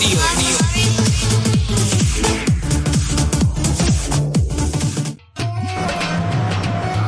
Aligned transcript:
Radio 0.00 0.18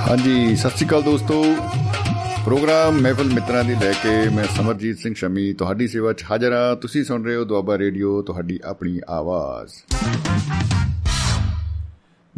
ਹਾਂਜੀ 0.08 0.56
ਸਤਿ 0.56 0.70
ਸ਼੍ਰੀ 0.70 0.86
ਅਕਾਲ 0.88 1.02
ਦੋਸਤੋ। 1.02 1.42
ਪ੍ਰੋਗਰਾਮ 2.44 3.00
ਮਹਿਫਲ 3.00 3.24
ਮਿੱਤਰਾਂ 3.24 3.64
ਦੀ 3.64 3.74
ਲੈ 3.74 3.92
ਕੇ 3.92 4.28
ਮੈਂ 4.28 4.44
ਸਮਰਜੀਤ 4.56 4.98
ਸਿੰਘ 4.98 5.14
ਸ਼ਮੀ 5.14 5.52
ਤੁਹਾਡੀ 5.52 5.86
ਸੇਵਾ 5.88 6.12
'ਚ 6.12 6.24
ਹਾਜ਼ਰ 6.30 6.52
ਹਾਂ। 6.52 6.76
ਤੁਸੀਂ 6.76 7.04
ਸੁਣ 7.04 7.24
ਰਹੇ 7.24 7.36
ਹੋ 7.36 7.44
ਦੁਆਬਾ 7.44 7.78
ਰੇਡੀਓ 7.78 8.22
ਤੁਹਾਡੀ 8.22 8.58
ਆਪਣੀ 8.64 9.00
ਆਵਾਜ਼। 9.08 9.72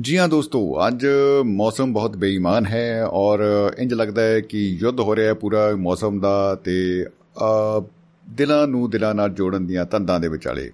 ਜੀ 0.01 0.19
ਹਾਂ 0.19 0.29
ਦੋਸਤੋ 0.29 0.61
ਅੱਜ 0.89 1.07
ਮੌਸਮ 1.47 1.93
ਬਹੁਤ 1.93 2.17
ਬੇਈਮਾਨ 2.17 2.67
ਹੈ 2.67 3.05
ਔਰ 3.07 3.41
ਇੰਜ 3.79 3.95
ਲੱਗਦਾ 3.95 4.23
ਹੈ 4.23 4.41
ਕਿ 4.41 4.59
ਯੁੱਧ 4.83 5.01
ਹੋ 5.01 5.17
ਰਿਹਾ 5.17 5.29
ਹੈ 5.29 5.35
ਪੂਰਾ 5.35 5.71
ਮੌਸਮ 5.77 6.21
ਦਾ 6.21 6.55
ਤੇ 6.55 7.07
ਅ, 7.39 7.81
ਦਿਲਾਂ 8.33 8.67
ਨੂੰ 8.67 8.91
ਦਿਲਾਂ 8.91 9.15
ਨਾਲ 9.15 9.31
ਜੋੜਨ 9.31 9.67
ਦੀਆਂ 9.67 9.87
ਤੰਦਾਂ 9.87 10.21
ਦੇ 10.21 10.29
ਵਿਚਾਲੇ। 10.29 10.73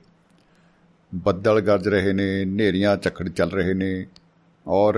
ਬੱਦਲ 1.14 1.60
ਗਰਜ 1.60 1.88
ਰਹੇ 1.88 2.12
ਨੇ 2.12 2.42
ਹਨੇਰੀਆਂ 2.42 2.96
ਝੱਖੜ 2.96 3.28
ਚੱਲ 3.28 3.50
ਰਹੇ 3.50 3.74
ਨੇ 3.74 4.06
ਔਰ 4.66 4.94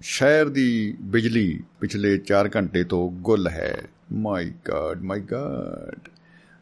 ਸ਼ਹਿਰ 0.00 0.48
ਦੀ 0.48 0.94
ਬਿਜਲੀ 1.00 1.60
ਪਿਛਲੇ 1.80 2.18
4 2.18 2.50
ਘੰਟੇ 2.56 2.84
ਤੋਂ 2.84 3.10
ਗੁੱਲ 3.10 3.48
ਹੈ। 3.48 3.82
ਮਾਈ 4.12 4.50
ਗॉड 4.50 5.02
ਮਾਈ 5.02 5.20
ਗॉड 5.20 6.10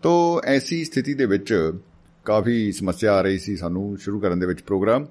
ਤੋ 0.02 0.40
ਐਸੀ 0.44 0.84
ਸਥਿਤੀ 0.84 1.14
ਦੇ 1.14 1.26
ਵਿੱਚ 1.26 1.72
ਕਾਫੀ 2.24 2.72
ਸਮੱਸਿਆ 2.72 3.12
ਆ 3.14 3.22
ਰਹੀ 3.22 3.38
ਸੀ 3.38 3.56
ਸਾਨੂੰ 3.56 3.98
ਸ਼ੁਰੂ 3.98 4.20
ਕਰਨ 4.20 4.38
ਦੇ 4.38 4.46
ਵਿੱਚ 4.46 4.60
ਪ੍ਰੋਗਰਾਮ 4.60 5.06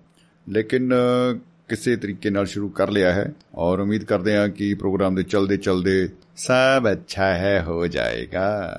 ਲੇਕਿਨ 0.49 0.93
ਅ, 0.93 1.37
ਕਿਸੇ 1.69 1.95
ਤਰੀਕੇ 1.95 2.29
ਨਾਲ 2.29 2.45
ਸ਼ੁਰੂ 2.45 2.69
ਕਰ 2.69 2.89
ਲਿਆ 2.89 3.13
ਹੈ 3.13 3.33
ਔਰ 3.55 3.79
ਉਮੀਦ 3.79 4.03
ਕਰਦੇ 4.03 4.37
ਹਾਂ 4.37 4.49
ਕਿ 4.49 4.73
ਪ੍ਰੋਗਰਾਮ 4.73 5.15
ਦੇ 5.15 5.23
ਚਲਦੇ 5.23 5.57
ਚਲਦੇ 5.57 6.09
ਸਭ 6.35 6.91
ਅੱਛਾ 6.91 7.25
ਹੈ 7.25 7.63
ਹੋ 7.67 7.87
ਜਾਏਗਾ। 7.87 8.73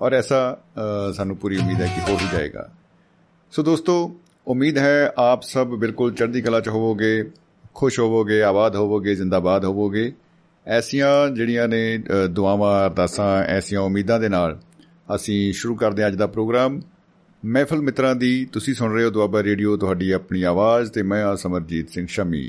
ਔਰ 0.00 0.12
ਐਸਾ 0.12 0.58
ਅ, 0.78 1.12
ਸਾਨੂੰ 1.12 1.36
ਪੂਰੀ 1.36 1.58
ਉਮੀਦ 1.58 1.80
ਹੈ 1.80 1.86
ਕਿ 1.86 2.12
ਹੋ 2.12 2.18
ਹੀ 2.18 2.26
ਜਾਏਗਾ। 2.32 2.70
ਸੋ 3.50 3.62
ਦੋਸਤੋ 3.62 4.16
ਉਮੀਦ 4.46 4.78
ਹੈ 4.78 5.12
ਆਪ 5.18 5.42
ਸਭ 5.42 5.66
ਬਿਲਕੁਲ 5.66 6.14
ਚੜ੍ਹਦੀ 6.14 6.42
ਕਲਾ 6.42 6.60
ਚ 6.60 6.68
ਹੋਵੋਗੇ 6.68 7.30
ਖੁਸ਼ 7.74 8.00
ਹੋਵੋਗੇ 8.00 8.42
ਆਬਾਦ 8.42 8.76
ਹੋਵੋਗੇ 8.76 9.14
ਜ਼ਿੰਦਾਬਾਦ 9.14 9.64
ਹੋਵੋਗੇ। 9.64 10.12
ਐਸੀਆਂ 10.66 11.28
ਜਿਹੜੀਆਂ 11.28 11.68
ਨੇ 11.68 11.98
ਅ, 11.98 12.26
ਦੁਆਵਾਂ 12.26 12.86
ਅਰਦਾਸਾਂ 12.86 13.42
ਐਸੀਆਂ 13.42 13.80
ਉਮੀਦਾਂ 13.80 14.20
ਦੇ 14.20 14.28
ਨਾਲ 14.28 14.60
ਅਸੀਂ 15.14 15.52
ਸ਼ੁਰੂ 15.52 15.74
ਕਰਦੇ 15.74 16.02
ਹਾਂ 16.02 16.08
ਅੱਜ 16.08 16.14
ਦਾ 16.14 16.26
ਪ੍ਰੋਗਰਾਮ। 16.26 16.80
ਮਹਿਫਲ 17.44 17.80
ਮਿੱਤਰਾਂ 17.80 18.14
ਦੀ 18.14 18.44
ਤੁਸੀਂ 18.44 18.74
ਸੁਣ 18.74 18.94
ਰਹੇ 18.94 19.04
ਹੋ 19.04 19.10
ਦੁਆਬਾ 19.10 19.42
ਰੇਡੀਓ 19.42 19.76
ਤੁਹਾਡੀ 19.76 20.10
ਆਪਣੀ 20.10 20.42
ਆਵਾਜ਼ 20.42 20.92
ਤੇ 20.92 21.02
ਮੈਂ 21.02 21.24
ਆ 21.24 21.34
ਸਮਰਜੀਤ 21.34 21.90
ਸਿੰਘ 21.90 22.06
ਸ਼ਮੀ। 22.06 22.48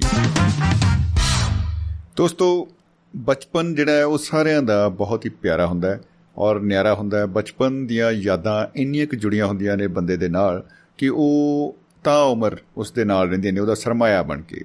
ਦੋਸਤੋ 2.17 2.67
ਬਚਪਨ 3.15 3.75
ਜਿਹੜਾ 3.75 3.91
ਹੈ 3.91 4.05
ਉਹ 4.05 4.17
ਸਾਰਿਆਂ 4.17 4.61
ਦਾ 4.61 4.89
ਬਹੁਤ 4.89 5.25
ਹੀ 5.25 5.29
ਪਿਆਰਾ 5.29 5.67
ਹੁੰਦਾ 5.67 5.89
ਹੈ। 5.89 5.99
ਔਰ 6.37 6.59
ਨਿਆਰਾ 6.59 6.93
ਹੁੰਦਾ 6.93 7.17
ਹੈ। 7.19 7.25
ਬਚਪਨ 7.25 7.87
ਦੀਆਂ 7.87 8.11
ਯਾਦਾਂ 8.11 8.67
ਇੰਨੀਆਂ 8.75 9.07
ਕੁ 9.07 9.15
ਜੁੜੀਆਂ 9.15 9.45
ਹੁੰਦੀਆਂ 9.45 9.77
ਨੇ 9.77 9.87
ਬੰਦੇ 9.87 10.17
ਦੇ 10.17 10.29
ਨਾਲ 10.29 10.63
ਕਿ 10.97 11.09
ਉਹ 11.09 11.77
ਤਾਂ 12.03 12.23
ਉਮਰ 12.23 12.57
ਉਸ 12.77 12.91
ਦੇ 12.91 13.05
ਨਾਲ 13.05 13.29
ਰਹਿੰਦੀਆਂ 13.29 13.53
ਨੇ 13.53 13.59
ਉਹਦਾ 13.59 13.75
ਸਰਮਾਇਆ 13.75 14.23
ਬਣ 14.23 14.41
ਕੇ। 14.41 14.61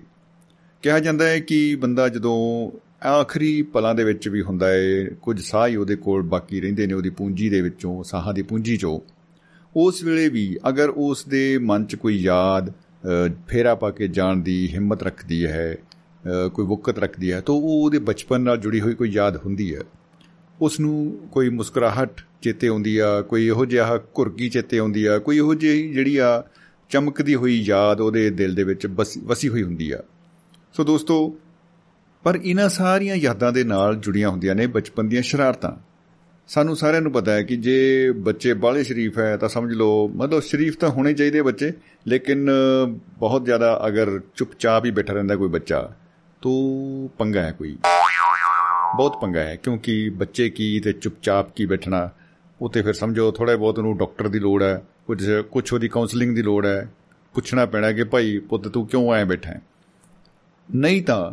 ਕਿਹਾ 0.83 1.01
ਜਾਂਦਾ 1.01 1.29
ਹੈ 1.29 1.39
ਕਿ 1.41 1.77
ਬੰਦਾ 1.81 2.09
ਜਦੋਂ 2.09 2.71
ਆਖਰੀ 3.07 3.63
ਪਲਾਂ 3.63 3.95
ਦੇ 3.95 4.05
ਵਿੱਚ 4.05 4.29
ਵੀ 4.29 4.43
ਹੁੰਦਾ 4.43 4.69
ਹੈ 4.69 5.05
ਕੁਝ 5.23 5.41
ਸਾਹ 5.41 5.69
ਹੀ 5.69 5.77
ਉਹਦੇ 5.77 5.97
ਕੋਲ 5.97 6.23
ਬਾਕੀ 6.23 6.61
ਰਹਿੰਦੇ 6.61 6.87
ਨੇ 6.87 6.93
ਉਹਦੀ 6.95 7.11
ਪੂੰਜੀ 7.11 7.49
ਦੇ 7.49 7.61
ਵਿੱਚੋਂ 7.61 8.03
ਸਾਹਾਂ 8.03 8.35
ਦੀ 8.35 8.43
ਪੂੰਜੀ 8.43 8.77
ਚੋਂ। 8.77 9.01
ਉਸ 9.77 10.03
ਵੇਲੇ 10.03 10.29
ਵੀ 10.29 10.59
ਅਗਰ 10.69 10.89
ਉਸ 10.89 11.25
ਦੇ 11.29 11.59
ਮਨ 11.59 11.85
'ਚ 11.85 11.95
ਕੋਈ 11.95 12.17
ਯਾਦ 12.17 12.71
ਅ, 12.71 13.33
ਫੇਰਾ 13.49 13.75
ਪਾ 13.75 13.91
ਕੇ 13.91 14.09
ਜਾਣ 14.09 14.37
ਦੀ 14.37 14.69
ਹਿੰਮਤ 14.73 15.03
ਰੱਖਦੀ 15.03 15.47
ਹੈ 15.47 15.75
ਅ, 15.75 16.49
ਕੋਈ 16.49 16.67
ਵਕਤ 16.67 16.99
ਰੱਖਦੀ 16.99 17.33
ਹੈ 17.33 17.41
ਤਾਂ 17.41 17.55
ਉਹ 17.55 17.85
ਉਹਦੇ 17.85 17.99
ਬਚਪਨ 17.99 18.41
ਨਾਲ 18.41 18.57
ਜੁੜੀ 18.57 18.81
ਹੋਈ 18.81 18.95
ਕੋਈ 18.95 19.11
ਯਾਦ 19.11 19.37
ਹੁੰਦੀ 19.37 19.75
ਹੈ। 19.75 19.81
ਉਸ 20.61 20.81
ਨੂੰ 20.81 21.19
ਕੋਈ 21.33 21.49
ਮੁਸਕਰਾਹਟ 21.49 22.21
ਚੇਤੇ 22.43 22.69
ਆਉਂਦੀ 22.69 22.99
ਆ, 22.99 23.21
ਕੋਈ 23.21 23.47
ਇਹੋ 23.47 23.65
ਜਿਹਾ 23.65 23.97
ਘੁਰਕੀ 23.97 24.49
ਚੇਤੇ 24.49 24.79
ਆਉਂਦੀ 24.79 25.05
ਆ, 25.05 25.19
ਕੋਈ 25.19 25.37
ਇਹੋ 25.37 25.55
ਜਿਹੀ 25.55 25.93
ਜਿਹੜੀ 25.93 26.17
ਆ 26.17 26.45
ਚਮਕਦੀ 26.91 27.35
ਹੋਈ 27.35 27.61
ਯਾਦ 27.61 28.01
ਉਹਦੇ 28.01 28.31
ਦਿਲ 28.31 28.55
ਦੇ 28.55 28.63
ਵਿੱਚ 28.63 28.87
ਬਸ- 28.87 29.21
ਵਸੀ 29.25 29.49
ਹੋਈ 29.49 29.63
ਹੁੰਦੀ 29.63 29.91
ਆ। 29.91 29.99
ਸੋ 30.73 30.85
ਦੋਸਤੋ, 30.85 31.35
ਪਰ 32.23 32.39
ਇਹਨਾਂ 32.45 32.69
ਸਾਰੀਆਂ 32.69 33.17
ਯਾਦਾਂ 33.17 33.53
ਦੇ 33.53 33.65
ਨਾਲ 33.65 33.97
ਜੁੜੀਆਂ 33.97 34.31
ਹੁੰਦੀਆਂ 34.31 34.55
ਨੇ 34.55 34.67
ਬਚਪਨ 34.67 35.09
ਦੀਆਂ 35.09 35.23
ਸ਼ਰਾਰਤਾਂ। 35.23 35.73
ਸਾਨੂੰ 36.49 36.77
ਸਾਰਿਆਂ 36.77 37.03
ਨੂੰ 37.03 37.13
ਪਤਾ 37.13 37.33
ਹੈ 37.33 37.43
ਕਿ 37.43 37.57
ਜੇ 37.57 38.11
ਬੱਚੇ 38.13 38.55
ਬਾਲੇ 38.55 38.85
ਸ਼ਰੀਫ 38.85 39.19
ਹੈ 39.19 39.37
ਤਾਂ 39.37 39.49
ਸਮਝ 39.49 39.73
ਲਓ, 39.73 40.09
ਮਤਲਬ 40.09 40.43
ਸ਼ਰੀਫ 40.43 40.77
ਤਾਂ 40.77 40.89
ਹੋਣੇ 40.89 41.13
ਚਾਹੀਦੇ 41.13 41.43
ਬੱਚੇ, 41.43 41.73
ਲੇਕਿਨ 42.07 42.51
ਬਹੁਤ 43.19 43.45
ਜ਼ਿਆਦਾ 43.45 43.83
ਅਗਰ 43.87 44.21
ਚੁੱਪਚਾਪ 44.37 44.85
ਹੀ 44.85 44.91
ਬੈਠਾ 44.91 45.13
ਰਹਿੰਦਾ 45.13 45.37
ਕੋਈ 45.37 45.49
ਬੱਚਾ, 45.49 45.93
ਤੋ 46.43 46.51
ਪੰਗਾ 47.19 47.43
ਹੈ 47.43 47.53
ਕੋਈ। 47.53 47.77
ਬਹੁਤ 48.97 49.21
ਪੰਗਾ 49.21 49.41
ਹੈ 49.41 49.57
ਕਿਉਂਕਿ 49.57 50.09
ਬੱਚੇ 50.17 50.49
ਕੀ 50.51 50.79
ਤੇ 50.81 50.93
ਚੁੱਪਚਾਪ 50.93 51.51
ਕੀ 51.57 51.67
ਬੈਠਣਾ 51.67 52.09
ਉੱਤੇ 52.61 52.83
ਫਿਰ 52.83 52.93
ਸਮਝੋ 52.93 53.31
ਥੋੜਾ 53.33 53.57
ਬਹੁਤ 53.57 53.79
ਉਹਨੂੰ 53.79 53.97
ਡਾਕਟਰ 53.99 54.29
ਦੀ 54.29 54.39
ਲੋੜ 54.39 54.63
ਹੈ 54.63 54.81
ਕੁਝ 55.07 55.23
ਕੁਝ 55.51 55.73
ਉਹਦੀ 55.73 55.89
ਕਾਉਂਸਲਿੰਗ 55.89 56.35
ਦੀ 56.37 56.43
ਲੋੜ 56.43 56.65
ਹੈ 56.67 56.89
ਪੁੱਛਣਾ 57.35 57.65
ਪੈਣਾ 57.67 57.91
ਕਿ 57.93 58.05
ਭਾਈ 58.05 58.39
ਪੁੱਤ 58.49 58.69
ਤੂੰ 58.69 58.87
ਕਿਉਂ 58.87 59.11
ਆਇਆ 59.13 59.25
ਬੈਠਾ 59.25 59.51
ਹੈ? 59.51 59.61
ਨਹੀਂ 60.69 61.03
ਤਾਂ 61.03 61.33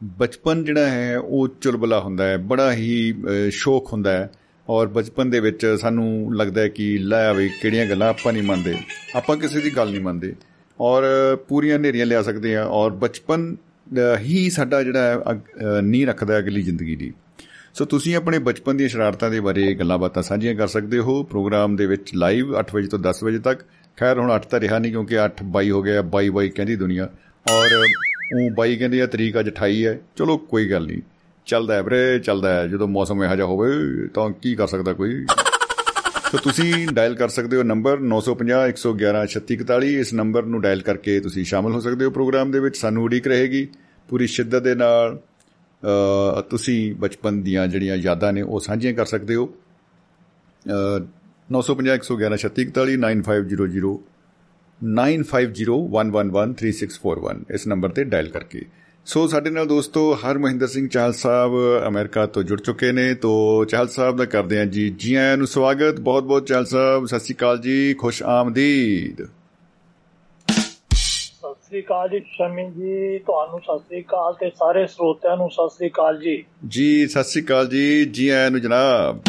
ਬਚਪਨ 0.00 0.64
ਜਿਹੜਾ 0.64 0.86
ਹੈ 0.88 1.18
ਉਹ 1.18 1.48
ਚੁਲਬਲਾ 1.60 2.00
ਹੁੰਦਾ 2.00 2.24
ਹੈ 2.24 2.36
ਬੜਾ 2.44 2.72
ਹੀ 2.72 3.12
ਅ, 3.12 3.50
ਸ਼ੌਕ 3.50 3.92
ਹੁੰਦਾ 3.92 4.12
ਹੈ 4.12 4.30
ਔਰ 4.68 4.86
ਬਚਪਨ 4.88 5.30
ਦੇ 5.30 5.40
ਵਿੱਚ 5.40 5.66
ਸਾਨੂੰ 5.80 6.34
ਲੱਗਦਾ 6.36 6.60
ਹੈ 6.60 6.68
ਕਿ 6.68 6.96
ਲੈ 6.98 7.24
ਆਵੇ 7.26 7.48
ਕਿਹੜੀਆਂ 7.60 7.86
ਗੱਲਾਂ 7.86 8.08
ਆਪਾਂ 8.08 8.32
ਨਹੀਂ 8.32 8.42
ਮੰਨਦੇ 8.42 8.74
ਆਪਾਂ 9.16 9.36
ਕਿਸੇ 9.36 9.60
ਦੀ 9.60 9.70
ਗੱਲ 9.70 9.90
ਨਹੀਂ 9.90 10.00
ਮੰਨਦੇ 10.00 10.34
ਔਰ 10.78 11.04
ਪੂਰੀਆਂ 11.48 11.78
ਹਨੇਰੀਆਂ 11.78 12.06
ਲਿਆ 12.06 12.22
ਸਕਦੇ 12.22 12.54
ਆ 12.56 12.64
ਔਰ 12.72 12.90
ਬਚਪਨ 12.96 13.54
ਅ, 13.54 13.56
ਹੀ 14.18 14.50
ਸਾਡਾ 14.50 14.82
ਜਿਹੜਾ 14.82 15.00
ਹੈ, 15.00 15.16
ਅਗ- 15.30 15.78
ਅ, 15.78 15.80
ਨੀਂਹ 15.80 16.06
ਰੱਖਦਾ 16.06 16.34
ਹੈ 16.34 16.38
ਅਗਲੀ 16.38 16.62
ਜ਼ਿੰਦਗੀ 16.62 16.96
ਦੀ। 16.96 17.12
ਸੋ 17.74 17.84
ਤੁਸੀਂ 17.84 18.16
ਆਪਣੇ 18.16 18.38
ਬਚਪਨ 18.38 18.76
ਦੀਆਂ 18.76 18.88
ਸ਼ਰਾਰਤਾਂ 18.88 19.30
ਦੇ 19.30 19.40
ਬਾਰੇ 19.40 19.74
ਗੱਲਾਂ 19.74 19.98
ਬਾਤਾਂ 19.98 20.22
ਸਾਂਝੀਆਂ 20.22 20.54
ਕਰ 20.54 20.68
ਸਕਦੇ 20.68 20.98
ਹੋ। 20.98 21.22
ਪ੍ਰੋਗਰਾਮ 21.22 21.76
ਦੇ 21.76 21.86
ਵਿੱਚ 21.86 22.10
ਲਾਈਵ 22.14 22.58
8 22.58 22.74
ਵਜੇ 22.74 22.86
ਤੋਂ 22.86 22.98
10 22.98 23.24
ਵਜੇ 23.24 23.38
ਤੱਕ। 23.38 23.60
ਖੈਰ 24.00 24.18
ਹੁਣ 24.18 24.30
8 24.30 24.46
ਤਾਂ 24.50 24.60
ਰਿਹਾ 24.60 24.78
ਨਹੀਂ 24.78 24.92
ਕਿਉਂਕਿ 24.92 25.20
8 25.20 25.44
22 25.44 25.70
ਹੋ 25.70 25.82
ਗਿਆ 25.82 26.02
22 26.02 26.30
22 26.30 26.48
ਕਹਿੰਦੀ 26.48 26.76
ਦੁਨੀਆ। 26.76 27.08
ਔਰ 27.50 27.68
ਉਹ 28.36 28.50
22 28.50 28.76
ਕਹਿੰਦੀ 28.76 29.00
ਆ 29.00 29.06
ਤਰੀਕ 29.06 29.38
ਅੱਜ 29.38 29.48
28 29.48 29.86
ਹੈ। 29.86 30.00
ਚਲੋ 30.16 30.38
ਕੋਈ 30.38 30.70
ਗੱਲ 30.70 30.86
ਨਹੀਂ। 30.86 31.02
ਚੱਲਦਾ 31.46 31.74
ਹੈ 31.74 31.82
ਵੀਰੇ 31.82 32.18
ਚੱਲਦਾ 32.18 32.54
ਹੈ। 32.54 32.66
ਜਦੋਂ 32.66 32.88
ਮੌਸਮ 32.88 33.24
ਇਹੋ 33.24 33.36
ਜਿਹਾ 33.36 33.46
ਹੋਵੇ 33.46 33.72
ਤਾਂ 34.14 34.30
ਕੀ 34.30 34.54
ਕਰ 34.54 34.66
ਸਕਦਾ 34.66 34.92
ਕੋਈ? 34.92 35.26
ਸੋ 36.30 36.38
ਤੁਸੀਂ 36.38 36.88
ਡਾਇਲ 36.88 37.14
ਕਰ 37.14 37.28
ਸਕਦੇ 37.28 37.56
ਹੋ 37.56 37.62
ਨੰਬਰ 37.62 37.98
950 38.04 38.70
111 38.70 39.26
3641 39.32 39.96
ਇਸ 39.96 40.14
ਨੰਬਰ 40.14 40.42
ਨੂੰ 40.46 40.60
ਡਾਇਲ 40.60 40.82
ਕਰਕੇ 40.82 41.20
ਤੁਸੀਂ 41.20 41.44
ਸ਼ਾਮਲ 41.44 41.72
ਹੋ 41.72 41.80
ਸਕਦੇ 41.80 42.04
ਹੋ 42.04 42.10
ਪ੍ਰੋਗਰਾਮ 42.10 42.50
ਦੇ 42.50 42.60
ਵਿੱਚ 42.60 42.76
ਸਾਨੂੰ 42.76 43.04
ਉਡੀਕ 43.04 43.26
ਰਹੇਗੀ 43.26 43.68
ਪੂਰੀ 44.08 44.28
ਸ਼ਿੱਦਤ 44.28 44.62
ਦੇ 44.62 44.74
ਨਾਲ 44.74 45.16
ਅ, 45.16 45.20
ਤੁਸੀਂ 46.50 46.94
ਬਚਪਨ 46.96 47.42
ਦੀਆਂ 47.42 47.66
ਜਿਹੜੀਆਂ 47.66 47.98
ਯਾਦਾਂ 47.98 48.32
ਨੇ 48.32 48.42
ਉਹ 48.44 48.60
ਸਾਂਝੀਆਂ 48.60 48.94
ਕਰ 48.94 49.06
ਸਕਦੇ 49.06 49.34
ਹੋ 49.34 49.54
ਅ, 50.66 51.00
950 51.48 51.96
111 52.00 52.38
3641 52.40 52.96
9500 53.04 53.96
9501113641 54.80 57.54
ਇਸ 57.54 57.66
ਨੰਬਰ 57.66 57.90
ਤੇ 57.90 58.04
ਡਾਇਲ 58.06 58.30
ਕਰਕੇ 58.30 58.64
ਸੋ 59.06 59.28
ਸਾਡੇ 59.28 59.50
ਨਾਲ 59.50 59.66
ਦੋਸਤੋ 59.66 60.14
ਹਰ 60.14 60.38
ਮਹਿੰਦਰ 60.38 60.66
ਸਿੰਘ 60.66 60.88
ਚਾਹਲ 60.88 61.12
ਸਾਹਿਬ 61.12 61.52
ਅਮਰੀਕਾ 61.88 62.26
ਤੋਂ 62.26 62.42
ਜੁੜ 62.42 62.60
ਚੁੱਕੇ 62.60 62.92
ਨੇ। 62.92 63.14
ਤੋਂ 63.14 63.64
ਚਾਹਲ 63.64 63.88
ਸਾਹਿਬ 63.88 64.16
ਦਾ 64.16 64.24
ਕਰਦੇ 64.24 64.58
ਹਾਂ 64.58 64.66
ਜੀ 64.66 64.90
ਜੀ 64.90 65.14
ਆਇਆਂ 65.14 65.36
ਨੂੰ 65.36 65.46
ਸਵਾਗਤ। 65.46 66.00
ਬਹੁਤ 66.00 66.24
ਬਹੁਤ 66.24 66.46
ਚਾਹਲ 66.46 66.66
ਸਾਹਿਬ 66.66 67.06
ਸਤਿ 67.06 67.18
ਸ਼੍ਰੀ 67.18 67.34
ਅਕਾਲ 67.34 67.58
ਜੀ 67.58 67.94
ਖੁਸ਼ 67.94 68.22
ਆਮਦੀਦ। 68.22 69.22
ਸਤਿ 69.22 71.66
ਸ੍ਰੀ 71.66 71.80
ਅਕਾਲ 71.80 72.08
ਜੀ 72.08 72.22
ਸ਼ਮੀ 72.32 72.70
ਜੀ 72.70 73.18
ਤੁਹਾਨੂੰ 73.18 73.60
ਸਤਿ 73.60 73.78
ਸ੍ਰੀ 73.78 74.00
ਅਕਾਲ 74.00 74.36
ਤੇ 74.40 74.50
ਸਾਰੇ 74.50 74.86
ਸਰੋਤਿਆਂ 74.86 75.36
ਨੂੰ 75.36 75.50
ਸਤਿ 75.50 75.76
ਸ੍ਰੀ 75.76 75.88
ਅਕਾਲ 75.88 76.20
ਜੀ। 76.20 76.44
ਜੀ 76.68 77.06
ਸਤਿ 77.06 77.24
ਸ਼੍ਰੀ 77.24 77.44
ਅਕਾਲ 77.44 77.68
ਜੀ 77.68 78.04
ਜੀ 78.04 78.28
ਆਇਆਂ 78.28 78.50
ਨੂੰ 78.50 78.60
ਜਨਾਬ। 78.60 79.20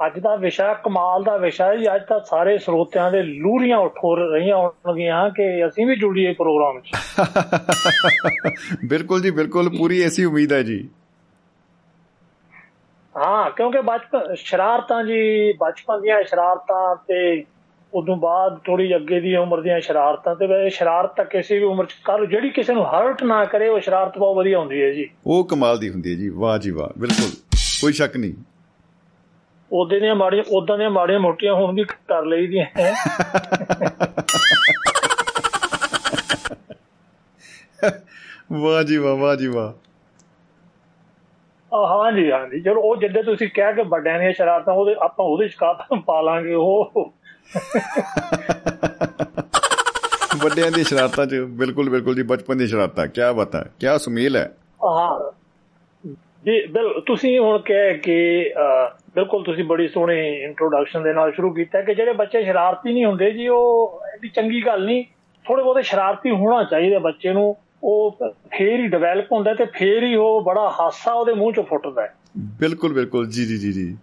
ਅੱਜ 0.00 0.18
ਦਾ 0.18 0.36
ਵਿਸ਼ਾ 0.36 0.74
ਕਮਾਲ 0.74 1.22
ਦਾ 1.24 1.36
ਵਿਸ਼ਾ 1.36 1.66
ਹੈ 1.66 1.76
ਜੀ। 1.76 1.94
ਅੱਜ 1.94 2.02
ਤਾਂ 2.08 2.20
ਸਾਰੇ 2.20 2.58
ਸਰੋਤਿਆਂ 2.58 3.10
ਦੇ 3.10 3.22
ਲੂਰੀਆਂ 3.22 3.78
ਉੱਠੋ 3.78 4.14
ਰਹੀਆਂ 4.16 4.56
ਹੋਣਗੀਆਂ 4.56 5.30
ਕਿ 5.30 5.66
ਅਸੀਂ 5.66 5.86
ਵੀ 5.86 5.96
ਜੁੜੀਏ 5.96 6.32
ਪ੍ਰੋਗਰਾਮ 6.32 6.80
'ਚ। 6.80 6.90
ਬਿਲਕੁਲ 8.88 9.22
ਜੀ 9.22 9.30
ਬਿਲਕੁਲ 9.30 9.68
ਪੂਰੀ 9.78 10.02
ਐਸੀ 10.02 10.24
ਉਮੀਦ 10.24 10.52
ਹੈ 10.52 10.62
ਜੀ। 10.62 10.88
ਹਾਂ 13.16 13.50
ਕਿਉਂਕਿ 13.50 13.80
ਬਚਪਨ 13.80 14.34
ਸ਼ਰਾਰਤਾਂ 14.34 15.04
ਜੀ 15.04 15.52
ਬਚਪਨ 15.52 16.00
ਦੀਆਂ 16.00 16.22
ਸ਼ਰਾਰਤਾਂ 16.24 16.96
ਤੇ 16.96 17.44
ਉਦੋਂ 17.94 18.16
ਬਾਅਦ 18.16 18.58
ਥੋੜੀ 18.66 18.96
ਅੱਗੇ 18.96 19.20
ਦੀ 19.20 19.36
ਉਮਰ 19.36 19.60
ਦੀਆਂ 19.60 19.80
ਸ਼ਰਾਰਤਾਂ 19.80 20.34
ਤੇ 20.36 20.46
ਵੈਸੇ 20.46 20.70
ਸ਼ਰਾਰਤ 20.70 21.16
ਤਾਂ 21.16 21.24
ਕਿਸੇ 21.24 21.58
ਵੀ 21.58 21.64
ਉਮਰ 21.64 21.84
'ਚ 21.84 21.94
ਕਰ। 22.04 22.26
ਜਿਹੜੀ 22.26 22.50
ਕਿਸੇ 22.50 22.74
ਨੂੰ 22.74 22.84
ਹਰਟ 22.84 23.22
ਨਾ 23.22 23.44
ਕਰੇ 23.44 23.68
ਉਹ 23.68 23.80
ਸ਼ਰਾਰਤ 23.80 24.18
ਬਹੁਤ 24.18 24.36
ਵਧੀਆ 24.36 24.58
ਹੁੰਦੀ 24.58 24.82
ਹੈ 24.82 24.90
ਜੀ। 24.90 25.08
ਉਹ 25.26 25.44
ਕਮਾਲ 25.44 25.78
ਦੀ 25.78 25.90
ਹੁੰਦੀ 25.90 26.10
ਹੈ 26.10 26.16
ਜੀ 26.16 26.28
ਵਾਹ 26.28 26.58
ਜੀ 26.58 26.70
ਵਾਹ 26.70 26.98
ਬਿਲਕੁਲ 26.98 27.30
ਕੋਈ 27.80 27.92
ਸ਼ੱਕ 27.92 28.16
ਨਹੀਂ। 28.16 28.34
ਉਹਦੇ 29.72 30.00
ਦੀਆਂ 30.00 30.14
ਮਾੜੀਆਂ 30.14 30.44
ਉਦਾਂ 30.52 30.78
ਦੀਆਂ 30.78 30.90
ਮਾੜੀਆਂ 30.90 31.20
ਮੋਟੀਆਂ 31.20 31.54
ਹੁਣ 31.54 31.74
ਵੀ 31.74 31.84
ਕਰ 31.84 32.24
ਲਈਦੀਆਂ 32.24 32.66
ਹੈ 32.78 32.94
ਵਾਹ 38.52 38.82
ਜੀ 38.82 38.96
ਵਾਹ 38.96 39.16
ਵਾਹ 39.16 39.36
ਜੀ 39.36 39.46
ਵਾਹ। 39.46 39.72
ਆ, 41.74 42.02
ਹਾਂਜੀ 42.02 42.30
ਹਾਂਜੀ 42.32 42.60
ਚਲੋ 42.60 42.80
ਉਹ 42.80 42.96
ਜਿੱਦੇ 42.96 43.22
ਤੁਸੀਂ 43.22 43.48
ਕਹਿ 43.54 43.74
ਕੇ 43.74 43.82
ਵੱਡਿਆਂ 43.82 44.18
ਦੀਆਂ 44.18 44.32
ਸ਼ਰਾਰਤਾਂ 44.32 44.74
ਉਹਦੇ 44.74 44.94
ਆਪਾਂ 45.00 45.26
ਉਹਦੇ 45.26 45.48
ਸ਼ਿਕਾਇਤਾਂ 45.48 45.96
ਪਾ 45.96 46.20
ਲਾਂਗੇ 46.20 46.54
ਉਹ। 46.54 47.12
ਵੱਡਿਆਂ 50.44 50.70
ਦੀ 50.70 50.84
ਸ਼ਰਾਰਤਾਂ 50.84 51.26
'ਚ 51.26 51.34
ਬਿਲਕੁਲ 51.34 51.90
ਬਿਲਕੁਲ 51.90 52.14
ਜੀ 52.14 52.22
ਬਚਪਨ 52.22 52.58
ਦੀ 52.58 52.66
ਸ਼ਰਾਰਤਾਂ 52.66 53.06
ਕੀ 53.06 53.20
ਬਤਾ 53.36 53.64
ਕੀ 53.80 53.86
ਸੁਮੇਲ 53.98 54.36
ਹੈ। 54.36 54.52
ਹਾਂ। 54.84 55.30
ਜੀ 56.44 56.66
ਬਿਲ 56.66 57.00
ਤੁਸੀਂ 57.06 57.38
ਹੁਣ 57.38 57.58
ਕਹਿ 57.58 57.98
ਕਿ 57.98 58.52
ਬਿਲਕੁਲ 59.16 59.44
ਤੁਸੀਂ 59.44 59.64
ਬੜੀ 59.64 59.88
ਸੋਹਣੀ 59.88 60.42
ਇੰਟਰੋਡਕਸ਼ਨ 60.42 61.02
ਦੇ 61.02 61.12
ਨਾਲ 61.12 61.32
ਸ਼ੁਰੂ 61.32 61.52
ਕੀਤਾ 61.52 61.82
ਕਿ 61.82 61.94
ਜਿਹੜੇ 61.94 62.12
ਬੱਚੇ 62.12 62.44
ਸ਼ਰਾਰਤੀ 62.44 62.92
ਨਹੀਂ 62.92 63.04
ਹੁੰਦੇ 63.04 63.30
ਜੀ 63.30 63.48
ਉਹ 63.48 64.00
ਐਡੀ 64.14 64.28
ਚੰਗੀ 64.28 64.66
ਗੱਲ 64.66 64.84
ਨਹੀਂ। 64.84 65.04
ਥੋੜੇ 65.44 65.62
ਬਹੁਤੇ 65.62 65.82
ਸ਼ਰਾਰਤੀ 65.82 66.30
ਹੋਣਾ 66.30 66.64
ਚਾਹੀਦਾ 66.64 66.98
ਬੱਚੇ 66.98 67.32
ਨੂੰ। 67.32 67.56
ਉਹ 67.84 68.18
ਫੇਰ 68.30 68.80
ਹੀ 68.80 68.86
ਡਿਵੈਲਪ 68.86 69.32
ਹੁੰਦਾ 69.32 69.54
ਤੇ 69.54 69.64
ਫੇਰ 69.64 70.02
ਹੀ 70.02 70.14
ਉਹ 70.14 70.42
ਬੜਾ 70.42 70.76
ਹਾਸਾ 70.80 71.12
ਉਹਦੇ 71.12 71.32
ਮੂੰਹ 71.32 71.52
ਚੋਂ 71.52 71.64
ਫੁੱਟਦਾ 71.64 72.02
ਹੈ। 72.02 72.14
ਬਿਲਕੁਲ 72.38 72.92
ਬਿਲਕੁਲ। 72.92 73.26
ਜੀ 73.26 73.44
ਜੀ 73.44 73.56
ਜੀ 73.56 73.72
ਜੀ। 73.72 73.96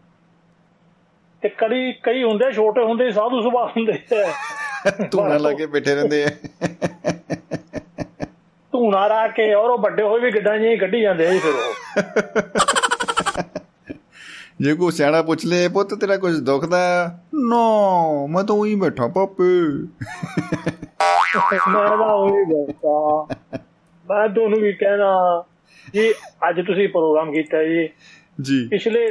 ਤੇ 1.42 1.50
ਕਈ 1.50 1.94
ਕਈ 2.04 2.24
ਹੁੰਦੇ 2.24 2.51
ਛੋਟੇ 2.51 2.83
ਹੁੰਦੇ 2.83 3.12
ਸਾਧੂ 3.12 3.42
ਸੁਭਾਅ 3.42 3.68
ਹੁੰਦੇ। 3.68 4.00
ਧੂਣਾ 5.12 5.38
ਲਾ 5.38 5.54
ਕੇ 5.54 5.65
ਬੈਠੇ 5.65 5.95
ਰਹਿੰਦੇ 5.95 6.24
ਆ। 6.24 6.27
ਧੂਣਾ 8.71 9.10
ਰਾ 9.10 9.27
ਕੇ 9.27 9.54
ਔਰ 9.54 9.69
ਉਹ 9.69 9.77
ਵੱਡੇ 9.77 10.04
ਹੋਏ 10.04 10.21
ਵੀ 10.21 10.31
ਗੱਡਾਂ 10.31 10.57
ਜਿਹੀਆਂ 10.57 10.77
ਕੱਢੀ 10.77 11.01
ਜਾਂਦੇ 11.01 11.27
ਆ 11.27 11.31
ਜੀ 11.31 11.39
ਫਿਰ 11.39 11.54
ਉਹ। 11.54 11.74
ਜੇ 14.63 14.74
ਕੋ 14.74 14.89
ਸਿਆਣਾ 14.89 15.21
ਪੁੱਛ 15.21 15.45
ਲੇ 15.45 15.68
ਪੁੱਤ 15.68 15.94
ਤੇਰਾ 15.94 16.15
ਕੁਝ 16.18 16.33
ਦੁਖਦਾ? 16.39 16.80
ਨੋ 17.50 18.27
ਮੈਂ 18.27 18.44
ਤਾਂ 18.44 18.56
ਉਹੀ 18.56 18.75
ਬੈਠਾ 18.75 19.07
ਪਾਪੇ 19.07 19.44
ਮੈਂ 21.69 21.88
ਤਾਂ 21.98 22.13
ਉਹੀ 22.13 22.44
ਬੈਠਾ। 22.51 23.25
ਮੈਂ 24.06 24.27
ਤੁਹਾਨੂੰ 24.30 24.60
ਵੀ 24.60 24.74
ਕਹਿਣਾ 24.74 25.10
ਜੀ 25.94 26.12
ਅੱਜ 26.50 26.62
ਤੁਸੀਂ 26.68 26.88
ਪ੍ਰੋਗਰਾਮ 26.89 27.31
ਕੀਤਾ 27.31 27.63
ਜੀ। 27.63 27.88
ਜੀ। 28.42 28.68
ਪਿਛਲੇ 28.68 29.07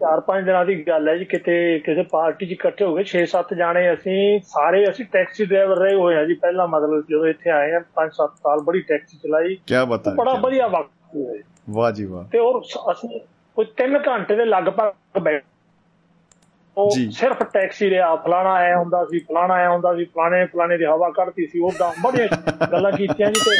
4-5 0.00 0.44
ਦਿਨਾਂ 0.44 0.64
ਦੀ 0.64 0.74
ਗੱਲ 0.88 1.08
ਹੈ 1.08 1.16
ਜੀ 1.16 1.24
ਕਿਤੇ 1.24 1.56
ਕਿਸੇ 1.78 2.02
ਪਾਰਟੀ 2.02 2.46
'ਚ 2.46 2.52
ਇਕੱਠੇ 2.52 2.84
ਹੋ 2.84 2.94
ਗਏ 2.94 3.04
6-7 3.12 3.54
ਜਾਣੇ 3.54 3.82
ਅਸੀਂ 3.94 4.18
ਸਾਰੇ 4.48 4.84
ਅਸੀਂ 4.90 5.04
ਟੈਕਸੀ 5.12 5.44
ਡਰਾਈਵਰ 5.44 5.78
ਰਹੇ 5.78 5.94
ਹੋਏ 5.94 6.16
ਆ 6.16 6.24
ਜੀ 6.24 6.34
ਪਹਿਲਾਂ 6.44 6.68
ਮਤਲਬ 6.68 7.02
ਜਦੋਂ 7.10 7.26
ਇੱਥੇ 7.26 7.50
ਆਏ 7.50 7.72
ਆ 7.72 7.80
5-7 7.94 8.36
ਸਾਲ 8.44 8.60
ਬੜੀ 8.60 8.80
ਟੈਕਸੀ 8.92 9.18
ਚਲਾਈ। 9.22 9.56
ਕੀ 9.66 9.84
ਬਤਾ 9.88 10.14
ਬੜਾ 10.14 10.34
ਵਧੀਆ 10.46 10.68
ਵਕਤ 10.76 11.16
ਹੋਇਆ 11.16 11.42
ਵਾਹ 11.70 11.90
ਜੀ 11.92 12.04
ਵਾਹ। 12.04 12.24
ਤੇ 12.32 12.38
ਔਰ 12.38 12.60
ਅਸੀਂ 12.92 13.20
ਕੋਈ 13.58 13.66
3 13.82 13.98
ਘੰਟੇ 14.08 14.36
ਦੇ 14.36 14.44
ਲਗਭਗ 14.44 15.18
ਬੈਠ 15.22 15.44
ਉਹ। 16.76 16.90
ਸਿਰਫ 17.10 17.42
ਟੈਕਸੀ 17.42 17.90
ਰਿਆ 17.90 18.16
ਫਲਾਣਾ 18.16 18.52
ਆਇਆ 18.52 18.78
ਹੁੰਦਾ 18.78 19.04
ਸੀ 19.04 19.18
ਫਲਾਣਾ 19.18 19.54
ਆਇਆ 19.54 19.70
ਹੁੰਦਾ 19.70 19.96
ਸੀ 19.96 20.04
ਫਲਾਣੇ 20.04 20.46
ਫਲਾਣੇ 20.46 20.78
ਦੀ 20.78 20.84
ਹਵਾ 20.84 21.10
ਕੱਢਤੀ 21.10 21.46
ਸੀ 21.46 21.58
ਉਹਦਾ 21.58 21.94
ਬੜੀਆਂ 22.04 22.28
ਗੱਲਾਂ 22.66 22.92
ਕੀਤੀਆਂ 22.92 23.30
ਜੀ 23.30 23.40
ਤੇ 23.40 23.56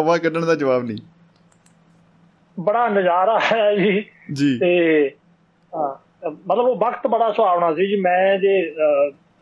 ਹਵਾ 0.00 0.18
ਕੱਢਣ 0.18 0.46
ਦਾ 0.46 0.54
ਜਵਾਬ 0.54 0.82
ਨਹੀਂ। 0.82 0.98
ਬੜਾ 2.60 2.88
ਨਜ਼ਾਰਾ 2.88 3.40
ਹੈ 3.52 3.76
ਜੀ। 3.76 4.10
ਜੀ। 4.32 4.58
ਤੇ 4.58 5.10
ਮਤਲਬ 6.46 6.64
ਉਹ 6.64 6.76
ਵਕਤ 6.76 7.06
ਬੜਾ 7.06 7.32
ਸੁਹਾਵਣਾ 7.32 7.74
ਸੀ 7.74 7.86
ਜੀ। 7.88 8.00
ਮੈਂ 8.00 8.38
ਜੇ 8.38 8.74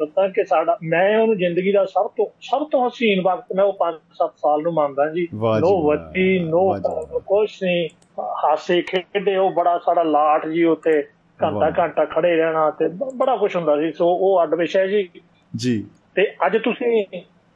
ਦੱਸਾਂ 0.07 0.29
ਕਿ 0.29 0.45
ਸਾਡਾ 0.45 0.79
ਮੈਂ 0.83 1.19
ਉਹਨੂੰ 1.19 1.37
ਜ਼ਿੰਦਗੀ 1.37 1.73
ਦਾ 1.73 1.85
ਸਭ 1.85 2.07
ਤੋਂ 2.07 2.27
ਸਭ 2.41 2.69
ਤੋਂ 2.71 2.89
ਹਸੀਨ 2.89 3.23
ਵਕਤ 3.23 3.45
ਮੈਂ 3.57 3.65
ਉਹ 3.65 3.73
5-7 3.73 4.31
ਸਾਲ 4.37 4.63
ਨੂੰ 4.63 4.73
ਮੰਨਦਾ 4.73 5.09
ਜੀ। 5.09 5.29
ਨੋ। 5.35 5.87
ਵੱਡੀ 5.87 6.39
ਨੋ। 6.39 6.79
ਕੁਛ 7.19 7.63
ਨਹੀਂ। 7.63 7.89
ਹਾਸੇ 8.21 8.83
ਖੇਡੇ 8.83 9.37
ਉਹ 9.37 9.51
ਬੜਾ 9.51 9.79
ਸਾਡਾ 9.79 10.03
ਲਾਟ 10.03 10.49
ਜੀ 10.49 10.65
ਉੱਤੇ 10.65 11.03
ਘੰਟਾ। 11.43 11.83
ਘੰਟਾ 11.83 12.05
ਖੜੇ 12.05 12.37
ਰਹਿਣਾ 12.37 12.71
ਤੇ 12.71 12.89
ਬੜਾ 13.17 13.37
ਕੁਝ 13.37 13.57
ਹੁੰਦਾ 13.57 13.81
ਸੀ। 13.81 13.93
ਸੋ 13.93 14.09
ਉਹ 14.09 14.43
ਅੱਡ 14.43 14.55
ਵਿਸ਼ਾ 14.55 14.87
ਜੀ। 14.87 15.09
ਜੀ। 15.57 15.85
ਤੇ 16.15 16.35
ਅੱਜ 16.47 16.57
ਤੁਸੀਂ 16.57 17.05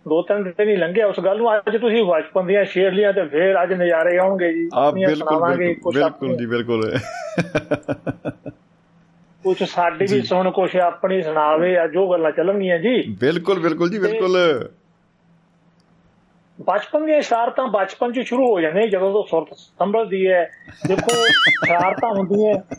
ਦੋ 0.08 0.22
ਤਿੰਨ 0.22 0.42
ਦਿਨ 0.42 0.68
ਹੀ 0.68 0.76
ਲੰਘਿਆ 0.76 1.06
ਉਸ 1.06 1.20
ਗੱਲ 1.20 1.36
ਨੂੰ। 1.36 1.56
ਅੱਜ 1.56 1.76
ਤੁਸੀਂ 1.76 2.04
ਬਚਪਨ 2.04 2.46
ਦੀਆਂ 2.46 2.64
ਸ਼ੇਰ 2.64 2.92
ਲੀਆਂ 2.92 3.12
ਤੇ 3.12 3.24
ਫੇਰ 3.24 3.62
ਅੱਜ 3.62 3.72
ਨਜ਼ਾਰੇ 3.72 4.18
ਆਉਣਗੇ 4.18 4.52
ਜੀ। 4.52 4.68
ਆ 4.74 4.90
ਬਿਲਕੁਲ 4.90 5.56
ਬਿਲਕੁਲ 5.92 6.36
ਜੀ 6.36 6.46
ਬਿਲਕੁਲ। 6.46 6.98
ਕੁਛ 9.46 9.62
ਸਾਡੀ 9.62 10.06
ਵੀ। 10.10 10.22
ਸੁਣ 10.22 10.50
ਕੁਛ 10.50 10.76
ਆਪਣੀ 10.76 11.22
ਸੁਣਾਵੇ 11.22 11.76
ਆ 11.78 11.86
ਜੋ 11.86 12.10
ਗੱਲਾਂ 12.10 12.30
ਚੱਲਣਗੀਆਂ 12.30 12.78
ਜੀ। 12.78 13.02
ਬਿਲਕੁਲ 13.20 13.60
ਬਿਲਕੁਲ 13.60 13.90
ਜੀ 13.90 13.98
ਬਿਲਕੁਲ। 13.98 14.38
ਬਚਪਨ 16.60 17.06
ਦੀਆਂ 17.06 17.20
ਸ਼ਰਾਰਤਾਂ 17.20 17.66
ਬਚਪਨ 17.66 18.12
'ਚ 18.12 18.20
ਸ਼ੁਰੂ 18.20 18.52
ਹੋ 18.52 18.60
ਜਾਂਦੀਆਂ 18.60 18.88
ਜਦੋਂ 18.88 19.12
ਤੋਂ 19.12 19.24
ਸੁਰਤ 19.30 19.56
ਸੰਭਲਦੀ 19.56 20.30
ਹੈ। 20.30 20.50
ਦੇਖੋ 20.86 21.26
ਸ਼ਰਾਰਤਾਂ 21.66 22.10
ਹੁੰਦੀਆਂ। 22.14 22.76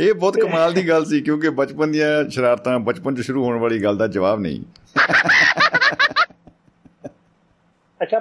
ਇਹ 0.00 0.14
ਬਹੁਤ 0.14 0.36
ਕਮਾਲ 0.36 0.72
ਦੀ 0.72 0.88
ਗੱਲ 0.88 1.04
ਸੀ 1.04 1.20
ਕਿਉਂਕਿ 1.20 1.50
ਬਚਪਨ 1.50 1.92
ਦੀਆਂ 1.92 2.30
ਸ਼ਰਾਰਤਾਂ 2.30 2.78
ਬਚਪਨ 2.78 3.14
'ਚ 3.14 3.20
ਸ਼ੁਰੂ 3.20 3.44
ਹੋਣ 3.44 3.58
ਵਾਲੀ 3.58 3.82
ਗੱਲ 3.82 3.96
ਦਾ 3.96 4.06
ਜਵਾਬ 4.06 4.40
ਨਹੀਂ। 4.40 4.60
ਅੱਛਾ 8.02 8.18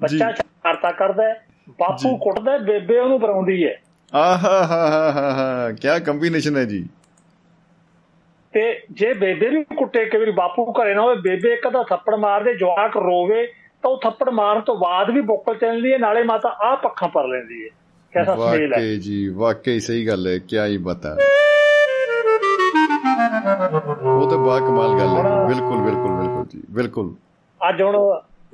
ਬੱਚਾ 0.00 0.32
ਸ਼ਰਾਰਤਾਂ 0.32 0.92
ਕਰਦਾ 0.92 1.34
ਬਾਪੂ। 1.78 2.16
ਕੁੱਟਦਾ 2.16 2.58
ਬੇਬੇ 2.58 2.98
ਉਹਨੂੰ 2.98 3.20
ਬਰਾਉਂਦੀ 3.20 3.64
ਹੈ। 3.64 3.80
ਆਹਾ 4.12 5.70
ਕੀ 5.72 6.00
ਕੰਬੀਨੇਸ਼ਨ 6.00 6.56
ਹੈ 6.56 6.64
ਜੀ? 6.64 6.86
ਤੇ 8.54 8.60
ਜੇ 8.90 9.12
ਬੇਬੇ 9.12 9.50
ਨੂੰ 9.50 9.64
ਕੁੱਟੇ 9.76 10.04
ਕਈ 10.04 10.18
ਵਾਰੀ 10.18 10.30
ਬਾਪੂ 10.30 10.64
ਘਰੇ 10.72 10.94
ਨਾ 10.94 11.02
ਹੋਵੇ 11.02 11.14
ਬੇਬੇ 11.16 11.52
ਇੱਕ 11.52 11.68
ਦਾ 11.68 11.82
ਥੱਪੜ 11.82 12.14
ਮਾਰਦੇ 12.14 12.54
ਜਵਾਕ 12.54 12.96
ਰੋਵੇ 12.96 13.46
ਤਾਂ 13.82 13.90
ਉਹ 13.90 14.00
ਥੱਪੜ 14.02 14.28
ਮਾਰਨ 14.30 14.60
ਤੋਂ 14.60 14.74
ਬਾਅਦ 14.76 15.10
ਵੀ 15.10 15.20
ਬੋਕਲ 15.20 15.54
ਚੱਲਦੀ 15.54 15.92
ਹੈ 15.92 15.98
ਨਾਲੇ 15.98 16.22
ਮਾਤਾ 16.22 16.48
ਆ 16.62 16.74
ਪੱਖਾਂ 16.76 17.08
ਪਰ 17.08 17.26
ਲੈਂਦੀ 17.28 17.62
ਹੈ। 17.64 17.68
ਕਿਹਦਾ 18.12 18.34
ਸਮੇਲ 18.36 18.72
ਹੈ? 18.74 18.78
ਵਾਕਈ 18.78 18.96
ਜੀ 18.98 19.28
ਵਾਕਈ 19.28 19.80
ਸਹੀ 19.80 20.06
ਗੱਲ 20.06 20.26
ਹੈ 20.26 20.38
ਕੀ 20.38 20.58
ਹੀ 20.58 20.76
ਬਤਾ 20.78 21.16
ਉਹ 24.12 24.30
ਤਾਂ 24.30 24.38
ਬਾ 24.38 24.58
ਕਮਾਲ 24.58 24.98
ਗੱਲ 24.98 25.16
ਹੈ। 25.16 25.46
ਬਿਲਕੁਲ 25.46 25.78
ਬਿਲਕੁਲ 25.78 26.16
ਬਿਲਕੁਲ 26.18 26.46
ਜੀ 26.52 26.62
ਬਿਲਕੁਲ। 26.70 27.14
ਅੱਜ 27.60 27.82
ਹੁਣ 27.82 27.96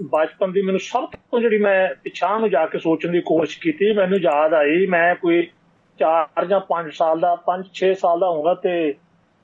ਬਚਪਨ 0.03 0.53
ਦੀ 0.53 0.63
ਮੈਨੂੰ 0.63 0.81
ਸਭ 0.81 1.05
ਤੋਂ 1.05 1.41
ਜਿਹੜੀ 1.41 1.59
ਮੈਂ 1.59 1.95
ਪਿਛਾਂ 2.05 2.41
ਨੂੰ 2.41 2.51
ਜਾ 2.51 2.67
ਕੇ 2.67 2.79
ਸੋਚਣ 2.79 3.11
ਦੀ 3.11 3.21
ਕੋਸ਼ਿਸ਼ 3.21 3.61
ਕੀਤੀ, 3.61 3.93
ਮੈਨੂੰ 3.93 4.19
ਯਾਦ 4.19 4.55
ਆਈ, 4.55 4.87
ਮੈਂ 4.87 5.15
ਕੋਈ 5.15 5.49
4 5.99 6.45
ਜਾਂ 6.45 6.61
5 6.69 6.91
ਸਾਲ 6.91 7.21
ਦਾ 7.21 7.37
5-6 7.47 7.93
ਸਾਲ 7.95 8.21
ਦਾ 8.21 8.29
ਹੋਊਗਾ 8.29 8.55
ਤੇ 8.55 8.95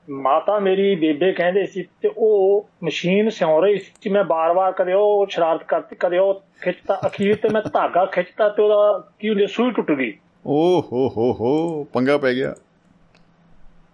ਮਾਤਾ 0.09 0.59
ਮੇਰੀ 0.59 0.95
ਬੇਬੇ 0.95 1.31
ਕਹਿੰਦੇ 1.31 1.65
ਸੀ 1.65 1.83
ਤੇ 2.01 2.09
ਉਹ 2.17 2.69
ਮਸ਼ੀਨ 2.83 3.29
ਸਿਉਂ 3.29 3.61
ਰਹੀ 3.61 3.79
ਸੀ 3.79 4.09
ਮੈਂ 4.09 4.23
ਬਾਰ-ਬਾਰ 4.23 4.71
ਕਦੇ 4.71 4.93
ਉਹ 4.93 5.25
ਸ਼ਰਾਰਤ 5.29 5.63
ਕਰਤੀ 5.63 5.95
ਕਦੇ 5.99 6.17
ਉਹ 6.17 6.43
ਖਿੱਚਤਾ, 6.61 6.99
ਅਖੀਰ 7.05 7.35
ਤੇ 7.35 7.49
ਮੈਂ 7.49 7.61
ਧਾਗਾ 7.73 8.05
ਖਿੱਚਤਾ 8.05 8.49
ਤੇ 8.49 8.61
ਉਹਦਾ 8.61 9.11
ਕੀ 9.19 9.29
ਹੁੰਦੀ 9.29 9.47
ਸੂਈ 9.47 9.71
ਟੁੱਟ 9.71 9.91
ਗਈ। 9.91 10.13
ਓ 10.45 10.81
ਹੋ 10.81 11.07
ਹੋ 11.09 11.33
ਹੋ, 11.33 11.83
ਪੰਗਾ 11.83 12.17
ਪੈ 12.17 12.33
ਗਿਆ। 12.33 12.55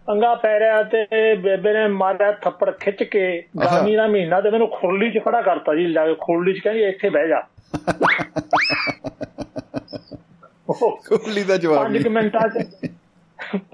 ਅੰਗਾ 0.09 0.33
ਪੈ 0.35 0.57
ਰਿਹਾ 0.59 0.81
ਤੇ 0.83 1.06
ਬੇਬੇ 1.35 1.73
ਨੇ 1.73 1.88
ਮਾਰਿਆ 1.88 2.31
ਥੱਪੜ 2.41 2.69
ਖਿੱਚ 2.79 3.03
ਕੇ 3.06 3.21
ਗਰਮੀ 3.59 3.95
ਦਾ 3.95 4.07
ਮਹੀਨਾ 4.07 4.39
ਤੇ 4.41 4.50
ਮੈਨੂੰ 4.50 4.67
ਖੁਰਲੀ 4.69 5.09
'ਚ 5.11 5.19
ਖੜਾ 5.25 5.41
ਕਰਤਾ 5.41 5.75
ਜੀ 5.75 5.85
ਲਾ 5.88 6.06
ਕੇ 6.06 6.15
ਖੁਰਲੀ 6.21 6.53
'ਚ 6.53 6.59
ਕਹਿੰਦੀ 6.59 6.83
ਇੱਥੇ 6.83 7.09
ਬਹਿ 7.09 7.27
ਜਾ। 7.27 7.41
ਖੁਰਲੀ 11.03 11.44
ਦਾ 11.44 11.57
ਜਵਾਬ 11.57 11.85
5 11.85 12.07
ਮਿੰਟਾਂ 12.09 12.47
'ਚ 12.50 12.65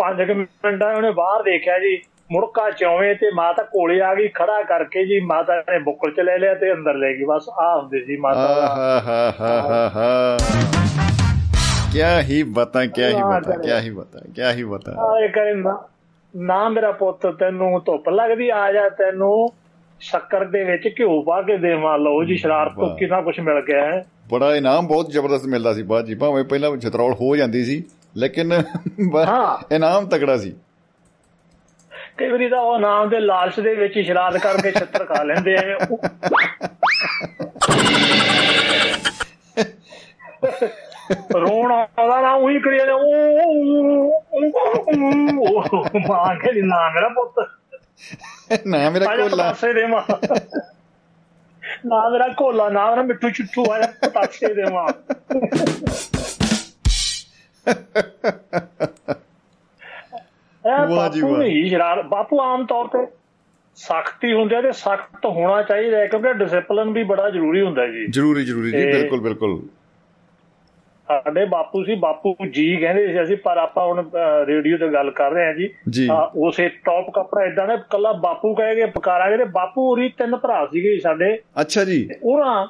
5 0.02 0.34
ਮਿੰਟਾਂ 0.34 0.94
ਉਹਨੇ 0.96 1.12
ਬਾਹਰ 1.12 1.44
ਦੇਖਿਆ 1.44 1.78
ਜੀ 1.80 1.96
ਮੁੜਕਾ 2.32 2.70
ਚੌਵੇਂ 2.74 3.14
ਤੇ 3.16 3.32
ਮਾਤਾ 3.32 3.64
ਕੋਲੇ 3.64 4.00
ਆ 4.02 4.14
ਗਈ 4.16 4.28
ਖੜਾ 4.36 4.62
ਕਰਕੇ 4.64 5.06
ਜੀ 5.06 5.20
ਮਾਤਾ 5.26 5.56
ਨੇ 5.70 5.80
ਬੁੱਕਲ 5.80 6.12
'ਚ 6.12 6.20
ਲੈ 6.20 6.38
ਲਿਆ 6.38 6.54
ਤੇ 6.54 6.72
ਅੰਦਰ 6.74 6.96
ਲੈ 6.96 7.12
ਗਈ 7.14 7.26
ਬਸ 7.26 7.50
ਆ 7.62 7.76
ਹੁੰਦੇ 7.76 8.00
ਜੀ 8.00 8.18
ਮਾਤਾ 8.18 8.48
ਹਾ 8.76 9.00
ਹਾ 9.00 9.32
ਹਾ 9.40 9.90
ਹਾ 9.90 10.38
ਕਿਆ 11.94 12.22
ਹੀ 12.22 12.42
ਬਤਾ 12.54 12.86
ਕਿਆ 12.86 13.10
ਹੀ 13.10 13.22
ਬਤਾ 13.24 13.58
ਕਿਆ 13.58 13.80
ਹੀ 13.80 13.90
ਬਤਾ 13.92 14.20
ਕਿਆ 14.36 14.52
ਹੀ 14.52 14.64
ਬਤਾ। 14.64 14.92
ਆਏ 15.06 15.28
ਕਰੇ 15.28 15.54
ਨਾ 16.36 16.70
ਮੇਰਾ 16.70 16.92
ਪੁੱਤ 16.92 17.28
ਤੈਨੂੰ 17.28 17.82
ਧੁੱਪ 17.86 18.10
ਲੱਗਦੀ 18.10 18.50
ਆ 18.50 18.72
ਜਾ 18.74 18.90
ਤੈਨੂੰ 18.90 19.54
ਸ਼ੱਕਰ 20.00 20.46
ਦੇ 20.46 20.64
ਵਿੱਚ 20.64 20.96
ਘਿਓ 21.00 21.22
ਪਾ 21.22 21.42
ਕੇ 21.42 21.58
ਦੇਵਾਂ। 21.58 21.98
ਲਓ 21.98 22.24
ਜੀ 22.24 22.38
ਸ਼ਰਾਰਤ 22.38 22.76
ਤੋਂ। 22.76 22.98
ਕਿੰਨਾ 22.98 23.22
ਕੁਝ 23.22 23.40
ਮਿਲ 23.40 23.62
ਗਿਆ 23.62 23.86
ਹੈ। 23.86 24.06
ਬੜਾ 24.32 24.56
ਇਨਾਮ 24.56 24.88
ਬਹੁਤ 24.88 25.10
ਜ਼ਬਰਦਸਤ 25.10 25.46
ਮਿਲਦਾ 25.46 25.74
ਸੀ 25.74 25.84
ਬਾਅਦ 25.84 26.06
ਜੀ। 26.06 26.16
ਭਾਵੇਂ 26.16 26.44
ਪਹਿਲਾਂ 26.44 26.78
ਛਤਰੌਲ 26.78 27.14
ਹੋ 27.14 27.36
ਜਾਂਦੀ 27.36 27.64
ਸੀ 27.64 27.84
ਲੇਕਿਨ। 28.18 28.54
ਇਨਾਮ 29.72 30.06
ਤਕੜਾ 30.06 30.38
ਸੀ। 30.38 30.56
ਕਈ 32.18 32.28
ਵਾਰੀ 32.28 32.50
ਤਾਂ 32.50 32.60
ਉਹ 32.60 32.80
ਨਾਮ 32.80 33.10
ਦੇ 33.10 33.20
ਲਾਲਚ 33.20 33.60
ਦੇ 33.60 33.76
ਵਿੱਚ 33.76 34.00
ਸ਼ਰਾਰਤ 34.00 34.38
ਕਰਕੇ 34.38 34.72
ਛੱਤਰ 34.72 35.06
ਖਾ 35.06 35.24
ਲੈਂਦੇ 35.24 35.56
ਉਹ- 35.74 36.10
ਰੋਣ 41.12 41.72
ਆਉਂਦਾ 41.72 42.22
ਨਾ 42.22 42.34
ਉਹੀ 42.34 42.60
ਕਰੀ 42.60 42.78
ਜਾਂਦੇ 42.78 42.94
ਉਹ 45.38 45.86
ਮਾਂ 46.08 46.36
ਕੇ 46.36 46.62
ਨਾ 46.62 46.90
ਮੇਰਾ 46.90 47.10
ਪੁੱਤ। 47.10 47.50
ਨਾ 48.68 48.90
ਮੇਰਾ 48.90 49.06
ਕੋਲਾ। 49.06 49.28
ਪਤਾਸੇ 49.28 49.74
ਦੇ 49.74 49.86
ਮਾਂ। 49.86 50.02
ਨਾ 51.86 52.10
ਮੇਰਾ 52.10 52.28
ਕੋਲਾ 52.28 52.70
ਨਾ 52.70 52.90
ਮੇਰਾ 52.90 53.02
ਮਿੱਠੂ 53.02 53.30
ਚੁੱਟੂ 53.30 53.72
ਆਇਆ 53.72 53.94
ਪਤਾਸੇ 54.02 54.54
ਦੇ 54.54 54.64
ਮਾਂ। 54.64 54.88
ਵਾਹ 60.90 61.10
ਜੀ 61.10 61.22
ਵਾਹ। 61.22 61.32
ਨਹੀਂ 61.32 61.70
ਸ਼ਰਾਰ 61.70 62.04
ਬਾਪੂ 62.04 62.42
ਆਮ 62.42 62.66
ਤੌਰ 62.66 62.86
ਤੇ 62.88 63.08
ਸਖਤੀ 63.76 64.34
ਹੁੰਦੀ 64.34 64.56
ਹੈ 64.56 64.62
ਤੇ 64.62 64.72
ਸਖਤ 64.72 65.26
ਹੋਣਾ 65.26 65.62
ਚਾਹੀਦਾ 65.62 65.98
ਹੈ 65.98 66.08
ਕਿਉਂਕਿ 66.08 66.34
ਡਿਸਪਲਿਨ 66.34 66.92
ਵੀ 66.92 67.04
ਬੜਾ 67.04 67.30
ਜ਼ਰੂਰੀ 67.30 67.62
ਹੁੰਦਾ 67.62 67.88
ਜੀ। 67.88 68.08
ਜ਼ਰੂਰੀ 68.08 68.46
ਜ਼ਰੂਰੀ 68.46 68.72
ਜੀ 68.72 68.86
ਬਿਲਕੁਲ 68.86 69.20
ਬਿਲਕੁਲ। 69.20 69.62
ਸਾਡੇ 71.10 71.44
ਬਾਪੂ 71.46 71.84
ਸੀ 71.84 71.96
ਬਾਪੂ 71.96 72.36
ਜੀ 72.54 72.76
ਕਹਿੰਦੇ 72.76 73.08
ਸੀ 73.08 73.22
ਅਸੀਂ 73.24 73.36
ਪਰ 73.38 73.58
ਆਪਾਂ 73.58 73.86
ਹੁਣ 73.88 74.10
ਰੇਡੀਓ 74.48 74.78
ਤੇ 74.78 74.88
ਗੱਲ 74.94 75.10
ਕਰ 75.16 75.32
ਰਹੇ 75.32 75.46
ਹਾਂ 75.46 75.54
ਜੀ। 75.54 76.08
ਉਸੇ 76.48 76.68
ਟੌਪ 76.86 77.10
ਕੱਪੜਾ 77.16 77.44
ਇਦਾਂ 77.46 77.68
ਨੇ 77.68 77.78
ਕੱਲਾ 77.90 78.12
ਬਾਪੂ 78.24 78.54
ਕਹੇਗੇ 78.56 78.86
ਪਕਾਰਾਂਗੇ 78.96 79.38
ਤੇ 79.38 79.44
ਬਾਪੂ 79.58 79.88
ਹੋਰੀ 79.90 80.10
ਤਿੰਨ 80.18 80.36
ਭਰਾ 80.36 80.66
ਸੀਗੇ 80.66 80.98
ਸਾਡੇ। 81.00 81.38
ਅੱਛਾ 81.62 81.84
ਜੀ। 81.84 82.08
ਉਹਨਾਂ 82.24 82.66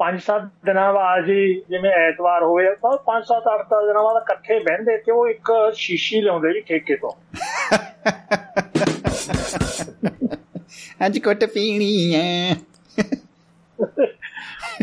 ਪੰਜ 0.00 0.20
ਸੱਤ 0.22 0.42
ਦਿਨਾਂ 0.66 0.92
ਬਾਅਦ 0.94 1.24
ਜੀ 1.26 1.54
ਜਿਵੇਂ 1.70 1.90
ਐਤਵਾਰ 1.90 2.42
ਹੋਵੇ 2.42 2.64
ਤਾਂ 2.82 2.96
ਪੰਜ 3.06 3.24
ਸੱਤ 3.24 3.48
ਅੱਠ 3.54 3.66
ਦਸ 3.68 3.86
ਦਿਨਾਂ 3.86 4.02
ਬਾਅਦ 4.02 4.22
ਇਕੱਠੇ 4.22 4.58
ਬਹਿੰਦੇ 4.58 4.96
ਤੇ 4.96 5.12
ਉਹ 5.12 5.28
ਇੱਕ 5.28 5.50
ਸ਼ੀਸ਼ੀ 5.76 6.20
ਲਿਆਉਂਦੇ 6.20 6.52
ਜੀ 6.52 6.60
ਠੇਕੇ 6.60 6.96
ਤੋਂ। 6.96 7.12
ਅੱਜ 11.06 11.18
ਕੁੱਟ 11.18 11.44
ਪੀਣੀ 11.44 12.14
ਹੈ 12.14 12.56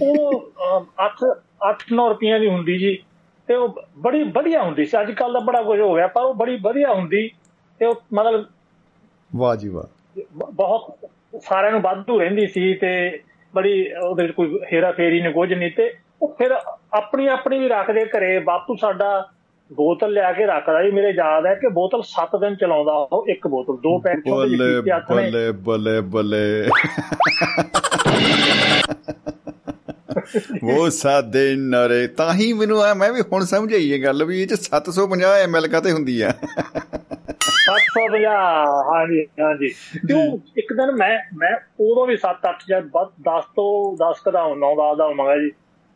ਉਹ 0.02 0.52
8 1.06 1.34
8-9 1.70 2.08
ਰੁਪਈਆਂ 2.10 2.40
ਦੀ 2.40 2.48
ਹੁੰਦੀ 2.48 2.78
ਜੀ 2.78 2.98
ਤੇ 3.48 3.56
ਉਹ 3.56 3.76
ਬੜੀ 4.00 4.24
ਵਧੀਆ 4.36 4.64
ਹੁੰਦੀ 4.64 4.86
ਸੀ। 4.86 4.98
ਅੱਜ 5.02 5.12
ਕੱਲ 5.12 5.34
ਦਾ 5.34 5.40
ਬੜਾ 5.40 5.62
ਕੁਝ 5.62 5.80
ਹੋ 5.80 5.94
ਗਿਆ 5.96 6.08
ਪਰ 6.08 6.22
ਉਹ 6.22 6.34
ਬੜੀ 6.34 6.58
ਵਧੀਆ 6.62 6.94
ਹੁੰਦੀ 6.94 7.30
ਤੇ 7.80 7.86
ਉਹ 7.86 8.02
ਮਤਲਬ 8.14 8.46
ਵਾਹ 9.36 9.56
ਜੀ 9.56 9.70
ਵਾਹ। 9.70 9.86
ਬਹੁਤ 10.54 10.96
ਸਾਰਿਆਂ 11.44 11.72
ਨੂੰ 11.72 11.82
ਵਾਧੂ 11.82 12.20
ਰਹਿੰਦੀ 12.20 12.48
ਸੀ 12.48 12.74
ਤੇ 12.74 13.20
ਬੜੀ 13.54 13.74
ਉਹਦੇ 14.06 14.24
ਵਿੱਚ 14.24 14.36
ਕੋਈ 14.36 14.60
ਹੇਰਾ 14.74 14.92
ਫੇਰੀ 14.92 15.22
ਨੇ 15.22 15.32
ਕੁਝ 15.32 15.54
ਨਹੀਂ 15.54 15.72
ਤੇ 15.72 15.94
ਉਹ 16.22 16.36
ਫਿਰ 16.38 16.52
ਆਪਣੀ 16.94 17.28
ਆਪਣੀ 17.28 17.60
ਵੀ 17.60 17.68
ਰੱਖਦੇ 17.68 18.06
ਘਰੇ। 18.06 18.38
ਬਾਪੂ 18.40 18.76
ਸਾਡਾ 18.76 19.10
ਬੋਤਲ 19.72 20.12
ਲਿਆ 20.12 20.32
ਕੇ 20.34 20.46
ਰੱਖਦਾ 20.46 20.84
ਜੀ। 20.84 20.92
ਮੇਰੇ 20.92 21.12
ਯਾਦ 21.12 21.46
ਹੈ 21.46 21.54
ਕਿ 21.56 21.68
ਬੋਤਲ 21.68 22.02
7 22.06 22.38
ਦਿਨ 22.40 22.56
ਚਲਾਉਂਦਾ 22.56 22.94
ਉਹ 22.94 23.28
ਇੱਕ 23.30 23.48
ਬੋਤਲ। 23.48 23.78
ਦੋ 23.78 23.98
ਪੈਕ 24.00 24.20
ਬੱਲੇ 25.10 25.52
ਬੱਲੇ 25.52 26.00
ਬੱਲੇ। 26.02 26.70
ਉਹ 30.64 30.90
ਸਾਦੇ 30.90 31.56
ਨਰੇ। 31.56 32.08
ਤਾਂ 32.08 32.34
ਹੀ 32.34 32.54
ਮੈਨੂੰ 32.54 32.84
ਆ 32.84 32.94
ਮੈਂ 32.94 33.14
ਵੀ 33.14 33.22
ਹੁਣ 33.22 33.46
ਸਮਝ 33.46 33.74
ਆਈ 33.74 33.90
ਇਹ 33.90 34.04
ਗੱਲ 34.04 34.24
ਵੀ 34.24 34.42
ਇਹ 34.42 34.48
ਚ 34.48 34.54
750 34.54 35.38
ਐਮਐਲ 35.44 35.68
ਕਾਤੇ 35.68 35.92
ਹੁੰਦੀ 35.92 36.22
ਆ। 36.22 36.30
750 37.66 38.26
ਹਾਂਜੀ 38.94 39.26
ਹਾਂਜੀ। 39.42 39.68
ਕਿਉਂ? 40.08 40.38
ਇੱਕ 40.58 40.74
ਦਿਨ 40.74 40.92
ਮੈਂ 40.92 41.20
ਮੈਂ 41.34 41.56
ਉਦੋਂ 41.80 42.08
ਵੀ 42.08 42.18
7 42.18 42.36
8 42.50 42.54
ਜਾਂ 42.70 42.82
10 43.22 43.42
ਤੋਂ 43.42 43.96
10 43.96 44.22
ਕਦਾ 44.26 44.44
9 44.48 44.72
10 44.74 44.96
ਦਾ 44.98 45.06
ਹੋਵਾਂਗਾ 45.06 45.38
ਜੀ। 45.38 45.52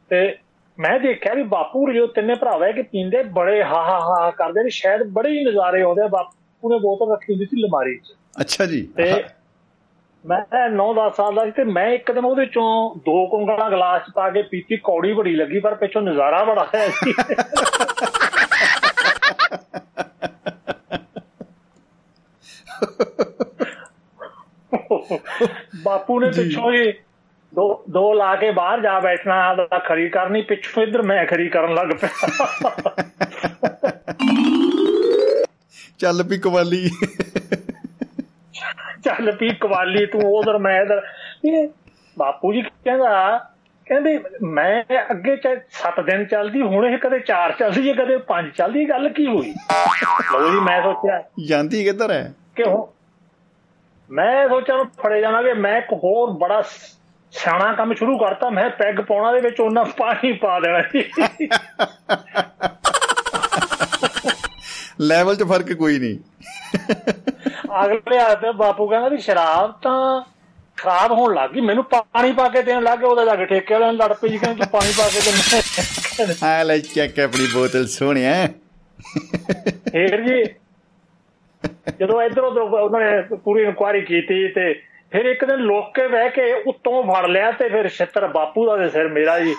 ਤੇ 0.09 0.38
ਮੈਂ 0.79 1.00
ਦੇਖਿਆ 1.00 1.33
ਵੀ 1.33 1.43
ਬਾਪੂ 1.43 1.93
ਜੋ 1.93 2.07
ਤਿੰਨੇ 2.07 2.36
ਭਰਾਵਾ 2.36 2.71
ਕਿ 2.71 2.81
ਪੀਂਦੇ 2.81 3.24
ਬੜੇ 3.24 3.63
ਹਾ 3.63 3.83
ਹਾ 3.83 4.00
ਹਾ 4.00 4.31
ਕਰਦੇ 4.31 4.63
ਨੇ। 4.63 4.69
ਸ਼ਾਇਦ 4.69 5.03
ਬੜੇ 5.03 5.29
ਹੀ 5.29 5.45
ਨਜ਼ਾਰੇ 5.45 5.81
ਆਉਂਦੇ 5.81 6.01
ਆ। 6.01 6.07
ਬਾਪੂ 6.07 6.69
ਨੇ 6.69 6.79
ਬੋਤਲ 6.79 7.12
ਰੱਖੀ 7.12 7.33
ਹੁੰਦੀ 7.33 7.45
ਸੀ 7.45 7.62
ਲਮਾਰੀ 7.62 7.98
'ਚ। 7.98 8.15
ਅੱਛਾ 8.41 8.65
ਜੀ। 8.65 8.89
ਤੇ 8.98 9.24
ਮੈਂ 10.25 10.69
9-10 10.69 11.09
ਸਾਲ 11.17 11.35
ਦਾ 11.35 11.45
ਸੀ 11.45 11.51
ਤੇ 11.51 11.63
ਮੈਂ 11.63 11.88
ਇੱਕ 11.88 12.11
ਦਿਨ 12.11 12.25
ਉਹਦੇ 12.25 12.45
ਚੋਂ 12.45 12.95
ਦੋ 12.95 13.27
ਕੁੰਗਲਾਂ 13.27 13.71
ਗਲਾਸ 13.71 14.01
ਪਾ 14.15 14.29
ਕੇ 14.29 14.41
ਪੀਤੀ 14.41 14.77
ਕੌੜੀ 14.77 15.13
ਬੜੀ 15.13 15.35
ਲੱਗੀ 15.35 15.59
ਪਰ 15.59 15.75
ਪਿੱਛੋਂ 15.75 16.01
ਨਜ਼ਾਰਾ 16.01 16.43
ਬੜਾ 16.43 16.67
ਆਇਆ 16.75 16.89
ਸੀ। 16.89 17.13
ਬਾਪੂ 25.83 26.19
ਨੇ। 26.19 26.29
ਪਿੱਛੋਂ 26.29 26.73
ਹੀ 26.73 26.91
ਦੋ 27.55 27.83
ਦੋ 27.89 28.13
ਲਾ 28.13 28.35
ਕੇ 28.35 28.51
ਬਾਹਰ 28.51 28.81
ਜਾ 28.81 28.99
ਬੈਠਣਾ 28.99 29.35
ਆਦਾ 29.35 29.67
ਖਰੀ 29.79 30.09
ਕਰਨੀ 30.09 30.41
ਪਿੱਛੋਂ 30.41 30.83
ਇੱਧਰ 30.83 31.01
ਮੈਂ 31.01 31.25
ਖਰੀ 31.25 31.49
ਕਰਨ 31.49 31.73
ਲੱਗ 31.73 31.88
ਪਿਆ। 31.88 32.09
ਚੱਲ 35.99 36.23
ਵੀ 36.23 36.38
ਕਵਾਲੀ। 36.38 36.89
ਚੱਲ 39.03 39.31
ਪੀ 39.31 39.49
ਕਵਾਲੀ 39.49 40.05
ਤੂੰ 40.05 40.21
ਉਧਰ 40.35 40.57
ਮੈਂ 40.57 40.81
ਇਧਰ। 40.81 41.01
ਇਹ 41.45 41.67
ਬਾਪੂ 42.19 42.53
ਜੀ 42.53 42.61
ਕਹਿੰਦਾ 42.61 43.38
ਕਹਿੰਦੇ 43.88 44.19
ਮੈਂ 44.43 44.83
ਅੱਗੇ 45.11 45.35
ਚ 45.35 45.47
7 45.79 46.01
ਦਿਨ 46.03 46.25
ਚੱਲਦੀ 46.25 46.61
ਹੁਣ 46.61 46.85
ਇਹ 46.85 46.97
ਕਦੇ 46.97 47.19
4 47.31 47.51
ਚੱਲਦੀ 47.59 47.89
ਹੈ 47.89 47.93
ਕਦੇ 47.93 48.17
5 48.27 48.49
ਚੱਲਦੀ 48.57 48.89
ਗੱਲ 48.89 49.09
ਕੀ 49.09 49.25
ਹੋਈ? 49.27 49.53
ਲਓ 50.33 50.51
ਜੀ 50.51 50.59
ਮੈਂ 50.59 50.81
ਸੋਚਿਆ 50.83 51.23
ਜਾਂਦੀ 51.47 51.83
ਕਿੱਧਰ 51.83 52.11
ਹੈ? 52.11 52.33
ਕਿ 52.55 52.63
ਮੈਂ 54.09 54.47
ਸੋਚਿਆ 54.49 54.75
ਨੂੰ 54.75 54.85
ਫੜੇ 55.03 55.21
ਜਾਵਾਂਗੇ 55.21 55.53
ਮੈਂ 55.53 55.77
ਇੱਕ 55.77 55.93
ਹੋਰ 55.93 56.31
ਬੜਾ 56.31 56.61
ਸਿਆਣਾ 57.33 57.73
ਕੰਮ 57.73 57.93
ਸ਼ੁਰੂ 57.93 58.17
ਕਰਤਾ 58.17 58.49
ਮੈਂ 58.49 58.69
ਪੈਗ 58.69 58.99
ਪਾਉਣਾ 58.99 59.31
ਦੇ 59.31 59.39
ਵਿੱਚ 59.39 59.59
ਉਹਨਾਂ 59.59 59.85
ਪਾਣੀ 59.97 60.31
ਪਾ 60.33 60.59
ਦੇਣਾ 60.59 60.81
ਲੈਵਲ 65.01 65.36
'ਚ 65.36 65.44
ਫ਼ਰਕ 65.44 65.74
ਕੋਈ 65.74 66.00
ਨਹੀਂ। 66.00 66.18
ਅਗਲੇ 67.84 68.20
ਹੱਥ 68.20 68.46
ਬਾਪੂ 68.56 68.88
ਕਹਿੰਦਾ 68.88 69.08
ਵੀ 69.10 69.18
ਸ਼ਰਾਬ 69.18 69.72
ਤਾਂ 69.84 70.22
ਖਰਾਬ 70.77 71.12
ਹੋਣ 71.12 71.34
ਲੱਗ 71.36 71.50
ਗਈ। 71.50 71.62
ਮੈਨੂੰ 71.62 71.84
ਪਾਣੀ 71.84 72.32
ਪਾ 72.32 72.48
ਕੇ 72.50 72.62
ਦੇਣ 72.62 72.82
ਲੱਗ 72.84 73.00
ਗਿਆ 73.00 73.08
ਉਹਦਾ 73.08 73.25
ਜਾ 73.25 73.36
ਕੇ 73.36 73.46
ਠੇਕੇ 73.46 73.74
ਵਾਲਿਆਂ 73.74 73.94
ਨਾਲ 73.94 74.10
ਲੜ 74.10 74.13
ਪਈ 74.13 74.29
ਜੀ 74.29 74.38
ਕਹਿੰਦਾ 74.38 74.65
ਤੂੰ 74.65 74.72
ਪਾਣੀ 74.72 74.94
ਪਾ 74.98 75.08
ਕੇ 75.10 75.20
ਦੇ 75.22 76.38
ਆ 76.46 76.63
ਲੈ 76.63 76.77
ਚੱਕ 76.96 77.20
ਆਪਣੀ 77.20 77.48
ਬੋਤਲ 77.53 77.88
ਸੋਹਣਿਆ 77.88 78.48
ਫੇਰ 79.91 80.22
ਜੀ 80.22 80.44
ਜਦੋਂ 82.00 82.22
ਇਧਰ 82.22 82.44
ਉਧਰ 82.44 82.62
ਉਹਨਾਂ 82.62 83.00
ਨੇ 83.01 83.22
ਪੂਰੀ 83.36 83.63
ਇਨਕੁਆਇਰੀ 83.63 84.01
ਕੀਤੀ 84.01 84.48
ਤੇ 84.48 84.74
ਫਿਰ 85.12 85.25
ਇੱਕ 85.25 85.46
ਦਿਨ 85.46 85.60
ਲੋਕ 85.60 85.94
ਕੇ 85.96 86.08
ਬਹਿ 86.08 86.29
ਕੇ 86.29 86.51
ਉੱਤੋਂ 86.68 87.03
ਫੜ 87.03 87.25
ਲਿਆ 87.25 87.51
ਤੇ 87.51 87.70
ਫਿਰ 87.70 87.88
ਛਿੱਤਰ 87.89 88.27
ਬਾਪੂ 88.27 88.65
ਦਾ 88.65 88.77
ਤੇ 88.77 88.89
ਸਿਰ 88.89 89.08
ਮੇਰਾ 89.08 89.39
ਜੀ। 89.39 89.56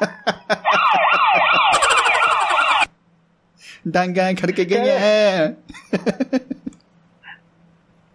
ਡਾਂਗਾਂ 3.89 4.35
ਖੜਕੇ 4.35 4.65
ਗਈਆਂ। 4.65 5.53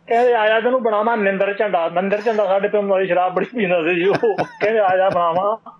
ਕਹਿੰਦੇ 0.07 0.33
ਆਇਆ 0.33 0.61
ਤੈਨੂੰ 0.61 0.83
ਬਣਾਵਾਂ 0.83 1.17
ਨਿੰਦਰ 1.17 1.53
ਝੰਡਾ। 1.53 1.89
ਨਿੰਦਰ 1.89 2.21
ਝੰਡਾ 2.21 2.45
ਸਾਡੇ 2.45 2.67
ਪਿੰਡ 2.67 2.89
ਵਾਲੀ 2.89 3.07
ਸ਼ਰਾਬ 3.07 3.35
ਬੜੀ 3.35 3.45
ਪੀਂਦਾ 3.45 3.83
ਸੀ 3.83 3.95
ਜੀ 3.95 4.05
ਉਹ। 4.05 4.15
ਕਹਿੰਦੇ 4.43 4.79
ਆਇਆ 4.79 5.09
ਬਣਾਵਾਂ। 5.09 5.71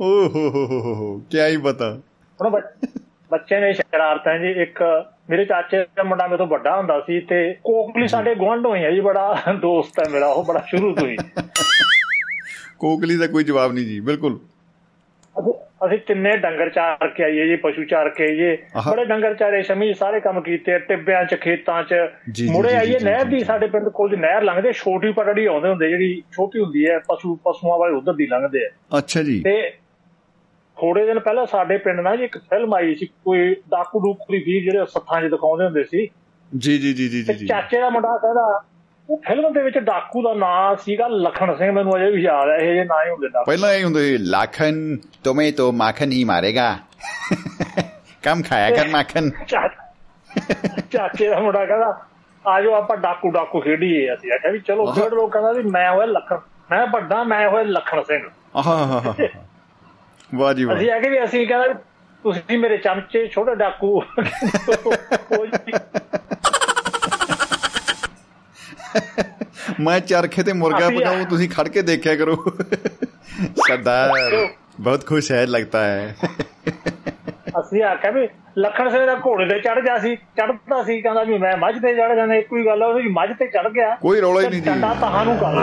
ਓ 0.00 0.04
ਹੋ 0.04 0.28
ਹੋ 0.28 0.66
ਹੋ 0.66 0.80
ਹੋ 0.80 0.94
ਹੋ 0.94 1.18
ਕੀ 1.30 1.40
ਹੀ 1.40 1.56
ਪਤਾ। 1.56 1.98
ਹੁਣ 2.42 2.50
ਬੱਚ- 2.50 2.88
ਨੇ 3.52 3.72
ਸ਼ਰਾਰਤਾਂ 3.72 4.38
ਜੀ 4.38 4.62
ਇੱਕ 4.62 4.78
ਮੇਰੇ 5.30 5.44
ਚਾਚੇ 5.44 5.84
ਦਾ 5.96 6.02
ਮੁੰਡਾ 6.02 6.26
ਮੇਰੇ 6.26 6.38
ਤੋਂ 6.38 6.46
ਵੱਡਾ 6.46 6.76
ਹੁੰਦਾ 6.76 7.00
ਸੀ 7.00 7.20
ਤੇ 7.20 7.56
ਕੋਕਲੀ 7.64 8.08
ਸਾਡੇ 8.08 8.34
ਗੁਆਂਢ 8.34 8.66
ਹੋਈ 8.66 8.84
ਹੈ 8.84 8.90
ਜੀ 8.90 9.00
ਬੜਾ 9.00 9.42
ਦੋਸਤ 9.60 10.00
ਹੈ 10.00 10.12
ਮੇਰਾ 10.12 10.26
ਉਹ 10.26 10.44
ਬੜਾ 10.44 10.64
ਸ਼ੁਰੂ 10.68 10.94
ਤੋਂ 10.94 11.08
ਹੀ। 11.08 11.16
ਕੋਕਲੀ 12.78 13.16
ਦਾ 13.16 13.26
ਕੋਈ 13.26 13.44
ਜਵਾਬ 13.44 13.72
ਨਹੀਂ 13.72 13.84
ਜੀ 13.84 14.00
ਬਿਲਕੁਲ। 14.00 14.40
ਅਸੀਂ- 15.86 15.98
ਤਿੰਨੇ 16.06 16.36
ਡੰਗਰ 16.36 16.68
ਚਾਰ 16.70 17.08
ਕੇ 17.08 17.24
ਆਈਏ 17.24 17.46
ਜੀ 17.46 17.56
ਪਸ਼ੂ 17.56 17.84
ਚਾਰ 17.84 18.08
ਕੇ 18.08 18.24
ਆਈਏ। 18.24 18.58
ਬੜੇ 18.90 19.04
ਡੰਗਰ 19.04 19.34
ਚਾਰੇ 19.34 19.62
ਸ਼ਮੀ 19.62 19.94
ਸਾਰੇ 19.94 20.20
ਕੰਮ 20.20 20.40
ਕੀਤੇ 20.40 20.78
ਟਿੱਬਿਆਂ 20.78 21.24
'ਚ 21.24 21.34
ਖੇਤਾਂ 21.34 21.82
'ਚ। 21.82 21.94
ਮੁੜੇ 22.50 22.74
ਆਈਏ 22.74 22.98
ਨਹਿਰ 23.04 23.24
ਦੀ। 23.24 23.40
ਸਾਡੇ 23.40 23.66
ਪਿੰਡ 23.66 23.88
ਕੋਲ 23.88 24.10
ਦੀ 24.10 24.16
ਨਹਿਰ 24.16 24.42
ਲੰਘਦੇ 24.42 24.72
ਛੋਟੀ 24.72 25.12
ਪਟੜੀ 25.12 25.46
ਆਉਂਦੇ 25.46 25.68
ਹੁੰਦੇ 25.68 25.88
ਜਿਹੜੀ 25.88 26.22
ਛੋਟੀ 26.32 26.60
ਹੁੰਦੀ 26.60 26.86
ਹੈ 26.86 26.98
ਪਸ਼ੂ 26.98 27.36
ਪਸ਼ੂਆਂ 27.36 27.78
ਵਾਲੇ 27.78 27.94
ਉਧਰ 27.94 28.12
ਦੀ 28.12 28.26
ਲੰਘਦੇ 28.26 28.66
ਆ। 28.66 28.98
ਅੱਛਾ 28.98 29.22
ਜੀ। 29.22 29.40
ਤੇ 29.40 29.70
ਥੋੜੇ 30.80 31.06
ਦਿਨ 31.06 31.18
ਪਹਿਲਾਂ 31.18 31.46
ਸਾਡੇ 31.46 31.76
ਪਿੰਡ 31.76 32.00
ਨਾਲ 32.00 32.22
ਇੱਕ 32.22 32.38
ਫਿਲਮ 32.38 32.74
ਆਈ 32.74 32.94
ਸੀ 32.94 33.06
ਕੋਈ 33.06 33.54
ਡਾਕੂ 33.54 34.00
ਡੂਕੂ 34.00 34.32
ਦੀ 34.32 34.38
ਵੀ 34.38 34.60
ਜਿਹੜੇ 34.60 34.78
ਸੱਥਾਂ 34.86 35.22
'ਚ 35.22 35.24
ਦਿਖਾਉਂਦੇ 35.24 35.64
ਹੁੰਦੇ 35.64 35.84
ਸੀ। 35.84 36.08
ਜੀ 36.58 36.78
ਜੀ 36.78 36.92
ਜੀ 36.92 37.08
ਜੀ 37.08 37.34
ਜੀ। 37.34 37.46
ਚਾਚੇ 37.46 37.80
ਦਾ 37.80 37.90
ਮੁੰਡਾ 37.90 38.16
ਕਹਿੰਦਾ 38.16 38.64
ਫਿਲਮ 39.16 39.52
ਦੇ 39.52 39.62
ਵਿੱਚ 39.62 39.78
ਡਾਕੂ 39.78 40.22
ਦਾ 40.22 40.34
ਨਾਂ 40.34 40.76
ਸੀਗਾ 40.76 41.08
ਲਖਣ 41.08 41.56
ਸਿੰਘ 41.56 41.72
ਮੈਨੂੰ 41.72 41.96
ਅਜੇ 41.96 42.10
ਵੀ 42.10 42.22
ਯਾਦ 42.22 42.48
ਹੈ 42.48 42.54
ਇਹ 42.54 42.74
ਜੇ 42.74 42.84
ਨਾਂ 42.84 43.06
ਹੀ 43.06 43.10
ਹੁੰਦੇ 43.10 43.28
ਡਾਕੂ 43.28 43.46
ਪਹਿਲਾਂ 43.46 43.72
ਇਹ 43.72 43.84
ਹੁੰਦੇ 43.84 44.00
ਸੀ, 44.00 44.18
ਲਾਖਨ 44.18 44.98
ਤੁਮੇ 45.24 45.52
ਤੋਂ 45.52 45.72
ਮਾਖਨ 45.72 46.12
ਹੀ 46.12 46.24
ਮਾਰੇਗਾ। 46.24 46.78
ਕਮ 48.22 48.42
ਖਾਇਆ 48.48 48.70
ਕਰ 48.70 48.88
ਮਾਖਨ 48.88 49.30
ਚਾ- 49.30 49.68
ਚਾਚੇ 50.90 51.28
ਦਾ 51.28 51.40
ਮੁੰਡਾ 51.40 51.66
ਕਹਿੰਦਾ 51.66 52.06
ਆਜੋ 52.46 52.74
ਆਪਾਂ 52.74 52.96
ਡਾਕੂ 52.96 53.30
ਡਾਕੂ 53.30 53.60
ਖੇਡੀਏ 53.60 54.14
ਅਸੀਂ। 54.14 54.32
ਆਖਿਆ 54.32 54.50
ਵੀ 54.50 54.58
ਚਲੋ। 54.58 54.86
ਖੇਡ 54.86 55.14
ਲੋ 55.14 55.26
ਕਹਿੰਦਾ 55.26 55.52
ਵੀ 55.52 55.62
ਮੈਂ 55.62 55.90
ਹੋਇਆ 55.90 56.06
ਲਖਣ 56.06 56.38
ਮੈਂ 56.70 56.86
ਵੱਡਾ 56.86 57.24
ਮੈਂ 57.24 57.48
ਹੋਇਆ 57.48 57.64
ਲਖਣ 57.64 58.02
ਸਿੰਘ। 58.02 58.30
ਆਹਾ 58.56 59.14
ਵਾਹ 60.34 60.54
ਜੀ 60.54 60.64
ਵਾਹ। 60.64 60.76
ਅਸੀਂ 60.76 60.90
ਆਖੇ 60.90 61.08
ਵੀ 61.08 61.24
ਅਸੀਂ 61.24 61.46
ਕਹਿੰਦਾ 61.46 61.74
ਤੁਸੀਂ 62.22 62.58
ਮੇਰੇ 62.58 62.76
ਚਮਚੇ 62.76 63.26
ਛੋਟੇ 63.26 63.54
ਡਾਕੂ। 63.54 64.00
ਮੈਂ 69.80 69.98
ਚਰਖੇ 70.00 70.42
ਤੇ 70.42 70.52
ਮੁਰਗਾ 70.52 70.88
ਪਕਾਉਂ 70.90 71.24
ਤੁਸੀਂ 71.26 71.48
ਖੜ 71.48 71.68
ਕੇ 71.68 71.82
ਦੇਖਿਆ 71.82 72.14
ਕਰੋ। 72.16 72.36
ਸਰਦਾਰ 73.68 74.10
ਬਹੁਤ 74.80 75.06
ਖੁਸ਼ 75.06 75.30
ਹੈ 75.32 75.44
ਲੱਗਦਾ 75.46 75.84
ਹੈ। 75.84 76.14
ਅਸੀਂ 77.60 77.82
ਆਖਿਆ 77.82 78.10
ਵੀ 78.10 78.28
ਲਖਣ 78.58 78.90
ਸਿੰਘ 78.90 79.04
ਦਾ 79.06 79.14
ਘੋੜੇ 79.26 79.46
ਤੇ 79.48 79.58
ਚੜ 79.60 79.78
ਗਿਆ 79.80 79.98
ਸੀ 79.98 80.14
ਚੜਦਾ 80.16 80.82
ਸੀ 80.82 81.00
ਕਹਿੰਦਾ 81.00 81.22
ਵੀ 81.24 81.38
ਮੈਂ 81.38 81.56
ਮੱਝ 81.56 81.74
ਤੇ 81.74 81.94
ਚੜ 81.94 82.14
ਜਾਂਦਾ 82.16 82.34
ਇੱਕੋ 82.34 82.56
ਹੀ 82.56 82.66
ਗੱਲ 82.66 82.82
ਉਹ 82.82 82.94
ਵੀ 82.94 83.08
ਮੱਝ 83.08 83.28
ਤੇ 83.38 83.46
ਚੜ 83.46 83.68
ਗਿਆ। 83.68 83.94
ਕੋਈ 83.94 84.20
ਰੌਲਾ 84.20 84.40
ਹੀ 84.40 84.46
ਨਹੀਂ 84.46 84.62
ਜੀ 84.62 84.70
ਡੰਡਾ 84.70 84.94
ਤਹਾਂ 84.94 85.24
ਨੂੰ 85.24 85.36
ਕਰ 85.38 85.58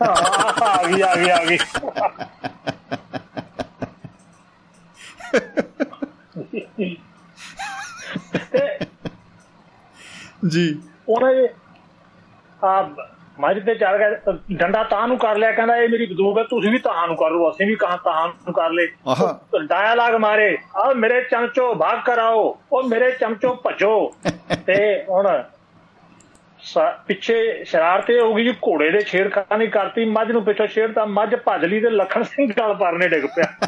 ਆ 0.02 0.82
ਗਈ 0.86 1.00
ਆ 1.00 1.14
ਗਈ 1.16 1.28
ਆ 1.30 1.44
ਗਈ। 1.44 1.58
ਜੀ। 10.48 10.66
ਉਹਨਾਂ 11.10 11.34
ਦੇ 11.34 11.48
ਆ 12.66 12.90
ਮੱਝ 13.40 13.58
ਤੇ 13.66 13.74
ਚੜ 13.74 13.96
ਗਿਆ 13.98 14.36
ਡੰਡਾ 14.52 14.82
ਤਾਂ 14.84 15.08
ਨੂੰ 15.08 15.18
ਕਰ 15.18 15.36
ਲਿਆ 15.36 15.52
ਕਹਿੰਦਾ 15.52 15.76
ਇਹ 15.76 15.88
ਮੇਰੀ 15.88 16.06
ਬੰਦੂਕ 16.06 16.38
ਹੈ 16.38 16.42
ਤੁਸੀਂ 16.42 16.70
ਵੀ 16.70 16.78
ਤਾਂ 16.78 17.06
ਨੂੰ 17.06 17.16
ਕਰ 17.16 17.30
ਲਓ 17.30 17.50
ਅਸੀਂ 17.50 17.66
ਵੀ 17.66 17.74
ਕਹਾਂ 17.74 17.98
ਤਾਂ 17.98 18.28
ਨੂੰ 18.28 18.52
ਕਰ 18.52 18.70
ਲੈ 18.70 18.86
ਡਾਇਲਾਗ 19.64 20.14
ਮਾਰੇ 20.14 20.58
ਆ 20.76 20.92
ਮੇਰੇ 20.92 21.22
ਚਮਚੋ 21.22 21.74
ਭਾਗ 21.74 21.98
ਕਰਾਓ 22.04 22.58
ਉਹ 22.72 22.82
ਮੇਰੇ 22.82 23.10
ਚਮਚੋ 23.10 23.62
ਭਜੋ। 23.66 24.12
ਤੇ 24.66 25.04
ਹੁਣ 25.08 25.42
ਪਿੱਛੇ 27.06 27.64
ਸ਼ਰਾਰਤ 27.64 28.10
ਇਹ 28.10 28.20
ਹੋ 28.20 28.34
ਗਈ 28.34 28.44
ਜੀ 28.44 28.52
ਘੋੜੇ 28.52 28.90
ਦੇ 28.90 29.00
ਛੇੜਖਾਨੀ 29.00 29.66
ਕਰਤੀ 29.66 30.04
ਮੱਝ 30.04 30.32
ਨੂੰ 30.32 30.44
ਪਿੱਛੋਂ 30.44 30.66
ਛੇੜਤਾ 30.66 31.04
ਮੱਝ 31.04 31.34
ਭੱਜ 31.34 31.64
ਲਈ 31.64 31.80
ਤੇ 31.80 31.90
ਲਖਣ 31.90 32.22
ਸਿੰਘ 32.22 32.52
ਗਲ 32.52 32.74
ਪਰਨੇ 32.74 33.08
ਡਿੱਗ 33.08 33.24
ਪਿਆ। 33.24 33.44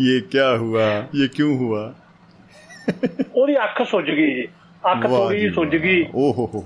ਇਹ 0.00 0.22
ਕੀ 0.22 0.38
ਹੁਆ 0.38 1.06
ਇਹ 1.14 1.28
ਕਿਉਂ 1.28 1.56
ਹੁਆ? 1.56 1.94
ਉਹਦੀ 3.34 3.56
ਅੱਖ 3.56 3.82
ਸੁੱਜ 3.82 4.10
ਗਈ 4.10 4.34
ਜੀ। 4.34 4.48
ਅੱਖ 4.92 5.06
ਥੋੜੀ 5.06 5.40
ਜਿਹੀ 5.40 5.50
ਸੁੱਜ 5.52 5.76
ਗਈ। 5.76 6.04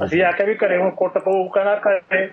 ਅਸੀਂ 0.05 0.23
ਆਖਿਆ 0.23 0.47
ਵੀ 0.47 0.55
ਘਰੇ 0.55 0.77
ਹੁਣ 0.77 0.91
ਕੁੱਟ 0.91 1.19
ਪਊ 1.19 1.49
ਕਹਿੰਦਾ 1.49 1.75
ਘਰੇ 1.77 2.29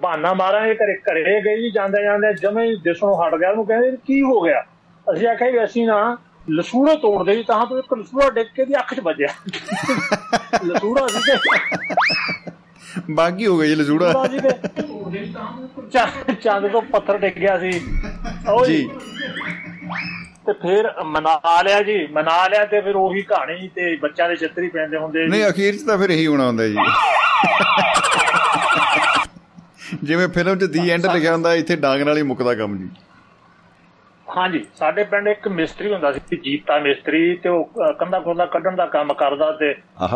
ਬਹਾਨਾ 0.00 0.34
ਮਾਰਾਂਗੇ 0.34 0.74
ਘਰੇ 0.74 0.94
ਘਰੇ 0.94 1.56
ਜੀ 1.62 1.70
ਜਾਂਦੇ 1.70 2.02
ਜਾਂਦੇ 2.02 2.32
ਜਮੇ 2.34 2.64
ਹੀ 2.64 2.76
ਦਿਸਣੋਂ 2.76 3.16
ਹਟ 3.22 3.34
ਗਿਆ। 3.34 3.50
ਉਹਨੂੰ 3.50 3.66
ਕਹਿੰਦੇ 3.66 3.96
ਕੀ 4.06 4.22
ਹੋ 4.22 4.40
ਗਿਆ? 4.40 4.64
ਅਸੀਂ 5.12 5.28
ਆਖਿਆ 5.28 5.50
ਵੀ 5.50 5.64
ਅਸੀਂ 5.64 5.86
ਨਾ 5.86 6.18
ਲਸੂੜਾ 6.50 6.94
ਤੋੜਦੇ 6.94 7.36
ਜੀ 7.36 7.42
ਤਾਂ 7.42 7.66
ਤੋਂ 7.66 7.78
ਇੱਕ 7.78 7.94
ਲਸੂੜਾ 7.94 8.30
ਡਿੱਗ 8.30 8.46
ਕੇ 8.56 8.64
ਦੀ 8.64 8.74
ਅੱਖ 8.74 8.94
'ਚ 8.94 9.00
ਵੱਜਿਆ। 9.00 9.28
ਲਸੂੜਾ 10.64 11.06
ਸੀ 11.06 11.20
ਤੇ 11.20 11.38
ਬਾਗੀ 13.10 13.46
ਹੋ 13.46 13.58
ਗਈ 13.58 13.74
ਲਸੂੜਾ 13.74 14.26
ਸੀ 14.28 14.38
ਚੰਦ 16.34 16.68
ਤੋਂ 16.68 16.82
ਪੱਥਰ 16.82 17.18
ਡਿੱਗ 17.18 17.32
ਗਿਆ 17.32 17.58
ਸੀ। 17.58 17.80
ਉਹ 18.50 18.66
ਜੀ। 18.66 18.90
ਤੇ 20.46 20.52
ਫਿਰ 20.52 20.88
ਮਨਾ 21.04 21.38
ਲਿਆ 21.62 21.82
ਜੀ 21.82 22.06
ਮਨਾ 22.06 22.46
ਲਿਆ 22.48 22.64
ਤੇ 22.64 22.80
ਫਿਰ 22.80 22.96
ਉਹੀ 22.96 23.22
ਕਹਾਣੀ 23.22 23.68
ਤੇ 23.68 23.96
ਬੱਚਿਆਂ 23.96 24.28
ਦੇ 24.28 24.36
ਚਿੱਤਰੀ 24.36 24.68
ਪੈਂਦੇ 24.68 24.96
ਹੁੰਦੇ 24.96 25.26
ਨਹੀਂ 25.26 25.48
ਅਖੀਰ 25.48 25.76
'ਚ 25.76 25.82
ਤਾਂ 25.82 25.98
ਫਿਰ 25.98 26.10
ਇਹੀ 26.10 26.26
ਹੋਣਾ 26.26 26.46
ਹੁੰਦਾ 26.46 26.66
ਜੀ। 26.66 26.76
ਜਿਵੇਂ 30.02 30.28
ਫਿਲਮ 30.28 30.58
'ਚ 30.58 30.64
ਦੀ 30.64 30.90
ਐਂਡ 30.90 31.06
ਲਿਖਿਆ 31.06 31.32
ਹੁੰਦਾ 31.32 31.54
ਇੱਥੇ 31.54 31.76
ਡਾਂਗ 31.76 32.02
ਨਾਲ 32.02 32.16
ਹੀ 32.16 32.22
ਮੁੱਕਦਾ 32.22 32.54
ਕੰਮ 32.54 32.76
ਜੀ। 32.78 32.88
ਹਾਂਜੀ 34.26 34.64
ਸਾਡੇ 34.76 35.04
ਪਿੰਡ 35.04 35.28
ਇੱਕ 35.28 35.48
ਮਿਸਤਰੀ 35.48 35.92
ਹੁੰਦਾ 35.92 36.12
ਸੀ 36.12 36.36
ਜੀਤਾ 36.36 36.78
ਮਿਸਤਰੀ 36.78 37.36
ਤੇ 37.36 37.48
ਉਹ 37.48 37.70
ਕੰਧਾ 37.98 38.20
ਖੋਦਾ 38.20 38.46
ਕੱਢਣ 38.46 38.76
ਦਾ 38.76 38.86
ਕੰਮ 38.86 39.12
ਕਰਦਾ 39.14 39.50
ਤੇ 39.52 39.74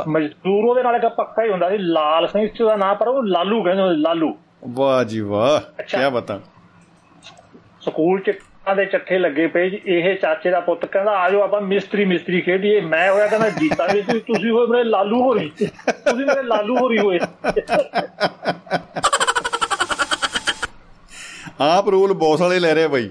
ਮਜ਼ਦੂਰ 0.09 0.65
ਉਹਦੇ 0.65 0.83
ਨਾਲ 0.83 0.97
ਇੱਕ 0.97 1.07
ਪੱਕਾ 1.07 1.45
ਹੀ 1.45 1.51
ਹੁੰਦਾ 1.51 1.71
ਸੀ 1.71 1.79
ਲਾਲ 1.79 2.27
ਸਿੰਘ 2.27 2.47
ਸੀ 2.49 2.65
ਉਹਦਾ 2.65 2.77
ਨਾਂ 2.77 2.95
ਪਰ 2.95 3.09
ਉਹ 3.09 3.23
ਲਾਲੂ 3.23 3.63
ਕਹਿੰਦੇ 3.65 3.83
ਲਾਲੂ। 3.97 4.37
ਵਾਹ 4.69 5.05
ਜੀ 5.05 5.21
ਵਾਹ। 5.21 5.83
ਕੀ 5.83 6.11
ਬਤਾ। 6.13 6.41
ਸਕੂਲ 7.81 8.21
ਚ 8.21 8.31
ਦੇ 8.75 8.85
ਚੱਠੇ 8.85 9.19
ਲੱਗੇ 9.19 9.47
ਪਏ 9.47 9.69
ਜੀ 9.71 9.81
ਇਹ 9.87 10.15
ਚਾਚੇ 10.15 10.51
ਦਾ 10.51 10.61
ਪੁੱਤ 10.61 10.85
ਕਹਿੰਦਾ 10.87 11.13
ਆਜੋ 11.13 11.41
ਆਪਾਂ 11.43 11.61
ਮਿਸਤਰੀ 11.61 12.05
ਮਿਸਤਰੀ 12.05 12.41
ਖੇਡੀਏ। 12.41 12.81
ਮੈਂ 12.81 13.11
ਹੋਇਆ 13.13 13.27
ਕਹਿੰਦਾ 13.27 13.49
ਜੀਤਾ 13.51 13.87
ਮਿਸਤਰੀ 13.95 14.21
ਤੁਸੀਂ 14.21 14.51
ਹੋਏ 14.51 14.67
ਮੇਰੇ 14.67 14.85
ਲਾਲੂ 14.85 15.23
ਹੋਰੀ। 15.23 15.51
ਤੁਸੀਂ 15.59 16.27
ਮੇਰੇ 16.27 16.43
ਲਾਲੂ 16.43 16.77
ਹੋਰੀ 16.77 16.99
ਹੋਏ। 16.99 17.19
ਆਪ 21.61 21.89
ਰੋਲ 21.89 22.13
ਬੌਸ 22.13 22.41
ਵਾਲੇ 22.41 22.59
ਲੈ 22.59 22.75
ਰਹੇ 22.75 22.89
ਬਾਈ। 22.89 23.11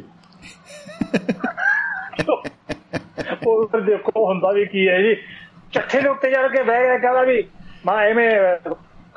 ਉਹ 3.48 3.68
ਫਿਰ 3.68 3.82
ਦੇਖੋ 3.82 4.26
ਹੁੰਦਾ 4.26 4.52
ਵੀ 4.52 4.66
ਕੀ 4.66 4.88
ਹੈ 4.90 5.02
ਜੀ। 5.02 5.16
ਚੱਠੇ 5.74 6.02
ਦੇ 6.02 6.10
ਉੱਤੇ 6.10 6.32
ਚੜ 6.32 6.48
ਕੇ 6.48 6.64
ਬਹਿ 6.64 6.84
ਗਿਆ 6.84 6.98
ਕਹਿੰਦਾ 6.98 7.22
ਵੀ 7.22 7.44
ਮੈਂ 7.86 7.98
ਐਵੇਂ 7.98 8.30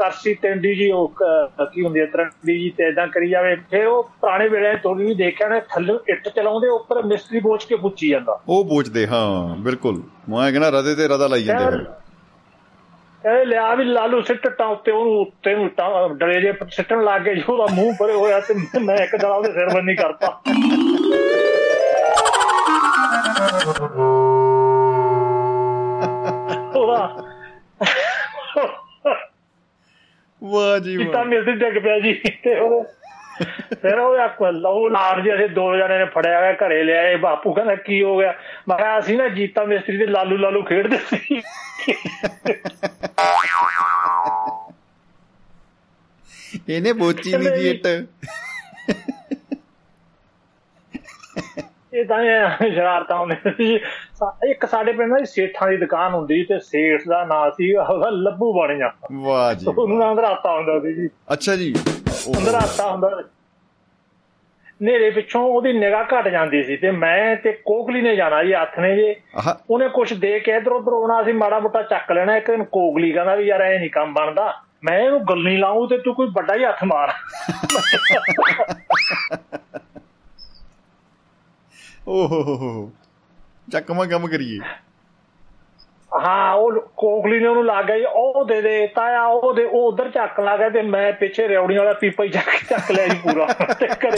ਕਰਸੀ 0.00 0.35
ਟੈਂਡੀ 0.35 0.75
ਜੀ 0.75 0.90
ਉਹ 0.90 1.09
ਕ- 1.16 1.69
ਹੁੰਦੀ 1.85 2.00
ਹੈ 2.00 2.07
ਤਰੰਡੀ 2.07 2.59
ਜੀ 2.59 2.71
ਤੇ 2.71 2.88
ਇਦਾਂ 2.88 3.07
ਕਰੀ 3.07 3.28
ਜਾਵੇ 3.28 3.54
ਫਿਰ 3.71 3.87
ਉਹ 3.87 4.02
ਪੁਰਾਣੇ 4.21 4.49
ਵੇਲੇ 4.49 4.76
ਤੋੜੀ 4.76 5.04
ਵੀ 5.04 5.14
ਦੇਖਿਆ 5.14 5.49
ਨੇ 5.49 5.61
ਥੱਲੇ 5.61 5.99
ਇੱਟ 6.09 6.28
ਚਲਾਉਂਦੇ 6.28 6.69
ਉੱਪਰ 6.69 7.02
ਮਿਸਤਰੀ 7.02 7.40
ਬੋਚ 7.40 7.64
ਕੇ 7.64 7.76
ਪੁੱਛੀ 7.76 8.09
ਜਾਂਦਾ। 8.09 8.40
ਉਹ 8.49 8.64
ਬੋਚਦੇ 8.64 9.07
ਹਾਂ 9.07 9.57
ਬਿਲਕੁਲ। 9.57 10.02
ਮੈਂ 10.28 10.50
ਕਹਿੰਦਾ 10.52 10.69
ਰਦੇ 10.69 10.95
ਤੇ 10.95 11.09
ਰਦਾ 11.09 11.26
ਲਾਈ 11.26 11.42
ਜਾਂਦੇ 11.42 11.64
ਫਿਰ। 11.71 11.85
ਕਹਿੰਦੇ 13.25 13.45
ਲਿਆ 13.45 13.75
ਵੀ 13.75 13.85
ਲਾਲੂ 13.85 14.21
ਸਿੱਟ 14.21 14.49
ਟਾਂ 14.49 14.66
ਉੱਤੇ 14.66 14.90
ਉਹਨੂੰ 14.92 15.21
ਉੱਤੇ 15.21 15.54
ਨੂੰ 15.54 15.69
ਟਾਂ 15.69 16.09
ਡਰੇ 16.09 16.40
ਜੇ 16.40 16.52
ਸਿੱਟਣ 16.71 17.04
ਲੱਗ 17.04 17.23
ਗਏ 17.23 17.35
ਜੀ 17.35 17.42
ਉਹਦਾ 17.49 17.66
ਮੂੰਹ 17.75 17.95
ਭਰੇ 18.00 18.12
ਹੋਇਆ 18.12 18.40
ਤੇ 18.40 18.54
ਮੈਂ 18.78 18.97
ਇੱਕ 18.97 19.16
ਦੜਾ 19.16 19.35
ਉਹਦੇ 19.35 19.52
ਸਿਰ 19.52 19.69
ਬੰਨੀ 19.75 19.95
ਕਰਤਾ। 19.95 20.40
ਉਹਦਾ 26.75 27.09
ਵਾਹ 30.44 30.78
ਜੀ 30.78 30.97
ਵਾਹ। 30.97 31.25
ਮਿਲਦੀ 31.25 31.52
ਡਿੱਗ 31.52 31.82
ਪਿਆ 31.82 31.99
ਜੀ। 31.99 32.12
ਤੇ 32.14 32.59
ਉਹ 32.59 32.85
ਫਿਰ 33.82 33.99
ਉਹ 33.99 34.18
ਆਖ 34.18 34.42
ਲਓ 34.42 34.88
ਨਾਲ 34.88 35.23
ਜੀ 35.23 35.35
ਅਸੀਂ 35.35 35.49
ਦੋ 35.49 35.76
ਜਣੇ 35.76 35.99
ਨੇ 35.99 36.04
ਫੜਿਆ 36.04 36.40
ਗਿਆ 36.40 36.68
ਘਰੇ 36.68 36.85
ਲਿਆਏ 36.85 37.16
ਬਾਪੂ 37.16 37.52
ਕਹਿੰਦਾ 37.52 37.75
ਕੀ 37.75 38.02
ਹੋ 38.02 38.18
ਗਿਆ? 38.18 38.35
ਮੈਂ 38.68 38.76
ਕਿਹਾ 38.78 38.99
ਅਸੀਂ 38.99 39.18
ਨਾ 39.18 39.28
ਜੀਤਾ 39.28 39.64
ਮਿਸਤਰੀ 39.64 39.97
ਦੇ 39.97 40.06
ਲਾਲੂ 40.06 40.37
ਲਾਲੂ 40.37 40.62
ਖੇਡਦੇ 40.62 40.97
ਸੀ। 40.97 41.42
ਇਹਨੇ 46.68 46.92
ਬੋਚੀ 46.92 47.37
ਨਹੀਂ 47.37 47.50
ਦੀ 47.50 47.70
ਇੱਟ। 47.70 47.87
ਇਹ 51.94 52.04
ਤਾਂ 52.04 52.23
ਇਹ 52.23 52.70
ਸ਼ਰਾਰਤਾਂ 52.75 53.18
ਹੁੰਦੀਆਂ 53.18 53.52
ਸਾ- 53.52 53.78
ਇੱਕ 54.46 54.66
ਸਾਡੇ 54.66 54.92
ਪਿੰਡ 54.92 55.12
ਨਾ 55.12 55.24
ਸੇਠਾਂ 55.24 55.68
ਦੀ 55.68 55.76
ਦੁਕਾਨ 55.76 56.14
ਹੁੰਦੀ 56.14 56.34
ਸੀ 56.34 56.44
ਤੇ 56.44 56.58
ਸੇਠ 56.58 57.02
ਦਾ 57.08 57.24
ਨਾਂ 57.24 57.50
ਸੀ 57.50 57.74
ਉਹਦਾ 57.74 58.10
ਲੱਭੂ 58.10 58.60
ਬਣਿਆ 58.60 58.92
ਵਾਹ 59.12 59.54
ਜੀ 59.54 59.66
ਉਹਨੂੰ 59.66 59.98
ਨਾਂ 59.98 60.10
ਅੰਦਰਾਤਾ 60.10 60.52
ਹੁੰਦਾ 60.52 60.80
ਸੀ 60.80 60.94
ਜੀ। 60.94 61.08
ਅੱਛਾ 61.32 61.56
ਜੀ। 61.56 61.74
ਉਹ- 62.26 62.38
ਅੰਦਰਾਤਾ 62.38 62.90
ਹੁੰਦਾ। 62.90 63.23
ਨੇਰੇ 64.82 65.10
ਪਿੱਛੋਂ 65.10 65.42
ਉਹਦੀ 65.42 65.73
ਨਿਗਾਹ 65.73 66.04
ਘਟ 66.04 66.28
ਜਾਂਦੀ 66.28 66.62
ਸੀ 66.64 66.76
ਤੇ 66.76 66.90
ਮੈਂ 66.90 67.36
ਤੇ 67.36 67.52
ਕੋਕਲੀ 67.52 68.00
ਨੇ 68.00 68.16
ਜਾਣਾ 68.16 68.45
ਜੀ 68.45 68.54
ਹੱਥ 68.54 68.78
ਨੇ 68.78 68.97
ਜੀ। 68.97 69.14
ਉਹਨੇ 69.71 69.88
ਕੁਝ 69.88 70.12
ਦੇ 70.12 70.40
ਕੇ 70.40 70.52
ਇਧਰ 70.52 70.73
ਉਧਰ 70.73 70.92
ਆਉਣਾ 70.92 71.23
ਸੀ 71.23 71.32
ਮਾੜਾ 71.32 71.58
ਮੋਟਾ 71.58 71.82
ਚੱਕ 71.82 72.12
ਲੈਣਾ 72.12 72.36
ਇੱਕ 72.36 72.50
ਦਿਨ। 72.50 72.64
ਕੋਗਲੀ 72.64 73.12
ਕਹਿੰਦਾ 73.12 73.34
ਵੀ 73.34 73.45
ਯਾਰ 73.45 73.60
ਐ 73.60 73.78
ਨਹੀਂ 73.78 73.90
ਕੰਮ 73.90 74.14
ਬਣਦਾ। 74.14 74.54
ਮੈਂ 74.84 74.99
ਇਹਨੂੰ 74.99 75.21
ਗੱਲੀ 75.21 75.56
ਲਾਉਂ 75.56 75.88
ਤੇ 75.88 75.99
ਤੂੰ 75.99 76.14
ਕੋਈ 76.14 76.28
ਵੱਡਾ 76.32 76.54
ਹੀ 76.54 76.64
ਹੱਥ 76.64 76.84
ਮਾਰ। 76.84 77.12
ਓਹ 82.08 82.28
ਹੋ 82.28 82.42
ਹੋ। 82.56 82.92
ਹੋ 83.71 83.80
ਚੱਕਮਾ 83.80 84.04
ਕੰਮ 84.04 84.26
ਕਰੀਏ। 84.28 84.59
ਹਾਂ 86.25 86.54
ਉਹ 86.54 86.80
ਕੋਕਲੀ 86.97 87.41
ਨੇ 87.41 87.47
ਉਹਨੂੰ 87.47 87.65
ਲੱਗ 87.67 87.85
ਜੀ 87.85 88.04
ਉਹ 88.09 88.45
ਦੇ 88.45 88.63
ਦੇ 88.63 88.87
ਤਾਇਆ 88.87 89.25
ਉਹ 89.25 89.54
ਦੇ 89.54 89.65
ਉਹ 89.65 89.89
ਉਧਰ 89.89 90.11
ਚੱਕ 90.11 90.41
ਲਾ 90.41 90.56
ਗਿਆ 90.56 90.69
ਤੇ 90.69 90.83
ਮੈਂ 90.83 91.13
ਪਿੱਛੇ 91.13 91.49
ਰਿਉੜੀ 91.49 91.76
ਵਾਲਾ 91.76 91.93
ਪੀਪਾ 91.93 92.25
ਹੀ 92.25 92.28
ਚੱਕ 92.28 92.50
ਚੱਕ 92.71 92.91
ਲਿਆ 92.91 93.09
ਜੀ 93.09 93.19
ਪੂਰਾ 93.19 93.47
ਤੇ 93.75 93.87
ਕਰੇ 93.87 94.17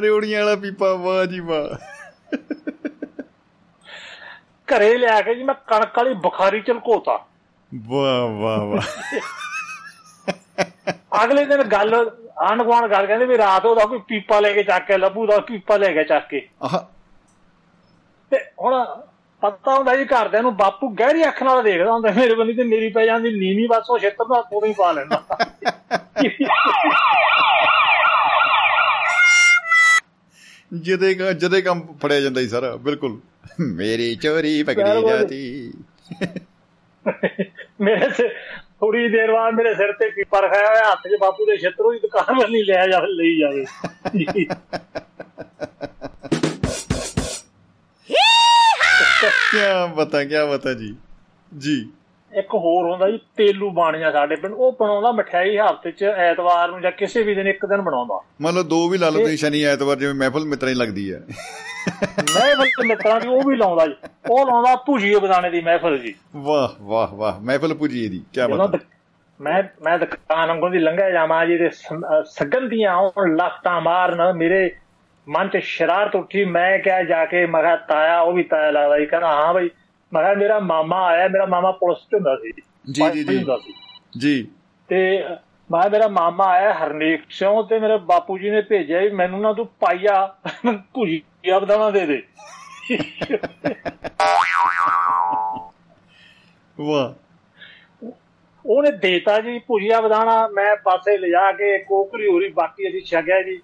ਰਿਉੜੀਆਂ 0.00 0.44
ਵਾਲਾ 0.44 0.56
ਪੀਪਾ 0.56 0.94
ਵਾਹ 0.94 1.24
ਜੀ 1.24 1.40
ਵਾਹ। 1.40 1.76
ਘਰੇ 4.68 4.98
ਲਿਆ 4.98 5.20
ਕੇ 5.20 5.34
ਜੀ 5.34 5.42
ਮੈਂ 5.42 5.54
ਕਣਕ 5.54 5.98
ਵਾਲੀ 5.98 6.14
ਬੁਖਾਰੀ 6.14 6.60
ਚ 6.60 6.70
ਲਕੋਤਾ 6.70 7.26
ਵਾਹ 7.86 8.28
ਵਾਹ 8.28 8.58
ਵਾਹ। 8.58 8.80
ਅਗਲੇ 11.24 11.44
ਦਿਨ 11.44 11.62
ਗੱਲ 11.62 12.10
ਆਂਢ 12.38 12.62
ਗੁਆਂਢ 12.62 12.90
ਗੱਲ 12.90 13.06
ਕਹਿੰਦੇ 13.06 13.26
ਵੀ 13.26 13.38
ਰਾਤ 13.38 13.66
ਉਹਦਾ 13.66 13.84
ਕੋਈ 13.84 13.98
ਪੀਪਾ 14.08 14.40
ਲੈ 14.40 14.52
ਕੇ 14.52 14.62
ਚੱਕ 14.62 14.86
ਕੇ 14.86 14.98
ਲੱਭੂ 14.98 15.26
ਦਾ 15.26 15.38
ਪੀਪਾ 15.38 15.76
ਲੈ 15.76 15.92
ਕੇ 15.92 16.04
ਚੱਕ 16.04 16.28
ਕੇ। 16.28 16.48
ਆਹ। 16.62 16.78
ਤੇ 18.30 18.38
ਹੁਣ 18.60 18.84
ਪਤਾ 19.42 19.74
ਹੁੰਦਾ 19.74 19.96
ਜੀ 19.96 20.04
ਘਰਦਿਆਂ 20.04 20.42
ਨੂੰ 20.42 20.56
ਬਾਪੂ 20.56 20.88
ਗਹਿਰੀ 20.88 21.28
ਅੱਖ 21.28 21.42
ਨਾਲ 21.42 21.62
ਦੇਖਦਾ 21.62 21.92
ਹੁੰਦਾ 21.92 22.10
ਮੇਰੇ 22.10 22.34
ਬੰਦੀ 22.34 22.52
ਤੇ 22.52 22.62
ਮੇਰੀ 22.64 22.88
ਪੈ 22.88 23.06
ਜਾਂਦੀ 23.06 23.30
ਨੀਵੀਂ 23.30 23.68
ਬਸ 23.68 23.90
ਉਹ 23.90 23.98
ਛੇਤਰ 23.98 24.24
ਦਾ 24.24 24.44
ਉਦੋਂ 24.52 24.68
ਹੀ 24.68 24.72
ਪਾ 24.72 24.92
ਲੈਂਦਾ। 24.92 25.24
ਜਦੇ 30.74 31.14
ਕ- 31.14 31.32
ਜਦੇ 31.32 31.62
ਕੰਮ 31.62 31.80
ਫੜਿਆ 32.02 32.20
ਜਾਂਦਾ 32.20 32.40
ਹੀ 32.40 32.48
ਸਾਰਾ 32.48 32.76
ਬਿਲਕੁਲ। 32.76 33.20
ਮੇਰੀ 33.60 34.14
ਚੋਰੀ 34.16 34.62
ਪਕੜੀ। 34.62 35.08
ਜਾਤੀ। 35.08 35.72
ਮੇਰੇ 37.80 38.10
ਸੇ 38.10 38.28
ਥੋੜੀ 38.82 39.08
ਦੇਰ 39.08 39.30
ਬਾਅਦ 39.32 39.54
ਮੇਰੇ 39.54 39.74
ਸਿਰ 39.74 39.90
ਤੇ 39.92 40.08
ਪੀਪਾ 40.10 40.38
ਰਖਾਇਆ 40.40 40.68
ਹੋਇਆ 40.68 40.90
ਹੱਥ 40.90 41.06
'ਚ 41.08 41.18
ਬਾਪੂ 41.20 41.44
ਦੇ 41.46 41.56
ਛੇਤਰੋਂ 41.56 41.92
ਦੀ 41.92 41.98
ਦੁਕਾਨ 41.98 42.38
ਵੱਲ 42.38 42.50
ਨਹੀਂ 42.50 42.64
ਲਿਆ 42.64 42.86
ਜਾਵੇ 42.86 43.08
ਲਈ 43.08 43.36
ਜਾਵੇ 43.38 43.64
ਕੀ 44.24 44.46
ਬਤਾ 49.94 50.24
ਕੀ 50.24 50.46
ਬਤਾ 50.48 50.72
ਜੀ 50.72 50.94
ਜੀ 51.52 51.76
ਇੱਕ 52.32 52.54
ਹੋਰ 52.54 52.90
ਹੁੰਦਾ 52.90 53.10
ਜੀ 53.10 53.18
ਤੇਲੂ 53.36 53.70
ਬਾਣੀਆ 53.70 54.10
ਸਾਡੇ 54.12 54.36
ਪਿੰਡ 54.36 54.54
ਉਹ 54.54 54.72
ਬਣਾਉਂਦਾ 54.80 55.12
ਮਠਿਆਈ 55.12 55.58
ਹਫ਼ਤੇ 55.58 55.90
'ਚ 55.90 56.04
ਐਤਵਾਰ 56.04 56.70
ਨੂੰ 56.70 56.80
ਜਾਂ 56.80 56.92
ਕਿਸੇ 56.92 57.22
ਵੀ 57.22 57.34
ਦਿਨ 57.34 57.46
ਇੱਕ 57.46 57.66
ਦਿਨ 57.66 57.80
ਬਣਾਉਂਦਾ। 57.80 58.20
ਮੰਨ 58.40 58.54
ਲਓ 58.54 58.62
ਦੋ 58.62 58.88
ਵੀ 58.88 58.98
ਲਾ 58.98 59.08
ਲਓ 59.10 59.20
ਤੁਸੀਂ 59.20 59.36
ਸ਼ਨੀ 59.36 59.62
ਐਤਵਾਰ 59.64 59.96
ਜਿਵੇਂ 59.96 60.14
ਮਹਿਫਲ 60.14 60.44
ਮਿੱਤਰਾਂ 60.44 60.70
ਹੀ 60.70 60.74
ਲੱਗਦੀ 60.74 61.12
ਹੈ। 61.14 61.20
ਮਹਿਫਲ 62.34 62.66
ਤੇ 62.66 62.86
ਮਿੱਤਰਾਂ 62.86 63.20
ਦੀ 63.20 63.28
ਉਹ 63.28 63.42
ਵੀ 63.42 63.56
ਲਾਉਂਦਾ 63.56 63.86
ਜੀ 63.86 63.94
ਉਹ 64.30 64.46
ਲਾਉਂਦਾ 64.46 64.76
ਭੁਜੀਏ 64.76 65.18
ਬਦਾਣੇ 65.18 65.50
ਦੀ 65.50 65.60
ਮਹਿਫਲ 65.60 65.98
ਜੀ। 65.98 66.14
ਵਾਹ 66.36 66.68
ਵਾਹ 66.80 67.08
ਵਾਹ 67.08 67.40
ਮਹਿਫਲ 67.40 67.74
ਪੁੱਜੀ 67.74 68.08
ਦੀ 68.08 68.22
ਕੀ 68.34 68.40
ਬਤਾ 68.52 68.78
ਮੈਂ 69.40 69.62
ਮੈਂ 69.82 69.98
ਦੁਕਾਨ 69.98 70.52
ਅੰਗੋਂ 70.52 70.70
ਦੀ 70.70 70.78
ਲੰਘਿਆ 70.78 71.10
ਜਾਵਾਂ 71.10 71.46
ਜੀ 71.46 71.58
ਤੇ 71.58 71.70
ਸ- 71.70 71.92
ਅਹ 71.92 72.22
ਸਗੰਧੀਆਂ 72.24 72.92
ਆਉਣ 72.92 73.36
ਲੱਖਾਂ 73.36 73.80
ਮਾਰਨ 73.80 74.32
ਮੇਰੇ 74.32 74.70
ਮਨ 75.28 75.48
'ਚ 75.48 75.56
ਸ਼ਰਾਰਤ 75.56 76.16
ਉੱਠੀ 76.16 76.44
ਮੈਂ 76.44 76.78
ਕਿਹਾ 76.78 77.02
ਜਾ 77.02 77.24
ਕੇ 77.24 77.46
ਮੈਂ 77.46 77.62
ਕਿਹਾ 77.62 77.76
ਤਾਇਆ 77.76 78.20
ਉਹ 78.20 78.32
ਵੀ 78.32 78.42
ਤਾਇਆ 78.42 78.70
ਲੱਗਦਾ 78.70 78.98
ਜੀ 78.98 79.06
ਕਹਿੰਦਾ 79.06 79.28
ਹਾਂ 79.28 79.54
ਬਈ 79.54 79.70
ਮੈਂ 80.12 80.22
ਕਿਹਾ 80.22 80.34
ਮੇਰਾ 80.34 80.58
ਮਾਮਾ 80.58 81.06
ਆਇਆ 81.06 81.28
ਮੇਰਾ 81.28 81.46
ਮਾਮਾ 81.46 81.70
ਪੁਲਿਸ 81.70 81.98
'ਚ 81.98 82.14
ਹੁੰਦਾ 82.14 82.36
ਸੀ। 82.36 82.52
ਜੀ, 82.92 83.10
ਜੀ, 83.10 83.24
ਜੀ। 83.24 83.44
ਜੀ। 84.18 84.48
ਤੇ 84.88 85.24
ਮੈਂ 85.70 85.90
ਮੇਰਾ 85.90 86.08
ਮਾਮਾ 86.08 86.44
ਆਇਆ 86.44 86.72
ਹਰਨੇਕ 86.72 87.22
ਸਿੰਘ 87.30 87.62
ਤੇ 87.62 87.78
ਮੇਰੇ 87.78 87.96
ਬਾਪੂ 87.96 88.38
ਜੀ 88.38 88.50
ਨੇ 88.50 88.60
ਭੇਜਿਆ 88.60 89.00
ਵੀ 89.00 89.10
ਮੈਨੂੰ 89.10 89.40
ਨਾ 89.40 89.52
ਤੂੰ 89.52 89.66
ਪਾਈਆ 89.66 90.34
ਭੁਜੀਆ 90.94 91.58
ਬਦਾਣਾ 91.58 91.90
ਦੇ 91.90 92.06
ਦੇ। 92.06 92.22
ਵਾਹ। 96.80 97.12
ਉਹਨੇ 98.66 98.90
ਦੇਤਾ 98.90 99.40
ਜੀ 99.40 99.58
ਭੁਜੀਆ 99.58 100.00
ਬਦਾਣਾ 100.00 100.48
ਮੈਂ 100.48 100.76
ਪਾਸੇ 100.76 101.18
ਲਿਜਾ 101.18 101.52
ਕੇ 101.52 101.78
ਕੋਕਰੀ 101.78 102.26
ਹੋਰੀ 102.26 102.48
ਬਾਕੀ 102.48 102.88
ਅਸੀਂ 102.88 103.02
ਛਕਿਆ 103.02 103.42
ਜੀ। 103.42 103.62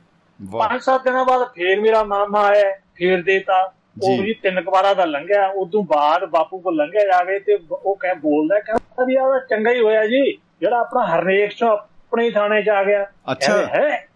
ਪੰਜ 0.59 0.81
ਸੱਤ 0.81 1.05
ਦਿਨਾਂ 1.05 1.25
ਬਾਅਦ 1.25 1.43
ਫੇਰ 1.43 1.81
ਮੇਰਾ 1.81 2.03
ਮਾਮਾ 2.05 2.41
ਆਇਆ 2.41 2.77
ਫੇਰ 2.95 3.23
ਦੇਤਾ। 3.23 3.73
ਉਹ। 4.03 4.17
ਜੀ। 4.25 4.35
ਤਿੰਨ 4.35 4.63
ਕੁਵਾਰਾ 4.63 4.95
ਦਾ 4.95 5.05
ਲੰਘਿਆ 5.05 5.47
ਉਦੋਂ 5.47 5.83
ਬਾਅਦ 5.83 6.25
ਬਾਪੂ 6.25 6.59
ਕੋਲ 6.61 6.77
ਲੰਘਿਆ 6.77 7.07
ਜਾਵੇ 7.07 7.39
ਤੇ 7.39 7.59
ਉਹ 7.73 7.97
ਕਹਿ 7.97 8.15
ਬੋਲਦਾ 8.15 8.61
ਕਹਿੰਦਾ 8.61 9.05
ਵੀ 9.05 9.17
ਆਹ 9.17 9.29
ਤਾਂ 9.29 9.41
ਚੰਗਾ 9.51 9.71
ਹੀ 9.71 9.81
ਹੋਇਆ 9.81 10.07
ਜੀ 10.07 10.39
ਜਿਹੜਾ 10.61 10.81
ਆਪਣਾ 10.81 11.07
ਹਰਨੇਕ 11.07 11.53
ਸਿੰਘ 11.53 11.71
ਆਪਣੇ 11.71 12.31
ਥਾਣੇ 12.31 12.63
'ਚ 12.63 12.69
ਆ 12.69 12.85
ਗਿਆ। 12.85 13.07
ਅੱਛਾ। 13.33 13.67
ਹੈ? 13.67 14.09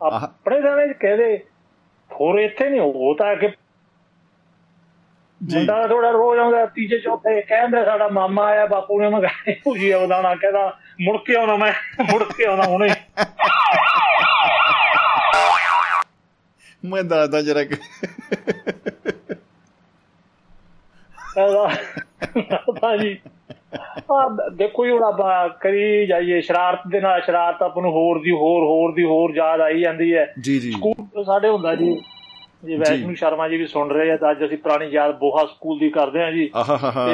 ਆਪਣੇ 0.00 0.60
ਥਾਣੇ 0.60 0.88
'ਚ 0.88 0.92
ਕਹਦੇ 0.92 1.36
ਹੋਰ 2.10 2.38
ਇੱਥੇ 2.38 2.68
ਨਹੀਂ 2.68 2.80
ਉਹ 2.80 3.14
ਤਾਂ 3.18 3.36
ਕਿ 3.36 3.48
ਜੀ। 5.40 5.56
ਮੁੰਡਾ 5.56 5.86
ਥੋੜਾ 5.86 6.10
ਰੋਜ਼ 6.10 6.40
ਆਉਂਦਾ 6.40 6.66
ਤੀਜੇ 6.66 6.98
ਚੌਥੇ 6.98 7.40
ਕਹਿੰਦਾ 7.42 7.84
ਸਾਡਾ 7.84 8.08
ਮਾਮਾ 8.08 8.44
ਆਇਆ 8.46 8.66
ਬਾਪੂ 8.66 9.00
ਨੇ 9.00 9.08
ਮੰਗਾਏ 9.08 9.54
ਭੁਜੀ 9.64 9.90
ਆਉਦਾਣਾ 9.90 10.34
ਕਹਿੰਦਾ 10.34 10.78
ਮੁੜ 11.00 11.16
ਕੇ 11.26 11.36
ਆਉਣਾ 11.36 11.56
ਮੈਂ 11.56 11.72
ਮੁੜ 12.12 12.22
ਕੇ 12.24 12.46
ਆਉਣਾ 12.46 12.62
ਹੁਣੇ। 12.62 12.88
ਮੈਂ 16.84 17.02
ਦੱਸਦਾ 17.04 17.40
ਜਰਾ 17.42 17.62
ਕਹਿੰਦਾ 21.34 21.68
ਤਾਂ 22.80 22.96
ਜੀ 22.98 23.18
ਆ 24.12 24.28
ਦੇਖੋ 24.54 24.84
ਜੀ 24.86 24.90
ਹੁਣ 24.90 25.02
ਆਪਾਂ 25.04 25.48
ਕਰੀ 25.48 26.06
ਜਾਈਏ 26.06 26.40
ਸ਼ਰਾਰਤ 26.40 26.80
ਦੇ 26.88 27.00
ਨਾਲ 27.00 27.20
ਸ਼ਰਾਰਤ 27.20 27.62
ਆਪ 27.62 27.78
ਨੂੰ 27.78 27.90
ਹੋਰ 27.92 28.18
ਦੀ 28.22 28.30
ਹੋਰ 28.30 28.64
ਹੋਰ 28.64 28.94
ਦੀ 28.94 29.04
ਹੋਰ 29.04 29.34
ਯਾਦ 29.36 29.60
ਆਈ 29.60 29.80
ਜਾਂਦੀ 29.80 30.14
ਹੈ। 30.14 30.34
ਜੀ 30.40 30.58
ਜੀ। 30.58 30.70
ਸਕੂਲ 30.70 31.24
ਸਾਡੇ 31.24 31.48
ਹੁੰਦਾ 31.48 31.74
ਜੀ 31.74 31.94
ਜੀ 32.64 32.76
ਵੈਸ਼ਨੂ 32.76 33.14
ਸ਼ਰਮਾ 33.14 33.48
ਜੀ 33.48 33.56
ਵੀ 33.56 33.66
ਸੁਣ 33.66 33.90
ਰਹੇ 33.90 34.10
ਆ 34.10 34.16
ਤਾਂ 34.16 34.30
ਅੱਜ 34.30 34.44
ਅਸੀਂ 34.44 34.58
ਪੁਰਾਣੀ 34.58 34.86
ਯਾਦ 34.86 35.18
ਬੋਹਾ 35.18 35.44
ਸਕੂਲ 35.46 35.78
ਦੀ 35.78 35.88
ਕਰਦੇ 35.90 36.22
ਹਾਂ 36.22 36.32
ਜੀ। 36.32 36.50
ਆਹਾਹਾ 36.54 37.06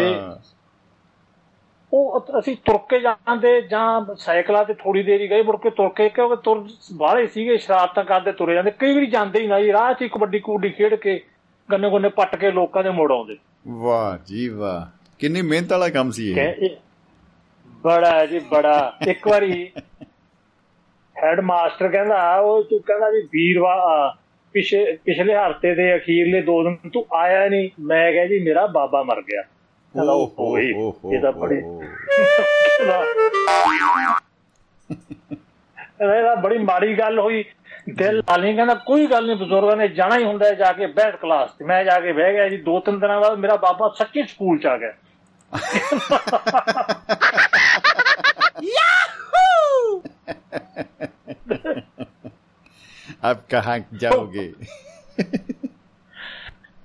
ਉਹ 1.93 2.27
ਅਸੀਂ 2.39 2.57
ਤੁਰ 2.65 2.79
ਕੇ 2.89 3.01
ਜਾਂਦੇ 3.01 3.61
ਜਾਂ 3.61 4.15
ਸਾਈਕਲਾਂ 4.17 4.65
ਤੇ 4.65 4.75
ਥੋੜੀ 4.75 5.03
ਦੇਰ 5.03 5.21
ਹੀ 5.21 5.31
ਗਏ 5.31 5.43
ਮੁੜ 5.43 5.57
ਕੇ 5.57 5.71
ਤੁਰ 5.71 5.89
ਕੇ 5.89 6.09
ਕਿਉਂਕਿ 6.09 6.37
ਤੁਰ 6.45 6.69
ਬਾਹਲੇ 6.97 7.27
ਸੀਗੇ 7.27 7.57
ਸ਼ਰਾਰਤਾਂ 7.57 8.05
ਕਰਦੇ 8.05 8.33
ਤੁਰੇ 8.33 8.55
ਜਾਂਦੇ 8.55 8.71
ਕਈ 8.71 8.95
ਵਾਰੀ 8.95 9.07
ਜਾਂਦੇ 9.07 9.41
ਹੀ 9.41 9.47
ਨਾ 9.47 9.61
ਜੀ 9.61 9.73
ਰਾਹ 9.73 9.93
'ਚ 9.95 10.03
ਹੀ 10.03 10.09
ਕਬੱਡੀ 10.09 10.39
ਕਬੱਡੀ 10.39 10.71
ਖੇਡ 10.71 10.95
ਕੇ 10.95 11.21
ਗੰਨੇ 11.73 11.91
ਗੁੰਨੇ 11.91 12.09
ਪੱਟ 12.09 12.37
ਕੇ 12.37 12.51
ਲੋਕਾਂ 12.51 12.85
ਦੇ 12.85 12.91
ਮੋੜ 12.91 13.13
ਆਉਂਦੇ। 13.13 13.37
ਵਾਹ 13.69 14.19
ਜੀ 14.27 14.49
ਵਾਹ 14.49 14.87
ਕਿੰਨੀ 15.19 15.43
ਮਿਹਨਤ 15.43 15.73
ਵਾਲਾ 15.73 15.89
ਕੰਮ 15.89 16.11
ਸੀ 16.11 16.31
ਇਹ। 16.31 16.71
ਬੜਾ 17.85 18.27
ਜੀ 18.27 18.39
ਬੜਾ 18.39 18.99
ਇੱਕ 19.09 19.29
ਵਾਰੀ 19.29 19.71
ਹੈਡ 21.23 21.41
ਮਾਸਟਰ 21.41 21.89
ਕਹਿੰਦਾ 21.89 22.37
ਉਹ 22.37 22.65
ਤੂੰ 22.65 22.81
ਕਹਿੰਦਾ 22.81 23.11
ਵੀ 23.11 23.23
ਵੀਰਵਾਰ 23.23 24.15
ਪਿਛੇ 24.53 24.97
ਪਿਛਲੇ 25.05 25.35
ਹਫ਼ਤੇ 25.37 25.75
ਦੇ 25.75 25.97
ਅਖੀਰਲੇ 25.97 26.41
ਦੋ 26.41 26.63
ਦਿਨ 26.63 26.77
ਤੂੰ 26.93 27.07
ਆਇਆ 27.13 27.49
ਨਹੀਂ 27.49 27.71
ਮੈਂ 27.81 28.13
ਕਿਹਾ 28.13 28.27
ਜੀ 28.27 28.39
ਮੇਰਾ 28.39 28.67
ਬਾਬਾ 28.67 29.03
ਮਰ 29.03 29.23
ਗਿਆ। 29.23 29.43
ਕਹਿੰਦਾ 29.95 30.13
ਉਹ 30.13 30.35
ਹੋਈ 30.39 30.69
ਇਹ 31.15 31.21
ਤਾਂ 31.23 31.33
ਬੜੀ 31.33 31.57
ਇਹਦਾ 36.01 36.35
ਬੜੀ 36.35 36.59
ਮਾੜੀ 36.59 36.99
ਗੱਲ 36.99 37.19
ਹੋਈ 37.19 37.45
ਦਿਲ 37.91 38.23
ਨਹੀਂ 38.41 38.55
ਕਹਿੰਦਾ 38.57 38.75
ਕੋਈ 38.87 39.07
ਗੱਲ 39.07 39.27
ਨਹੀਂ 39.27 39.37
ਬਜ਼ੁਰਗਾਂ 39.37 39.77
ਨੇ 39.77 39.89
ਜਾਣਾ 39.89 40.19
ਹੀ 40.19 40.25
ਹੁੰਦਾ 40.25 40.47
ਹੈ 40.47 40.55
ਜਾ 40.55 40.73
ਕੇ 40.73 40.87
ਬੈਠ 40.93 41.17
ਕਲਾਸ 41.17 41.51
ਤੇ 41.53 41.65
ਮੈਂ 41.65 41.83
ਜਾ 41.85 41.99
ਕੇ 42.01 42.13
ਬਹਿ 42.13 42.33
ਗਿਆ 42.33 42.49
ਜੀ 42.49 42.57
ਦੋ 42.63 42.79
ਤਿੰਨ 42.81 42.99
ਦਿਨਾਂ 43.01 43.21
ਬਾਅਦ 43.21 43.39
ਮੇਰਾ 43.39 43.57
ਬਾਬਾ 43.57 43.89
ਸੱਚੀ 43.99 44.23
ਸਕੂਲ 44.23 44.59
ਚ 44.59 44.67
ਆ 44.67 44.77
ਗਿਆ 44.79 44.93
ਆਪ 53.23 53.41
ਕਹਾਂ 53.51 53.79
ਜਾਓਗੇ 53.95 54.53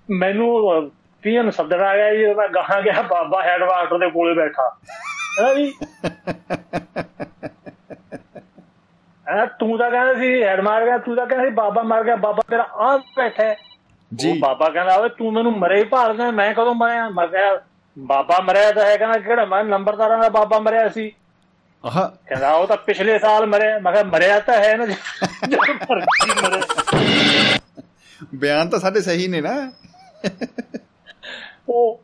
ਮੈਨੂੰ 0.09 0.91
ਪੀਐਨ 1.25 1.51
ਸੱਦਣ 1.51 1.81
ਆ 1.81 1.95
ਗਿਆ 1.95 2.13
ਜੀ 2.15 2.25
ਮੈਂ 2.33 2.47
ਗਾਹਾਂ 2.47 2.81
ਗਿਆ 2.81 3.01
ਬਾਬਾ 3.01 3.41
ਹੈਡਮਾਸਟਰ 3.43 3.97
ਦੇ 3.97 4.09
ਕੋਲੇ 4.09 4.33
ਬੈਠਾ। 4.33 4.77
ਹੈ 5.41 5.53
ਜੀ 5.53 5.73
ਆ 9.25 9.45
ਤੂੰ 9.45 9.77
ਤਾਂ 9.77 9.91
ਕਹਿੰਦਾ 9.91 10.13
ਸੀ 10.13 10.43
ਹੈਡ 10.43 10.59
ਮਾਰ 10.59 10.85
ਗਿਆ 10.85 10.97
ਤੂੰ 10.97 11.15
ਤਾਂ 11.15 11.25
ਕਹਿੰਦਾ 11.27 11.45
ਸੀ 11.45 11.51
ਬਾਬਾ 11.51 11.81
ਮਰ 11.81 12.03
ਗਿਆ 12.03 12.15
ਬਾਬਾ 12.15 12.43
ਤੇਰਾ 12.49 12.63
ਆ 12.63 12.97
ਬੈਠਾ। 12.97 13.55
ਜੀ। 14.13 14.31
ਉਹ 14.31 14.35
ਬਾਬਾ 14.39 14.69
ਕਹਿੰਦਾ 14.69 14.95
ਓਏ 14.95 15.09
ਤੂੰ 15.09 15.33
ਮੈਨੂੰ 15.33 15.57
ਮਰੇ 15.59 15.79
ਹੀ 15.79 15.83
ਭਾਲਦਾ 15.83 16.31
ਮੈਂ 16.31 16.53
ਕਦੋਂ 16.53 16.75
ਮਰਿਆ? 16.75 17.09
ਮੈਂ 17.09 17.27
ਕਿਹਾ 17.27 17.61
ਬਾਬਾ 17.99 18.39
ਮਰਿਆ 18.39 18.71
ਤਾਂ 18.71 18.85
ਹੈ 18.85 18.97
ਕਹਿੰਦਾ 18.97 19.17
ਕਿਹੜਾ? 19.19 19.45
ਮੈਂ 19.45 19.63
ਨੰਬਰਦਾਰਾਂ 19.63 20.19
ਦਾ 20.19 20.29
ਬਾਬਾ 20.29 20.59
ਮਰਿਆ 20.59 20.89
ਸੀ। 20.89 21.11
ਆਹਾ। 21.85 22.11
ਕਹਿੰਦਾ 22.27 22.53
ਉਹ 22.53 22.67
ਤਾਂ 22.67 22.77
ਪਿਛਲੇ 22.77 23.19
ਸਾਲ 23.19 23.45
ਮਰਿਆ 23.45 23.79
ਮੈਂ 23.79 23.91
ਕਿਹਾ 23.91 24.03
ਮਰਿਆ 24.03 24.39
ਤਾਂ 24.39 24.57
ਹੈ 24.57 24.75
ਨਾ 24.75 24.85
ਮਰੇ। 24.85 24.95
ਬਿਆਨ 28.35 28.69
ਤਾਂ 28.69 28.79
ਸਾਡੇ 28.79 29.01
ਸਹੀ 29.01 29.27
ਨੇ 29.27 29.41
ਨਾ। 29.41 29.71
ਉਹ 31.69 32.01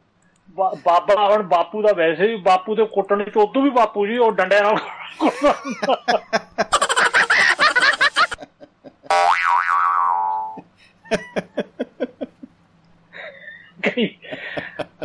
ਬਾਬਾ 0.58 1.28
ਹੁਣ 1.28 1.44
ਬਾਪੂ 1.44 1.82
ਦਾ 1.82 1.94
ਵੈਸੇ 1.94 2.28
ਵੀ 2.28 2.36
ਬਾਪੂ 2.36 2.76
ਦੇ 2.76 2.86
ਕੁੱਟਣ 2.86 3.24
ਚ 3.24 3.38
ਉਦੋਂ 3.38 3.62
ਵੀ 3.62 3.70
ਬਾਪੂ 3.70 4.08
ਜੀ 4.08 4.18
ਉਹ 4.18 4.32
ਡੰਡਿਆਂ 4.32 4.62
ਨਾਲ 4.64 4.78
ਕੁੱਟਦਾ 5.20 5.54
ਕਈ 13.84 14.08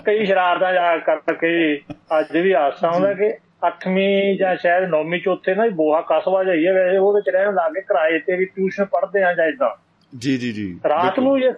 ਕਈ 0.07 0.27
ਸ਼ਰਾਰਤਾਂ 0.27 0.73
ਜਾ 0.73 0.97
ਕਰਕੇ 0.97 1.81
ਅੱਜ 2.21 2.37
ਵੀ 2.37 2.55
ਹਾਸਾ 2.55 2.89
ਆਉਂਦਾ 2.89 3.15
ਕਿ 3.15 3.39
8ਵੀਂ 3.67 4.39
ਜਾਂ 4.39 4.57
ਸ਼ਾਇਦ 4.57 4.85
9ਵੀਂ 4.95 5.21
ਚ 5.21 5.29
ਉੱਥੇ 5.29 5.55
ਨਾ 5.55 5.67
ਬੋਹਾ 5.67 6.01
ਕਸਬਾ 6.01 6.45
ਜਾਈਏ 6.45 6.73
ਵੈਸੇ 6.73 6.97
ਉਹਦੇ 6.97 7.21
ਚ 7.21 7.29
ਰਹਿਣ 7.29 7.55
ਲੱਗੇ 7.55 7.81
ਕਿਰਾਏ 7.81 8.19
ਤੇ 8.19 8.37
ਵੀ 8.37 8.45
ਟਿਊਸ਼ਨ 8.45 8.85
ਪੜ੍ਹਦੇ 8.85 9.23
ਆ 9.23 9.33
ਜਾਂ 9.33 9.47
ਇਦਾਂ 9.47 9.77
ਜੀ 10.19 10.37
ਜੀ 10.39 10.53
ਜੀ 10.53 10.81
ਰਾਤ 10.89 11.19
ਨੂੰ 11.19 11.41
ਜੇ 11.41 11.53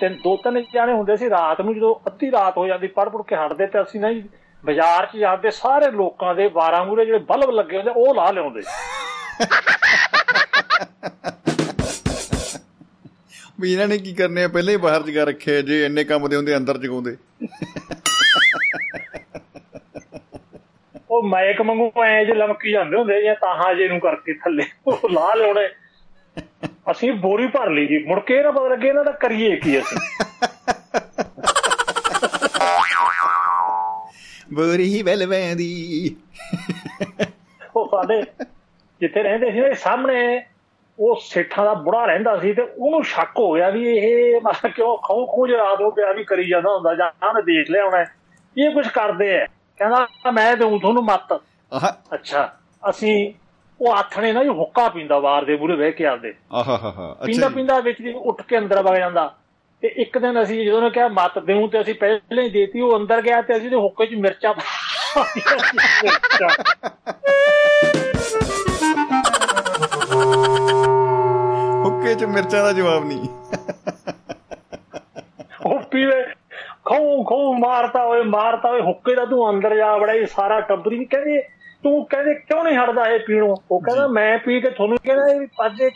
ਤਿੰਨ 0.00 0.14
ਦੋ 0.24 0.36
ਤਿੰਨ 0.36 0.62
ਜਾਣੇ 0.74 0.92
ਹੁੰਦੇ 0.92 1.16
ਸੀ 1.16 1.30
ਰਾਤ 1.30 1.60
ਨੂੰ 1.60 1.74
ਜਦੋਂ 1.74 1.94
ਅੱਧੀ 2.06 2.30
ਰਾਤ 2.30 2.56
ਹੋ 2.58 2.66
ਜਾਂਦੀ 2.66 2.86
ਪੜ 2.86 3.08
ਪੜ 3.08 3.22
ਕੇ 3.22 3.36
ਹਟਦੇ 3.36 3.66
ਤੇ 3.66 3.82
ਅਸੀਂ 3.82 4.00
ਨਾ 4.00 4.12
ਜੀ 4.12 4.22
ਬਾਜ਼ਾਰ 4.64 5.06
'ਚ 5.06 5.16
ਜਾਂਦੇ 5.16 5.50
ਸਾਰੇ 5.50 5.90
ਲੋਕਾਂ 5.90 6.34
ਦੇ 6.34 6.50
12 6.56 6.84
ਮੂਰੇ 6.86 7.04
ਜਿਹੜੇ 7.06 7.18
ਬਲਬ 7.28 7.50
ਲੱਗੇ 7.50 7.76
ਹੁੰਦੇ 7.76 7.90
ਉਹ 7.96 8.14
ਲਾ 8.14 8.30
ਲਿਆਉਂਦੇ। 8.30 8.62
ਵੀ 13.60 13.72
ਇਹਨਾਂ 13.72 13.86
ਨੇ 13.88 13.98
ਕੀ 13.98 14.12
ਕਰਨੇ 14.14 14.44
ਆ? 14.44 14.48
ਪਹਿਲਾਂ 14.48 14.72
ਹੀ 14.72 14.76
ਬਾਹਰ 14.76 15.02
ਜਗਾ 15.02 15.24
ਰੱਖੇ 15.24 15.62
ਜੇ 15.62 15.84
ਇੰਨੇ 15.84 16.04
ਕੰਮ 16.04 16.28
ਦੇ 16.28 16.36
ਹੁੰਦੇ 16.36 16.56
ਅੰਦਰ 16.56 16.78
ਜਗਾਉਂਦੇ। 16.78 17.16
ਉਹ 21.10 21.22
ਮਾਇਕ 21.22 21.60
ਮੰਗੂ 21.62 21.90
ਐ 22.04 22.24
ਜੇ 22.24 22.34
ਲਮਕੀ 22.34 22.72
ਜਾਂਦੇ 22.72 22.96
ਹੁੰਦੇ 22.96 23.22
ਜਾਂ 23.22 23.34
ਤਾਹਾਂ 23.34 23.74
ਜੇ 23.74 23.88
ਨੂੰ 23.88 24.00
ਕਰਕੇ 24.00 24.34
ਥੱਲੇ 24.34 24.64
ਉਹ 24.86 25.08
ਲਾ 25.10 25.34
ਲਿਆਉਣੇ। 25.34 25.68
ਅਸੀਂ 26.90 27.12
ਬੋਰੀ 27.12 27.46
ਭਰ 27.46 27.70
ਲਈ 27.70 27.86
ਜੀ। 27.86 27.98
ਮੁੜ 28.06 28.20
ਕੇ 28.20 28.36
ਇਹ 28.36 28.42
ਨਾ 28.44 28.50
ਪਤਾ 28.50 28.68
ਲੱਗੇ 28.68 28.88
ਇਹਨਾਂ 28.88 29.04
ਦਾ 29.04 29.10
ਕਰੀਏ 29.10 29.56
ਕੀ 29.56 29.78
ਅਸੀਂ? 29.78 29.98
ਬੋਰੀ 34.54 34.84
ਹੀ 34.94 35.02
ਬੈਲ 35.02 35.26
ਵੈਂਦੀ। 35.26 36.16
ਉਹ 37.76 37.88
ਸਾਡੇ 37.88 38.22
ਜਿੱਥੇ 39.00 39.22
ਰਹਿੰਦੇ 39.22 39.50
ਸੀ 39.50 39.60
ਨਾ 39.60 39.72
ਸਾਹਮਣੇ 39.74 40.42
ਉਹ 40.98 41.20
ਸੇਠਾਂ 41.22 41.64
ਦਾ 41.64 41.74
ਬੁੜਾ 41.74 42.04
ਰਹਿੰਦਾ 42.06 42.36
ਸੀ 42.38 42.52
ਤੇ 42.52 42.62
ਉਹਨੂੰ 42.62 43.04
ਸ਼ੱਕ 43.04 43.38
ਹੋ 43.38 43.52
ਗਿਆ 43.52 43.68
ਵੀ 43.70 43.84
ਇਹ 43.98 44.40
ਮਤਲਬ 44.44 44.72
ਕਿਉਂ 44.72 44.96
ਖੋ 44.96 45.26
ਖੋ 45.26 45.46
ਰਾਤ 45.48 45.80
ਨੂੰ 45.80 45.92
ਪਿਆ 45.92 46.12
ਵੀ 46.12 46.24
ਕਰੀ 46.24 46.48
ਜਾਂਦਾ 46.48 46.74
ਹੁੰਦਾ 46.74 46.94
ਜਾਂ 46.94 47.28
ਉਹਨੇ 47.28 47.42
ਦੇਖ 47.42 47.70
ਲਿਆ 47.70 47.84
ਹੋਣਾ। 47.84 48.04
ਇਹ 48.56 48.70
ਕੁਝ 48.70 48.88
ਕਰਦੇ 48.88 49.42
ਆ 49.42 49.46
ਕਹਿੰਦਾ 49.78 50.30
ਮੈਂ 50.30 50.56
ਦਊਂ 50.56 50.78
ਤੁਹਾਨੂੰ 50.80 51.04
ਮੱਤ। 51.04 51.40
ਅੱਛਾ 52.14 52.52
ਅਸੀਂ 52.90 53.32
ਉਹ 53.80 53.92
ਆਥਣੇ 53.92 54.32
ਨਾ 54.32 54.42
ਜੀ 54.42 54.48
ਹੁੱਕਾ 54.48 54.88
ਪੀਂਦਾ 54.88 55.18
ਬਾਰ 55.20 55.44
ਦੇ 55.44 55.56
ਮੂਹਰੇ 55.56 55.76
ਬਹਿ 55.76 55.92
ਕੇ 55.92 56.06
ਆਪਦੇ। 56.06 56.34
ਆਹਾ 56.52 56.76
ਹਾ 56.76 56.90
ਹਾ 56.96 57.16
ਪੀਂਦਾ 57.26 57.48
ਪੀਂਦਾ 57.48 57.80
ਵਿੱਚ 57.80 58.02
ਦੀ 58.02 58.12
ਉੱਠ 58.12 58.42
ਕੇ 58.42 58.58
ਅੰਦਰ 58.58 58.82
ਵਗ 58.82 58.96
ਜਾਂਦਾ। 58.96 59.34
ਤੇ 59.82 59.88
ਇੱਕ 59.88 60.18
ਦਿਨ 60.18 60.42
ਅਸੀਂ 60.42 60.64
ਜਦੋਂ 60.64 60.78
ਉਹਨੇ 60.78 60.90
ਕਿਹਾ 60.90 61.08
ਮੱਤ 61.08 61.38
ਦੇਉਂ 61.38 61.68
ਤੇ 61.68 61.80
ਅਸੀਂ 61.80 61.94
ਪਹਿਲਾਂ 61.94 62.42
ਹੀ 62.44 62.48
ਦੇਤੀ 62.48 62.80
ਉਹ 62.80 62.96
ਅੰਦਰ 62.96 63.22
ਗਿਆ 63.22 63.42
ਤੇ 63.42 63.56
ਅਸੀਂ 63.56 63.70
ਤੇ 63.70 63.76
ਹੁੱਕੇ 63.76 64.06
'ਚ 64.06 64.14
ਮਿਰਚਾਂ। 64.14 64.54
ਹੁੱਕੇ 71.84 72.14
ਚ 72.14 72.24
ਮਿਰਚਾਂ 72.24 72.62
ਦਾ 72.64 72.72
ਜਵਾਬ 72.72 73.04
ਨਹੀਂ। 73.04 73.28
ਉਹ 75.66 75.80
ਪੀਵੇ 75.80 76.22
ਖੋ 76.84 77.24
ਖੋ 77.24 77.52
ਮਾਰਤਾ 77.54 78.02
ਓਏ 78.04 78.22
ਮਾਰਤਾ 78.22 78.70
ਓਏ 78.70 78.80
ਹੁੱਕੇ 78.80 79.14
ਦਾ 79.14 79.24
ਤੂੰ 79.24 79.50
ਅੰਦਰ 79.50 79.76
ਜਾ 79.76 79.96
ਵੜਾ 79.96 80.12
ਇਹ 80.12 80.26
ਸਾਰਾ 80.26 80.60
ਟੱਬਰੀ 80.60 81.04
ਕਹਿੰਦੇ। 81.04 81.59
ਤੂੰ 81.82 82.06
ਕਹਿੰਦੇ 82.06 82.34
ਕਿਉਂ 82.34 82.64
ਨਹੀਂ 82.64 82.78
ਹਟਦਾ 82.78 83.06
ਇਹ 83.06 83.20
ਪੀਣੋਂ? 83.20 83.56
ਉਹ 83.70 83.80
ਕਹਿੰਦਾ 83.80 84.06
ਮੈਂ 84.06 84.38
ਪੀ 84.38 84.60
ਕੇ 84.60 84.70
ਤੁਹਾਨੂੰ 84.70 84.98
ਕਹਿੰਦਾ 84.98 85.32
ਇਹ 85.32 85.66
ਅੱਜ 85.66 85.80
ਇੱਕ 85.80 85.94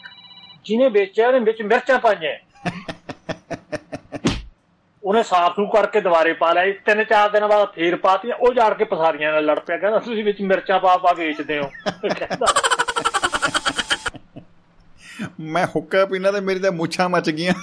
ਜਿਹਨੇ 0.64 0.88
ਵੇਚਿਆ 0.88 1.28
ਉਹਨੇ 1.28 1.38
ਵਿੱਚ 1.38 1.62
ਮਿਰਚਾਂ 1.62 1.98
ਪਾਈਆਂ। 1.98 2.64
ਉਹਨੇ 5.04 5.22
ਸਾਫ਼ 5.22 5.56
ਸੂ 5.56 5.66
ਕਰਕੇ 5.66 6.00
ਦੁਬਾਰੇ 6.00 6.32
ਪਾ 6.32 6.52
ਲਿਆ। 6.52 6.74
ਤਿੰਨ 6.86 7.04
ਚਾਰ 7.04 7.30
ਦਿਨ 7.30 7.46
ਬਾਅਦ 7.46 7.68
ਫੇਰ 7.74 7.96
ਪਾਤੀਆਂ। 7.96 8.36
ਉਹ 8.36 8.54
ਜਾੜ 8.54 8.74
ਕੇ 8.74 8.84
ਪਸਾਰੀਆਂ 8.84 9.32
ਨਾਲ 9.32 9.44
ਲੜ 9.44 9.58
ਪਿਆ। 9.58 9.78
ਕਹਿੰਦਾ 9.78 9.98
ਤੁਸੀਂ 9.98 10.24
ਵਿੱਚ 10.24 10.40
ਮਿਰਚਾਂ 10.40 10.80
ਪਾ 10.80 10.96
ਪਾ 10.96 11.12
ਵੇਚਦੇ 11.12 11.58
ਹੋ। 11.58 11.70
ਕਹਿੰਦਾ 12.18 12.46
ਮੈਂ 15.40 15.66
ਹੁੱਕਾ 15.66 16.06
ਪੀਣਾ 16.06 16.32
ਤੇ 16.32 16.40
ਮੇਰੀ 16.40 16.58
ਤਾਂ 16.58 16.72
ਮੁੱਛਾਂ 16.72 17.08
ਮੱਚ 17.08 17.30
ਗਈਆਂ। 17.30 17.54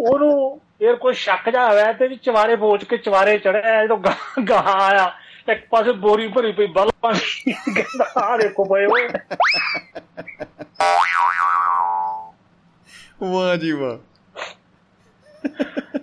ਉਹਨੂੰ 0.00 0.60
ਇਹ 0.82 0.94
ਕੋਈ 0.94 1.14
ਸ਼ੱਕ 1.14 1.50
ਜਾ 1.50 1.68
ਹੋਇਆ 1.68 1.92
ਤੇ 1.92 2.08
ਵੀ 2.08 2.16
ਚਵਾਰੇ 2.16 2.56
ਪੋਚ 2.56 2.84
ਕੇ 2.84 2.96
ਚਵਾਰੇ 2.96 3.38
ਚੜਿਆ 3.38 3.84
ਜਦੋਂ 3.84 3.98
ਗਾਂ 3.98 4.42
ਗਾਂ 4.42 4.62
ਆਇਆ 4.62 5.12
ਇੱਕ 5.48 5.66
ਪਾਸੇ 5.70 5.92
ਬੋਰੀ 5.92 6.28
ਭਰੀ 6.28 6.52
ਪਈ 6.52 6.66
ਬਲਬਾਂ 6.66 7.12
ਦੀ 7.12 7.52
ਕਹਿੰਦਾ 7.52 8.12
ਆ 8.16 8.36
ਦੇਖੋ 8.36 8.64
ਪਏ 8.64 8.86
ਓਏ 8.86 9.08
ਵਾਹ 13.22 13.56
ਜੀ 13.56 13.72
ਵਾਹ। 13.72 13.96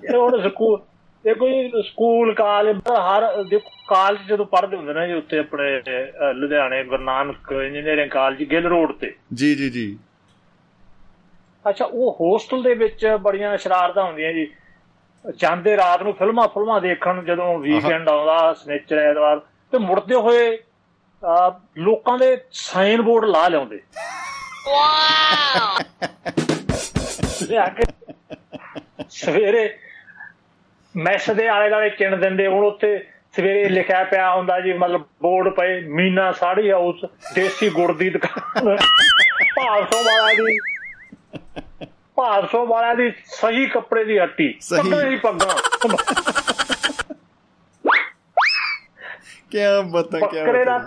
ਇਹ 0.03 0.17
ਹੁਣ 0.17 0.49
ਸਕੂਲ 0.49 0.79
ਇਹ 1.25 1.35
ਕੋਈ 1.35 1.71
ਸਕੂਲ 1.87 2.33
ਕਾਲਜ 2.33 2.77
ਹਰ 2.89 3.43
ਦੇਖੋ 3.43 3.69
ਕਾਲਜ 3.87 4.19
ਜਦੋਂ 4.27 4.45
ਪੜ੍ਹਦੇ 4.45 4.77
ਹੁੰਦੇ 4.77 4.93
ਨੇ 4.93 5.07
ਜੀ 5.07 5.13
ਉੱਤੇ 5.13 5.39
ਆਪਣੇ 5.39 5.81
ਲੁਧਿਆਣੇ 6.33 6.83
Guru 6.83 7.03
Nanak 7.03 7.51
engineering 7.51 8.11
college 8.11 8.43
Gill 8.43 8.65
road 8.65 8.91
ਤੇ। 8.91 9.15
ਜੀ 9.33 9.55
ਜੀ 9.55 9.69
ਜੀ। 9.69 9.97
ਅੱਛਾ 11.69 11.85
ਉਹ 11.85 12.17
ਹੋਸਟਲ 12.21 12.63
ਦੇ 12.63 12.73
ਵਿੱਚ 12.73 13.05
ਬੜੀਆਂ 13.21 13.57
ਸ਼ਰਾਰਤਾਂ 13.57 14.03
ਹੁੰਦੀਆਂ 14.03 14.33
ਜੀ। 14.33 14.47
ਜਾਂਦੇ 15.35 15.77
ਰਾਤ 15.77 16.03
ਨੂੰ 16.03 16.13
ਫਿਲਮਾਂ 16.13 16.47
ਫਿਲਮਾਂ 16.47 16.81
ਦੇਖਣ 16.81 17.23
ਜਦੋਂ 17.23 17.59
ਵੀਕਐਂਡ 17.59 18.09
ਆਉਂਦਾ 18.09 18.53
ਸਨੇਚਰ 18.53 18.97
ਐਤਵਾਰ 18.97 19.39
ਤੇ 19.71 19.77
ਮੁੜਦੇ 19.77 20.15
ਹੋਏ 20.15 20.57
ਲੋਕਾਂ 21.77 22.17
ਦੇ 22.17 22.37
ਸਾਈਨ 22.51 23.01
ਬੋਰਡ 23.01 23.25
ਲਾ 23.25 23.47
ਲਿਆਉਂਦੇ। 23.47 23.79
ਲਿਆ 27.43 27.65
ਕੇ 27.65 27.83
ਸਵੇਰੇ 29.09 29.77
ਮੈਸ 30.95 31.29
ਦੇ 31.31 31.47
ਆਲੇ 31.47 31.69
ਦੁਆਲੇ 31.69 31.89
ਚਿਣ 31.89 32.17
ਦਿੰਦੇ 32.17 32.47
ਹੁਣ 32.47 32.65
ਉੱਥੇ 32.65 33.07
ਸਵੇਰੇ 33.35 33.69
ਲਿਖਿਆ 33.69 34.03
ਪਿਆ 34.03 34.35
ਹੁੰਦਾ 34.35 34.59
ਜੀ 34.59 34.73
ਮਤਲਬ 34.73 35.01
ਬੋਰਡ 35.21 35.49
ਪਏ 35.49 35.81
ਮੀਨਾ 35.81 36.31
ਸਾੜੀ 36.31 36.71
ਹਾਊਸ 36.71 37.05
ਦੇਸੀ 37.35 37.69
ਗੁੜ 37.69 37.97
ਦੀ 37.97 38.09
ਦੁਕਾਨ। 38.09 38.75
ਭਾਰਸੋਂ 39.55 40.03
ਵਾਲਾ। 40.03 40.33
ਦੀ 40.33 40.57
ਭਾਰਸੋਂ 42.19 42.65
ਵਾਲਾ 42.67 42.93
ਦੀ 42.93 43.11
ਸਹੀ 43.25 43.65
ਕੱਪੜੇ 43.65 44.03
ਦੀ 44.05 44.17
ਹੱਟੀ 44.19 44.53
ਸਹੀ। 44.61 44.77
ਪੱਗਾਂ 44.79 45.05
ਹੀ 45.05 45.15
ਪੱਗਾਂ। 45.15 45.55
ਕੀ 49.51 49.59
ਬਤਾ 49.91 50.19
ਕੀ 50.19 50.25
ਬੱਕਰੇ 50.25 50.63
ਦਾ 50.65 50.77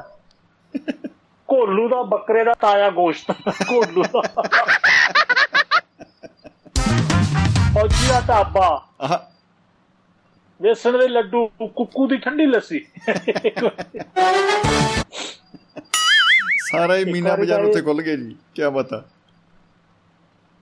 ਕੋਲੂ 1.49 1.88
ਦਾ 1.88 2.03
ਬੱਕਰੇ 2.03 2.45
ਦਾ 2.45 2.53
ਤਾਜ਼ਾ 2.61 2.90
ਗੋਸ਼ਤ 2.90 3.31
ਕੋਲੂ 3.68 4.03
ਦਾ। 4.03 4.21
ਫੌਜੀ 7.75 8.09
ਦਾ 8.09 8.21
ਢਾਬਾ। 8.29 8.68
ਵੇਸਣ 10.61 10.99
ਦੇ 10.99 11.09
ਲੱਡੂ 11.09 11.47
ਕੁੱਕੂ 11.77 12.07
ਦੀ 12.07 12.16
ਠੰਡੀ 12.16 12.47
ਲੱਸੀ। 12.47 12.85
ਸਾਰਾ 16.71 16.97
ਹੀ 16.97 17.05
ਮੀਨਾ 17.05 17.37
ਬਾਜ਼ਾਰ 17.37 17.64
ਉੱਤੇ 17.64 17.83
ਖੁੱਲ 17.83 18.03
ਗਿਆ 18.03 18.16
ਜੀ 18.16 18.37
ਕੀ 18.55 18.62
ਬਤਾ। 18.75 19.03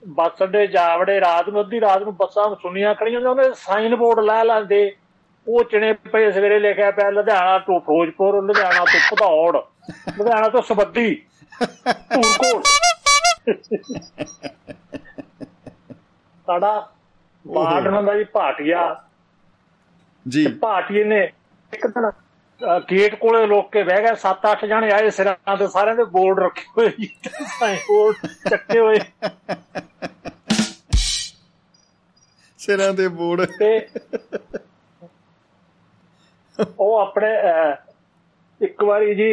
ਬੱਸ 0.07 0.43
ਅੱਡੇ 0.43 0.67
ਜਾਵੜੇ 0.67 1.19
ਰਾਤ 1.21 1.49
ਨੂੰ 1.49 1.61
ਅੱਧੀ 1.61 1.81
ਰਾਤ 1.81 2.01
ਨੂੰ 2.01 2.15
ਬੱਸਾਂ 2.15 2.55
ਸੁਣੀਆਂ 2.55 2.95
ਖੜੀਆਂ 2.95 3.21
ਉਹਨੇ 3.21 3.43
ਸਾਈਨ 3.53 3.95
ਬੋਰਡ 3.95 4.19
ਲਾ 4.19 4.43
ਲਾਂਦੇ। 4.43 4.95
ਉਹ 5.47 5.63
ਚਣੇ 5.63 5.93
ਪਏ 5.93 6.31
ਸਵੇਰੇ 6.31 6.59
ਲਿਖਿਆ 6.59 6.91
ਪਿਆ 6.91 7.09
ਲੁਧਿਆਣਾ 7.09 7.59
ਤੋਂ 7.59 7.79
ਫਿਰੋਜ਼ਪੁਰ 7.79 8.43
ਲੁਧਿਆਣਾ 8.43 8.85
ਤੋਂ 8.85 8.99
ਭਦੌੜ 9.11 9.57
ਲੁਧਿਆਣਾ 10.17 10.49
ਤੋਂ 10.49 10.61
ਸਬੱਦੀ 10.61 11.25
ਧੂਰਕੋਟ। 11.93 12.63
ਸਾਡਾ 16.47 16.89
ਬਾੜ 17.47 17.87
ਹੁੰਦਾ 17.87 18.17
ਜੀ 18.17 18.23
ਭਾਟੀਆ। 18.23 19.03
ਜੀ। 20.27 20.47
ਭਾਟੀਏ 20.47 21.03
ਨੇ 21.03 21.31
ਇੱਕ 21.73 21.87
ਦਿਨ 21.87 22.11
ਗੇਟ 22.91 23.15
ਕੋਲੇ 23.15 23.45
ਲੋਕ 23.47 23.71
ਕੇ 23.71 23.83
ਬਹਿ 23.83 24.01
ਗਏ 24.03 24.15
7-8 24.23 24.67
ਜਣੇ 24.67 24.91
ਆਏ 24.91 25.09
ਸਿਰਾਂ 25.09 25.57
ਤੇ 25.57 25.67
ਸਾਰਿਆਂ 25.67 25.95
ਦੇ 25.95 26.03
ਬੋਰਡ 26.03 26.39
ਰੱਖੇ 26.39 26.65
ਹੋਏ 26.77 26.89
ਜੀ। 26.99 27.09
ਬੋਰਡ 27.87 28.27
ਚੱਕੇ 28.49 28.79
ਹੋਏ। 28.79 28.99
ਸਿਰਾਂ 32.59 32.93
ਦੇ 32.93 33.07
ਬੋੜ 33.07 33.45
ਤੇ 33.59 33.87
ਉਹ 36.79 36.97
ਆਪਣੇ 36.97 37.29
ਇੱਕ 38.61 38.83
ਵਾਰੀ 38.83 39.15
ਜੀ 39.15 39.31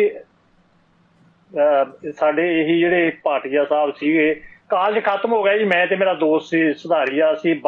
ਸਾਡੇ 2.12 2.48
ਇਹੀ 2.60 2.78
ਜਿਹੜੇ 2.80 3.10
ਪਾਟਿਆ 3.24 3.64
ਸਾਹਿਬ 3.64 3.92
ਸੀਗੇ 3.96 4.34
ਕਾਲਜ 4.68 5.04
ਖਤਮ 5.04 5.32
ਹੋ 5.32 5.42
ਗਿਆ 5.42 5.58
ਜੀ 5.58 5.64
ਮੈਂ 5.64 5.86
ਤੇ 5.86 5.96
ਮੇਰਾ 5.96 6.14
ਦੋਸਤ 6.14 6.48
ਸੀ 6.48 6.74
ਸੁਧਾਰੀਆ 6.74 7.34
ਸੀ 7.34 7.62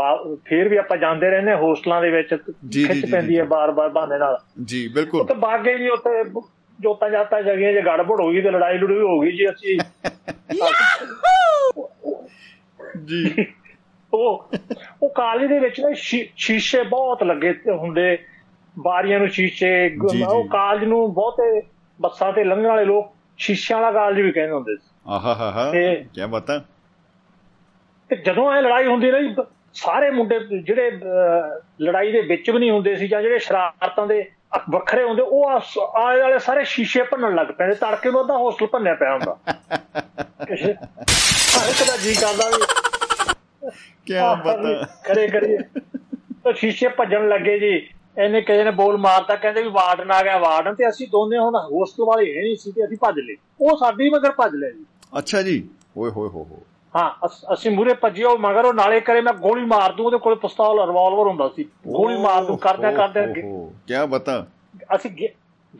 ਫਿਰ 0.45 0.69
ਵੀ 0.69 0.77
ਆਪਾਂ 0.77 0.97
ਜਾਂਦੇ 0.97 1.31
ਰਹਿੰਦੇ 1.31 1.55
ਹੋਸਟਲਾਂ 1.55 2.03
ਦੇ 2.03 2.11
ਵਿੱਚ 2.11 2.35
ਖਿੱਚ 2.87 3.11
ਪੈਂਦੀ। 3.13 3.39
ਹੈ 3.39 3.45
ਬਾਰ-ਬਾਰ 3.45 3.89
ਬਹਾਨੇ 3.89 4.19
ਨਾਲ। 4.19 4.39
ਜੀ 4.65 4.89
ਬਿਲਕੁਲ। 4.89 5.21
ਉੱਥੇ 5.21 5.35
ਬਾਗੇ 5.35 5.79
ਜੀ 5.79 5.89
ਉੱਥੇ 5.89 6.41
ਜੋਤਾਂ 6.81 7.11
ਜਾਤਾਂ 7.11 7.43
ਜਗੀਆਂ 7.43 7.73
ਜੇ 7.73 7.83
ਗੜਬੜ 7.83 8.21
ਹੋ 8.21 8.31
ਗਈ 8.31 8.41
ਤੇ 8.41 8.51
ਲੜਾਈ 8.51 8.79
ਲੜੂਈ 8.79 9.01
ਹੋ 9.01 9.21
ਗਈ 9.21 9.33
ਜੀ 9.33 9.47
ਅਸੀਂ। 9.47 9.79
ਜੀ। 13.05 13.35
ਉਹ 14.15 14.51
ਉਹ 15.03 15.09
ਕਾਲਜ 15.09 15.49
ਦੇ 15.49 15.59
ਵਿੱਚ 15.59 15.81
ਨਾ 15.81 15.89
ਸ਼ੀਸ਼ੇ 16.37 16.83
ਬਹੁਤ 16.83 17.23
ਲੱਗੇ 17.23 17.53
ਤੇ 17.53 17.73
ਹੁੰਦੇ 17.73 18.19
ਬਾਰੀਆਂ 18.79 19.19
ਨੂੰ 19.19 19.29
ਸ਼ੀਸ਼ੇ। 19.29 19.97
ਉਹ 20.29 20.45
ਕਾਲਜ 20.45 20.85
ਨੂੰ 20.85 21.15
ਬਹੁਤੇ 21.15 21.63
ਬੱਸਾਂ 22.01 22.33
ਤੇ 22.33 22.45
ਲੰਘਣ 22.45 22.67
ਵਾਲੇ 22.67 22.85
ਲੋਕ 22.85 23.13
ਸ਼ੀਸ਼ਿਆਂ 23.39 23.81
ਵਾਲਾ 23.81 23.93
ਕਾਲਜ 23.93 24.21
ਵੀ 24.21 24.33
ਕਹਿੰਦੇ 24.33 24.53
ਹੁੰਦੇ 24.53 24.77
ਸੀ। 24.77 24.91
ਆਹਾ 25.07 25.35
ਹਾ 25.35 25.51
ਹਾ 25.51 25.71
ਤੇ- 25.71 26.05
ਕੀ 26.15 26.21
ਬਤਾ। 26.31 26.65
ਤੇ 28.11 28.17
ਜਦੋਂ 28.17 28.53
ਇਹ 28.57 28.63
ਲੜਾਈ 28.63 28.87
ਹੁੰਦੀ 28.87 29.11
ਬ- 29.29 29.45
ਸਾਰੇ 29.75 30.11
ਮੁੰਡੇ 30.11 30.39
ਜਿਹੜੇ 30.63 30.91
ਲੜਾਈ 31.81 32.13
ਦੇ 32.13 32.21
ਵਿੱਚ 32.21 32.51
ਵੀ 32.51 32.59
ਨਹੀਂ 32.59 32.71
ਹੁੰਦੇ 32.71 32.95
ਸੀ 32.97 33.09
ਜਾਂ 33.09 33.21
ਜਿਹੜੇ 33.23 33.39
ਸ਼ਰਾਰਤਾਂ 33.39 34.07
ਦੇ 34.07 34.25
ਵੱਖਰੇ 34.71 35.03
ਹੁੰਦੇ 35.05 35.23
ਉਹ 35.23 35.49
ਆ- 35.49 35.61
ਆਲੇ 36.03 36.21
ਵਾਲੇ 36.23 36.39
ਸਾਰੇ 36.39 36.65
ਸ਼ੀਸ਼ੇ 36.65 37.03
ਭੰਨਣ 37.03 37.35
ਲੱਗ 37.35 37.47
ਪੈਂਦੇ 37.47 37.75
ਤੜਕੇ 37.75 38.11
ਨੂੰ 38.11 38.21
ਅੱਧਾ 38.21 38.37
ਹੋਸਟਲ 38.37 38.67
ਭੰਨਿਆ 38.67 38.95
ਪਿਆ 38.95 39.13
ਹੁੰਦਾ। 39.13 39.37
ਕਿਸੇ 40.47 40.73
ਹਰ 40.73 41.69
ਇੱਕ 41.69 41.87
ਦਾ 41.89 41.97
ਜੀ 41.97 42.15
ਕਰਦਾ 42.15 42.49
ਵੀ 42.49 42.65
ਕੀ 44.07 44.15
ਬਤਾ। 44.15 44.87
ਕਰੇ 45.05 45.27
ਕਰੀਏ 45.29 45.59
ਤਾਂ 46.45 46.53
ਸ਼ੀਸ਼ੇ 46.53 46.89
ਭੱਜਣ 46.89 47.29
ਲੱਗੇ 47.29 47.59
ਜੀ 47.59 47.73
ਇਹਨੇ 48.19 48.41
ਕਿਸੇ 48.41 48.65
ਨੇ 48.65 48.71
ਬੋਲ 48.71 48.97
ਮਾਰਤਾ 48.97 49.35
ਕਹਿੰਦੇ 49.37 49.63
ਵੀ 49.63 49.69
ਵਾਰਡਨ 49.69 50.11
ਆ 50.11 50.23
ਗਿਆ 50.23 50.39
ਵਾਰਡਨ 50.39 50.75
ਤੇ 50.75 50.89
ਅਸੀਂ 50.89 51.07
ਦੋਨੇ 51.09 51.39
ਹੁਣ 51.39 51.57
ਹੋਸਟਲ 51.57 52.05
ਵਾਲੇ 52.05 52.37
ਹੈ 52.37 52.43
ਨਹੀਂ 52.43 52.57
ਸੀ 52.57 52.73
ਤੇ 52.73 52.85
ਅਸੀਂ 52.85 52.97
ਭੱਜ 53.01 53.19
ਲਏ। 53.19 53.37
ਉਹ 53.61 53.77
ਸਾਡੀ 53.77 54.09
ਮਗਰ 54.11 54.33
ਭੱਜ 54.33 54.55
ਲਿਆ 54.55 54.71
ਜੀ। 54.71 54.85
ਅੱਛਾ 55.19 55.43
ਜੀ। 55.43 55.63
ਓਏ 55.97 56.11
ਹੋਏ 56.11 56.29
ਹੋ 56.29 56.45
ਹੋ 56.45 56.63
ਹਾਂ 56.97 57.11
ਅਸ- 57.27 57.71
ਮੂਰੇ 57.71 57.95
ਭੱਜੇ 57.95 58.25
ਉਹ 58.25 58.39
ਮਗਰ 58.39 58.65
ਉਹ 58.65 58.75
ਨਾਲੇ 58.75 59.01
ਕਰੇ 59.01 59.21
ਮੈਂ 59.21 59.33
ਗੋਲੀ 59.33 59.65
ਮਾਰ 59.65 59.93
ਦੂੰ 59.93 60.07
ਉਹਦੇ 60.07 60.19
ਕੋਲ 60.19 60.35
ਪਿਸਤੌਲ 60.35 60.87
ਰਿਵਾਲਵਰ 60.87 61.27
ਹੁੰਦਾ 61.27 61.49
ਸੀ। 61.49 61.65
ਗੋਲੀ 61.87 62.17
ਮਾਰ 62.19 62.45
ਦੂੰ 62.45 62.59
ਕਰਦਿਆਂ 62.59 62.93
ਕਰਦਿਆਂ 62.93 63.27
ਕੀ 63.27 63.43
ਬਤਾ? 64.07 64.47
ਅਸੀਂ 64.95 65.11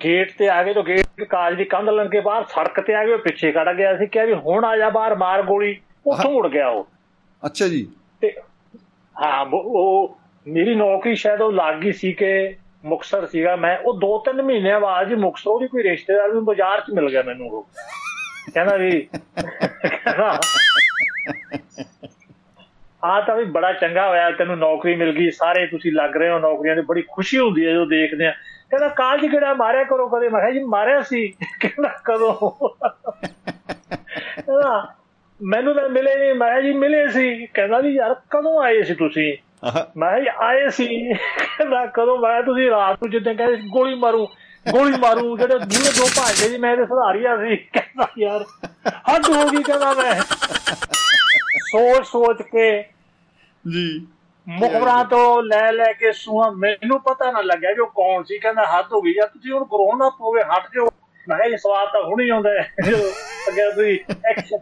ਗੇਟ 0.05 0.33
ਤੇ 0.39 0.49
ਆ 0.49 0.63
ਗਏ 0.63 0.75
ਤਾਂ 0.75 0.83
ਗੇਟ 0.83 1.25
ਕਾਲਜ 1.25 1.57
ਦੀ 1.59 1.65
ਕੰਧ 1.65 1.89
ਲੰਘ 1.89 2.09
ਕੇ 2.09 2.21
ਬਾਹਰ 2.21 2.45
ਸੜਕ 2.45 2.81
ਤੇ 2.81 2.95
ਆ 2.95 3.05
ਗਏ 3.05 3.13
ਉਹ 3.13 3.19
ਪਿੱਛੇ 3.19 3.53
ਖੜ 3.53 3.75
ਗਿਆ। 3.75 3.95
ਅਸੀਂ 3.95 4.09
ਕਿਹਾ 4.09 4.25
ਵੀ 4.25 4.35
ਹੁਣ 4.35 4.65
ਆ 4.65 4.77
ਜਾ 4.77 4.91
ਬਾਹਰ 4.91 5.15
ਮਾਰ 5.15 5.43
ਗੋਲੀ। 5.43 5.77
ਉੱਥੋਂ 6.07 6.31
ਉੜ 6.31 6.49
ਗਿਆ 6.49 6.69
ਉਹ। 6.69 6.87
ਅੱਛਾ 7.47 7.69
ਜੀ। 7.69 7.87
ਤੇ 8.21 8.35
ਹਾਂ 9.17 9.47
ਉਹ- 9.47 10.17
ਮੇਰੀ 10.47 10.75
ਨੌਕਰੀ 10.75 11.15
ਸ਼ਾਇਦ 11.15 11.41
ਉਹ 11.43 11.53
ਲੱਗ 11.53 11.75
ਗਈ 11.75 11.93
ਸੀ 11.93 12.13
ਕਿ 12.13 12.57
ਮੁਕਸਰ 12.85 13.27
ਸੀਗਾ। 13.27 13.57
ਮੈਂ 13.57 13.79
ਉਹ 13.79 13.95
ਦੋ 13.95 14.19
ਤਿੰਨ 14.19 14.43
ਮਹੀਨੇ 14.43 14.79
ਬਾਅਦ 14.79 15.11
ਹੀ 15.11 15.15
ਮੁਕਸਰ 15.15 15.51
ਉਹਦੀ 15.51 15.67
ਕੋਈ 15.67 15.83
ਰਿਸ਼ਤੇਦਾਰ 15.83 16.33
ਨੂੰ 16.33 16.45
ਬਾਜ਼ਾਰ 16.45 16.81
'ਚ 16.81 16.91
ਮਿਲ 16.91 17.11
ਗਿਆ 17.11 17.23
ਮੈਨੂੰ 17.23 17.51
ਉਹ। 17.51 17.67
ਕਹਿੰਦਾ 18.55 18.77
ਵੀ 18.77 19.09
ਆ 23.05 23.21
ਤਾਂ 23.21 23.37
ਵੀ 23.37 23.45
ਬੜਾ 23.45 23.73
ਚੰਗਾ 23.73 24.09
ਹੋਇਆ 24.09 24.31
ਤੈਨੂੰ 24.31 24.59
ਨੌਕਰੀ 24.59 24.95
ਮਿਲ 24.95 25.13
ਗਈ 25.13 25.31
ਸਾਰੇ 25.31 25.67
ਤੁਸੀਂ 25.67 25.93
ਲੱਗ 25.93 26.17
ਰਹੇ 26.17 26.31
ਹੋ 26.31 26.39
ਨੌਕਰੀਆਂ 26.39 26.77
ਦੀ 26.77 26.83
ਬੜੀ 26.83 27.05
ਖੁਸ਼ੀ 27.13 27.39
ਹੁੰਦੀ 27.39 27.67
ਹੈ 27.67 27.73
ਜਦੋਂ 27.73 27.87
ਦੇਖਦੇ 27.87 28.27
ਆ 28.27 28.31
ਕਹਿੰਦਾ 28.71 28.89
ਕਾਲਜ 28.89 29.27
ਕਿਹੜਾ 29.27 29.55
ਮਾਰਿਆ 29.55 29.85
ਕਰੋ 29.85 30.09
ਕਦੇ? 30.09 30.29
ਮੈਂ 30.29 30.41
ਕਿਹਾ 30.41 30.51
ਜੀ 30.51 30.61
ਮਾਰਿਆ 30.61 31.03
ਸੀ। 31.03 31.29
ਕਹਿੰਦਾ 31.61 31.89
ਕਦੋਂ? 32.05 32.69
ਮੈਨੂੰ 35.43 35.75
ਤਾਂ 35.75 35.89
ਮਿਲੇ 35.89 36.19
ਨਹੀਂ 36.19 36.35
ਮੈਂ 36.35 36.49
ਕਿਹਾ 36.49 36.61
ਜੀ 36.61 36.73
ਮਿਲੇ 36.73 37.09
ਸੀ। 37.09 37.47
ਕਹਿੰਦਾ 37.47 37.79
ਵੀ 37.79 37.95
ਯਾਰ 37.95 38.15
ਕਦੋਂ 38.15 38.63
ਆਏ 38.63 38.83
ਸੀ 38.83 38.95
ਤੁਸੀਂ? 38.95 39.37
ਮੈਂ 39.97 40.25
ਆਏ 40.39 40.69
ਸੀ। 40.69 41.15
ਕਹਿੰਦਾ 41.15 41.87
ਕਦੋਂ? 41.87 42.19
ਮੈਂ 42.19 42.43
ਤੁਸੀਂ 42.43 42.71
ਰਾਤ 42.71 43.03
ਨੂੰ 43.03 43.11
ਜਿੱਦਾਂ 43.11 43.35
ਕਹਿੰਦੇ 43.35 43.57
ਗੋਲੀ 43.57 43.95
ਮਾਰੂ। 43.95 44.29
ਗੋਲੀ 44.67 44.99
ਮਾਰੂ 45.01 45.37
ਜਿਹੜੇ 45.39 45.59
ਦੂਰੇ 45.59 45.91
ਦੋ 45.97 46.07
ਭਾਜਦੇ 46.17 46.49
ਜੀ 46.49 46.57
ਮੈਂ 46.59 46.77
ਤੇ 46.77 46.85
ਸੁਧਾਰੀਆ 46.87 47.37
ਸੀ। 47.37 47.57
ਕਹਿੰਦਾ 47.57 48.07
ਯਾਰ 48.19 48.45
ਹੱਦ 49.11 49.29
ਹੋ 49.29 49.49
ਗਈ 49.49 49.63
ਕਹਿੰਦਾ 49.63 49.93
ਮੈਂ। 49.95 50.15
ਸੋਚ 51.71 52.07
ਸੋਚ 52.07 52.43
ਕੇ 52.43 52.71
ਜੀ। 53.65 54.07
ਮੁਖਬਰਾਂ 54.47 55.05
ਤੋਂ 55.05 55.43
ਲੈ 55.43 55.71
ਲੈ 55.73 55.93
ਕੇ 55.93 56.13
ਸੂਹਾ 56.13 56.51
ਮੈਨੂੰ 56.51 57.01
ਪਤਾ 57.01 57.31
ਨਾ 57.33 57.41
ਲੱਗਿਆ 57.41 57.71
ਉਹ 57.83 57.87
ਕੌਣ 57.87 58.23
ਸੀ 58.23 58.39
ਕਹਿੰਦਾ 58.39 58.65
ਹੱਦ 58.67 58.93
ਹੋ 58.93 59.01
ਗਈ। 59.03 59.13
ਯਾਰ 59.17 59.29
ਤੁਸੀਂ 59.29 59.53
ਹੁਣ 59.53 59.65
ਕਰੋਨਾ 59.65 60.09
ਪੋਵੇ 60.09 60.43
ਹਟ 60.43 60.69
ਜਾਓ। 60.75 60.89
ਮੈਂ 61.29 61.37
ਕਿਹਾ 61.37 61.49
ਇਹ 61.49 61.57
ਸਵਾਦ 61.57 61.89
ਤਾਂ 61.89 62.03
ਹੁਣੀ 62.03 62.29
ਆਉਂਦਾ 62.29 62.51
ਹੈ। 62.51 62.63
ਅੱਗੇ 63.49 63.71
ਤੁਸੀਂ 63.71 63.99
ਐਕਸ਼ਨ 64.31 64.59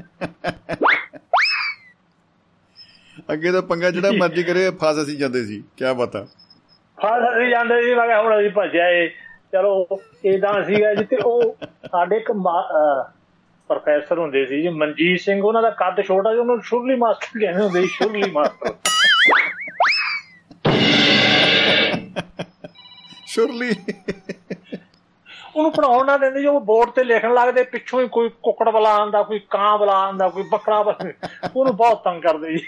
ਅੱਗੇ 3.33 3.53
ਤਾਂ 3.53 3.63
ਪੰਗਾ 3.63 3.91
ਜਿਹੜਾ 3.91 4.11
ਮਰਜ਼ੀ 4.19 4.43
ਕਰੇ 4.43 4.71
ਫਸ 4.83 5.03
ਅਸੀਂ 5.03 5.17
ਜਾਂਦੇ 5.19 5.45
ਸੀ। 5.45 5.63
ਕੀ 5.77 5.95
ਬਤਾ 5.99 6.27
ਹਾਂ 6.99 7.19
ਅਸੀਂ 7.31 7.49
ਜਾਂਦੇ 7.51 7.83
ਸੀ 7.83 7.95
ਮੈਂ 7.95 8.07
ਕਿਹਾ 8.07 8.21
ਹੁਣ 8.23 8.39
ਅਸੀਂ 8.39 8.51
ਭੱਜਿਆ 8.51 8.89
ਏ 8.91 9.09
ਚਲੋ 9.53 9.87
ਇਦਾਂ 10.25 10.65
ਸੀਗਾ 10.65 10.95
ਜੀ 10.95 11.05
ਤੇ 11.05 11.17
ਉਹ 11.17 11.57
ਸਾਡੇ 11.91 12.17
ਇੱਕ 12.17 12.33
ਪ੍ਰੋਫੈਸਰ 13.69 14.19
ਹੁੰਦੇ 14.19 14.47
ਸੀ 14.47 14.63
ਜੀ 14.63 14.69
ਮਨਜੀਤ 14.69 15.21
ਸਿੰਘ 15.21 15.43
ਉਹਨਾਂ 15.43 15.63
ਦਾ 15.63 15.71
ਕੱਦ 15.71 16.01
ਛੋਟਾ 16.01 16.31
ਜਿਹਾ 16.31 16.41
ਉਹਨੂੰ 16.41 16.63
ਸ਼ੁਰਲੀ 16.63 16.95
ਮਾਸਟਰ 16.95 17.41
ਕਹਿੰਦੇ 17.41 17.63
ਹੁੰਦੇ 17.63 17.81
ਸੀ 17.81 17.89
ਸ਼ੁਰਲੀ 17.89 18.31
ਮਾਸਟਰ। 18.31 18.75
ਸ਼ੁਰਲੀ। 23.27 23.75
ਉਹਨੂੰ 25.57 25.73
ਪੜਾਉਣ 25.73 26.07
ਨਾ 26.07 26.17
ਦਿੰਦੇ 26.17 26.41
ਜੀ 26.41 26.47
ਬੋਰਡ 26.49 26.91
ਤੇ 26.91 27.05
ਲਿਖਣ 27.05 27.35
ਲੱਗਦੇ 27.35 27.63
ਪਿੱਛੋਂ 27.63 28.01
ਹੀ 28.03 28.09
ਕੋਈ 28.09 28.31
ਕੁੱਕੜ 28.43 28.71
ਬਲਾ 28.71 28.97
ਆਂਦਾ 28.97 29.23
ਕੋਈ 29.23 29.39
ਕਾਂ 29.51 29.79
ਬਲਾ 29.79 29.93
ਆਂਦਾ 29.93 30.29
ਕੋਈ 30.29 30.43
ਬੱਕਰਾ 30.43 30.83
ਬਲਾ 30.83 31.11
ਉਹਨੂੰ 31.57 31.77
ਬਹੁਤ 31.77 32.05
ਤੰਗ 32.05 32.23
ਕਰਦੇ 32.23 32.53
ਜੀ। 32.53 32.65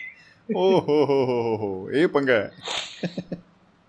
ਓ 0.56 0.80
ਹੋ 0.80 1.04
ਹੋ 1.04 1.56
ਹੋ 1.56 1.90
ਇਹ 1.90 2.08
ਪੰਗਾ 2.08 2.50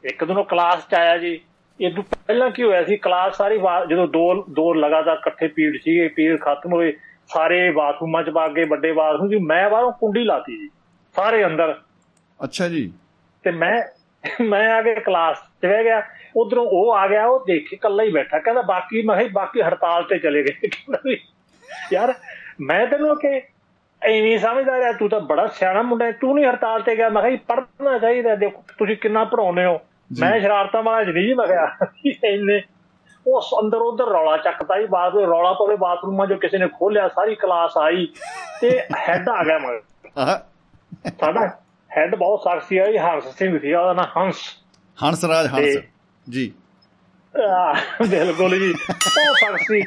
ਇੱਕ 0.04 0.23
ਦਿਨ 0.23 0.38
ਉਹ 0.38 0.43
ਕਲਾਸ 0.43 0.88
ਚ 0.88 0.93
ਆਇਆ 0.93 1.17
ਜੀ 1.17 1.39
ਇਹ 1.81 1.93
ਤੋਂ 1.93 2.03
ਪਹਿਲਾਂ 2.03 2.49
ਕੀ 2.51 2.63
ਹੋਇਆ 2.63 2.83
ਸੀ 2.83 2.97
ਕਲਾਸ 2.97 3.37
ਸਾਰੀ 3.37 3.57
ਜਦੋਂ 3.89 4.07
ਦੋ 4.07 4.33
ਦੋ 4.49 4.73
ਲਗਾਤਾਰ 4.73 5.17
ਇਕੱਠੇ 5.17 5.47
ਪੀੜ 5.47 5.77
ਸੀਗੇ 5.81 6.07
ਪੀੜ 6.07 6.39
ਖਤਮ 6.39 6.73
ਹੋਏ 6.73 6.93
ਸਾਰੇ 7.27 7.71
ਬਾਥਰੂਮਾਂ 7.71 8.23
ਚ 8.23 8.29
ਵਗ 8.29 8.51
ਗਏ 8.51 8.63
ਵੱਡੇ 8.63 8.91
ਬਾਥਰੂਮ 8.91 9.29
ਜੀ 9.29 9.37
ਮੈਂ 9.37 9.69
ਬਾਹਰੋਂ 9.69 9.91
ਕੁੰਡੀ 9.91 10.23
ਲਾਤੀ 10.23 10.57
ਜੀ 10.57 10.69
ਸਾਰੇ 11.15 11.45
ਅੰਦਰ। 11.45 11.75
ਅੱਛਾ 12.43 12.67
ਜੀ। 12.67 12.91
ਤੇ 13.43 13.51
ਮੈਂ 13.51 13.81
ਮੈਂ 14.41 14.67
ਆ 14.69 14.81
ਕੇ 14.81 14.93
ਕਲਾਸ 14.95 15.37
ਚ 15.37 15.65
ਬਹਿ 15.65 15.83
ਗਿਆ 15.83 16.01
ਉਧਰੋਂ 16.35 16.65
ਉਹ 16.65 16.93
ਆ 16.93 17.07
ਗਿਆ 17.07 17.25
ਉਹ 17.25 17.45
ਦੇਖੇ 17.45 17.75
ਇਕੱਲਾ 17.75 18.03
ਹੀ 18.03 18.11
ਬੈਠਾ 18.11 18.39
ਕਹਿੰਦਾ 18.39 18.61
ਬਾਕੀ 18.61 19.01
ਮੈਂ 19.01 19.17
ਕਿਹਾ 19.17 19.29
ਬਾਕੀ 19.33 19.61
ਹੜਤਾਲ 19.61 20.03
ਤੇ 20.03 20.19
ਚਲੇ 20.19 20.43
ਗਏ। 20.43 21.17
ਯਾਰ 21.93 22.13
ਮੈਂ 22.61 22.85
ਤੈਨੂੰ 22.87 23.15
ਕਿ 23.15 23.41
ਐਵੇਂ 24.01 24.37
ਸਮਝਦਾ 24.39 24.77
ਰਿਹਾ 24.77 24.91
ਤੂੰ 24.91 25.09
ਤਾਂ 25.09 25.19
ਬੜਾ 25.19 25.47
ਸਿਆਣਾ 25.47 25.81
ਮੁੰਡਾ 25.81 26.05
ਹੈ, 26.05 26.11
ਤੂੰ 26.11 26.35
ਨਹੀਂ 26.35 26.45
ਹੜਤਾਲ 26.45 26.81
ਤੇ 26.81 26.95
ਗਿਆ 26.97 27.09
ਮੈਂ 27.09 27.21
ਕਿਹਾ 27.21 27.31
ਜੀ 27.31 27.37
ਪੜ੍ਹਨਾ 27.47 27.97
ਚਾਹੀਦਾ 27.97 28.35
ਦੇਖੋ 28.35 28.63
ਤੁਸੀਂ 28.77 28.97
ਕਿੰਨਾ 28.97 29.23
ਪੜਾਉਂਦੇ 29.23 29.65
ਹੋ। 29.65 29.79
ਮੈਂ 30.19 30.41
ਸ਼ਰਾਰਤਾਂ 30.41 30.84
ਵਾਲਾ 30.84 31.04
ਜੀ 31.04 31.12
ਨਹੀਂ 31.12 31.24
ਜੀ 31.24 31.34
ਮੈਂ 31.34 31.47
ਕਿਹਾ 31.47 31.78
ਇੰਨੇ 32.24 32.63
ਉਹ 33.28 33.41
ਅੰਦਰ 33.63 33.78
ਉਧਰ 33.78 34.06
ਰੌਲਾ 34.06 34.38
ਚੱਕਦਾ 34.38 34.78
ਹੀ 34.78 34.86
ਬਾਅਦ 34.86 35.15
ਵਿੱਚ 35.15 35.28
ਰੌਲਾ 35.28 35.54
ਪਵੇ 35.54 35.76
ਬਾਥਰੂਮਾਂ 35.76 36.28
ਜੋ 36.28 36.36
ਕਿਸੇ 36.36 36.58
ਨੇ 36.58 36.67
ਖੋਲਿਆ 36.67 37.08
ਸਾਰੀ 37.08 37.36
ਕਲਾਸ 37.36 37.78
ਆਈ 37.78 38.08
ਤੇ 38.62 38.80
ਹੈੱਡ 38.80 39.30
ਆ 39.30 39.43
ਗਿਆ 39.43 39.60
ਮਗਰ। 39.60 39.82
ਸਾਡਾ 41.19 41.47
ਹੈੱਡ 41.97 42.15
ਬਹੁਤ 42.15 42.39
ਸਖਤ 42.39 42.63
ਸੀ 42.63 42.76
ਜੀ 42.76 42.97
ਹੰਸ 42.97 43.24
ਸਿੰਘ 43.28 43.60
ਸੀ 43.60 43.74
ਉਹਦਾ 43.74 43.93
ਨਾਂ 43.93 44.04
ਹੰਸ। 44.04 44.36
ਹੰਸ। 45.47 45.63
ਤੇ- 45.63 45.82
ਜੀ। 46.30 46.54
ਆਹ, 47.50 47.74
ਬਿਲਕੁਲ 48.10 48.60
ਜੀ 48.60 48.74
ਬਹੁਤ 48.74 49.38
ਸਖਤ 49.38 49.60
ਸੀ। 49.60 49.84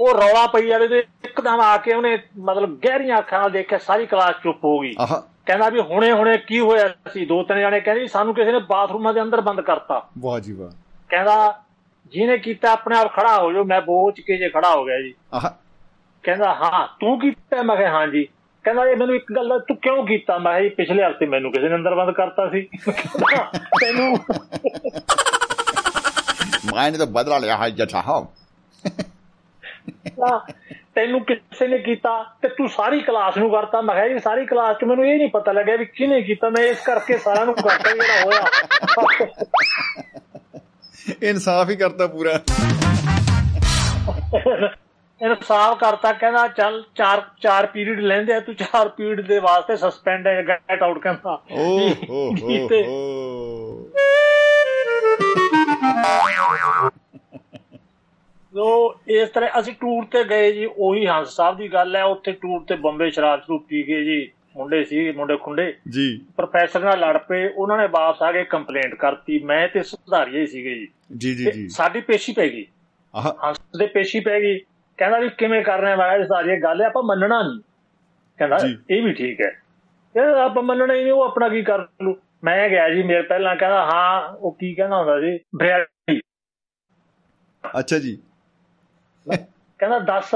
ਉਹ 0.00 0.14
ਰੌਲਾ 0.14 0.46
ਪਈ 0.46 0.66
ਜਾਵੇ 0.66 0.88
ਤੇ 0.88 0.98
ਇੱਕਦਮ 1.24 1.60
ਆ 1.60 1.76
ਕੇ 1.76 1.94
ਉਹਨੇ 1.94 2.18
ਮਤਲਬ 2.38 2.80
ਗਹਿਰੀਆਂ 2.84 3.18
ਅੱਖਾਂ 3.18 3.40
ਨਾਲ 3.40 3.50
ਦੇਖਿਆ 3.50 3.78
ਸਾਰੀ 3.78 4.06
ਕਲਾਸ 4.06 4.34
ਚੁੱਪ 4.42 4.64
ਹੋ 4.64 4.78
ਗਈ। 4.78 4.94
ਆਹ। 4.98 5.37
ਕਹਿੰਦਾ 5.48 5.68
ਵੀ 5.68 5.80
ਹੁਣੇ 5.80 6.12
ਹੁਣੇ 6.12 6.38
ਕੀ 6.38 6.60
ਹੋਇਆ 6.60 6.88
ਸੀ? 6.88 7.26
ਦੋ 7.26 7.42
ਤਿੰਨ 7.42 7.60
ਜਣੇ 7.60 7.80
ਕਹਿੰਦੇ 7.80 8.06
ਸਾਨੂੰ 8.06 8.34
ਕਿਸੇ 8.34 8.52
ਨੇ 8.52 8.58
ਬਾਥਰੂਮਾਂ 8.58 9.14
ਦੇ 9.14 9.22
ਅੰਦਰ 9.22 9.40
ਬੰਦ 9.40 9.60
ਕਰਤਾ। 9.60 10.08
ਵਾਹ 10.18 10.40
ਜੀ 10.40 10.52
ਵਾਹ। 10.52 10.70
ਕਹਿੰਦਾ 11.08 11.62
ਜਿਹਨੇ 12.06 12.38
ਕੀਤਾ 12.38 12.72
ਆਪਣੇ 12.72 12.98
ਆਪ 12.98 13.16
ਖੜਾ 13.16 13.42
ਹੋ 13.42 13.52
ਜਾਓ 13.52 13.64
ਮੈਂ 13.64 13.80
ਬੋਚ 13.80 14.20
ਕੇ 14.20 14.36
ਜੇ 14.36 14.48
ਖੜਾ 14.48 14.74
ਹੋ 14.74 14.84
ਗਿਆ 14.84 15.02
ਜੀ। 15.02 15.14
ਆਹ। 15.34 15.50
ਕਹਿੰਦਾ 16.22 16.54
ਹਾਂ 16.54 16.88
ਤੂੰ 17.00 17.20
ਕੀਤਾ? 17.20 17.62
ਮੈਂ 17.62 17.76
ਕਿਹਾ 17.76 17.90
ਹਾਂ 17.90 18.08
ਜੀ। 18.08 18.24
ਕਹਿੰਦਾ 18.64 18.84
ਇਹ 18.84 18.96
ਮੈਨੂੰ 18.96 19.14
ਇੱਕ 19.14 19.24
ਗੱਲ 19.36 19.60
ਤੂੰ 19.60 19.76
ਕਿਉਂ 19.76 20.06
ਕੀਤਾ? 20.06 20.38
ਮੈਂ 20.38 20.58
ਇਹ 20.58 20.70
ਪਿਛਲੇ 20.70 21.04
ਹਫ਼ਤੇ 21.04 21.26
ਮੈਨੂੰ 21.26 21.52
ਕਿਸੇ 21.52 21.68
ਨੇ 21.68 21.74
ਅੰਦਰ 21.74 21.94
ਬੰਦ 21.94 22.10
ਕਰਤਾ 22.10 22.50
ਸੀ। 22.50 22.62
ਤੈਨੂੰ? 23.80 24.18
ਮੈਂ 26.74 26.92
ਤਾਂ 26.92 27.06
ਬਦਲਾ 27.06 27.38
ਲਿਆ 27.38 27.56
ਹੈ 27.56 27.70
ਜੱਟਾ 27.70 28.02
ਹਾਂ। 28.02 28.22
ਤੈਨੂੰ 30.98 31.20
ਕਿਸੇ 31.24 31.66
ਨੇ 31.66 31.78
ਕੀਤਾ 31.78 32.12
ਤੇ 32.42 32.48
ਤੂੰ 32.48 32.68
ਸਾਰੀ 32.68 33.00
ਕਲਾਸ 33.00 33.36
ਨੂੰ 33.38 33.50
ਕਰਤਾ 33.50 33.80
ਮੈਂ 33.80 33.94
ਕਿਹਾ 33.94 34.08
ਜੀ 34.08 34.18
ਸਾਰੀ 34.18 34.46
ਕਲਾਸ 34.46 34.76
'ਚ 34.76 34.84
ਮੈਨੂੰ 34.84 35.06
ਇਹ 35.06 35.18
ਨਹੀਂ 35.18 35.28
ਪਤਾ 35.28 35.52
ਲੱਗਿਆ 35.52 35.76
ਵੀ 35.76 35.84
ਕਿਹਨੇ 35.84 36.22
ਕੀਤਾ। 36.22 36.48
ਮੈਂ 36.48 36.62
ਇਸ 36.62 36.80
ਕਰਕੇ 36.80 37.18
ਸਾਰਿਆਂ 37.18 37.46
ਨੂੰ 37.46 37.54
ਕਰਤਾ 37.54 37.92
ਜਿਹੜਾ 37.92 38.24
ਹੋਇਆ। 38.24 38.46
ਇਨਸਾਫ 41.22 41.70
ਹੀ 41.70 41.76
ਕਰਤਾ 41.76 42.06
ਪੂਰਾ। 42.06 42.32
ਇਹਨੂੰ 45.22 45.36
ਸਾਫ਼ 45.42 45.78
ਕਰਤਾ 45.78 46.12
ਕਹਿੰਦਾ 46.12 46.46
ਚੱਲ 46.48 46.82
ਚਾਰ 46.94 47.22
ਚਾਰ 47.40 47.66
ਪੀਰੀਅਡ 47.66 48.00
ਲੈਂਦੇ 48.00 48.34
ਆ 48.34 48.40
ਤੂੰ 48.40 48.54
ਚਾਰ 48.54 48.88
ਪੀਰੀਅਡ 48.88 49.20
ਦੇ 49.20 49.38
ਵਾਸਤੇ 49.38 49.76
ਸਸਪੈਂਡ 49.76 50.26
ਹੈ 50.26 50.42
ਗੈਟ 50.48 50.82
ਆਊਟ 50.82 50.98
ਕਹਿੰਦਾ। 51.02 51.42
ਓ 51.52 51.78
ਹੋ 52.10 52.34
ਹੋ। 52.82 53.88
ਸੋ 58.54 58.94
ਇਸ 59.08 59.28
ਤਰ੍ਹਾਂ 59.28 59.60
ਅਸੀਂ 59.60 59.74
ਟੂਰ 59.80 60.04
ਤੇ 60.04 60.24
ਗਏ 60.24 60.52
ਜੀ 60.52 60.68
ਉਹੀ 60.76 61.06
ਹੰਸ 61.06 61.28
ਸਾਹਿਬ 61.28 61.56
ਦੀ 61.56 61.72
ਗੱਲ 61.72 61.96
ਹੈ 61.96 62.04
ਉੱਥੇ 62.04 62.32
ਟੂਰ 62.32 62.64
ਤੇ 62.68 62.76
ਬੰਬੇ 62.76 63.10
ਸ਼ਰਾਬ 63.10 63.40
ਸ਼ਰੂਬ 63.40 63.62
ਪੀ 63.68 63.82
ਕੇ 63.82 64.04
ਜੀ 64.04 64.30
ਮੁੰਡੇ 64.56 64.84
ਸੀ 64.84 65.12
ਮੁੰਡੇ 65.12 65.36
ਖੁੰਡੇ। 65.36 65.74
ਜੀ। 65.88 66.26
ਪ੍ਰੋਫੈਸਰ 66.36 66.80
ਨਾਲ 66.80 66.98
ਲੜ 67.00 67.18
ਪਏ 67.18 67.48
ਉਹਨਾਂ 67.48 67.78
ਨੇ 67.78 67.86
ਵਾਪਸ 67.86 68.22
ਆ 68.22 68.32
ਕੇ 68.32 68.44
ਕੰਪਲੇਂਟ 68.44 68.94
ਕਰਤੀ 68.94 69.38
ਮੈਂ 69.38 69.68
ਤੇ 69.68 69.82
ਸੁਧਾਰੀਏ 69.82 70.46
ਸੀਗੇ 70.46 70.74
ਜੀ। 70.74 70.88
ਜੀ 71.16 71.34
ਜੀ 71.34 71.50
ਜੀ। 71.52 71.68
ਸਾਡੀ 71.68 72.00
ਪੇਸ਼ੀ 72.00 72.32
ਪੈ 72.32 72.48
ਗਈ। 72.48 72.66
ਹੰਸ 73.16 73.60
ਦੇ 73.78 73.86
ਪੇਸ਼ੀ 73.86 74.20
ਪੈ 74.20 74.40
ਗਈ। 74.40 74.58
ਕਹਿੰਦਾ 74.98 75.18
ਵੀ 75.18 75.28
ਕਿਵੇਂ 75.28 75.62
ਕਰਨਾ 75.62 75.90
ਹੈ 75.90 75.96
ਮੈਂ 75.96 76.24
ਸੁਧਾਰੀਏ 76.24 76.56
ਗੱਲ 76.56 76.82
ਆਪਾਂ 76.82 77.02
ਮੰਨਣਾ 77.02 77.42
ਨਹੀਂ। 77.42 77.60
ਕਹਿੰਦਾ। 78.38 78.58
ਇਹ 78.90 79.02
ਵੀ 79.02 79.12
ਠੀਕ 79.12 79.40
ਹੈ। 79.40 79.50
ਕਹਿੰਦਾ 80.14 80.44
ਆਪਾਂ 80.44 80.62
ਮੰਨਣਾ 80.62 80.94
ਹੀ 80.94 81.02
ਨਹੀਂ 81.02 81.12
ਉਹ 81.12 81.22
ਆਪਣਾ 81.22 81.48
ਕੀ 81.48 81.62
ਕਰ 81.62 81.78
ਲੂ। 82.02 82.16
ਮੈਂ 82.44 82.68
ਗਿਆ 82.68 82.90
ਜੀ 82.90 83.02
ਮੇਰੇ 83.02 83.22
ਪਹਿਲਾਂ 83.22 83.56
ਕਹਿੰਦਾ 83.56 83.84
ਹਾਂ 83.84 84.28
ਉਹ 84.28 84.52
ਕੀ 84.52 84.74
ਕਹਿੰਦਾ 84.74 84.96
ਹੁੰਦਾ 84.96 85.20
ਜੀ 85.20 85.38
ਬਰਿਆੜੀ 85.56 86.20
ਅੱਛਾ 87.78 87.98
ਜੀ। 87.98 88.18
ਕਹਿੰਦਾ 89.78 89.98
ਦੱਸ 89.98 90.34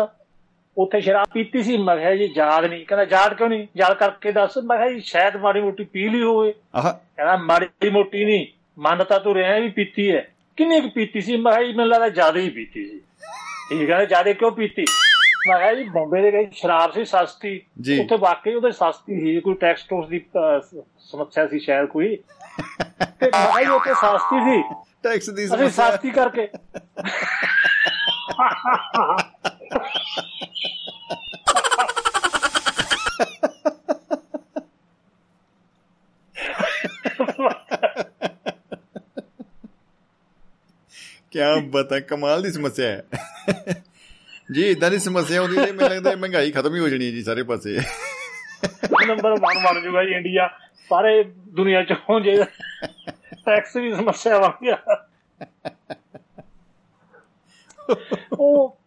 ਉੱਥੇ 0.79 1.01
ਸ਼ਰਾਬ 1.01 1.27
ਪੀਤੀ 1.35 1.63
ਸੀ 1.63 1.77
ਮੈਂ 1.77 1.97
ਕਿਹਾ 1.97 2.15
ਜੀ 2.15 2.33
ਯਾਦ 2.37 2.65
ਨਹੀਂ। 2.65 2.87
ਕਹਿੰਦਾ 2.87 3.17
ਯਾਦ 3.17 3.35
ਕਿਉਂ 3.35 3.49
ਨਹੀਂ? 3.49 3.67
ਯਾਦ 3.77 3.93
ਕਰਕੇ 3.93 4.33
ਦੱਸ। 4.33 4.59
ਮੈਂ 4.59 4.79
ਕਿਹਾ 4.79 4.91
ਜੀ 4.91 5.01
ਸ਼ਾਇਦ 5.01 5.37
ਮਾੜੀ 5.37 5.61
ਮੋਟੀ 5.61 5.85
ਪੀ 5.85 6.09
ਲਈ 6.09 6.23
ਹੋਵੇ। 6.23 6.55
ਆਹ। 6.75 6.93
ਕਹਿੰਦਾ 6.93 7.37
ਮਾੜੀ 7.37 7.91
ਮੋਟੀ 7.91 8.25
ਨਹੀਂ। 8.25 8.47
ਮੰਨ 8.79 9.05
ਤਾਂ 9.05 9.21
ਤੂੰ 9.21 9.35
ਰਿਹਾ 9.35 9.59
ਵੀ 9.59 9.69
ਪੀਤੀ 9.69 10.15
ਹੈ। 10.15 10.29
ਕਿੰਨੀ 10.57 10.81
ਕੁ 10.81 10.89
ਪੀਤੀ 10.89 11.21
ਸੀ? 11.21 11.37
ਮੈਂ 11.37 11.53
ਕਿਹਾ 11.53 11.65
ਜੀ 11.65 11.73
ਮੈਨੂੰ 11.73 11.93
ਲੱਗਦਾ 11.93 12.09
ਜ਼ਿਆਦਾ 12.09 12.41
ਹੀ 12.41 12.51
ਪੀਤੀ 12.51 12.85
ਸੀ। 12.85 13.01
ਇਹ 13.73 13.87
ਕਹਿੰਦਾ 13.87 14.05
ਜ਼ਿਆਦਾ 14.05 14.33
ਕਿਉਂ 14.33 14.53
ਪੀਤੀ? 14.53 14.85
ਮੈਂ 15.49 15.59
ਕਿਹਾ 15.59 15.75
ਜੀ 15.75 15.85
ਬੰਬੇ 15.85 16.23
ਦੇ 16.23 16.39
ਵਿੱਚ 16.39 16.55
ਸ਼ਰਾਬ 16.55 16.93
ਸੀ 16.93 17.05
ਸਸਤੀ। 17.05 17.63
ਉੱਥੇ 18.01 18.17
ਵਾਕਈ 18.17 18.55
ਉਹਦੇ 18.55 18.71
ਸਸਤੀ 18.71 19.21
ਸੀ 19.21 19.41
ਕੋਈ 19.41 19.55
ਟੈਕਸ 19.55 19.83
ਟੋਸ 19.83 20.09
ਦੀ 20.09 20.25
ਸਮੱਸਿਆ 20.99 21.47
ਸੀ 21.47 21.59
ਸ਼ਾਇਦ 21.59 21.87
ਕੋਈ। 21.87 22.17
ਤੇ 23.21 23.27
ਮੈਂ 23.27 23.47
ਕਿਹਾ 23.47 23.63
ਜੀ 23.63 23.71
ਉੱਥੇ 23.71 23.95
ਸਸਤੀ 23.95 24.41
ਸੀ। 24.41 24.63
ਟੈਕਸ 25.03 25.31
ਦੀ 25.31 25.47
ਸਮੱਸਿਆ। 25.47 25.91
ਸਸਤੀ 25.91 26.11
ਕਰਕੇ। 26.11 26.49
ਕਿਆ 41.31 41.57
ਬਤਾ 41.57 42.01
ਕਮਾਲ 42.01 42.43
ਦੀ 42.43 42.53
ਸਮੱਸਿਆ 42.53 42.89
ਹੈ। 42.89 43.03
ਜੀ 44.53 44.63
ਇਦਾਂ 44.63 44.91
ਦੀ 44.91 44.99
ਸਮੱਸਿਆ 44.99 45.43
ਹੁੰਦੀ 45.43 45.57
ਤੇ 45.57 45.73
ਮੈਨੂੰ 45.73 45.91
ਲੱਗਦਾ 45.91 46.11
ਇਹ 46.11 46.17
ਮਹਿੰਗਾਈ 46.17 46.51
ਖਤਮ 46.51 46.75
ਹੀ 46.75 46.81
ਹੋ 46.81 46.89
ਜਾਣੀ 46.89 47.07
ਹੈ 47.07 47.11
ਜੀ, 47.11 47.23
ਸਾਰੇ 47.23 47.43
ਪਾਸੇ। 47.43 47.79
ਨੰਬਰ 49.07 49.33
1 49.33 49.63
ਬਣ 49.65 49.81
ਜੂਗਾ 49.81 50.05
ਜੀ 50.05 50.13
ਇੰਡੀਆ 50.13 50.49
ਸਾਰੇ 50.91 51.25
ਦੁਨੀਆ 51.25 51.83
ਚ 51.85 51.93
ਹੋ 51.93 52.21
ਜੇ। 52.21 52.45
ਟੈਕਸ 53.47 53.73
ਦੀ 53.75 53.93
ਸਮੱਸਿਆ 53.93 54.39
ਬਣ 54.39 54.51
ਗਿਆ 54.63 54.79
ਉਹ 58.43 58.79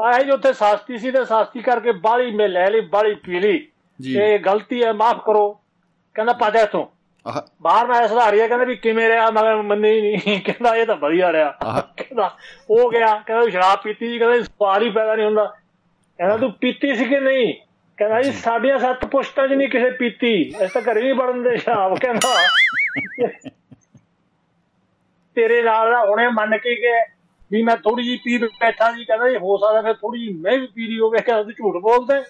ਆਏ 0.00 0.24
ਜੋ 0.24 0.34
ਉੱਥੇ 0.34 0.52
ਸਸਤੀ 0.52 0.98
ਸੀ 0.98 1.10
ਤੇ 1.10 1.24
ਸਸਤੀ 1.24 1.60
ਕਰਕੇ 1.60 1.92
ਬਾਲੀ 1.92 2.30
ਮੈਂ 2.30 2.48
ਲੈ 2.48 2.70
ਲਈ 2.70 2.80
ਬਾਲੀ 2.80 3.14
ਪੀ 3.14 3.40
ਲਈ। 3.40 3.68
ਜੀ। 4.00 4.18
ਇਹ 4.18 4.38
ਗਲਤੀ 4.38 4.84
ਹੈ 4.84 4.92
ਮਾਫ 4.92 5.24
ਕਰੋ। 5.26 5.60
ਕਹਿੰਦਾ 6.14 6.32
ਪਾ 6.32 6.50
ਜਾ 6.50 6.60
ਇੱਥੋਂ। 6.60 6.86
ਆਹ। 7.28 7.42
ਬਾਹਰ 7.62 7.86
ਮੈਂ 7.86 8.08
ਸੁਧਾਰੀਆ 8.08 8.48
ਕਹਿੰਦਾ 8.48 8.64
ਵੀ 8.64 8.76
ਕਿਵੇਂ 8.76 9.08
ਰਿਹਾ? 9.08 9.30
ਮੈਂ 9.30 9.56
ਮੰਨੇ 9.56 9.92
ਹੀ 9.92 10.00
ਨਹੀਂ 10.00 10.40
ਕਹਿੰਦਾ 10.40 10.76
ਇਹ 10.76 10.86
ਤਾਂ 10.86 10.96
ਵਧੀਆ 10.96 11.32
ਰਿਹਾ। 11.32 11.50
ਕਹਿੰਦਾ 11.96 12.36
ਉਹ 12.70 12.90
ਗਿਆ। 12.90 13.22
ਕਹਿੰਦਾ 13.26 13.50
ਸ਼ਰਾਬ 13.50 13.78
ਪੀਤੀ 13.82 14.18
ਕਹਿੰਦਾ 14.18 14.42
ਸਵਾਲ 14.42 14.82
ਹੀ 14.82 14.90
ਪੈਦਾ 14.90 15.16
ਨਹੀਂ 15.16 15.26
ਹੁੰਦਾ। 15.26 15.44
ਕਹਿੰਦਾ 16.18 16.36
ਤੂੰ 16.36 16.52
ਪੀਤੀ 16.52 16.94
ਸੀ 16.94 17.04
ਕਿ 17.04 17.20
ਨਹੀਂ? 17.20 17.54
ਕਹਿੰਦਾ 17.96 18.22
ਜੀ 18.22 18.32
ਸਾਡੀਆਂ 18.32 18.78
ਸੱਤ 18.78 19.04
ਪੁਸ਼ਤਾਂ 19.04 19.48
'ਚ 19.48 19.52
ਨਹੀਂ 19.52 19.68
ਕਿਸੇ 19.68 19.90
ਪੀਤੀ। 19.90 20.52
ਇਸ 20.62 20.72
ਤਾਂ 20.72 20.82
ਘਰੇ 20.82 21.02
ਨਹੀਂ 21.02 21.14
ਬਣਨ 21.14 21.42
ਦੇ 21.42 21.56
ਸ਼ਰਾਬ 21.56 21.98
ਕਹਿੰਦਾ। 21.98 22.28
ਤੇਰੇ 25.34 25.62
ਨਾਲ 25.62 25.90
ਦਾ 25.90 26.04
ਹੁਣੇ 26.04 26.28
ਮੰਨ 26.28 26.58
ਕੇ 26.58 26.74
ਗਏ 26.74 27.19
ਵੀ 27.52 27.62
ਮੈਂ 27.62 27.76
ਥੋੜੀ 27.76 28.02
ਜੀ 28.02 28.16
ਪੀ 28.16 28.38
ਬੈਠਾ 28.38 28.92
ਜੀ 28.92 29.04
ਕਹਿੰਦਾ 29.04 29.28
ਜੀ 29.30 29.36
ਹੋ 29.36 29.56
ਸਕਦਾ 29.56 29.82
ਫਿਰ 29.82 29.94
ਥੋੜੀ 29.94 30.20
ਜੀ 30.20 30.32
ਮੈਂ 30.32 30.58
ਵੀ 30.58 30.66
ਪੀ 30.66 30.86
ਲਈ 30.86 30.98
ਹੋਵੇ 31.00 31.18
ਕਹਿੰਦਾ 31.18 31.42
ਤੂੰ 31.42 31.52
ਝੂਠ 31.52 31.82
ਬੋਲਦਾ 31.82 32.14
ਹੈ। 32.14 32.24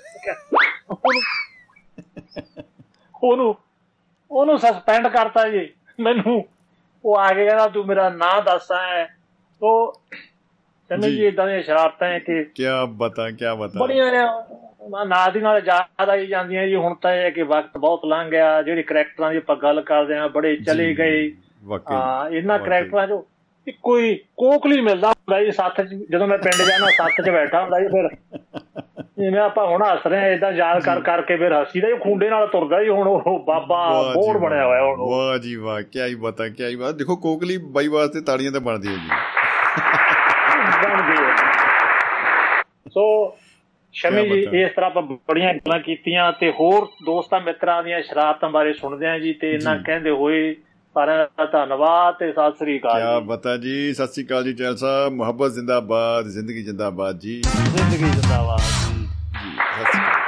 ਉਹਨੂੰ 3.22 3.54
ਉਹਨੂੰ 4.30 4.58
ਸਸਪੈਂਡ 4.58 5.08
ਕਰਤਾ 5.08 5.48
ਜੀ 5.48 5.68
ਮੈਨੂੰ 6.00 6.44
ਉਹ 7.04 7.16
ਆ 7.18 7.32
ਕੇ 7.32 7.44
ਕਹਿੰਦਾ 7.46 7.68
ਤੂੰ 7.68 7.86
ਮੇਰਾ 7.86 8.08
ਨਾਂ 8.08 8.42
ਦੱਸ 8.42 8.72
ਹੈ 8.72 9.16
ਉਹ 9.62 10.02
ਕਹਿੰਦੇ 10.90 11.10
ਜੀ। 11.10 11.16
ਜੀ 11.16 11.26
ਇਦਾਂ 11.26 11.46
ਦੀਆਂ 11.46 11.62
ਸ਼ਰਾਰਤਾਂ 11.62 12.08
ਹੈ 12.08 12.18
ਕਿ 12.18 12.44
ਕਿਆ 12.44 12.84
ਬਤਾ 12.84 13.30
ਕਿਆ 13.30 13.54
ਬਤਾ 13.54 13.80
ਬੜੀਆਂ 13.80 14.12
ਨੇ 14.12 14.18
ਮੈਂ 14.88 15.06
ਨਾਲ 15.06 15.32
ਦੀ 15.32 15.40
ਨਾਲ 15.40 15.62
ਯਾਦ 15.66 16.10
ਆਈ 16.10 16.26
ਜਾਂਦੀਆਂ 16.26 16.66
ਜੀ 16.66 16.74
ਹੁਣ 16.74 16.94
ਤਾਂ 16.94 17.12
ਇਹ 17.12 17.22
ਹੈ 17.22 17.30
ਕਿ 17.30 17.42
ਵਕਤ 17.42 17.78
ਬਹੁਤ 17.78 18.04
ਲੰਘ 18.04 18.30
ਗਿਆ 18.30 18.62
ਜਿਹੜੇ 18.62 18.82
ਕਰੈਕਟਰਾਂ 18.82 19.30
ਦੀ 19.30 19.36
ਆਪਾਂ 19.36 19.56
ਗੱਲ 19.56 19.80
ਕਰਦੇ 19.80 20.16
ਆ 20.16 20.28
ਬੜੇ 20.28 20.56
ਚਲੇ 20.56 20.86
ਜੀ, 20.86 20.98
ਗਏ 20.98 21.32
ਹਾਂ 21.90 22.30
ਇਹਨਾਂ। 22.30 22.58
ਕਰੈਕਟਰਾਂ 22.58 23.06
ਚੋਂ 23.06 23.22
ਹੀ 23.68 24.14
ਕੋਕਲੀ 24.36 24.80
ਮਿਲਦਾ 24.80 25.08
ਹੁੰਦਾ 25.08 25.44
ਜੀ 25.44 25.50
ਸੱਥ 25.50 25.80
'ਚ 25.80 25.94
ਜਦੋਂ 26.10 26.26
ਮੈਂ 26.26 26.38
ਪਿੰਡ 26.38 26.62
ਜਾਣਾ 26.68 26.86
ਸੱਥ 26.86 27.26
'ਚ 27.26 27.30
ਬੈਠਾ 27.30 27.62
ਹੁੰਦਾ 27.62 27.80
ਜੀ 27.80 27.86
ਫਿਰ 27.88 28.08
ਜਿਵੇਂ 29.18 29.40
ਆਪਾਂ 29.40 29.66
ਹੁਣ 29.66 29.82
ਹੱਸ 29.82 30.06
ਰਹੇ 30.06 30.18
ਆ 30.18 30.26
ਇਦਾਂ 30.26 30.52
ਯਾਦ 30.52 30.82
ਕਰ 30.82 31.00
ਕਰਕੇ 31.00 31.36
ਫਿਰ 31.36 31.52
ਹੱਸੀ 31.60 31.80
ਦਾ 31.80 31.88
ਜੀ 31.88 31.96
ਖੁੰਡੇ 31.96 32.30
ਨਾਲ 32.30 32.46
ਤੁਰਦਾ 32.46 32.82
ਜੀ 32.82 32.88
ਹੁਣ 32.88 33.08
ਉਹ 33.08 33.44
ਬਾਬਾ 33.46 33.88
ਵਾਹ। 33.90 34.38
ਬਣਿਆ 34.38 34.66
ਹੋਇਆ 34.66 34.82
ਹੁਣ। 34.82 35.00
ਵਾਹ 35.00 35.38
ਜੀ 35.38 35.56
ਵਾਹ 35.56 35.82
ਕਿਆ 35.82 36.06
ਹੀ 36.06 36.14
ਬਤਾ 36.14 36.48
ਕਿਆ 36.48 36.68
ਹੀ 36.68 36.76
ਬਤਾ 36.76 36.92
ਦੇਖੋ 36.92 37.16
ਕੋਕਲੀ 37.16 37.56
ਬਾਈ 37.58 37.88
ਵਾਸਤੇ 37.88 38.20
ਤਾੜੀਆਂ 38.20 38.52
ਤਾਂ 38.52 38.60
ਬਣਦੀ 38.60 38.88
ਹੈ 38.88 38.94
ਜੀ 38.94 39.08
ਬਣ 40.84 41.02
ਗਏ 41.02 41.32
ਸੋ 42.88 43.36
ਸ਼ਮੀ 43.92 44.28
ਜੀ 44.28 44.46
ਹੈ। 44.46 44.66
ਇਸ 44.66 44.72
ਤਰ੍ਹਾਂ 44.76 44.90
ਆਪਾਂ 44.90 45.02
ਬੜੀਆਂ 45.02 45.54
ਗੱਲਾਂ 45.54 45.78
ਕੀਤੀਆਂ 45.80 46.32
ਤੇ 46.32 46.50
ਹੋਰ 46.50 46.86
ਦੋਸਤਾਂ 47.06 47.40
ਮਿੱਤਰਾਂ 47.40 47.82
ਦੀਆਂ 47.82 48.02
ਸ਼ਰਾਰਤਾਂ 48.02 48.50
ਬਾਰੇ 48.50 48.72
ਸੁਣਦੇ 48.72 49.06
ਆਂ 49.06 49.18
ਜੀ 49.18 49.32
ਤੇ 49.32 49.52
ਇਹਨਾਂ। 49.54 49.76
ਕਹਿੰਦੇ 49.76 50.10
ਹੋਏ 50.10 50.56
ਸਾਰਿਆਂ 50.96 51.26
ਦਾ 51.38 51.44
ਧੰਨਵਾਦ 51.50 52.14
ਤੇ 52.18 52.30
ਸਤਿ 52.32 52.56
ਸ੍ਰੀ 52.58 52.78
ਅਕਾਲ 52.78 53.00
ਜੀ। 53.00 53.26
ਬਤਾ 53.26 53.56
ਜੀ 53.56 53.92
ਸਤਿ 53.94 54.06
ਸ੍ਰੀ 54.12 54.24
ਅਕਾਲ 54.24 54.44
ਜੀ 54.44 54.52
ਚੈਲ 54.54 54.76
ਸਾਹਿਬ। 54.76 55.12
ਮੁਹੱਬਤ 55.14 55.52
ਜ਼ਿੰਦਾਬਾਦ 55.52 56.28
ਜ਼ਿੰਦਗੀ 56.28 56.62
ਜ਼ਿੰਦਾਬਾਦ 56.62 57.18
ਜੀ। 57.18 57.40
ਜ਼ਿੰਦਗੀ 57.42 58.10
ਜ਼ਿੰਦਾਬਾਦ 58.10 58.60
ਜੀ। 58.60 59.06
ਸਤਿ 59.06 59.90
ਸ੍ਰੀ 59.90 60.00
ਅਕਾਲ। 60.00 60.18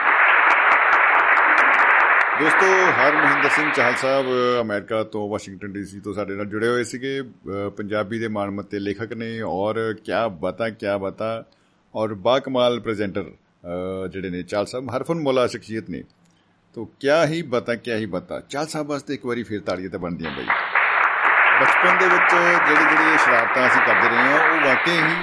ਦੋਸਤੋ 2.40 2.66
ਹਰ 2.92 3.16
ਮਹਿੰਦਰ 3.16 3.48
ਸਿੰਘ 3.56 3.70
ਚਾਹਲ 3.76 3.94
ਸਾਹਿਬ 4.02 4.26
ਅਮਰੀਕਾ 4.60 5.02
ਤੋਂ 5.12 5.28
ਵਾਸ਼ਿੰਗਟਨ 5.30 5.72
ਡੀਸੀ 5.72 6.00
ਤੋਂ 6.00 6.14
ਸਾਡੇ 6.14 6.34
ਨਾਲ 6.34 6.46
ਜੁੜੇ 6.46 6.68
ਹੋਏ 6.68 6.84
ਸੀਗੇ। 6.84 7.20
ਪੰਜਾਬੀ 7.76 8.18
ਦੇ 8.18 8.28
ਮਾਣਮੱਤੇ 8.38 8.78
ਲੇਖਕ 8.78 9.12
ਨੇ 9.14 9.40
ਔਰ 9.42 9.82
ਕਿਆ 10.04 10.26
ਬਤਾ 10.46 10.68
ਕਿਆ 10.70 10.96
ਬਤਾ। 10.98 11.44
ਔਰ 11.94 12.14
ਬਾਕਮਾਲ 12.14 12.80
ਪ੍ਰੈਜ਼ੈਂਟਰ 12.80 13.24
ਜਿਹੜੇ 14.12 14.30
ਨੇ 14.30 14.42
ਚਾਹਲ 14.42 14.66
ਸਾਹਿਬ 14.66 14.90
ਹਰਫਨ 14.96 15.22
ਮੌਲਾ 15.22 15.46
ਸ਼ਖਸੀਅਤ 15.46 15.90
ਨੇ। 15.90 16.02
ਤੋ 16.74 16.84
ਕਿਆ 17.00 17.26
ਹੀ 17.26 17.42
ਬਤਾ 17.42 17.74
ਕਿਆ 17.74 17.96
ਹੀ 17.96 18.06
ਬਤਾ। 18.06 18.40
ਚਾਹਲ 18.40 18.66
ਸਾਹਿਬ 18.66 18.86
ਵਾਸਤੇ 18.86 19.14
ਇੱਕ 19.14 19.26
ਵਾਰੀ 19.26 19.42
ਫੇਰ 19.42 19.60
ਤਾੜੀਆਂ 19.60 19.90
ਤਾਂ 19.90 19.98
ਬਣਦੀਆਂ 19.98 20.30
ਬਈ। 20.30 20.44
ਬਚਪਨ 21.60 21.98
ਦੇ 21.98 22.04
ਵਿੱਚ 22.04 22.30
ਜਿਹੜੇ 22.32 22.84
ਜਿਹੜੇ 22.90 23.16
ਸ਼ਰਾਰਤਾਂ 23.18 23.66
ਅਸੀਂ 23.66 23.80
ਕਰਦੇ 23.86 24.08
ਰਹੇ 24.08 24.16
ਹਾਂ 24.16 24.50
ਉਹ 24.52 24.60
ਵਾਕਈ 24.66 24.92
ਹੀ 24.92 25.14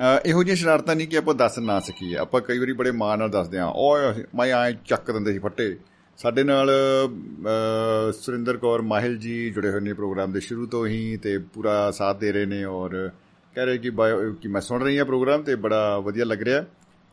ਅ, 0.00 0.20
ਇਹੋ 0.26 0.42
ਜਿਹੀਆਂ 0.42 0.56
ਸ਼ਰਾਰਤਾਂ 0.56 0.96
ਨਹੀਂ 0.96 1.08
ਕਿ 1.08 1.16
ਆਪਾਂ 1.16 1.34
ਦੱਸ 1.34 1.58
ਨਾ 1.58 1.80
ਸਕੀਏ। 1.80 2.16
ਆਪਾਂ 2.16 2.40
ਕਈ 2.40 2.58
ਵਾਰੀ 2.58 2.72
ਬੜੇ 2.72 2.90
ਮਾਣ 2.90 3.18
ਨਾਲ 3.18 3.28
ਦੱਸਦੇ 3.30 3.58
ਹਾਂ 3.58 3.72
ਓਏ 3.76 4.24
ਮੈਂ 4.34 4.46
ਐ 4.54 4.72
ਚੱਕ 4.86 5.10
ਦਿੰਦੇ 5.10 5.32
ਸੀ 5.32 5.38
ਫੱਟੇ। 5.38 5.76
ਸਾਡੇ 6.18 6.42
ਨਾਲ 6.42 6.70
ਅ, 6.70 8.12
ਸੁਰਿੰਦਰ 8.12 8.56
ਕੌਰ 8.56 8.82
ਮਾਹਿਲ 8.82 9.16
ਜੀ 9.18 9.50
ਜੁੜੇ 9.50 9.70
ਹੋਏ 9.70 9.80
ਨੇ 9.80 9.92
ਪ੍ਰੋਗਰਾਮ 9.92 10.32
ਦੇ 10.32 10.40
ਸ਼ੁਰੂ 10.40 10.66
ਤੋਂ 10.66 10.86
ਹੀ 10.86 11.16
ਤੇ 11.16 11.38
ਪੂਰਾ 11.38 11.90
ਸਾਥ 11.90 12.18
ਦੇ 12.18 12.32
ਰਹੇ 12.32 12.46
ਨੇ 12.46 12.64
ਔਰ 12.64 13.10
ਕਹਿ 13.54 13.66
ਰਹੇ 13.66 13.78
ਕਿ 13.78 13.90
ਬਾਇਓ- 13.90 14.34
ਕਿ 14.34 14.48
ਮੈਂ 14.48 14.60
ਸੁਣ 14.60 14.82
ਰਹੀ 14.82 14.98
ਹਾਂ 14.98 15.04
ਪ੍ਰੋਗਰਾਮ 15.04 15.42
ਤੇ 15.42 15.54
ਬੜਾ 15.54 15.98
ਵਧੀਆ 15.98 16.24
ਲੱਗ 16.24 16.42
ਰਿਹਾ। 16.42 16.64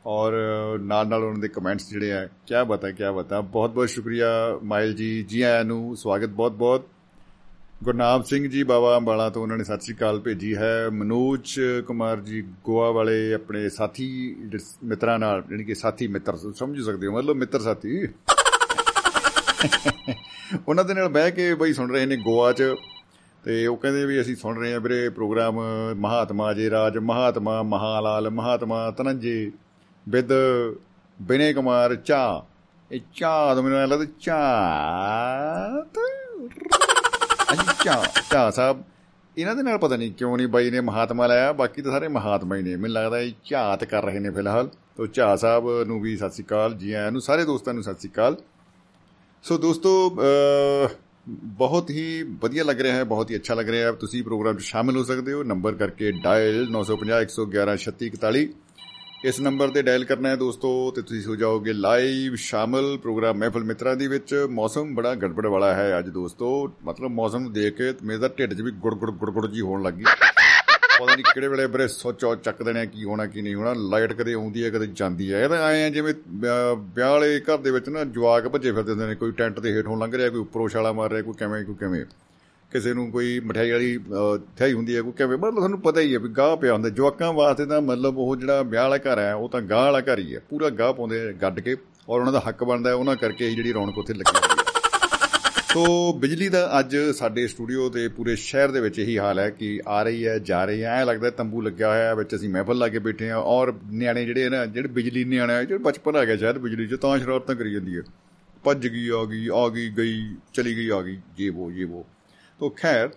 ਔਰ 0.06 0.34
ਨਾਲ 0.80 1.08
ਨਾਲ 1.08 1.24
ਉਹਨਾਂ 1.24 1.40
ਦੇ 1.40 1.48
ਕਮੈਂਟਸ 1.48 1.90
ਜਿਹੜੇ 1.90 2.12
ਆ, 2.14 2.28
ਕਿਆ 2.48 2.64
ਬਤਾ 2.64 2.92
ਕਿਆ 2.92 3.12
ਬਤਾ। 3.12 3.42
ਬਹੁਤ 3.42 3.70
ਬਹੁਤ 3.70 3.90
ਸ਼ੁਕਰੀਆ 3.90 4.28
ਮਾਹਿਲ 4.64 4.94
ਜੀ। 4.94 5.24
ਜੀ 5.24 5.42
ਆਇਆਂ 5.42 5.66
ਨੂੰ 5.66 5.98
ਸਵਾਗਤ 5.98 6.30
ਬਹੁਤ 6.30 6.52
ਬਹੁਤ। 6.52 6.88
ਗੁਰਨਾਮ 7.84 8.22
ਸਿੰਘ 8.22 8.50
ਜੀ 8.50 8.64
ਬਾਬਾ 8.64 8.98
ਅੰਬਾਲਾ 8.98 9.30
ਤੋਂ 9.30 9.42
ਉਹਨਾਂ 9.42 9.58
ਨੇ 9.58 9.64
ਸਤਿ 9.64 9.82
ਸ੍ਰੀ 9.82 9.96
ਅਕਾਲ 9.96 10.20
ਭੇਜੀ 10.20 10.56
ਹੈ। 10.56 10.90
ਮਨੋਜ 10.90 11.60
ਕੁਮਾਰ 11.88 12.20
ਜੀ 12.20 12.42
ਗੋਆ 12.64 12.92
ਵਾਲੇ 12.92 13.34
ਆਪਣੇ 13.34 13.70
ਸਾਥੀ 13.70 14.36
ਜਿਸ 14.46 14.78
ਮਿੱਤਰਾਂ 14.84 15.20
ਨਾਲ 15.20 15.44
ਯਾਨੀ 15.52 15.64
ਕਿ 15.64 15.76
ਸਾਥੀ 15.76 16.08
ਮਿੱਤਰ 16.08 16.38
ਸਮਝ 16.56 16.82
ਸਕਦੇ 16.82 17.08
ਹੋ, 17.08 17.12
ਮਤਲਬ 17.12 17.36
ਮਿੱਤਰ 17.36 17.60
ਸਾਥੀ। 17.60 18.08
ਉਹਨਾਂ 20.68 20.86
ਦੇ 20.86 20.94
ਨਾਲ 20.94 21.08
ਬਹਿ 21.08 21.32
ਕੇ 21.32 21.54
ਬਈ 21.56 21.74
ਸੁਣ 21.74 21.92
ਰਹੇ 21.92 22.06
ਨੇ 22.06 22.18
ਗੋਆ 22.18 22.52
'ਚ। 22.52 22.64
ਤੇ 23.44 23.68
ਉਹ 23.68 23.78
ਕਹਿੰਦੇ 23.78 24.06
ਵੀ 24.06 24.22
ਅਸੀਂ 24.22 24.36
ਸੁਣ 24.36 24.60
ਰਹੇ 24.60 24.74
ਹਾਂ 24.74 24.80
ਵੀਰੇ 24.80 25.10
ਪ੍ਰੋਗਰਾਮ 25.10 25.60
ਮਹਾਤਮਾ 25.96 26.54
ਜੀ 26.54 26.70
ਰਾਜ, 26.70 26.98
ਮਹਾਤਮਾ 26.98 27.64
ਮਹਾਲਾਲ, 27.64 28.30
ਮਹਾਤਮਾ 28.30 28.92
ਤਨੰਜੇ 28.92 29.52
ਵਿਦ 30.10 30.30
ਬਿਨੇ 31.22 31.54
ਕੁਮਾਰ 31.54 31.96
ਚਾ। 31.96 32.46
ਇਹ 32.92 33.00
ਚਾ 33.16 33.56
ਦਾ 33.56 33.62
ਮੈਨੂੰ 33.62 33.78
ਐਂ 33.78 33.88
ਲੱਗਦਾ 33.88 34.06
ਚਾ 34.20 34.60
ਅੱਛਾ 37.54 38.04
ਚਾ 38.32 38.50
ਸਾਹਿਬ 38.50 38.84
ਇਹਨਾਂ 39.38 39.56
ਦੇ 39.56 39.64
ਨਾਲ 39.64 39.78
ਪਤਾ 39.78 39.96
ਨਹੀਂ 39.96 40.12
ਕਿਉਂ 40.12 40.38
ਨਹੀਂ 40.38 40.48
ਬਾਈ 40.48 40.70
ਨੇ 40.72 40.82
ਮਹਾਤਮਾ 40.82 41.28
ਲਾਇਆ 41.28 41.54
ਬਾਕੀ 41.54 41.82
ਤਾਂ 41.82 41.92
ਸਾਰੇ 41.92 42.08
ਮਹਾਤਮਾ 42.08 42.56
ਹੀ 42.56 42.62
ਨੇ। 42.62 42.76
ਮੈਨੂੰ 42.76 42.96
ਲੱਗਦਾ 42.96 43.20
ਇਹ 43.20 43.32
ਝਾਤ 43.50 43.84
ਕਰ 43.84 44.06
ਰਹੇ 44.06 44.20
ਨੇ 44.20 44.30
ਫਿਲਹਾਲ। 44.32 44.70
ਤੋਂ 44.98 45.08
ਝਾ 45.08 45.36
ਸਾਹਿਬ 45.36 45.84
ਨੂੰ 45.84 46.02
ਵੀ 46.02 46.18
ਸਤਿ 46.18 46.30
ਸ੍ਰੀ 46.30 46.44
ਅਕਾਲ 46.44 46.74
ਜੀ 46.74 46.94
ਆਇਆਂ 46.94 47.12
ਨੂੰ 47.12 47.22
ਸਾਰੇ 47.22 47.46
ਦੋਸਤਾਂ 47.46 47.74
ਨੂੰ 47.74 47.84
ਸਤਿ 47.84 48.00
ਸ੍ਰੀ 48.00 48.10
ਅਕਾਲ। 48.10 48.38
ਸੋ 49.44 49.58
ਦੋਸਤੋ 49.58 50.10
ਅਹ, 50.10 50.90
ਬਹੁਤ 51.30 51.90
ਹੀ 51.90 52.24
ਵਧੀਆ 52.24 52.64
ਲੱਗ 52.64 52.82
ਰਿਹਾ 52.82 52.96
ਹੈ 52.96 53.04
ਬਹੁਤ 53.04 53.32
ਹੀ 53.32 53.36
ਅੱਛਾ 53.36 53.54
ਲੱਗ 53.54 53.70
ਰਿਹਾ 53.70 53.88
ਹੈ। 53.88 53.92
ਤੁਸੀਂ 53.92 54.24
ਪ੍ਰੋਗਰਾਮ 54.24 54.58
'ਚ 54.58 54.62
ਸ਼ਾਮਿਲ 54.62 54.98
ਹੋ 54.98 55.04
ਸਕਦੇ 55.04 55.34
ਹੋ। 55.34 55.44
ਨੰਬਰ 55.44 55.74
ਕਰਕੇ 55.74 56.12
ਡਾਇਲ 56.12 56.68
950 56.70 57.22
111 57.22 57.78
3641 57.78 58.48
ਇਸ 59.26 59.40
ਨੰਬਰ 59.40 59.70
ਤੇ 59.70 59.82
ਡਾਇਲ 59.82 60.04
ਕਰਨਾ 60.06 60.30
ਹੈ 60.30 60.36
ਦੋਸਤੋ 60.36 60.70
ਤੇ 60.96 61.02
ਤੁਸੀਂ 61.02 61.24
ਹੋ 61.26 61.36
ਜਾਓਗੇ 61.36 61.74
ਲਾਈਵ 61.74 62.36
ਸ਼ਾਮਿਲ 62.36 62.98
ਪ੍ਰੋਗਰਾਮ 62.98 63.38
ਮਹਿਫਲ 63.38 63.64
ਮਿੱਤਰਾਂ 63.64 63.96
ਦੇ 63.96 64.08
ਵਿੱਚ। 64.08 64.34
ਮੌਸਮ 64.50 64.94
ਬੜਾ 64.96 65.14
ਗੜਬੜ 65.16 65.46
ਵਾਲਾ 65.46 65.74
ਹੈ 65.74 65.98
ਅੱਜ 66.00 66.10
ਦੋਸਤੋ। 66.10 66.50
ਮਤਲਬ 66.84 67.12
ਮੌਸਮ 67.12 67.40
ਨੂੰ 67.40 67.52
ਦੇਖ 67.54 67.76
ਕੇ 67.78 67.94
ਮੇਰੇ 68.04 68.20
ਤਾਂ 68.20 68.30
ਢਿੱਡ 68.38 68.54
'ਚ 68.54 68.62
ਵੀ 68.62 68.72
ਗੁੜ 68.72 68.94
ਗੁੜ 68.96 69.12
ਗੁੜ 69.12 69.30
ਗੁੜ 69.30 69.48
ਜੀ 69.48 69.62
ਹੋਣ 69.62 69.84
ਲੱਗੀ 69.84 70.04
ਪਤਾ 70.04 71.16
ਨਹੀਂ 71.16 71.24
ਕਿਹੜੇ 71.24 71.48
ਵੇਲੇ 71.48 71.68
ਬਰੇ 71.68 71.88
ਸੋਚੋ 71.88 72.36
ਚੱਕ 72.36 72.64
ਦੇਣੇ 72.64 72.80
ਆ 72.80 72.86
ਕੀ 72.86 73.04
ਹੋਣਾ 73.04 73.26
ਕੀ 73.26 73.42
ਨਹੀਂ 73.42 73.56
ਹੋਣਾ। 73.56 73.74
ਲਾਈਟ 73.74 74.14
ਕਦੇ 74.14 74.34
ਆਉਂਦੀ 74.34 74.64
ਹੈ, 74.64 74.70
ਕਦੇ 74.70 74.88
ਜਾਂਦੀ 74.88 75.32
ਹੈ। 75.34 75.44
ਇਹ 75.44 75.50
ਤਾਂ 75.50 75.58
ਆਏ 75.58 75.84
ਆ 75.84 75.90
ਜਿਵੇਂ 75.90 76.14
ਵਿਆਹ 76.28 76.76
ਵਿਆਹ 76.96 77.12
ਵਾਲੇ 77.12 77.40
ਘਰ 77.40 77.58
ਦੇ 77.58 77.72
ਵਿੱਚ 77.72 77.90
ਨਾ 77.90 78.04
ਜਵਾਕ 78.04 78.48
ਭੱਜੇ 78.48 78.72
ਫਿਰਦੇ 78.72 78.92
ਹੁੰਦੇ 78.92 79.08
ਨੇ, 79.08 79.16
ਕੋਈ 79.16 79.32
ਟੈਂਟ 79.32 79.60
ਦੇ 79.60 79.74
ਹੇਠੋਂ 79.74 79.98
ਲੰਘ 79.98 80.18
ਰਿਹਾ, 80.18 80.30
ਕੋਈ 80.30 80.40
ਉੱਪਰੋਂ 80.40 80.70
ਛਾਲਾ 80.70 80.92
ਮਾਰ 80.94 81.12
ਰਿਹਾ, 81.12 81.22
ਕੋਈ 81.22 81.34
ਕਿਵੇਂ 81.34 81.64
ਕੋਈ 81.66 81.76
ਕਿਵੇਂ। 81.76 82.06
ਕਿਸੇ 82.72 82.94
ਨੂੰ 82.94 83.10
ਕੋਈ 83.12 83.40
ਮਠਿਆਈ 83.40 83.72
ਵਾਲੀ 83.72 83.98
ਅਹ, 83.98 84.38
ਥਾਈ 84.58 84.74
ਹੁੰਦੀ 84.74 84.96
ਹੈ 84.96 85.02
ਕੋਈ 85.02 85.12
ਕਿਵੇਂ 85.12 85.38
ਮਤਲਬ 85.38 85.56
ਤੁਹਾਨੂੰ 85.56 85.80
ਪਤਾ 85.82 86.02
ਹੀ 86.02 86.14
ਹੈ 86.14 86.20
ਵੀ 86.20 86.30
ਗਾਹ 86.30 86.56
ਪਿਆ 86.58 86.74
ਹੁੰਦਾ। 86.74 86.90
ਜਵਾਕਾਂ 86.90 87.32
ਵਾਸਤੇ 87.34 87.66
ਤਾਂ 87.66 87.82
ਮਤਲਬ 87.82 88.18
ਉਹ 88.18 88.36
ਜਿਹੜਾ 88.36 88.62
ਵਿਆਹ 88.62 88.90
ਵਾਲਾ 88.90 88.98
ਘਰ 88.98 89.20
ਹੈ 89.20 89.34
ਉਹ 89.36 89.50
ਤਾਂ 89.50 89.62
ਗਾਹ 89.62 89.84
ਵਾਲਾ 89.84 90.02
ਘਰ 90.02 90.20
ਹੀ 90.20 90.36
ਹੈ। 90.36 90.40
ਪੂਰਾ 90.50 90.70
ਗਾਹ 90.70 90.94
ਪਾਉਂਦੇ 90.94 91.22
ਆ 91.30 91.32
ਗੱਡ 91.32 91.60
ਕੇ 91.60 91.76
ਔਰ 92.10 92.20
ਉਹਨਾਂ 92.20 92.34
ਦਾ 92.34 92.42
ਹੱਕ 92.50 92.64
ਬਣਦਾ 92.64 92.90
ਹੈ 92.90 92.96
ਉਹਨਾਂ 92.96 93.16
ਕਰਕੇ 93.16 93.48
ਹੀ 93.48 93.56
ਜਿਹੜੀ 93.56 93.74
ਰੌਣਕ 93.74 93.98
ਉੱਥੇ 93.98 94.14
ਲੱਗੀ 94.14 94.38
ਹੁੰਦੀ 94.38 94.48
ਹੈ। 94.50 94.58
ਤੋ 95.74 96.14
ਬਿਜਲੀ 96.14 96.50
ਦਾ 96.50 96.80
ਅੱਜ 96.80 96.96
ਸਾਡੇ 97.16 97.48
ਸਟੂਡੀਓ 97.48 97.90
ਤੇ 97.90 98.08
ਪੂਰੇ 98.08 98.36
ਸ਼ਹਿਰ 98.36 98.72
ਦੇ 98.72 98.80
ਵਿੱਚ 98.82 99.00
ਇਹੀ 99.00 99.18
ਹਾਲ 99.18 99.40
ਹੈ 99.40 99.50
ਕਿ 99.50 99.80
ਆ 99.88 100.02
ਰਹੀ 100.04 100.28
ਹੈ 100.28 100.38
ਜਾ 100.40 100.64
ਰਹੀ 100.66 100.84
ਹੈ। 100.84 100.90
ਐ 100.92 101.06
ਲੱਗਦਾ 101.06 101.30
ਤੰਬੂ 101.30 101.62
ਲੱਗਿਆ 101.62 101.90
ਹੋਇਆ 101.90 102.08
ਹੈ 102.08 102.16
ਵਿੱਚ 102.16 102.36
ਅਸੀਂ 102.36 102.50
ਮਹਿਫਲ 102.50 102.78
ਲਾ 102.78 102.88
ਕੇ 102.88 103.00
ਬੈਠੇ 103.00 103.30
ਆ 103.30 103.38
ਔਰ 103.38 103.74
ਨਿਆਣੇ 103.92 104.26
ਜਿਹੜੇ 104.26 104.50
ਨਾ 104.50 104.66
ਜਿਹੜੇ 104.66 104.88
ਬਿਜਲੀ 104.88 105.24
ਨਿਆਣੇ 105.24 105.54
ਆ, 105.54 105.64
ਜਿਹੜੇ 105.64 105.84
ਬਚਪਨ 105.84 106.16
ਆ 106.16 106.26
ਗਿਆ 106.26 106.36
ਸ਼ਾਇਦ 106.38 106.58
ਬਿਜਲੀ 106.58 106.88
'ਚ 106.88 106.96
ਤਾਂ 106.96 107.18
ਸ਼ਰਾਰਤਾਂ 107.20 107.56
ਕਰੀ 107.56 107.74
ਜਾਂਦੀ 107.74 107.98
ਹੈ। 107.98 108.02
ਭੱਜ 108.64 108.88
ਗਈ 108.88 109.08
ਆ 109.10 109.24
ਗਈ 109.26 109.48
ਆ 109.54 109.68
ਗਈ 109.70 109.90
ਗਈ 109.98 110.36
ਚਲੀ 110.54 110.76
ਗਈ 110.76 110.90
ਆ 110.90 111.02
ਗਈ 111.02 111.18
ਇਹ 111.40 111.52
ਉਹ 111.52 111.72
ਇਹ 111.72 111.86
ਉਹ 111.86 112.06
ਤੋ 112.60 112.70
ਖੈਰ 112.70 113.10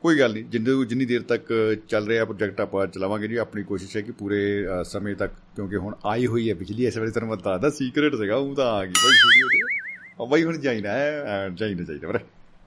ਕੋਈ 0.00 0.18
ਗੱਲ 0.18 0.32
ਨਹੀਂ 0.32 0.44
ਜਿੰਨੇ 0.44 0.84
ਜਿੰਨੀ 0.86 1.04
ਦੇਰ 1.04 1.22
ਤੱਕ 1.22 1.52
ਚੱਲ 1.88 2.06
ਰਿਹਾ 2.06 2.24
ਪ੍ਰੋਜੈਕਟ 2.24 2.60
ਆਪਾਂ 2.60 2.86
ਚਲਾਵਾਂਗੇ 2.86 3.28
ਜੀ 3.28 3.36
ਆਪਣੀ 3.36 3.62
ਕੋਸ਼ਿਸ਼ 3.62 3.96
ਹੈ 3.96 4.02
ਕਿ 4.02 4.12
ਪੂਰੇ 4.12 4.66
ਅ, 4.66 4.82
ਸਮੇਂ 4.82 5.14
ਤੱਕ 5.16 5.32
ਕਿਉਂਕਿ 5.56 5.76
ਹੁਣ 5.76 5.94
ਆਈ 6.04 6.26
ਹੋਈ 6.26 6.48
ਹੈ 6.50 6.54
ਬਿਜਲੀ 6.54 6.86
ਇਸ 6.86 6.96
ਵੇਲੇ 6.96 7.10
ਤੁਹਾਨੂੰ 7.10 7.28
ਮੈਂ 7.30 7.36
ਦੱਸਦਾ 7.44 7.70
ਸੀਕ੍ਰੇਟ 7.70 8.14
ਸੀਗਾ 8.14 8.36
ਉਹ 8.36 8.54
ਤਾਂ 8.54 8.66
ਆ 8.66 8.84
ਗਈ 8.84 8.90
ਬਾਈ 8.90 9.12
ਸਟੂਡੀਓ 9.12 9.48
'ਚ 9.48 10.20
ਉਹ 10.20 10.26
ਬਾਈ 10.26 10.44
ਹੁਣ 10.44 10.58
ਜਾਈਨਾ 10.58 10.88
ਹੈ 10.90 11.48
ਜਾਈਨਾ 11.54 11.84
ਚਾਹੀਦਾ 11.84 12.06
ਵੀਰੇ। 12.06 12.18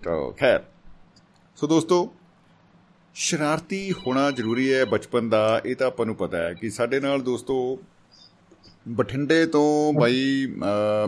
ਤੋ 0.03 0.31
ਖੈਰ। 0.39 0.63
ਸੋ 1.55 1.67
ਦੋਸਤੋ 1.67 2.13
ਸ਼ਰਾਰਤੀ 3.15 3.91
ਹੋਣਾ 3.91 4.31
ਜ਼ਰੂਰੀ 4.31 4.73
ਹੈ 4.73 4.85
ਬਚਪਨ 4.85 5.29
ਦਾ 5.29 5.61
ਇਹ 5.65 5.75
ਤਾਂ 5.75 5.87
ਆਪਾਂ 5.87 6.05
ਨੂੰ 6.05 6.15
ਪਤਾ 6.15 6.37
ਹੈ 6.37 6.53
ਕਿ 6.53 6.69
ਸਾਡੇ 6.69 6.99
ਨਾਲ 6.99 7.21
ਦੋਸਤੋ 7.21 7.79
ਬਠਿੰਡੇ 8.87 9.45
ਤੋਂ 9.45 9.93
ਬਾਈ 9.93 10.47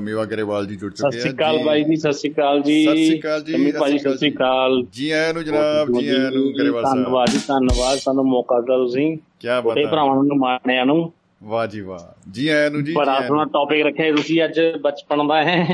ਮੇਵਾ 0.01 0.25
ਗਰੇਵਾਲ 0.25 0.65
ਜੀ 0.65 0.75
ਜੁੜ 0.75 0.93
ਸਤਿ 0.93 1.01
ਚੁੱਕੇ 1.03 1.19
ਸ਼੍ਰੀ 1.19 1.33
ਅਕਾਲ 1.33 1.57
ਬਾਈ 1.63 1.83
ਜੀ 1.83 1.95
ਸਤਿ 1.95 2.13
ਸ਼੍ਰੀ 2.13 2.31
ਅਕਾਲ 2.33 2.61
ਜੀ। 2.61 2.85
ਸਤਿ 2.85 3.05
ਸ਼੍ਰੀ 3.05 3.19
ਅਕਾਲ 3.19 3.43
ਜੀ, 3.43 3.71
ਸਤਿ 3.71 3.97
ਸ਼੍ਰੀ 3.97 4.17
ਸਤਿ 4.17 4.29
ਅਕਾਲ 4.29 4.85
ਜੀ। 4.91 5.09
ਆਇਆਂ 5.09 5.33
ਨੂੰ 5.33 5.43
ਜਨਾਬ 5.43 5.99
ਜੀ 5.99 6.07
ਆਇਆਂ 6.07 6.31
ਨੂੰ 6.31 6.53
ਗਰੇਵਾਲ 6.59 6.83
ਸਾਹਿਬ। 6.83 7.03
ਧੰਨਵਾਦ 7.03 7.29
ਜੀ 7.29 7.37
ਧੰਨਵਾਦ। 7.37 7.97
ਸਾਨੂੰ 7.97 8.25
ਮੌਕਾ 8.25 8.59
ਦਿੱਤਾ 8.59 8.77
ਤੁਸੀਂ। 8.77 9.17
ਕੀ 9.39 9.47
ਬਾਤ 9.65 9.77
ਹੈ 9.77 9.85
ਭਰਾਵਾਂ 9.91 10.23
ਨੂੰ 10.23 10.37
ਮਾਣਿਆਂ 10.37 10.85
ਨੂੰ। 10.85 11.13
ਵਾਹ 11.43 11.67
ਜੀ 11.67 11.81
ਵਾਹ। 11.81 12.29
ਜੀ 12.31 12.47
ਆਇਆਂ 12.47 12.71
ਨੂੰ 12.71 12.83
ਜੀ 12.83 12.93
ਬੜਾ 12.93 13.27
ਸੋਹਣਾ 13.27 13.45
ਟੌਪਿਕ 13.45 13.85
ਰੱਖਿਆ 13.85 14.15
ਤੁਸੀਂ 14.15 14.43
ਅੱਜ 14.43 14.59
ਬਚਪਨ 14.81 15.27
ਦਾ 15.27 15.43
ਹੈ। 15.43 15.65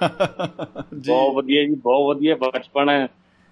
ਜੀ। 1.00 1.08
ਬਹੁਤ 1.08 1.34
ਵਧੀਆ 1.34 1.64
ਜੀ 1.64 1.74
ਬਹੁਤ 1.74 2.16
ਵਧੀਆ 2.16 2.36
ਬਚਪਨ 2.36 2.88
ਹੈ। 2.88 3.08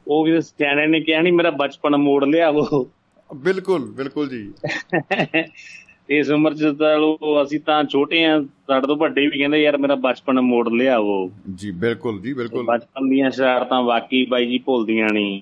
ਉਹ 0.09 0.25
ਵੀ 0.25 0.41
ਸਿਆਣੇ 0.41 0.87
ਨੇ 0.87 1.01
ਕਿਹਾ 1.01 1.21
ਨਹੀਂ 1.21 1.33
ਮੇਰਾ 1.33 1.51
ਬਚਪਨ 1.51 1.97
ਮੋੜ 1.97 2.25
ਲਿਆਵੋ 2.25 2.91
ਬਿਲਕੁਲ 3.35 3.93
ਬਿਲਕੁਲ 3.93 4.29
ਜੀ। 4.29 4.53
ਇਸ 6.09 6.31
ਉਮਰ 6.31 6.55
ਚ 6.55 6.73
ਤਾਂ 6.79 6.97
ਲੋ 6.99 7.17
ਅਸੀਂ 7.43 7.59
ਤਾਂ 7.61 7.83
ਛੋਟੇ 7.85 8.25
ਆ 8.25 8.41
ਸਾਡੇ 8.41 8.87
ਤੋਂ 8.87 8.97
ਵੱਡੇ 8.97 9.27
ਵੀ 9.27 9.39
ਕਹਿੰਦੇ 9.39 9.63
ਯਾਰ 9.63 9.77
ਮੇਰਾ 9.79 9.95
ਬਚਪਨ 10.01 10.41
ਮੋੜ 10.43 10.69
ਲਿਆਵੋ 10.71 11.17
ਜੀ 11.55 11.71
ਬਿਲਕੁਲ 11.77 12.21
ਜੀ 12.21 12.33
ਬਿਲਕੁਲ। 12.33 12.65
ਬਚਪਨ 12.67 13.09
ਦੀਆਂ 13.09 13.31
ਸ਼ਰਾਰਤਾਂ 13.31 13.83
ਵਾਕਈ 13.83 14.25
ਬਾਈ 14.27 14.47
ਜੀ 14.47 14.59
ਭੁੱਲਦੀਆਂ 14.59 15.09
ਨਹੀਂ 15.13 15.41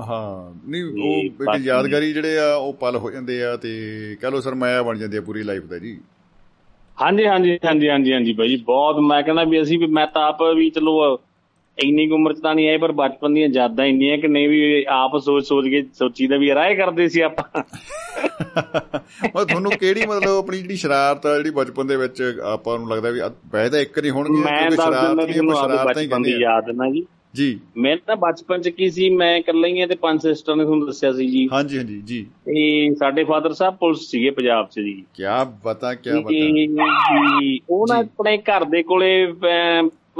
ਹਾਂ 0.00 0.52
ਨਹੀਂ 0.68 0.82
ਉਹ 0.84 1.44
ਬਾਕੀ- 1.44 1.64
ਯਾਦਗਾਰੀ 1.66 2.12
ਜਿਹੜੇ 2.12 2.38
ਆ 2.38 2.54
ਉਹ 2.54 2.72
ਪਲ 2.72 2.96
ਹੋ 2.96 3.10
ਜਾਂਦੇ 3.10 3.42
ਆ 3.44 3.56
ਤੇ 3.56 3.70
ਕਹ 4.22 4.30
ਲੋ 4.30 4.40
ਸਰਮਾਇਆ 4.40 4.82
ਬਣ 4.82 4.98
ਜਾਂਦੀ 4.98 5.16
ਆ 5.16 5.20
ਪੂਰੀ 5.20 5.42
ਲਾਈਫ 5.42 5.64
ਦਾ 5.64 5.78
ਜੀ। 5.78 5.96
ਹਾਂਜੀ 6.98 7.26
ਹਾਂਜੀ 7.26 7.58
ਹਾਂਜੀ 7.64 7.88
ਹਾਂਜੀ 7.88 8.12
ਹਾਂਜੀ 8.12 8.32
ਬਾਈ 8.32 8.48
ਜੀ 8.48 8.56
ਬਹੁਤ 8.66 8.98
ਮੈਂ 9.02 9.22
ਕਹਿੰਦਾ 9.22 9.44
ਵੀ 9.44 9.60
ਅਸੀਂ 9.62 9.78
ਵੀ 9.78 9.86
ਮੈਂ 9.92 10.06
ਤਾਂ 10.06 10.22
ਆਪ 10.22 10.42
ਵੀ 10.56 10.68
ਚਲੋ 10.70 10.98
ਇੰਨੀ 11.84 12.10
ਉਮਰ 12.10 12.32
ਚ 12.32 12.40
ਤਾਂ 12.40 12.54
ਨਹੀਂ 12.54 12.68
ਆਏ 12.68 12.78
ਪਰ 12.78 12.92
ਬਚਪਨ 12.92 13.34
ਦੀਆਂ 13.34 13.48
ਯਾਦਾਂ 13.48 13.84
ਇੰਨੀਆਂ 13.84 14.18
ਕਿ 14.18 14.28
ਨਹੀਂ 14.28 14.48
ਵੀ 14.48 14.84
ਆਪ 14.88 15.18
ਸੋਚ 15.18 15.44
ਸੋਚ 15.44 15.68
ਕੇ 15.68 15.82
ਸੋਚੀਦਾ 15.82 16.36
ਵੀ 16.36 16.54
ਰਾਏ 16.54 16.74
ਕਰਦੇ 16.74 17.08
ਸੀ 17.08 17.20
ਆਪਾਂ। 17.20 17.62
ਉਹ 19.36 19.44
ਤੁਹਾਨੂੰ 19.44 19.72
ਕਿਹੜੀ 19.72 20.06
ਮਤਲਬ 20.06 20.38
ਆਪਣੀ 20.38 20.58
ਜਿਹੜੀ 20.58 20.76
ਸ਼ਰਾਰਤ 20.76 21.26
ਆ 21.26 21.36
ਜਿਹੜੀ 21.36 21.50
ਬਚਪਨ 21.50 21.86
ਦੇ 21.86 21.96
ਵਿੱਚ 21.96 22.40
ਆਪਾਂ 22.42 22.78
ਨੂੰ 22.78 22.88
ਲੱਗਦਾ 22.90 23.10
ਵੀ 23.10 23.20
ਵੈਸੇ 23.52 23.70
ਤਾਂ 23.70 23.80
ਇੱਕ 23.80 23.98
ਨਹੀਂ 23.98 24.10
ਹੋਣਗੀ 24.10 24.42
ਮੈਂ 24.42 24.58
ਕਿਉਂਕਿ 24.58 24.76
ਸ਼ਰਾਰਤ 24.76 25.14
ਨਹੀਂ 25.14 25.38
ਆਪਾਂ 25.38 25.62
ਸ਼ਰਾਰਤਾਂ 25.62 26.02
ਹੀ 26.02 26.06
ਬਚਪਨ 26.06 26.22
ਦੀ 26.22 26.30
ਕਹਿੰਦੇ 26.30 26.30
ਯਾਦ 26.30 26.70
ਨਾ 26.70 26.90
ਜੀ। 26.90 27.06
ਜੀ। 27.34 27.60
ਮੈਂ 27.76 27.96
ਤਾਂ 28.06 28.16
ਬਚਪਨ 28.16 28.60
ਚ 28.60 28.68
ਕੀ 28.68 28.90
ਸੀ 28.90 29.10
ਮੈਂ 29.10 29.36
ਇਕੱਲਾ 29.36 29.68
ਹੀ 29.68 29.80
ਆ 29.80 29.86
ਤੇ 29.86 29.94
ਪੰਜ 29.94 30.22
ਸਿਸਟਰ 30.22 30.56
ਨੇ 30.56 30.64
ਤੁਹਾਨੂੰ 30.64 30.86
ਦੱਸਿਆ 30.86 31.12
ਸੀ 31.12 31.26
ਜੀ। 31.26 31.48
ਹਾਂਜੀ 31.52 31.78
ਹਾਂਜੀ 31.78 32.02
ਜੀ। 32.04 32.22
ਤੇ 32.22 32.94
ਸਾਡੇ 32.94 33.24
ਫਾਦਰ 33.24 33.52
ਸਾਹਿਬ 33.52 33.76
ਪੁਲਿਸ 33.76 33.98
ਸੀਗੇ 33.98 34.30
ਪੰਜਾਬ 34.30 34.66
ਚ 34.66 34.80
ਜੀ। 34.80 35.04
ਕੀ 35.14 35.22
ਬਤਾ 35.64 35.94
ਕੀ 35.94 36.10
ਬਤਾ। 36.10 36.20
ਤੇ 36.20 37.58
ਉਹ 37.70 37.86
ਨਾ 37.88 38.02
ਜੀ। 38.02 38.08
ਆਪਣੇ 38.08 38.38
ਘਰ 38.38 38.64
ਦੇ 38.64 38.82
ਕੋਲੇ 38.82 39.26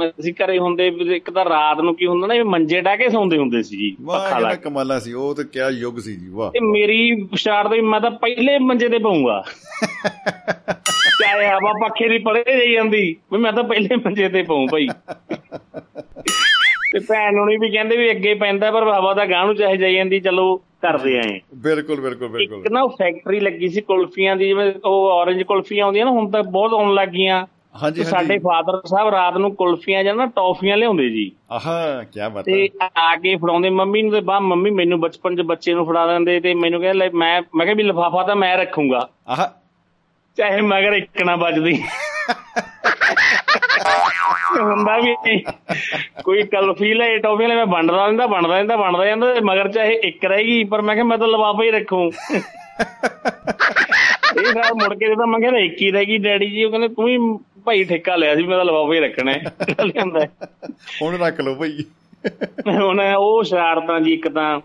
ਅਸੀਂ 0.05 0.33
ਘਰੇ 0.33 0.57
ਹੁੰਦੇ 0.57 0.91
ਇੱਕ 1.15 1.31
ਤਾਂ 1.31 1.45
ਰਾਤ 1.45 1.79
ਨੂੰ 1.79 1.95
ਕੀ 1.95 2.05
ਹੁੰਦਾ 2.05 2.27
ਨਾ 2.27 2.33
ਵੀ 2.33 2.43
ਮੰਜੇ 2.43 2.81
ਢਾ 2.81 2.95
ਕੇ 2.95 3.09
ਸੌਂਦੇ 3.09 3.37
ਹੁੰਦੇ 3.37 3.63
ਸੀ 3.63 3.77
ਜੀ 3.77 3.95
ਪੱਖਾ 4.07 4.39
ਲਾ 4.39 4.55
ਕੇ। 4.55 4.61
ਕਮਾਲਾ 4.61 4.99
ਸੀ 4.99 5.13
ਉਹ 5.13 5.35
ਤੇ 5.35 5.43
ਕਿਆ 5.43 5.69
ਯੁੱਗ 5.69 5.97
ਸੀ 5.97 6.15
ਜੀ 6.15 6.27
ਵਾਹ। 6.29 6.51
ਤੇ 6.51 6.59
ਮੇਰੀ 6.59 7.27
ਸ਼ਾਰਟ 7.35 7.67
ਦੇ 7.67 7.81
ਮੈਂ 7.81 8.01
ਤਾਂ 8.01 8.11
ਪਹਿਲੇ 8.11 8.59
ਮੰਜੇ 8.59 8.89
ਤੇ 8.89 8.97
ਪਊਂਗਾ। 8.97 9.43
ਚਾਹੇ 11.19 11.47
ਹਵਾ 11.47 11.73
ਪੱਖੇ 11.73 12.09
ਦੀ 12.09 12.17
ਪੜੇ 12.17 12.43
ਜਾਈ 12.57 12.73
ਜਾਂਦੀ 12.73 13.15
ਵੀ 13.33 13.37
ਮੈਂ 13.37 13.53
ਤਾਂ 13.53 13.63
ਪਹਿਲੇ 13.63 13.95
ਮੰਜੇ 13.95 14.29
ਤੇ 14.29 14.43
ਪਊਂ 14.43 14.67
ਭਾਈ। 14.67 14.87
ਤੇ 16.93 16.99
ਭੈਣ 16.99 17.33
ਨੂੰ 17.33 17.45
ਵੀ 17.45 17.69
ਕਹਿੰਦੇ 17.69 17.97
ਵੀ 17.97 18.11
ਅੱਗੇ 18.11 18.33
ਪੈਂਦਾ 18.33 18.71
ਪਰ 18.71 18.83
ਹਵਾ 18.83 19.13
ਤਾਂ 19.13 19.25
ਗਾਂ 19.25 19.45
ਨੂੰ 19.45 19.55
ਚਾਹੇ 19.55 19.77
ਜਾਈ 19.77 19.95
ਜਾਂਦੀ 19.95 20.19
ਚਲੋ 20.19 20.55
ਕਰਦੇ 20.55 21.17
ਆਏ। 21.17 21.39
ਬਿਲਕੁਲ 21.55 22.01
ਬਿਲਕੁਲ 22.01 22.27
ਬਿਲਕੁਲ। 22.27 22.59
ਇੱਕ 22.59 22.71
ਨਾ 22.71 22.85
ਫੈਕਟਰੀ 22.85 23.39
ਲੱਗੀ 23.39 23.67
ਸੀ 23.67 23.81
ਕੁਲਫੀਆਂ 23.81 24.35
ਦੀ 24.35 24.47
ਜਿਵੇਂ 24.47 24.73
ਉਹ 24.85 25.09
ਔਰੇਂਜ 25.09 25.43
ਕੁਲਫੀਆਂ 25.43 25.85
ਆਉਂਦੀਆਂ 25.85 26.05
ਨਾ 26.05 26.11
ਹੁਣ 26.11 26.31
ਤਾਂ 26.31 26.43
ਬਹੁਤ 26.43 26.73
ਆਉਣ 26.73 26.93
ਲੱਗ 26.93 27.09
ਗਈਆਂ। 27.09 27.45
ਹਾਂਜੀ 27.75 28.03
ਸਾਡੇ 28.03 28.37
ਫਾਦਰ 28.37 28.81
ਸਾਹਿਬ 28.85 29.09
ਰਾਤ 29.09 29.37
ਨੂੰ 29.37 29.55
ਕੁਲਫੀਆਂ 29.55 30.03
ਜਾਂ 30.03 30.13
ਨਾ 30.15 30.25
ਟੌਫੀਆਂ 30.25 30.77
ਲਿਆਉਂਦੇ 30.77 31.09
ਜੀ। 31.09 31.31
ਆਹਾ 31.51 32.03
ਕੀ 32.03 32.19
ਬਤਾ 32.29 32.41
ਤੇ 32.41 32.69
ਆ 32.97 33.15
ਕੇ 33.15 33.35
ਫੜਾਉਂਦੇ। 33.35 33.69
ਮੰਮੀ 33.69 34.01
ਨੂੰ 34.01 34.11
ਤੇ 34.11 34.19
ਬਾ 34.21 34.39
ਮੰਮੀ 34.39 34.69
ਮੈਨੂੰ 34.69 34.99
ਬਚਪਨ 34.99 35.35
'ਚ 35.35 35.41
ਬੱਚੇ 35.41 35.73
ਨੂੰ 35.73 35.85
ਫੜਾ 35.85 36.05
ਦਿੰਦੇ 36.07 36.39
ਤੇ 36.39 36.53
ਮੈਨੂੰ 36.53 36.81
ਕਹਿੰਦੇ 36.81 36.99
ਲੈ 36.99 37.09
ਮੈਂ 37.13 37.41
ਮੈਂ 37.55 37.65
ਕਿਹਾ 37.65 37.75
ਵੀ 37.75 37.83
ਲਿਫਾਫਾ 37.83 38.23
ਤਾਂ 38.23 38.35
ਮੈਂ 38.35 38.57
ਰੱਖੂੰਗਾ। 38.57 39.09
ਆਹਾ। 39.27 39.51
ਚਾਹੇ 40.37 40.61
ਮਗਰ 40.61 40.93
ਇੱਕ 40.93 41.21
ਨਾ 41.21 41.35
ਵੱਜਦੀ। 41.35 41.81
ਹੁੰਦਾ 44.59 44.97
ਵੀ 44.97 45.15
ਕੋਈ 46.23 46.43
ਕਲਫੀ 46.43 46.93
ਲੈ 46.93 47.17
ਟੌਫੀ 47.17 47.47
ਲੈ 47.47 47.55
ਮੈਂ 47.55 47.65
ਵੰਡਦਾ 47.65 48.05
ਰਹਿੰਦਾ 48.05 48.25
ਵੰਡਦਾ 48.25 48.53
ਰਹਿੰਦਾ 48.53 48.75
ਵੰਡਦਾ 48.75 49.05
ਜਾਂਦਾ 49.05 49.33
ਮਗਰ 49.43 49.67
ਚਾਹੇ 49.71 49.93
ਇੱਕ 50.03 50.25
ਰਹੇਗੀ 50.25 50.63
ਪਰ 50.63 50.81
ਮੈਂ 50.81 50.95
ਕਿਹਾ 50.95 51.05
ਮੈਂ 51.05 51.17
ਤਾਂ 51.17 51.27
ਲਿਫਾਫਾ 51.27 51.63
ਹੀ 51.63 51.71
ਰੱਖੂ। 51.71 52.11
ਇਹ 54.37 54.45
ਸਾਰ 54.53 54.73
ਮੁੜ 54.73 54.93
ਕੇ 54.93 55.15
ਤਾਂ 55.15 55.27
ਮੈਂ 55.27 55.39
ਕਹਿੰਦਾ 55.39 55.59
ਇੱਕ 55.59 55.81
ਹੀ 55.81 55.91
ਰਹਿ 55.91 56.05
ਗਈ 56.05 56.17
ਡੈਡੀ 56.17 56.49
ਜੀ 56.49 56.63
ਉਹ 56.63 56.69
ਕਹਿੰਦੇ 56.69 56.87
ਤੂੰ 56.87 57.07
ਹੀ 57.07 57.17
ਭਾਈ 57.67 57.83
ਠੇਕਾ 57.83 58.15
ਲਿਆ 58.15 58.35
ਸੀ 58.35 58.43
ਮੈਂ 58.43 58.57
ਤਾਂ 58.57 58.65
ਲਿਫਾਫਾ 58.65 58.93
ਹੀ 58.93 58.99
ਰੱਖਣਾ 58.99 59.31
ਹੈ 59.31 59.41
ਲਿਆਂਦਾ। 59.85 60.25
ਹੁਣ 61.01 61.17
ਰੱਖ 61.17 61.41
ਲਓ 61.41 61.55
ਭਾਈ 61.55 61.83
ਹੁਣ 62.79 62.99
ਉਹ 63.17 63.43
ਸ਼ਰਾਰਤਾਂ 63.43 63.99
ਜੀ 63.99 64.13
ਇੱਕ 64.13 64.27
ਤਾਂ 64.27 64.59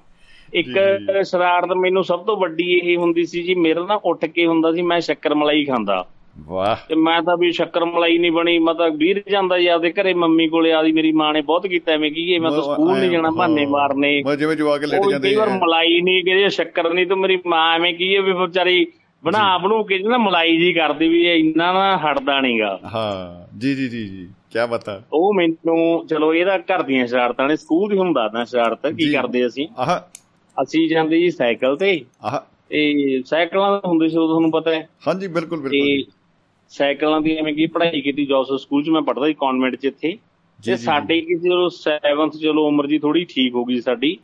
ਇੱਕ। 0.55 0.79
ਸ਼ਰਾਰਤ 1.23 1.73
ਮੈਨੂੰ 1.77 2.05
ਸਭ 2.05 2.25
ਤੋਂ 2.25 2.37
ਵੱਡੀ 2.37 2.73
ਇਹ 2.79 2.97
ਹੁੰਦੀ 2.97 3.25
ਸੀ 3.25 3.43
ਜੀ 3.43 3.55
ਮੇਰਾ 3.55 3.85
ਨਾ 3.85 4.01
ਉੱਠ 4.05 4.25
ਕੇ 4.25 4.47
ਹੁੰਦਾ 4.47 4.73
ਸੀ 4.73 4.83
ਮੈਂ 4.83 5.01
ਸ਼ੱਕਰ 5.01 5.35
ਮਲਾਈ 5.35 5.65
ਖਾਂਦਾ 5.65 6.05
ਵਾਹ 6.49 6.77
ਤੇ 6.89 6.95
ਮੈਂ 6.95 7.21
ਤਾਂ 7.23 7.37
ਵੀ 7.37 7.51
ਸ਼ੱਕਰ 7.53 7.85
ਮਲਾਈ 7.85 8.19
ਨਹੀਂ 8.19 8.33
ਬਣੀ 8.33 8.59
ਮੈਂ 8.59 8.75
ਤਾਂ 8.75 8.89
ਵੀਰ 8.91 9.23
ਜਾਂਦਾ 9.31 9.59
ਜੀ 9.59 9.67
ਆਪਦੇ 9.67 9.91
ਘਰੇ 9.93 10.15
ਮੰਮੀ 10.15 10.49
ਕੋਲੇ 10.49 10.73
ਆਦੀ 10.73 10.93
ਮੇਰੀ 10.93 11.13
ਮਾਂ 11.13 11.33
ਨੇ 11.33 11.41
ਬਹੁਤ 11.41 11.67
ਕੀਤਾ 11.67 11.93
ਐਵੇਂ 11.93 12.11
ਕੀ 12.13 12.39
ਮੈਂ 12.39 12.51
ਤਾਂ 12.51 12.63
ਸਕੂਲ 12.63 12.99
ਨਹੀਂ 12.99 13.11
ਜਾਣਾ 13.11 13.31
ਬਹਾਨੇ 13.31 13.67
ਮਾਰਨੇ 13.67 14.23
ਮੈਂ 14.23 14.37
ਜਿਵੇਂ 14.37 14.57
ਜਵਾ 14.57 14.79
ਕੇ 14.79 14.87
ਲੇਟ 14.87 15.01
ਉਹ 15.01 15.11
ਜਾਂਦੇ 15.11 15.29
ਕਈ 15.29 15.35
ਵਾਰ। 15.35 15.49
ਮਲਾਈ 15.49 16.01
ਨਹੀਂ 16.01 16.25
ਕਿ 16.25 16.49
ਸ਼ੱਕਰ 16.49 16.93
ਨਹੀਂ 16.95 17.07
ਤੇ 17.07 17.15
ਮੇਰੀ 17.15 17.39
ਮਾਂ 17.47 17.75
ਐਵੇਂ 17.77 17.95
ਕੀ 17.95 18.15
ਹੈ 18.17 18.21
ਵੀ 18.21 18.33
ਵਿਚਾਰੀ 18.33 18.87
ਬਣਾ 19.25 19.59
ਬਣੂ 19.59 19.85
ਕੇ 19.85 19.99
ਨਾ 19.99 20.19
ਮਲਾਈ 20.19 20.57
ਜੀ 20.57 20.73
ਕਰਦੀ 20.73 21.09
ਵੀ 21.09 21.25
ਇਹ 21.25 21.37
ਇੰਨਾ 21.37 21.73
ਨਾ 21.73 21.97
ਹਟਦਾ 21.97 22.41
ਨਹੀਂਗਾ। 22.41 22.81
ਹਾਂ 22.95 23.59
ਜੀ 23.59 23.75
ਜੀ 23.75 23.89
ਜੀ 23.89 24.09
ਜੀ 24.09 24.27
ਕੀ 24.27 24.59
ਬਤਾ 24.71 25.03
ਉਹ 25.13 25.35
ਮੈਨੂੰ 25.35 26.07
ਚਲੋ 26.07 26.35
ਇਹਦਾ 26.35 26.59
ਘਰ 26.59 26.83
ਦੀਆਂ 26.83 27.07
ਸ਼ਰਾਰਤਾਂ 27.07 27.49
ਨੇ 27.49 27.57
ਸਕੂਲ 27.57 27.91
ਦੀ 27.91 27.99
ਹੁਣ 27.99 28.13
ਦੱਸਦਾ 28.13 28.45
ਸ਼ਰਾਰਤ 28.45 28.87
ਕੀ। 28.87 29.13
ਕਰਦੇ 29.13 29.47
ਅਸੀਂ। 29.47 29.69
ਆਹ। 29.79 30.01
ਅਸੀਂ 30.63 30.89
ਜਾਂਦੇ 30.89 31.21
ਜੀ 31.21 31.31
ਸਾਈਕਲ 31.31 31.77
ਤੇ। 31.77 32.05
ਆਹ। 32.25 32.41
ਤੇ 32.69 33.23
ਸਾਈਕਲਾਂ 33.27 33.81
ਹੁੰਦੇ 33.87 34.09
ਸੀ 34.09 34.17
ਉਦੋਂ 34.17 34.29
ਤੁਹਾਨੂੰ 34.29 34.51
ਪਤਾ 34.51 34.71
ਹੈ? 34.71 34.89
ਹਾਂਜੀ 35.09 35.27
ਬਿਲਕੁਲ 35.27 35.61
ਬਿਲਕੁਲ 35.61 36.15
ਸਾਈਕਲਾਂ 36.69 37.21
ਦੀ 37.21 37.37
ਐਵੇਂ 37.37 37.55
ਕੀ 37.55 37.67
ਪੜ੍ਹਾਈ 37.67 38.01
ਕੀਤੀ 38.01 38.27
ਜੋਸਫ 38.27 38.57
ਸਕੂਲ 38.57 38.85
ਚ 38.85 38.89
ਮੈਂ 38.89 39.03
ਪੜ੍ਹਦਾ 39.03 39.27
ਸੀ 39.27 39.35
ਕਨਵੈਂਟ 39.35 39.77
ਚ 39.77 39.85
ਇੱਥੇ। 39.85 40.19
ਜੀ, 40.61 40.71
ਤੇ। 40.71 40.77
ਸਾਡੇ 40.77 41.21
ਕੀ 41.21 41.39
ਚਲੋ 41.39 41.67
7th 41.67 42.39
ਚਲੋ 42.39 42.67
ਉਮਰ 42.69 42.87
ਜੀ 42.87 42.99
ਥੋੜੀ 42.99 43.25
ਠੀਕ 43.25 43.55
ਹੋ 43.55 43.65
ਗਈ 43.65 43.81
ਸਾਡੀ। 43.81 44.19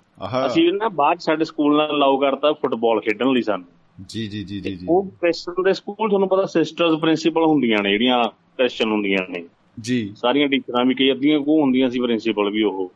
ਅਸੀਂ 0.47 0.73
ਨਾ 0.73 0.89
ਬਾਅਦ 0.89 1.19
ਸਾਡੇ 1.19 1.45
ਸਕੂਲ 1.45 1.77
ਨਾਲ 1.77 1.91
ਅਲਾਉ 1.91 2.19
ਕਰਤਾ 2.19 2.53
ਫੁੱਟਬਾਲ 2.53 3.01
ਖੇਡਣ 3.01 3.33
ਲਈ 3.33 3.43
ਸਾਨੂੰ। 3.43 3.67
ਜੀ 4.07 4.29
ਜੀ 4.29 4.45
ਜੀ 4.45 4.61
ਜੀ 4.61 4.87
ਉਹ 4.89 5.07
ਕ੍ਰਿਸਚਨ 5.07 5.63
ਦੇ 5.63 5.73
ਸਕੂਲ 5.73 6.09
ਤੁਹਾਨੂੰ 6.09 6.29
ਪਤਾ 6.29 6.45
ਸਿਸਟਰਸ 6.45 6.99
ਪ੍ਰਿੰਸੀਪਲ 7.01 7.45
ਹੁੰਦੀਆਂ 7.45 7.83
ਨੇ 7.83 7.91
ਜਿਹੜੀਆਂ 7.91 8.25
ਕ੍ਰਿਸਚਨ 8.25 8.93
ਹੁੰਦੀਆਂ 8.93 9.31
ਨੇ। 9.31 9.45
ਜੀ। 9.81 10.13
ਸਾਰੀਆਂ 10.17 10.49
ਟੀਚਰਾਂ 10.49 10.85
ਵੀ 10.85 10.95
ਕਈ 10.95 11.13
ਅੱਧੀਆਂ 11.13 11.41
ਕੋ 11.41 11.61
ਹੁੰਦੀਆਂ 11.61 11.91
ਸੀ 11.91 12.01
ਪ੍ਰਿੰਸੀਪਲ 12.01 12.51
ਵੀ 12.51 12.63
ਉਹ। 12.63 12.93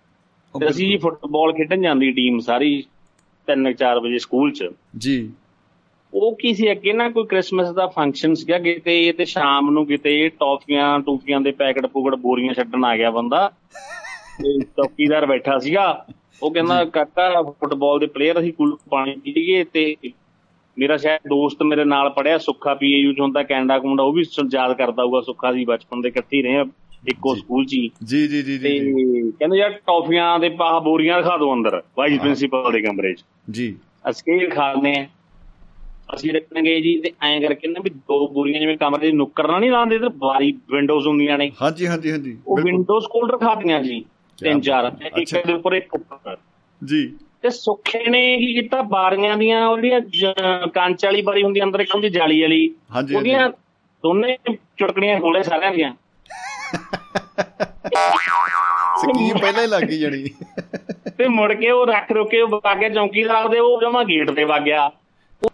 ਉਹ 0.54 0.60
ਤੇ 0.60 0.68
ਅਸੀਂ 0.68 0.88
ਜੀ 0.88 0.96
ਫੁੱਟਬਾਲ 0.96 1.52
ਖੇਡਣ 1.52 1.82
ਜਾਂਦੀ 1.82 2.12
ਟੀਮ 2.12 2.38
ਸਾਰੀ 2.38 2.84
3-4 3.48 4.00
ਵਜੇ 4.00 4.18
ਸਕੂਲ 4.18 4.52
'ਚ। 4.52 4.68
ਜੀ। 4.98 5.30
ਉਹ 6.14 6.36
ਕੀ 6.36 6.54
ਸੀ 6.54 6.70
ਅੱਗੇ 6.70 6.92
ਨਾ 6.92 7.10
ਕੋਈ 7.10 7.24
ਕ੍ਰਿਸਮਸ 7.24 7.68
ਦਾ 7.68 7.86
ਫੰਕਸ਼ਨ 7.86 8.34
ਸੀਗਾ 8.34 8.58
ਕਿਤੇ 8.58 9.12
ਤੇ 9.12 9.24
ਸ਼ਾਮ 9.24 9.70
ਨੂੰ 9.70 9.86
ਕਿਤੇ 9.86 10.28
ਟੌਫੀਆਂ 10.28 11.00
ਟੂਫੀਆਂ 11.00 11.40
ਦੇ 11.40 11.50
ਪੈਕਟ 11.50 11.86
ਪੁਕੜ 11.86 12.14
ਬੋਰੀਆਂ 12.14 12.54
ਛੱਡਣ 12.54 12.84
ਆ 12.84 12.96
ਗਿਆ 12.96 13.10
ਬੰਦਾ। 13.10 13.52
ਤੇ 14.42 14.60
ਚੌਕੀਦਾਰ 14.60 15.26
ਬੈਠਾ 15.26 15.58
ਸੀਗਾ। 15.58 16.06
ਉਹ 16.42 16.50
ਕਹਿੰਦਾ 16.50 16.84
ਕਾਕਾ 16.84 17.42
ਫੁੱਟਬਾਲ 17.42 17.98
ਦੇ 17.98 18.06
ਪਲੇਅਰ 18.06 18.40
ਅਸੀਂ 18.40 18.52
ਕੁਲ 18.52 18.76
ਪਾਣੀ 18.90 19.16
ਪੀਈਏ 19.16 19.64
ਤੇ 19.64 19.96
ਮੇਰਾ 20.78 20.96
ਸ਼ਾਇਦ 20.96 21.20
ਦੋਸਤ 21.28 21.62
ਮੇਰੇ 21.62 21.84
ਨਾਲ 21.84 22.10
ਪੜਿਆ 22.10 22.38
ਸੁੱਖਾ 22.38 22.74
ਪੀਏਯੂ 22.74 23.12
ਚ 23.12 23.20
ਹੁੰਦਾ 23.20 23.42
ਕੈਨੇਡਾ 23.42 23.78
ਕੁੰਡਾ 23.78 24.02
ਉਹ 24.02 24.12
ਵੀ 24.12 24.24
ਯਾਦ 24.52 24.76
ਕਰਦਾ 24.76 25.02
ਹੋਊਗਾ 25.02 25.20
ਸੁੱਖਾ 25.20 25.52
ਸੀ 25.52 25.64
ਬਚਪਨ 25.64 26.00
ਦੇ 26.00 26.08
ਇਕੱਠੇ 26.08 26.36
ਹੀ 26.36 26.42
ਰਹੇ 26.42 26.64
ਇੱਕੋ 27.08 27.34
ਸਕੂਲ 27.34 27.66
ਚ 27.66 27.70
ਜੀ 27.70 27.90
ਜੀ 28.04 28.42
ਜੀ 28.42 28.58
ਤੇ 28.58 28.78
ਜੀ। 28.78 29.30
ਕਹਿੰਦੇ 29.30 29.58
ਯਾਰ 29.58 29.70
ਟੌਫੀਆਂ 29.70 30.38
ਦੇ 30.38 30.48
ਪਾਹ 30.48 30.80
ਬੋਰੀਆਂ 30.80 31.18
ਰਖਾ 31.18 31.36
ਦਿਓ 31.36 31.54
ਅੰਦਰ 31.54 31.82
ਵਾਈਸ 31.98 32.20
ਪ੍ਰਿੰਸੀਪਲ 32.20 32.72
ਦੇ 32.72 32.80
ਕਮਰੇ 32.80 33.14
'ਚ। 33.14 33.24
ਜੀ। 33.50 33.76
ਅਸੀਂ 34.10 34.48
ਖਾਣੇ 34.50 35.06
ਅਸੀਂ 36.14 36.32
ਰੱਖਣਗੇ 36.32 36.80
ਜੀ 36.80 37.00
ਤੇ 37.00 37.12
ਐਂ 37.22 37.40
ਕਰਕੇ 37.40 37.68
ਨਾ 37.68 37.80
ਵੀ 37.84 37.90
ਦੋ 37.90 38.28
ਬੋਰੀਆਂ 38.28 38.60
ਜਿਵੇਂ 38.60 38.78
ਕਮਰੇ 38.78 39.06
ਦੀ 39.06 39.12
ਨੁੱਕਰ 39.12 39.48
ਨਾਲ 39.48 39.60
ਨਹੀਂ 39.60 39.70
ਲਾਉਂਦੇ 39.70 39.98
ਤੇ 39.98 40.08
ਬਾਰੀ 40.08 40.52
ਵਿੰਡੋਜ਼ 40.52 41.06
ਹੁੰਦੀਆਂ 41.06 41.38
ਨੇ। 41.38 41.52
ਹਾਂਜੀ 41.62 41.86
ਹਾਂਜੀ 41.86 42.10
ਹਾਂਜੀ 42.10 42.38
ਉਹ 42.46 42.58
ਵਿੰਡੋਜ਼ 42.58 43.06
ਕੋਲ 43.06 43.30
ਰਖਾਤੀਆਂ 43.30 43.82
ਜੀ 43.82 44.04
ਤਿੰਨ 44.38 44.60
ਚਾਰ। 44.60 44.92
ਇੱਕ 45.18 45.46
ਦੇ 45.46 45.52
ਉੱਪਰ 45.52 45.72
ਇੱਕ 45.72 45.94
ਉੱਪਰ। 45.94 46.36
ਜੀ। 46.84 47.14
ਤੇ 47.42 47.50
ਸੁੱਖੇ 47.50 48.10
ਨੇ 48.10 48.38
ਕੀ 48.38 48.60
ਕੀਤਾ 48.60 48.82
ਬਾਰੀਆਂ 48.82 49.36
ਦੀਆਂ 49.36 49.66
ਉਹਦੀਆਂ 49.66 50.00
ਕੰਚ 50.66 51.04
ਵਾਲੀ 51.04 51.22
ਬਾਰੀ 51.22 51.42
ਹੁੰਦੀ 51.42 51.62
ਅੰਦਰ 51.62 51.80
ਇੱਕ 51.80 51.94
ਹੁੰਦੀ 51.94 52.08
ਜਾਲੀ 52.08 52.42
ਵਾਲੀ। 52.42 52.74
ਉਹਦੀਆਂ 53.16 53.50
ਦੋਨੇ 54.02 54.36
ਚੁਟਕਣੀਆਂ 54.78 55.20
ਖੋਲੇ 55.20 55.42
ਸਾਰਿਆਂ 55.42 55.72
ਦੀਆਂ। 55.72 55.94
ਸਕੀਮ 59.00 59.38
ਪਹਿਲਾਂ 59.38 59.62
ਹੀ 59.62 59.66
ਲੱਗ 59.66 59.82
ਗਈ 59.82 59.98
ਜਣੀ। 59.98 60.30
ਤੇ 61.18 61.28
ਮੁੜ 61.28 61.52
ਕੇ 61.52 61.70
ਉਹ 61.70 61.86
ਰੱਖ 61.86 62.12
ਰੁਕੇ 62.12 62.40
ਉਹ 62.40 62.48
ਬਾਗੇ 62.48 62.90
ਚੌਂਕੀਦਾਰ 62.90 63.48
ਦੇ 63.48 63.58
ਉਹ 63.58 63.80
ਜਮਾ 63.80 64.04
ਗੇਟ 64.04 64.30
ਤੇ 64.30 64.44
ਵਗ 64.44 64.62
ਗਿਆ 64.62 64.90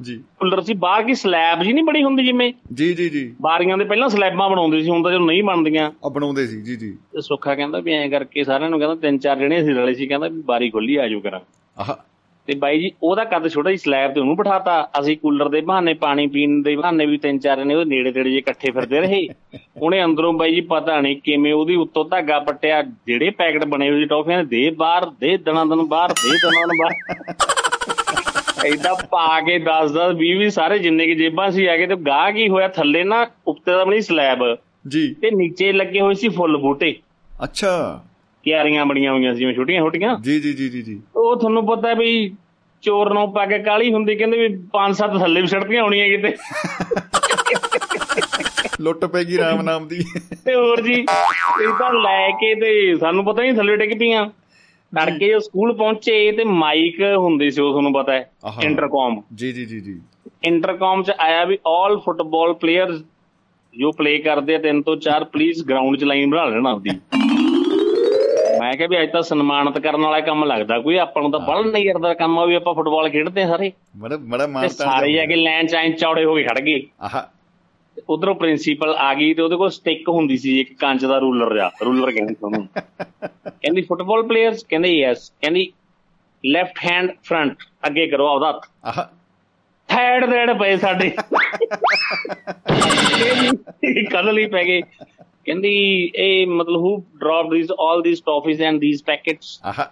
ਜੀ। 0.03 0.17
ਕੂਲਰ 0.41 0.61
ਸੀ 0.61 0.75
ਬਾਹਰ 0.75 1.03
ਕੀ 1.03 1.15
ਸਲੈਬ 1.15 1.63
ਜੀ 1.63 1.73
ਨਹੀਂ 1.73 1.85
ਬਣੀ 1.85 2.03
ਹੁੰਦੀ 2.03 2.25
ਜਿਵੇਂ? 2.25 2.53
ਜੀ 2.75 2.93
ਜੀ 2.95 3.09
ਜੀ। 3.09 3.35
ਬਾਰੀਆਂ 3.41 3.79
ਦੇ 3.79 3.85
ਪਹਿਲਾਂ 3.85 4.09
ਸਲੈਬਾਂ 4.09 4.51
ਬਣਾਉਂਦੇ 4.51 4.83
ਸੀ 4.83 4.91
ਹੁਣ 4.91 5.03
ਤਾਂ 5.03 5.13
ਜਦੋਂ 5.13 5.27
ਨਹੀਂ 5.27 5.43
ਬਣਦੀਆਂ। 5.43 5.91
ਆ 6.05 6.09
ਬਣਾਉਂਦੇ 6.09 6.47
ਸੀ 6.47 6.61
ਜੀ 6.63 6.77
ਜੀ। 6.77 6.91
ਤੇ 7.13 7.21
ਸੁੱਖਾ 7.21 7.55
ਕਹਿੰਦਾ 7.55 7.81
ਵੀ 7.81 7.93
ਐਂ 7.93 8.09
ਕਰਕੇ 8.11 8.45
ਸਾਰਿਆਂ 8.45 8.71
ਨੂੰ 8.71 8.79
ਕਹਿੰਦਾ 8.79 8.97
ਤਿੰਨ 8.97 9.19
ਚਾਰ 9.19 9.37
ਜਣੇ 9.37 9.61
ਅਸੀਂ 9.61 9.75
ਰਲੇ 9.75 9.95
ਸੀ 9.95 10.07
ਕਹਿੰਦਾ 10.07 10.29
ਵੀ 10.29 10.43
ਬਾਰੀ 10.43 10.71
ਖੁੱਲੀ 10.71 10.97
ਆਜੋ 10.97 11.21
ਕਰਾਂ। 11.21 11.41
ਆਹ। 11.79 12.09
ਤੇ 12.47 12.55
ਬਾਈ 12.55 12.79
ਜੀ 12.81 12.91
ਉਹਦਾ 13.03 13.25
ਕੱਦ 13.25 13.49
ਛੋਟਾ 13.49 13.71
ਜਿਹਾ 13.71 13.83
ਸਲੈਬ 13.85 14.15
ਤੇ 14.15 14.21
ਉਹਨੂੰ 14.21 14.37
ਬਿਠਾਤਾ। 14.37 14.91
ਅਸੀਂ 15.01 15.17
ਕੂਲਰ 15.17 15.49
ਦੇ 15.49 15.61
ਬਹਾਨੇ 15.61 15.95
ਪਾਣੀ 15.95 16.27
ਪੀਣ 16.27 16.63
ਦੇ 16.63 16.77
ਬਹਾਨੇ 16.77 17.07
ਵੀ 17.07 17.19
ਤਿੰਨ 17.19 17.39
ਚਾਰ 17.39 17.65
ਨੇ 17.65 17.75
ਉਹਦੇ 17.75 17.91
ਨੇੜੇ 17.91 18.13
ਤੇੜੇ 18.13 18.31
ਜੇ 18.31 18.39
ਇਕੱਠੇ 18.39 18.71
ਫਿਰਦੇ 18.71 19.01
ਰਹੇ। 19.01 19.29
ਉਹਨੇ 19.77 20.05
ਅੰਦਰੋਂ 20.05 20.33
ਬਾਈ 20.33 20.55
ਜੀ 20.55 20.61
ਪਤਾ 20.61 21.01
ਨਹੀਂ 21.01 21.17
ਕਿਵੇਂ 21.17 21.55
ਉਹਦੀ 21.55 21.75
ਉੱਤੋਂ 21.75 22.05
ਧਾਗਾ 22.05 22.39
ਪੱਟਿਆ 22.39 22.83
ਜਿਹੜੇ 22.83 23.31
ਪੈਕਟ 23.31 23.65
ਬਣੇ 23.65 23.91
ਹੋਏ 23.91 23.99
ਸੀ 23.99 24.05
ਟੌਫੀਆਂ 24.05 24.45
ਦੇ 24.45 24.65
ਦੇ 24.65 24.71
ਬਾਹਰ 24.71 25.11
ਦੇ 25.21 25.37
ਦਣਾ 25.37 25.65
ਦਨ 25.65 25.83
ਬਾਹਰ 25.83 26.11
ਦੇ 26.11 26.31
ਦਣਾ 26.31 26.67
ਦਨ 26.67 26.77
ਬਾਹਰ। 26.79 27.35
ਏਦਾਂ 28.67 28.95
ਪਾ 28.95 29.41
ਕੇ 29.41 29.59
10 29.59 29.93
10 29.93 30.15
20 30.15 30.37
20 30.39 30.49
ਸਾਰੇ 30.49 30.79
ਜਿੰਨੇ 30.79 31.07
ਕੀ 31.07 31.15
ਜੇਬਾਂ 31.15 31.51
ਸੀ 31.51 31.67
ਆ 31.67 31.77
ਗਏ 31.77 31.87
ਤੇ 31.87 31.97
ਗਾਹ 31.97 32.33
ਕੀ 32.33 32.49
ਹੋਇਆ 32.49 32.69
ਥੱਲੇ 32.69 33.05
ਨਾ 33.05 33.27
ਉੱਤੇ 33.47 33.73
ਦਾ 33.73 33.85
ਬਣੀ 33.85 34.01
ਸਲੈਬ 34.01 34.59
ਜੀ। 34.89 35.15
ਤੇ 35.15 35.31
ਨੀਚੇ 35.31 35.73
ਲੱਗੇ 35.73 36.01
ਹੋਏ 36.01 36.15
ਸੀ 36.15 36.29
ਫੁੱਲ 36.29 36.57
ਬੂਟੇ। 36.57 36.97
ਅੱਛਾ। 37.45 38.05
ਕਿਆਰੀਆਂ 38.49 38.87
ਬਣੀਆਂ 38.87 39.13
ਹੋਈਆਂ 39.13 39.33
ਸੀ 39.35 39.39
ਜਿਵੇਂ 39.39 39.55
ਛੋਟੀਆਂ 39.55 39.81
ਛੋਟੀਆਂ। 39.81 40.17
ਜੀ 40.19 40.41
ਜੀ 40.41 40.53
ਜੀ 40.53 40.69
ਜੀ 40.69 40.83
ਜੀ। 40.83 41.01
ਉਹ 41.17 41.37
ਤੁਹਾਨੂੰ 41.37 41.67
ਪਤਾ 41.67 41.95
ਵੀ 41.95 42.35
ਚੋਰ 42.83 43.13
ਨੂੰ 43.15 43.33
ਪਾ 43.33 43.47
ਕੇ 43.47 43.59
ਕਾਲੀ 43.59 43.93
ਹੁੰਦੀ 43.93 44.15
ਕਹਿੰਦੇ 44.17 44.39
ਵੀ 44.39 44.57
ਪੰਜ 44.73 44.97
ਸੱਤ 44.97 45.19
ਥੱਲੇ 45.19 45.41
ਵੀ 45.41 45.47
ਸੜਦੀਆਂ 45.47 45.83
ਹੋਣੀਆਂ 45.83 46.09
ਕਿਤੇ। 46.09 46.37
ਲੁੱਟ 48.81 49.05
ਪੈਗੀ 49.05 49.39
ਰਾਮ 49.39 49.63
ਨਾਮ 49.63 49.89
ਦੀ। 49.89 50.05
ਤੇ 50.45 50.55
ਹੋਰ 50.55 50.81
ਜੀ 50.81 50.95
ਇਹ 51.63 51.69
ਤਾਂ 51.79 51.93
ਲੈ 51.95 52.31
ਕੇ 52.31 52.55
ਤੇ 52.55 52.97
ਸਾਨੂੰ 52.97 53.25
ਪਤਾ 53.25 53.43
ਨਹੀਂ 53.43 53.55
ਥੱਲੇ 53.55 53.77
ਡਿੱਗ 53.77 53.99
ਪਈਆਂ। 53.99 54.27
ਤੜਕੇ 54.97 55.29
ਜਦੋਂ 55.29 55.41
ਸਕੂਲ 55.41 55.73
ਪਹੁੰਚੇ 55.77 56.33
ਤੇ 56.33 56.45
ਮਾਈਕ 56.45 57.01
ਹੁੰਦੇ 57.17 57.51
ਸੀ 57.51 57.63
ਉਹ 57.63 57.71
ਤੁਹਾਨੂੰ 57.71 57.93
ਪਤਾ 57.93 58.13
ਹੈ। 58.13 58.31
ਇੰਟਰਕਮ। 58.63 59.23
ਜੀ 59.35 59.53
ਜੀ 59.53 59.65
ਜੀ 59.65 59.81
ਜੀ। 59.81 60.01
ਇੰਟਰਕਮ 60.45 61.03
ਚ 61.03 61.13
ਆਇਆ 61.21 61.45
ਵੀ 61.45 61.59
ਆਲ 61.67 61.99
ਫੁੱਟਬਾਲ 61.99 62.55
ਪਲੇਅਰਸ 62.55 63.03
ਜੋ 63.79 63.93
ਪਲੇ 63.93 64.19
ਕਰਦੇ 64.19 64.55
ਆ 64.55 64.59
ਤਿੰਨ 64.59 64.83
ਤੋਂ 64.83 64.97
ਚਾਰ 64.97 65.25
ਪਲੀਜ਼ 65.25 65.65
ਗਰਾਊਂਡ 65.65 65.97
ਚ 65.97 66.05
ਲਾਈਨ 66.05 66.31
ਬਣਾ 66.31 66.45
ਲੈਣਾ 66.45 66.71
ਆਪਦੀ। 66.71 66.91
ਮੈਂ 68.61 68.77
ਕਿਹਾ 68.77 68.89
ਵੀ 68.89 69.03
ਅੱਜ 69.03 69.11
ਤਾਂ 69.11 69.23
ਸਨਮਾਨਿਤ 69.23 69.79
ਕਰਨ 69.79 70.01
ਵਾਲਾ 70.01 70.21
ਕੰਮ 70.21 70.45
ਲੱਗਦਾ 70.45 70.79
ਕੋਈ 70.79 70.97
ਆਪਾਂ 70.97 71.23
ਨੂੰ 71.23 71.31
ਤਾਂ 71.31 71.41
ਬੜਾ 71.41 71.61
ਨਹੀਂ 71.61 71.87
ਕਰਦਾ 71.87 72.15
ਕੰਮ 72.15 72.39
ਆ 72.39 72.45
ਵੀ 72.45 72.55
ਆਪਾਂ 72.55 72.75
ਫੁੱਟਬਾਲ 72.75 73.09
ਖੇਡਦੇ 73.09 73.43
ਆ 73.43 73.49
ਸਾਰੇ। 73.49 73.73
ਬੜਾ 73.97 74.17
ਬੜਾ 74.17 74.47
ਤੇ 74.47 74.53
ਮਾਨਤਾ 74.53 74.69
ਸਾਰੇ 74.69 75.13
ਜਾ 75.13 75.27
ਕੇ 75.27 75.37
ਲਾਈਨ 75.37 75.67
ਚ 75.67 75.75
ਐਂ 75.75 75.91
ਚੌੜੇ 75.91 76.25
ਹੋ 76.25 76.35
ਕੇ 76.35 76.43
ਖੜ 76.43 76.61
ਗਏ। 76.61 76.83
ਆਹ। 77.01 77.23
ਉਧਰੋਂ 78.09 78.35
ਪ੍ਰਿੰਸੀਪਲ 78.35 78.95
ਆ 78.99 79.15
ਗਈ 79.15 79.35
ਤੇ 79.35 79.43
ਉਹਦੇ 79.43 79.57
ਕੋਲ 79.57 79.71
ਸਟਿੱਕ 79.71 80.09
ਹੁੰਦੀ 80.09 80.37
ਸੀ 80.37 80.61
ਇੱਕ 80.61 80.79
ਕੰਚ 80.79 81.05
ਦਾ 81.05 81.19
ਰੂਲਰ 81.19 81.57
ਜਾ 81.57 81.71
ਰੂਲਰ 81.85 82.13
ਕਹਿੰਦੇ 82.13 82.35
ਉਹਨੂੰ। 82.43 82.69
ਕਹਿੰਦੀ 83.51 83.83
ਫੁੱਟਬਾਲ 83.83 84.23
ਪਲੇਅਰਸ 84.23 84.65
ਕਹਿੰਦੇ 84.69 84.89
ਯੈਸ 84.89 85.33
ਕਹਿੰਦੀ 85.41 85.73
ਲੈਫਟ 86.47 86.91
ਹੈਂਡ 86.91 87.11
ਫਰੰਟ 87.25 87.57
ਅੱਗੇ 87.87 88.07
ਕਰੋ 88.07 88.29
ਆਪਦਾ 88.29 88.51
ਹੱਥ। 88.51 88.99
ਆਹ। 88.99 89.05
ਥੈੜ 89.89 90.31
ਥੈੜ 90.31 90.59
ਪਏ 90.59 90.77
ਸਾਡੇ। 90.77 91.11
ਕਦਲ 94.13 94.39
ਹੀ 94.39 94.47
ਪੈ 94.47 94.65
ਗਏ। 94.65 94.83
ਕਹਿੰਦੀ 95.49 96.11
ਇਹ 96.17 96.47
ਮਤਲਬ 96.47 96.77
who 96.77 97.05
drop 97.17 97.55
these 97.55 97.69
all 97.81 98.03
these 98.03 98.21
toffees 98.21 98.63
and 98.63 98.81
these 98.81 99.05
packets 99.05 99.61
ਆਹ। 99.65 99.85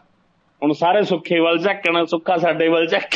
ਹੁਣ 0.62 0.72
ਸਾਰੇ 0.72 1.02
ਸੁੱਖੇ 1.04 1.38
ਵੱਲ 1.38 1.58
ਝੱਕਣ 1.58 2.04
ਸੁੱਖਾ 2.04 2.36
ਸਾਡੇ 2.36 2.68
ਵੱਲ 2.68 2.86
ਝੱਕ। 2.86 3.10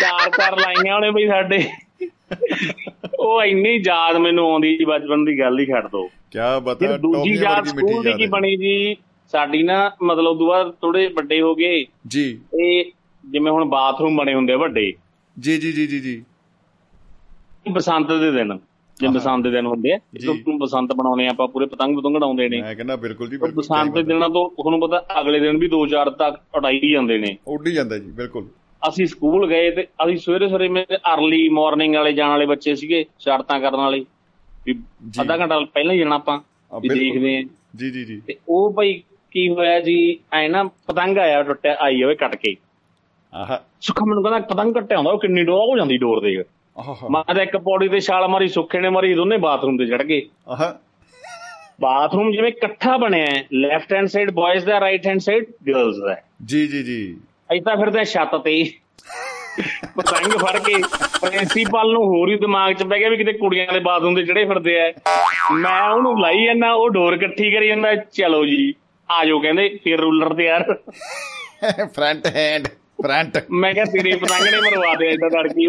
ਚਾਰ 0.00 0.30
ਚਾਰ 0.30 0.60
ਲਾਈਆਂ 0.60 0.96
ਉਹਨੇ 0.96 1.10
ਬਈ 1.10 1.26
ਸਾਡੇ। 1.26 1.68
ਉਹ 3.20 3.42
ਇੰਨੀ 3.42 3.82
ਯਾਦ 3.86 4.16
ਮੈਨੂੰ 4.16 4.52
ਆਉਂਦੀ 4.52 4.78
ਜੀ 4.78 4.84
ਬਚਪਨ 4.84 5.24
ਦੀ 5.24 5.38
ਗੱਲ 5.40 5.58
ਹੀ 5.58 5.66
ਛੱਡ 5.66 5.86
ਦੋ। 5.86 6.06
ਕੀ 6.06 6.38
ਬਤਾ 6.62 6.96
ਦੂਜੀ 6.96 7.34
ਯਾਦ 7.34 7.64
ਸਕੂਲ 7.64 8.02
ਦੀ 8.02 8.12
ਕੀ। 8.12 8.26
ਬਣੀ 8.26 8.56
ਜੀ? 8.56 8.96
ਸਾਡੀ 9.32 9.62
ਨਾ 9.62 9.90
ਮਤਲਬ 10.02 10.38
ਦੁਆ 10.38 10.64
ਥੋੜੇ 10.64 11.06
ਵੱਡੇ 11.06 11.40
ਹੋ 11.40 11.54
ਗਏ। 11.54 11.86
ਜੀ। 12.06 12.40
ਇਹ 12.60 12.84
ਜਿਵੇਂ 13.30 13.52
ਹੁਣ 13.52 13.64
ਬਾਥਰੂਮ 13.64 14.16
ਬਣੇ 14.16 14.34
ਹੁੰਦੇ 14.34 14.54
ਵੱਡੇ। 14.54 14.92
ਜੀ 15.40 15.58
ਜੀ 15.58 15.72
ਜੀ 15.72 15.86
ਜੀ 15.86 16.00
ਜੀ। 16.00 16.24
ਬਸੰਤ 17.70 18.12
ਦੇ 18.12 18.30
ਦਿਨ। 18.30 18.58
ਜੇ। 19.00 19.08
ਬਸੰਤ 19.08 19.44
ਦੇ 19.44 19.50
ਦਿਨ 19.50 19.66
ਹੁੰਦੇ 19.66 19.92
ਆ। 19.92 19.98
ਜਦੋਂ 20.16 20.58
ਬਸੰਤ 20.58 20.92
ਬਣਾਉਣੇ 20.92 21.26
ਆ 21.26 21.30
ਆਪਾਂ 21.30 21.48
ਪੂਰੇ 21.48 21.66
ਪਤੰਗ 21.66 21.96
ਪਤੰਗ 21.96 22.16
ਉਡਾਉਂਦੇ 22.16 22.48
ਨੇ। 22.48 22.62
ਮੈਂ 22.62 22.74
ਕਹਿੰਦਾ 22.74 22.96
ਬਿਲਕੁਲ 22.96 23.26
ਜੀ 23.26 23.36
ਬਿਲਕੁਲ 23.36 23.52
ਬਸੰਤ 23.52 23.94
ਦੇ 23.94 24.02
ਦਿਨਾਂ 24.02 24.28
ਤੋਂ 24.28 24.50
ਤੁਹਾਨੂੰ 24.50 24.80
ਪਤਾ 24.80 25.04
ਅਗਲੇ 25.20 25.40
ਦਿਨ 25.40 25.58
ਵੀ 25.58 25.68
2-4 25.68 26.10
ਤੱਕ 26.10 26.56
ਉਡਾਈ 26.56 26.90
ਜਾਂਦੇ 26.92 27.18
ਨੇ। 27.18 27.36
ਉੱਡ 27.46 27.66
ਹੀ 27.66 27.72
ਜਾਂਦਾ 27.72 27.98
ਜੀ 27.98 28.10
ਬਿਲਕੁਲ। 28.10 28.48
ਅਸੀਂ 28.88 29.06
ਸਕੂਲ 29.06 29.48
ਗਏ 29.48 29.70
ਤੇ 29.70 29.82
ਅਸੀਂ 29.82 30.16
ਸਵੇਰੇ 30.16 30.48
ਸਵੇਰੇ 30.48 30.68
ਮੇਰੇ 30.68 30.96
ਅਰਲੀ 30.96 31.48
ਮਾਰਨਿੰਗ 31.48 31.94
ਵਾਲੇ 31.94 32.12
ਜਾਣ 32.12 32.30
ਵਾਲੇ 32.30 32.46
ਬੱਚੇ 32.46 32.74
ਸੀਗੇ 32.74 33.04
ਸ਼ਰਾਰਤਾਂ 33.18 33.60
ਕਰਨ 33.60 33.76
ਵਾਲੇ। 33.76 34.04
ਵੀ। 34.66 34.74
ਅੱਧਾ 35.20 35.36
ਘੰਟਾ 35.36 35.60
ਪਹਿਲਾਂ 35.60 35.94
ਹੀ 35.94 35.98
ਜਾਣਾ 35.98 36.14
ਆਪਾਂ 36.14 36.38
ਵੀ। 36.80 36.88
ਦੇਖਦੇ 36.88 37.38
ਆ 37.38 37.42
ਜੀ 37.76 37.90
ਜੀ 37.90 38.04
ਜੀ। 38.04 38.22
ਤੇ 38.26 38.34
ਉਹ 38.48 38.72
ਭਾਈ 38.72 39.02
ਕੀ 39.30 39.48
ਹੋਇਆ 39.48 39.80
ਜੀ 39.80 40.18
ਐ 40.32 40.48
ਨਾ 40.48 40.64
ਪਤੰਗ 40.64 41.18
ਆਇਆ 41.18 41.42
ਟੁੱਟਿਆ 41.42 41.76
ਆਈ 41.80 42.02
ਹੋਵੇ 42.02 42.14
ਕੱਟ 42.14 42.36
ਕੇ। 42.36 42.56
ਆਹ। 43.34 43.58
ਸੁੱਖਾ 43.80 44.04
ਮੈਨੂੰ 44.04 44.22
ਕਹਿੰਦਾ 44.22 44.54
ਪਤੰਗ 44.54 44.74
ਕੱਟਿਆ 44.74 44.96
ਹੁੰਦਾ 44.96 45.10
ਉਹ 45.10 45.20
ਕਿੰਨੀ 45.20 45.44
ਡੋਰ 45.44 45.60
ਹੋ 45.60 45.76
ਜਾਂਦੀ 45.76 45.96
ਡੋਰ 45.96 46.20
ਦੇ 46.20 46.44
ਮੈਂ 47.10 47.34
ਤਾਂ 47.34 47.42
ਇੱਕ 47.42 47.56
ਪੌੜੀ 47.56 47.88
ਤੇ 47.88 48.00
ਛਾਲ 48.00 48.28
ਮਾਰੀ 48.28 48.48
ਸੁੱਖੇ 48.48 48.80
ਨੇ 48.80 48.88
ਮਾਰੀ 48.88 49.14
ਦੋਨੇ 49.14 49.36
ਬਾਥਰੂਮ 49.36 49.78
ਤੇ 49.78 49.86
ਚੜ 49.86 50.02
ਗਏ। 50.02 50.22
ਆਹ। 50.48 50.72
ਬਾਥਰੂਮ 51.80 52.32
ਜਿਵੇਂ 52.32 52.48
ਇਕੱਠਾ 52.48 52.96
ਬਣਿਆ 52.96 53.26
ਹੈ 53.26 53.44
ਲੈਫਟ 53.52 53.92
ਹੈਂਡ 53.92 54.06
ਸਾਈਡ 54.06 54.30
ਬॉयਜ਼ 54.30 54.66
ਦਾ 54.66 54.80
ਰਾਈਟ 54.80 55.06
ਹੈਂਡ 55.06 55.20
ਸਾਈਡ 55.20 55.44
ਗਰਲਸ 55.68 55.96
ਦਾ। 55.96 56.16
ਜੀ 56.44 56.66
ਜੀ 56.66 56.82
ਜੀ। 56.82 57.16
ਐਦਾਂ 57.50 57.76
ਫਿਰਦੇ 57.76 58.04
ਛੱਤ 58.04 58.36
ਤੇ 58.36 58.72
ਪਤੰਗ 59.96 60.32
ਫੜ 60.32 60.58
ਕੇ 60.58 60.74
ਪ੍ਰਿੰਸੀਪਲ 61.20 61.92
ਨੂੰ 61.92 62.04
ਹੋਰ 62.04 62.28
ਹੀ 62.28 62.36
ਦਿਮਾਗ 62.36 62.72
'ਚ 62.72 62.82
ਪੈ 62.82 62.98
ਗਿਆ 62.98 63.08
ਵੀ 63.08 63.16
ਕਿਤੇ 63.16 63.32
ਕੁੜੀਆਂ 63.32 63.72
ਦੇ 63.72 63.80
ਬਾਥਰੂਮ 63.80 64.14
ਦੇ 64.14 64.22
ਜਿਹੜੇ 64.22 64.44
ਫਿਰਦੇ 64.44 64.80
ਆ। 64.80 64.92
ਮੈਂ 65.52 65.90
ਉਹਨੂੰ 65.90 66.20
ਲਾਈ 66.20 66.44
ਜਾਂਦਾ 66.44 66.72
ਉਹ 66.72 66.90
ਡੋਰ 66.90 67.12
ਇਕੱਠੀ 67.12 67.50
ਕਰੀ 67.50 67.68
ਜਾਂਦਾ 67.68 67.94
ਚਲੋ 67.94 68.46
ਜੀ 68.46 68.74
ਆਜੋ 69.10 69.40
ਕਹਿੰਦੇ 69.40 69.80
ਫਿਰ 69.84 70.00
ਰੂਲਰ 70.00 70.34
ਤੇ 70.34 70.44
ਯਾਰ। 70.44 70.74
ਫਰੰਟ 71.86 72.26
ਹੈਂਡ 72.26 72.68
ਫਰੰਟ 73.02 73.44
ਮੈਂ 73.50 73.74
ਕਿਹਾ 73.74 73.84
ਤੇਰੇ 73.84 74.16
ਪਤੰਗ 74.16 74.42
ਨੇ 74.42 74.60
ਮਰਵਾ 74.60 74.94
ਦੇ 74.94 75.06
ਏਦਾਂ 75.06 75.30
ਤੜਕੀ। 75.30 75.68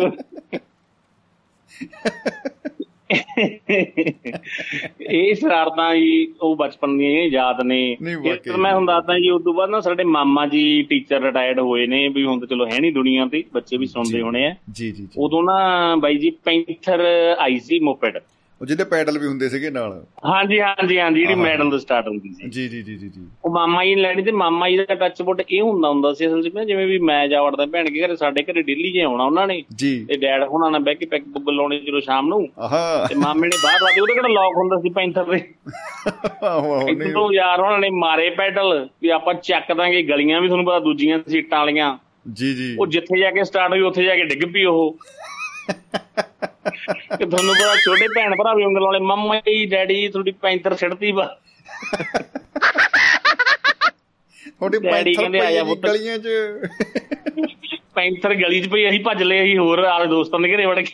ਇਹ 5.02 5.36
ਸ਼ਰਾਰਤਾਂ 5.36 5.96
ਜੀ 5.96 6.34
ਉਹ 6.42 6.56
ਬਚਪਨ 6.56 6.98
ਦੀਆਂ 6.98 7.12
ਇਹ 7.12 7.32
ਯਾਦ 7.32 7.62
ਨੇ 7.62 7.98
ਵਾਕਈ। 8.02 8.52
ਮੈਂ 8.58 8.74
ਹੁਣ 8.76 8.86
ਦੱਸਦਾ 8.86 9.20
ਜੀ 9.20 9.30
ਉਸ 9.30 9.44
ਤੋਂ 9.44 9.54
ਬਾਅਦ 9.54 9.70
ਨਾ 9.70 9.80
ਸਾਡੇ 9.80 10.04
ਮਾਮਾ 10.04 10.46
ਜੀ 10.48 10.84
ਟੀਚਰ 10.84 11.22
ਰਿਟਾਇਰਡ 11.22 11.60
ਹੋਏ 11.60 11.88
ਨੇ 11.88 12.08
ਵੀ 12.08 12.26
ਹੁਣ 12.26 12.40
ਤਾਂ 12.40 12.48
ਚਲੋ 12.48 12.66
ਹੈ 12.66 12.80
ਨਹੀਂ 12.80 12.94
ਦੁਨੀਆ 12.94 13.26
ਤੇ 13.26 13.44
ਬੱਚੇ 13.54 13.78
ਵੀ 13.78 13.86
ਸੁਣਦੇ। 13.86 14.22
ਹੋਣੇ 14.22 14.46
ਆ 14.46 14.56
ਜੀ 14.72 14.92
ਜੀ 14.92 14.92
ਜੀ 14.92 15.08
ਉਦੋਂ 15.18 15.44
ਨਾ 15.44 15.96
ਬਾਈ 15.96 16.18
ਜੀ 16.18 16.30
ਪੈਂਥਰ 16.30 17.06
ਆਈ 17.40 17.60
ਸੀ 17.60 17.80
ਮੋਪੈਡ 17.80 18.18
ਉਹ 18.62 18.66
ਜਿਹਦੇ 18.66 18.84
ਪੈਡਲ 18.84 19.20
ਵੀ 19.20 19.28
ਹੁੰਦੇ 19.28 19.50
ਸੀਗੇ 19.50 19.70
ਨਾਲ। 19.70 20.06
ਹਾਂਜੀ 20.26 20.60
ਹਾਂਜੀ 20.60 21.00
ਹਾਂਜੀ 21.00 21.20
ਜਿਹੜੀ। 21.20 21.36
ਮੈਡਲ 21.36 21.70
ਤੋਂ 21.70 21.80
ਸਟਾਰਟ 21.80 22.08
ਹੁੰਦੀ 22.08 22.34
ਸੀ। 22.34 22.50
ਜੀ 22.50 22.68
ਜੀ 22.68 22.82
ਜੀ 22.82 22.96
ਜੀ 22.96 23.10
ਜੀ। 23.10 23.28
ਉਹ 23.46 23.52
ਮਾਮਾ 23.52 23.86
ਜੀ 23.86 23.96
ਨੇ 23.96 24.02
ਲੈਣੀ 24.02 24.24
ਤੇ 24.24 24.32
ਮਾਮਾ 24.32 24.70
ਜੀ 24.70 24.78
ਦਾ 24.78 24.96
ਟੱਚ 24.96 25.22
ਬੁੱਟ 25.22 25.42
ਇਹ 25.50 25.62
ਹੁੰਦਾ 25.62 25.90
ਹੁੰਦਾ 25.90 26.14
ਸੀ 26.14 26.28
ਅਸਲ 26.28 26.50
'ਚ 26.50 26.54
ਨਾ 26.54 26.64
ਜਿਵੇਂ 26.64 26.88
ਵੀ 26.88 27.00
ਮੈਂ 27.00 27.28
ਜਾ 27.28 27.44
ਵੜਦਾ 27.44 27.66
ਭੈਣ 27.66 27.86
ਕੇ 27.86 28.06
ਘਰੇ 28.06 28.16
ਸਾਡੇ 28.16 28.44
ਘਰੇ 28.44 28.62
ਡੇਲੀ 28.62 28.92
ਜੇ 28.92 29.02
ਆਉਣਾ 29.02 29.24
ਉਹਨਾਂ 29.24 29.48
ਨੇ 29.48 29.64
ਜੀ। 29.76 30.06
ਤੇ 30.06 30.18
ਡੈਡ 30.18 30.44
ਹੁਣਾਂ 30.44 30.72
ਨਾਲ 30.72 30.82
ਬਹਿ 30.82 30.96
ਕੇ 30.96 31.06
ਪੈਗ 31.06 31.22
ਪੁੱਗ 31.22 31.50
ਲਾਉਣੇ 31.50 31.80
ਜਦੋਂ 31.80 32.02
ਸ਼ਾਮ 32.02 32.28
ਨੂੰ 32.28 32.50
ਆਹਾ। 32.60 33.06
ਤੇ 33.10 33.16
ਮਾਮੇ 33.16 33.48
ਨੇ 33.48 33.58
ਬਾਹਰ 33.64 33.80
ਲਾ 33.82 33.90
ਦੇ 33.96 34.02
ਉਹਦੇ 34.02 34.14
ਕਿਹੜਾ 34.14 34.28
ਲੌਕ 34.28 34.58
ਹੁੰਦਾ 34.58 34.80
ਸੀ 34.80 34.90
ਪੈਂਥਰ 34.90 35.24
ਦੇ 35.24 35.42
ਆਹੋ 36.44 36.82
ਨਹੀਂ। 36.84 37.10
ਇਦੋਂ 37.10 37.34
ਯਾਰ 37.34 37.60
ਉਹਨਾਂ 37.60 37.80
ਨੇ 37.80 37.90
ਮਾਰੇ 37.90 38.30
ਪੈਡਲ 38.30 38.90
ਵੀ 39.02 39.10
ਆਪਾਂ 39.10 39.34
ਚੱਕ 39.34 39.74
ਦਾਂਗੇ 39.74 40.04
ਗਲੀਆਂ 40.04 40.42
ਵੀ 40.42 40.48
ਤੁਹਾਨੂੰ 40.48 40.66
ਪਤਾ 40.66 40.80
ਦੂਜੀਆਂ 40.80 41.20
ਸੀਟਾਂ 41.28 41.60
ਵਾਲੀਆਂ। 41.60 41.98
ਜੀ 42.34 42.54
ਜੀ। 42.56 42.76
ਉਹ 42.80 42.88
ਜਿੱਥੇ 42.88 43.20
ਜਾ 43.20 43.32
ਕੇ 43.32 43.44
ਸਟਾਰਟ 43.44 43.72
ਹੋਈ 43.72 43.82
ਉੱਥੇ 43.82 44.04
ਜਾ 44.04 44.16
ਕੇ 44.16 44.24
ਡਿੱਗ 44.24 44.54
ਪਈ 44.54 44.64
ਉਹ। 44.64 44.98
ਕਿ 47.18 47.26
ਤੁਹਾਨੂੰ 47.26 47.54
ਪਤਾ 47.56 47.76
ਛੋਟੇ 47.76 48.08
ਭੈਣ 48.08 48.36
ਭਰਾ 48.36 48.54
ਵੀ 48.54 48.64
ਉਂਗਲ 48.64 48.84
ਵਾਲੇ 48.84 49.00
ਮੰਮਾ 49.00 49.36
ਜੀ 49.40 49.66
ਡੈਡੀ 49.66 50.08
ਤੁਹਾਡੀ 50.08 50.32
ਪੈਂਥਰ 50.32 50.76
ਛੱਡਤੀ 50.76 51.12
ਵਾ 51.12 51.38
ਤੁਹਾਡੇ 54.50 54.80
ਜਾ 55.54 55.64
ਪਈ। 55.64 55.76
ਗਲੀਆਂ 55.76 56.18
'ਚ। 56.18 56.28
ਪੈਂਥਰ 57.96 58.36
ਗਲੀ 58.36 58.62
'ਚ 58.62 58.68
ਪਈ 58.68 58.90
ਅਸੀਂ 58.90 59.00
ਭੱਜ 59.00 59.24
ਲਏ 59.24 59.44
ਅਸੀਂ 59.44 59.58
ਹੋਰ 59.58 59.80
ਆਲੇ 59.80 60.06
ਦੋਸਤਾਂ 60.06 60.40
ਦੇ 60.40 60.56
ਘਰੇ 60.56 60.66
ਵੜ 60.66 60.80
ਕੇ। 60.80 60.94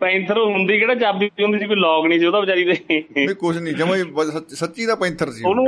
ਪੈਂਥਰ 0.00 0.38
ਹੁੰਦੀ 0.38 0.78
ਕਿਹੜਾ 0.78 0.94
ਚਾਬੀ 0.94 1.30
ਹੁੰਦੀ 1.42 1.58
ਸੀ 1.58 1.66
ਕੋਈ 1.66 1.76
ਲੌਕ 1.76 2.06
ਨਹੀਂ 2.06 2.20
ਸੀ 2.20 2.26
ਉਹਦਾ 2.26 2.40
ਵਿਚਾਰੀ 2.40 2.64
ਦੇ। 2.64 2.76
ਨਹੀਂ 3.00 3.28
ਕੁਝ 3.28 3.58
ਨਹੀਂ 3.58 3.74
ਜਮਾ 3.74 3.96
ਸੱਚ- 4.24 4.86
ਦਾ 4.86 4.94
ਪੈਂਥਰ 4.94 5.30
ਸੀ 5.30 5.42
ਉਹ 5.44 5.50
ਉਹਨੂੰ 5.50 5.66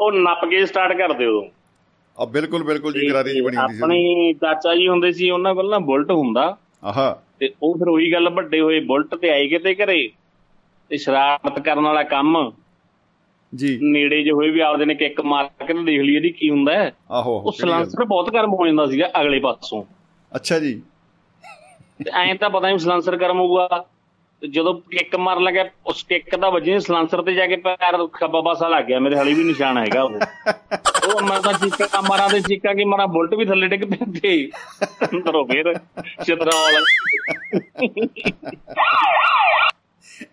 ਉਹ 0.00 0.12
ਨੱਪ 0.12 0.44
ਕੇ 0.44 0.66
ਸਟਾਰਟ 0.66 0.96
ਕਰਦੇ 0.98 1.26
ਉਦੋਂ 1.26 1.42
ਆ 2.18 2.24
ਬਿਲਕੁਲ 2.24 2.62
ਬਿਲਕੁਲ 2.62 2.92
ਜੀ 2.92 3.10
ਗਰਾਰੀ 3.10 3.32
ਜੀ 3.32 3.40
ਬਣੀ 3.40 3.56
ਹੁੰਦੀ 3.56 3.74
ਸੀ। 3.74 3.82
ਆਪਣੇ 3.82 4.32
ਚਾਚਾ 4.32 4.74
ਜੀ 4.74 4.88
ਹੁੰਦੇ 4.88 5.12
ਸੀ 5.12 5.30
ਉਹਨਾਂ 5.30 5.54
ਕੋਲ 5.54 5.70
ਨਾ 5.70 5.78
ਬੁਲਟ 5.78 6.10
ਹੁੰਦਾ। 6.10 6.56
ਆਹਾ। 6.84 7.22
ਤੇ 7.38 7.50
ਉਹ 7.62 7.74
ਫਿਰ 7.74 7.88
ਉਹੀ 7.88 8.12
ਗੱਲ 8.12 8.28
ਵੱਡੇ 8.28 8.60
ਹੋਏ 8.60 8.80
ਬੁਲਟ 8.80 9.14
ਤੇ 9.14 9.30
ਆਏ 9.30 9.48
ਕਿਤੇ 9.48 9.74
ਘਰੇ? 9.74 10.10
ਤੇ 10.88 10.96
ਸ਼ਰਾਰਤ 10.96 11.58
ਕਰਨ 11.58 11.80
ਵਾਲਾ 11.80 12.02
ਕੰਮ? 12.02 12.52
ਜੀ। 13.54 13.78
ਨੇੜੇ 13.82 14.22
ਜੇ 14.22 14.30
ਹੋਏ 14.30 14.50
ਵੀ 14.50 14.60
ਆਪਦੇ 14.60 14.84
ਨੇ 14.84 14.94
ਕਿੱਕ 14.94 15.20
ਮਾਰ 15.20 15.44
ਕੇ 15.66 15.74
ਤੇ 15.74 15.82
ਦੇਖ 15.82 16.00
ਲਈ 16.00 16.14
ਇਹਦੀ 16.14 16.30
ਕੀ 16.30 16.50
ਹੁੰਦਾ 16.50 16.72
ਹੈ? 16.72 16.92
ਆਹੋ 17.10 17.40
ਉਹ 17.40 17.52
ਸਲਾਂਸਰ 17.52 18.04
ਬਹੁਤ 18.04 18.30
ਗਰਮ 18.30 18.54
ਹੋ 18.54 18.66
ਜਾਂਦਾ 18.66 18.86
ਸੀਗਾ 18.86 19.10
ਅਗਲੇ 19.20 19.40
ਪਾਸੋਂ। 19.40 19.84
ਅੱਛਾ 20.36 20.58
ਜੀ। 20.58 20.82
ਐਂ 22.14 22.34
ਤਾਂ 22.34 22.50
ਪਤਾ 22.50 22.68
ਨਹੀਂ 22.68 22.78
ਸਲਾਂਸਰ 22.78 23.16
ਗਰਮ 23.16 23.40
ਹੋਊਗਾ। 23.40 23.84
ਜਦੋਂ 24.48 24.74
ਕਿੱਕ 24.90 25.16
ਮਾਰਨ 25.16 25.42
ਲੱਗਾ 25.42 25.64
ਉਸ 25.86 26.02
ਕਿੱਕ 26.02 26.36
ਦਾ 26.36 26.50
ਵੱਜੇ 26.50 26.78
ਸਲਾਂਸਰ 26.78 27.22
ਤੇ 27.22 27.34
ਜਾ 27.34 27.46
ਕੇ 27.46 27.56
ਪੈਰ 27.56 28.06
ਖੱਬਾ 28.06 28.40
ਪਾਸਾ 28.40 28.68
ਲੱਗ 28.68 28.84
ਗਿਆ, 28.84 28.98
ਮੇਰੇ 28.98 29.16
ਹਲੀ 29.16 29.34
ਵੀ 29.34 29.44
ਨਿਸ਼ਾਨ 29.44 29.78
ਹੈਗਾ 29.78 30.02
ਉਹ। 30.02 30.10
ਉਹ 31.08 31.20
ਮੈਂ 31.22 31.40
ਤਾਂ 31.40 31.52
ਚੀਕਾਂ 31.52 32.02
ਮਾਰਾਂ 32.02 32.28
ਦੇ 32.28 32.40
ਚੀਕਾਂ 32.40 32.74
ਕੀ 32.74 32.84
ਮਾਰਾਂ, 32.84 33.06
ਬੁਲਟ 33.06 33.34
ਵੀ 33.34 33.44
ਥੱਲੇ 33.44 33.68
ਡਿੱਗ 33.68 33.84
ਪੈਂਦੇ 33.84 34.50
ਅੰਦਰੋਂ 35.04 35.44
ਫੇਰ 35.44 35.74
ਚਿਤਰੌਲ 36.24 36.84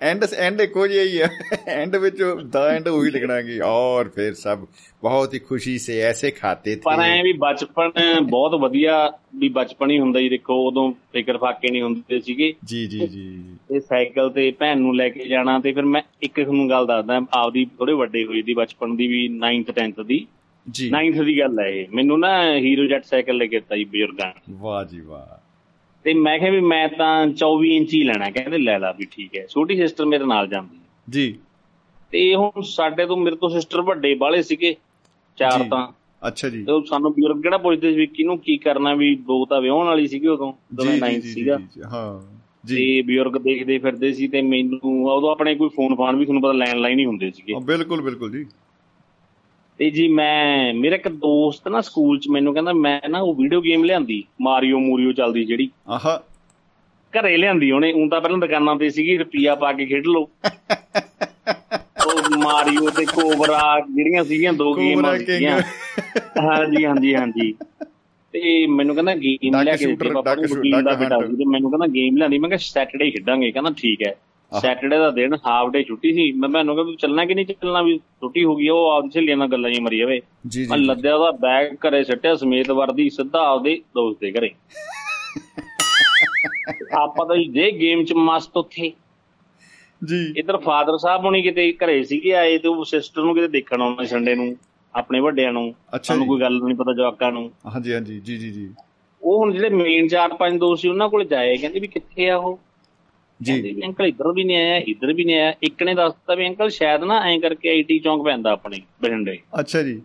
ਐਂਡ 0.01 0.23
ਐਂਡ 0.38 0.61
ਇੱਕੋ 0.61 0.88
ਜਿਹਾ 0.88 1.03
ਹੀ 1.03 1.21
ਹੈ 1.21 1.29
ਐਂਡ 1.67 1.95
ਵਿੱਚ 1.95 2.17
ਦਾ 2.49 2.67
ਐਂਡ 2.67 2.88
ਉਹੀ 2.88 3.11
ਲਿਖਣਾ 3.11 3.41
ਕਿ 3.41 3.59
ਔਰ 3.65 4.09
ਫਿਰ 4.09 4.33
ਸਭ 4.33 4.65
ਬਹੁਤ 5.01 5.33
ਹੀ 5.33 5.39
ਖੁਸ਼ੀ 5.39 5.77
ਸੇ 5.77 5.99
ਐਸੇ 5.99 6.31
ਖਾਤੇ 6.31 6.75
ਪਰ 6.75 6.99
ਐ 6.99 7.17
ਥੇ 7.17 7.23
ਵੀ 7.23 7.33
ਬਚਪਨ 7.33 7.91
ਬਹੁਤ 8.23 8.61
ਵਧੀਆ 8.61 9.11
ਵੀ 9.35 9.49
ਬਚਪਨ 9.49 9.91
ਹੀ 9.91 9.99
ਹੁੰਦਾ 9.99 10.19
ਜੀ 10.19 10.29
ਦੇਖੋ 10.29 10.67
ਉਦੋਂ 10.67 10.91
ਫਿਕਰ 10.91 11.38
ਫਾਕੇ 11.38 11.71
ਨਹੀਂ 11.71 11.81
ਹੁੰਦੇ 11.81 12.19
ਸੀਗੇ। 12.19 12.53
ਜੀ 12.65 12.88
ਜੀ 12.88 12.99
ਜੀ। 13.07 13.43
ਤੇ 13.69 13.79
ਸਾਈਕਲ 13.79 14.29
ਤੇ 14.29 14.51
ਭੈਣ 14.51 14.79
ਨੂੰ 14.79 14.95
ਲੈ 14.95 15.09
ਕੇ 15.09 15.27
ਜਾਣਾ 15.27 15.59
ਤੇ 15.59 15.71
ਫਿਰ 15.71 15.85
ਮੈਂ 15.85 16.01
ਇੱਕ 16.21 16.41
ਤੁਹਾਨੂੰ 16.41 16.69
ਗੱਲ 16.69 16.85
ਦੱਸਦਾ 16.85 17.21
ਆਪਦੀ 17.33 17.65
ਥੋੜੇ 17.65 17.93
ਵੱਡੇ 17.93 18.25
ਹੋਈ 18.25 18.41
ਦੀ 18.41 18.53
ਬਚਪਨ 18.53 18.95
ਦੀ 18.95 19.07
ਵੀ 19.07 19.29
9th 19.29 19.73
10th 19.83 20.03
ਦੀ। 20.03 20.27
ਜੀ। 20.71 20.91
9th 20.91 21.23
ਦੀ 21.23 21.39
ਗੱਲ 21.39 21.59
ਹੈ 21.59 21.65
ਇਹ। 21.65 21.88
ਮੈਨੂੰ 21.93 22.19
ਨਾ 22.19 22.55
ਹੀਰੋ 22.55 22.85
ਜੈਟ 22.85 23.03
ਸਾਈਕਲ 23.03 23.38
ਲੈ 23.38 23.45
ਕੇ 23.45 23.55
ਦਿੱਤਾ 23.55 23.75
ਜੀ 23.75 23.83
ਬਜ਼ੁਰਗਾਂ। 23.83 24.31
ਵਾਹ 24.49 24.85
ਜੀ 24.85 25.01
ਵਾਹ। 25.01 25.46
ਤੇ 26.07 26.13
ਮੈਂ 26.13 26.39
ਕਿਹਾ 26.39 26.51
ਵੀ 26.51 26.59
ਮੈਂ 26.59 26.89
ਤਾਂ 26.89 27.27
24 27.27 27.67
ਇੰਚ 27.67 27.93
ਹੀ 27.93 28.03
ਲੈਣਾ 28.03 28.29
ਕਹਿੰਦੇ 28.29 28.57
ਲੈ 28.57 28.79
ਲਾ 28.79 28.91
ਵੀ 28.91 29.07
ਠੀਕ 29.11 29.37
ਹੈ। 29.37 29.45
ਛੋਟੀ 29.49 29.75
ਸਿਸਟਰ 29.75 30.05
ਮੇਰੇ 30.05 30.25
ਨਾਲ 30.25 30.47
ਜਾਂਦੀ। 30.47 30.77
ਜੀ। 31.09 31.39
ਤੇ 32.11 32.35
ਹੁਣ 32.35 32.61
ਸਾਡੇ 32.61 33.05
ਤੋਂ 33.05 33.17
ਮੇਰੇ 33.17 33.35
ਤੋਂ 33.35 33.49
ਸਿਸਟਰ 33.49 33.81
ਵੱਡੇ 33.81 34.15
ਬਾਲੇ 34.15 34.41
ਸੀਗੇ 34.41 34.75
ਚਾਰ। 35.37 35.63
ਤਾਂ। 35.69 35.87
ਅੱਛਾ 36.27 36.49
ਜੀ। 36.49 36.63
ਤੇ 36.63 36.85
ਸਾਨੂੰ 36.85 37.11
ਬਜ਼ੁਰਗ 37.11 37.41
ਕਿਹੜਾ 37.41 37.57
ਪੁੱਛਦੇ 37.57 37.91
ਸੀ 37.91 37.99
ਵੀ 37.99 38.07
ਕਿਹਨੂੰ 38.07 38.39
ਕੀ 38.39 38.57
ਕਰਨਾ 38.57 38.93
ਵੀ 38.93 39.15
ਦੋ 39.15 39.45
ਤਾਂ 39.45 39.61
ਵਿਆਹਣ 39.61 39.85
ਵਾਲੀ 39.85 40.07
ਸੀਗੀ 40.07 40.27
ਉਦੋਂ 40.27 40.53
ਜਦੋਂ 40.73 40.93
ਜੀ 40.93 40.99
ਮੈਂ 40.99 41.09
ਜੀ 41.09 41.15
9th 41.15 41.27
ਜੀ 41.27 41.33
ਸੀਗਾ। 41.33 41.57
ਜੀ, 41.57 41.81
ਹਾਂ 41.85 42.37
ਜੀ। 42.67 42.75
ਤੇ 42.75 43.01
ਬਜ਼ੁਰਗ 43.01 43.41
ਦੇਖਦੇ 43.41 43.77
ਫਿਰਦੇ 43.77 44.13
ਸੀ 44.13 44.27
ਤੇ 44.27 44.41
ਮੈਨੂੰ 44.41 45.05
ਉਦੋਂ 45.05 45.31
ਆਪਣੇ 45.31 45.55
ਕੋਈ 45.55 45.69
ਫੋਨ 45.69 45.95
ਫਾਨ 45.95 46.15
ਵੀ 46.15 46.25
ਤੁਹਾਨੂੰ 46.25 46.41
ਪਤਾ 46.41 46.51
ਲੈਣ 46.51 46.77
ਲਾਈਨ 46.77 46.99
ਹੀ 46.99 47.05
ਹੁੰਦੇ 47.05 47.31
ਸੀਗੇ। 47.31 47.53
ਬਿਲਕੁਲ 47.65 48.01
ਬਿਲਕੁਲ 48.01 48.31
ਜੀ। 48.31 48.45
ਤੇ 49.80 49.89
ਜੀ 49.89 50.07
ਮੈਂ 50.07 50.73
ਮੇਰਾ 50.73 50.95
ਇੱਕ 50.95 51.07
ਦੋਸਤ 51.07 51.67
ਨਾ 51.67 51.82
ਸਕੂਲ 51.82 52.19
'ਚ 52.19 52.30
ਮੈਨੂੰ 52.30 52.53
ਕਹਿੰਦਾ 52.53 52.73
ਮੈਂ 52.73 52.99
ਨਾ 53.09 53.19
ਉਹ 53.19 53.34
ਵੀਡੀਓ 53.36 53.61
ਗੇਮ 53.61 53.84
ਲਿਆਂਦੀ 53.84 54.23
ਮਾਰੀਓ 54.41 54.80
ਮੂਰੀਓ 54.80 55.11
ਚੱਲਦੀ 55.11 55.45
ਜਿਹੜੀ। 55.45 55.69
ਆਹਾ। 55.88 56.23
ਘਰੇ 57.13 57.36
ਲਿਆਂਦੀ 57.38 57.71
ਉਹਨੇ 57.71 57.91
ਉਂ 57.93 58.07
ਤਾਂ 58.09 58.21
ਪਹਿਲਾਂ 58.21 58.38
ਦੁਕਾਨਾਂ 58.38 58.75
ਤੇ 58.75 58.89
ਸੀਗੀ 58.89 59.17
ਰੁਪਈਆ 59.17 59.55
ਪਾ 59.55 59.71
ਕੇ 59.73 59.86
ਖੇਡ 59.86 60.07
ਲਓ। 60.07 60.30
ਉਹ 62.07 62.38
ਮਾਰੀਓ 62.39 62.89
ਤੇ 62.89 63.05
ਕੋਬਰਾ 63.05 63.80
ਜਿਹੜੀਆਂ 63.95 64.23
ਸੀਗੀਆਂ 64.23 64.53
ਦੋ 64.53 64.73
ਗੇਮਾਂ। 64.73 65.17
ਸੀਗੀਆਂ। 65.17 65.59
ਹਾਂਜੀ 66.41 66.86
ਹਾਂਜੀ 66.86 67.15
ਹਾਂਜੀ। 67.15 67.53
ਤੇ 68.34 68.67
ਮੈਨੂੰ 68.67 68.95
ਕਹਿੰਦਾ 68.95 69.15
ਗੇਮ 69.15 69.61
ਲਿਆ 69.61 69.75
ਕੇ 69.75 69.86
ਦਿੱਤੀ 69.86 70.09
ਪਾਪਾ 70.09 70.36
ਨੂੰ 70.36 70.43
ਵਕੀਲ 70.43 70.82
ਦਾ 70.84 70.93
ਬੇਟਾ। 70.93 71.19
ਸੀ 71.21 71.36
ਤੇ 71.36 71.45
ਮੈਨੂੰ 71.45 71.71
ਕਹਿੰਦਾ 71.71 71.88
ਗੇਮ 71.88 72.17
ਲਿਆਂਦੀ। 72.17 72.38
ਮੈਂ 72.39 72.49
ਕਿਹਾ 72.49 72.57
ਸੈਟਰਡੇ 72.57 73.09
ਖੇਡਾਂਗੇ। 73.11 73.51
ਕਹਿੰਦਾ 73.51 73.71
ਠੀਕ 73.78 74.01
ਹੈ। 74.07 74.15
ਸੈਟਰਡੇ 74.51 74.97
ਦਾ 74.97 75.11
ਦਿਨ 75.11 75.33
ਹਾਫ 75.33 75.69
ਡੇ 75.69 75.83
ਛੁੱਟੀ 75.83 76.13
ਸੀ। 76.13 76.31
ਮੈਂ 76.31 76.49
ਮੈਨੂੰ 76.49 76.75
ਕਿਹਾ 76.75 76.85
ਵੀ 76.85 76.95
ਚੱਲਣਾ 76.95 77.25
ਕਿ 77.25 77.33
ਨਹੀਂ 77.33 77.45
ਚੱਲਣਾ? 77.45 77.81
ਵੀ 77.81 77.97
ਛੁੱਟੀ 77.97 78.43
ਹੋ 78.43 78.55
ਗਈ 78.55 78.69
ਉਹ 78.69 78.89
ਆਪਦੀ 78.89 79.09
ਸਹੇਲੀਆਂ 79.09 79.37
ਨਾਲ 79.37 79.47
ਗੱਲਾਂ 79.47 79.69
ਹੀ 79.69 79.79
ਮਰੀ 79.79 79.97
ਜਾਵੇ। 79.97 80.21
ਜੀ 80.47 80.67
ਮੈਂ 80.67 80.77
ਜੀ। 80.77 80.83
ਲੱਦਿਆ 80.83 81.15
ਉਹਦਾ 81.15 81.31
ਬੈਗ 81.31 81.75
ਘਰੇ 81.75 82.03
ਸੱਟਿਆ 82.03 82.35
ਸਮੇਤ 82.35 82.71
ਵਰਦੀ 82.71 83.09
ਸਿੱਧਾ 83.09 83.39
ਆਪਦੇ 83.39 83.75
ਦੋਸਤ 83.75 84.19
ਦੇ 84.21 84.31
ਘਰੇ। 84.31 84.51
ਆਪਾਂ 86.93 87.25
ਤਾਂ 87.25 87.35
ਜੀ 87.35 87.45
ਜੇ 87.45 87.71
ਗੇਮ 87.71 88.03
ਚ 88.03 88.13
ਮਸਤ 88.13 88.57
ਉੱਥੇ। 88.57 88.91
ਜੀ। 90.05 90.33
ਇਧਰ 90.37 90.57
ਫਾਦਰ 90.57 90.97
ਸਾਹਿਬ 90.97 91.25
ਹੁਣੀ 91.25 91.41
ਕਿਤੇ 91.41 91.77
ਘਰੇ 91.85 92.03
ਸੀਗੇ 92.03 92.33
ਆਏ 92.33 92.57
ਤੇ 92.57 92.67
ਉਹ 92.67 92.85
ਸਿਸਟਰ 92.85 93.21
ਨੂੰ 93.21 93.35
ਕਿਤੇ 93.35 93.47
ਦੇਖਣ 93.47 93.81
ਆਉਣਾ 93.81 94.03
ਸੰਡੇ 94.03 94.35
ਨੂੰ 94.35 94.57
ਆਪਣੇ 94.95 95.19
ਵੱਡਿਆਂ 95.19 95.53
ਨੂੰ 95.53 95.75
ਸਾਨੂੰ 96.03 96.23
ਜੀ। 96.25 96.27
ਕੋਈ 96.27 96.41
ਗੱਲ 96.41 96.59
ਨਹੀਂ 96.63 96.75
ਪਤਾ 96.75 96.93
ਜਵਾਕਾਂ 96.93 97.31
ਨੂੰ। 97.31 97.51
ਹਾਂਜੀ 97.65 97.93
ਹਾਂਜੀ। 97.93 98.19
ਜੀ 98.19 98.37
ਜੀ 98.37 98.51
ਜੀ। 98.51 98.69
ਉਹ 99.21 99.39
ਹੁਣ 99.39 99.53
ਜਿਹੜੇ 99.53 99.69
ਮੇਨ 99.69 100.07
ਚਾਰ 100.07 100.33
ਪੰਜ 100.33 100.59
ਦੋਸਤ 100.59 100.81
ਸੀ 100.81 100.89
ਉਹਨਾਂ 100.89 101.09
ਕੋਲ 101.09 101.25
ਜਾਏ 101.25 101.57
ਕਹਿੰਦੇ 101.57 101.79
ਵੀ 101.79 101.87
ਕਿੱਥੇ 101.87 102.29
ਆ 102.29 102.37
ਉਹ? 102.37 102.59
ਜੀ। 103.39 103.81
ਅੰਕਲ 103.85 104.05
ਇੱਧਰ 104.05 104.31
ਵੀ 104.31 104.43
ਨਹੀਂ 104.43 104.57
ਆਇਆ 104.57 104.77
ਇੱਧਰ 104.88 105.13
ਵੀ 105.13 105.23
ਨਹੀਂ 105.23 105.35
ਆਇਆ। 105.35 105.53
ਇੱਕ 105.63 105.83
ਨੇ 105.83 105.93
ਦੱਸਤਾ 105.95 106.35
ਵੀ 106.35 106.47
ਅੰਕਲ 106.47 106.69
ਸ਼ਾਇਦ 106.69 107.03
ਨਾ 107.03 107.19
ਐਂ 107.25 107.39
ਕਰਕੇ 107.39 107.69
ਆਈਟੀ 107.69 107.99
ਚੌਂਕ 107.99 108.23
ਪੈਂਦਾ 108.23 108.51
ਆਪਣੇ 108.51 108.81
ਬਠਿੰਡੇ। 109.01 109.38
ਅੱਛਾ 109.59 109.81
ਜੀ। 109.83 110.01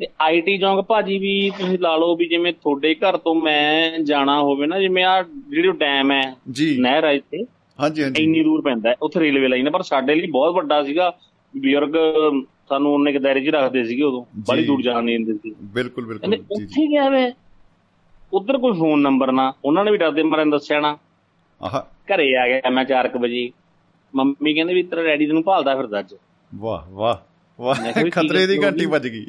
ਤੇ 0.00 0.06
ਆਈਟੀ 0.20 0.56
ਚੌਂਕ 0.58 0.80
ਭਾਜੀ 0.80 1.18
ਵੀ 1.18 1.50
ਤੁਸੀਂ 1.58 1.78
ਲਾ 1.78 1.96
ਲਓ 1.96 2.14
ਵੀ 2.16 2.26
ਜਿਵੇਂ 2.26 2.52
ਤੁਹਾਡੇ 2.52 2.94
ਘਰ 2.94 3.16
ਤੋਂ 3.16 3.34
ਮੈਂ 3.34 3.98
ਜਾਣਾ 3.98 4.40
ਹੋਵੇ 4.42 4.66
ਨਾ 4.66 4.78
ਜਿਵੇਂ 4.80 5.04
ਆ 5.04 5.22
ਜਿਹੜੀ 5.22 5.72
ਡੈਮ 5.78 6.10
ਹੈ 6.12 6.22
ਨਹਿਰ 6.78 7.04
ਆ 7.04 7.10
ਇੱਥੇ 7.10 7.44
ਹਾਂਜੀ 7.78 8.02
ਹਾਂਜੀ। 8.02 8.22
ਇੰਨੀ 8.22 8.42
ਦੂਰ 8.44 8.62
ਪੈਂਦਾ 8.62 8.90
ਹੈ, 8.90 8.94
ਉੱਥੇ 9.02 9.20
ਰੇਲਵੇ 9.20 9.48
ਲਾਈਨ 9.48 9.66
ਹੈ। 9.66 9.70
ਪਰ 9.70 9.82
ਸਾਡੇ 9.82 10.14
ਲਈ 10.14 10.26
ਬਹੁਤ 10.30 10.54
ਵੱਡਾ 10.54 10.82
ਸੀਗਾ 10.82 11.10
ਬਜ਼ੁਰਗ 11.54 11.94
ਸਾਨੂੰ 12.68 12.92
ਉਹਨੇ 12.94 13.12
ਕਿ 13.12 13.18
ਦਾਇਰੇ 13.18 13.40
'ਚ 13.40 13.48
ਰੱਖਦੇ 13.48 13.84
ਸੀਗੇ 13.84 14.02
ਉਦੋਂ 14.02 14.24
ਬੜੀ। 14.48 14.64
ਦੂਰ 14.66 14.82
ਜਾਣ 14.82 15.02
ਨਹੀਂ 15.04 15.18
ਦਿੰਦੇ 15.18 15.50
ਸੀ। 15.50 15.54
ਬਿਲਕੁਲ 15.74 16.06
ਬਿਲਕੁਲ। 16.06 16.36
ਜੀ 16.36 16.42
ਉੱਥੇ 16.54 16.86
ਗਿਆ 16.90 17.08
ਵੇ 17.08 17.32
ਉਧਰ 18.32 18.58
ਕੋਈ 18.58 18.72
ਫੋਨ 18.72 19.00
ਨੰਬਰ 19.00 19.32
ਨਾ 19.32 19.52
ਉਹਨਾਂ 19.64 19.84
ਨੇ 19.84 19.90
ਵੀ 19.90 19.96
ਡਰਦੇ 19.98 20.22
ਮਾਰੇ 20.22 20.44
ਦੱਸਿਆ 20.50 20.80
ਨਾ। 20.80 20.96
ਆਹਾ 21.60 21.86
ਘਰੇ 22.08 22.34
ਆ 22.36 22.46
ਗਿਆ 22.48 22.70
ਮੈਂ 22.70 22.84
4 22.84 23.08
ਵਜੇ। 23.18 23.50
ਮੰਮੀ 24.14 24.54
ਕਹਿੰਦੇ 24.54 24.74
ਵੀ 24.74 24.82
ਤੇਰਾ 24.82 25.02
ਡੈਡੀ 25.02 25.26
ਤੈਨੂੰ 25.26 25.42
ਭਾਲਦਾ 25.44 25.74
ਫਿਰਦਾ 25.76 25.98
ਅੱਜ। 25.98 26.14
ਵਾਹ 26.52 26.90
ਵਾਹ 26.90 27.16
ਵਾਹ 27.58 28.10
ਖਤਰੇ 28.10 28.46
ਦੀ 28.46 28.58
ਘੰਟੀ 28.62 28.86
ਵੱਜ 28.86 29.06
ਗਈ। 29.08 29.24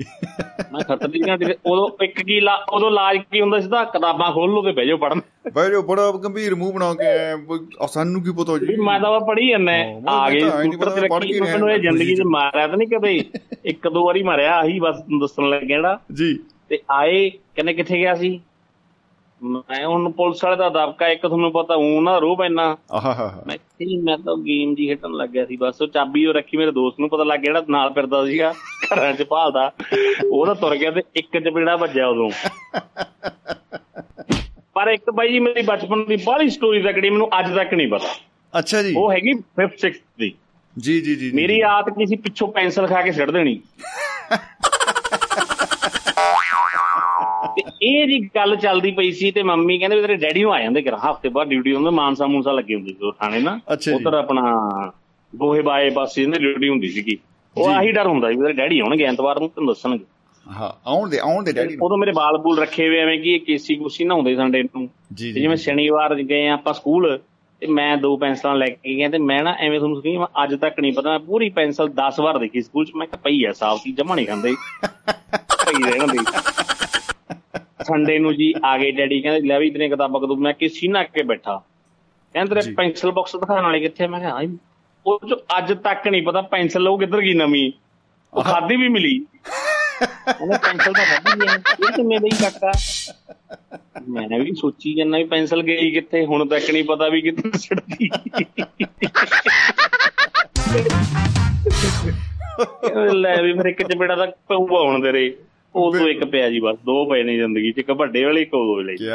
ਮੈਂ 0.74 0.82
ਖਤਰ 0.82 1.08
ਦੀ 1.08 1.20
ਘੰਟੀ 1.28 1.46
ਉਦੋਂ 1.66 1.88
ਇੱਕ 2.04 2.22
ਕੀ 2.22 2.40
ਲਾ 2.40 2.54
ਉਦੋਂ 2.74 2.90
ਲਾਜ 2.92 3.18
ਕੀ 3.32 3.42
ਹੁੰਦਾ 3.42 3.60
ਸੀ 3.60 3.70
ਤਾਂ 3.70 3.84
ਕਿਤਾਬਾਂ 3.86 4.32
ਖੋਲ 4.32 4.54
ਲਓ 4.54 4.62
ਤੇ 4.64 4.72
ਬਹਿ 4.72 4.86
ਜਾਓ 4.88 4.98
ਪੜਨ 4.98 5.22
ਬਈ 5.56 5.70
ਜੋ 5.72 5.82
ਬੜਾ 5.82 6.12
ਗੰਭੀਰ 6.24 6.56
ਮੂੰਹ 6.56 6.74
ਬਣਾ 6.74 6.94
ਕੇ 6.94 7.88
ਸਾਨੂੰ 7.88 8.22
ਕੀ 8.24 8.32
ਪਤਾ 8.38 8.58
ਜੀ। 8.58 8.76
ਮੈਂ 8.76 9.00
ਤਾਂ 9.00 9.20
ਪੜ੍ਹੀ 9.28 9.50
ਜਾਂਦਾ। 9.50 9.72
ਆ 10.12 10.30
ਗਏ 10.30 10.40
ਸਕੂਟਰ 10.40 10.90
ਤੇ 10.90 11.02
ਰੱਖੀ 11.02 11.40
ਮੈਨੂੰ 11.42 11.72
ਇਹ 11.72 11.80
ਜ਼ਿੰਦਗੀ 11.80 12.16
'ਚ 12.16 12.22
ਮਾਰਿਆ 12.28 12.68
ਤਾਂ 12.68 12.78
ਨਹੀਂ 12.78 12.88
ਕਦੇ। 12.88 13.24
ਇੱਕ 13.66 13.88
ਦੋ 13.88 14.06
ਵਾਰੀ 14.06 14.24
ਮਾਰਿਆ 14.24 14.56
ਆਹੀ 14.56 14.80
ਬਸ 14.80 15.02
ਦੱਸਣ 15.22 15.50
ਲੱਗਿਆ 15.50 15.68
ਜਿਹੜਾ 15.68 16.00
ਜੀ। 16.14 16.38
ਤੇ 16.70 16.80
ਆਏ 16.92 17.30
ਕਹਿੰਦੇ 17.30 17.74
ਕਿੱਥੇ 17.74 17.98
ਗਿਆ 17.98 18.16
ਸੀ? 18.16 18.40
ਮੈਂ 19.46 19.88
ਹੁਣ 19.88 20.12
ਪੁਲਿਸ 20.12 20.44
ਵਾਲੇ 20.44 20.56
ਦਾ 20.56 20.70
ਦਬਕਾ 20.70 21.08
ਇੱਕ 21.08 21.28
ਤੁਹਾਨੂੰ 21.28 21.52
ਪਤਾ 21.52 21.76
ਉਹ 21.76 22.02
ਨਾ 22.02 22.18
ਰੋਹ 22.18 22.38
ਪੈਣਾ 22.38 22.78
ਆਹਾ 22.92 23.14
ਹਾ 23.14 23.28
ਹਾ। 23.30 23.44
ਮੈਂ 23.48 23.58
ਜੀ 23.58 23.98
ਮੈਂ 23.98 24.18
ਤਾਂ 24.18 24.38
ਗੇਮ 24.38 24.76
ਜੀ 24.76 24.88
ਖੇਡਣ 24.88 25.12
ਲੱਗਿਆ 25.12 25.46
ਸੀ 25.46 25.58
ਬਸ 25.58 25.82
ਉਹ 25.82 25.88
ਚਾਬੀ 25.88 26.26
ਉਹ 26.26 26.34
ਰੱਖੀ 26.34 26.58
ਮੇਰੇ 26.58 26.72
ਦੋਸਤ 26.72 27.00
ਨੂੰ 27.00 27.10
ਪਤਾ 27.10 27.24
ਲੱਗ 27.24 27.40
ਗਿਆ 27.40 27.54
ਜਿਹੜਾ 27.54 27.66
ਨਾਲ 27.70 27.94
ਫਿਰਦਾ 27.94 28.26
ਸੀਗਾ 28.26 28.54
ਘਰਾਂ 28.86 29.14
'ਚ 29.14 29.24
ਭਾਲਦਾ। 29.24 29.72
ਉਹ 30.32 30.46
ਤਾਂ 30.46 30.56
ਤੁਰ 30.56 30.76
ਗਿਆ 30.76 30.92
ਤੇ 30.92 31.02
ਇੱਕ 31.16 31.38
ਚਪੇੜਾ 31.38 31.76
ਵੱਜਿਆ 31.76 32.08
ਉਦੋਂ। 32.08 32.30
ਪਰ 34.74 34.88
ਇੱਕ 34.88 35.10
ਬਾਈ 35.10 35.30
ਜੀ 35.30 35.40
ਮੇਰੀ 35.40 35.62
ਬਚਪਨ 35.62 36.06
ਦੀ 36.06 36.16
ਬਾਹਲੀ 36.16 36.50
ਸਟੋਰੀ 36.50 36.82
ਤੱਕੜੀ 36.82 37.10
ਮੈਨੂੰ 37.10 37.30
ਅੱਜ 37.40 37.56
ਤੱਕ 37.56 37.74
ਨਹੀਂ 37.74 37.88
ਪਤਾ। 37.88 38.08
ਅੱਛਾ 38.60 38.84
ਜੀ। 38.84 38.94
ਉਹ 38.98 39.12
ਹੈਗੀ 39.12 39.34
5th 39.34 39.78
6th 39.86 40.02
ਦੀ। 40.20 40.34
ਜੀ 40.80 41.02
ਜੀ 41.02 41.16
ਜੀ 41.16 41.16
ਜੀ। 41.16 41.32
ਮੇਰੀ 41.36 41.62
ਆਦਤ 41.62 41.90
ਕੀ 41.90 42.06
ਸੀ 42.06 42.16
ਪਿੱਛੋਂ 42.16 42.48
ਪੈਨਸਲ 42.48 42.88
ਖਾ 42.88 43.02
ਕੇ 43.02 43.12
ਸਿੱਟ 43.12 43.32
ਦੇਣੀ। 43.32 43.60
ਤੇ 47.56 47.64
ਇਹ 47.82 48.08
ਜੀ 48.08 48.30
ਗੱਲ 48.36 48.56
ਚੱਲਦੀ 48.56 48.92
ਪਈ 48.92 49.12
ਸੀ 49.12 49.32
ਤੇ 49.32 49.44
ਮੰਮੀ 49.44 49.78
ਕਹਿੰਦੇ 49.78 50.02
ਤੇਰੇ 50.02 50.16
ਡੈਡੀ 50.16 50.42
ਨੂੰ 50.42 50.54
ਆ 50.54 50.62
ਜਾਂਦੇ 50.62 50.82
ਕਰ 50.82 50.96
ਹਫ਼ਤੇ 50.96 51.30
ਬਾਅਦ 51.30 51.48
ਡਿਊਟੀ 51.48 51.76
ਹੁੰਦੀ 51.76 51.90
ਮਾਨਸਾ 51.90 52.26
ਮੂਨਸਾ 52.26 52.52
ਲੱਗੇ 52.52 52.76
ਹੁੰਦੇ 52.76 52.94
ਸੀ 52.94 53.12
ਥਾਣੇ 53.12 53.40
ਨਾ। 53.40 53.60
ਉਧਰ 53.96 54.14
ਆਪਣਾ 54.14 54.42
ਗੋਹੇ 55.36 55.62
ਬਾਏ 55.62 55.90
ਪਾਸੇ 55.90 56.24
ਇਹਨਾਂ 56.24 56.40
ਡਿਊਟੀ 56.40 56.70
ਹੁੰਦੀ 56.70 56.90
ਸੀਗੀ। 56.90 57.18
ਉਹ। 57.58 57.70
ਆਹੀ 57.70 57.92
ਡਰ 57.92 58.08
ਹੁੰਦਾ 58.08 58.32
ਸੀ 58.32 58.36
ਤੇਰੇ 58.36 58.54
ਡੈਡੀ 58.54 58.80
ਆਉਣਗੇ 58.80 59.04
ਐਤਵਾਰ 59.04 59.40
ਨੂੰ 59.40 59.50
ਤੈਨੂੰ 59.50 59.68
ਦੱਸਣਗੇ। 59.68 60.06
ਹਾਂ 60.46 60.90
ਆਉਣ 60.90 61.10
ਦੇ 61.10 61.20
ਆਉਣ 61.20 61.44
ਦੇ 61.44 61.52
ਡੈਡੀ 61.52 61.76
ਨੂੰ। 61.76 61.86
ਉਦੋਂ 61.86 61.98
ਮੇਰੇ 61.98 62.12
ਬਾਲ 62.12 62.38
ਬੂਲ 62.38 62.60
ਰੱਖੇ 62.60 62.88
ਹੋਏ 62.88 62.98
ਐਵੇਂ 62.98 63.20
ਕਿ 63.20 63.34
ਇਹ 63.34 63.40
ਕੇਸੀ 63.40 63.76
ਕੁਸੀ 63.76 64.06
ਸੰਡੇ 64.36 64.64
ਨੂੰ। 64.64 64.90
ਜੀ 65.14 65.28
ਤੇ 65.28 65.34
ਜੀ। 65.34 65.42
ਜਿਵੇਂ 65.42 65.58
ਸ਼ਨੀਵਾਰ 65.58 66.16
ਗਏ 66.16 66.48
ਆਪਾਂ 66.48 66.74
ਸਕੂਲ 66.74 67.20
ਤੇ 67.60 67.68
ਮੈਂ 67.68 67.98
ਦੋ 67.98 68.18
ਪੈਨਸਲਾਂ 68.18 68.56
ਲੈ 68.56 68.66
ਕੇ 68.66 68.96
ਗਿਆ 68.96 69.10
ਤੇ 69.10 69.18
ਮੈਂ 69.18 69.44
ਨਾ 69.44 69.56
ਐਵੇਂ 69.60 69.80
ਤੁਹਾਨੂੰ 69.80 70.02
ਕਹੀ 70.02 70.18
ਮੈਂ 70.18 70.44
ਅੱਜ 70.44 70.56
ਤੱਕ 70.56 70.80
ਨਹੀਂ 70.80 70.94
ਪਤਾ 70.94 71.18
ਪੂਰੀ 71.18 71.50
ਪੈਨਸਲ 71.50 71.90
10 71.90 72.20
ਵਾਰ 72.20 72.38
ਦੇਖੀ 72.38 72.62
ਸਕੂਲ 72.62 72.86
ਚ। 72.86 72.92
ਮੈਂ 72.96 73.08
ਕਿਹਾ 73.08 73.20
ਪਈ 73.24 73.44
ਐ 73.44 73.52
ਸਾਫ਼ 73.52 73.82
ਸੀ 73.82 73.92
ਜਮਾ 73.92 74.16
ਨਹੀਂ 74.16 74.28
ਖਾਂਦੇ 74.28 74.54
ਪਈ 75.66 75.92
ਰਹਿਣ 75.92 76.08
ਦੀ। 76.08 76.18
ਸੰਡੇ 77.88 78.20
ਨੂੰ 78.20 78.36
ਜੀ 78.36 78.54
ਆ 78.66 78.78
ਗਏ 78.78 78.92
ਡੈਡੀ 78.92 79.22
ਕਹਿੰਦੇ 79.22 79.48
ਲੈ 79.48 79.60
ਵੀ 79.60 79.68
ਇਤਨੇ 79.68 79.90
ਕਿਤਾਬਾਂ 79.90 80.22
ਕਦੋਂ 80.22 80.38
ਮੈਂ 80.38 80.54
ਕਿਸ 80.54 80.80
ਸੀਨਾ 80.80 81.04
ਕੇ 81.04 81.24
ਬੈਠਾ। 81.24 81.62
ਕਹਿੰਦੇ 82.34 82.56
ਜੀ। 82.56 82.62
ਤੇਰੇ 82.62 82.76
ਪੈਨਸਲ 82.76 83.12
ਬਾਕਸ 83.12 83.36
ਦਿਖਾਉਣ 83.36 83.64
ਵਾਲੇ 83.64 83.80
ਕਿੱਥੇ 83.80 84.08
ਮੈਂ 84.08 84.20
ਕਿਹਾ 84.20 84.44
ਜੀ। 84.44 84.58
ਉਹ 85.06 85.20
ਚ 85.30 85.34
ਅੱਜ 85.58 85.74
ਤੱਕ 85.74 86.08
ਨਹੀਂ 86.08 86.24
ਪਤਾ 86.24 86.42
ਪੈਨਸਲ 86.42 86.88
ਉਹ 86.88 87.00
ਕਿੱਧਰ 87.00 87.22
ਗਈ 87.22 87.34
ਨਵੀਂ? 87.34 87.72
ਉਹ 88.34 88.44
ਖਾਦੀ 88.44 88.76
ਵੀ 88.76 88.90
ਮਿਲੀ। 88.90 89.26
ਉਹਨੇ 90.42 90.58
ਪੈਨਸਲ 90.58 90.94
ਤਾਂ 90.94 91.06
ਖਾਦੀ 91.06 91.48
ਹੈ 91.48 91.56
ਇਹ 91.56 91.94
ਕਿੰਨੇ 91.94 92.18
ਦੀ 92.18 92.30
ਕਾਕਾ 92.30 92.72
ਮੈਂ 94.10 94.40
ਵੀ 94.40 94.54
ਸੋਚੀ 94.54 94.94
ਜਾਂਦਾ 94.94 95.18
ਵੀ 95.18 95.24
ਪੈਨਸਲ 95.24 95.64
ਗਈ 95.64 95.92
ਕਿੱਥੇ 95.92 96.26
ਹੁਣ 96.26 96.48
ਤੱਕ 96.48 96.72
ਨਹੀਂ 96.72 96.84
ਪਤਾ 96.84 97.10
ਵੀ 97.10 97.22
ਕਿੱਥੇ 97.22 97.60
ਛੱਡ 97.60 97.80
ਗਈ। 97.80 98.10
ਲੈ 103.14 103.42
ਵੀ 103.42 103.54
ਫਿਰ 103.54 103.66
ਇੱਕ 103.66 103.84
ਚਪੇੜਾ 103.84 104.16
ਤੱਕ 104.16 104.34
ਪਊਗਾ 104.48 104.80
ਹੁਣ 104.80 105.02
ਤੇਰੇ। 105.02 105.30
ਉਹ 105.30 105.36
ਤੋਂ 105.76 106.08
ਇੱਕ 106.08 106.26
ਪਿਆ 106.26 106.50
ਜੀ 106.50 106.60
ਬਸ 106.60 106.78
ਦੋ 106.86 107.06
ਪਏ 107.06 107.24
ਨੇ 107.24 107.36
ਜ਼ਿੰਦਗੀ 107.36 107.72
ਚ 107.72 107.78
ਇੱਕ 107.78 107.92
ਵੱਡੇ 107.92 108.24
ਵਾਲੇ 108.24 108.42
ਇੱਕ 108.42 108.54
ਉਹ 108.54 108.76
ਵਾਲੇ। 108.76 108.96
ਕੀ 108.96 109.06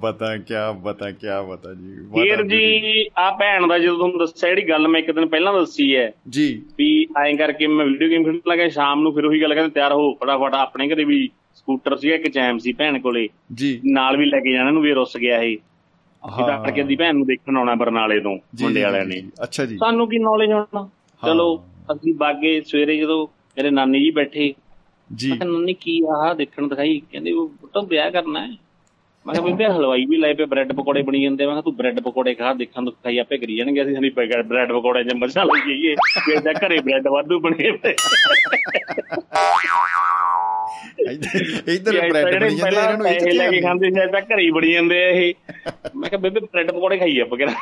ਬਤਾ 0.00 0.36
ਕੀ 0.36 0.54
ਬਤਾ 0.80 1.10
ਕੀ 1.10 1.26
ਬਤਾ 1.50 1.74
ਜੀ। 1.74 1.96
ਫੇਰ 1.96 2.42
ਜੀ 2.42 3.06
ਆ 3.18 3.30
ਭੈਣ 3.30 3.66
ਦਾ 3.66 3.78
ਜਦੋਂ 3.78 3.96
ਤੁਹਾਨੂੰ 3.96 4.18
ਦੱਸਿਆ 4.18 4.48
ਜਿਹੜੀ 4.48 4.68
ਗੱਲ 4.68 4.88
ਮੈਂ 4.88 5.00
ਇੱਕ 5.00 5.10
ਦਿਨ 5.10 5.26
ਪਹਿਲਾਂ 5.26 5.54
ਦੱਸੀ 5.54 5.96
ਹੈ 5.96 6.12
ਜੀ। 6.28 6.62
ਵੀ 6.78 7.06
ਐਂ 7.26 7.36
ਕਰਕੇ 7.36 7.66
ਮੈਂ 7.66 7.86
ਵੀਡੀਓ 7.86 8.08
ਗੇਮ 8.08 8.24
ਖੇਡਣ 8.24 8.38
ਲੱਗਾ 8.48 8.68
ਸ਼ਾਮ 8.68 9.02
ਨੂੰ 9.02 9.14
ਫਿਰ 9.14 9.24
ਉਹੀ 9.24 9.42
ਗੱਲ 9.42 9.54
ਕਹਿੰਦੇ 9.54 9.70
ਤਿਆਰ 9.70 9.92
ਹੋ 9.92 10.14
ਫਟਾਫਟ 10.14 10.54
ਆਪਣੇ 10.54 10.88
ਘਰੇ 10.88 11.04
ਵੀ 11.04 11.30
ਸਕੂਟਰ 11.54 11.96
ਸੀਗਾ 11.96 12.14
ਇੱਕ 12.14 12.28
ਚੈਮ 12.28 12.58
ਸੀ 12.58 12.72
ਭੈਣ 12.72 12.98
ਕੋਲੇ। 13.00 13.28
ਜੀ। 13.54 13.80
ਨਾਲ 13.84 14.16
ਵੀ 14.16 14.24
ਲੈ 14.24 14.40
ਕੇ 14.40 14.52
ਜਾਣਾ 14.52 14.70
ਨੂੰ 14.70 14.82
ਵੀ 14.82 14.92
ਰੁੱਸ 14.92 15.16
ਗਿਆ 15.16 15.38
ਇਹ। 15.38 15.56
ਹਾਂ। 16.30 16.52
ਹਾਂ 16.52 16.72
ਕਿ 16.72 16.82
ਦੀ 16.82 16.96
ਭੈਣ 16.96 17.14
ਨੂੰ 17.14 17.26
ਦੇਖਣ 17.26 17.56
ਆਉਣਾ 17.56 17.74
ਬਰਨਾਲੇ 17.74 18.20
ਤੋਂ 18.20 18.38
ਮੁੰਡੇ 18.62 18.82
ਵਾਲਿਆਂ 18.82 19.04
ਨੇ। 19.04 19.22
ਅੱਛਾ 19.42 19.66
ਜੀ। 19.66 19.76
ਸਾਨੂੰ 19.76 20.08
ਕੀ 20.08 20.18
ਨੌਲੇਜ 20.18 20.52
ਹੋਣਾ? 20.52 20.90
ਚਲੋ 21.26 21.64
ਅਸੀਂ 21.92 22.14
ਬਾਗੇ 22.14 22.60
ਸਵੇਰੇ 22.60 22.96
ਜਦੋਂ 22.96 23.26
ਮੇਰੇ 23.26 23.70
ਨਾਨੀ 23.70 24.00
ਜੀ 24.00 24.10
ਬੈਠੇ 24.10 24.54
ਜੀ। 25.10 25.28
ਮੈਂ 25.30 25.38
ਕਿਹਾ 25.38 25.50
ਨਾਨੀ 25.50 25.74
ਕੀ 25.74 26.02
ਆਹ 26.10 26.34
ਦੇਖਣ 26.34 26.68
ਦਿਖਾਈ। 26.68 27.02
ਕਹਿੰਦੇ 27.12 27.32
ਉਹ 27.32 27.48
ਪੁੱਤੋਂ 27.60 27.82
ਵਿਆਹ 27.82 28.10
ਕਰਨਾ 28.10 28.40
ਹੈ। 28.40 28.48
ਮੈਂ 29.26 29.34
ਕਿਹਾ 29.34 29.46
ਬੀਬੀ 29.46 29.64
ਹਲਵਾਈ 29.64 30.04
ਵੀ 30.06 30.16
ਲਾਏ 30.16 30.34
ਪਏ 30.34 30.44
ਬ੍ਰੈਡ 30.44 30.72
ਪਕੌੜੇ 30.72 31.02
ਬਣੀ 31.02 31.22
ਜਾਂਦੇ 31.22 31.46
ਮੈਂ 31.46 31.52
ਕਿਹਾ 31.54 31.62
ਤੂੰ 31.62 31.76
ਬ੍ਰੈਡ 31.76 32.00
ਪਕੌੜੇ 32.00 32.34
ਖਾ 32.34 32.52
ਦੇਖਣ 32.54 32.84
ਤੋਂ 32.84 32.92
ਖਾਈ 32.92 33.18
ਆਪੇ 33.18 33.38
ਕਰੀ 33.38 33.56
ਜਾਣਗੇ। 33.56 33.82
ਅਸੀਂ 33.82 33.96
ਨਹੀਂ 34.00 34.10
ਬ੍ਰੈਡ 34.42 34.72
ਪਕੌੜੇ 34.72 35.04
ਚ 35.04 35.14
ਮਜ਼ਾ 35.14 35.44
ਲਈ 35.44 35.60
ਜਾਈਏ। 35.60 35.94
ਕਿ 35.94 36.32
ਏਦਾਂ 36.32 36.54
ਘਰੇ 36.54 36.78
ਬ੍ਰੈਡ 36.80 37.08
ਵਾਧੂ 37.08 37.40
ਬਣੇ 37.40 37.70
ਪਏ 37.70 37.94
ਇਧਰ 41.74 42.08
ਬ੍ਰੈਡ 42.08 42.44
ਬਣੀ 42.44 42.56
ਜਾਂਦੇ 42.56 42.76
ਇਹਨਾਂ 42.76 42.98
ਨੂੰ 42.98 43.06
ਇਹ 43.08 43.32
ਲੈ 43.32 43.50
ਕੇ 43.50 43.60
ਖਾਂਦੇ 43.60 43.90
ਸੀ 43.90 44.00
ਏਦਾਂ 44.00 44.20
ਘਰੇ 44.20 44.42
ਹੀ 44.42 44.50
ਬਣੀ 44.50 44.72
ਜਾਂਦੇ 44.72 45.10
ਇਹ। 45.10 45.34
ਮੈਂ 45.96 46.10
ਕਿਹਾ 46.10 46.20
ਬੇਬੇ 46.20 46.40
ਬ੍ਰੈਡ 46.40 46.70
ਪਕੌੜੇ 46.70 46.98
ਖਾਈਏ 46.98 47.20
ਆਪਾਂ 47.20 47.38
ਕਿਹੜਾ? 47.38 47.52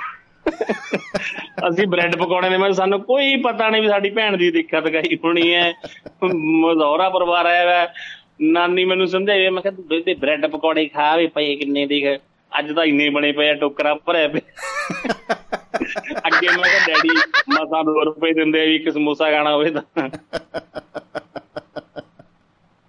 ਅਸੀਂ 1.69 1.87
ਬ੍ਰੈਡ 1.87 2.17
ਪਕੌੜੇ 2.17 2.51
ਦੇ 2.51 2.57
ਮੈਂ 2.57 2.73
ਸਾਨੂੰ 2.73 3.01
ਕੋਈ 3.01 3.37
ਪਤਾ 3.37 3.69
ਨਹੀਂ 3.71 3.83
ਵੀ 3.83 3.89
ਸਾਡੀ 3.89 4.11
ਭੈਣ 4.11 4.37
ਦੀ 4.37 4.51
ਦਿੱਕਤ 4.51 4.89
ਗਈ 4.89 5.19
ਹੋਣੀ 5.25 5.55
ਹੈ। 5.55 5.73
ਮਜ਼ੌਰਾ 6.25 7.09
ਪਰਿਵਾਰ 7.11 7.47
ਆਇਆ 7.47 7.65
ਵਾ 7.67 7.89
ਨਾਨੀ 8.41 8.85
ਮੈਨੂੰ 8.85 9.07
ਸਮਝਾਈ 9.09 9.49
ਮੈਂ 9.49 9.63
ਕਿਹਾ 9.63 9.75
ਤੂੰ 9.75 9.87
ਬੇਬੇ 9.87 10.15
ਬ੍ਰੈਡ 10.15 10.47
ਪਕੌੜੇ 10.47 10.87
ਖਾ 10.87 11.17
ਵੀ 11.17 11.27
ਪਏ 11.27 11.57
ਕਿੰਨੇ 11.57 11.87
ਦੇ 11.87 12.19
ਅੱਜ 12.59 12.73
ਤਾਂ 12.73 12.85
ਇੰਨੇ 12.85 13.09
ਬਣੇ 13.09 13.33
ਪਏ 13.33 13.49
ਆ 13.51 13.55
ਟੋਕਰਾ 13.55 13.95
ਭਰਿਆ 13.95 14.29
ਪਿਆ। 14.29 14.41
ਅੱਗੇ 16.27 16.47
ਮੈਂ 16.47 16.65
ਕਿਹਾ 16.65 16.87
ਡੈਡੀ 16.87 17.17
ਮਸਾਂ 17.49 17.83
2 17.85 18.05
ਰੁਪਏ 18.05 18.33
ਦਿੰਦੇ 18.33 18.67
ਵੀ 18.67 18.77
ਇੱਕ 18.77 18.91
ਸਮੋਸਾ 18.91 19.31
ਖਾਣਾ 19.31 19.55
ਹੋਵੇ 19.55 19.71
ਤਾਂ। 19.71 20.09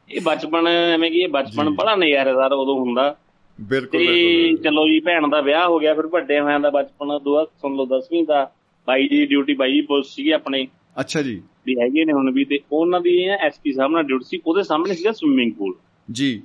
ਇਹ 0.10 0.22
ਬਚਪਨ 0.24 0.68
ਐਵੇਂ 0.68 1.12
ਕਿ 1.12 1.20
ਇਹ 1.20 1.28
ਬਚਪਨ। 1.28 1.70
ਬੜਾ 1.70 1.96
ਨਜ਼ਾਰੇਦਾਰ 1.96 2.52
ਉਦੋਂ 2.52 2.76
ਹੁੰਦਾ। 2.76 3.16
ਬਿਲਕੁਲ 3.60 4.06
ਤੇ 4.06 4.56
ਚਲੋ 4.64 4.88
ਜੀ 4.88 5.00
ਭੈਣ 5.00 5.28
ਦਾ 5.28 5.42
ਵਿਆਹ 5.42 5.68
ਹੋ 5.68 5.80
ਗਿਆ 5.80 5.94
ਫਿਰ 5.94 6.08
ਵੱਡੇ 6.08 6.40
ਹੋਇਆਂ 6.40 6.60
ਦਾ 6.60 6.70
ਬਚਪਨ 6.70 7.20
ਦੁਆ 7.24 7.46
ਸੁਣ 7.62 7.76
ਲਓ 7.76 7.86
10ਵੀਂ 7.86 8.24
ਦਾ। 8.24 8.52
ਬਾਈ 8.88 9.08
ਜੀ 9.08 9.26
ਡਿਊਟੀ 9.26 9.54
ਬਾਈ 9.54 9.82
ਪੁਲਿਸ 9.82 10.08
ਸੀਗੇ 10.08 10.34
ਆਪਣੇ। 10.34 10.68
ਅੱਛਾ 11.00 11.22
ਜੀ। 11.22 11.42
ਵੀ 11.66 11.76
ਹੈਗੇ 11.80 12.06
ਨੇ 12.06 12.14
ਹੁਣ 12.14 12.32
ਵੀ 12.32 12.46
ਤੇ 12.46 12.60
ਉਹਨਾਂ 12.72 13.02
ਦੀ 13.02 13.24
ਐਸਪੀ 13.24 13.72
ਸਾਹਿਬ 13.74 13.92
ਨਾਲ 13.92 14.04
ਡਿਊਟੀ 14.04 14.26
ਸੀ 14.26 14.42
ਉਹਦੇ 14.48 14.64
ਸਾਹਮਣੇ 14.64 14.94
ਸੀਗਾ 14.94 15.12
ਸਵਿਮਿੰਗ 15.12 15.54
ਪੂਲ 15.54 15.76
ਜੀ। 16.12 16.42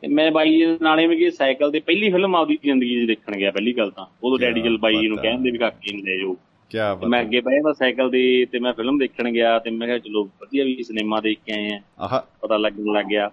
ਤੇ 0.00 0.08
ਮੈਂ 0.08 0.32
ਬਾਈ 0.32 0.50
ਜੀ 0.50 0.66
ਨਾਲੇ 0.82 1.06
ਮੈਂ 1.06 1.16
ਕਿ 1.16 1.30
ਸਾਈਕਲ 1.30 1.70
ਤੇ 1.70 1.80
ਪਹਿਲੀ 1.80 2.10
ਫਿਲਮ 2.10 2.36
ਆਪਦੀ 2.36 2.58
ਜ਼ਿੰਦਗੀ 2.62 3.04
'ਚ 3.04 3.06
ਦੇਖਣ 3.06 3.36
ਗਿਆ 3.36 3.50
ਪਹਿਲੀ 3.50 3.72
ਗੱਲ 3.72 3.90
ਤਾਂ। 3.90 4.06
ਉਦੋਂ 4.24 4.38
ਡੈਡੀ 4.38 4.62
ਚਲ 4.62 4.78
ਬਾਈ 4.78 4.96
ਜੀ 4.96 5.08
ਨੂੰ 5.08 5.16
ਬਾਤ। 5.16 5.22
ਕਹਿੰਦੇ 5.22 5.50
ਵੀ 5.50 5.58
ਕਾਕੇ 5.58 5.96
ਨੂੰ 5.96 6.04
ਲੈ 6.04 6.16
ਜਾਓ। 6.16 6.34
ਕੀ 6.70 6.78
ਤੇ 6.78 6.78
ਮੈਂ 6.78 6.94
ਬਤਾ 6.96 7.20
ਅੱਗੇ 7.20 7.40
ਬਹਿ 7.40 7.54
ਜਾਂਦਾ 7.54 7.72
ਸਾਈਕਲ 7.72 8.10
ਤੇ 8.10 8.46
ਤੇ 8.52 8.58
ਮੈਂ 8.58 8.72
ਫਿਲਮ 8.72 8.98
ਦੇਖਣ 8.98 9.30
ਗਿਆ 9.30 9.58
ਤੇ 9.58 9.70
ਮੈਂ 9.70 9.86
ਕਿਹਾ 9.88 9.98
ਚਲੋ 9.98 10.24
ਵਧੀਆ 10.24 10.64
ਵੀ 10.64 10.82
ਸਿਨੇਮਾ 10.82 11.20
ਦੇਖ 11.20 11.38
ਕੇ 11.46 11.52
ਆਏ 11.52 11.70
ਆ। 11.70 11.80
ਆਹ। 12.00 12.36
ਪਤਾ 12.40 12.56
ਲੱਗਣ 12.56 12.92
ਲੱਗ 12.92 13.06
ਗਿਆ। 13.06 13.30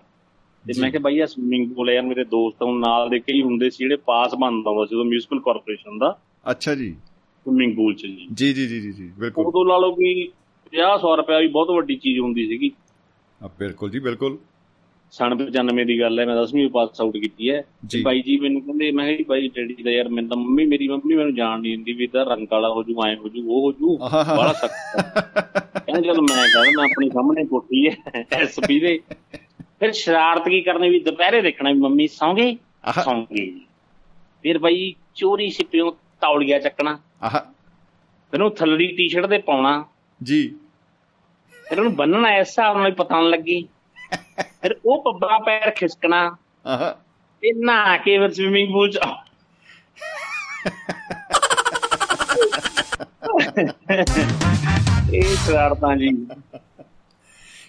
ਤੇ। 0.67 0.81
ਮੈਂ 0.81 0.91
ਕਿਹਾ 0.91 1.01
ਬਾਈ 1.01 1.19
ਆ 1.19 1.25
ਸਵਿਮਿੰਗ 1.25 1.71
ਪੂਲ 1.71 1.89
ਯਾਰ 1.89 2.03
ਮੇਰੇ 2.03 2.23
ਦੋਸਤ 2.23 2.63
ਹੁਣ 2.63 2.79
ਨਾਲ 2.79 3.09
ਦੇ 3.09 3.19
ਕਈ 3.19 3.41
ਹੁੰਦੇ 3.41 3.69
ਸੀ 3.69 3.77
ਜਿਹੜੇ 3.79 3.95
ਪਾਸ 3.95 4.35
ਬਣਦਾ 4.35 4.71
ਹੁੰਦਾ 4.71 4.85
ਸੀ 4.85 4.95
ਉਹ 4.95 5.03
ਮਿਊਨਿਸਪਲ 5.03 5.39
ਕਾਰਪੋਰੇਸ਼ਨ 5.39 5.97
ਦਾ। 5.97 6.19
ਅੱਛਾ 6.51 6.75
ਜੀ। 6.75 6.95
ਸਵਿਮਿੰਗ 7.45 7.75
ਪੂਲ 7.75 7.95
ਚ 7.95 8.01
ਜੀ। 8.01 8.27
ਜੀ 8.33 8.53
ਜੀ 8.53 8.67
ਜੀ 8.67 8.91
ਜੀ 8.91 9.11
ਬਿਲਕੁਲ। 9.19 9.45
ਉਦੋਂ 9.45 9.65
ਲਾ 9.65 9.77
ਲਓ 9.77 9.95
ਵੀ 9.95 10.31
50 10.73 11.15
ਰੁਪਏ 11.17 11.41
ਵੀ 11.41 11.47
ਬਹੁਤ 11.47 11.69
ਵੱਡੀ 11.69 11.95
ਚੀਜ਼ 11.95 12.19
ਹੁੰਦੀ 12.19 12.47
ਸੀਗੀ। 12.47 12.71
ਆ, 13.43 13.49
ਬਿਲਕੁਲ 13.59 13.89
ਜੀ 13.89 13.99
ਬਿਲਕੁਲ। 13.99 14.37
ਸਨ 15.11 15.35
95 15.37 15.85
ਦੀ 15.85 15.99
ਗੱਲ 15.99 16.19
ਹੈ 16.19 16.25
ਮੈਂ 16.25 16.35
10ਵੀਂ 16.43 16.69
ਪਾਸ 16.69 17.01
ਆਊਟ 17.01 17.17
ਕੀਤੀ 17.17 17.49
ਹੈ। 17.49 17.61
ਤੇ 17.91 18.01
ਬਾਈ 18.01 18.21
ਜੀ 18.21 18.39
ਮੈਨੂੰ 18.39 18.61
ਕਹਿੰਦੇ 18.61 18.91
ਮੈਂ 18.91 19.05
ਕਿਹਾ 19.07 19.25
ਬਾਈ 19.27 19.47
ਡੈਡੀ 19.47 19.83
ਦਾ 19.83 19.91
ਯਾਰ 19.91 20.09
ਮੈਨੂੰ 20.09 20.29
ਤਾਂ 20.29 20.37
ਮੰਮੀ 20.37 20.65
ਮੇਰੀ 20.65 20.87
ਮੰਮੀ 20.87 21.15
ਮੈਨੂੰ 21.15 21.35
ਜਾਣ 21.35 21.61
ਨਹੀਂ 21.61 21.71
ਦਿੰਦੀ 21.75 21.93
ਵੀ 21.93 22.03
ਇਹਦਾ 22.03 22.23
ਰੰਗ 22.23 22.47
ਕਾਲਾ 22.47 22.69
ਹੋ 22.69 22.83
ਜੂ 22.83 22.95
ਐ 23.07 23.15
ਹੋ 23.15 23.29
ਜੂ 23.29 23.41
ਉਹ 23.49 23.61
ਹੋ 23.61 23.71
ਜੂ। 23.71 23.97
ਬੜਾ 23.97 24.53
ਸਖਤ 24.53 24.71
ਕਹਿੰਦੇ 25.85 26.01
ਚਲ 26.01 26.21
ਮੈਂ 26.21 26.47
ਕਹਿੰਦਾ 26.47 26.81
ਮੈਂ 26.81 26.83
ਆਪਣੀ 26.83 27.09
ਸਾਹਮਣੇ 27.09 27.45
ਕੋਠੀ 27.45 27.89
ਹੈ 27.89 28.25
ਐਸਪੀ 28.31 28.79
ਦੇ। 28.79 28.99
ਫਿਰ 29.81 29.91
ਸ਼ਰਾਰਤ 29.91 30.49
ਕੀ 30.49 30.61
ਕਰਨੀ 30.61 30.89
ਵੀ 30.89 30.99
ਦੁਪਹਿਰੇ 30.99 31.41
ਦੇਖਣਾ 31.41 31.71
ਵੀ 31.71 31.79
ਮੰਮੀ 31.79 32.07
ਸੌਂ 32.07 32.35
ਆਹ। 32.85 33.03
ਸੌਂ 33.03 33.21
ਜੀ। 33.21 33.65
ਫਿਰ 34.43 34.57
ਬਾਈ 34.57 34.95
ਚੋਰੀ 35.15 35.49
ਛਿਪਿਓ 35.49 35.91
ਤੌਲੀਆ 35.91 36.59
ਚੱਕਣਾ। 36.59 36.99
ਆਹ। 37.23 38.41
ਉਹ 38.41 38.51
ਥੱਲੜੀ 38.51 38.87
ਟੀ-ਸ਼ਰਟ 38.87 39.25
ਤੇ 39.25 39.37
ਪਾਉਣਾ। 39.37 39.85
ਜੀ। 40.23 40.55
ਫਿਰ 41.69 41.79
ਉਹਨੂੰ 41.79 41.95
ਬੰਨਣਾ 41.95 42.35
ਇਸ 42.35 42.47
ਹਿਸਾਬ 42.47 42.77
ਨਾਲ 42.77 42.87
ਹੀ 42.87 42.91
ਪਤਾ 42.91 43.19
ਨਹੀਂ 43.19 43.29
ਲੱਗੀ। 43.29 43.67
ਫਿਰ 44.61 44.75
ਉਹ 44.85 45.03
ਪੱਬਾ 45.03 45.39
ਪੈਰ 45.39 45.71
ਖਿਸਕਣਾ। 45.71 46.37
ਆਹ। 46.65 47.01
ਤੇ 47.41 47.53
ਨਹਾ 47.53 47.97
ਕੇ 47.97 48.17
ਫਿਰ 48.17 48.29
ਸਵਿਮਿੰਗ 48.29 48.73
ਪੂਲ 48.73 48.91
ਚ 48.91 48.97
ਇਹ 55.13 55.21
ਸ਼ਰਾਰਤਾਂ 55.21 55.95
ਜੀ। 55.95 56.27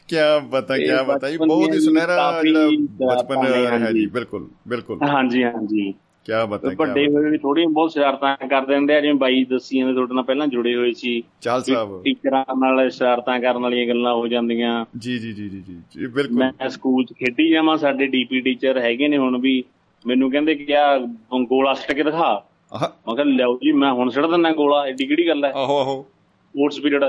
ਕੀ 0.09 0.17
ਬਤਾ 0.49 0.77
ਕੀ 0.77 0.83
ਇਹ 0.83 1.05
ਬਤਾ 1.05 1.29
ਇਹ 1.29 1.39
ਬਹੁਤ 1.39 1.75
ਹੀ 1.75 1.81
ਸੁਨਹਿਰਾ 1.81 2.43
ਬਚਪਨ 2.91 3.37
ਹੈ 3.83 3.93
ਜੀ। 3.93 4.07
ਬਿਲਕੁਲ 4.07 4.49
ਬਿਲਕੁਲ। 4.69 4.99
ਹਾਂਜੀ 5.09 5.45
ਹਾਂਜੀ। 5.45 5.95
ਕੀ 6.25 6.33
ਬਤਾ 6.49 6.69
ਕੀ 6.69 6.75
ਵੱਡੇ 6.75 7.07
ਹੋਏ 7.07 7.31
ਵੀ 7.31 7.39
ਥੋੜੀਆਂ 7.39 7.69
ਬਹੁਤ 7.69 7.93
ਸ਼ਰਾਰਤਾਂ 7.93 8.49
ਕਰਦੇ 8.49 8.77
ਹੁੰਦੇ 8.77 8.95
ਆ 8.95 9.01
ਜਿਵੇਂ 9.01 9.15
ਬਾਈ 9.15 9.45
ਦੱਸੀਆਂ 9.45 9.87
ਨੇ 9.87 9.95
ਤੁਹਾਡੇ 9.95 10.15
ਨਾਲ 10.15 10.25
ਪਹਿਲਾਂ 10.25 10.47
ਜੁੜੇ 10.47 10.75
ਹੋਏ 10.75 10.93
ਸੀ। 10.93 11.23
ਚਾਲ 11.41 11.63
ਸਾਹਿਬ। 11.63 12.03
ਟੀਚਰਾਂ 12.05 12.45
ਨਾਲ 12.59 12.91
ਸ਼ਰਾਰਤਾਂ 12.91 13.41
ਕਰਨ 13.41 13.63
ਵਾਲੀਆਂ 13.63 13.89
ਗੱਲਾਂ 13.89 14.15
ਹੋ 14.15 14.29
ਜਾਂਦੀਆਂ। 14.29 14.85
ਜੀ 14.99 15.19
ਜੀ 15.19 15.33
ਜੀ 15.33 15.49
ਜੀ 15.49 15.61
ਜੀ 15.61 16.07
ਬਿਲਕੁਲ। 16.07 16.37
ਮੈਂ 16.37 16.69
ਸਕੂਲ 16.69 17.05
'ਚ 17.05 17.13
ਖੇਡੀ 17.13 17.51
ਜਾਵਾਂ 17.51 17.77
ਸਾਡੇ 17.77 18.07
ਡੀਪੀ 18.07 18.41
ਟੀਚਰ 18.41 18.79
ਹੈਗੇ 18.79 19.09
ਨੇ 19.09 19.19
ਹੁਣ 19.19 19.41
ਵੀ। 19.41 19.65
ਮੈਨੂੰ 20.07 20.31
ਕਹਿੰਦੇ 20.31 20.55
ਕਿ 20.55 20.77
ਆ 20.77 20.99
ਗੋਲਾ 21.45 21.75
ਸੱਟ 21.75 21.93
ਕੇ 21.93 22.03
ਦਿਖਾ। 22.03 22.45
ਮੈਂ 22.83 23.15
ਕਿਹਾ 23.15 23.25
ਲਿਆਓ 23.25 23.57
ਜੀ 23.57 23.73
ਮੈਂ 23.73 23.93
ਹੁਣ 23.93 24.09
ਸਿੱਟ 24.09 24.27
ਦਿੰਦਾ 24.27 24.51
ਗੋਲਾ 24.51 24.85
ਐਡੀ 24.85 25.07
ਕਿਹੜੀ 25.07 25.29
ਗੱਲ 25.29 25.45
ਹੈ? 25.45 25.51
ਆਹੋ 25.51 25.79
ਆਹੋ। 25.79 26.03
ਸਪੋਰਟਸ 26.03 26.81
ਪੀਰੀਅਡ 26.81 27.05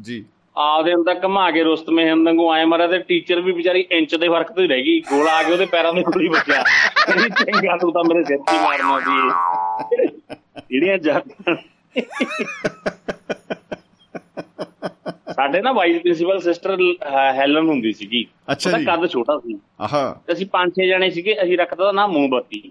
ਜੀ। 0.00 0.24
ਆਪਦੇ 0.58 0.94
ਅੰਦਰ 0.94 1.18
ਘਮਾ 1.24 1.50
ਕੇ 1.50 1.62
ਰੁਸਤਮੇ 1.62 2.08
ਹੰਦੰਗੂ 2.10 2.50
ਆਏ 2.50 2.64
ਮਾਰਿਆ 2.64 2.86
ਤੇ 2.86 2.98
ਟੀਚਰ 2.98 3.40
ਵੀ 3.40 3.52
ਵਿਚਾਰੀ 3.52 3.80
ਇੰਚ 3.90 4.14
ਦੇ 4.14 4.28
ਫ਼ਰਕ 4.28 4.52
ਤੋਂ 4.52 4.62
ਹੀ 4.62 4.68
ਰਹਿ 4.68 4.82
ਗਈ। 4.82 5.00
ਗੋਲਾ 5.00 5.32
ਆ 5.38 5.42
ਕੇ 5.42 5.52
ਉਹਦੇ 5.52 5.66
ਪੈਰਾਂ 5.66 5.92
ਦੇ 5.92 6.02
ਕੋਲ 6.02 6.22
ਹੀ 6.22 6.28
ਵੱਜਿਆ। 6.28 6.62
ਚੰਗਾ 7.28 7.76
ਤੂੰ 7.76 7.92
ਤਾਂ 7.92 8.04
ਮੇਰੇ 8.04 8.24
ਸਿਰ 8.24 8.38
'ਤੇ 8.38 8.56
ਹੀ 8.56 8.58
ਮਾਰਨਾ 8.62 8.98
ਸੀ 9.00 10.06
ਜਿਹੜੀਆਂ 10.70 10.98
ਜਾਤਾਂ 10.98 11.54
ਸਾਡੇ 15.34 15.60
ਨਾ 15.60 15.72
ਵਾਈਸ 15.72 16.00
ਪ੍ਰਿੰਸੀਪਲ 16.02 16.38
ਸਿਸਟਰ 16.40 16.76
ਹੈਲਨ 17.34 17.68
ਹੁੰਦੀ 17.68 17.92
ਸੀਗੀ। 17.92 18.26
ਅੱਛਾ 18.52 18.70
ਉਹਦਾ 18.70 18.78
ਜੀ। 18.78 18.84
ਕੱਦ 18.84 19.06
ਛੋਟਾ 19.06 19.38
ਸੀ। 19.38 19.58
ਆਹ। 19.80 20.14
ਤੇ 20.26 20.32
ਅਸੀਂ 20.32 20.46
ਪੰਜ 20.46 20.72
ਛੇ 20.72 20.86
ਜਣੇ 20.88 21.10
ਸੀਗੇ 21.10 21.36
ਅਸੀਂ 21.42 21.58
ਰੱਖਦਾ 21.58 21.84
ਤਾਂ 21.84 21.92
ਨਾ 21.92 22.06
ਮੋਮਬੱਤੀ। 22.06 22.70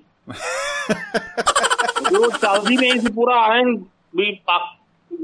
ਉਹ 2.20 2.32
ਚੱਲਦੀ 2.32 2.78
ਨਹੀਂ 2.78 3.00
ਸੀ 3.00 3.12
ਪੂਰਾ 3.12 3.36
ਐਨ 3.56 3.76
ਵੀ 4.16 4.38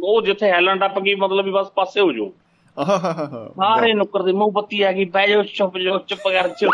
ਉਹ 0.03 0.21
ਜਿੱਥੇ 0.21 0.51
ਹੈਲਨ 0.51 0.79
ਟੱਪ 0.79 0.99
ਗਈ 0.99 1.15
ਮਤਲਬ 1.15 1.45
ਵੀ 1.45 1.51
ਬਸ 1.51 1.67
ਪਾਸੇ 1.75 2.01
ਹੋ 2.01 2.11
ਜਾਓ। 2.11 2.31
ਸਾਰੇ 2.77 3.93
ਨੁੱਕਰ 3.93 4.21
ਦੇ 4.23 4.31
ਮੋਮਬੱਤੀ 4.31 4.81
ਆ 4.81 4.91
ਗਈ 4.91 5.05
ਬਹਿ 5.05 5.27
ਜਾਓ 5.27 5.43
ਚੁੱਪ 5.43 5.77
ਜਾਓ 5.77 5.97
ਚੁੱਪ 5.97 6.19
ਕਰ 6.19 6.49
ਚੁੱਪ 6.49 6.73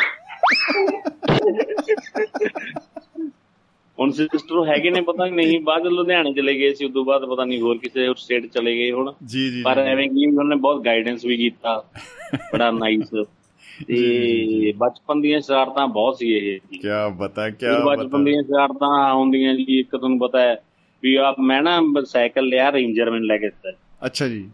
ਹੁਣ 4.00 4.12
ਸਿਸਟਰ 4.12 4.68
ਹੈਗੇ 4.68 4.90
ਨੇ 4.90 5.02
ਪਤਾ 5.02 5.26
ਨਹੀਂ 5.26 5.60
ਬਾਅਦ 5.62 5.84
ਚ 5.84 5.88
ਲੁਧਿਆਣੇ 5.88 6.34
ਚਲੇ 6.34 6.54
ਗਏ 6.60 6.74
ਸੀ 6.74 6.86
ਉਦੋਂ 6.86 7.06
ਬਾਅਦ 7.06 7.26
ਪਤਾ 7.26 7.46
ਨਹੀਂ 7.46 7.62
ਹੋਰ 7.62 7.78
ਕਿਸੇ 7.78 8.08
ਹੋਰ 8.08 8.16
ਸਟੇਟ 8.16 8.46
ਚਲੇ 8.46 8.76
ਗਏ 8.76 8.92
ਹੁਣ। 8.92 9.14
ਜੀ 9.26 9.50
ਜੀ 9.50 9.62
ਪਰ। 9.62 9.78
ਐਵੇਂ 9.78 10.10
ਕੀ 10.10 10.26
ਉਹਨੇ 10.38 10.56
ਬਹੁਤ 10.56 10.86
ਗਾਈਡੈਂਸ 10.86 11.26
ਵੀ 11.26 11.38
ਕੀਤਾ 11.38 11.84
ਬੜਾ 12.54 12.72
ਨਾਈਸ 12.72 13.10
ਤੇ 13.88 14.72
ਬਚਪਨ 14.78 15.22
ਦੀਆਂ 15.22 15.42
ਸ਼ਰਾਰਤਾਂ 15.42 15.88
ਬਹੁਤ 15.88 16.18
ਸੀ 16.18 16.34
ਇਹ। 16.34 16.60
ਕੀ 16.60 16.88
ਬਤਾ 17.18 17.50
ਕੀ 17.50 17.66
ਬਚਪਨ 17.86 18.24
ਦੀਆਂ 18.24 18.44
ਸ਼ਰਾਰਤਾਂ 18.44 19.14
ਹੁੰਦੀਆਂ 19.14 19.54
ਜੀ 19.56 19.66
ਇੱਕ 19.80 19.96
ਤੁਹਾਨੂੰ 19.96 20.20
ਪਤਾ 20.20 20.40
ਹੈ 20.40 20.64
ਵੀ 21.04 21.16
ਆ 21.16 21.36
ਮੈਂ 21.40 21.62
ਨਾ 21.62 21.82
ਸਾਈਕਲ 22.06 22.46
ਲਿਆ 22.46 22.72
ਰੇਂਜਰ 22.72 23.10
ਮੈਨੂੰ 23.10 23.28
ਲੈ 23.28 23.38
ਕੇ 23.38 23.46
ਦਿੱਤਾ। 23.46 23.72
ਅੱਛਾ 24.06 24.28
ਜੀ। 24.28 24.50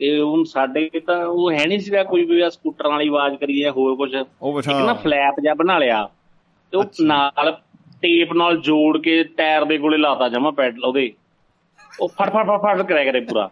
ਤੇ 0.00 0.18
ਹੁਣ 0.20 0.42
ਸਾਡੇ 0.44 0.88
ਤਾਂ 1.06 1.16
ਉਹ 1.26 1.50
ਹੈ 1.52 1.64
ਨਹੀਂ 1.66 1.78
ਸੀਗਾ 1.78 2.02
ਕੋਈ 2.04 2.24
ਵੀ 2.24 2.40
ਸਕੂਟਰ 2.50 2.88
ਵਾਲੀ 2.88 3.08
ਆਵਾਜ਼ 3.08 3.36
ਕਰੀਏ 3.36 3.70
ਹੋਰ 3.70 3.94
ਕੁਝ 3.96 4.14
ਇੱਕ 4.14 4.28
ਉਹ 4.70 4.80
ਨਾ 4.80 4.94
ਫਲੈਪ 4.94 5.40
ਜਿਹਾ 5.40 5.54
ਬਣਾ 5.54 5.78
ਲਿਆ। 5.78 6.08
ਤੇ 6.72 6.76
ਉਹ। 6.76 6.84
ਨਾਲ 7.02 7.50
ਟੇਪ 8.02 8.32
ਨਾਲ 8.32 8.56
ਜੋੜ 8.60 8.98
ਕੇ 8.98 9.22
ਟਾਇਰ 9.36 9.64
ਦੇ 9.64 9.78
ਕੋਲੇ 9.78 9.96
ਲਾਤਾ 9.98 10.28
ਜਮਾ 10.28 10.50
ਪੈਡਲ 10.50 10.84
ਉਹਦੇ। 10.84 11.12
ਉਹ 12.00 12.08
ਫੜ 12.08 12.28
ਫੜ 12.30 12.44
ਫੜ 12.46 12.58
ਫੜ 12.62 12.82
ਕਰਿਆ 12.82 13.04
ਕਰੇ 13.04 13.20
ਪੂਰਾ। 13.20 13.48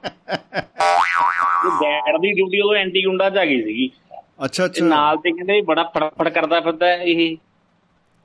ਉਹ 1.65 1.71
ਗੈਰ 1.81 2.19
ਦੀ 2.19 2.33
ਡਿਊਟੀ 2.33 2.61
ਉਹ 2.61 2.75
ਐਂਟੀ 2.75 3.05
ਗੁੰਡਾ 3.05 3.29
ਚ 3.31 3.37
ਆ 3.37 3.45
ਗਈ 3.45 3.63
ਸੀਗੀ। 3.63 3.91
ਅੱਛਾ 4.45 4.65
ਤੇ 4.75 4.81
ਅੱਛਾ 4.81 4.85
ਨਾਲ 4.85 5.17
ਤੇ 5.17 5.31
ਕਹਿੰਦੇ 5.33 5.61
ਬੜਾ 5.61 5.83
ਫੜਫੜ 5.85 6.29
ਕਰਦਾ 6.29 6.61
ਫਿਰਦਾ 6.61 6.93
ਇਹ। 6.95 7.37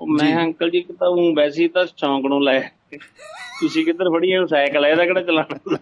ਉਹ 0.01 0.07
ਮੈਂ 0.07 0.27
ਜੀ। 0.27 0.33
ਅੰਕਲ 0.43 0.69
ਜੀ 0.69 0.81
ਕਿਤਾ 0.81 1.07
ਉਹ 1.07 1.33
ਵੈਸੇ 1.35 1.67
ਤਾਂ 1.67 1.85
ਸ਼ੌਂਕ 1.85 2.25
ਨੂੰ 2.25 2.43
ਲੈ 2.43 2.59
ਤੁਸੀਂ 3.59 3.85
ਕਿੱਧਰ 3.85 4.09
ਫੜੀ 4.09 4.33
ਹੈ 4.33 4.45
ਸਾਈਕਲ 4.45 4.85
ਹੈ 4.85 4.89
ਇਹਦਾ 4.89 5.05
ਕਿਹੜਾ 5.05 5.21
ਚਲਾਣਾ 5.21 5.77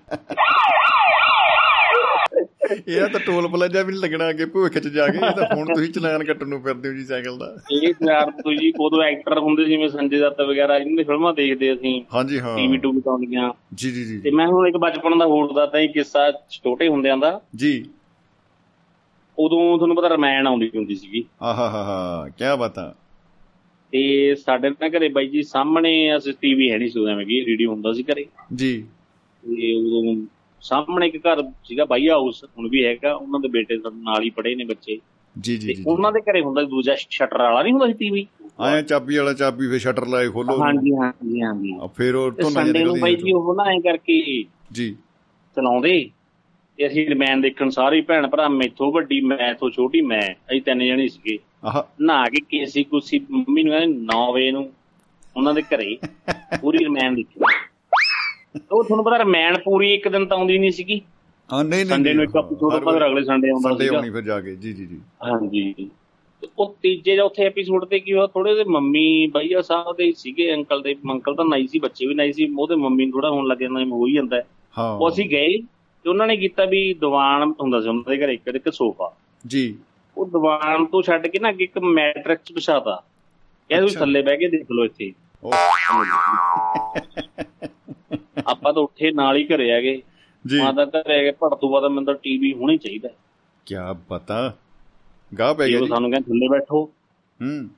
ਇਹਦਾ 2.87 3.07
ਤਾਂ 3.07 3.19
ਟੋਲ 3.19 3.47
ਪਲਾਜ਼ਾ 3.47 3.81
ਵੀ 3.81 3.91
ਨਹੀਂ 3.91 4.01
ਲੱਗਣਾ 4.01 4.29
ਅੱਗੇ 4.29 4.45
ਭੁੱਖ 4.45 4.77
ਚ 4.77 4.87
ਜਾ 4.87 5.07
ਕੇ 5.07 5.17
ਇਹ 5.17 5.31
ਤਾਂ 5.31 5.55
ਹੁਣ 5.55 5.65
ਤੁਸੀਂ 5.75 5.93
ਚਲਾਨ 5.93 6.23
ਕੱਟਣ 6.23 6.47
ਨੂੰ 6.47 6.61
ਫਿਰਦੇ 6.61 6.89
ਹੋ 6.89 6.93
ਜੀ 6.93 7.05
ਸਾਈਕਲ 7.05 7.37
ਦਾ। 7.37 7.57
ਇਹ 7.71 7.93
ਯਾਰ 8.07 8.31
ਤੁਸੀਂ 8.31 8.73
ਉਦੋਂ 8.79 9.03
ਐਕਟਰ 9.03 9.39
ਹੁੰਦੇ 9.39 9.65
ਜਿਵੇਂ 9.65 9.89
ਸੰਜੇ 9.89 10.19
ਦੱਤ 10.19 10.41
ਵਗੈਰਾ 10.41 10.77
ਇਹਨਾਂ 10.77 10.97
ਦੀ 10.97 11.03
ਫਿਲਮਾਂ 11.03 11.33
ਦੇਖਦੇ 11.33 11.73
ਅਸੀਂ। 11.73 12.03
ਹਾਂਜੀ 12.13 12.39
ਹਾਂ। 12.39 12.57
ਟੀਵੀ 12.57 12.77
ਟੂ 12.77 13.01
ਆਉਂਦੀਆਂ 13.07 13.53
ਜੀ 13.73 13.91
ਜੀ 13.91 14.05
ਜੀ। 14.05 14.19
ਤੇ 14.19 14.31
ਮੈਂ 14.31 14.47
ਹੁਣ 14.47 14.67
ਇੱਕ 14.67 14.77
ਬਚਪਨ 14.77 15.17
ਦਾ 15.17 15.25
ਹੋਰ 15.25 15.53
ਦੱਸਦਾ 15.53 15.79
ਇੱਕ 15.79 15.93
ਕਿੱਸਾ 15.93 16.31
ਛੋਟੇ 16.49 16.87
ਹੁੰਦਿਆਂ 16.87 17.17
ਦਾ। 17.17 17.41
ਜੀ। 17.55 17.85
ਉਦੋਂ 19.39 19.77
ਤੁਹਾਨੂੰ 19.77 19.95
ਪਤਾ 19.95 20.07
ਰਮਾਇਣ 20.07 20.47
ਆਉਂਦੀ 20.47 20.71
ਹੁੰਦੀ 20.75 20.95
ਸੀਗੀ। 20.95 21.25
ਆਹਾ 21.41 21.69
ਹਾ 21.69 21.83
ਹਾ 21.83 22.29
ਕੀ 22.29 22.43
ਬਾਤਾਂ 22.59 22.91
ਤੇ 23.91 24.35
ਸਾਡੇ 24.35 24.69
ਨਾ 24.69 24.87
ਘਰੇ 24.87 25.09
ਬਾਈ 25.09 25.27
ਜੀ 25.27 25.43
ਸਾਹਮਣੇ 25.43 26.17
ਅਸੀਂ 26.17 26.33
ਟੀਵੀ 26.41 26.71
ਹੈ 26.71 26.77
ਨਹੀਂ 26.77 26.89
ਸੀ 26.89 26.99
ਉਦੋਂ 26.99 27.11
ਐਵੇਂ 27.11 27.25
ਕਿ 27.25 27.45
ਰੇਡੀਓ 27.47 27.71
ਹੁੰਦਾ 27.71 27.93
ਸੀ 27.93 28.03
ਘਰੇ। 28.03 28.25
ਜੀ। 28.55 28.85
ਤੇ 29.43 29.75
ਉਦੋਂ 29.75 30.15
ਸਾਹਮਣੇ 30.61 31.07
ਇੱਕ 31.07 31.17
ਘਰ 31.17 31.43
ਸੀਗਾ 31.63 31.85
ਬਾਈ 31.85 32.09
ਹਾਊਸ 32.09 32.43
ਹੁਣ 32.43 32.69
ਵੀ 32.69 32.85
ਹੈਗਾ 32.85 33.13
ਉਹਨਾਂ 33.13 33.39
ਦੇ 33.39 33.47
ਬੇਟੇ 33.47 33.77
ਨਾਲ 33.91 34.23
ਹੀ 34.23 34.29
ਪੜੇ 34.29 34.55
ਨੇ 34.55 34.63
ਬੱਚੇ। 34.63 34.99
ਜੀ 35.39 35.57
ਜੀ 35.57 35.73
ਜੀ 35.73 35.83
ਉਹਨਾਂ 35.87 36.11
ਦੇ 36.11 36.19
ਘਰੇ 36.19 36.41
ਹੁੰਦਾ 36.41 36.63
ਦੂਜਾ 36.63 36.95
ਸ਼ਟਰ 36.95 37.37
ਵਾਲਾ 37.37 37.61
ਨਹੀਂ 37.63 37.73
ਹੁੰਦਾ 37.73 37.87
ਸੀ 37.87 37.93
ਟੀਵੀ? 37.93 38.27
ਆਇਆ 38.59 38.81
ਚਾਬੀ 38.81 39.17
ਵਾਲਾ 39.17 39.33
ਚਾਬੀ 39.33 39.67
ਫੇ 39.67 39.79
ਸ਼ਟਰ 39.79 40.07
ਲਾਏ 40.07 40.27
ਖੋਲੋ। 40.29 40.61
ਹਾਂਜੀ 40.61 40.91
ਹਾਂਜੀ 40.95 41.41
ਹਾਂਜੀ। 41.41 41.77
ਆ 41.81 41.87
ਫਿਰ 41.87 42.15
ਉਹ 42.15 42.31
ਤੇ 42.31 42.43
ਧੁੰਨਾਂ 42.43 42.65
ਸੰਡੇ 42.65 42.83
ਨੂੰ 42.83 42.99
ਬਾਈ 42.99 43.15
ਜੀ 43.15 43.31
ਉਹ 43.31 43.55
ਨਾ 43.55 43.63
ਐ 43.63 43.79
ਕਰਕੇ 43.79 44.45
ਜੀ। 44.71 44.95
ਚਲਾਉਂਦੇ। 45.57 46.09
ਤੇ 46.77 46.87
ਅਸੀਂ 46.87 47.09
ਰਮੈਨ 47.09 47.41
ਦੇਖਣ 47.41 47.69
ਸਾਰੇ 47.69 48.01
ਭੈਣ 48.01 48.27
ਭਰਾ 48.27 48.47
ਮੈਥੋਂ 48.47 48.91
ਵੱਡੀ 48.91 49.21
ਮੈਂ 49.21 49.53
ਤੋਂ 49.53 49.69
ਛੋਟੀ 49.69 50.01
ਮੈਂ 50.01 50.21
ਅਸੀਂ 50.21 50.61
ਤਿੰਨ 50.61 50.85
ਜਣੇ 50.85 51.07
ਸੀਗੇ। 51.07 51.37
ਆਹ। 51.63 51.83
ਨਹਾ 52.01 52.25
ਕੇ 52.25 52.39
ਕੇਸੀ 52.49 52.83
ਕੁਸੀ 52.83 53.19
ਮੰਮੀ 53.31 53.63
ਨੂੰ 53.63 53.73
ਕਹਿੰਦੇ 53.73 53.97
9 54.13 54.33
ਵਜੇ 54.33 54.51
ਨੂੰ 54.51 54.69
ਉਹਨਾਂ 55.37 55.53
ਦੇ 55.53 55.61
ਘਰੇ 55.61 55.97
ਪੂਰੀ 56.61 56.85
ਰਮੈਨ 56.85 57.15
ਦੇਖੀ। 57.15 57.39
ਉਹ 58.71 58.83
ਤੁਹਾਨੂੰ 58.83 59.05
ਪਤਾ 59.05 59.17
ਰਮੈਨ 59.17 59.57
ਪੂਰੀ 59.57 59.93
ਇੱਕ 59.93 60.07
ਦਿਨ 60.07 60.25
ਤਾਂ 60.25 60.37
ਆਉਂਦੀ 60.37 60.57
ਨਹੀਂ 60.57 60.71
ਸੀਗੀ। 60.71 61.01
ਹਾਂ 61.53 61.63
ਨਹੀਂ 61.63 61.79
ਨਹੀਂ 61.79 61.85
ਸੰਡੇ 61.85 62.13
ਨੂੰ 62.13 62.23
ਇੱਕ 62.23 62.37
ਐਪੀਸੋਡ 62.37 62.83
ਬਾਅਦ 62.83 63.05
ਅਗਲੇ 63.05 63.23
ਸੰਡੇ 63.23 63.49
ਆਉਂਦਾ 63.49 63.69
ਸੰਡੇ 63.69 63.85
ਸੀਗਾ। 63.85 63.97
ਆਉਣੀ 63.97 64.09
ਫਿਰ 64.09 64.21
ਜਾ 64.21 64.41
ਕੇ 64.41 64.55
ਜੀ 64.55 64.73
ਜੀ 64.73 64.85
ਜੀ। 64.85 64.99
ਹਾਂਜੀ। 65.23 65.89
ਉਹ 66.59 66.75
ਤੀਜੇ 66.81 67.15
ਚੌਥੇ 67.15 67.45
ਐਪੀਸੋਡ 67.45 67.85
ਤੇ 67.85 67.99
ਕੀ 67.99 68.13
ਹੋਇਆ 68.13 68.27
ਥੋੜੇ 68.27 68.55
ਦੇ 68.55 68.63
ਮੰਮੀ 68.63 69.27
ਭਈਆ 69.27 69.61
ਸਾਹਿਬ 69.61 69.97
ਦੇ 69.97 70.13
ਸੀਗੇ 70.17 70.53
ਅੰਕਲ 70.53 70.81
ਦੇ 70.81 70.95
ਅੰਕਲ 71.11 71.35
ਤਾਂ 71.35 71.45
ਨਹੀਂ 71.45 71.67
ਸੀ 71.67 71.79
ਬੱਚੇ 71.79 72.07
ਵੀ 72.07 72.13
ਨਹੀਂ 72.13 72.33
ਸੀ 72.33 72.55
ਉਹਦੇ 72.59 72.75
ਮੰਮੀ 72.75 73.05
ਨੂੰ 73.05 73.11
ਥੋੜਾ 73.11 73.29
ਹੋਣ 73.29 73.47
ਲੱਗ 73.47 73.57
ਜਾਂਦਾ 73.57 73.83
ਹੋ 73.83 74.07
ਹੀ 74.07 74.13
ਜਾਂਦਾ। 74.13 74.37
ਹੈ। 74.37 74.45
ਉਹ 74.79 75.09
ਅਸੀਂ 75.09 75.29
ਗਏ 75.29 75.57
ਤੇ 76.03 76.09
ਉਹਨਾਂ 76.09 76.27
ਨੇ 76.27 76.37
ਕੀਤਾ 76.37 76.65
ਵੀ 76.65 76.93
ਦੀਵਾਨ 76.93 77.53
ਹੁੰਦਾ 77.61 77.81
ਸੀ 77.81 77.89
ਉਹਨਾਂ 77.89 78.03
ਦੇ 78.09 78.25
ਘਰੇ 78.25 78.33
ਇੱਕ 78.33 78.47
ਇੱਕ 78.47 78.73
ਸੋਫਾ। 78.73 79.13
ਜੀ। 79.47 79.77
ਉਹ 80.17 80.25
ਦੀਵਾਨ 80.25 80.85
ਤੋਂ 80.85 81.01
ਛੱਡ 81.01 81.27
ਕੇ 81.27 81.39
ਨਾ 81.39 81.49
ਅੱਗੇ 81.49 81.63
ਇੱਕ 81.63 81.79
ਮੈਟ੍ਰਿਕਸ 81.79 82.51
ਵਿਛਾਤਾ। 82.55 83.03
ਇਹ 83.71 83.81
ਤੁਸੀਂ। 83.81 83.97
ਥੱਲੇ 83.97 84.21
ਬਹਿ 84.21 84.37
ਕੇ 84.37 84.47
ਦੇਖ 84.47 84.71
ਲਓ 84.71 84.85
ਇੱਥੇ। 84.85 85.13
ਆਪਾਂ 88.47 88.73
ਤਾਂ 88.73 88.81
ਉੱਠੇ 88.81 89.11
ਨਾਲ 89.11 89.35
ਹੀ 89.35 89.45
ਘਰੇ 89.45 89.73
ਆ 89.73 89.81
ਗਏ 89.81 90.01
ਜੀ 90.47 90.61
ਮਾਤਾ 90.61 90.85
ਘਰੇ 90.85 91.19
ਆ 91.19 91.23
ਗਏ 91.23 91.31
ਭੜ 91.31 91.55
ਤੋਂ 91.55 91.69
ਬਾਅਦ 91.69 91.83
ਮੈਨੂੰ 91.83 92.05
ਤਾਂ 92.05 92.13
ਟੀਵੀ 92.13 92.53
ਹੋਣਾ 92.53 92.75
ਚਾਹੀਦਾ। 92.75 93.09
ਕੀ 93.65 93.75
ਪਤਾ। 94.09 94.57
ਗਾ 95.39 95.53
ਪੈ 95.53 95.67
ਗਿਆ 95.67 95.79
ਸਾਨੂੰ 95.89 96.11
ਕਹਿੰਦੇ 96.11 96.31
ਥੱਲੇ 96.31 96.47
ਬੈਠੋ। 96.47 96.93
ਹੂੰ। 97.41 97.69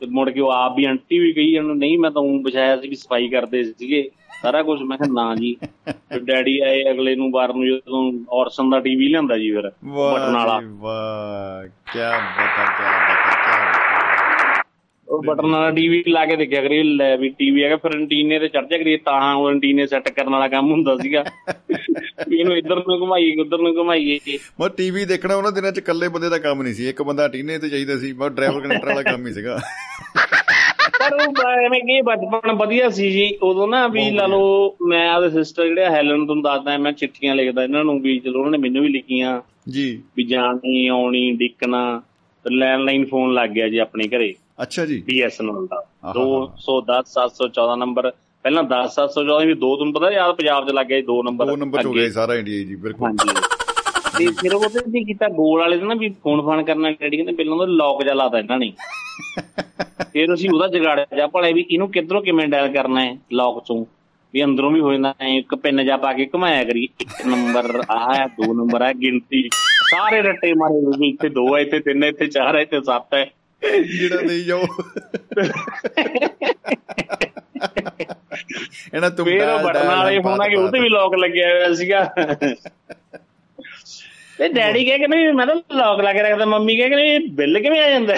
ਤੇ 0.00 0.06
ਮੁੜ 0.06 0.30
ਕੇ 0.30 0.40
ਉਹ 0.40 0.50
ਆਪ 0.50 0.76
ਵੀ 0.76 0.84
ਆਂਟੀ 0.84 1.18
ਵੀ 1.18 1.32
ਕਹੀ 1.32 1.54
ਇਹਨੂੰ 1.54 1.78
ਨਹੀਂ 1.78 1.98
ਮੈਂ 1.98 2.10
ਤਾਂ 2.10 2.22
ਉਹ 2.22 2.42
ਵਿਛਾਇਆ 2.42 2.80
ਸੀ 2.80 2.88
ਵੀ 2.88 2.94
ਸਫ਼ਾਈ 2.94 3.28
ਕਰਦੇ 3.28 3.62
ਸੀਗੇ। 3.62 4.10
ਸਾਰਾ 4.42 4.62
ਕੁਝ 4.62 4.82
ਮੈਂ 4.82 4.98
ਕਿਹਾ 4.98 5.12
ਨਾ 5.12 5.34
ਜੀ। 5.34 5.56
ਫਿਰ 5.88 6.20
ਡੈਡੀ 6.20 6.60
ਆਏ 6.60 6.90
ਅਗਲੇ 6.90 7.16
ਨੂੰ 7.16 7.30
ਵਾਰ 7.30 7.54
ਨੂੰ 7.54 7.66
ਜਦੋਂ 7.66 8.12
ਔਰਸਨ 8.28 8.70
ਦਾ 8.70 8.80
ਟੀਵੀ 8.80 9.08
ਲਿਆਂਦਾ 9.08 9.38
ਜੀ 9.38 9.50
ਫਿਰ 9.50 9.68
ਬਟਨ 9.68 10.32
ਵਾਲਾ। 10.32 10.60
ਵਾਹ। 10.64 11.68
ਕੀ 11.68 11.98
ਬਤਾ 11.98 12.64
ਕੀ 12.64 13.14
ਬਤਾ 13.14 13.29
ਉਹ 15.10 15.22
ਬਟਨ 15.22 15.46
ਵਾਲਾ 15.46 15.70
ਟੀਵੀ 15.70 16.04
ਲਾ 16.08 16.26
ਕੇ 16.26 16.36
ਦੇਖਿਆ 16.36 16.62
ਕਰੀ 16.62 16.82
ਲੈ 16.82 17.16
ਵੀ 17.16 17.28
ਟੀਵੀ 17.28 17.64
ਹੈਗਾ 17.64 17.76
ਫਿਰ 17.76 18.00
ਐਂਟੀਨੇ 18.00 18.38
ਤੇ 18.38 18.48
ਚੜ 18.48 18.66
ਜਾ 18.66 18.78
ਕਰੀ 18.78 18.96
ਤਾਂ 18.96 19.34
ਉਹ 19.34 19.50
ਐਂਟੀਨੇ 19.50 19.86
ਸੈੱਟ 19.86 20.08
ਕਰਨ 20.08 20.28
ਵਾਲਾ 20.28 20.48
ਕੰਮ 20.48 20.70
ਹੁੰਦਾ 20.70 20.96
ਸੀਗਾ। 20.96 21.24
ਇਹਨੂੰ 22.32 22.56
ਇੱਧਰ 22.56 22.76
ਨੂੰ 22.76 23.00
ਘੁਮਾਈਏ 23.00 23.40
ਉੱਧਰ 23.40 23.58
ਨੂੰ 23.58 23.76
ਘੁਮਾਈਏ। 23.76 24.18
ਮੈਂ 24.60 24.68
ਟੀਵੀ 24.68 25.04
ਦੇਖਣਾ 25.04 25.34
ਉਹਨਾਂ 25.34 25.52
ਦਿਨਾਂ 25.52 25.72
ਚ 25.72 25.78
ਇਕੱਲੇ 25.78 26.08
ਬੰਦੇ 26.08 26.28
ਦਾ 26.28 26.38
ਕੰਮ 26.38 26.62
ਨਹੀਂ 26.62 26.74
ਸੀ। 26.74 26.88
ਇੱਕ 26.88 27.02
ਬੰਦਾ 27.02 27.28
ਟੀਨੇ 27.28 27.58
ਤੇ 27.58 27.68
ਚਾਹੀਦਾ 27.68 27.98
ਸੀ 27.98 28.12
ਮੈਂ 28.12 28.30
ਡਰਾਈਵਰ 28.30 28.60
ਕਨੈਕਟਰ 28.60 28.88
ਵਾਲਾ 28.88 29.02
ਕੰਮ 29.02 29.26
ਹੀ 29.26 29.32
ਸੀਗਾ। 29.32 29.60
ਪਰ 30.98 31.14
ਉਹ 31.14 31.50
ਐਵੇਂ 31.50 31.80
ਕਿ 31.80 32.02
ਬਚਪਨ 32.02 32.52
ਵਧੀਆ 32.52 32.88
ਸੀ 32.88 33.10
ਜੀ। 33.10 33.38
ਉਦੋਂ 33.42 33.68
ਨਾ 33.68 33.88
ਵੀ 33.88 34.10
ਲਾ 34.10 34.26
ਲਓ 34.26 34.76
ਮੈਂ 34.88 35.10
ਆਪਦੇ 35.10 35.30
ਸਿਸਟਰ 35.30 35.66
ਜਿਹੜੇ 35.66 35.84
ਹੈਲਨ 35.84 36.26
ਤੁਹਾਨੂੰ 36.26 36.42
ਦੱਸਦਾ 36.42 36.78
ਮੈਂ 36.78 36.92
ਚਿੱਠੀਆਂ 36.92 37.34
ਲਿਖਦਾ 37.34 37.64
ਇਹਨਾਂ 37.64 37.84
ਨੂੰ 37.84 38.00
ਵੀ 38.00 38.18
ਚਲੋ 38.18 38.38
ਉਹਨਾਂ 38.38 38.50
ਨੇ 38.50 38.58
ਮੈਨੂੰ 38.58 38.82
ਵੀ 38.82 38.88
ਲਿਖੀਆਂ। 38.88 39.42
ਜੀ। 39.68 40.02
ਵੀ 40.16 40.24
ਜਾਣੀ 40.24 40.86
ਆਉਣੀ 40.86 41.30
ਡਿੱਕਣਾ। 41.30 42.02
ਲੈਂਡਲਾਈਨ 42.50 43.04
ਫੋਨ 43.04 43.34
ਲੱਗ 43.34 43.50
ਗਿਆ 43.50 43.68
ਜੀ 43.68 43.78
ਆਪਣੇ 43.78 44.08
ਘਰੇ। 44.08 44.34
ਅੱਛਾ 44.62 44.86
ਜੀ। 44.86 45.02
ਬੀਐਸਐਨਐਲ 45.06 45.66
ਦਾ 45.66 45.76
ਆਹਾ। 46.04 46.12
210 46.12 47.02
714 47.12 47.76
ਨੰਬਰ। 47.76 48.10
ਪਹਿਲਾਂ 48.44 48.62
10 48.62 48.88
714 48.88 49.46
ਵੀ 49.46 49.54
ਦੋ 49.54 49.76
ਤੁਹਾਨੂੰ 49.76 49.94
ਪਤਾ 49.94 50.10
ਯਾਦ 50.10 50.34
ਪੰਜਾਬ 50.36 50.66
'ਚ 50.68 50.72
ਲੱਗ 50.72 50.86
ਗਿਆ 50.86 51.00
ਦੋ 51.00 51.22
ਨੰਬਰ। 51.22 51.46
ਦੋ 51.46 51.56
ਨੰਬਰ 51.56 51.86
ਹੋ। 51.86 51.92
ਗਏ 51.92 52.10
ਸਾਰਾ 52.10 52.34
ਇੰਡੀਆ 52.34 52.64
ਜੀ 52.64 52.76
ਬਿਲਕੁਲ। 52.76 53.06
ਹਾਂਜੀ। 53.08 53.34
ਤੇ 54.18 54.26
ਫਿਰ 54.40 54.54
ਉਹ 54.54 54.68
ਤੇ 54.68 54.80
ਕੀ 54.92 55.04
ਕੀਤਾ 55.04 55.28
ਗੋਲ 55.28 55.60
ਵਾਲੇ 55.60 55.76
ਨੇ 55.76 55.94
ਵੀ 55.94 56.08
ਫੋਨ 56.08 56.42
ਫਾਨ 56.42 56.62
ਕਰਨਾ 56.64 56.90
ਡੈਡੀ 56.90 57.16
ਕਹਿੰਦੇ 57.16 57.32
ਪਹਿਲਾਂ 57.32 57.54
ਉਹਦਾ 57.54 57.66
ਲੌਕ 57.66 58.02
ਜਾ 58.02 58.14
ਲਾਤਾ 58.14 58.38
ਇਹਨਾਂ 58.38 58.58
ਨੇ। 58.58 58.72
ਫਿਰ 60.12 60.34
ਅਸੀਂ 60.34 60.50
ਉਹਦਾ 60.50 60.66
ਜਗਾੜਿਆ 60.68 61.06
ਜਾ 61.16 61.26
ਭਲੇ 61.26 61.52
ਵੀ 61.52 61.66
ਇਹਨੂੰ 61.70 61.90
ਕਿੱਧਰੋਂ 61.90 62.22
ਕਿਵੇਂ 62.22 62.48
ਡਾਇਲ 62.48 62.72
ਕਰਨਾ 62.72 63.04
ਹੈ 63.04 63.18
ਲੌਕ 63.32 63.64
ਚੋਂ? 63.64 63.84
ਵੀ 64.34 64.44
ਅੰਦਰੋਂ 64.44 64.70
ਵੀ 64.70 64.80
ਹੋ 64.80 64.92
ਜਾਂਦਾ 64.92 65.14
ਐ 65.20 65.28
ਇੱਕ 65.28 65.54
ਪਿੰਨ 65.54 65.84
ਜਾ 65.86 65.96
ਪਾ 65.96 66.12
ਕੇ 66.12 66.26
ਘੁਮਾਇਆ 66.34 66.64
ਕਰੀ 66.64 66.84
ਇੱਕ 67.00 67.26
ਨੰਬਰ 67.26 67.82
ਆਹ 67.90 68.14
ਹੈ 68.14 68.26
ਦੋ 68.26 68.52
ਨੰਬਰ 68.54 68.82
ਹੈ 68.82 68.92
ਗਿਣਤੀ। 68.92 69.48
ਸਾਰੇ 69.90 70.22
ਰੱਟੇ 70.22 70.52
ਮਾਰੇ 70.54 70.96
ਵੀ 70.98 71.08
ਇੱਥੇ 71.08 71.28
ਦੋ 71.28 71.56
ਹੈ 71.56 71.60
ਇੱਥੇ 71.62 71.78
ਤਿੰਨ 71.80 72.02
ਹੈ 72.02 72.08
ਇੱਥੇ 72.08 72.26
ਚਾਰ 72.26 72.56
ਹੈ 72.56 72.60
ਇੱਥੇ 72.60 72.80
ਸੱਤ 72.80 73.14
ਹੈ। 73.14 73.30
ਜਿਹੜਾ 73.98 74.16
ਦੇਈ 74.16 74.44
ਜਾਓ। 74.44 74.66
ਇਹਨਾਂ 78.94 79.10
ਤੁਮ 79.10 79.38
ਡਾਲ- 79.38 79.68
ਬਟਨ 79.68 79.86
ਵਾਲੇ 79.86 80.20
ਫੋਨਾਂ 80.20 80.48
ਕੇ। 80.48 80.56
ਉਹਤੇ 80.56 80.78
ਵੀ 80.78 80.88
ਲੌਕ 80.88 81.14
ਲੱਗਿਆ 81.14 81.48
ਹੋਇਆ 81.48 81.74
ਸੀਗਾ। 81.74 82.14
ਤੇ 84.38 84.48
ਡੈਡੀ 84.48 84.84
ਕਹੇ 84.84 84.98
ਕਿ 84.98 85.06
ਨਹੀਂ 85.06 85.32
ਮੈਂ 85.32 85.46
ਤਾਂ 85.46 85.54
ਲੌਕ 85.54 86.00
ਲਾ 86.00 86.12
ਕੇ 86.12 86.22
ਰੱਖਦਾ 86.22 86.44
ਮੰਮੀ 86.44 86.76
ਕਹੇ 86.76 86.88
ਕਿ 86.88 86.96
ਨਹੀਂ 86.96 87.20
ਬਿੱਲ 87.20 87.60
ਕਿਵੇਂ 87.60 87.80
ਆ 87.80 87.90
ਜਾਂਦਾ? 87.90 88.14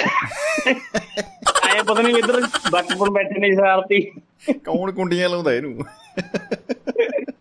ਆਏ 1.62 1.82
ਪਤਾ 1.82 2.02
ਨਹੀਂ 2.02 2.16
ਇੱਧਰ 2.16 2.40
ਬਚਪਨ 2.72 3.10
ਬੈਠੇ 3.10 3.38
ਨੇ 3.38 3.52
ਸ਼ਰਾਰਤੀ। 3.52 4.12
ਕੌਣ 4.52 4.92
ਕੁੰਡੀਆਂ 4.92 5.28
ਲਾਉਂਦਾ 5.28 5.52
ਇਹਨੂੰ? 5.52 5.84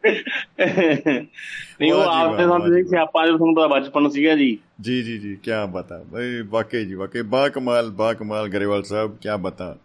ਨਹੀਂ 0.05 1.93
ਉਹ 1.93 2.01
ਆਪ 2.01 2.37
ਤੇ 2.37 2.43
ਸਾਨੂੰ 2.43 2.75
ਜੀ 2.75 2.83
ਸਿਆਪਾ 2.83 3.27
ਜਦੋਂ 3.27 3.37
ਤੁਹਾਨੂੰ 3.37 3.55
ਪਤਾ 3.55 3.67
ਬਚਪਨ 3.67 4.09
ਸੀਗਾ 4.09 4.35
ਜੀ। 4.35 4.57
ਜੀ 4.81 5.03
ਜੀ 5.03 5.17
ਜੀ 5.17 5.35
ਕੀ 5.35 5.51
ਬਤਾ। 5.71 6.03
ਬਈ 6.13 6.41
ਵਾਕਈ 6.41 6.85
ਜੀ 6.85 6.93
ਵਾਕਈ। 6.93 7.21
ਬਾ 7.21 7.49
ਕਮਾਲ 7.49 7.89
ਬਾ 7.89 8.13
ਕਮਾਲ 8.13 8.47
ਗਰੇਵਾਲ 8.47 8.83
ਸਾਹਿਬ 8.83 9.17
ਕੀ 9.17 9.29
ਬਤਾ। 9.41 9.77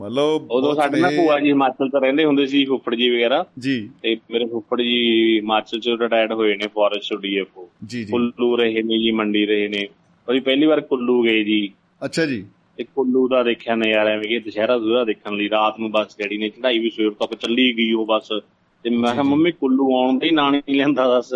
ਮਤਲਬ 0.00 0.50
ਉਦੋਂ 0.50 0.74
ਸਾਡੇ 0.74 1.00
ਨਾ 1.00 1.10
ਨੇ- 1.10 1.22
ਭੂਆ 1.22 1.40
ਜੀ 1.40 1.48
ਹਿਮਾਚਲ 1.48 1.88
ਤੋਂ 1.88 2.00
ਰਹਿੰਦੇ 2.00 2.24
ਹੁੰਦੇ 2.24 2.46
ਸੀ 2.46 2.64
ਫੁੱਫੜ 2.64 2.94
ਜੀ 2.94 3.10
ਵਗੈਰਾ। 3.10 3.44
ਜੀ। 3.58 3.90
ਤੇ 4.02 4.16
ਮੇਰੇ 4.30 4.46
ਫੁੱਫੜ 4.46 4.80
ਜੀ 4.80 5.36
ਹਿਮਾਚਲ 5.40 5.80
ਚ 5.80 5.88
ਰਿਟਾਇਰਡ 5.88 6.32
ਹੋਏ 6.32 6.56
ਨੇ 6.56 6.66
ਫੋਰੈਸਟ 6.66 7.14
ਡੀਐਫਓ 7.14 7.70
ਜੀ 7.86 8.04
ਜੀ। 8.04 8.10
ਕੁੱਲੂ 8.10 8.56
ਰਹੇ 8.56 8.82
ਨੇ 8.82 8.98
ਜੀ 8.98 9.10
ਮੰਡੀ 9.10 9.46
ਰਹੇ 9.46 9.68
ਨੇ। 9.68 9.88
ਅਸੀਂ 10.30 10.40
ਪਹਿਲੀ 10.40 10.66
ਵਾਰ 10.66 10.80
ਕੁੱਲੂ 10.80 11.24
ਗਏ 11.24 11.44
ਜੀ। 11.44 11.72
ਅੱਛਾ 12.04 12.26
ਜੀ। 12.26 12.46
ਤੇ 12.76 12.84
ਕੁੱਲੂ 12.84 13.28
ਦਾ 13.28 13.42
ਦੇਖਿਆ 13.42 13.74
ਨਜ਼ਾਰਾ 13.74 14.10
ਐਵੇਂ 14.10 14.28
ਕਿ 14.28 14.38
ਦੁਸ਼ਹਿਰਾ 14.38 14.78
ਦੁਸ਼ਹਿਰਾ 14.78 15.04
ਦੇਖਣ 15.04 15.32
ਲਈ 15.36 15.50
ਰਾਤ 15.50 15.78
ਨੂੰ 15.80 15.90
ਬੱਸ 15.90 16.18
ਡੈਡੀ 16.18 16.38
ਨੇ 16.38 16.48
ਚੜਾਈ 16.48 16.78
ਵੀ 16.78 16.90
ਸਵੇਰ 16.90 17.10
ਤੱਕ 17.10 17.34
ਚੱਲੀ 17.34 17.76
ਗਈ 17.76 17.92
ਉਹ 17.92 18.06
ਬੱਸ 18.06 18.28
ਤੇ 18.84 18.90
ਮੈਂ 18.90 19.12
ਕਿਹਾ 19.12 19.22
ਮੰਮੀ 19.22 19.52
ਕੁੱਲੂ 19.52 19.96
ਆਉਣ 19.96 20.18
ਦੇ 20.18 20.30
ਨਾਂ 20.30 20.52
ਨਹੀਂ 20.52 20.74
ਲੈਂਦਾ 20.74 21.08
ਦੱਸ। 21.08 21.34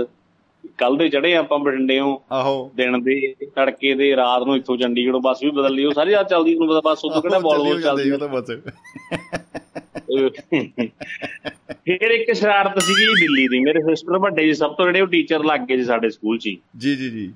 ਕੱਲ 0.79 0.97
ਦੇ 0.97 1.09
ਚੜੇ 1.09 1.37
ਆਪਾਂ 1.37 1.59
ਬਠਿੰਡਿਓਂ 1.59 2.19
ਆਹੋ। 2.33 2.73
ਦਿਨ 2.77 3.03
ਦੇ 3.03 3.35
ਤੜਕੇ 3.55 3.95
ਦੇ 3.95 4.17
ਰਾਤ 4.17 4.43
ਨੂੰ 4.43 4.57
ਇੱਥੋਂ 4.57 4.77
ਚੰਡੀਗੜ੍ਹੋਂ 4.77 5.21
ਬੱਸ 5.21 5.43
ਵੀ 5.43 5.51
ਬਦਲ 5.51 5.75
ਲਈ 5.75 5.85
ਉਹ 5.85 5.93
ਸਾਰੀ 5.93 6.13
ਰਾਤ 6.13 6.31
ਚੱਲਦੀ 6.31 6.55
ਪਤਾ 6.55 6.81
ਬੱਸ 6.81 7.05
ਉਦੋਂ 7.05 7.23
ਕਿਹੜਾ 7.23 7.41
ਚੱਲੀ 7.41 7.83
ਚੱਲਦੀ 7.83 8.11
ਉਹ 8.11 8.19
ਤਾਂ 8.19 8.29
ਬਸ। 8.29 8.47
ਫਿਰ 11.85 12.11
ਇੱਕ 12.11 12.33
ਸ਼ਰਾਰਤ 12.33 12.83
ਸੀਗੀ 12.83 13.21
ਦਿੱਲੀ 13.21 13.49
ਦੀ। 13.49 13.61
ਮੇਰੇ 13.61 13.81
ਸਿਸਟਰ 13.81 14.19
ਵੱਡੇ 14.19 14.45
ਜੀ 14.45 14.55
ਸਭ 14.55 14.75
ਤੋਂ 14.75 14.87
ਜਿਹੜੇ 14.87 15.01
ਉਹ 15.01 15.07
ਟੀਚਰ 15.07 15.45
ਲੱਗ 15.45 15.61
ਗਏ 15.61 15.77
ਜੀ 15.77 15.85
ਸਾਡੇ 15.85 16.11
ਸਕੂਲ 16.11 16.39
'ਚ 16.39 16.45
ਜੀ 16.45 16.59
ਜੀ 16.79 16.97
ਜੀ। 16.97 17.33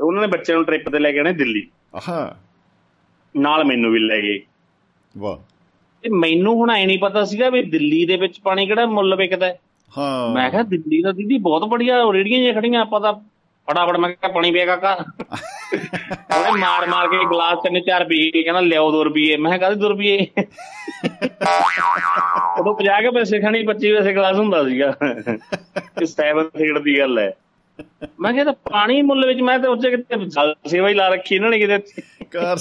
ਉਹਨਾਂ 0.00 0.20
ਨੇ 0.20 0.26
ਬੱਚਿਆਂ 0.26 0.56
ਨੂੰ 0.56 0.64
ਟ੍ਰਿਪ 0.64 0.88
ਤੇ 0.88 0.98
ਲੈ 0.98 1.12
ਕੇ 1.12 1.18
ਆਣੇ 1.18 1.32
ਦਿੱਲੀ। 1.32 1.68
ਆਹਾ। 1.94 2.36
ਨਾਲ 3.36 3.64
ਮੈਨੂੰ 3.64 3.92
ਵੀ 3.92 3.98
ਲੈ 3.98 4.20
ਗਏ। 4.20 4.40
ਵਾਹ। 5.18 5.51
ਤੇ 6.02 6.08
ਮੈਨੂੰ 6.08 6.54
ਹੁਣ 6.54 6.70
ਐ 6.70 6.86
ਨਹੀਂ 6.86 6.98
ਪਤਾ 6.98 7.24
ਸੀਗਾ 7.24 7.50
ਵੀ 7.50 7.62
ਦਿੱਲੀ 7.62 8.06
ਦੇ 8.06 8.16
ਵਿੱਚ 8.16 8.40
ਪਾਣੀ 8.40 8.66
ਕਿਹੜਾ 8.66 8.86
ਮੁੱਲ 8.86 9.16
ਵਿਕਦਾ 9.16 9.46
ਹੈ। 9.46 9.58
ਹਾਂ। 9.98 10.34
ਮੈਂ 10.34 10.50
ਕਿਹਾ 10.50 10.62
ਦਿੱਲੀ 10.62 11.02
ਦਾ 11.02 11.12
ਦੀਦੀ 11.12 11.38
ਬਹੁਤ 11.38 11.64
ਬੜੀਆ 11.64 12.02
ਰੇੜੀਆਂ 12.12 12.38
ਜਿਹੀਆਂ 12.38 12.54
ਖੜੀਆਂ 12.54 12.80
ਆਪਾਂ 12.80 13.00
ਤਾਂ 13.00 13.12
ਫਟਾਫਟ 13.70 13.96
ਮੈਂ 13.96 14.10
ਕਿਹਾ 14.10 14.32
ਪਾਣੀ 14.32 14.50
ਪਿਆ 14.50 14.66
ਕਾਕਾ 14.66 15.04
ਉਹਨੇ 16.36 16.60
ਮਾਰ 16.60 16.86
ਮਾਰ 16.86 17.06
ਕੇ 17.06 17.16
ਗਲਾਸ 17.30 17.58
ਤਿੰਨ 17.58 17.80
ਚਾਰ 17.80 18.04
ਪੀ 18.04 18.30
ਕੇ 18.30 18.42
ਕਹਿੰਦਾ 18.42 18.60
ਲਿਆਓ 18.60 19.00
2 19.00 19.04
ਰੁਪਏ 19.04 19.36
ਮੈਂ 19.36 19.58
ਕਿਹਾ 19.58 19.70
ਕਾਹਦੇ 19.70 19.86
2 19.86 19.88
ਰੁਪਏ 19.88 20.26
ਉਦੋਂ 22.60 22.76
50 22.80 23.02
ਕੇ 23.02 23.10
ਪੈਸੇ 23.10 23.40
ਖਾਣੀ 23.40 23.64
25 23.64 23.94
ਪੈਸੇ 23.96 24.12
ਗਲਾਸ 24.14 24.36
ਹੁੰਦਾ 24.36 24.64
ਸੀਗਾ। 24.64 24.94
ਇਹ 26.02 26.06
ਸੈਵਨ 26.06 26.44
ਸੀਟ 26.44 26.78
ਦੀ 26.78 26.98
ਗੱਲ 26.98 27.18
ਹੈ। 27.18 27.32
ਮੈਂ 28.20 28.32
ਕਿਹਾ 28.32 28.52
ਪਾਣੀ 28.52 29.02
ਮੁੱਲ 29.02 29.26
ਵਿੱਚ 29.26 29.40
ਮੈਂ 29.40 29.58
ਤਾਂ 29.58 29.70
ਉੱਚੇ 29.70 29.90
ਕਿਤੇ 29.90 30.24
ਜਲ 30.24 30.54
ਸੇਵਾ 30.66 30.88
ਹੀ 30.88 30.94
ਲਾ 30.94 31.08
ਰੱਖੀ 31.08 31.34
ਇਹਨਾਂ 31.34 31.50
ਨੇ 31.50 31.58
ਕਿਤੇ। 31.58 31.78
ਕਾਰ 32.30 32.56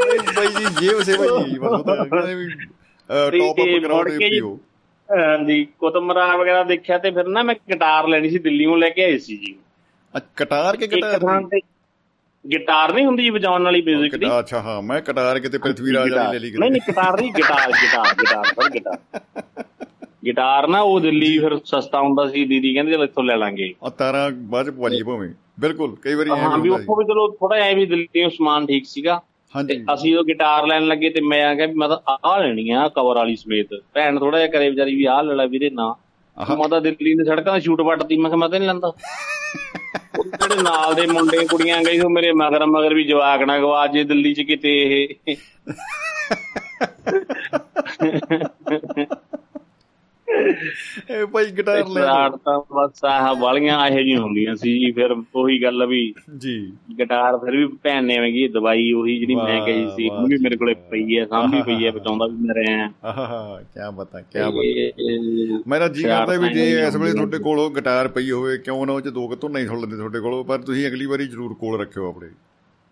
ਬਈ 0.00 0.48
ਜੀ 0.48 0.64
ਜੇਬ 0.80 1.00
ਸੇ 1.02 1.16
ਬਈ 1.18 1.58
ਬਸ 1.58 1.70
ਉਹ 1.70 1.82
ਤਾਂ 1.84 1.96
ਕਹਿੰਦੇ 2.04 2.34
ਵੀ 2.34 2.46
ਟੌਪ 3.38 3.60
ਅਪ 3.60 3.82
ਕਰਾਓ 3.82 3.96
ਮੁੜ 3.96 4.08
ਤੇ 4.08 4.16
ਕੇ 4.18 4.24
ਜੀ- 4.24 4.30
ਪੀਓ। 4.32 4.58
ਹਾਂਜੀ 5.08 5.64
ਕੁਤਮਰਾ 5.78 6.26
ਵਗੈਰਾ 6.36 6.62
ਦੇਖਿਆ 6.64 6.98
ਤੇ 6.98 7.10
ਫਿਰ 7.10 7.28
ਨਾ 7.28 7.42
ਮੈਂ 7.42 7.54
ਗਿਟਾਰ 7.70 8.08
ਲੈਣੀ 8.08 8.30
ਸੀ 8.30 8.38
ਦਿੱਲੀੋਂ 8.40 8.76
ਲੈ 8.78 8.88
ਕੇ 8.90 9.04
ਆਈ 9.04 9.18
ਸੀ 9.18 9.36
ਜੀ। 9.36 9.54
ਕਟਾਰ 10.36 10.76
ਕੇ 10.76 10.86
ਤੇ 10.86 10.96
ਗਿਟਾਰ 12.44 12.92
ਨਹੀਂ 12.92 13.04
ਹੁੰਦੀ 13.06 13.22
ਜੀ 13.22 13.30
ਵਜਾਉਣ 13.30 13.64
ਵਾਲੀ 13.64 13.80
뮤직 13.84 14.16
ਦੀ 14.18 14.26
ਅੱਛਾ 14.38 14.60
ਹਾਂ 14.60 14.80
ਮੈਂ 14.82 15.00
ਕਟਾਰ 15.00 15.38
ਕਿਤੇ 15.40 15.58
ਪ੍ਰਿਥਵੀ 15.58 15.92
ਰਾਜ 15.92 16.10
ਵਾਲੀ 16.10 16.32
ਲੈ 16.32 16.38
ਲਈ 16.40 16.50
ਨਹੀਂ 16.52 16.70
ਨਹੀਂ 16.70 16.80
ਗਿਟਾਰ 16.86 17.20
ਨਹੀਂ 17.20 17.32
ਗਿਟਾਰ 17.32 17.72
ਗਿਟਾਰ 17.72 18.14
ਗਿਟਾਰ 18.14 18.52
ਪਰ 18.56 18.68
ਗਿਟਾਰ 18.70 18.98
ਗਿਟਾਰ 20.24 20.66
ਨਾ 20.68 20.80
ਉਹ 20.82 21.00
ਦਿੱਲੀ 21.00 21.38
ਫਿਰ 21.38 21.56
ਸਸਤਾ 21.64 22.00
ਹੁੰਦਾ 22.00 22.26
ਸੀ 22.28 22.44
ਦੀਦੀ 22.44 22.72
ਕਹਿੰਦੇ 22.74 22.92
ਚਲ 22.92 23.02
ਇੱਥੋਂ 23.04 23.24
ਲੈ 23.24 23.36
ਲਾਂਗੇ। 23.36 23.72
ਆ 23.82 23.90
ਤਾਰਾਂ 23.90 24.30
ਬਾਅਦ 24.46 24.66
ਚ 24.66 24.74
ਪਵਾਈਏ 24.74 25.02
ਭਾਵੇਂ 25.02 25.28
ਬਿਲਕੁਲ 25.60 25.94
ਕਈ 26.02 26.14
ਵਾਰੀ 26.14 26.30
ਐਂ 26.30 26.36
ਹਾਂ 26.38 26.56
ਵੀ 26.58 26.68
ਉੱਥੋਂ 26.68 26.96
ਵੀ 26.96 27.04
ਚਲੋ 27.04 27.28
ਥੋੜਾ 27.32 27.56
ਐ 27.56 27.74
ਵੀ 27.74 27.86
ਦਿੱਲੀੋਂ 27.86 28.30
ਸਮਾਨ 28.30 28.66
ਠੀਕ 28.66 28.86
ਸੀਗਾ। 28.86 29.20
ਹਾਂਜੀ। 29.54 29.84
ਅਸੀਂ 29.94 30.16
ਉਹ 30.16 30.24
ਗਿਟਾਰ 30.24 30.66
ਲੈਣ 30.66 30.86
ਲੱਗੇ 30.86 31.10
ਤੇ 31.10 31.20
ਮੈਂ 31.20 31.56
ਕਿਹਾ 31.56 31.66
ਵੀ 31.66 31.74
ਮੈਂ 31.74 31.88
ਤਾਂ 31.88 32.18
ਆਹ 32.24 32.40
ਲੈਣੀ 32.40 32.70
ਆ 32.70 32.88
ਕਵਰ 32.88 33.16
ਵਾਲੀ 33.16 33.36
ਸਮੇਤ। 33.36 33.68
ਭੈਣ 33.94 34.18
ਥੋੜਾ 34.18 34.38
ਜਿਹਾ 34.38 34.50
ਕਰੇ 34.50 34.70
ਵਿਚਾਰੀ 34.70 34.96
ਵੀ 34.96 35.04
ਆਹ 35.04 35.22
ਲੈ 35.22 35.34
ਲੈ 35.34 35.46
ਵੀਰੇ 35.46 35.70
ਨਾ। 35.70 35.94
ਮੈਂ 36.58 36.68
ਤਾਂ 36.68 36.80
ਦਿੱਲੀ 36.80 37.14
ਦੇ 37.14 37.24
ਸੜਕਾਂ 37.24 37.54
ਤੇ 37.54 37.60
ਸ਼ੂਟ 37.60 37.80
ਵੱਟਦੀ 37.80 38.16
ਮੈਂ 38.16 38.30
ਕਿਹਾ 38.30 38.36
ਮੈਂ 38.36 38.48
ਤਾਂ 38.48 38.58
ਨਹੀਂ 38.58 38.68
ਲੈਂਦਾ। 38.68 38.92
ਜਿਹੜੇ 40.24 40.62
ਨਾਲ 40.62 40.94
ਦੇ 40.94 41.06
ਮੁੰਡੇ 41.06 41.46
ਕੁੜੀਆਂ 41.46 41.82
ਗਈ 41.82 42.00
ਉਹ 42.00 42.10
ਮੇਰੇ 42.10 42.32
ਮਗਰ 42.32 42.66
ਮਗਰ 42.66 42.94
ਵੀ 42.94 43.04
ਜਵਾਕ 43.04 43.42
ਨਾ 43.42 43.58
ਗਵਾ 43.58 43.86
ਜੇ 43.86 44.04
ਦਿੱਲੀ 44.04 44.34
ਚ 44.34 44.40
ਕਿਤੇ 44.40 45.08
ਇਹ। 45.28 45.36
ਇਹ 51.10 51.26
ਭਾਈ 51.26 51.50
ਗਿਟਾਰ 51.50 51.76
ਲੈ। 51.76 51.82
ਸਟਾਰਟ 51.82 52.36
ਤਾਂ 52.36 52.58
ਬਸ 52.74 53.04
ਆਹ 53.04 53.34
ਵਾਲੀਆਂ 53.34 53.86
ਇਹੋ 53.86 53.96
ਜਿਹੀਆਂ 53.96 54.20
ਹੁੰਦੀਆਂ 54.20 54.54
ਸੀ 54.54 54.78
ਜੀ 54.78 54.90
ਫਿਰ 54.92 55.14
ਉਹੀ 55.34 55.62
ਗੱਲ 55.62 55.86
ਵੀ 55.86 56.14
ਜੀ। 56.38 56.72
ਗਿਟਾਰ 56.98 57.36
ਫਿਰ 57.36 57.56
ਵੀ 57.56 57.66
ਭੈਣ 57.82 58.04
ਨੇ 58.04 58.16
ਐਵੇਂ 58.16 58.32
ਕੀ 58.32 58.48
ਦਵਾਈ 58.48 58.92
ਉਹੀ 58.92 59.18
ਜਿਹੜੀ 59.18 59.34
ਮੈਂ 59.34 59.60
ਕਹੀ 59.66 59.86
ਸੀ 59.96 60.08
ਉਹ 60.08 60.26
ਵੀ 60.26 60.38
ਮੇਰੇ 60.38 60.56
ਕੋਲੇ 60.56 60.74
ਪਈ 60.90 61.18
ਹੈ 61.18 61.26
ਸਾਂਭੀ 61.26 61.62
ਪਈ 61.62 61.86
ਹੈ 61.86 61.90
ਬਚਾਉਂਦਾ 61.90 62.26
ਵੀ 62.26 62.46
ਮੈਂ 62.46 62.54
ਰਿਹਾ। 62.54 62.88
ਆਹਾ 63.04 63.62
ਕੀ 63.74 63.96
ਬਤਾ 63.96 64.20
ਕੀ 64.20 64.38
ਬਤਾ। 64.38 65.62
ਮੇਰਾ 65.70 65.88
ਜੀ 65.88 66.02
ਕਰਦਾ 66.02 66.36
ਵੀ 66.36 66.48
ਜੇ 66.48 66.70
ਇਸ 66.86 66.96
ਵੇਲੇ 66.96 67.12
ਤੁਹਾਡੇ 67.12 67.38
ਕੋਲ 67.38 67.58
ਉਹ 67.58 67.70
ਗਿਟਾਰ 67.70 68.08
ਪਈ 68.08 68.30
ਹੋਵੇ 68.30 68.58
ਕਿਉਂ 68.58 68.86
ਨਾ 68.86 68.92
ਉਹ 68.92 69.00
ਚ 69.00 69.08
ਦੋ 69.08 69.28
ਕੁ 69.28 69.48
ਨਹੀਂ 69.48 69.66
ਸੁਣ 69.66 69.80
ਲੈਂਦੇ 69.80 69.96
ਤੁਹਾਡੇ 69.96 70.20
ਕੋਲ 70.20 70.44
ਪਰ 70.44 70.58
ਤੁਸੀਂ 70.58 70.86
ਅਗਲੀ 70.88 71.06
ਵਾਰੀ 71.06 71.26
ਜ਼ਰੂਰ 71.26 71.54
ਕੋਲ 71.54 71.80
ਰੱਖਿਓ 71.80 72.08
ਆਪਣੇ। 72.08 72.28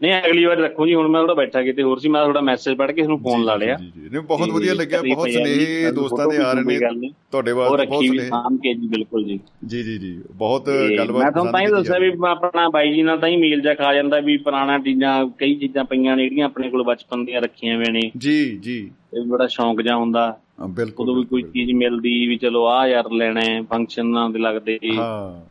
ਨਹੀਂ 0.03 0.13
ਅਗਲੀ 0.27 0.45
ਵਾਰ 0.45 0.57
ਰੱਖੋ 0.57 0.87
ਜੀ 0.87 0.95
ਹੁਣ 0.95 1.09
ਮੈਂ 1.09 1.21
ਥੋੜਾ 1.21 1.35
ਬੈਠਾ 1.35 1.63
ਕਿਤੇ 1.63 1.83
ਹੋਰ 1.83 1.99
ਸੀ 1.99 2.09
ਮੈਂ 2.09 2.25
ਥੋੜਾ 2.25 2.41
ਮੈਸੇਜ 2.41 2.77
ਪੜ੍ਹ 2.77 2.93
ਕੇ 2.93 3.01
ਇਸ 3.01 3.07
ਨੂੰ 3.07 3.19
ਫੋਨ 3.19 3.45
ਲਾ 3.45 3.57
ਲਿਆ। 3.57 3.77
ਜੀ 3.77 3.87
ਜੀ 3.87 4.09
ਨਹੀਂ 4.09 4.21
ਬਹੁਤ 4.21 4.49
ਵਧੀਆ 4.49 4.75
ਲੱਗਿਆ 4.75 5.03
ਬਹੁਤ 5.15 5.31
ਸਨੇਹ 5.31 5.83
ਸਾਨੂੰ 5.83 5.95
ਦੋਸਤਾਂ 5.95 6.27
ਦੇ 6.27 6.37
ਆ 6.37 6.53
ਰਹੇ 6.53 6.79
ਨੇ। 6.97 7.11
ਤੁਹਾਡੇ 7.31 7.53
ਵਾਸਤੇ 7.53 7.87
ਬਹੁਤ 7.87 8.05
ਸਨੇਹ। 8.05 8.21
ਸਾਂਭ 8.21 8.57
ਕੇ 8.57 8.75
ਜੀ 8.75 8.87
ਬਿਲਕੁਲ 8.87 9.25
ਜੀ। 9.25 9.41
ਜੀ 9.67 9.83
ਜੀ 9.83 9.99
ਜੀ 9.99 10.23
ਬਹੁਤ 10.35 10.71
ਗੱਲਬਾਤ 10.99 11.23
ਮੈਂ 11.23 11.33
ਤੁਹਾਨੂੰ 11.33 11.53
ਤਾਂ 11.53 11.61
ਹੀ 11.61 11.67
ਦੱਸਿਆ 11.67 11.99
ਵੀ 11.99 12.13
ਆਪਣਾ 12.29 12.69
ਬਾਈ 12.69 12.95
ਜੀ 12.95 13.03
ਨਾਲ 13.03 13.19
ਤਾਂ 13.19 13.29
ਹੀ 13.29 13.37
ਮੀਲ 13.37 13.61
ਜਾ 13.61 13.75
ਖਾ 13.75 13.95
ਜਾਂਦਾ 13.95 14.21
ਵੀ 14.21 14.37
ਪੁਰਾਣਾ 14.37 14.79
ਚੀਜ਼ਾਂ 14.79 15.27
ਕਈ 15.39 15.55
ਚੀਜ਼ਾਂ 15.55 15.85
ਪਈਆਂ 15.85 16.17
ਨੇ 16.17 16.23
ਜਿਹੜੀਆਂ 16.23 16.47
ਆਪਣੇ 16.47 16.71
ਕੋਲ 16.71 16.83
ਬਚਪਨ 16.83 17.25
ਦੀਆਂ 17.25 17.43
ਰੱਖੀਆਂ 17.43 17.77
ਹੋਈਆਂ 17.77 17.93
ਨੇ। 17.93 18.11
ਜੀ 18.17 18.59
ਜੀ। 18.59 18.91
ਇਹ 19.17 19.23
ਬੜਾ 19.23 19.47
ਸ਼ੌਂਕ 19.47 19.83
ਜਾ 19.83 19.97
ਹੁੰਦਾ। 19.97 20.39
ਬਿਲਕੁਲ 20.71 21.11
ਉਦੋਂ 21.11 21.21
ਵੀ 21.21 21.27
ਕੋਈ। 21.27 21.43
ਚੀਜ਼ 21.43 21.73
ਮਿਲਦੀ 21.73 22.27
ਵੀ 22.27 22.37
ਚਲੋ 22.37 22.67
ਆ 22.67 22.89
ਯਾਰ 22.89 23.11
ਲੈਣਾ 23.13 23.41
ਹੈ 23.41 23.63
ਫੰਕਸ਼ਨਾਂ 23.63 24.31
ਦੇ 24.31 24.39
ਲੱਗਦੇ 24.39 24.79
ਹਾਂ। 24.99 25.47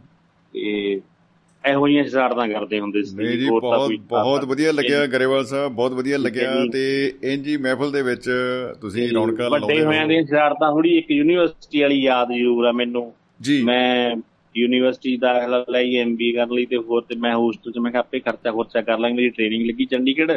ਤੇ 0.54 1.02
ਇਹੋ 1.70 1.88
ਜਿਹੀਆਂ 1.88 2.06
ਸ਼ਰਾਰਤਾਂ 2.06 2.48
ਕਰਦੇ 2.48 2.80
ਹੁੰਦੇ 2.80 3.04
ਸੀ 3.04 3.16
ਤਾਂ 3.16 3.60
ਬਹੁਤ 3.60 3.92
ਬਹੁਤ 4.00 4.46
ਵਧੀਆ 4.46 4.72
ਲੱਗਿਆ 4.72 5.06
ਗਰੇਵਾਲ 5.06 5.46
ਸਾਹਿਬ 5.46 5.72
ਬਹੁਤ 5.72 5.92
ਵਧੀਆ 5.92 6.18
ਲੱਗਿਆ। 6.18 6.54
ਤੇ 6.74 7.14
ਇੰਜੀ 7.24 7.58
ਮਹਿਫਲ 7.58 7.92
ਦੇ 7.92 8.02
ਵਿੱਚ 8.02 8.32
ਤੁਸੀਂ 8.82 9.12
ਰੌਣਕਾਂ 9.14 9.50
ਵੱਡੇ 9.50 9.60
ਲਾਉਂਦੇ 9.60 9.86
ਹੋਇਆਂ 9.86 10.08
ਦੀਆਂ 10.08 10.26
ਸ਼ਰਾਰਤਾਂ 10.26 10.72
ਥੋੜੀ 10.72 10.98
ਇੱਕ 10.98 11.12
ਯੂਨੀਵਰਸਿਟੀ 11.12 11.82
ਵਾਲੀ 11.82 12.02
ਯਾਦ 12.02 12.28
ਜ਼ਰੂਰ 12.38 12.66
ਆ 12.66 12.72
ਮੈਨੂੰ। 12.72 13.14
ਜੀ। 13.42 13.62
ਮੈਂ 13.62 14.16
ਯੂਨੀਵਰਸਿਟੀ 14.58 15.18
ਦਾਖਲਾ 15.18 15.66
ਲਈ 15.70 15.96
ਐਮਬੀ 15.96 16.32
ਕਰਨ 16.32 16.52
ਲਈ 16.52 16.66
ਤੇ 16.66 16.78
ਹੋਰ 16.78 17.02
ਤੇ 17.02 17.16
ਮੈਂ 17.16 17.36
ਹੋਸਟਲ 17.36 17.72
ਚ 17.72 17.78
ਮੈਂ 17.78 17.92
ਕਿਹਾ 17.92 18.00
ਆਪੇ 18.00 18.20
ਖਰਚਾ 18.20 18.52
ਖੁਰਚਾ 18.52 18.82
ਕਰ 18.82 19.00
ਲਾਂਗੇ 19.00 19.16
ਮੇਰੀ 19.16 19.30
ਟ੍ਰੇਨਿੰਗ 19.30 19.66
ਲੱਗੀ 19.66 19.86
ਚੰਡੀਗੜ੍ਹ। 19.86 20.34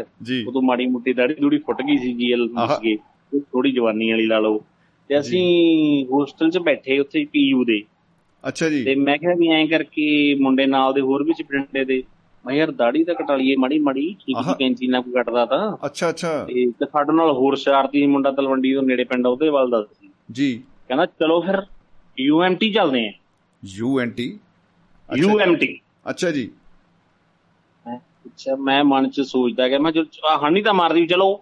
ਉਦੋਂ 0.47 0.63
ਮਾੜੀ 0.63 0.87
ਮੁੱਟੀ 0.87 1.13
ਦਾੜੀ 1.13 1.35
ਦੂੜੀ 1.35 1.59
ਫੁੱਟ 1.59 1.83
ਗਈ 1.83 1.99
ਸੀ 1.99 2.13
ਜੀਐਲ। 2.13 2.49
ਸੀਗੇ। 2.49 2.97
ਥੋੜੀ 3.41 3.73
ਜਵਾਨੀ 3.73 4.11
ਵਾਲੀ 4.11 4.27
ਲਾ 4.27 4.39
ਲਓ। 4.39 4.65
ਤੇ 5.09 5.19
ਅਸੀਂ 5.21 6.07
ਹੋਸਟਲ 6.07 6.51
ਚ 6.51 6.59
ਬੈਠੇ 6.59 6.99
ਉੱਥੇ 6.99 7.25
ਪੀਯੂ 7.25 7.65
ਦੇ। 7.65 7.83
ਅੱਛਾ 8.45 8.69
ਜੀ। 8.69 8.85
ਤੇ 8.85 8.95
ਮੈਂ 8.95 9.17
ਕਿਹਾ 9.19 9.35
ਵੀ 9.35 9.49
ਐਂ 9.49 9.67
ਕਰਕੇ 9.67 10.35
ਮੁੰਡੇ 10.41 10.67
ਨਾਲ 10.67 10.93
ਦੇ 10.93 11.01
ਹੋਰ 11.01 11.23
ਵੀ 11.25 11.33
ਸੀ 11.33 11.43
ਪਿੰਡੇ 11.43 11.85
ਦੇ। 11.85 12.03
ਮੈਂ 12.45 12.55
ਯਾਰ 12.55 12.71
ਦਾੜੀ 12.71 13.03
ਤਾਂ 13.05 13.15
ਕਟਾ 13.15 13.37
ਲਈਏ 13.37 13.57
ਮਾੜੀ 13.57 13.79
ਮਾੜੀ 13.79 14.15
ਠੀਕ। 14.21 14.37
ਸੀ 14.45 14.55
ਕੈਂਚੀ 14.59 14.87
ਨਾਲ 14.87 15.03
ਕੋਈ 15.03 15.13
ਕੱਟਦਾ 15.13 15.45
ਤਾਂ। 15.47 15.77
ਅੱਛਾ 15.87 16.09
ਅੱਛਾ। 16.09 16.33
ਤੇ 16.45 16.71
ਸਾਡੇ 16.85 17.13
ਨਾਲ 17.13 17.31
ਹੋਰ 17.31 17.57
ਸ਼ਰਾਰਤੀ 17.57 18.07
ਮੁੰਡਾ 18.07 18.31
ਤਲਵੰਡੀ 18.33 18.75
ਤੋਂ 18.75 18.83
ਨੇੜੇ 18.83 19.05
ਪਿੰਡ 19.05 19.27
ਉਹਦੇ 19.27 19.49
ਵੱਲ 19.49 19.71
ਦਾ 19.71 19.83
ਸੀ। 19.83 20.11
ਜੀ। 20.33 20.63
ਕਹਿੰਦਾ 20.89 21.07
ਚਲੋ 21.07 21.41
ਫਿਰ 21.41 21.63
ਯੂਐਮਟੀ 22.19 22.73
ਚੱਲਦੇ 22.73 23.07
ਆਂ। 23.07 23.13
ਯੂਐਨਟੀ 23.63 24.39
ਯੂਐਮਟੀ 25.09 25.79
ਅੱਛਾ। 26.11 26.31
ਜੀ 26.31 26.51
ਅੱਛਾ 28.27 28.55
ਮੈਂ 28.57 28.83
ਮਨ 28.85 29.09
ਚ 29.11 29.21
ਸੋਚਦਾ 29.21 29.69
ਕਿ 29.69 29.79
ਮੈਂ 29.79 29.93
ਚਲੋ 29.93 30.37
ਹਾਨੀ 30.43 30.63
ਤਾਂ 30.63 30.75
ਮਾਰਦੀ 30.75 31.07
ਚਲੋ। 31.07 31.35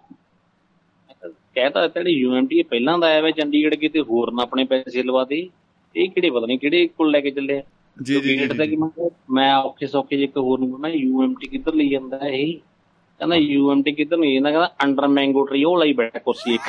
ਕਹਿਤਾ 1.55 1.87
ਤੇੜੀ 1.87 2.11
ਯੂਐਮਟੀ 2.11 2.61
ਪਹਿਲਾਂ 2.63 2.97
ਦਾ 2.99 3.07
ਆਇਆ 3.07 3.21
ਵਾ 3.21 3.31
ਚੰਡੀਗੜ੍ਹ 3.31 3.75
ਕਿਤੇ 3.75 4.01
ਹੋਰ 4.01 4.31
ਨਾ 4.31 4.43
ਆਪਣੇ 4.43 4.63
ਪੈਸੇ 4.65 5.03
ਲਵਾ 5.03 5.23
ਦੇ। 5.23 5.49
ਇਹ 5.97 6.09
ਕਿਹੜੇ 6.09 6.29
ਪਤਾ 6.29 6.45
ਨਹੀਂ 6.45 6.59
ਕਿਹੜੇ 6.59 6.87
ਕੋਲ 6.87 7.11
ਲੈ 7.11 7.19
ਕੇ 7.19 7.31
ਚੱਲੇ 7.31 7.57
ਆ। 7.57 7.61
ਜੀ 8.03 8.19
ਜੀ 8.19 8.47
ਤੇ 8.47 8.67
ਜੀ। 8.67 8.75
ਕਿ 8.75 9.09
ਮੈਂ 9.29 9.55
ਔਖੇ 9.55 9.87
ਸੌਖੇ 9.87 10.17
ਜੇ 10.17 10.27
ਹੋਰ 10.37 10.59
ਨੂੰ 10.59 10.79
ਮੈਂ 10.79 10.89
ਯੂਐਮਟੀ 10.89 11.47
ਕਿੱਧਰ 11.47 11.73
ਲਈ 11.73 11.89
ਜਾਂਦਾ 11.89 12.19
ਇਹ 12.23 12.53
ਕਹਿੰਦਾ 13.19 13.35
ਯੂਐਮਟੀ 13.35 13.91
ਕਿੱਧਰ 13.91 14.17
ਨਹੀਂ 14.17 14.33
ਜਾਂਦਾ? 14.33 14.49
ਕਹਿੰਦਾ 14.51 14.71
ਅੰਡਰ 14.83 15.07
ਮੈਂਗੋ 15.07 15.45
ਟਰੀ 15.45 15.63
ਉਹ 15.63 15.77
ਲਈ 15.77 15.93
ਬੈਠਾ 15.93 16.19
ਕੁਰਸੀ 16.19 16.53
ਇੱਕ। 16.53 16.61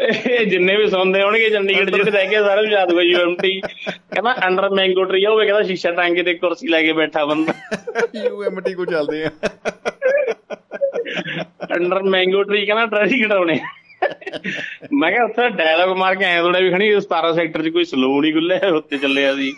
ਇਹ 0.00 0.46
ਜਿੰਨੇ 0.46 0.76
ਵੀ 0.76 0.90
ਸੁਣਦੇ 0.90 1.22
ਹੋਣਗੇ 1.22 1.50
ਚੰਡੀਗੜ੍ਹ 1.50 1.90
ਜਿਹੜੇ 1.90 2.10
ਰਹਿ 2.10 2.26
ਗਏ 2.26 2.38
ਸਾਰੇ 2.38 2.62
ਨੂੰ 2.62 2.70
ਯਾਦ 2.70 2.92
ਹੋਈ 2.92 3.06
ਯੂਐਮਟੀ 3.06 3.60
ਕਹਿੰਦਾ 3.90 4.46
ਅੰਡਰ 4.46 4.70
ਮੈਂਗੋ 4.70 5.04
ਟਰੀ 5.04 5.26
ਹੋਵੇ 5.26 5.46
ਕਹਿੰਦਾ 5.46 5.62
ਸ਼ੀਸ਼ਾ 5.62 5.90
ਟੰਗ 5.90 6.14
ਕੇ 6.14 6.22
ਤੇ 6.22 6.34
ਕੁਰਸੀ 6.34 6.68
ਲੈ 6.68 6.82
ਕੇ 6.82 6.92
ਬੈਠਾ 6.92 7.24
ਬੰਦਾ। 7.24 7.54
ਯੂਐਮਟੀ 8.24 8.74
ਕੋ 8.74 8.84
ਚੱਲਦੇ 8.84 9.24
ਆ। 9.24 9.30
ਅੰਡਰ 11.76 12.02
ਮੈਂਗੋ 12.02 12.42
ਟਰੀ 12.42 12.66
ਕਹਿੰਦਾ 12.66 12.86
ਟਰੈਫਿਕ 12.86 13.26
ਘਟਾਉਣੇ। 13.26 13.58
ਮੈਂ 14.92 15.10
ਕਿਹਾ 15.12 15.24
ਉੱਥੇ 15.24 15.48
ਡਾਇਲੌਗ 15.48 15.96
ਮਾਰ 15.96 16.14
ਕੇ 16.14 16.24
ਆਇਆ 16.24 16.42
ਥੋੜਾ 16.42 16.58
ਵੀ 16.60 16.70
ਖਣੀ 16.70 16.90
17 16.96 17.32
ਸੈਕਟਰ 17.34 17.62
'ਚ 17.62 17.68
ਕੋਈ 17.68 17.84
ਸਲੂਨ 17.84 18.24
ਹੀ 18.24 18.32
ਖੁੱਲੇ 18.32 18.58
ਉੱਤੇ 18.66 18.98
ਚੱਲਿਆ 18.98 19.34
ਸੀ। 19.34 19.54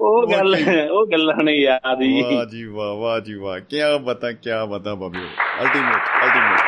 ਉਹ 0.00 0.26
ਗੱਲ 0.32 0.56
ਉਹ 0.90 1.06
ਗੱਲਾਂ 1.06 1.44
ਨੇ 1.44 1.52
ਯਾਦ 1.52 2.02
ਹੀ। 2.02 2.22
ਵਾਹ 2.22 2.44
ਜੀ 2.44 2.64
ਵਾਹ 2.64 2.94
ਵਾਹ 2.94 3.20
ਜੀ 3.20 3.34
ਵਾਹ। 3.34 3.60
ਕੀ 3.60 3.76
ਬਤਾ 4.04 4.32
ਕੀ 4.32 4.50
ਬਤਾ 4.70 4.94
ਬਾਬਿਓ 4.94 5.22
ਅਲਟੀਮੇਟ 5.62 6.24
ਅਲਟੀਮੇਟ 6.24 6.60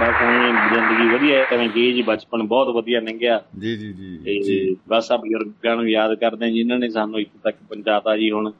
ਬਸ 0.00 0.22
ਐਂ 0.22 0.52
ਜ਼ਿੰਦਗੀ 0.74 1.08
ਵਧੀਆ 1.14 1.44
ਐਵੇਂ 1.52 1.68
ਗਈ 1.68 1.92
ਜੀ 1.92 2.02
ਬਚਪਨ 2.02 2.42
ਬਹੁਤ 2.42 2.68
ਵਧੀਆ 2.68 3.00
ਲੰਘਿਆ। 3.00 3.40
ਜੀ 3.58 3.76
ਜੀ 3.76 3.92
ਜੀ 3.92 4.40
ਜੀ। 4.42 4.76
ਬਸ 4.88 5.12
ਆ 5.12 5.16
ਬਜ਼ੁਰਗਾਂ 5.16 5.76
ਨੂੰ 5.76 5.90
ਯਾਦ 5.90 6.14
ਕਰਦੇ 6.14 6.50
ਜਿਨ੍ਹਾਂ 6.50 6.78
ਨੇ 6.78 6.88
ਸਾਨੂੰ 6.88 7.20
ਇੱਥੇ 7.20 7.38
ਤੱਕ 7.44 7.56
ਪਹੁੰਚਾਤਾ 7.68 8.16
ਜੀ 8.16 8.30
ਹੁਣ। 8.30 8.52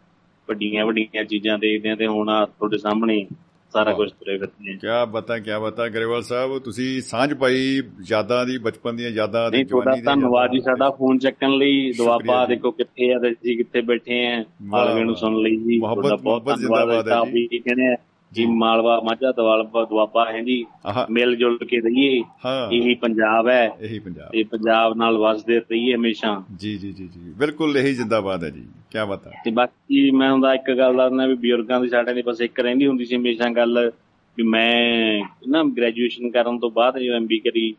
ਵੱਡੀਆਂ 0.48 0.86
ਵੱਡੀਆਂ 0.86 1.24
ਚੀਜ਼ਾਂ 1.24 1.58
ਦੇਖਦੇ 1.58 1.90
ਆ 1.90 1.94
ਤੇ 1.94 2.06
ਹੁਣ 2.06 2.26
ਤੁਹਾਡੇ 2.44 2.78
ਸਾਹਮਣੇ 2.78 3.26
ਸਾਰਾ 3.72 3.92
ਕੁਝ 3.92 4.10
ਤੁਰੇ 4.10 4.38
ਫਿਰਦੇ 4.38 4.72
ਆ 4.72 4.76
ਕਿਆ 4.80 5.04
ਬਤਾ 5.04 5.38
ਕਿਆ 5.38 5.58
ਬਤਾ 5.58 5.88
ਗਰੇਵਾਲ 5.88 6.22
ਸਾਹਿਬ 6.22 6.58
ਤੁਸੀਂ 6.58 7.00
ਸਾਂਝ 7.00 7.34
ਪਾਈ 7.34 7.82
ਯਾਦਾਂ 8.10 8.46
ਦੀ 8.46 8.58
ਬਚਪਨ 8.58 8.96
ਦੀਆਂ 8.96 9.10
ਯਾਦਾਂ 9.10 9.50
ਦੀ 9.50 9.64
ਜਵਾਨੀ 9.64 10.00
ਦੀਆਂ 10.00 10.04
ਧੰਨਵਾਦ 10.04 10.52
ਜੀ। 10.52 10.60
ਸਾਡਾ 10.60 10.90
ਫੋਨ 10.90 11.18
ਚੱਕਣ 11.18 11.50
ਲਈ 11.50 11.92
ਦੁਆਬਾ 11.92 12.46
ਜੀ। 12.46 12.54
ਦੇਖੋ 12.54 12.70
ਕਿੱਥੇ 12.70 13.12
ਆ 13.14 13.18
ਤੇ 13.18 13.30
ਅਸੀਂ 13.30 13.56
ਕਿੱਥੇ 13.56 13.80
ਬੈਠੇ 13.80 14.26
ਆ 14.26 14.44
ਮਾਲਵੇ 14.62 15.04
ਨੂੰ 15.04 15.16
ਸੁਣ 15.16 15.36
ਲਈ 15.42 15.56
ਜੀ 15.56 15.78
ਬਹੁਤ 15.78 16.04
ਧੰਨਵਾਦ 16.04 16.58
ਜ਼ਿੰਦਾਬਾਦ 16.58 17.08
ਹੈ 17.08 17.32
ਜੀ। 17.32 17.46
ਜੀ 17.46 17.58
ਕਹਿੰਦੇ 17.58 17.94
ਜੀ 18.34 18.46
ਮਾਲਵਾ 18.46 19.00
ਮਾਝਾ 19.00 19.32
ਦਵਾਲਪਾ 19.32 19.84
ਦੁਆਬਾ 19.84 20.32
ਹੈ 20.32 20.42
ਜੀ। 20.42 20.64
ਮਿਲ 21.10 21.36
ਜੁਲ 21.36 21.58
ਕੇ 21.58 21.80
ਰਹੀਏ। 21.80 22.22
ਹਾਂ। 22.46 22.72
ਇਹੀ 22.72 22.94
ਪੰਜਾਬ 22.94 23.48
ਹੈ। 23.48 23.70
ਇਹੀ 23.80 23.98
ਪੰਜਾਬ। 23.98 24.30
ਤੇ 24.32 24.42
ਪੰਜਾਬ 24.42 24.96
ਨਾਲ 24.96 25.18
ਵਸਦੇ 25.18 25.58
ਰਹੀਏ 25.58 25.94
ਹਮੇਸ਼ਾ। 25.94 26.44
ਜੀ 26.56 26.76
ਜੀ 26.76 26.92
ਜੀ 26.92 27.06
ਜੀ। 27.06 27.32
ਬਿਲਕੁਲ 27.38 27.76
ਇਹੀ 27.76 27.94
ਜਿੰਦਾਬਾਦ 27.94 28.44
ਹੈ 28.44 28.50
ਜੀ। 28.50 28.64
ਕੀ 28.90 28.98
ਬਤਾ 29.08 29.30
ਤੇ 29.44 29.50
ਬਾਕੀ 29.50 30.10
ਮੈਂ 30.10 30.32
ਹੁੰਦਾ 30.32 30.54
ਇੱਕ 30.54 30.72
ਗੱਲ 30.78 30.96
ਦੱਸਣਾ 30.96 31.26
ਵੀ 31.26 31.34
ਬਜ਼ੁਰਗਾਂ 31.34 31.80
ਦੀ 31.80 31.88
ਸਾਡੇ 31.88 32.14
ਦੀ 32.14 32.22
ਬਸ 32.22 32.40
ਇੱਕ 32.40 32.60
ਰਹਿੰਦੀ 32.60 32.86
ਹੁੰਦੀ 32.86 33.04
ਸੀ 33.04 33.16
ਹਮੇਸ਼ਾ 33.16 33.50
ਗੱਲ 33.50 33.92
ਵੀ 34.36 34.42
ਮੈਂ 34.42 35.22
ਨਾ 35.48 35.64
ਗ੍ਰੈਜੂਏਸ਼ਨ 35.64 36.30
ਕਰਨ 36.30 36.58
ਤੋਂ 36.58 36.70
ਬਾਅਦ 36.70 36.98
ਜਦੋਂ 36.98 37.16
ਐਮਬੀ 37.16 37.38
ਕਰੀ 37.38 37.74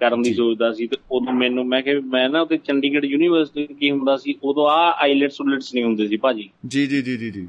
ਕਰਨ 0.00 0.22
ਦੀ 0.22 0.30
ਜੀ। 0.30 0.34
ਸੋਚਦਾ 0.34 0.72
ਸੀ 0.72 0.86
ਤੇ 0.86 0.96
ਉਦੋਂ 1.12 1.32
ਮੈਨੂੰ 1.32 1.66
ਮੈਂ 1.66 1.82
ਕਿ 1.82 1.94
ਮੈਂ 1.94 2.30
ਨਾ 2.30 2.40
ਉੱਥੇ 2.40 2.56
ਚੰਡੀਗੜ੍ਹ 2.56 3.06
ਯੂਨੀਵਰਸਿਟੀ 3.06 3.74
ਕੀ 3.74 3.90
ਹੁੰਦਾ 3.90 4.16
ਸੀ 4.16 4.34
ਉਦੋਂ 4.44 4.68
ਆ 4.68 4.96
ਆਈਲੈਟਸ 5.02 5.40
ਉਲਟਸ 5.40 5.74
ਨਹੀਂ 5.74 5.84
ਹੁੰਦੇ 5.84 6.08
ਸੀ 6.08 6.16
ਭਾਜੀ। 6.16 6.50
ਜੀ 6.66 6.86
ਜੀ 6.86 7.02
ਜੀ 7.02 7.16
ਜੀ 7.16 7.30
ਜੀ। 7.30 7.48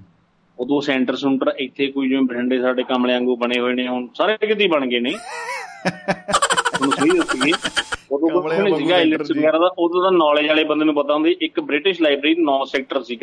ਉਦੋਂ 0.59 0.81
ਸੈਂਟਰ 0.81 1.15
ਸੁੰਟਰ 1.15 1.53
ਇੱਥੇ 1.57 1.87
ਕੋਈ 1.87 2.09
ਜਿਵੇਂ 2.09 2.21
ਬਠਿੰਡੇ 2.21 2.61
ਸਾਡੇ 2.61 2.83
ਕਮਲੇ 2.83 3.13
ਵਾਂਗੂ 3.13 3.35
ਬਣੇ 3.35 3.59
ਹੋਏ 3.59 3.73
ਨੇ 3.73 3.87
ਹੁਣ 3.87 4.07
ਸਾਰੇ 4.15 4.47
ਕਿਤੇ 4.47 4.67
ਬਣ 4.67 4.85
ਗਏ 4.85 4.99
ਨੇ। 4.99 5.13
ਹੁਣ 6.81 6.89
ਸਹੀ 6.89 7.09
ਦੱਸੀਏ 7.09 7.53
ਉਦੋਂ 8.11 8.29
ਕਮਲਿਆਂ 8.29 8.63
ਨਹੀਂ 8.63 8.75
ਸੀਗਾ 8.75 9.03
ਜੀ। 9.03 9.11
ਵਗੈਰਾ 9.11 9.59
ਦਾ 9.59 9.69
ਉਦੋਂ 9.79 10.03
ਦਾ 10.03 10.09
ਨੌਲੇਜ 10.09 10.47
ਵਾਲੇ 10.47 10.63
ਬੰਦੇ 10.63 10.85
ਨੂੰ 10.85 10.95
ਪਤਾ 10.95 11.13
ਹੁੰਦੀ 11.13 11.35
ਇੱਕ 11.41 11.59
ਬ੍ਰਿਟਿਸ਼ 11.59 12.01
ਲਾਇਬ੍ਰੇਰੀ 12.01 12.35
9 12.39 12.65
ਸੈਕਟਰ 12.65 13.03
ਸੀ 13.03 13.19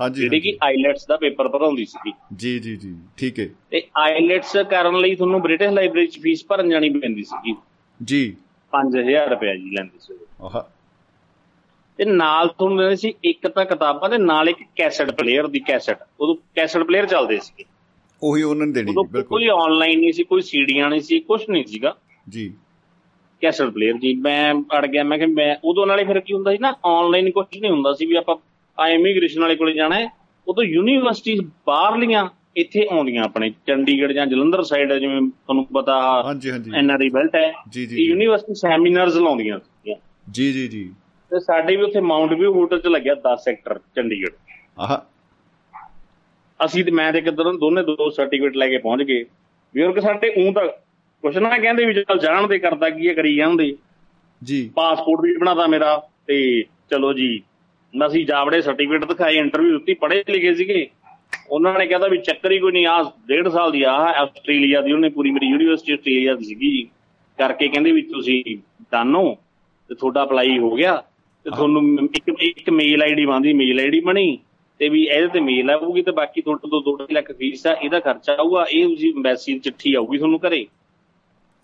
ਹਾਂਜੀ 0.00 0.22
ਜਿਹੜੀ 0.22 0.40
ਕਿ 0.40 0.58
ਆਈਲੈਟਸ 0.62 1.06
ਦਾ 1.06 1.16
ਪੇਪਰ 1.16 1.48
ਭਰਾਉਂਦੀ 1.48 1.84
ਸੀ 1.84 2.12
ਜੀ 2.36 2.58
ਜੀ 2.58 2.76
ਜੀ 2.76 2.94
ਠੀਕ 3.16 3.40
ਹੈ 3.40 3.48
ਤੇ 3.70 3.82
ਆਈਲੈਟਸ 3.98 4.56
ਕਰਨ 4.56 5.00
ਲਈ 5.00 5.14
ਤੁਹਾਨੂੰ 5.14 5.42
ਬ੍ਰਿਟਿਸ਼ 5.42 5.70
ਲਾਇਬ੍ਰੇਰੀ 5.70 6.06
'ਚ 6.06 6.18
ਫੀਸ 6.18 6.46
ਭਰਨ 6.48 6.70
ਜਾਣੀ 6.70 6.90
ਪੈਂਦੀ 6.90 7.22
ਸੀਗੀ। 7.22 7.56
ਜੀ। 8.04 8.36
5000 8.72 9.30
ਰੁਪਏ 9.30 9.56
ਜੀ 9.56 9.70
ਲੈਂਦੇ 9.70 9.98
ਸੀ। 10.00 10.14
ਉਹ। 10.40 10.46
ਆਹਾ। 10.46 10.70
ਤੇ 11.98 12.04
ਨਾਲ 12.04 12.48
ਤੁਹਾਨੂੰ 12.48 12.78
ਦਿੰਦੇ 12.78 12.96
ਸੀ 12.96 13.12
ਇੱਕ 13.24 13.46
ਤਾਂ 13.48 13.64
ਕਿਤਾਬਾਂ 13.64 14.08
ਤੇ 14.10 14.18
ਨਾਲ 14.18 14.48
ਇੱਕ 14.48 14.58
ਕੈਸਟ 14.76 15.10
ਪਲੇਅਰ 15.10 15.46
ਦੀ 15.46 15.60
ਕੈਸਟ। 15.60 15.96
ਉਦੋਂ 16.20 16.34
ਕੈਸਟ 16.54 16.82
ਪਲੇਅਰ 16.82 17.06
ਚੱਲਦੇ 17.06 17.38
ਸੀ 17.42 17.64
ਉਹੀ 18.22 18.42
ਉਹਨਾਂ 18.42 18.66
ਨੇ 18.66 18.72
ਦੇਣੀ 18.72 18.92
ਬਿਲਕੁਲ। 18.92 19.22
ਕੋਈ 19.22 19.48
ਆਨਲਾਈਨ 19.54 20.00
ਨਹੀਂ 20.00 20.12
ਸੀ 20.12 20.22
ਕੋਈ 20.22 20.40
ਸੀਡੀਆਂ 20.42 20.88
ਨਹੀਂ 20.90 21.00
ਸੀ 21.00 21.18
ਕੁਝ 21.20 21.40
ਨਹੀਂ 21.50 21.64
ਸੀਗਾ। 21.64 21.94
ਜੀ। 22.28 22.52
ਕੈਸਟ 23.42 23.70
ਪਲੇਅਰ 23.70 23.98
ਜੀ 23.98 24.14
ਮੈਂ 24.14 24.54
ਅੜ 24.78 24.86
ਗਿਆ 24.86 25.02
ਮੈਂ 25.04 25.18
ਕਿ 25.18 25.26
ਮੈਂ 25.26 25.54
ਉਦੋਂ 25.64 25.86
ਨਾਲੇ 25.86 26.04
ਫਿਰ 26.04 26.20
ਕੀ 26.20 26.34
ਹੁੰਦਾ 26.34 26.50
ਸੀ 26.50 26.58
ਨਾ 26.60 26.74
ਆਨਲਾਈਨ 26.86 27.30
ਕੁਝ 27.30 27.46
ਨਹੀਂ 27.60 27.70
ਹੁੰਦਾ 27.70 27.92
ਸੀ 27.92 28.06
ਵੀ 28.06 28.16
ਆਪਾਂ 28.16 28.36
ਆ 28.78 28.88
ਇਮੀਗ੍ਰੇਸ਼ਨ 28.88 29.40
ਵਾਲੇ 29.40 29.56
ਕੋਲੇ 29.56 29.72
ਜਾਣਾ 29.72 29.98
ਹੈ। 30.00 30.08
ਉਦੋਂ 30.46 30.64
ਯੂਨੀਵਰਸਿਟੀ 30.64 31.38
ਬਾਹਰਲੀਆਂ 31.66 32.28
ਇੱਥੇ 32.56 32.86
ਆਉਂਦੀਆਂ 32.90 33.24
ਆਪਣੇ 33.24 33.50
ਚੰਡੀਗੜ੍ਹ 33.66 34.12
ਜਾਂ 34.12 34.26
ਜਲੰਧਰ 34.26 34.62
ਸਾਈਡ 34.62 34.92
ਜਿਵੇਂ 34.92 35.20
ਤੁਹਾਨੂੰ 35.20 35.64
ਪਤਾ 35.66 36.22
ਹਾਂਜੀ 36.26 36.50
ਹਾਂਜੀ। 36.50 36.70
ਐਨਆਰਆਈ 36.76 37.08
ਬੈਲਟ 37.08 37.34
ਹੈ। 37.36 37.52
ਜੀ 37.70 37.86
ਜੀ 37.86 38.04
ਯੂਨੀਵਰਸਿਟੀ 38.04 38.54
ਸੈਮੀਨਾਰਸ 38.54 39.16
ਲਾਉਂਦੀਆਂ 39.16 39.58
ਜੀ 40.30 40.52
ਜੀ 40.52 40.68
ਜੀ। 40.68 40.90
ਤੇ 41.34 41.40
ਸਾਡੇ 41.40 41.76
ਵੀ 41.76 41.82
ਉੱਥੇ 41.82 42.00
ਮਾਊਂਟ 42.00 42.32
ਵਿਊ 42.32 42.52
ਹੋਟਲ 42.52 42.80
'ਚ 42.80 42.86
ਲੱਗਿਆ 42.86 43.14
10 43.14 43.36
ਸੈਕਟਰ 43.44 43.80
ਚੰਡੀਗੜ੍ਹ। 43.96 44.32
ਆਹ। 44.78 44.98
ਅਸੀਂ 46.64 46.84
ਤੇ 46.84 46.90
ਮੈਂ 46.90 47.12
ਤੇ 47.12 47.20
ਕਿੱਧਰ 47.20 47.44
ਦੋਨੇ 47.44 47.82
ਦੋ 47.82 48.10
ਸਰਟੀਫਿਕੇਟ 48.10 48.56
ਲੈ 48.56 48.68
ਕੇ 48.68 48.78
ਪਹੁੰਚ 48.78 49.02
ਗਏ। 49.02 49.24
ਬਜ਼ੁਰਗ 49.24 49.98
ਸਾਡੇ 49.98 50.28
ਉਂ 50.28 50.52
ਤਾਂ 50.52 50.66
ਕੁਛ 51.22 51.36
ਨਾ 51.36 51.58
ਕਹਿੰਦੇ 51.58 51.84
ਵੀ 51.84 51.94
ਚੱਲ 51.94 52.18
ਜਾਣ 52.18 52.46
ਦੇ 52.46 52.58
ਕਰਦਾ 52.58 52.90
ਕੀ 52.90 53.08
ਹੈ 53.08 53.14
ਕਰੀ 53.14 53.36
ਜਾਂਦੇ। 53.36 53.76
ਜੀ। 54.44 54.72
ਪਾਸਪੋਰਟ 54.74 55.20
ਵੀ 55.20 55.36
ਬਣਾਦਾ 55.36 55.66
ਮੇਰਾ 55.66 56.08
ਤੇ 56.26 56.64
ਚਲੋ 56.90 57.12
ਜੀ 57.12 57.42
ਅਸੀਂ 58.06 58.26
ਜਾਵੜੇ 58.26 58.62
ਸਰਟੀਫਿਕੇਟ 58.62 59.04
ਦਿਖਾਏ 59.04 59.34
ਇੰਟਰਵਿਊ 59.34 59.78
ਦਿੱਤੀ 59.78 59.94
ਪੜ੍ਹੇ 59.94 60.24
ਲਿਖੇ 60.30 60.54
ਸੀਗੇ। 60.54 60.90
ਉਹਨਾਂ 61.50 61.78
ਨੇ 61.78 61.86
ਕਹਿੰਦਾ 61.86 62.08
ਵੀ 62.08 62.18
ਚੱਕਰ 62.18 62.52
ਹੀ 62.52 62.58
ਕੋਈ 62.58 62.72
ਨਹੀਂ 62.72 62.86
ਆ 62.86 63.12
ਡੇਢ 63.26 63.48
ਸਾਲ 63.48 63.72
ਦੀ 63.72 63.82
ਆ 63.82 63.92
ਆਸਟ੍ਰੇਲੀਆ 63.92 64.80
ਦੀ 64.80 64.92
ਉਹਨੇ 64.92 65.08
ਪੂਰੀ 65.08 65.30
ਮੇਰੀ 65.30 65.46
ਯੂਨੀਵਰਸਿਟੀ 65.46 65.92
ਆਸਟ੍ਰੇਲੀਆ 65.92 66.34
ਦੀ 66.34 66.44
ਸੀਗੀ। 66.44 66.84
ਕਰਕੇ 67.38 67.68
ਕਹਿੰਦੇ 67.68 67.92
ਵੀ 67.92 68.02
ਤੁਸੀਂ 68.02 68.44
ਹੋ 69.14 69.34
ਤੇ 69.88 69.94
ਤੁਹਾਡਾ 69.94 70.22
ਅਪਲਾਈ 70.22 70.58
ਹੋ 70.58 70.70
ਗਿਆ। 70.70 71.02
ਤੇ 71.44 71.50
ਤੁਹਾਨੂੰ 71.50 72.08
ਇੱਕ 72.14 72.42
ਇੱਕ 72.42 72.70
ਮੇਲ 72.70 73.02
ਆਈਡੀ 73.02 73.26
ਬੰਦੀ 73.26 73.52
ਮੇਲ 73.52 73.80
ਆਈਡੀ 73.80 74.00
ਬਣੀ 74.00 74.38
ਤੇ 74.78 74.88
ਵੀ 74.88 75.04
ਇਹਦੇ 75.04 75.28
ਤੇ 75.28 75.40
ਮੇਲ 75.40 75.70
ਆਊਗੀ 75.70 76.02
ਤੇ 76.02 76.10
ਬਾਕੀ 76.10 76.40
ਤੁਹਾਡੇ 76.40 76.68
ਤੋਂ 76.70 76.82
2 76.82 77.06
ਲੱਖ 77.12 77.32
ਫੀਸ 77.32 77.66
ਆ 77.66 77.72
ਇਹਦਾ 77.72 78.00
ਖਰਚਾ 78.00 78.32
ਆਊਗਾ 78.32 78.66
ਇਹ 78.72 78.88
ਤੁਸੀਂ 78.88 79.12
ਐਮਬੈਸੀ 79.14 79.52
ਦੀ 79.52 79.58
ਚਿੱਠੀ 79.58 79.94
ਆਊਗੀ 79.94 80.18
ਤੁਹਾਨੂੰ 80.18 80.40
ਘਰੇ। 80.48 80.66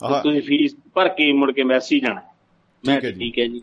ਤੁਸੀਂ 0.00 0.42
ਫੀਸ 0.42 0.76
ਭਰ 0.94 1.08
ਕੇ 1.08 1.32
ਮੁੜ 1.32 1.52
ਕੇ 1.52 1.60
ਐਮਬੈਸੀ 1.60 2.00
ਜਾਣਾ। 2.00 2.20
ਮੈਂ 2.86 3.00
ਠੀਕ 3.00 3.38
ਹੈ 3.38 3.46
ਜੀ। 3.46 3.58
ਹੈ 3.58 3.60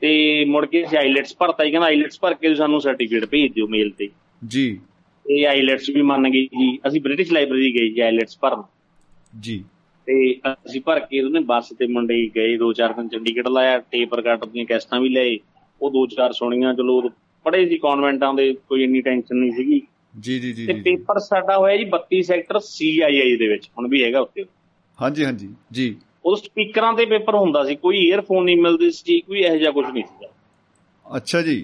ਤੇ 0.00 0.44
ਮੁੜ 0.44 0.66
ਕੇ 0.66 0.84
ਅਸੀਂ 0.84 0.98
ਆਈਲੈਟਸ 0.98 1.36
ਭਰਤਾ 1.36 1.64
ਜੀ 1.64 1.70
ਕਹਿੰਦਾ 1.70 1.86
ਆਈਲੈਟਸ 1.86 2.20
ਭਰ 2.20 2.34
ਕੇ 2.34 2.54
ਸਾਨੂੰ 2.54 2.80
ਸਰਟੀਫਿਕੇਟ 2.80 3.24
ਭੇਜ 3.24 3.52
ਦਿਓ 3.52 3.66
ਮੇਲ 3.66 3.90
ਤੇ। 3.90 4.08
ਜੀ। 4.46 4.80
ਇਹ 5.30 5.46
ਆਈਲੈਟਸ 5.46 5.90
ਵੀ 5.90 6.02
ਮੰਨ 6.02 6.30
ਗਈ 6.30 6.46
ਜੀ 6.46 6.78
ਅਸੀਂ 6.88 7.00
ਬ੍ਰਿਟਿਸ਼ 7.00 7.32
ਲਾਇਬ੍ਰੇਰੀ 7.32 7.72
ਗਏ 7.72 7.88
ਜੀ 7.88 8.00
ਆਈਲੈਟਸ 8.00 8.38
ਭਰਨ। 8.38 8.62
ਜੀ। 9.40 9.64
ਤੇ 10.06 10.40
ਅਸੀਂ 10.52 10.80
ਭਰ 10.80 11.00
ਕੇ 11.00 11.20
ਉਹਨੇ 11.20 11.40
ਬੱਸ 11.40 11.68
ਤੇ 11.78 11.86
ਮੁੰਡੇ 11.86 12.30
ਗਏ 12.36 12.56
ਦੋ 12.56 12.72
ਚਾਰ 12.72 12.92
ਦਿਨ 12.92 13.08
ਚੰਡੀਗੜ੍ਹ 13.08 13.50
ਲਾਇਆ 13.50 13.78
ਟੇਪ 13.78 14.14
ਰਿਕਾਰਡ 14.14 14.44
ਦੀਆਂ 14.44 14.64
ਕੈਸਟਾਂ 14.66 15.00
ਵੀ 15.00 15.08
ਲਏ 15.08 15.38
ਉਹ 15.82 15.90
ਦੋ 15.90 16.06
ਚਾਰ 16.06 16.32
ਸੁਣੀਆਂ 16.32 16.74
ਚਲੋ 16.74 17.10
ਪੜੇ 17.44 17.68
ਸੀ 17.68 17.78
ਕਨਵੈਂਟਾਂ 17.78 18.34
ਦੇ 18.34 18.56
ਕੋਈ 18.68 18.84
ਇੰਨੀ 18.84 19.00
ਟੈਨਸ਼ਨ 19.00 19.36
ਨਹੀਂ 19.36 19.52
ਸੀਗੀ। 19.52 19.82
ਜੀ 20.20 20.38
ਜੀ 20.38 20.52
ਜੀ 20.52 20.66
ਤੇ। 20.66 20.72
ਪੇਪਰ 20.72 21.18
ਸਾਡਾ 21.18 21.58
ਹੋਇਆ 21.58 21.76
ਜੀ 21.76 21.84
32 21.84 22.22
ਸੈਕਟਰ 22.22 22.58
ਸੀਆਈਆਈ 22.58 23.36
ਦੇ 23.36 23.48
ਵਿੱਚ 23.48 23.70
ਹੁਣ 23.78 23.88
ਵੀ 23.88 24.04
ਹੈਗਾ 24.04 24.20
ਉੱਤੇ 24.20 24.44
ਹਾਂਜੀ 25.00 25.24
ਹਾਂਜੀ 25.24 25.48
ਜੀ। 25.72 25.96
ਉਹ 26.24 26.36
ਸਪੀਕਰਾਂ 26.36 26.92
ਤੇ 26.92 27.06
ਪੇਪਰ 27.06 27.34
ਹੁੰਦਾ 27.34 27.64
ਸੀ 27.64 27.76
ਕੋਈ 27.76 27.96
ਈਅਰਫੋਨ 27.96 28.44
ਨਹੀਂ 28.44 28.56
ਮਿਲਦੇ 28.56 28.90
ਸੀ 28.90 29.20
ਕੋਈ 29.20 29.38
ਇਹੋ 29.38 29.56
ਜਿਹਾ 29.56 29.70
ਕੁਝ 29.70 29.86
ਨਹੀਂ 29.86 30.04
ਸੀਗਾ। 30.04 30.28
ਅੱਛਾ 31.16 31.42
ਜੀ 31.42 31.60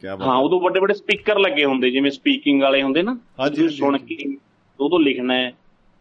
ਕੀ 0.00 0.06
ਬਾਤ। 0.06 0.22
ਹਾਂ 0.22 0.36
ਉਦੋਂ 0.36 0.60
ਵੱਡੇ 0.60 0.80
ਵੱਡੇ 0.80 0.94
ਸਪੀਕਰ 0.94 1.38
ਲੱਗੇ 1.38 1.64
ਹੁੰਦੇ 1.64 1.90
ਜਿਵੇਂ 1.90 2.10
ਸਪੀਕਿੰਗ 2.10 2.62
ਵਾਲੇ 2.62 2.82
ਹੁੰਦੇ 2.82 3.02
ਨਾ 3.02 3.18
ਹਾਂਜੀ, 3.40 3.68
ਸੁਣ। 3.68 3.98
ਕੇ 3.98 4.36
ਤੋਂ 4.78 5.00
ਲਿਖਣਾ 5.00 5.34
ਹੈ। 5.34 5.52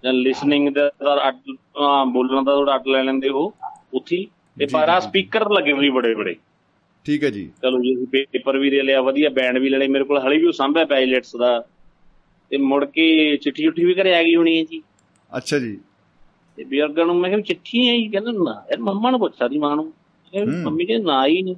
ਜਾਂ 0.03 0.13
ਲਿਸਨਿੰਗ 0.13 0.69
ਦਾ 0.69 0.89
ਤਾਂ 0.89 1.27
ਅੱਡ- 1.27 1.57
ਹਾਂ, 1.81 2.05
ਬੋਲਣ 2.05 2.43
ਦਾ 2.43 2.55
ਥੋੜਾ 2.55 2.75
ਅੱਡ 2.75 2.87
ਲੈ 2.87 3.03
ਲੈਂਦੇ 3.03 3.29
ਉਹ 3.29 3.53
ਉੱਥੇ 3.93 4.17
ਹੀ। 4.17 4.25
ਤੇ 4.59 4.65
ਜੀ, 4.65 4.73
ਪਰ 4.73 4.85
ਜੀ, 4.85 4.91
ਆ 4.91 4.99
ਜੀ। 4.99 5.07
ਸਪੀਕਰ 5.07 5.51
ਲੱਗੇ 5.51 5.71
ਹੋਏ 5.71 5.89
ਬੜੇ 5.89 6.15
ਬੜੇ। 6.15 6.35
ਠੀਕ 7.05 7.23
ਹੈ 7.23 7.29
ਜੀ। 7.29 7.51
ਚਲੋ 7.61 7.79
ਜੀ 7.79 7.95
ਅਸੀਂ 7.95 8.25
ਪੇਪਰ 8.25 8.57
ਵੀ 8.57 8.69
ਦੇ 8.69 8.81
ਲਿਆ 8.81 9.01
ਵਧੀਆ 9.01 9.29
ਬੈਂਡ 9.29 9.57
ਵੀ 9.57 9.69
ਲੈ 9.69 9.77
ਲਿਆ 9.77 9.87
ਮੇਰੇ 9.87 10.03
ਕੋਲ 10.03 10.19
ਹਲੇ 10.19 10.37
ਵੀ 10.37 10.45
ਉਹ 10.45 10.51
ਸਾਂਭਿਆ 10.51 10.85
ਪਾਇਲਟਸ 10.85 11.35
ਦਾ। 11.35 11.65
ਤੇ 12.49 12.57
ਮੁੜ 12.57 12.85
ਕੇ 12.85 13.37
ਚਿੱਠੀ 13.37 13.63
ਚੁੱਠੀ 13.63 13.85
ਵੀ 13.85 13.93
ਘਰੇ 13.93 14.15
ਆ 14.15 14.23
ਗਈ 14.23 14.35
ਹੋਣੀ 14.35 14.59
ਹੈ 14.59 14.63
ਜੀ। 14.63 14.81
ਅੱਛਾ 15.37 15.59
ਜੀ। 15.59 15.79
ਤੇ 16.55 16.63
ਬਜ਼ੁਰਗਾਂ 16.63 17.05
ਨੂੰ 17.05 17.15
ਮੈਂ 17.15 17.29
ਕਿਹਾ 17.29 17.41
ਚਿੱਠੀ 17.41 17.89
ਆਈ 17.89 18.07
ਕਹਿੰਦੇ 18.07 18.31
ਨਾ 18.31 18.63
ਯਾਰ 18.71 18.79
ਮੰਮਾ 18.79 19.11
ਨੂੰ 19.11 19.19
ਪੁੱਛਾ 19.19 19.47
ਦੀ 19.47 19.57
ਮਾਂ 19.57 19.75
ਨੂੰ। 19.75 19.93
ਹੂੰ। 20.37 20.63
ਮੰਮੀ 20.63 20.85
ਕਹਿੰਦੇ 20.85 21.05
ਨਾ 21.05 21.25
ਹੀ 21.27 21.41
ਨਹੀਂ। 21.41 21.55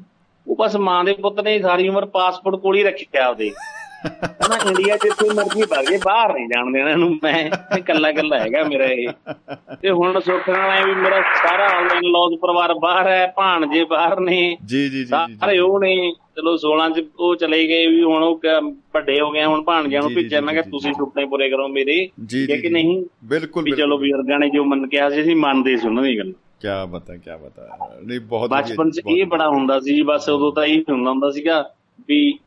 ਉਹ 0.47 0.55
ਬਸ 0.55 0.75
ਮਾਂ 0.75 1.03
ਦੇ 1.03 1.13
ਪੁੱਤ 1.13 1.39
ਨੇ 1.39 1.59
ਸਾਰੀ 1.59 1.87
ਉਮਰ 1.87 2.05
ਪਾਸਪੋਰਟ 2.05 2.55
ਕੋਲ 2.55 2.77
ਹੀ 2.77 2.83
ਰੱਖਿਆ 2.83 3.25
ਆਪਦੇ। 3.25 3.51
ਕਹਿੰਦਾ 4.05 4.57
ਇੰਡੀਆ 4.69 4.97
ਚ 4.97 5.03
ਜਿੱਥੇ 5.03 5.29
ਮਰਜ਼ੀ 5.33 5.65
ਭਰ 5.65 5.83
ਗਏ 5.91 5.97
ਬਾਹਰ 6.05 6.33
ਨਹੀਂ 6.33 6.47
ਜਾਣ 6.47 6.71
ਦੇਣਾ 6.71 6.89
ਇਹਨੂੰ 6.89 7.19
ਮੈਂ 7.23 7.49
ਇਕੱਲਾ 7.77 8.09
ਇਕੱਲਾ 8.09 8.39
ਹੈਗਾ 8.39 8.63
ਮੇਰਾ 8.63 8.85
ਇਹ। 8.85 9.07
ਤੇ 9.81 9.89
ਹੁਣ 9.89 10.19
ਸੁੱਖ 10.19 10.49
ਨਾਲ 10.49 10.71
ਐ 10.71 10.83
ਵੀ 10.85 10.93
ਮੇਰਾ 10.95 11.21
ਸਾਰਾ 11.21 11.67
ਆਨਲਾਈਨ 11.67 12.03
ਲੌਜ 12.03 12.35
ਪਰਿਵਾਰ 12.39 12.73
ਬਾਹਰ 12.73 13.07
ਹੈ 13.07 13.27
ਭਾਣਜੇ 13.27 13.83
ਬਾਹਰ 13.83 14.19
ਨੇ 14.19 14.57
ਜੀ 14.65 14.89
ਜੀ 14.89 14.97
ਜੀ 14.97 15.05
ਸਾਰੇ 15.05 15.57
ਉਹ 15.59 15.79
ਨੇ 15.79 15.95
ਚਲੋ 16.35 16.57
16 16.57 16.89
ਚ 16.93 17.05
ਉਹ 17.19 17.35
ਚਲੇ 17.35 17.67
ਗਏ 17.67 17.87
ਵੀ 17.87 18.03
ਹੁਣ 18.03 18.23
ਉਹ 18.23 18.37
ਕ- 18.37 18.59
ਵੱਡੇ 18.93 19.19
ਹੋ 19.21 19.31
ਗਏ 19.31 19.43
ਹੁਣ 19.43 19.61
ਭਾਣਜਿਆਂ 19.63 20.01
ਨੂੰ 20.01 20.11
ਭੇਜਿਆ 20.13 20.41
ਮੈਂ 20.41 20.53
ਜੀ, 20.53 20.61
ਤੁਸੀਂ। 20.71 20.93
ਸੁਪਨੇ 20.93 21.25
ਪੂਰੇ 21.25 21.49
ਕਰੋ 21.49 21.67
ਮੇਰੇ। 21.67 22.09
ਜੀ 22.25 22.45
ਕਿ 22.47 22.57
ਕਿ। 22.57 22.69
ਨਹੀਂ 22.69 23.05
ਬਿਲਕੁਲ 23.23 23.63
ਵੀ 23.63 23.71
ਚਲੋ 23.71 23.97
ਬਜ਼ੁਰਗਾਂ 23.97 24.39
ਨੇ 24.39 24.49
ਜੋ 24.49 24.63
ਮੰਨ 24.63 24.87
ਕਿਹਾ 24.87 25.09
ਸੀ 25.09 25.21
ਅਸੀਂ 25.21 25.35
ਮੰਨਦੇ 25.35 25.77
ਸੀ 25.77 25.87
ਉਹਨਾਂ 25.87 26.03
ਦੀ 26.03 26.17
ਗੱਲ। 26.17 26.31
ਕੀ 26.31 26.67
ਬਤਾ 26.91 27.15
ਕੀ 27.15 27.29
ਬਤਾ। 27.43 27.87
ਨਹੀਂ 28.05 28.19
ਬਹੁਤ 28.19 28.49
ਬਚਪਨ 28.49 28.89
ਚ 28.91 29.01
ਇਹ 29.07 29.25
ਬੜਾ 29.25 29.47
ਹੁੰਦਾ 29.49 29.79
ਸੀ 29.79 29.95
ਜੀ 29.95 30.01
ਬਸ 30.01 30.29
ਉਦੋਂ 30.29 30.51
ਤਾਂ 30.51 30.65
ਇਹ 30.65 30.83
ਹੁੰਦਾ 30.89 31.09
ਹੁੰਦਾ 31.09 31.29
ਸੀਗਾ 31.31 31.69
ਵੀ 32.07 32.39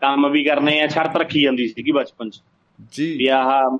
ਕੰਮ 0.00 0.30
ਵੀ 0.30 0.44
ਕਰਨੇ 0.44 0.80
ਆ 0.80 0.86
ਸ਼ਰਤ 0.86 1.16
ਰੱਖੀ 1.16 1.42
ਜਾਂਦੀ 1.42 1.68
ਸੀਗੀ 1.68 1.92
ਬਚਪਨ 1.92 2.30
ਚ। 2.30 2.40
ਜੀ। 2.92 3.16
ਵੀ 3.16 3.26
ਆਹ 3.26 3.78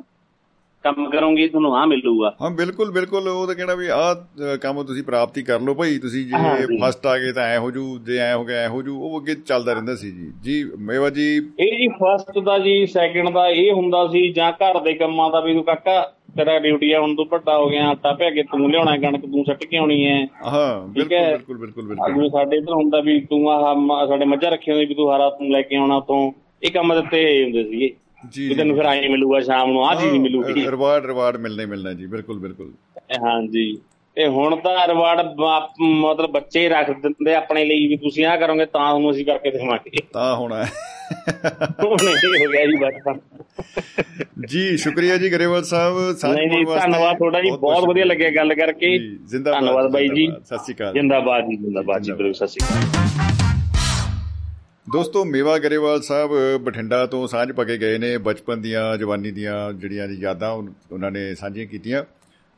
ਕੰਮ 0.85 1.11
ਕਰੋਗੇ 1.11 1.49
ਤੁਹਾਨੂੰ 1.49 1.77
ਆ 1.77 1.87
ਮਿਲੂਗਾ। 1.87 2.37
ਹਾਂ 2.43 2.51
ਬਿਲਕੁਲ 2.51 2.91
ਬਿਲਕੁਲ 2.91 3.29
ਉਹ 3.29 3.47
ਤਾਂ 3.47 3.55
ਕਹਿਣਾ 3.55 3.75
ਵੀ 3.75 3.87
ਆਹ 3.87 4.15
ਕੰਮ 4.57 4.83
ਤੁਸੀਂ 4.83 5.03
ਪ੍ਰਾਪਤੀ 5.03 5.43
ਕਰ 5.43 5.61
ਲਓ 5.61 5.75
ਭਾਈ 5.75 5.99
ਤੁਸੀਂ 5.99 6.27
ਜੀ। 6.27 6.79
ਫਸਟ 6.83 7.07
ਆ 7.07 7.19
ਗਏ 7.19 7.33
ਤਾਂ 7.33 7.43
ਐ 7.43 7.59
ਹੋ 7.59 7.71
ਜੂ 7.71 7.99
ਜੇ 7.99 8.17
ਐ 8.19 8.35
ਹੋ 8.35 8.45
ਗਿਆ 8.45 8.57
ਐ 8.57 8.69
ਹੋ 8.69 8.83
ਜੂ 8.83 9.01
ਉਹ 9.01 9.21
ਅੱਗੇ 9.21 9.35
ਚੱਲਦਾ 9.35 9.73
ਰਹਿੰਦਾ 9.73 9.97
ਸੀ 9.97 10.11
ਜੀ। 10.11 10.33
ਜੀ 10.43 10.71
ਮੇਵਾ 10.79 11.11
ਜੀ। 11.11 11.37
ਇਹ 11.37 11.79
ਜੀ 11.79 11.89
ਫਸਟ 11.89 12.39
ਦਾ 12.39 12.59
ਜੀ 12.59 12.87
ਸੈਕਿੰਡ 12.87 13.31
ਦਾ 13.31 13.49
ਇਹ 13.49 13.73
ਹੁੰਦਾ 13.73 14.07
ਸੀ 14.07 14.33
ਜਾਂ 14.33 14.53
ਘਰ 14.53 14.81
ਦੇ 14.81 14.93
ਕੰਮਾਂ 14.93 15.31
ਦਾ 15.31 15.41
ਵੀ 15.41 15.55
ਤੂੰ 15.55 15.65
ਕਾਕਾ 15.65 16.13
ਤੇਰਾ 16.45 16.59
ਡਿਊਟੀ 16.59 16.93
ਆ 16.93 17.01
ਹੁਣ 17.01 17.15
ਤੂੰ 17.15 17.27
ਵੱਡਾ 17.31 17.59
ਹੋ 17.59 17.69
ਗਿਆ 17.69 17.89
ਆਟਾ 17.89 18.13
ਪਿਆ 18.13 18.31
ਕੇ 18.31 18.43
ਤੂੰ 18.43 18.71
ਲਿਆਉਣਾ 18.71 18.97
ਕਣਕ 18.97 19.21
ਤੂੰ 19.21 19.45
ਸੱਟ 19.45 19.65
ਕੇ 19.65 19.77
ਆਉਣੀ 19.77 20.07
ਹੈ 20.07 20.27
ਹਾਂ 20.47 20.89
ਬਿਲਕੁਲ 20.89 21.19
ਹੈ। 21.19 21.33
ਬਿਲਕੁਲ 21.33 21.59
ਬਿਲਕੁਲ 21.59 21.85
ਬਿਲਕੁਲ। 21.89 22.29
ਸਾਡੇ 22.29 22.57
ਇੱਧਰ 22.57 22.73
ਹੁੰਦਾ 22.73 23.01
ਵੀ 23.01 23.21
ਤੂੰ 23.21 23.51
ਆਹ 23.51 24.07
ਸਾਡੇ 24.07 24.25
ਮੱਝਾਂ 24.25 24.51
ਰੱਖੀਆਂ 24.51 24.77
ਹੁੰਦੀਆਂ 24.77 24.89
ਵੀ 24.89 24.95
ਤੂੰ 24.95 25.17
ਹਰਾ 25.17 25.31
ਤੂੰ 25.31 25.51
ਲੈ 25.51 25.63
ਕੇ 25.63 25.77
ਆਉਣਾ 25.77 25.97
ਉਤੋਂ 25.97 26.33
ਇਹ 26.63 26.71
ਕੰਮ 26.71 26.95
ਦਿੱਤੇ 26.95 27.45
ਹੁੰਦੇ 27.45 27.65
ਸੀਗੇ। 27.65 27.91
ਜੀ 28.31 28.49
ਵੀ 28.49 28.55
ਤੈਨੂੰ 28.55 28.77
ਫਿਰ 28.77 28.85
ਆਏ 28.85 29.09
ਮਿਲੂਗਾ 29.09 29.41
ਸ਼ਾਮ 29.41 29.73
ਨੂੰ 29.73 29.87
ਆਹ 29.87 29.95
ਚੀਜ਼ 29.95 30.17
ਮਿਲੂਗੀ। 30.17 30.67
ਰਿਵਾਰਡ 30.71 31.07
ਰਿਵਾਰਡ 31.07 31.37
ਮਿਲਣਾ 31.37 31.63
ਹੀ 31.63 31.69
ਮਿਲਣਾ 31.69 31.93
ਜੀ 31.93 32.07
ਬਿਲਕੁਲ 32.07 32.39
ਬਿਲਕੁਲ। 32.39 32.73
ਹਾਂਜੀ। 33.23 33.79
ਤੇ 34.17 34.27
ਹੁਣ 34.27 34.57
ਤਾਂ 34.57 34.89
ਰਿਵਾਰਡ 34.89 35.21
ਮਤਲਬ 35.81 36.31
ਬੱਚੇ 36.31 36.69
ਰੱਖ 36.69 36.91
ਦਿੰਦੇ 36.91 37.35
ਆਪਣੇ 37.35 37.65
ਲਈ 37.65 37.87
ਵੀ 37.87 37.97
ਤੁਸੀਂ 37.97 38.27
ਆਹ 38.27 38.37
ਕਰੋਗੇ 38.37 38.67
ਤਾਂ 38.67 38.67
ਤੁਹਾਨੂੰ 38.67 39.11
ਅਸੀਂ 39.11 39.27
ਕਰਕੇ 39.27 39.51
ਦੇਵਾਂਗੇ। 39.51 39.91
ਤਾਂ 40.13 40.37
ਹੋਣਾ। 40.37 40.57
ਹੈ 40.57 40.65
ਹੋ 40.65 41.00
ਜੀ 44.49 44.77
ਸ਼ੁਕਰੀਆ 44.77 45.17
ਜੀ 45.17 45.33
ਗਰੇਵਾਲ 45.33 45.65
ਸਾਹਿਬ 45.65 46.17
ਸਾਂਝ 46.17 46.39
ਨਹੀਂ 46.39 46.67
ਧੰਨਵਾਦ 46.67 47.17
ਤੁਹਾਡਾ 47.17 47.41
ਜੀ 47.41 47.51
ਬਹੁਤ 47.51 47.89
ਵਧੀਆ 47.89 48.05
ਲੱਗਿਆ 48.05 48.31
ਗੱਲ 48.31 48.55
ਕਰਕੇ। 48.55 48.99
ਜ਼ਿੰਦਾਬਾਦ, 48.99 49.61
ਧੰਨਵਾਦ 49.61 49.91
ਬਾਈ 49.91 50.09
ਜੀ। 50.09 50.27
ਸਤਿ 50.45 50.57
ਸ਼੍ਰੀ 50.57 50.75
ਅਕਾਲ। 50.75 50.93
ਜਿੰਦਾਬਾਦ 50.93 51.45
ਜੀ 51.45 51.57
ਜਿੰਦਾਬਾਦ 51.57 52.03
ਜੀ 52.03 52.13
ਬਿਲਕੁਲ 52.13 52.35
ਸਤਿ 52.35 52.47
ਸ਼੍ਰੀ 52.47 52.67
ਅਕਾਲ। 52.67 53.01
ਦੋਸਤੋ 54.93 55.25
ਮੇਵਾ 55.25 55.59
ਗਰੇਵਾਲ 55.59 56.01
ਸਾਹਿਬ 56.01 56.31
ਬਠਿੰਡਾ 56.65 57.07
ਤੋਂ 57.07 57.27
ਸਾਂਝ 57.27 57.53
ਪਕੇ 57.53 57.79
ਗਏ 57.79 57.99
ਨੇ 57.99 58.19
ਬਚਪਨ 58.19 58.61
ਦੀਆਂ 58.61 58.97
ਜਵਾਨੀ 58.97 59.31
ਦੀਆਂ 59.31 59.73
ਜਿਹੜੀਆਂ 59.73 60.09
ਯਾਦਾਂ 60.09 60.51
ਉਹਨਾਂ 60.93 61.11
ਨੇ 61.11 61.35
ਸਾਂਝੀਆਂ 61.35 61.67
ਕੀਤੀਆਂ। 61.67 62.05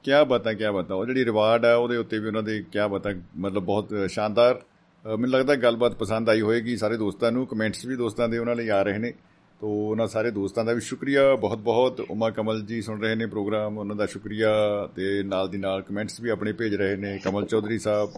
ਕਿਆ 0.04 0.24
ਬਾਤਾਂ 0.24 0.54
ਕਿਆ 0.54 0.72
ਬਾਤਾਂ 0.72 0.96
ਉਹ 0.96 1.06
ਜਿਹੜੀ 1.06 1.24
ਰਿਵਾਰਡ 1.24 1.64
ਆ 1.64 1.74
ਉਹਦੇ 1.74 1.96
ਉੱਤੇ 1.96 2.18
ਵੀ 2.18 2.26
ਉਹਨਾਂ 2.26 2.42
ਦੇ 2.42 2.64
ਕਿਆ 2.72 2.88
ਬਾਤਾਂ 2.88 3.12
ਮਤਲਬ 3.36 3.62
ਬਹੁਤ 3.62 3.88
ਸ਼ਾਨਦਾਰ 4.08 4.60
ਮੈਨੂੰ 5.04 5.30
ਲੱਗਦਾ 5.30 5.54
ਗੱਲਬਾਤ 5.54 5.94
ਪਸੰਦ 5.94 6.28
ਆਈ 6.30 6.40
ਹੋਏਗੀ 6.40 6.76
ਸਾਰੇ 6.76 6.96
ਦੋਸਤਾਂ 6.96 7.30
ਨੂੰ 7.32 7.46
ਕਮੈਂਟਸ 7.46 7.84
ਵੀ 7.86 7.96
ਦੋਸਤਾਂ 7.96 8.28
ਦੇ 8.28 8.38
ਉਹਨਾਂ 8.38 8.54
ਲਈ 8.56 8.68
ਆ 8.68 8.82
ਰਹੇ 8.82 8.98
ਨੇ। 8.98 9.12
ਤੋ 9.60 9.68
ਉਹਨਾਂ 9.90 10.06
ਸਾਰੇ 10.06 10.30
ਦੋਸਤਾਂ 10.30 10.64
ਦਾ 10.64 10.72
ਵੀ 10.72 10.80
ਸ਼ੁਕਰੀਆ 10.80 11.34
ਬਹੁਤ 11.34 11.58
ਬਹੁਤ 11.58 12.00
ਉਮਾ 12.10 12.30
ਕਮਲ 12.30 12.62
ਜੀ 12.66 12.80
ਸੁਣ 12.82 13.00
ਰਹੇ 13.00 13.14
ਨੇ 13.14 13.26
ਪ੍ਰੋਗਰਾਮ 13.26 13.78
ਉਹਨਾਂ 13.78 13.96
ਦਾ 13.96 14.06
ਸ਼ੁਕਰੀਆ 14.06 14.50
ਤੇ 14.96 15.22
ਨਾਲ 15.22 15.48
ਦੀ 15.48 15.58
ਨਾਲ 15.58 15.82
ਕਮੈਂਟਸ 15.82 16.20
ਵੀ 16.20 16.28
ਆਪਣੇ 16.30 16.52
ਭੇਜ 16.52 16.74
ਰਹੇ 16.74 16.96
ਨੇ 16.96 17.18
ਕਮਲ 17.24 17.46
ਚੌਧਰੀ 17.46 17.78
ਸਾਹਿਬ। 17.78 18.10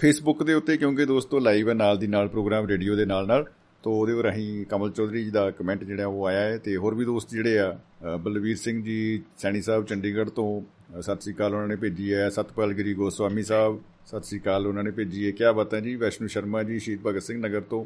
ਫੇਸਬੁੱਕ 0.00 0.42
ਦੇ 0.42 0.54
ਉੱਤੇ 0.54 0.76
ਕਿਉਂਕਿ 0.76 1.04
ਦੋਸਤੋ 1.04 1.38
ਲਾਈਵ 1.38 1.68
ਹੈ 1.68 1.74
ਨਾਲ 1.74 1.98
ਦੀ 1.98 2.06
ਨਾਲ 2.06 2.28
ਪ੍ਰੋਗਰਾਮ 2.28 2.66
ਰੇਡੀਓ 2.66 2.96
ਦੇ 2.96 3.04
ਨਾਲ 3.06 3.26
ਨਾਲ। 3.26 3.44
ਤੋ 3.82 3.92
ਉਹਦੇ 3.92 4.22
ਰਾਹੀਂ 4.22 4.64
ਕਮਲ 4.66 4.90
ਚੌਧਰੀ 4.90 5.24
ਜੀ 5.24 5.30
ਦਾ 5.30 5.50
ਕਮੈਂਟ 5.50 5.84
ਜਿਹੜਾ 5.84 6.06
ਉਹ 6.06 6.26
ਆਇਆ 6.26 6.40
ਹੈ 6.40 6.58
ਤੇ 6.58 6.76
ਹੋਰ 6.76 6.94
ਵੀ 6.94 7.04
ਦੋਸਤ 7.04 7.30
ਜਿਹੜੇ 7.30 7.58
ਆ 7.58 7.70
ਅ, 7.72 8.16
ਬਲਵੀਰ 8.16 8.56
ਸਿੰਘ 8.56 8.82
ਜੀ 8.84 9.22
ਸੈਣੀ 9.38 9.62
ਸਾਹਿਬ 9.62 9.86
ਚੰਡੀਗੜ੍ਹ 9.86 10.30
ਤੋਂ 10.30 10.60
ਅ, 10.60 10.64
ਸਤਿ 11.00 11.20
ਸ੍ਰੀ 11.20 11.34
ਅਕਾਲ 11.34 11.54
ਉਹਨਾਂ 11.54 11.68
ਨੇ 11.68 11.76
ਭੇਜੀ 11.76 12.14
ਹੈ 12.14 12.28
ਸਤਪਾਲ 12.28 12.72
ਗਿਰੀ 12.72 12.94
ਗੋਸਵਾਮੀ 12.94 13.42
ਸਾਹਿਬ। 13.42 13.80
ਸਤਿ 14.06 14.22
ਸ੍ਰੀ 14.22 14.38
ਅਕਾਲ 14.40 14.66
ਉਹਨਾਂ 14.66 14.82
ਨੇ 14.84 14.90
ਭੇਜੀ 14.90 15.26
ਹੈ। 15.26 15.30
ਕਿਆ 15.30 15.52
ਬਾਤਾਂ 15.52 15.80
ਜੀ? 15.80 15.94
ਵੈਸ਼ਨੂ 15.96 16.28
ਸ਼ਰਮਾ 16.28 16.62
ਜੀ 16.62 16.78
ਸ਼ਹੀਦ 16.78 17.00
ਭਗਤ 17.06 17.22
ਸਿੰਘ 17.22 17.38
ਨਗਰ 17.46 17.60
ਤੋਂ 17.60 17.84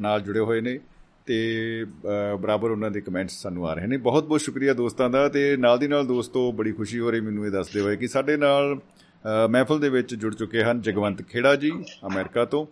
ਨਾਲ 0.00 0.20
ਜੁੜੇ 0.20 0.40
ਹੋਏ 0.40 0.60
ਨੇ 0.60 0.78
ਤੇ 1.26 1.38
ਅ, 1.84 2.36
ਬਰਾਬਰ 2.36 2.70
ਉਹਨਾਂ 2.70 2.90
ਦੇ 2.90 3.00
ਕਮੈਂਟਸ 3.00 3.32
ਸਾਨੂੰ 3.32 3.68
ਆ 3.68 3.74
ਰਹੇ 3.74 3.86
ਨੇ। 3.86 3.96
ਬਹੁਤ 3.96 4.24
ਬਹੁਤ 4.24 4.40
ਸ਼ੁਕਰੀਆ 4.40 4.74
ਦੋਸਤਾਂ 4.74 5.10
ਦਾ 5.10 5.28
ਤੇ 5.28 5.56
ਨਾਲ 5.56 5.78
ਦੀ 5.78 5.88
ਨਾਲ 5.88 6.06
ਦੋਸਤੋ 6.06 6.52
ਬੜੀ 6.52 6.72
ਖੁਸ਼ੀ 6.72 6.98
ਹੋ 6.98 7.10
ਰਹੀ 7.10 7.20
ਮੈਨੂੰ 7.20 7.46
ਇਹ 7.46 7.50
ਦੱਸਦੇ 7.50 7.80
ਹੋਏ 7.80 7.96
ਕਿ 7.96 8.08
ਸਾਡੇ 8.08 8.36
ਨਾਲ 8.36 8.78
ਅ, 8.78 9.46
ਮਹਿਫਲ 9.50 9.80
ਦੇ 9.80 9.88
ਵਿੱਚ 9.88 10.14
ਜੁੜ 10.14 10.34
ਚੁੱਕੇ 10.34 10.62
ਹਨ 10.62 10.80
ਜਗਵੰਤ 10.80 11.22
ਖੇੜਾ 11.22 11.56
ਜੀ 11.56 11.70
ਅਮਰੀਕਾ 12.06 12.44
ਤੋਂ। 12.44 12.66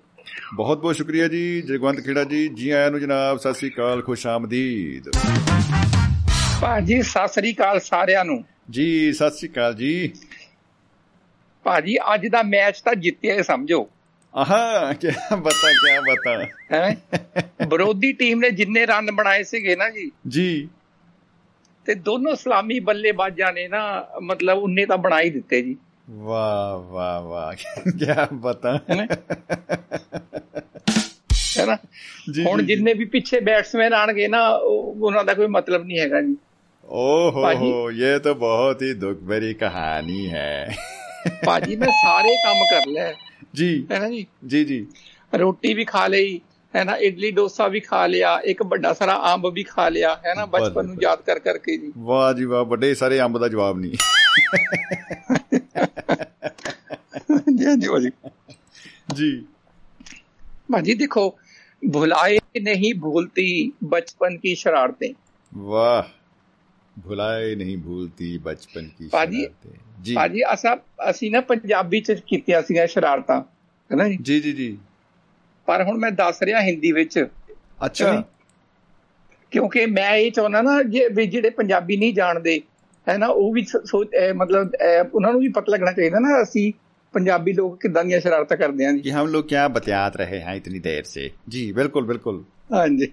ਬਹੁਤ 0.55 0.81
ਬਹੁਤ 0.81 0.97
ਸ਼ੁਕਰੀਆ 0.97 1.29
ਜੀ 1.29 1.63
ਜਗਵੰਤ 1.63 2.01
ਖੇੜਾ 2.01 2.25
ਜੀ। 2.25 2.49
ਜੀ 2.49 2.71
ਆਇਆਂ 2.71 2.91
ਨੂੰ 2.91 3.01
ਜਨਾਬ 3.01 3.39
ਸਤਿ 3.39 3.55
ਸ੍ਰੀ 3.55 3.71
ਅਕਾਲ 3.71 4.03
ਖੁਸ਼ 4.03 4.27
ਆਮਦੀਦ। 4.27 5.11
ਭਾਜੀ 6.63 7.03
ਸਤਿ 7.03 7.29
ਸ੍ਰੀ 7.29 7.55
ਅਕਾਲ 7.55 7.81
ਸਾਰਿਆਂ 7.81 8.25
ਨੂੰ। 8.25 8.45
ਜੀ 8.71 9.13
ਸਤਿ 9.13 9.31
ਸ੍ਰੀ 9.31 9.49
ਅਕਾਲ 9.49 9.75
ਜੀ। 9.75 10.13
ਭਾਜੀ 11.65 11.97
ਅੱਜ 12.15 12.27
ਦਾ 12.27 12.43
ਮੈਚ 12.43 12.81
ਤਾਂ 12.81 12.95
ਜਿੱਤਿਆ 12.95 13.43
ਸਮਝੋ। 13.43 13.91
ਆਹਾ 14.35 14.93
ਕੀ 14.93 15.09
ਬਤਾ 15.39 15.73
ਕੀ 15.73 15.99
ਬਤਾ। 15.99 16.45
ਹੈ? 16.73 16.97
ਵਿਰੋਧੀ 17.71 18.13
ਟੀਮ 18.13 18.41
ਨੇ 18.41 18.51
ਜਿੰਨੇ 18.51 18.87
ਰਨ 18.87 19.11
ਬਣਾਏ 19.13 19.43
ਸੀਗੇ 19.43 19.77
ਨਾ 19.77 19.91
ਜੀ। 19.91 20.11
ਜੀ। 20.29 20.69
ਤੇ 21.85 21.95
ਦੋਨੋਂ 21.95 22.37
ਸਲਾਮੀ 22.37 22.81
ਬੱਲੇਬਾਜ਼ਾਂ 22.81 23.53
ਨੇ 23.53 23.69
ਨਾ 23.69 24.07
ਮਤਲਬ 24.23 24.59
ਉਨੇ 24.59 24.87
ਤਾਂ 24.87 24.99
ਬਣਾ 24.99 25.21
ਹੀ 25.21 25.31
ਦਿੱਤੇ 25.31 25.63
ਜੀ। 25.63 25.77
ਵਾਹ 26.11 26.79
ਵਾਹ 26.79 27.23
ਵਾਹ 27.23 27.55
ਕੀ 27.55 27.91
ਬਤਾ। 28.33 28.81
ਹੈ 31.59 31.67
ਨਾ 31.67 31.77
ਹੁਣ। 32.47 32.63
ਜਿੰਨੇ 32.63 32.95
ਵੀ 32.95 33.05
ਪਿੱਛੇ 33.05 33.41
ਬੈਟਸਮੈਨ 33.41 33.93
ਆਣਗੇ 33.93 34.29
ਨਾ 34.29 34.49
ਉਹ- 34.49 34.95
ਉਹਨਾਂ 35.03 35.25
ਦਾ 35.25 35.35
ਕੋਈ 35.35 35.47
ਮਤਲਬ 35.47 35.85
ਨਹੀਂ 35.85 35.99
ਹੈਗਾ 35.99 36.21
ਜੀ। 36.21 36.37
ओहो 36.86 37.42
भाजी। 37.42 37.70
हो 37.72 37.92
ये 37.92 38.20
तो 38.20 38.32
बहुत 38.36 38.82
ही 38.82 38.94
दुख 38.94 39.20
भरी 39.24 39.54
कहानी 39.54 40.22
है 40.28 40.52
ਭਾਜੀ 41.46 41.76
ਮੈਂ 41.76 41.88
ਸਾਰੇ 41.88 42.30
ਕੰਮ 42.44 42.62
ਕਰ 42.72 42.88
ਲਿਆ 42.90 43.12
जी 43.60 43.68
ਹੈ 43.92 44.00
ਨਾ 44.00 44.10
ਜੀ 44.10 44.26
जी 44.54 44.62
जी 44.70 44.80
ਰੋਟੀ 45.40 45.74
ਵੀ 45.74 45.86
ਖਾ 45.86 46.08
ਲਈ 46.08 46.40
ਹੈ 46.76 46.84
ਨਾ 46.84 46.96
ਇਡਲੀ 46.96 47.32
ਡੋਸਾ 47.32 47.68
ਵੀ 47.68 47.80
ਖਾ 47.80 48.06
ਲਿਆ 48.08 48.40
ਇੱਕ 48.44 48.64
ਵੱਡਾ 48.64 48.94
ਸਾਰਾ 48.94 49.16
ਅੰਬ 49.34 49.48
ਵੀ 49.54 49.64
ਖਾ 49.64 49.90
ਲਿਆ 49.90 50.16
ਹੈ 50.26 50.34
ਨਾ 50.36 50.46
ਬਚਪਨ 50.46 50.86
ਨੂੰ 50.86 50.96
ਬਸ। 50.96 51.04
ਯਾਦ 51.04 51.22
ਕਰ 51.22 51.40
ਕਰਕੇ 51.40 51.78
ਜੀ 51.78 51.92
ਵਾਹ 51.98 52.34
ਜੀ 52.34 52.46
ਵਾਹ 52.46 52.66
ਵੱਡੇ 52.66 52.94
ਸਾਰੇ 52.96 53.20
ਅੰਬ 53.22 53.38
ਦਾ 53.38 53.48
ਜਵਾਬ 53.48 53.80
ਨਹੀਂ 53.80 53.92
ਜੀ 57.58 57.76
ਜੀ 57.82 57.88
ਭਾਜੀ 57.88 58.12
ਜੀ 59.16 59.32
भाजी 60.72 60.94
देखो 60.96 61.22
भुलाए 61.82 62.36
नहीं 62.64 62.90
भूलती 63.02 63.46
बचपन 63.92 64.36
की 64.38 64.52
शरारतें 64.56 65.10
वाह 65.70 66.12
ਭੁਲਾਏ 67.05 67.55
ਨਹੀਂ 67.55 67.79
ਭੁੱਲਦੀ 67.79 68.39
ਬਚਪਨ 68.39 68.89
ਕੀ 68.99 69.09
ਸ਼ਰਾਰਤੇ। 69.09 69.71
ਜੀ। 70.03 70.15
ਭਾਜੀ 70.15 70.43
ਅਸਾਂ 70.55 70.77
ਅਸੀਂ 71.11 71.31
ਨਾ 71.31 71.41
ਪੰਜਾਬੀ 71.41 72.01
ਚ 72.01 72.13
ਕੀਤੀਆਂ 72.27 72.63
ਸੀਗੀਆਂ 72.63 72.87
ਸ਼ਰਾਰਤਾਂ 72.87 73.41
ਹੈਨਾ 73.93 74.09
ਜੀ? 74.09 74.19
ਜੀ 74.23 74.41
ਜੀ 74.41 74.53
ਜੀ। 74.53 74.79
ਪਰ 75.67 75.83
ਹੁਣ 75.83 75.99
ਮੈਂ 75.99 76.11
ਦੱਸ 76.11 76.43
ਰਿਹਾ 76.43 76.61
ਹਿੰਦੀ 76.61 76.93
ਵਿੱਚ। 76.93 77.27
ਅੱਛਾ। 77.85 78.25
ਕਿਉਂਕਿ 79.51 79.87
ਮੈਂ 79.87 80.15
ਇਹ 80.17 80.33
ਚਾਹੁੰਦਾ 80.33 80.63
ਨਾ 80.63 80.83
ਵੀ 81.13 81.27
ਜਿਹੜੇ 81.27 81.51
ਪੰਜਾਬੀ 81.51 81.97
ਨਹੀਂ 81.97 82.15
ਜਾਣਦੇ 82.15 82.63
ਹੈ 83.09 83.19
ਨਾ 83.19 83.27
ਉਹ 83.27 83.53
ਵੀ 83.53 83.67
ਮਤਲਬ 84.35 84.71
ਉਹਨਾਂ 85.15 85.33
ਨੂੰ 85.33 85.41
ਵੀ 85.41 85.49
ਪਤਾ 85.49 85.73
ਲੱਗਣਾ 85.73 85.93
ਚਾਹੀਦਾ 85.93 86.19
ਨਾ 86.19 86.43
ਅਸੀਂ 86.43 86.73
ਪੰਜਾਬੀ 87.13 87.53
ਲੋਕ 87.53 87.81
ਕਿਦਾਂ 87.81 88.05
ਦੀਆਂ 88.05 88.21
ਸ਼ਰਾਰਤਾਂ 88.21 88.57
ਕਰਦੇ 88.57 88.87
ਆਂ 88.87 88.93
ਜੀ। 88.93 89.01
ਕਿ 89.01 89.13
ਹਮ 89.13 89.27
ਲੋਕ 89.27 89.47
ਕੀ 89.47 89.55
ਬਤਿਆਤ 89.71 90.17
ਰਹੇ 90.17 90.43
ਹਾਂ 90.43 90.55
ਇਤਨੀ 90.55 90.79
ਦੇਰ 90.79 91.05
ਸੇ। 91.05 91.31
ਜੀ 91.49 91.73
ਬਿਲਕੁਲ 91.73 92.05
ਬਿਲਕੁਲ। 92.05 92.45
ਹਾਂਜੀ। 92.73 93.13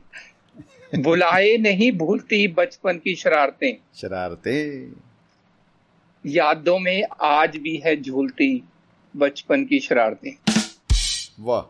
बुलाए 0.92 1.56
नहीं 1.58 1.90
भूलती 1.98 2.46
बचपन 2.54 2.98
की 3.04 3.14
शरारतें 3.16 3.72
शरारतें 3.94 4.92
यादों 6.24 6.78
में 6.78 7.02
आज 7.22 7.56
भी 7.56 7.76
है 7.84 7.94
झूलती 8.02 8.50
बचपन 9.14 9.64
की 9.64 9.80
शरारतें 9.80 10.32
वाह 11.40 11.64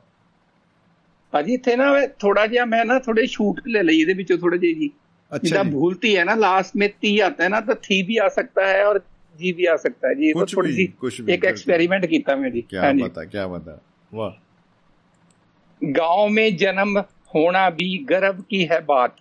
ਭਾਜੀ 1.33 1.55
ਇੱਥੇ 1.55 1.75
ਨਾ 1.77 1.87
ਥੋੜਾ 2.21 2.47
ਜਿਹਾ 2.47 2.65
ਮੈਂ 2.65 2.85
ਨਾ 2.85 2.99
ਥੋੜੇ 2.99 3.27
ਸ਼ੂਟ 3.27 3.61
ਲੈ 3.69 3.83
ਲਈ 3.83 4.01
ਇਹਦੇ 4.01 4.13
ਵਿੱਚੋਂ 4.15 4.39
ਥੋੜੇ 4.39 4.59
ਜਿਹੇ 4.59 4.73
ਜੀ 4.75 4.91
अच्छा 5.33 5.41
जितना 5.41 5.63
जी 5.65 5.73
भूलती 5.73 6.11
है 6.11 6.23
ना 6.25 6.35
लास्ट 6.37 6.77
में 6.77 6.87
ती 7.01 7.09
आता 7.25 7.43
है 7.45 7.49
ना 7.51 7.59
तो 7.63 7.75
थी 7.81 7.97
भी 8.05 8.15
आ 8.19 8.29
सकता 8.35 8.67
है 8.67 8.85
और 8.85 8.99
जी 9.37 9.51
भी 9.57 9.67
आ 9.67 9.75
सकता 9.83 10.09
है 10.09 10.15
जी 10.15 10.25
ये 10.27 10.31
तो 10.33 10.39
कुछ 10.41 10.55
थोड़ी 10.55 10.71
भी, 10.71 10.77
सी 10.77 10.87
कुछ 11.03 11.17
भी, 11.17 11.25
एक 11.25 11.29
बिल्कुल। 11.33 11.49
एक्सपेरिमेंट 11.51 12.07
किया 12.07 12.37
मैं 12.37 12.53
जी 12.53 12.63
क्या 12.71 12.83
हाँ 12.83 12.93
जी 12.93 13.03
बता 13.03 13.25
क्या 13.27 13.45
बता 13.49 13.75
वाह 14.13 15.91
गांव 15.99 16.23
में 16.31 16.57
जन्म 16.57 16.95
होना 17.36 17.70
भी 17.70 17.98
गर्व 17.98 18.42
की 18.42 18.64
है 18.64 18.82
बात। 18.82 19.16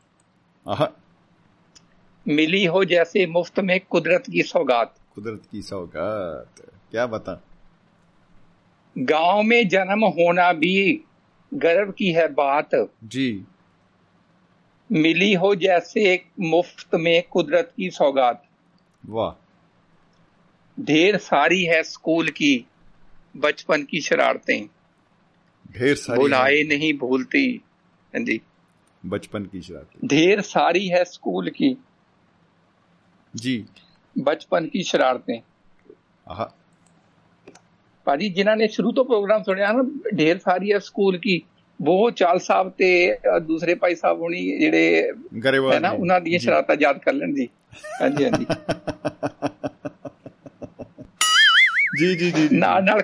मिली 2.28 2.64
हो 2.64 2.84
जैसे 2.84 3.26
मुफ़्त 3.26 3.60
में 3.60 3.80
कुदरत 3.80 4.24
की 4.32 4.42
सौगात। 4.42 4.94
कुदरत 5.14 5.42
की 5.52 5.62
सौगात। 5.62 6.62
क्या 6.90 7.06
बता? 7.06 7.42
गाँव 8.98 9.42
में 9.42 9.68
जन्म 9.68 10.04
होना 10.04 10.52
भी 10.52 11.04
गर्व 11.54 11.92
की 11.92 12.12
है 12.12 12.28
बात। 12.28 12.70
जी। 13.04 13.44
मिली 14.92 15.32
हो 15.34 15.54
जैसे 15.54 16.12
एक 16.14 16.26
मुफ़्त 16.40 16.94
में 16.94 17.22
कुदरत 17.22 17.72
की 17.76 17.90
सौगात। 17.90 18.44
वाह। 19.08 19.32
ढेर 20.80 21.16
सारी 21.16 21.64
है 21.64 21.82
स्कूल 21.82 22.28
की 22.28 22.66
बचपन 23.36 23.82
की 23.82 24.00
शरारतें। 24.00 24.66
ढेर 25.72 25.94
सारी 25.94 26.18
बुलाए 26.18 26.62
नहीं 26.62 26.92
भूलती। 26.98 27.60
जी 28.14 28.40
बचपन 29.06 29.44
की 29.44 29.62
शरारतें 29.62 30.08
ढेर 30.08 30.40
सारी 30.40 30.88
है 30.88 31.04
स्कूल 31.04 31.50
की 31.50 31.76
जी 33.34 33.64
ਬਚਪਨ 34.18 34.68
ਕੀ 34.68 34.82
ਸ਼ਰਾਰਤਾਂ। 34.82 35.40
ਆਹ। 36.28 36.46
ਭਾਜੀ 38.04 38.28
ਜਿਨ੍ਹਾਂ 38.28 38.56
ਨੇ 38.56 38.68
ਸ਼ੁਰੂ 38.68 38.92
ਤੋਂ 38.92 39.04
ਪ੍ਰੋਗਰਾਮ 39.04 39.42
ਸੁਣਿਆ 39.42 39.72
ਨਾ 39.72 39.82
ਢੇਰ 40.18 40.38
ਸਾਰੀ 40.38 40.72
ਹੈ 40.72 40.78
ਸਕੂਲ 40.78 41.18
ਕੀ। 41.18 41.42
ਉਹ 41.88 42.10
ਚਾਲ 42.10 42.38
ਸਾਹਿਬ 42.38 42.68
ਤੇ 42.68 43.18
ਦੂਸਰੇ 43.42 43.74
ਭਾਈ 43.74 43.94
ਸਾਹਿਬ 43.94 44.20
ਹੋਣੀ 44.20 44.58
ਜਿਹੜੇ 44.58 45.12
ਗਰੇਵਾਲ 45.44 45.72
ਹੈ 45.72 45.80
ਨਾ 45.80 45.90
ਉਹਨਾਂ 45.90 46.20
ਦੀਆਂ 46.20 46.38
ਸ਼ਰਾਰਤਾਂ 46.38 46.76
ਯਾਦ 46.80 46.98
ਕਰ 46.98 47.12
ਲੈਣ 47.12 47.34
ਜੀ। 47.34 47.48
ਹਾਂਜੀ 48.02 48.24
ਹਾਂਜੀ। 48.24 48.46
ਜੀ 51.98 52.16
ਜੀ 52.16 52.32
ਜੀ 52.32 52.48
ਨਾਲ 52.52 52.84
ਨਾਲ 52.84 53.02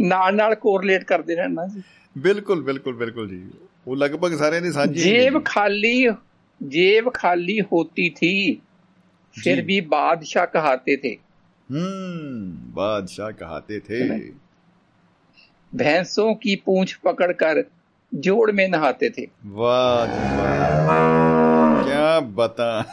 ਨਾਲ 0.00 0.36
ਨਾਲ 0.36 0.54
ਕੋਰਲੇਟ 0.54 1.04
ਕਰਦੇ 1.04 1.34
ਰਹਿਣਾ 1.34 1.66
ਜੀ। 1.66 1.82
ਬਿਲਕੁਲ 2.18 2.62
ਬਿਲਕੁਲ 2.62 2.96
ਬਿਲਕੁਲ 2.96 3.28
ਜੀ। 3.28 3.50
वो 3.88 3.94
लगभग 3.94 4.38
सारे 4.38 4.60
ने 4.60 4.72
साझी 4.72 4.94
जेब 4.94 5.44
खाली 5.46 6.08
जेब 6.62 7.12
खाली 7.16 7.58
होती 7.58 8.10
थी 8.10 8.62
फिर 9.44 9.64
भी 9.64 9.80
बादशाह 9.80 10.44
कहते 10.44 10.96
थे। 10.96 11.18
हम्म 11.70 12.74
बादशाह 12.74 13.30
कहते 13.30 13.80
थे। 13.80 14.18
भैंसों 15.74 16.34
की 16.34 16.56
पूंछ 16.56 16.94
पकड़कर 16.94 17.64
जोड़ 18.14 18.52
में 18.52 18.68
नहाते 18.68 19.10
थे। 19.10 19.28
वाह 19.44 20.06
वाह। 20.06 21.84
क्या 21.84 22.20
बता। 22.20 22.82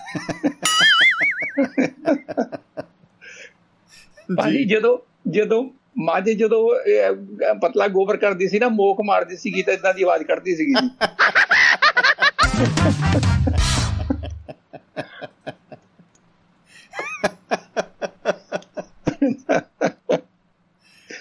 भाई 4.31 4.65
जदों 4.65 5.31
ਜਦੋਂ 5.31 5.69
ਮਾਝੇ 5.98 6.34
ਜਦੋਂ 6.34 6.60
ਅਹ, 6.70 7.54
ਪਤਲਾ 7.60 7.86
ਗੋਬਰ 7.88 8.16
ਕਰਦੀ 8.16 8.48
ਸੀ 8.48 8.58
ਨਾ 8.58 8.68
ਮੋਕ 8.70 9.00
ਮਾਰਦੀ 9.04 9.36
ਸੀਗੀ 9.36 9.62
ਤਾਂ 9.62 9.74
ਇਦਾਂ 9.74 9.94
ਦੀ 9.94 10.02
ਆਵਾਜ਼ 10.02 10.22
ਕੱਢਦੀ 10.22 10.56
ਸੀਗੀ 10.56 10.72
ਜੀ 10.74 10.88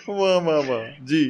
वाह 0.10 0.40
वाह 0.40 0.62
वाह 0.64 0.86
जी 1.04 1.24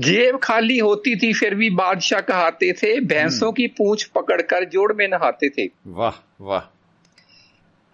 जेब 0.00 0.36
खाली 0.38 0.78
होती 0.80 1.14
थी 1.16 1.32
फिर 1.34 1.54
भी 1.54 1.68
बादशाह 1.72 2.20
कहते 2.22 2.72
थे 2.72 2.90
भैंसों 3.06 3.52
की 3.52 3.66
पूंछ 3.76 4.04
पकड़कर 4.14 4.64
जोड़ 4.70 4.92
में 4.92 5.06
नहाते 5.08 5.48
थे 5.50 5.66
वाह 5.94 6.18
वाह 6.42 6.68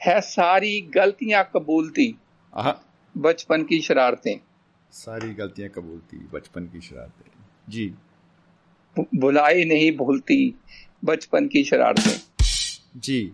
है 0.01 0.21
सारी 0.23 0.81
गलतियां 0.95 1.43
कबूलती 1.55 2.09
आहा 2.53 2.75
बचपन 3.18 3.64
की 3.64 3.82
शरारतें। 3.82 4.40
सारी 4.92 5.34
गलतियाँ 5.34 5.70
कबूल 5.70 6.00
थी 6.00 6.18
बचपन 6.34 6.64
की 6.64 6.82
शरारतें। 6.82 7.32
जी। 7.70 7.94
भुलाए 9.16 9.64
नहीं 9.66 9.98
भूलती 9.98 10.60
बचपन 11.06 11.48
की 11.48 11.64
शरारतें। 11.64 12.22
जी। 12.98 13.34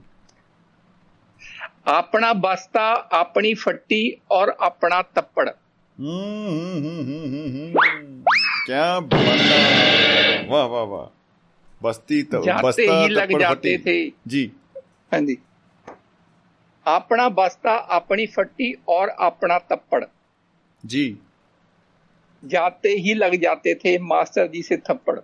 अपना 1.88 2.34
बस्ता 2.34 2.92
अपनी 2.94 3.56
फट्टी 3.56 4.22
और 4.32 4.50
अपना 4.50 5.02
तप्पड़ 5.02 5.50
हम्म, 6.00 6.88
हम्म, 6.88 7.14
हम्म। 7.14 8.24
क्या 8.66 8.98
वाह 10.52 10.66
वाह 10.66 10.84
वाह। 10.84 11.16
बस्ती 11.84 12.24
तो 12.24 12.44
जाते 12.44 12.64
बस्ता 12.64 13.02
ही 13.02 13.08
लग 13.08 13.40
जाते 13.40 13.78
थे। 13.78 14.14
जी। 14.28 14.52
हाँ 15.14 15.22
जी। 15.22 15.38
अपना 16.96 17.30
बस्ता 17.30 17.76
अपनी 17.96 18.26
फट्टी 18.28 18.74
और 18.90 19.10
अपना 19.10 19.58
तप्पड़ 19.60 20.04
जी 20.86 21.18
जाते 22.44 22.90
ही 22.90 23.14
लग 23.14 23.36
जाते 23.42 23.74
थे 23.76 23.98
मास्टर 24.00 24.48
जी 24.48 24.62
से 24.62 24.78
थप्पड़ 24.78 25.20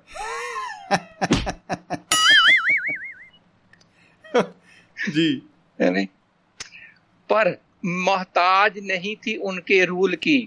जी 5.14 5.42
है 5.82 5.90
नहीं? 5.90 6.08
पर 7.30 7.58
मोहताज 7.86 8.80
नहीं 8.84 9.16
थी 9.16 9.36
उनके 9.36 9.84
रूल 9.86 10.16
की 10.16 10.38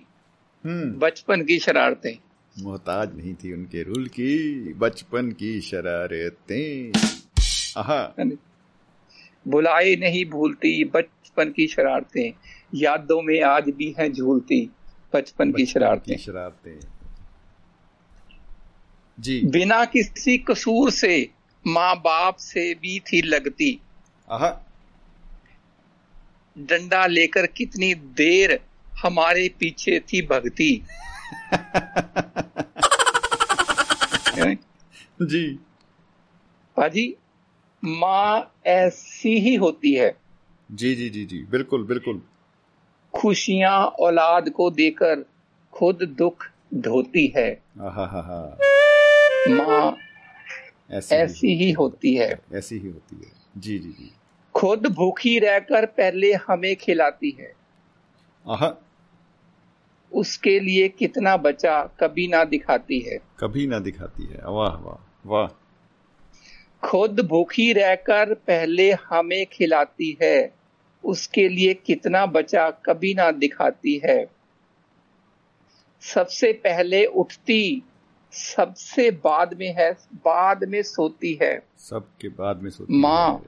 बचपन 0.67 1.43
की 1.45 1.59
शरारतें 1.59 2.15
मोहताज 2.59 3.17
नहीं 3.17 3.35
थी 3.35 3.53
उनके 3.53 3.83
रूल 3.83 4.07
की 4.07 4.73
बचपन 4.73 5.31
की 5.33 5.61
शरारतें 5.61 6.93
आहा? 7.81 8.01
बुलाए 9.49 9.97
नहीं 9.97 10.27
भूलती 10.27 10.85
बचपन 10.85 11.51
की 11.51 11.67
शरारतें। 11.67 12.33
यादों 12.75 13.23
में 13.23 13.43
आज 13.43 13.65
भी 13.65 13.95
हैं 13.99 14.13
झूलती 14.13 14.71
बचपन 15.15 15.53
की 15.53 15.67
शरारतें। 15.67 16.17
शरारतें। 16.17 16.81
जी। 19.21 19.43
बिना 19.45 19.85
किसी 19.85 20.39
कसूर 20.39 20.91
से 20.91 21.31
माँ 21.67 21.97
बाप 21.97 22.37
से 22.37 22.75
भी 22.75 23.01
थी 23.01 23.23
लगती। 23.23 23.81
डंडा 26.59 27.07
लेकर 27.07 27.47
कितनी 27.47 27.95
देर 27.95 28.61
हमारे 28.95 29.55
पीछे 29.61 30.01
थी 30.01 30.23
भगती। 30.23 30.83
जी। 35.23 35.59
पाजी 36.77 37.17
माँ 37.85 38.55
ऐसी 38.67 39.39
ही 39.39 39.55
होती 39.55 39.95
है। 39.95 40.17
जी 40.73 40.95
जी 40.95 41.09
जी 41.09 41.25
जी 41.25 41.45
बिल्कुल 41.51 41.85
बिल्कुल। 41.85 42.23
खुशियाँ 43.15 43.85
औलाद 43.87 44.51
को 44.51 44.71
देकर 44.71 45.25
खुद 45.73 46.15
दुख 46.19 46.45
ढोती 46.75 47.33
है। 47.37 47.63
हा 47.79 47.89
हा 47.89 48.59
माँ 49.49 49.97
ऐसी, 50.91 51.15
ऐसी 51.17 51.55
ही। 51.55 51.73
होती 51.73 52.15
है। 52.15 52.41
ऐसी 52.55 52.79
ही 52.79 52.89
होती 52.89 53.17
है। 53.17 53.33
जी 53.57 53.79
जी 53.79 53.91
जी। 53.91 54.13
खुद 54.55 54.87
भूखी 54.87 55.39
रहकर 55.39 55.87
पहले 55.87 56.33
हमें 56.33 56.77
खिलाती 56.77 57.37
है। 57.41 57.53
आहा। 58.49 58.75
उसके 60.13 60.61
लिए 60.61 60.89
कितना 60.89 61.37
बचा 61.37 61.83
कभी 62.01 62.29
ना 62.29 62.45
दिखाती 62.45 62.99
है। 62.99 63.19
कभी 63.41 63.67
ना 63.67 63.79
दिखाती 63.79 64.23
है। 64.23 64.39
वाह 64.45 64.77
वाह 64.77 65.21
वाह। 65.27 65.68
खुद 66.83 67.21
भूखी 67.21 67.73
रहकर 67.73 68.35
पहले 68.35 68.93
हमें 68.93 69.47
खिलाती 69.47 70.19
है 70.23 70.55
उसके 71.05 71.49
लिए 71.49 71.75
कितना 71.75 72.27
बचा 72.27 72.71
कभी 72.71 73.15
ना 73.15 73.31
दिखाती 73.31 74.03
है। 74.05 74.31
सबसे 76.01 76.53
पहले 76.53 77.05
उठती 77.07 77.83
सबसे 78.33 79.11
बाद 79.11 79.55
में 79.55 79.75
है 79.79 79.93
बाद 80.15 80.65
में 80.65 80.83
सोती 80.83 81.39
है। 81.43 81.63
सबके 81.79 82.29
बाद 82.29 82.63
में 82.63 82.71
सोती 82.71 82.95
माँ 82.95 83.43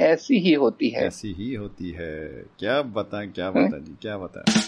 ऐसी 0.00 0.38
ही 0.38 0.52
होती 0.52 0.88
है। 0.88 1.06
ऐसी 1.06 1.32
ही 1.32 1.54
होती 1.54 1.90
है। 1.90 2.28
क्या 2.58 2.82
बताएँ 2.82 3.28
क्या 3.28 3.50
बताएँ 3.50 3.82
जी 3.82 3.96
क्या 4.02 4.18
बताएँ? 4.18 4.62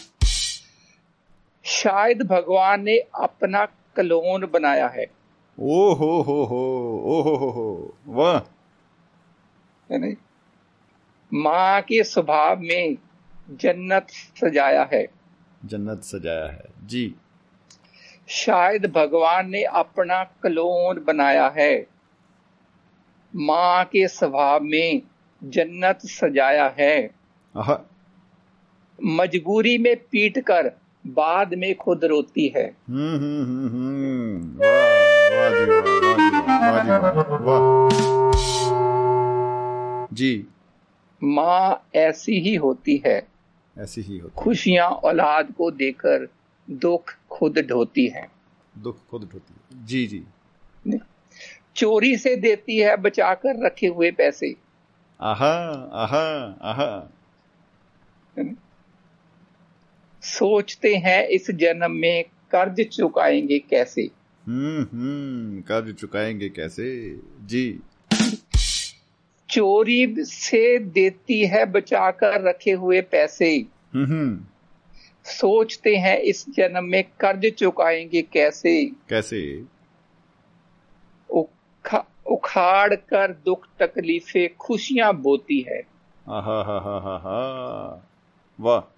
शायद 1.64 2.22
भगवान 2.22 2.85
ने 2.85 2.98
अपना 2.98 3.64
कलोन 3.97 4.47
बनाया 4.47 4.89
है। 4.89 5.18
ओ 5.60 5.94
हो 5.94 6.22
हो 6.22 6.44
हो 6.44 6.60
ओ 7.05 7.22
हो 7.22 7.36
हो 7.36 7.51
हो 7.51 7.94
वाह। 8.06 8.39
है 9.90 9.98
नहीं? 9.98 10.14
माँ 11.35 11.80
के 11.80 12.05
स्वभाव 12.05 12.60
में 12.60 12.97
जन्नत 13.51 14.06
सजाया 14.10 14.90
है। 14.93 15.09
जन्नत 15.64 16.02
सजाया 16.02 16.47
है 16.47 16.64
जी। 16.85 17.14
शायद 18.28 18.86
भगवान 18.86 19.51
ने 19.51 19.62
अपना 19.62 20.24
क्लोन 20.24 21.05
बनाया 21.05 21.48
है। 21.48 21.86
माँ 23.36 23.85
के 23.85 24.09
स्वभाव 24.09 24.60
में 24.62 25.02
जन्नत 25.44 25.98
सजाया 26.05 26.74
है। 26.78 27.10
मजबूरी 29.05 29.78
में 29.78 29.97
पीट 29.97 30.39
कर 30.39 30.80
बाद 31.06 31.55
में 31.55 31.74
खुद 31.74 32.05
रोती 32.05 32.48
है। 32.48 32.76
हम्म 32.89 33.16
हम्म 33.16 33.44
हम्म 33.44 33.68
हम्म 33.68 34.59
वाह 37.41 37.89
जी। 40.12 40.47
माँ 41.25 41.89
ऐसी 41.95 42.41
ही 42.41 42.55
होती 42.55 43.03
है। 43.07 43.29
ऐसी 43.79 44.01
ही 44.01 44.19
होती 44.19 44.35
खुशियाँ 44.37 44.89
औलाद 44.91 45.53
को 45.53 45.70
देकर 45.70 46.29
दुख 46.70 47.16
खुद 47.31 47.59
ढोती 47.59 48.07
है। 48.07 48.29
दुख 48.79 48.99
खुद 49.11 49.29
ढोती 49.33 49.55
है। 49.61 49.87
जी 49.87 50.07
जी। 50.07 50.25
चोरी 51.77 52.16
से 52.16 52.37
देती 52.37 52.79
है 52.79 52.97
बचाकर 52.97 53.66
रखे 53.66 53.87
हुए 53.87 54.11
पैसे। 54.11 54.57
आहा 55.20 55.55
आहा 55.93 56.59
आहा। 56.62 57.12
सोचते 60.23 60.95
हैं 60.97 61.27
इस 61.27 61.51
जन्म 61.51 61.91
में 61.91 62.25
कर्ज 62.25 62.81
चुकाएँगे 62.81 63.59
कैसे। 63.59 64.18
हम्म 64.49 64.83
हम्म 64.83 65.61
कर्ज 65.61 65.95
चुकाएँगे 65.95 66.49
कैसे? 66.49 67.19
जी। 67.45 67.81
चोरी 69.51 70.15
से 70.19 70.79
देती 70.79 71.47
है 71.47 71.66
बचाकर 71.66 72.49
रखे 72.49 72.70
हुए 72.70 73.01
पैसे। 73.01 73.66
हम्म 73.95 74.41
सोचते 75.25 75.97
हैं 75.97 76.19
इस 76.19 76.51
जन्म 76.51 76.85
में 76.85 77.05
कर्ज 77.05 77.53
चुकाएँगे 77.53 78.23
कैसे? 78.23 78.85
कैसे? 78.85 79.65
उखा, 81.31 82.05
उखाड़ 82.27 82.95
कर 82.95 83.33
दुख 83.45 83.66
तकलीफें 83.83 84.57
खुशियाँ 84.57 85.15
बोती 85.15 85.61
है। 85.61 85.79
हा 86.27 86.41
हा 86.41 86.62
हा 86.62 87.16
हा। 87.19 88.09
वाह। 88.61 88.95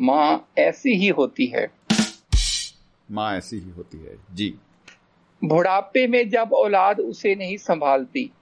माँ 0.00 0.48
ऐसी 0.58 0.94
ही 0.94 1.08
होती 1.08 1.46
है। 1.46 1.79
माँ 3.10 3.36
ऐसी 3.36 3.58
ही 3.58 3.70
होती 3.70 3.98
है। 3.98 4.16
जी। 4.32 4.54
बुढ़ापे 5.44 6.06
में 6.06 6.28
जब 6.28 6.52
औलाद 6.52 7.00
उसे 7.00 7.34
नहीं 7.34 7.56
संभालती 7.56 8.32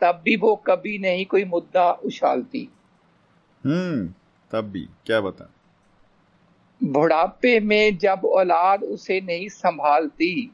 तब 0.00 0.20
भी 0.24 0.36
वो 0.36 0.56
कभी 0.56 0.98
नहीं 0.98 1.26
कोई 1.26 1.44
मुद्दा 1.44 1.92
उछालती। 1.92 2.68
हम्म 3.64 4.14
तब 4.50 4.64
भी 4.64 4.88
क्या 5.06 5.20
बता? 5.20 5.52
बुढ़ापे 6.84 7.60
में 7.60 7.98
जब 7.98 8.20
औलाद 8.24 8.82
उसे 8.82 9.20
नहीं 9.20 9.48
संभालती 9.48 10.52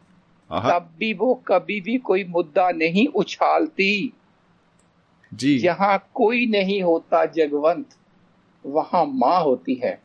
तब 0.52 0.90
भी 0.98 1.14
वो 1.14 1.34
कभी 1.34 1.80
भी 1.80 1.98
कोई 1.98 2.24
मुद्दा 2.24 2.70
नहीं 2.70 3.06
उछालती। 3.06 4.12
जी। 5.34 5.58
जहाँ 5.58 6.10
कोई 6.14 6.46
नहीं 6.46 6.82
होता 6.82 7.24
जगवंत 7.24 7.86
वहाँ 8.66 9.04
माँ 9.06 9.42
होती 9.42 9.74
है। 9.74 10.02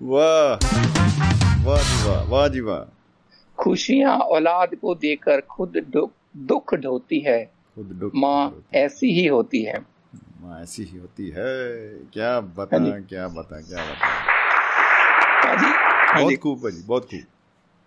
वाह 0.00 0.54
वाह 1.64 1.82
जी 1.82 2.08
वाह 2.08 2.22
वाह 2.30 2.46
जी 2.48 2.60
वाह। 2.60 2.84
खुशियाँ 3.58 4.16
औलाद 4.36 4.74
को 4.74 4.94
देकर 4.94 5.40
खुद 5.40 5.76
दुख 5.92 6.10
दुख 6.36 6.74
ढोती 6.74 7.18
है। 7.20 7.44
खुद 7.74 7.86
दुख 8.00 8.12
माँ 8.14 8.62
ऐसी 8.74 9.10
ही 9.20 9.26
होती 9.26 9.62
है। 9.62 9.78
माँ 10.40 10.60
ऐसी 10.62 10.84
ही 10.84 10.98
होती 10.98 11.28
है। 11.36 11.52
क्या 12.14 12.40
बता 12.40 12.76
हाँ 12.76 13.02
क्या 13.02 13.26
बता 13.28 13.60
क्या 13.60 13.84
बता 13.90 14.08
पाजी 15.44 15.66
हाँ 15.66 16.22
बहुत 16.22 16.34
खूब 16.36 16.58
भाजी 16.62 16.82
बहुत 16.86 17.04
खूब। 17.10 17.20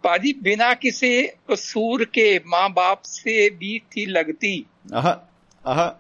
पाजी 0.03 0.33
बिना 0.43 0.73
किसी 0.73 1.21
कसूर 1.51 2.03
के 2.05 2.37
माँ 2.47 2.69
बाप 2.73 3.01
से 3.05 3.49
भी 3.49 3.77
थी 3.91 4.05
लगती। 4.05 4.55
आहा 4.93 5.17
आहा। 5.67 5.91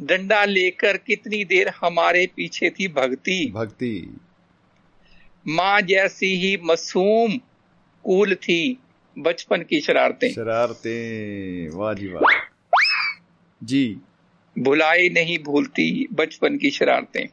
डंडा 0.00 0.44
लेकर 0.44 0.96
कितनी 0.96 1.44
देर 1.44 1.72
हमारे 1.80 2.26
पीछे 2.36 2.70
थी 2.70 2.88
भगती। 2.88 3.50
भक्ति 3.50 3.94
माँ 5.48 5.80
जैसी 5.80 6.26
ही 6.26 6.56
मासूम 6.56 7.32
कूल 8.04 8.34
थी 8.34 8.78
बचपन 9.18 9.62
की 9.62 9.80
शरारतें। 9.80 10.32
शरारतें 10.32 11.68
वाह 11.68 11.94
जी 11.94 12.08
वाह। 12.08 12.40
जी। 13.62 13.96
भुलाई 14.58 15.08
नहीं 15.08 15.38
भूलती 15.38 16.08
बचपन 16.12 16.56
की 16.56 16.70
शरारतें। 16.70 17.26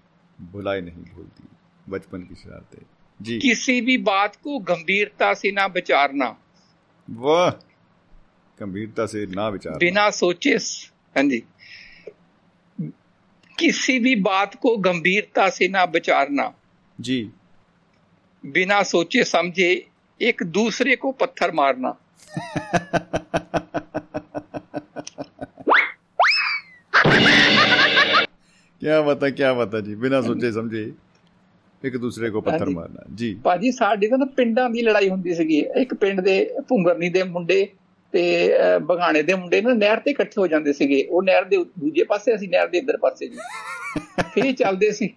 भुलाई 0.52 0.82
नहीं 0.82 1.16
भूलती 1.16 1.44
बचपन 1.90 2.22
की 2.22 2.36
शरारतें। 2.36 2.86
जी। 3.22 3.40
किसी 3.40 3.82
भी 3.82 3.98
बात 3.98 4.36
को 4.36 4.60
गंभीरता 4.60 5.34
से 5.34 5.52
ना 5.52 5.66
विचारना। 5.66 6.38
वाह। 7.10 7.50
गंभीरता 8.60 9.06
से 9.06 9.26
ना 9.26 9.50
विचार 9.50 9.78
बिना 9.78 10.10
सोचे 10.10 10.50
हाँ 11.18 11.24
जी। 11.24 11.44
किसी 13.60 14.00
भी 14.00 14.16
बात 14.16 14.56
को 14.56 14.78
गंभीरता 14.78 15.50
से 15.50 15.68
ना 15.68 15.84
विचारना। 15.84 16.54
जी। 17.02 17.32
बिना 18.45 18.83
सोचे 18.85 19.25
समझे 19.27 19.71
एक 20.21 20.43
दूसरे 20.53 20.97
को 20.97 21.11
पत्थर 21.15 21.53
मारना 21.53 21.93
क्या 28.83 29.01
बता 29.03 29.29
क्या 29.33 29.53
बता 29.55 29.81
जी 29.81 29.95
बिना 29.97 30.21
सोचे 30.25 30.53
समझे 30.55 30.87
ਇੱਕ 31.83 31.97
ਦੂਸਰੇ 31.97 32.29
ਕੋ 32.31 32.41
ਪੱਥਰ 32.41 32.61
ਹਾਂਜੀ। 32.61 32.75
ਮਾਰਨਾ 32.75 33.03
ਜੀ 33.15 33.27
ਭਾਜੀ 33.45 33.71
ਸਾਡੇ 33.73 34.07
ਤਾਂ 34.09 34.19
ਨਾ 34.19 34.25
ਪਿੰਡਾਂ 34.37 34.69
ਦੀ 34.71 34.83
ਲੜਾਈ 34.83 35.09
ਹੁੰਦੀ 35.09 35.35
ਸੀਗੀ 35.35 35.57
ਇੱਕ 35.77 35.93
ਪਿੰਡ 35.95 36.21
ਦੇ 36.21 36.35
ਭੁੰਗਰਨੀ 36.69 37.09
ਦੇ 37.09 37.23
ਮੁੰਡੇ 37.25 37.59
ਤੇ 38.13 38.23
ਅਹ, 38.57 38.79
ਬਗਾਣੇ 38.81 39.23
ਦੇ 39.23 39.35
ਮੁੰਡੇ 39.35 39.61
ਨਾ 39.61 39.73
ਨਹਿਰ 39.75 40.01
ਤੇ 40.01 40.11
ਇਕੱਠੇ 40.11 40.41
ਹੋ 40.41 40.47
ਜਾਂਦੇ 40.47 40.73
ਸੀਗੇ 40.73 41.03
ਉਹ 41.05 41.23
ਨਹਿਰ 41.23 41.45
ਦੇ 41.45 41.57
ਦੂਜੇ 41.79 42.05
ਪਾਸੇ 42.05 42.35
ਅਸੀਂ 42.35 42.49
ਨਹਿਰ 42.49 42.69
ਦੇ 42.69 42.79
ਇੱਧਰ 42.79 42.97
ਪਾਸੇ 42.97 43.27
ਜੀ 43.29 43.39
ਫੇਰ 44.25 44.53
ਚੱਲਦੇ 44.55 44.91
ਸੀ 44.93 45.09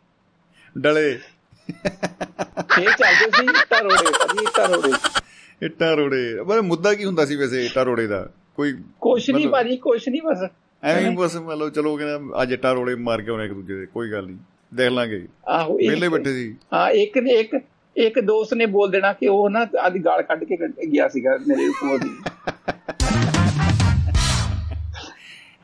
ਡਲੇ 0.76 1.18
ਫੇਰ 1.70 2.92
ਚੱਲਦੇ 2.92 3.30
ਸੀ 3.32 3.46
ਇੱਟਾਂ 3.52 3.82
ਰੋੜੇ 3.82 4.12
ਭਾਜੀ 4.12 4.44
ਇੱਟਾਂ 4.44 4.68
ਰੋੜੇ 4.68 4.92
ਇੱਟਾਂ 5.62 5.96
ਰੋੜੇ 5.98 6.44
ਪਰ 6.44 6.62
ਮੁੱਦਾ 6.64 6.94
ਕੀ 6.94 7.06
ਹੁੰਦਾ 7.06 7.26
ਸੀ 7.26 7.36
ਵੈਸੇ 7.36 7.66
ਇੱਟਾਂ 7.66 7.86
ਰੋੜੇ 7.86 8.06
ਦਾ 8.08 8.28
ਕੋਈ 8.58 8.74
ਕੁਛ 9.00 9.30
ਨਹੀਂ 9.30 9.36
ਮਤਲਬ- 9.38 9.52
ਭਾਜੀ 9.54 9.78
ਕੁਛ 9.80 10.08
ਨਹੀਂ 10.08 10.22
ਬਸ 10.22 10.44
ਐਵੇਂ 10.84 11.10
ਹੀ 11.10 11.16
ਬਸ 11.16 11.36
ਮੰਨ 11.38 11.58
ਲਓ 11.58 11.70
ਚਲੋ 11.70 11.96
ਕਹਿੰਦਾ 11.98 12.42
ਅੱਜ 12.42 12.54
ਇੱਟਾਂ 12.54 12.74
ਰੋੜੇ 12.76 12.96
ਮਾਰ 13.02 13.22
ਕੇ 13.22 13.32
ਆਉਣੇ 13.32 13.46
ਇੱਕ 13.46 13.54
ਦੂਜੇ 13.54 13.76
ਦੇ 13.76 13.86
ਕੋਈ 13.86 14.12
ਗੱਲ 14.12 14.26
ਨਹੀਂ 14.26 14.38
ਦੇਖ 14.72 14.92
ਲਾਂਗੇ 14.92 15.26
ਆਹੋ 15.50 15.78
ਇੱਕ- 15.80 15.90
ਵਿਹਲੇ 15.90 16.10
ਬੈਠੇ 16.10 16.34
ਸੀ 16.34 16.56
ਹਾਂ 16.74 16.90
ਇੱਕ 16.98 17.18
ਨੇ 17.18 17.34
ਇੱਕ 17.36 17.56
ਇੱਕ 17.96 18.20
ਦੋਸਤ 18.22 18.54
ਨੇ 18.54 18.66
ਬੋਲ 18.70 18.92
ਦੇਣਾ 18.92 19.12
ਕਿ 19.14 19.28
ਉਹ 19.28 19.50
ਨਾ 19.50 19.66
ਆਦੀ 19.82 20.00
ਗਾਲ 20.00 20.22
ਕੱਢ 20.24 20.44
ਕੇ 20.44 20.58
ਕੱਢ- 20.58 20.86
ਗਿਆ 20.92 21.08
ਸੀਗਾ 21.08 21.38
ਮੇਰੇ 21.48 21.72
ਕੋਲ 21.80 22.00
ਦੀ 22.00 22.10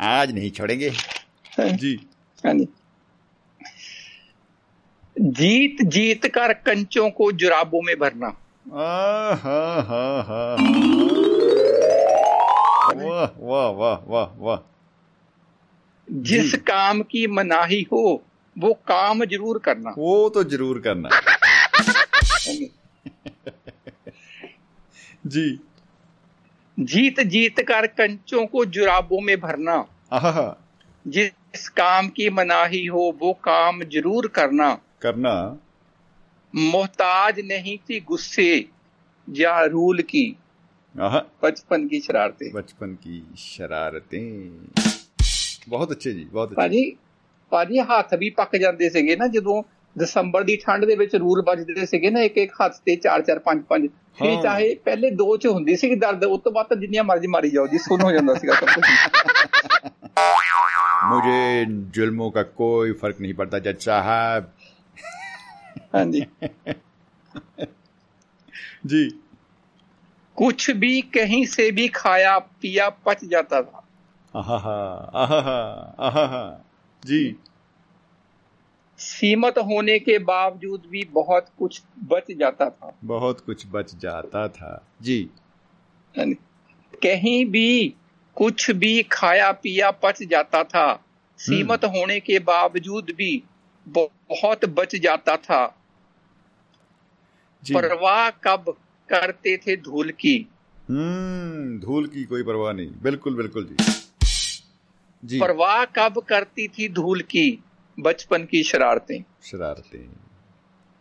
आज 0.06 0.32
नहीं 0.32 0.48
छोड़ेंगे 0.52 0.88
जी 1.78 1.92
ਹਾਂਜੀ 2.44 2.66
जीत 5.21 5.77
जीत 5.83 6.27
कर 6.27 6.53
कंचों 6.53 7.11
को 7.11 7.33
जुराबों 7.33 7.83
में 7.83 7.97
भरना। 7.97 8.27
हा 8.73 9.35
हा 9.35 10.21
हा 10.23 10.57
वाह 12.95 13.41
वाह 13.41 13.69
वाह 13.69 13.99
वाह 14.09 14.29
वाह। 14.39 14.59
जिस 16.13 16.55
काम 16.55 17.03
की 17.03 17.27
मनाही 17.27 17.83
हो 17.83 18.23
वो 18.59 18.73
काम 18.75 19.25
ज़रूर 19.25 19.59
करना। 19.59 19.95
वो 19.99 20.29
तो 20.29 20.45
ज़रूर 20.45 20.81
करना। 20.81 21.09
जी। 25.27 25.61
जीत 26.81 27.21
जीत 27.21 27.61
कर 27.61 27.87
कंचों 27.87 28.47
को 28.47 28.65
जुराबों 28.65 29.21
में 29.21 29.41
भरना। 29.41 29.87
जिस 31.07 31.69
काम 31.69 32.09
की 32.09 32.31
मनाही 32.31 32.87
हो 32.87 33.17
वो 33.21 33.33
काम 33.33 33.83
ज़रूर 33.85 34.27
करना। 34.27 34.79
ਕਰਨਾ 35.02 35.36
मोहताज 36.54 37.40
नहीं 37.42 37.72
थी 37.88 37.96
गुस्से 38.06 38.44
या 39.28 39.54
रूल 39.68 40.02
की 40.04 40.22
ਆਹਾ 40.96 41.20
बचपन 41.44 41.88
की 41.88 42.00
शरारतें 42.02 42.52
बचपन 42.54 42.94
की 43.02 43.16
शरारतें 43.46 44.22
ਬਹੁਤ 45.70 45.92
ਅੱਛੇ 45.92 46.12
ਜੀ 46.12 46.24
ਬਹੁਤ 46.26 46.52
ਅੱਛੇ 46.52 46.56
ਭਾਜੀ 46.58 46.84
ਭਾਜੀ 47.52 47.80
ਹੱਥ 47.90 48.14
ਵੀ 48.14 48.30
ਪੱਕ 48.30 48.56
ਜਾਂਦੇ 48.58 48.90
ਸੀਗੇ 48.90 49.16
ਨਾ 49.16 49.28
ਜਦੋਂ 49.28 49.62
ਦਸੰਬਰ 49.96 50.44
ਦੀ 50.44 50.56
ਠੰਡ 50.58 50.86
ਦੇ 50.86 50.96
ਵਿੱਚ 50.96 51.16
ਰੂਲ 51.16 51.42
ਵੱਜਦੇ 51.48 51.86
ਸੀਗੇ 51.86 52.10
ਨਾ 52.10 52.22
ਇੱਕ 52.22 52.38
ਇੱਕ 52.38 52.54
ਹੱਥ 52.62 52.80
ਤੇ 52.86 52.96
4 53.04 53.26
4 53.28 53.42
5 53.46 53.62
5 53.70 53.88
ਹਾਂ। 54.20 54.28
ਇਹ 54.28 54.42
ਚਾਹੇ 54.44 54.74
ਪਹਿਲੇ 54.86 55.10
ਦੋ 55.16 55.36
ਚ 55.38 55.48
ਹੁੰਦੀ 55.50 55.76
ਸੀ 55.76 55.94
ਦਰਦ 55.98 56.24
ਉਸ 56.28 56.42
ਤੋਂ 56.42 56.52
ਬਾਅਦ 56.52 56.68
ਤਾਂ 56.68 56.78
ਜਿੰਨੀਆਂ 56.78 57.04
ਮਰਜ਼ੀ 57.04 57.28
ਮਾਰੀ 57.30 57.50
ਜਾਓ 57.52 57.68
ਜੀ 57.68 57.78
ਸੁਣ 57.86 58.02
ਹੋ 58.02 58.12
ਜਾਂਦਾ 58.12 58.34
ਸੀਗਾ 58.36 58.54
ਸਭ 58.56 58.74
ਕੁਝ 58.76 58.84
मुझे 61.08 61.40
जुल्मों 61.96 62.28
का 62.32 62.44
कोई 62.60 62.94
फर्क 63.00 63.18
नहीं 63.20 63.34
पड़ता 63.36 63.58
जज 63.62 63.82
साहब 63.82 64.46
ਹਾਂਜੀ 65.95 66.27
जी। 68.87 69.11
कुछ 70.37 70.71
भी 70.71 71.01
कहीं 71.01 71.47
से 71.47 71.71
भी 71.71 71.89
खाया 71.89 72.39
पिया 72.39 72.89
पच 72.89 73.25
जाता 73.25 73.63
था। 73.63 73.89
आहा 74.37 74.95
आहा 75.15 75.59
आहा 75.99 76.65
जी। 77.07 77.37
सीमत 78.99 79.59
होने 79.59 79.99
के 79.99 80.19
बावजूद 80.19 80.83
भी 80.87 81.05
बहुत 81.05 81.47
कुछ 81.59 81.83
बच 81.99 82.25
जाता 82.31 82.71
था। 82.71 82.99
बहुत 83.05 83.41
कुछ 83.41 83.67
बच 83.67 83.95
जाता 83.97 84.49
था। 84.49 84.87
जी। 85.03 85.31
कहीं 87.03 87.47
भी 87.47 87.95
कुछ 88.35 88.71
भी 88.71 89.03
खाया 89.03 89.53
पिया 89.53 89.91
पच 89.91 90.23
जाता 90.23 90.65
था। 90.65 91.05
सीमित 91.39 91.85
होने 91.85 92.21
के 92.21 92.39
बावजूद 92.39 93.07
भी 93.11 93.43
बहुत 93.89 94.65
बच 94.65 94.97
जाता 94.97 95.37
था। 95.37 95.67
जी 95.67 95.80
परवाह 97.64 98.30
कब 98.44 98.74
करते 99.10 99.56
थे 99.58 99.76
धूल 99.84 100.12
की 100.20 100.36
हम्म 100.90 101.80
धूल 101.80 102.08
की 102.08 102.24
कोई 102.26 102.44
परवाह 102.44 102.74
नहीं 102.74 102.92
बिल्कुल 103.04 103.36
बिल्कुल 103.36 103.66
जी 103.66 103.76
जी 105.24 105.40
परवाह 105.40 105.84
कब 105.96 106.20
करती 106.30 106.68
थी 106.68 106.88
धूल 106.94 107.22
की 107.30 107.48
बचपन 107.98 108.46
की 108.46 108.64
शरारतें 108.64 109.20
शरारतें 109.44 110.00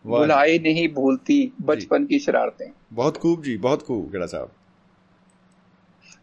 वाह 0.05 0.19
भुलाए 0.19 0.57
नहीं 0.59 0.87
भूलती 0.93 1.39
बचपन 1.63 2.05
की 2.05 2.19
शरारतें 2.19 2.69
ਬਹੁਤ 2.93 3.19
ਖੂਬ 3.19 3.43
ਜੀ 3.43 3.55
ਬਹੁਤ 3.57 3.85
ਖੂਬ 3.85 4.09
ਗੜਾ 4.11 4.27
ਸਾਹਿਬ 4.27 4.49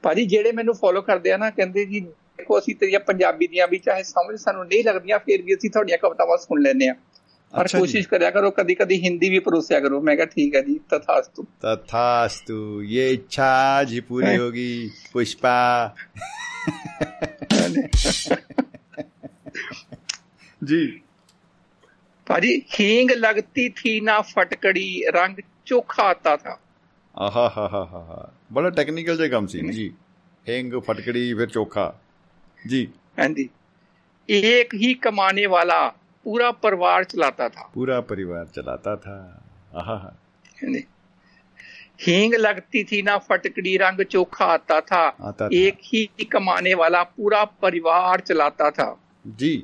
ਭਾਜੀ 0.04 0.24
ਜਿਹੜੇ 0.24 0.52
ਮੈਨੂੰ 0.52 0.74
ਫੋਲੋ 0.74 1.00
ਕਰਦੇ 1.02 1.32
ਆ 1.32 1.36
ਨਾ 1.36 1.50
ਕਹਿੰਦੇ 1.50 1.84
ਜੀ 1.84 2.00
ਦੇਖੋ 2.00 2.58
ਅਸੀਂ 2.58 2.74
ਤੇਰੀਆਂ 2.76 3.00
ਪੰਜਾਬੀ 3.00 3.46
ਦੀਆਂ 3.46 3.66
ਵੀ 3.68 3.78
ਚਾਹੇ 3.78 4.02
ਸਮਝ 4.02 4.36
ਸਾਨੂੰ 4.40 4.64
ਨਹੀਂ 4.66 4.84
ਲੱਗਦੀਆਂ 4.84 5.18
ਫਿਰ 5.18 5.42
ਵੀ 5.42 5.54
ਅਸੀਂ 5.54 5.70
ਤੁਹਾਡੀਆਂ 5.70 5.98
ਕਵਿਤਾਵਾਂ 5.98 6.36
ਸੁਣ 6.38 6.60
ਲੈਂਦੇ 6.62 6.88
ਆ 6.88 6.94
और 7.57 7.63
अच्छा 7.63 7.79
कोशिश 7.79 8.05
करा 8.05 8.29
करो 8.29 8.49
कभी 8.51 8.73
कभी 8.75 8.95
हिंदी 8.95 9.29
भी 9.29 9.39
परोसा 9.39 9.79
करो। 9.79 10.01
मैं 10.01 10.25
ठीक 10.25 10.55
है 10.55 10.61
जी 10.61 10.73
तथास्तु। 10.93 11.43
तथास्तु 11.65 12.81
ये 12.81 13.11
इच्छा 13.11 13.83
जी 13.83 13.99
पूरी 13.99 14.27
हाँ। 14.27 14.37
होगी 14.37 14.91
पुष्पा। 15.13 15.95
जी। 20.63 20.85
भाजी 22.29 22.65
हींग 22.71 23.11
लगती 23.11 23.69
थी 23.69 24.01
ना 24.01 24.21
फटकड़ी 24.21 25.03
रंग 25.07 25.35
चोखा 25.67 26.03
आता 26.03 26.37
था। 26.37 26.61
आहा 27.19 27.47
हा 27.47 27.67
हा 27.67 27.83
हा 27.83 28.33
बड़ा 28.51 28.69
टेक्निकल 28.69 29.17
जो 29.17 29.29
काम 29.29 29.45
सी 29.45 29.59
जी। 29.71 29.91
हेंग 30.47 30.81
फटकड़ी 30.81 31.33
फिर 31.33 31.47
चोखा। 31.47 32.01
जी। 32.67 32.89
हाँ 33.19 33.27
जी। 33.27 33.49
एक 34.29 34.75
ही 34.75 34.93
कमाने 34.93 35.47
वाला 35.47 35.81
पूरा 36.26 36.50
परिवार 36.50 37.04
चलाता 37.04 37.48
था 37.48 37.70
पूरा 37.74 38.00
परिवार 38.00 38.46
चलाता 38.56 38.96
था 38.96 39.16
आहा 39.74 39.94
हा 39.94 39.96
हाँ 39.96 40.72
जी। 40.72 40.84
हींग 42.00 42.34
लगती 42.34 42.82
थी 42.84 43.02
ना 43.02 43.16
फटकड़ी 43.18 43.76
रंग 43.76 44.02
चोखा 44.04 44.44
आता 44.44 44.80
था 44.80 45.02
आता 45.20 45.48
था 45.48 45.48
एक 45.52 45.78
ही 45.84 46.24
कमाने 46.24 46.74
वाला 46.74 47.02
पूरा 47.02 47.44
परिवार 47.62 48.20
चलाता 48.20 48.70
था 48.70 48.88
जी 49.36 49.54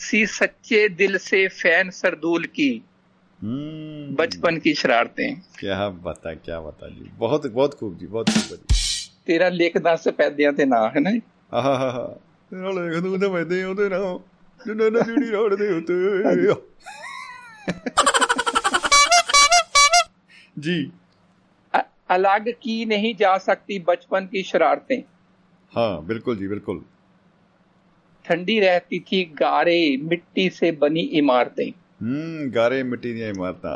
सी 0.00 0.26
सच्चे 0.26 0.88
दिल 0.88 1.18
से 1.18 1.46
फैन 1.48 1.90
सरदूल 1.90 2.44
की 2.44 2.70
हम्म 3.42 4.14
बचपन 4.16 4.56
की 4.58 4.74
शरारतें 4.74 5.40
क्या 5.58 5.88
बता 5.88 6.34
क्या 6.34 6.60
बता 6.60 6.88
जी 6.88 7.10
बहुत 7.18 7.46
बहुत 7.46 7.74
खूब 7.74 7.98
जी 7.98 8.06
बहुत 8.06 8.30
खूब 8.30 8.56
जी 8.56 8.78
ਤੇਰਾ 9.26 9.48
ਲਿਖ 9.48 9.76
ਦੱਸ 9.78 10.08
ਪੈਦਿਆਂ 10.08 10.52
ਤੇ 10.52 10.64
ਨਾ 10.64 10.88
ਹੈ 10.88 11.00
ਨਾ 11.00 11.10
ਆਹਾ 11.52 11.74
ਹਾ 11.74 11.90
ਹਾ 11.90 12.06
ਤੇਰਾ 12.52 12.70
ਲਿਖ 12.70 12.98
ਦੂੰ 13.02 13.18
ਤੇ 13.20 13.28
ਮੈਦੇ 13.28 13.62
ਉਹਦੇ 13.64 13.88
ਨਾਲ 13.88 14.18
ਜਿੰਨਾ 14.64 14.88
ਨਾ 14.90 15.00
ਜਿਹੜੀ 15.00 15.30
ਰੋੜ 15.30 15.54
ਦੇ 15.54 15.68
ਉੱਤੇ 15.72 15.94
जी 20.56 20.74
अ- 21.74 21.88
अलग 22.10 22.48
की 22.62 22.74
नहीं 22.84 23.10
जा 23.16 23.28
सकती 23.38 23.76
बचपन 23.84 24.24
की 24.26 24.42
शरारतें 24.42 24.96
हाँ 25.72 26.04
बिल्कुल 26.04 26.36
जी 26.36 26.48
बिल्कुल 26.48 26.80
ठंडी 28.24 28.56
रहती 28.60 28.98
थी 29.02 29.20
गारे 29.34 29.76
मिट्टी 30.02 30.48
से 30.50 30.72
बनी 30.82 31.04
इमारतें 31.20 31.68
हम्म 32.02 32.50
गारे 32.50 32.82
मिट्टी 32.84 33.12
ਦੀਆਂ 33.12 33.28
ਇਮਾਰਤਾਂ 33.28 33.72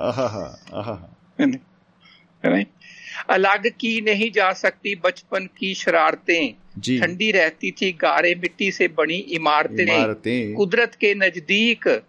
अलग 3.29 3.67
की 3.67 4.01
नहीं 4.01 4.31
जा 4.31 4.53
सकती 4.53 4.95
बचपन 4.95 5.49
की 5.57 5.73
शरारतें। 5.73 6.53
ठंडी 6.99 7.31
रहती 7.31 7.71
थी 7.71 7.91
गारे 7.91 8.35
मिट्टी 8.35 8.71
से 8.71 8.87
बनी 8.87 9.13
इमारतें। 9.13 10.53
कुदरत 10.53 10.95
के 10.95 11.15
नज़दीक 11.15 12.01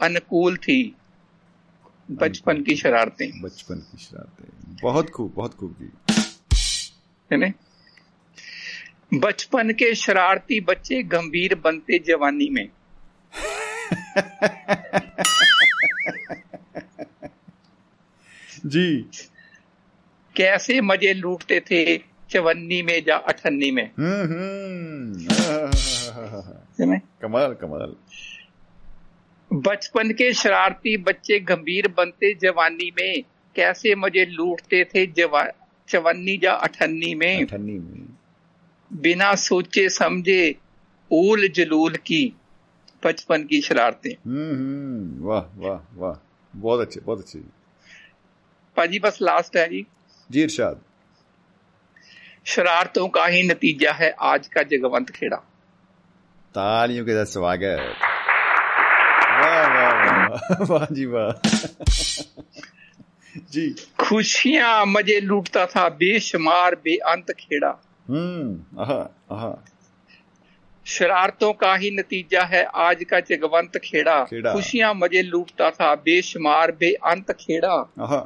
अनुकूल 0.00 0.56
थी 0.56 0.96
बचपन 2.10 2.62
की 2.62 2.76
शरारतें। 2.76 3.40
बचपन 3.40 3.74
की 3.74 3.98
शरारतें। 3.98 4.76
बहुत 4.82 5.10
खूब 5.10 5.32
बहुत 5.36 5.54
खूब 5.54 5.76
जी। 5.82 5.88
बचपन 9.14 9.70
के 9.70 9.94
शरारती 9.94 10.60
बच्चे 10.60 11.02
गंभीर 11.02 11.54
बनते 11.54 11.98
जवानी 11.98 12.50
में। 12.50 12.68
जी। 18.66 19.10
कैसे 20.36 20.80
मज़े 20.80 21.14
लूटते 21.14 21.60
थे 21.60 21.96
चवन्नी 22.30 22.82
में 22.82 23.02
या 23.08 23.16
अठन्नी 23.16 23.70
में। 23.70 23.90
हम्म 23.98 24.22
हम्म। 26.86 26.98
कमाल 27.22 27.54
कमाल। 27.54 27.96
बचपन 29.52 30.10
के 30.10 30.32
शरारती 30.32 30.96
बच्चे 30.96 31.40
गंभीर 31.40 31.88
बनते 31.88 32.34
जवानी 32.34 32.92
में। 33.00 33.22
कैसे 33.56 33.94
मज़े 33.94 34.26
लूटते 34.26 34.84
थे 34.84 35.06
चवन्नी 35.88 36.40
या 36.44 36.52
अठन्नी 36.52 37.14
में। 37.14 37.46
ठन्नी 37.46 37.72
में। 37.72 38.08
बिना 38.92 39.34
सोचे 39.34 39.88
समझे 39.88 40.54
ऊल 41.12 41.48
जलूल 41.48 41.96
की 41.96 42.36
बचपन 43.04 43.44
की 43.44 43.60
शरारतें। 43.60 44.14
हम्म 44.26 44.50
हम्म। 44.50 45.24
वाह 45.24 45.40
वाह 45.40 45.80
वाह। 45.94 46.16
बहुत 46.56 46.80
अच्छे 46.80 47.00
बहुत 47.00 47.18
अच्छे। 47.18 47.38
जी 47.38 47.44
पाजी 48.76 48.98
बस 48.98 49.18
लास्ट 49.22 49.56
है 49.56 49.68
जी। 49.68 49.86
जी 50.34 50.42
इरशाद। 50.42 50.80
शरारतों 52.44 53.08
का 53.08 53.24
ही 53.26 53.42
नतीजा 53.42 53.90
है 53.92 54.08
आज 54.20 54.46
का 54.46 54.62
जगवंत 54.62 55.10
खेड़ा। 55.10 55.36
तालियों 56.54 57.04
के 57.04 57.12
साथ 57.12 57.32
स्वागत। 57.32 57.78
वाह 59.32 59.66
वाह 59.68 59.92
वाह 60.28 60.62
वाह 60.64 60.86
जी 60.92 61.04
वाह। 61.06 61.30
जी। 63.50 63.68
खुशियाँ 64.00 64.86
मज़े 64.86 65.20
लूटता 65.20 65.66
था 65.66 65.88
बेशुमार 65.88 66.74
बेअंत 66.74 67.30
खेड़ा। 67.30 67.70
हम्म 68.08 68.82
आहा 68.82 68.98
आहा। 69.32 69.52
शरारतों 70.86 71.52
का 71.52 71.74
ही 71.74 71.90
नतीजा 71.90 72.42
है 72.44 72.64
आज 72.64 73.04
का 73.04 73.20
जगवंत 73.20 73.78
खेड़ा। 73.84 74.24
खेड़ा। 74.24 74.52
खुशियाँ 74.52 74.92
मज़े 74.94 75.22
लूटता 75.22 75.70
था 75.70 75.94
बेशुमार 75.94 76.72
बेअंत 76.72 77.32
खेड़ा। 77.32 77.74
आहा। 78.00 78.20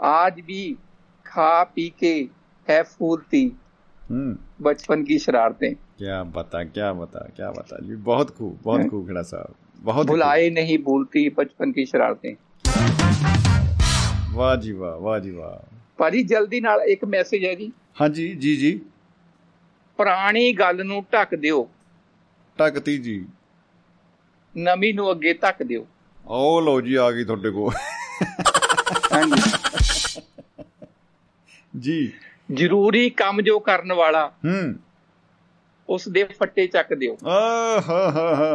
आज 0.00 0.40
भी 0.40 0.76
खा 1.27 1.63
पी 1.75 1.87
के 1.99 2.13
है 2.67 2.81
फूलती 2.85 3.43
हम्म 4.01 4.35
बचपन 4.63 5.03
की 5.03 5.17
शरारतें 5.19 5.73
क्या 5.73 6.23
बता 6.33 6.63
क्या 6.69 6.91
बता 6.93 7.19
क्या 7.35 7.49
बता 7.51 7.77
जी 7.85 7.95
बहुत 8.07 8.29
खूब 8.37 8.57
बहुत 8.63 8.87
खूब 8.89 9.07
खड़ा 9.07 9.21
साहब 9.23 9.53
बहुत 9.81 10.05
ही 10.05 10.09
भुलाए 10.09 10.49
नहीं 10.51 10.77
भूलती 10.83 11.29
बचपन 11.37 11.71
की 11.71 11.85
शरारतें 11.85 12.33
खूब। 12.33 12.41
वाह 14.35 14.55
जी 14.57 14.71
वाह 14.75 14.95
वाह 14.99 15.19
जी 15.19 15.31
वाह 15.33 15.55
ਭਾਜੀ 15.97 16.21
ਜਲਦੀ 16.23 16.59
ਨਾਲ 16.61 16.81
ਇੱਕ 16.89 17.03
ਮੈਸੇਜ 17.07 17.45
ਹੈ 17.45 17.53
ਜੀ 17.55 17.71
हाँ 17.99 18.07
जी 18.09 18.23
जी 18.43 18.51
जी 18.59 18.71
ਪੁਰਾਣੀ 19.99 20.51
ਗੱਲ 20.59 20.83
ਨੂੰ 20.85 21.03
ਢੱਕ 21.13 21.35
ਦਿਓ 21.35 21.67
ਟਕਤੀ 22.59 22.97
ਜੀ 22.99 23.25
ਨਵੀਂ 24.55 24.93
ਨੂੰ 24.93 25.11
ਅੱਗੇ 25.11 25.33
ਧੱਕ 25.41 25.61
ਦਿਓ 25.63 25.85
ਉਹ 26.25 26.61
ਲਓ 26.61 26.81
ਜੀ 26.81 26.95
ਆ 26.95 27.09
ਗਈ 27.11 27.23
ਤੁਹਾਡੇ 27.23 27.49
ਕੋਲ 27.49 27.73
ਜੀ। 31.76 32.12
ਜ਼ਰੂਰੀ 32.52 33.10
ਕੰਮ 33.10 33.40
ਜੋ 33.40 33.58
ਕਰਨ 33.58 33.92
ਵਾਲਾ 33.92 34.32
ਹੂੰ। 34.44 34.74
ਉਸ 35.88 36.08
ਦੇ 36.08 36.24
ਫੱਟੇ 36.24 36.66
ਚੱਕ 36.66 36.94
ਦਿਓ। 36.94 37.16
ਆ 37.26 37.82
ਹਾ 37.88 38.10
ਹਾ 38.10 38.34
ਹਾ 38.34 38.52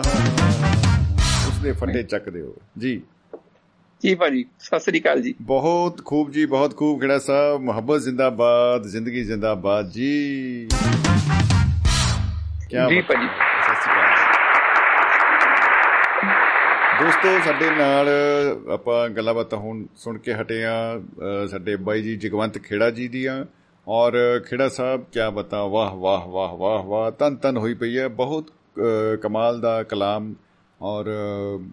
ਉਸ 1.48 1.58
ਦੇ 1.58 1.72
ਫੱਟੇ 1.72 2.04
ਚੱਕ 2.04 2.30
ਦਿਓ। 2.30 2.56
ਜੀ। 2.78 3.02
ਜੀ 4.04 4.16
ਭਾਜੀ 4.16 4.46
ਸਤਿ 4.60 4.80
ਸ੍ਰੀ 4.80 5.02
ਅਕਾਲ 5.02 5.22
ਜੀ। 5.22 5.36
ਬਹੁਤ 5.42 6.06
ਖੂਬ 6.06 6.32
ਜੀ 6.32 6.46
ਬਹੁਤ 6.46 6.78
ਖੂਬ 6.78 7.02
ਖੇੜਾ 7.02 7.20
ਸਾਹਿਬ 7.20 7.62
ਮੁਹੱਬਤ 7.62 8.02
ਜ਼ਿੰਦਾਬਾਦ 8.02 8.88
ਜ਼ਿੰਦਗੀ 8.88 9.24
ਜ਼ਿੰਦਾਬਾਦ 9.24 9.90
ਜੀ। 9.90 10.68
ਕੀ 12.70 12.78
ਜੀ 12.90 13.02
ਭਾਜੀ 13.02 13.28
ਸਤਿ 13.28 13.76
ਸ਼੍ਰੀ 13.82 13.94
ਅਕਾਲ 13.94 14.34
ਦੋਸਤੋ 17.00 17.30
ਸਾਡੇ 17.46 17.70
ਨਾਲ 17.70 18.10
ਆਪਾਂ 18.74 19.10
ਗੱਲਾਂ 19.10 19.34
ਬਾਤਾਂ 19.34 19.58
ਹੁਣ 19.58 19.86
ਸੁਣ 19.96 20.18
ਕੇ 20.18 20.34
ਹਟੇ 20.34 20.66
ਆ 20.66 21.02
ਸਾਡੇ 21.48 21.76
ਬਾਈ 21.76 22.02
ਜੀ 22.02 22.16
ਜਗਵੰਤ 22.16 22.58
ਖੇੜਾ 22.58 22.90
ਜੀ 22.90 23.08
ਦੀਆਂ। 23.08 23.46
ਔਰ 23.88 24.40
ਖੇੜਾ 24.50 24.70
ਸਾਹਿਬ 24.70 25.04
ਕੀ 25.04 25.20
ਬਤਾ 25.34 25.66
ਵਾਹ 25.66 25.96
ਵਾਹ 25.96 26.28
ਵਾਹ 26.28 26.50
ਵਾਹ 26.58 26.84
ਵਾਹ 26.84 27.12
ਤਨ 27.12 27.36
ਤਨ 27.36 27.58
ਹੋਈ 27.58 27.74
ਪਈ 27.74 27.98
ਹੈ। 27.98 28.08
ਬਹੁਤ 28.08 28.52
ਅ, 28.52 29.16
ਕਮਾਲ 29.16 29.62
ਦਾ 29.62 29.84
ਕਲਾਮ 29.84 30.34
ਔਰ 30.82 31.06
ਅ, 31.06 31.64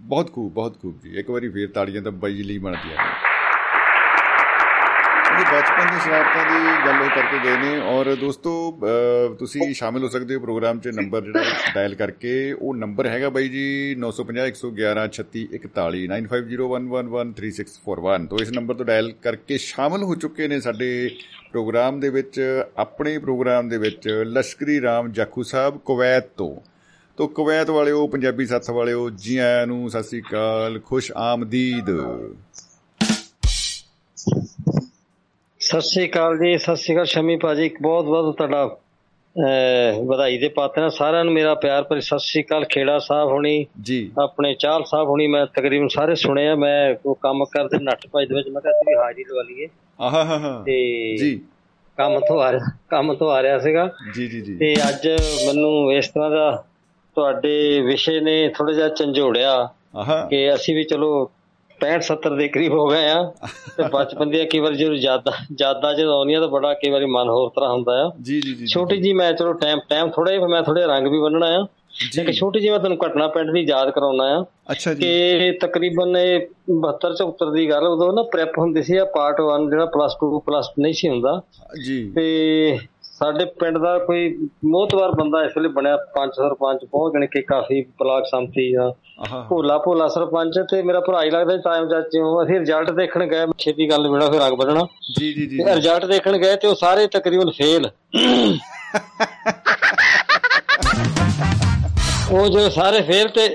ਬਹੁਤ 0.00 0.32
ਖੂਬ 0.32 0.52
ਬਹੁਤ 0.52 0.80
ਖੂਬ 0.82 1.00
ਜੀ। 1.00 1.10
ਇੱਕ 1.18 1.30
ਵਾਰੀ 1.30 1.48
ਫੇਰ 1.48 1.68
ਤਾੜੀਆਂ 1.70 2.02
ਤਾਂ 2.02 2.12
ਬਾਈ 2.12 2.34
ਜੀ 2.34 2.42
ਲਈ 2.42 2.58
ਬਣਦੀਆਂ 2.58 2.96
ਨੇ। 2.96 3.29
ਇਹ 5.40 5.44
ਬਚਪਨ 5.44 5.94
ਦੀ 5.94 6.00
ਸ਼ਰਾਰਤਾਂ 6.00 6.44
ਦੀ 6.44 6.86
ਗੱਲ 6.86 7.02
ਉਹ 7.02 7.08
ਕਰਕੇ 7.08 7.44
ਗਏ 7.44 7.56
ਨੇ 7.56 7.80
ਔਰ 7.80 8.14
ਦੋਸਤੋ 8.14 8.72
ਅ, 8.72 9.34
ਤੁਸੀਂ 9.34 9.74
ਸ਼ਾਮਿਲ 9.74 10.04
ਹੋ 10.04 10.08
ਸਕਦੇ 10.08 10.34
ਹੋ 10.34 10.40
ਪ੍ਰੋਗਰਾਮ 10.40 10.80
'ਚ 10.80 10.88
ਨੰਬਰ 10.88 11.20
ਜਿਹੜਾ 11.20 11.42
ਡਾਇਲ 11.74 11.94
ਕਰਕੇ। 11.94 12.52
ਉਹ 12.52 12.74
ਨੰਬਰ 12.74 13.06
ਹੈਗਾ 13.06 13.28
ਬਾਈ 13.28 13.48
ਜੀ 13.48 13.96
950 13.98 14.46
111 14.46 15.08
36 15.12 15.44
41 15.54 16.06
9501113641 16.10 18.26
ਤੋਂ 18.26 18.38
ਇਸ 18.38 18.50
ਨੰਬਰ 18.50 18.74
ਤੋਂ 18.74 18.84
ਡਾਇਲ 18.84 19.14
ਕਰਕੇ 19.22 19.58
ਸ਼ਾਮਿਲ 19.58 20.02
ਹੋ 20.02 20.14
ਚੁੱਕੇ 20.14 20.48
ਨੇ 20.48 20.60
ਸਾਡੇ 20.60 21.10
ਪ੍ਰੋਗਰਾਮ 21.50 22.00
ਦੇ 22.00 22.08
ਵਿੱਚ 22.08 22.62
ਆਪਣੇ 22.76 23.18
ਪ੍ਰੋਗਰਾਮ 23.18 23.68
ਦੇ 23.68 23.78
ਵਿੱਚ 23.78 24.08
ਲਸ਼ਕਰੀ 24.08 24.80
ਰਾਮ 24.80 25.12
ਜਾਖੂ 25.12 25.42
ਸਾਹਿਬ 25.42 25.78
ਕੁਵੈਤ 25.78 26.28
ਤੋਂ। 26.36 26.56
ਤੋਂ 27.16 27.28
ਕੁਵੈਤ 27.28 27.70
ਵਾਲਿਓ 27.70 28.06
ਪੰਜਾਬੀ 28.06 28.46
ਸਾਥ 28.46 28.70
ਵਾਲਿਓ 28.70 29.10
ਜੀ 29.10 29.36
ਆਇਆਂ 29.36 29.66
ਨੂੰ 29.66 29.90
ਸਤਿ 29.90 30.02
ਸ੍ਰੀ 30.02 30.20
ਅਕਾਲ 30.20 30.80
ਖੁਸ਼ 30.80 31.12
ਆਮਦੀਦ। 31.16 31.90
ਸਤਿ 35.70 35.80
ਸ੍ਰੀ 35.80 36.08
ਅਕਾਲ 36.08 36.36
ਜੀ 36.38 36.56
ਸਤਿ 36.58 36.76
ਸ੍ਰੀ 36.76 36.94
ਅਕਾਲ 36.94 37.04
ਸ਼ਮੀ 37.06 37.36
ਭਾਜੀ। 37.42 37.70
ਬਹੁਤ 37.82 38.04
ਬਹੁਤ 38.04 38.36
ਤੁਹਾਡਾ 38.36 38.64
ਵਧਾਈ 40.06 40.38
ਦੇ 40.38 40.48
ਪਾਤਰ 40.54 40.88
ਸਾਰਿਆਂ 40.90 41.24
ਨੂੰ 41.24 41.32
ਮੇਰਾ 41.34 41.54
ਪਿਆਰ 41.64 41.82
ਭਰੀ 41.90 42.00
ਸਤਿ 42.00 42.18
ਸ੍ਰੀ 42.18 42.42
ਅਕਾਲ। 42.42 42.64
ਖੇੜਾ 42.70 42.98
ਸਾਹਿਬ 42.98 43.28
ਹੋਣੀ 43.28 43.66
ਜੀ। 43.82 43.98
ਆਪਣੇ 44.22 44.52
ਚਾਲ 44.60 44.84
ਸਾਹਿਬ 44.86 45.08
ਹੋਣੀ 45.08 45.26
ਮੈਂ 45.26 45.44
ਤਕਰੀਬਨ 45.56 45.88
ਸਾਰੇ 45.88 46.14
ਸੁਣੇ 46.22 46.46
ਆ। 46.48 46.54
ਮੈਂ 46.54 46.94
ਉਹ 47.06 47.14
ਕੰਮ 47.22 47.44
ਕਰਦੇ 47.52 47.78
ਨੱਠ 47.82 48.06
ਭੱਜ 48.12 48.28
ਦੇ 48.28 48.34
ਵਿੱਚ 48.34 48.48
ਮੈਂ 48.48 48.60
ਕਿਹਾ 48.60 48.72
ਤੁਸੀਂ 48.72 48.96
ਹਾਜ਼ਰੀ 48.98 49.24
ਲਵਾ 49.30 49.42
ਲਈਏ। 49.42 49.68
ਆਹਾ 50.00 50.24
ਹਾ 50.24 50.38
ਹਾ 50.38 50.62
ਤੇ 50.66 50.76
ਜੀ। 51.16 51.34
ਕੰਮ 51.98 52.18
ਤੋਂ 52.20 52.40
ਆ 52.42 52.50
ਰਿਹਾ 52.52 52.70
ਕੰਮ 52.90 53.14
ਤੋਂ 53.14 53.30
ਆ 53.30 53.42
ਰਿਹਾ 53.42 53.58
ਸੀਗਾ। 53.58 53.88
ਜੀ 54.14 54.26
ਜੀ 54.28 54.40
ਜੀ। 54.40 54.56
ਤੇ 54.58 54.74
ਅੱਜ 54.88 55.08
ਮੈਨੂੰ 55.46 55.92
ਇਸ 55.92 56.08
ਤਰ੍ਹਾਂ 56.08 56.30
ਦਾ 56.30 56.50
ਤੁਹਾਡੇ 57.16 57.80
ਵਿਸ਼ੇ 57.80 58.20
ਨੇ 58.20 58.36
ਥੋੜਾ 58.48 58.72
ਜਿਹਾ 58.72 58.88
ਝੰਜੋੜਿਆ 58.88 59.52
ਆਹਾ। 59.96 60.24
ਕਿ 60.30 60.54
ਅਸੀਂ 60.54 60.74
ਵੀ 60.74 60.84
ਚਲੋ 60.84 61.30
65 61.80 62.00
70 62.10 62.36
ਦੇ 62.36 62.48
ਕਰੀਬ 62.48 62.72
ਹੋ 62.72 62.86
ਗਏ 62.86 63.08
ਆ। 63.08 63.32
ਤੇ 63.76 63.82
ਬਚਪਨ 63.92 64.30
ਦੀਆਂ 64.30 64.46
ਕਈ 64.46 64.58
ਵਾਰੀ 64.58 64.74
ਜਦੋਂ 64.74 64.94
ਯਾਦਾਂ 64.94 65.32
ਯਾਦਾਂ 65.60 65.94
ਜਦੋਂ 65.94 66.12
ਆਉਂਦੀਆਂ 66.14 66.40
ਤਾਂ 66.40 66.48
ਬੜਾ 66.48 66.74
ਕਈ 66.74 66.90
ਵਾਰੀ 66.90 67.04
ਮਨ 67.04 67.28
ਹੋਰ 67.28 67.48
ਤਰ੍ਹਾਂ 67.48 67.70
ਹੁੰਦਾ 67.72 68.06
ਆ। 68.06 68.10
ਜੀ 68.22 68.40
ਜੀ 68.40 68.54
ਜੀ 68.54 68.66
ਛੋਟੀ 68.66 68.96
ਜੀ 68.96 69.12
ਮੈਂ 69.12 69.32
ਚਲੋ 69.32 69.52
ਟਾਈਮ 69.52 69.78
ਟਾਈਮ 69.88 70.10
ਥੋੜਾ 70.10 70.32
ਜਿਹਾ 70.32 70.46
ਮੈਂ 70.46 70.62
ਥੋੜੇ 70.62 70.82
ਰੰਗ 70.82 71.06
ਵੀ 71.06 71.18
ਬੰਨਣਾ 71.20 71.46
ਆ। 71.46 71.66
ਜੀ। 72.12 72.20
ਇੱਕ 72.22 72.30
ਛੋਟੀ 72.30 72.60
ਜਿਹੀ 72.60 72.70
ਮੈਂ 72.70 72.78
ਤੁਹਾਨੂੰ 72.78 72.98
ਘਟਨਾ 73.06 73.26
ਪਿੰਡ 73.28 73.50
ਦੀ 73.50 73.60
ਯਾਦ 73.60 73.90
ਕਰਾਉਣਾ 73.90 74.24
ਆ 74.24 74.44
ਅੱਛਾ 74.70 74.94
ਜੀ। 74.94 75.00
ਕਿ 75.00 75.52
ਤਕਰੀਬਨ 75.52 76.16
ਇਹ 76.16 76.40
72 76.70 77.14
74 77.14 77.52
ਦੀ 77.52 77.70
ਗੱਲ 77.70 77.82
ਉਦੋਂ 77.82 78.12
ਨਾ 78.12 78.22
ਪ੍ਰੈਪ 78.22 78.58
ਹੁੰਦੀ 78.58 78.82
ਸੀ 78.82 78.96
ਆ 78.96 79.04
ਪਾਰਟ 79.04 79.36
1 79.40 79.70
ਜਿਹੜਾ 79.70 79.86
ਪਲੱਸ 79.86 80.12
2 80.24 80.38
ਪਲੱਸ 80.38 80.66
ਨਹੀਂ 80.78 80.92
ਸੀ 80.92 81.08
ਹੁੰਦਾ। 81.08 81.42
ਜੀ। 81.84 82.12
ਤੇ 82.16 82.78
ਸਾਡੇ 83.20 83.44
ਪਿੰਡ 83.60 83.78
ਦਾ 83.78 84.00
ਕੋਈ 84.00 84.48
ਮੋਹਤਵਾਰ 84.64 85.14
ਬੰਦਾ 85.14 85.44
ਇਸ 85.44 85.56
ਵੇਲੇ 85.56 85.70
ਬਣਿਆ 85.70 85.96
ਪੰਜ 86.14 86.34
ਸਰਪੰਚ 86.34 86.84
ਬਹੁਤ 86.84 87.12
ਜਣੇ 87.12 87.26
ਕਿ 87.26 87.42
ਕਾਫੀ 87.42 87.86
ਬਲਾਕ 88.00 88.26
ਸੰਮਤੀ 88.26 88.74
ਆ। 88.74 88.92
ਭੋਲਾ 89.48 89.78
ਭੋਲਾ 89.78 90.08
ਸਰਪੰਚ 90.08 90.58
ਤੇ 90.70 90.82
ਮੇਰਾ 90.82 91.00
ਭਰਾ 91.00 91.22
ਹੀ 91.22 91.30
ਲੱਗਦਾ 91.30 91.56
ਟਾਈਮ 91.64 91.88
ਚਾਚਿਓ 91.88 92.42
ਅਸੀਂ 92.42 92.58
ਰਿਜ਼ਲਟ 92.58 92.92
ਦੇਖਣ 92.92 93.26
ਗਏ 93.26 93.46
ਛੇਤੀ 93.58 93.90
ਗੱਲ 93.90 94.10
ਮੇਰਾ 94.10 94.30
ਫਿਰ 94.30 94.40
ਰੰਗ 94.40 94.58
ਬਦਲਣਾ 94.58 94.86
ਜੀ 95.18 95.32
ਜੀ 95.32 95.46
ਜੀ 95.46 95.64
ਰਿਜ਼ਲਟ 95.64 96.04
ਦੇਖਣ 96.04 96.38
ਗਏ 96.38 96.56
ਤੇ 96.56 96.68
ਉਹ 96.68 96.76
ਸਾਰੇ 96.76 97.08
ਤਕਰੀਬਨ 97.08 97.52
ਫੇਲ 97.52 97.90
ਉਹ 102.32 102.48
ਜੋ 102.48 102.70
ਸਾਰੇ 102.70 103.02
ਫੇਲ 103.02 103.28
ਤੇ 103.28 103.48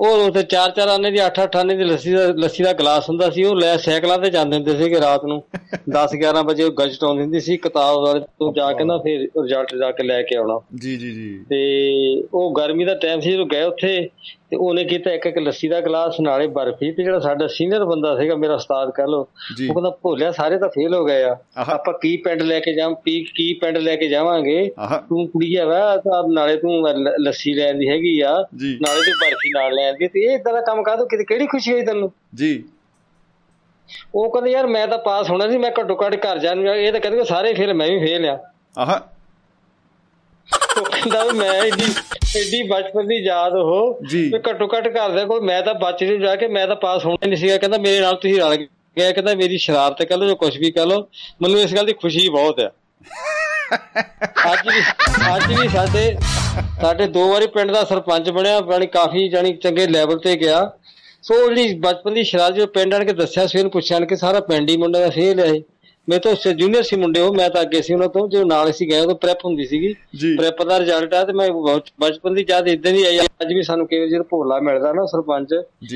ਉਹ 0.00 0.30
ਤੇ 0.30 0.42
ਚਾਰ 0.42 0.70
ਚਾਰ 0.70 0.88
ਆਨੇ 0.88 1.10
ਦੀ 1.10 1.18
8 1.26 1.30
8 1.44 1.46
ਆਨੇ 1.56 1.76
ਦੀ 1.76 1.84
ਲੱਸੀ 1.84 2.12
ਦਾ 2.12 2.26
ਲੱਸੀ 2.26 2.62
ਦਾ 2.62 2.72
ਗਲਾਸ 2.72 3.08
ਹੁੰਦਾ 3.08 3.30
ਸੀ 3.30 3.44
ਉਹ 3.44 3.56
ਲੈ 3.56 3.76
ਸਾਈਕਲਾਂ 3.76 4.18
ਤੇ 4.18 4.30
ਜਾਂਦੇ 4.30 4.56
ਹੁੰਦੇ 4.56 4.76
ਸੀਗੇ 4.76 5.00
ਰਾਤ 5.00 5.24
ਨੂੰ। 5.24 5.42
10 5.90 6.16
11 6.16 6.44
ਵਜੇ 6.44 6.64
ਉਹ 6.64 6.70
ਗਜਟ 6.70 7.04
ਆਉਂਦੀ 7.04 7.22
ਹੁੰਦੀ 7.22 7.40
ਸੀ 7.40 7.56
ਕਿਤਾਬ 7.56 7.96
ਵਾਲੇ 7.96 8.20
ਤੋਂ 8.20 8.52
ਜਾ 8.52 8.72
ਕੇ 8.72 8.84
ਨਾ 8.84 8.98
ਫਿਰ 8.98 9.20
ਰਿਜ਼ਲਟ 9.20 9.74
ਜਾ 9.74 9.90
ਕੇ 9.90 10.02
ਲੈ 10.02 10.22
ਕੇ 10.22 10.36
ਆਉਣਾ। 10.36 10.60
ਜੀ 10.82 10.96
ਜੀ 10.96 11.10
ਜੀ। 11.10 11.44
ਤੇ 11.50 12.22
ਉਹ 12.34 12.54
ਗਰਮੀ 12.54 12.84
ਦਾ 12.84 12.94
ਟਾਈਮ 12.94 13.20
ਸੀ 13.20 13.32
ਜਦੋਂ 13.32 13.46
ਗਏ 13.46 13.62
ਉੱਥੇ 13.62 14.08
ਤੇ 14.50 14.56
ਉਹਨੇ 14.56 14.84
ਕੀਤਾ 14.84 15.10
ਇੱਕ 15.10 15.26
ਇੱਕ 15.26 15.38
ਲੱਸੀ 15.38 15.68
ਦਾ 15.68 15.80
ਗਲਾਸ 15.80 16.20
ਨਾਲੇ 16.20 16.46
ਬਰਫੀ 16.46 16.90
ਤੇ 16.92 17.02
ਜਿਹੜਾ 17.02 17.18
ਸਾਡਾ 17.18 17.46
ਸੀਨੀਅਰ 17.46 17.84
ਬੰਦਾ 17.84 18.16
ਸੀਗਾ 18.18 18.34
ਮੇਰਾ 18.34 18.54
ਉਸਤਾਦ 18.54 18.90
ਕਹ 18.90 19.02
ਲੋ 19.02 19.18
ਉਹ 19.20 19.74
ਕਹਿੰਦਾ 19.74 19.90
ਭੋਲਿਆ 19.90 20.30
ਸਾਰੇ 20.32 20.58
ਤਾਂ 20.58 20.68
ਫੇਲ 20.68 20.94
ਹੋ 20.94 21.04
ਗਏ 21.04 21.22
ਆ। 21.22 21.36
ਆਪਾਂ 21.58 21.94
ਕੀ 22.02 22.16
ਪਿੰਡ 22.16 22.42
ਲੈ 22.42 22.60
ਕੇ 22.60 22.74
ਜਾਵਾਂ 22.74 22.94
ਕੀ 23.04 23.24
ਕੀ 23.36 23.52
ਪਿੰਡ 23.54 23.78
ਲੈ 23.78 23.96
ਕੇ 23.96 24.08
ਜਾਵਾਂਗੇ? 24.08 24.70
ਤੂੰ 25.08 25.26
ਕੁੜੀਆ 25.28 25.64
ਵਾ 25.66 25.96
ਤਾਂ 25.96 26.22
ਨਾਲੇ 26.28 26.56
ਤੂੰ 26.56 26.88
ਲੱਸੀ 27.18 27.54
ਲੈਣ 27.54 27.78
ਦੀ 27.78 27.88
ਹੈਗੀ 27.88 28.20
ਆ। 28.20 28.32
ਨਾਲੇ 28.82 29.00
ਤੂੰ 29.00 29.14
ਬਰਫੀ 29.20 29.50
ਨਾਲ 29.54 29.74
ਲੈਣ 29.74 29.94
ਦੀ 29.96 30.08
ਤੇ 30.08 30.20
ਇਹ 30.20 30.34
ਇਦਾਂ 30.34 30.52
ਦਾ 30.52 30.60
ਕੰਮ 30.60 30.82
ਕਾਹਦੋਂ 30.82 31.06
ਕਿਤੇ? 31.06 31.24
ਕਿਹੜੀ 31.24 31.46
ਖੁਸ਼ੀ 31.46 31.72
ਹੋਈ 31.72 31.82
ਤੈਨੂੰ? 31.82 32.10
ਜੀ। 32.34 32.64
ਉਹ 34.14 34.30
ਕਹਿੰਦਾ 34.30 34.50
ਯਾਰ 34.50 34.66
ਮੈਂ 34.66 34.86
ਤਾਂ 34.88 34.98
ਪਾਸ 34.98 35.30
ਹੋਣਾ 35.30 35.48
ਸੀ 35.50 35.58
ਮੈਂ 35.58 35.70
ਘੱਟੋ 35.80 35.98
ਘੱਟ 36.06 36.26
ਘਰ 36.26 36.38
ਜਾਣ 36.38 36.68
ਇਹ 36.68 36.92
ਤਾਂ 36.92 37.00
ਕਹਿੰਦੇ 37.00 37.24
ਸਾਰੇ 37.24 37.54
ਫੇਲ 37.54 37.74
ਮੈਂ 37.74 37.88
ਵੀ 37.88 37.98
ਫੇਲ 38.06 38.26
ਆ। 38.26 38.38
ਆਹਾ। 38.78 39.00
ਉਹ 40.80 40.84
ਕਹਿੰਦਾ 40.84 41.24
ਮੈਂ 41.24 41.64
ਏਡੀ 41.64 41.84
ਏਡੀ 42.36 42.62
ਬਚਪਨ 42.62 43.06
ਦੀ 43.06 43.16
ਯਾਦ 43.16 43.52
ਉਹ। 43.52 44.00
ਵੀ 44.12 44.30
ਘੱਟੋ 44.50 44.68
ਘੱਟ 44.76 44.88
ਘਰ 44.88 45.10
ਦੇ 45.10 45.24
ਕੋਲ 45.24 45.40
ਮੈਂ 45.40 45.62
ਤਾਂ 45.62 45.74
ਬਚ 45.74 46.04
ਨਹੀਂ 46.04 46.20
ਜਾ 46.20 46.36
ਕੇ 46.36 46.48
ਮੈਂ 46.48 46.66
ਤਾਂ 46.66 46.76
ਪਾਸ 46.76 47.04
ਹੋਣਾ 47.04 47.26
ਨਹੀਂ 47.26 47.36
ਸੀਗਾ। 47.36 47.56
ਕਹਿੰਦਾ 47.56 47.78
ਮੇਰੇ 47.78 48.00
ਨਾਲ 48.00 48.14
ਤੁਸੀਂ 48.14 48.40
ਰਲ 48.40 48.56
ਗਏ। 48.56 49.12
ਕਹਿੰਦਾ 49.12 49.34
ਮੇਰੀ 49.34 49.58
ਸ਼ਰਾਰਤ 49.58 50.02
ਕਹ 50.02 50.14
ਲਓ 50.14 50.28
ਜੋ 50.28 50.34
ਕੁਝ 50.34 50.58
ਵੀ 50.58 50.70
ਕਹ 50.70 50.80
ਲਓ। 50.80 51.08
ਮੈਨੂੰ 51.42 51.60
ਇਸ 51.60 51.74
ਗੱਲ 51.74 51.86
ਦੀ 51.86 51.92
ਖੁਸ਼ੀ 51.92 52.28
ਬਹੁਤ 52.28 52.60
ਆ। 52.60 52.70
ਅੱਜ 54.52 54.68
ਵੀ 54.68 54.80
ਅੱਜ 55.36 55.60
ਵੀ 55.60 55.68
ਸਾਡੇ 55.68 56.16
ਸਾਡੇ 56.80 57.06
ਦੋ 57.06 57.28
ਵਾਰੀ 57.28 57.46
ਪਿੰਡ 57.46 57.70
ਦਾ 57.70 57.84
ਸਰਪੰਚ 57.84 58.30
ਬਣਿਆ। 58.30 58.60
ਜਾਣੀ 58.60 58.86
ਕਾਫੀ 58.86 59.28
ਜਾਣੀ 59.28 59.52
ਚੰਗੇ 59.52 59.86
ਲੈਵਲ 59.86 60.18
ਤੇ 60.18 60.36
ਗਿਆ। 60.36 60.72
ਸੋ 61.22 61.48
ਜਿਹੜੀ 61.48 61.74
ਬਚਪਨ 61.74 62.14
ਦੀ 62.14 62.24
ਸ਼ਰਾਰਤ 62.24 62.54
ਜੋ 62.54 62.66
ਪਿੰਡ 62.66 62.94
ਆਣ 62.94 63.04
ਕੇ 63.04 63.12
ਦੱਸਿਆ 63.12 63.46
ਸੀ 63.46 63.58
ਉਹਨੂੰ 63.58 63.70
ਪੁੱਛਿਆ 63.70 64.00
ਕਿ 64.00 64.16
ਸਾਰਾ 64.16 64.40
ਪਿੰਡ 64.40 64.70
ਹੀ 64.70 64.76
ਮੁੰਡਾ 64.76 65.00
ਦਾ 65.00 65.10
ਫੇਲ 65.10 65.40
ਹੈ 65.40 65.60
ਮੈਂ 66.08 66.18
ਤਾਂ 66.20 66.32
ਉਸ 66.32 66.46
ਜੂਨੀਅਰ 66.48 66.82
ਸੀ 66.82 66.96
ਮੁੰਡੇ 66.96 67.20
ਉਹ 67.20 67.34
ਮੈਂ 67.34 67.48
ਤਾਂ 67.50 67.62
ਅੱਗੇ 67.62 67.80
ਸੀ 67.82 67.94
ਉਹਨਾਂ 67.94 68.08
ਤੋਂ 68.08 68.26
ਜੋ 68.28 68.42
ਨਾਲ 68.44 68.72
ਸੀ 68.72 68.88
ਗਏ 68.90 68.98
ਉਹ 69.00 69.14
ਪ੍ਰੈਪ 69.14 69.44
ਹੁੰਦੀ 69.44 69.64
ਸੀਗੀ। 69.66 69.92
ਪ੍ਰੈਪ 70.36 70.62
ਦਾ 70.62 70.78
ਰਿਜ਼ਲਟ 70.80 71.14
ਆ 71.14 71.24
ਤੇ 71.24 71.32
ਮੈਂ 71.32 71.48
ਬਚਪਨ 72.00 72.34
ਦੀ 72.34 72.44
ਯਾਦ 72.50 72.68
ਇਦਾਂ 72.68 72.92
ਦੀ 72.92 73.02
ਆਈ 73.04 73.18
ਅੱਜ 73.42 73.52
ਵੀ 73.54 73.62
ਸਾਨੂੰ 73.62 73.86
ਕਈ 73.86 73.98
ਵਾਰ 73.98 74.08
ਜਦੋਂ 74.08 74.24
ਭੋਲਾ 74.30 74.58
ਮਿਲਦਾ 74.60 74.92
ਨਾ 74.92 75.06
ਸਰਪੰਚ 75.06 75.54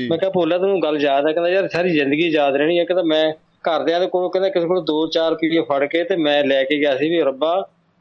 ਮੈਂ 0.09 0.17
ਕਿਹਾ 0.17 0.29
ਭੋਲਾ 0.29 0.57
ਤੈਨੂੰ 0.57 0.81
ਗੱਲ 0.83 1.01
ਯਾਦ 1.01 1.25
ਆ 1.25 1.31
ਕਹਿੰਦਾ 1.31 1.49
ਯਾਰ 1.49 1.67
ਸਾਰੀ 1.67 1.89
ਜ਼ਿੰਦਗੀ 1.89 2.29
ਯਾਦ 2.29 2.55
ਰਹਿਣੀ 2.55 2.79
ਹੈ 2.79 2.83
ਕਹਿੰਦਾ 2.85 3.03
ਮੈਂ 3.03 3.33
ਘਰਦਿਆਂ 3.69 3.99
ਦੇ 3.99 4.07
ਕੋਲ 4.07 4.29
ਕਹਿੰਦਾ 4.29 4.49
ਕਿਸੇ 4.49 4.67
ਕੋਲ 4.67 4.83
2-4 4.91 5.29
ਰੁਪਏ 5.29 5.61
ਫੜ 5.61 5.85
ਕੇ 5.85 6.03
ਤੇ 6.03 6.15
ਮੈਂ 6.15 6.43
ਲੈ 6.43 6.63
ਕੇ 6.63 6.79
ਗਿਆ 6.79 6.97
ਸੀ 6.97 7.09
ਵੀ 7.09 7.21
ਰੱਬਾ 7.21 7.55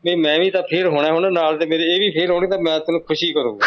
ਵੀ 0.05 0.15
ਮੈਂ 0.17 0.39
ਵੀ 0.39 0.51
ਤਾਂ 0.51 0.63
ਫੇਰ 0.63 0.87
ਹੋਣਾ 0.87 1.13
ਹੁਣ 1.13 1.33
ਨਾਲ 1.33 1.57
ਤੇ 1.59 1.67
ਮੇਰੇ 1.67 1.95
ਇਹ 1.95 1.99
ਵੀ 2.01 2.11
ਫੇਰ 2.11 2.31
ਹੋਣੀ 2.31 2.47
ਤਾਂ 2.47 2.59
ਮੈਂ 2.59 2.79
ਤੈਨੂੰ 2.81 3.01
ਖੁਸ਼ੀ 3.01 3.33
ਕਰੂੰਗਾ। 3.33 3.67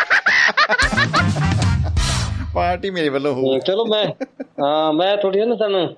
ਪਾਰਟੀ 2.53 2.89
ਮੇਰੇ 2.89 3.09
ਵੱਲੋਂ 3.09 3.34
ਹੋ 3.34 3.59
ਚਲੋ 3.59 3.85
ਮੈਂ 3.85 4.05
ਹਾਂ 4.63 4.93
ਮੈਂ 4.93 5.17
ਥੋੜੀ 5.17 5.45
ਨਾ 5.45 5.55
ਤੁਹਾਨੂੰ 5.55 5.95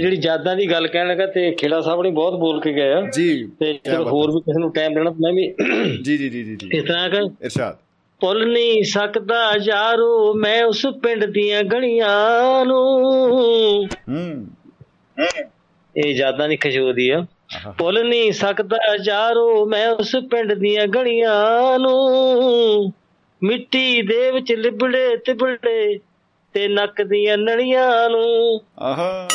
ਜਿਹੜੀ 0.00 0.18
ਯਾਦਾਂ 0.22 0.56
ਦੀ 0.56 0.70
ਗੱਲ 0.70 0.86
ਕਹਿਣ 0.86 1.08
ਲੱਗਾ 1.08 1.26
ਤੇ 1.26 1.50
ਖੇੜਾ 1.50 1.80
ਸਾਹਿਬ 1.80 2.02
ਨੇ 2.02 2.10
ਬਹੁਤ 2.10 2.34
ਬੋਲ 2.34 2.60
ਕੇ 2.60 2.72
ਗਏ 2.72 2.92
ਆ। 2.92 3.00
ਜੀ 3.14 3.50
ਤੇ 3.60 3.78
ਚਲੋ 3.84 4.08
ਹੋਰ 4.08 4.30
ਵੀ 4.30 4.40
ਕਿਸੇ 4.40 4.60
ਨੂੰ 4.60 4.72
ਟਾਈਮ 4.72 4.94
ਦੇਣਾ 4.94 5.10
ਮੈਂ 5.10 5.32
ਵੀ 5.32 5.54
ਜੀ 6.02 6.16
ਜੀ 6.18 6.28
ਜੀ 6.28 6.44
ਜੀ 6.44 6.68
ਇਸ 6.72 6.84
ਤਰ੍ਹਾਂ 6.84 7.10
ਕਰ। 7.10 7.22
ਇਰਸ਼ਾਦ। 7.42 7.76
ਭੁੱਲ 8.20 8.52
ਨਹੀਂ 8.52 8.82
ਸਕਦਾ 8.84 9.52
ਯਾਰੋ 9.62 10.34
ਮੈਂ 10.34 10.64
ਉਸ 10.64 10.86
ਪਿੰਡ 11.02 11.24
ਦੀਆਂ 11.24 11.62
ਗਲੀਆਂ 11.62 12.64
ਨੂੰ। 12.64 12.82
ਹੂੰ। 14.08 14.46
ਇਹ 15.96 16.14
ਯਾਦਾਂ 16.14 16.48
ਦੀ 16.48 16.56
ਖੁਸ਼ਬੂ 16.56 16.92
ਆ। 17.12 17.26
ਭੁੱਲ 17.78 18.08
ਨਹੀਂ 18.08 18.32
ਸਕਦਾ 18.32 18.76
ਯਾਰੋ 19.04 19.66
ਮੈਂ 19.66 19.88
ਉਸ 19.88 20.16
ਪਿੰਡ 20.30 20.52
ਦੀਆਂ 20.52 20.86
ਗਲੀਆਂ 20.86 21.78
ਨੂੰ। 21.78 22.92
ਮਿੱਟੀ 23.44 24.02
ਦੇ 24.02 24.30
ਵਿੱਚ 24.30 24.52
ਲਿਬੜੇ 24.52 25.16
ਤਿਬੜੇ 25.16 26.00
ਤੇ 26.52 26.68
ਨੱਕ 26.68 27.02
ਦੀਆਂ 27.02 27.38
ਨਲੀਆਂ 27.38 28.10
ਨੂੰ। 28.10 28.60
ਆਹਾ। 28.78 29.28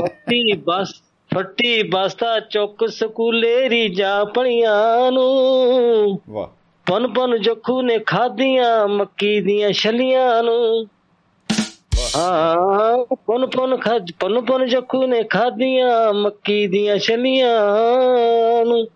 ਫੱਟੀ 0.00 0.52
ਬਸ 0.52 1.02
ਫੱਟੀ 1.34 1.82
ਬਸਤਾ 1.82 2.40
ਚੁੱਕ 2.40 2.88
ਸਕੂਲੇ 2.88 3.68
ਰੀਜਾਂ 3.70 4.24
ਪਣੀਆਂ 4.24 5.12
ਨੂੰ। 5.12 6.20
ਵਾਹ। 6.30 6.46
ਪਨ 6.90 7.08
ਪਨ 7.08 7.40
ਜੱਖੂ 7.40 7.82
ਨੇ 7.82 7.98
ਖਾਧੀਆਂ 7.98 8.88
ਮੱਕੀ 8.88 9.40
ਦੀਆਂ 9.40 9.72
ਛਲੀਆਂ 9.72 10.42
ਨੂੰ। 10.42 10.86
ਹਾਂ 12.16 13.14
ਪਨ 13.14 13.46
ਪਨ 13.46 13.76
ਖਾਜ 13.76 14.12
ਪਨ 14.20 14.40
ਪਨ 14.40 14.66
ਜੱਖੂ 14.66 15.06
ਨੇ 15.06 15.22
ਖਾਧੀਆਂ 15.22 16.12
ਮੱਕੀ 16.12 16.66
ਦੀਆਂ 16.66 16.98
ਛਲੀਆਂ 16.98 17.60
ਨੂੰ। 18.64 18.86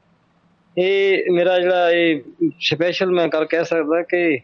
ਇਹ 0.79 1.33
ਮੇਰਾ 1.33 1.59
ਜਿਹੜਾ 1.59 1.91
ਇਹ 1.91 2.21
ਸਪੈਸ਼ਲ 2.61 3.11
ਮੈਂ 3.11 3.29
ਕਰ 3.29 3.45
ਕਹਿ 3.45 3.65
ਸਕਦਾ 3.65 4.03
ਕਿ 4.03 4.39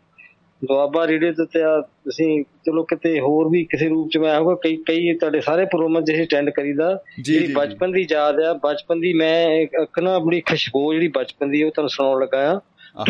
ਦੁਆਬਾ 0.65 1.07
ਰੇਡੀਓ 1.07 1.33
ਤੇ 1.33 1.61
ਤੁਸੀਂ 1.83 2.45
ਚਲੋ 2.67 2.83
ਕਿਤੇ 2.83 3.21
ਹੋਰ 3.21 3.49
ਵੀ 3.49 3.65
ਕਿਸੇ 3.65 3.89
ਰੂਪ 3.89 4.11
ਚ 4.11 4.19
ਮੈਂ 4.19 4.35
ਆਊਗਾ 4.35 4.55
ਕਈ 4.55 4.77
ਕਈ 4.77 5.15
ਤੁਹਾਡੇ 5.15 5.41
ਸਾਰੇ 5.41 5.65
ਪ੍ਰੋਗਰਾਮਾਂ 5.65 6.03
ਜਿਹੇ 6.03 6.25
ਅਟੈਂਡ 6.25 6.51
ਕਰੀਦਾ 6.51 7.03
ਜੀ, 7.23 7.35
ਜਿਹੜੀ। 7.35 7.53
ਬਚਪਨ 7.55 7.93
ਦੀ 7.93 8.07
ਯਾਦ 8.11 8.41
ਆ 8.41 8.53
ਬਚਪਨ 8.53 9.01
ਦੀ 9.01 9.13
ਮੈਂ 9.13 9.47
ਇੱਕ 9.83 10.01
ਨਾ 10.01 10.19
ਬੜੀ 10.19 10.41
ਖੁਸ਼ਬੂ 10.41 10.93
ਜਿਹੜੀ 10.93 11.09
ਬਚਪਨ 11.09 11.51
ਦੀ 11.51 11.63
ਉਹ 11.63 11.71
ਤੁਹਾਨੂੰ 11.71 11.91
ਸੁਣਾਉਣ 11.91 12.23
ਲੱਗਾ 12.23 12.61
ਆ 12.97 13.05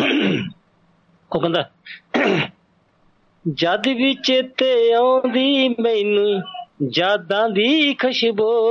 ਉਹ 1.35 1.41
ਕਹਿੰਦਾ 1.41 1.69
ਜਦ 3.53 3.87
ਵੀ 3.87 4.13
ਚੇਤੇ 4.13 4.93
ਆਉਂਦੀ 4.93 5.69
ਮੈਨੂੰ 5.69 6.41
ਯਾਦਾਂ 6.93 7.49
ਦੀ 7.49 7.93
ਖੁਸ਼ਬੂ। 7.93 8.65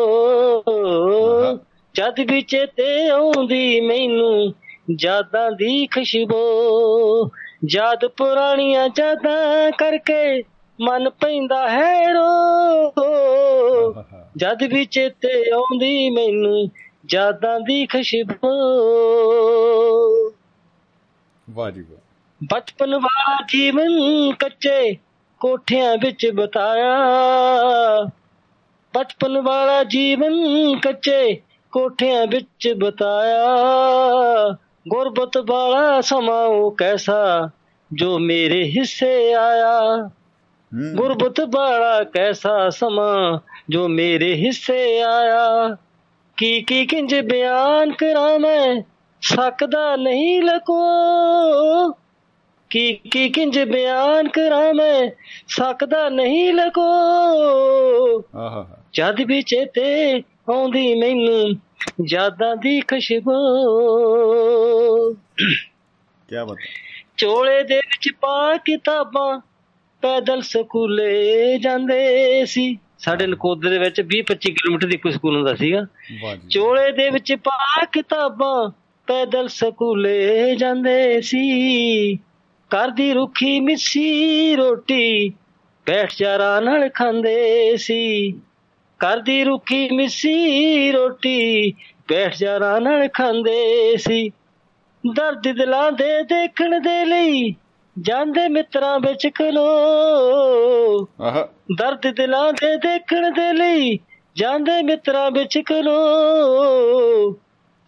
ਜਦ 1.94 2.20
ਵੀ 2.30 2.42
ਚੇਤੇ 2.42 3.08
ਆਉਂਦੀ 3.08 3.80
ਮੈਨੂੰ 3.80 4.54
ਯਾਦਾਂ 5.00 5.50
ਦੀ 5.50 5.86
ਖੁਸ਼ਬੂ। 5.86 7.30
ਯਾਦ 7.70 8.06
ਪੁਰਾਣੀਆਂ 8.06 8.88
ਯਾਦਾਂ 8.98 9.70
ਕਰਕੇ 9.70 10.42
ਮਨ 10.80 11.10
ਪੈਂਦਾ 11.10 11.70
ਹੈ 11.70 12.12
ਰੋ। 12.12 12.92
ਜਦ 14.36 14.62
ਵੀ 14.62 14.84
ਚੇਤੇ 14.84 15.50
ਆਉਂਦੀ 15.50 16.10
ਮੈਨੂੰ 16.10 16.68
ਯਾਦਾਂ 17.10 17.60
ਦੀ 17.60 17.86
ਖੁਸ਼ਬੂ। 17.86 18.48
ਵਾਹ 21.50 21.70
ਜੀ 21.70 21.80
ਵਾਹ। 21.80 21.98
ਬਚਪਨ 22.44 22.94
ਵਾਲਾ 22.94 23.46
ਜੀਵਨ 23.52 23.88
ਕੱਚੇ 24.38 24.96
ਕੋਠਿਆਂ 25.40 25.96
ਵਿੱਚ 25.96 26.30
ਬਤਾਇਆ। 26.34 26.96
ਬਚਪਨ 28.94 29.40
ਵਾਲਾ 29.40 29.84
ਜੀਵਨ 29.84 30.32
ਕੱਚੇ 30.82 31.40
ਕੋਠਿਆਂ 31.72 32.26
ਵਿੱਚ 32.26 32.72
ਬਤਾਇਆ 32.76 33.46
ਗੁਰਬਤ 34.88 35.36
ਵਾਲਾ 35.38 36.00
ਸਮਾਂ 36.00 36.44
ਉਹ 36.44 36.70
ਕੈਸਾ 36.78 37.50
ਜੋ 37.90 38.18
ਮੇਰੇ 38.18 38.62
ਹਿੱਸੇ 38.64 39.34
ਆਇਆ 39.34 39.80
ਹੂੰ 40.72 40.94
ਗੁਰਬਤ 40.94 41.40
ਵਾਲਾ 41.40 42.02
ਕੈਸਾ 42.04 42.68
ਸਮਾਂ 42.70 43.38
ਜੋ 43.70 43.88
ਮੇਰੇ 43.88 44.34
ਹਿੱਸੇ 44.34 45.00
ਆਇਆ 45.02 45.76
ਕੀ 46.38 46.60
ਕੀ 46.62 46.86
ਕਿੰਜ 46.86 47.14
ਬਿਆਨ 47.14 47.92
ਕਰਾਂ 47.92 48.38
ਮੈਂ 48.38 48.82
ਸਕਦਾ 49.22 49.96
ਨਹੀਂ 49.96 50.42
ਲਕੋ 50.42 50.78
ਕੀ 52.70 52.92
ਕੀ 53.10 53.28
ਕਿੰਜ 53.28 53.58
ਬਿਆਨ 53.58 54.28
ਕਰਾਂ 54.28 54.74
ਮੈਂ 54.74 55.10
ਸਕਦਾ 55.48 56.08
ਨਹੀਂ 56.08 56.52
ਲਕੋ 56.54 56.88
ਆਹਾ 58.36 58.66
ਜਦ 58.92 59.20
ਵੀ 59.20 59.42
ਚੇਤੇ 59.42 60.22
ਆਉਂਦੀ 60.50 60.94
ਮੈਨੂੰ 60.94 61.54
ਯਾਦਾਂ 62.08 62.56
ਦੀ 62.56 62.80
ਖੁਸ਼ਬੂ। 62.80 63.32
ਕੀ 66.28 66.36
ਬਾਤ 66.36 66.56
ਚੋਲੇ 67.16 67.62
ਦੇ 67.62 67.76
ਵਿੱਚ 67.76 68.10
ਪਾ 68.20 68.56
ਕਿਤਾਬਾਂ 68.56 69.40
ਪੈਦਲ 70.02 70.40
ਸਕੂਲੇ 70.40 71.58
ਜਾਂਦੇ 71.58 72.44
ਸੀ। 72.46 72.78
ਸਾਡੇ 72.98 73.26
ਨਕੋਦਰ 73.26 73.70
ਦੇ 73.70 73.78
ਵਿੱਚ 73.78 74.00
20 74.00 74.22
25 74.22 74.50
ਕਿਲੋਮੀਟਰ 74.50 74.86
ਦੀ 74.86 74.98
ਕੋਈ 74.98 75.12
ਸਕੂਲ 75.12 75.36
ਹੁੰਦਾ 75.36 75.54
ਸੀਗਾ। 75.54 75.86
ਚੋਲੇ 76.50 76.92
ਦੇ 76.92 77.10
ਵਿੱਚ 77.10 77.34
ਪਾ 77.34 77.84
ਕਿਤਾਬਾਂ 77.92 78.70
ਪੈਦਲ 79.06 79.48
ਸਕੂਲੇ 79.48 80.56
ਜਾਂਦੇ 80.56 81.20
ਸੀ। 81.20 82.16
ਘਰ 82.70 82.90
ਦੀ 82.90 83.12
ਰੁੱਖੀ 83.12 83.60
ਮਿੱਸੀ 83.60 84.56
ਰੋਟੀ 84.56 85.28
ਬੈਠ 85.86 86.12
ਚਾਰਾਂ 86.14 86.62
ਨਾਲ 86.62 86.88
ਖਾਂਦੇ 86.88 87.76
ਸੀ। 87.76 88.32
ਘਰ 89.02 89.20
ਦੀ 89.20 89.44
ਰੁੱਖੀ 89.44 89.88
ਮਿੱਸੀ 89.90 90.92
ਰੋਟੀ 90.92 91.72
ਬੈਠ 92.08 92.34
ਚਾਰਾਂ 92.34 92.80
ਨਾਲ 92.80 93.08
ਖਾਂਦੇ 93.08 93.96
ਸੀ। 93.96 94.28
ਦਰਦ 95.04 95.48
ਦਿਲਾਂ 95.48 95.92
ਦੇ 95.92 96.22
ਦੇਖਣ 96.22 96.80
ਦੇ 96.80 97.04
ਲਈ 97.04 97.54
ਜਾਂਦੇ 97.98 98.48
ਮਿੱਤਰਾਂ 98.48 98.98
ਵਿੱਚ 99.00 99.28
ਖਲੋ। 99.34 99.68
ਦਰਦ 101.78 102.10
ਦਿਲਾਂ 102.10 102.52
ਦੇ 102.52 102.76
ਦੇਖਣ 102.76 103.30
ਦੇ 103.30 103.52
ਲਈ 103.52 103.98
ਜਾਂਦੇ 104.36 104.82
ਮਿੱਤਰਾਂ 104.82 105.30
ਵਿੱਚ 105.30 105.58
ਖਲੋ। 105.66 105.98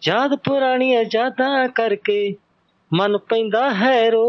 ਯਾਦ 0.01 0.35
ਪੁਰਾਣੀਆਂ 0.35 1.03
ਯਾਦਾਂ 1.15 1.67
ਕਰਕੇ 1.67 2.35
ਮਨ 2.95 3.17
ਪੈਂਦਾ 3.17 3.73
ਹੈ 3.73 4.09
ਰੋ 4.09 4.25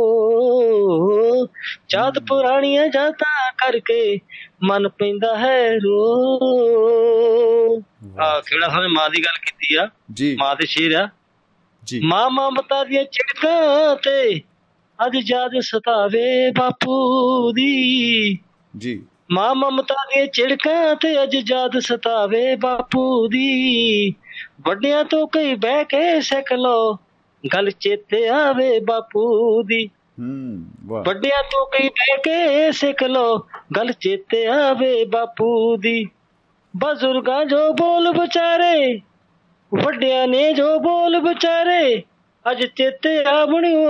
ਯਾਦ 1.92 2.18
ਪੁਰਾਣੀਆਂ 2.18 2.86
ਯਾਦਾਂ 2.86 3.52
ਕਰਕੇ 3.52 4.18
ਮਨ 4.62 4.88
ਪੈਂਦਾ 4.88 5.38
ਹੈ 5.38 5.72
ਰੋ 5.74 6.18
ਆ 8.20 8.40
ਕਿਹੜਾ 8.40 8.68
ਸਾਨੂੰ 8.68 8.90
ਮਾਂ 8.90 9.10
ਦੀ 9.10 9.22
ਗੱਲ 9.22 9.38
ਕੀਤੀ 9.38 9.74
ਆ? 9.74 9.88
ਮਾਂ 10.38 10.56
ਦੇ 10.56 10.66
ਸ਼ੇਰ 10.66 10.94
ਆ? 10.94 11.08
ਜੀ। 11.84 12.00
ਮਾਂ 12.04 12.30
ਮਮਤਾ 12.30 12.84
ਦੀਆਂ 12.84 13.04
ਚਿੜਕਾਂ 13.04 13.96
ਤੇ 13.96 14.42
ਅੱਜ 15.06 15.30
ਯਾਦ 15.30 15.50
ਸਤਾਵੇ 15.60 16.50
ਬਾਪੂ 16.50 17.52
ਦੀ। 17.52 18.38
ਜੀ। 18.76 19.06
ਮਾਂ 19.30 19.54
ਮਮਤਾ 19.54 19.94
ਦੀਆਂ 19.94 20.26
ਚਿੜਕਾਂ 20.26 20.94
ਤੇ 20.94 21.22
ਅੱਜ 21.22 21.36
ਯਾਦ 21.50 21.78
ਸਤਾਵੇ 21.78 22.56
ਬਾਪੂ 22.56 23.28
ਦੀ। 23.28 24.10
ਵੱਡਿਆਂ 24.60 25.04
ਤੋਂ 25.04 25.28
ਕਈ 25.28 25.54
ਬਹਿ 25.54 25.84
ਕੇ 25.84 26.20
ਸਿੱਖ 26.20 26.52
ਲੋ 26.52 26.98
ਗੱਲ 27.54 27.70
ਚੇਤੇ 27.70 28.28
ਆਵੇ 28.28 28.78
ਬਾਪੂ 28.80 29.62
ਦੀ। 29.62 29.86
ਹੂੰ 30.20 30.64
ਵਾਹ। 30.86 31.04
ਵੱਡਿਆਂ 31.04 31.42
ਤੋਂ 31.42 31.66
ਕਈ 31.66 31.88
ਬਹਿ 31.88 32.16
ਕੇ 32.18 32.72
ਸਿੱਖ 32.72 33.02
ਲੋ 33.02 33.38
ਗੱਲ 33.76 33.92
ਚੇਤੇ 33.92 34.46
ਆਵੇ 34.46 35.04
ਬਾਪੂ 35.04 35.76
ਦੀ। 35.76 36.06
ਬਜ਼ੁਰਗਾਂ 36.74 37.44
ਜੋ 37.44 37.72
ਬੋਲ 37.72 38.10
ਵਿਚਾਰੇ 38.20 39.00
ਵੱਡਿਆਂ 39.82 40.28
ਨੇ 40.28 40.52
ਜੋ 40.52 40.78
ਬੋਲ 40.78 41.18
ਵਿਚਾਰੇ 41.20 42.02
ਅੱਜ 42.50 42.64
ਚੇਤੇ 42.66 43.24
ਆਵਣਿਓ 43.24 43.86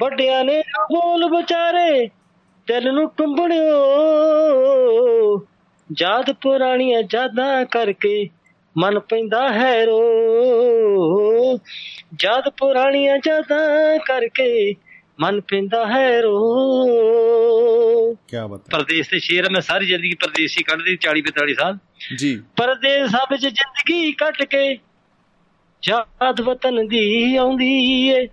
ਵੱਡਿਆਂ 0.00 0.44
ਨੇ 0.44 0.60
ਜੋ 0.60 0.84
ਬੋਲ 0.84 1.24
ਵਿਚਾਰੇ 1.36 2.06
ਦਿਲ 2.68 2.92
ਨੂੰ 2.94 3.10
ਟੁੰਬਣਿਓ। 3.16 3.82
ਯਾਦ 6.00 6.32
ਪੁਰਾਣੀਆਂ 6.32 7.02
ਯਾਦਾਂ 7.14 7.64
ਕਰਕੇ 7.64 8.28
ਮਨ 8.78 8.98
ਪੈਂਦਾ 8.98 9.52
ਹੈ 9.52 9.84
ਰੋ। 9.84 10.02
ਯਾਦ 12.22 12.48
ਪੁਰਾਣੀਆਂ 12.58 13.18
ਯਾਦਾਂ 13.26 13.98
ਕਰਕੇ 13.98 14.74
ਮਨ 15.20 15.40
ਪੈਂਦਾ 15.40 15.86
ਹੈ 15.86 16.20
ਰੋ। 16.20 16.54
ਕੀ 18.14 18.36
ਬਾਤ 18.48 18.60
ਪਰਦੇਸ 18.70 19.08
ਤੇ 19.08 19.18
ਸ਼ੇਰ 19.18 19.50
ਮੈਂ 19.50 19.60
ਸਾਰੀ 19.60 19.86
ਜ਼ਿੰਦਗੀ 19.86 20.14
ਪਰਦੇਸੀ 20.14 20.62
ਕੱਢਦੀ 20.62 20.96
40 21.00 21.22
45 21.22 21.54
ਸਾਲ। 21.54 21.78
ਜੀ। 22.16 22.42
ਪਰਦੇਸਾਂ 22.56 23.26
ਵਿੱਚ 23.30 23.42
ਜ਼ਿੰਦਗੀ 23.42 24.12
ਕੱਟ 24.12 24.44
ਕੇ 24.44 24.78
ਯਾਦ 25.84 26.40
ਵਤਨ 26.40 26.88
ਦੀ 26.88 27.36
ਆਉਂਦੀ 27.36 28.08
ਏ। 28.08 28.28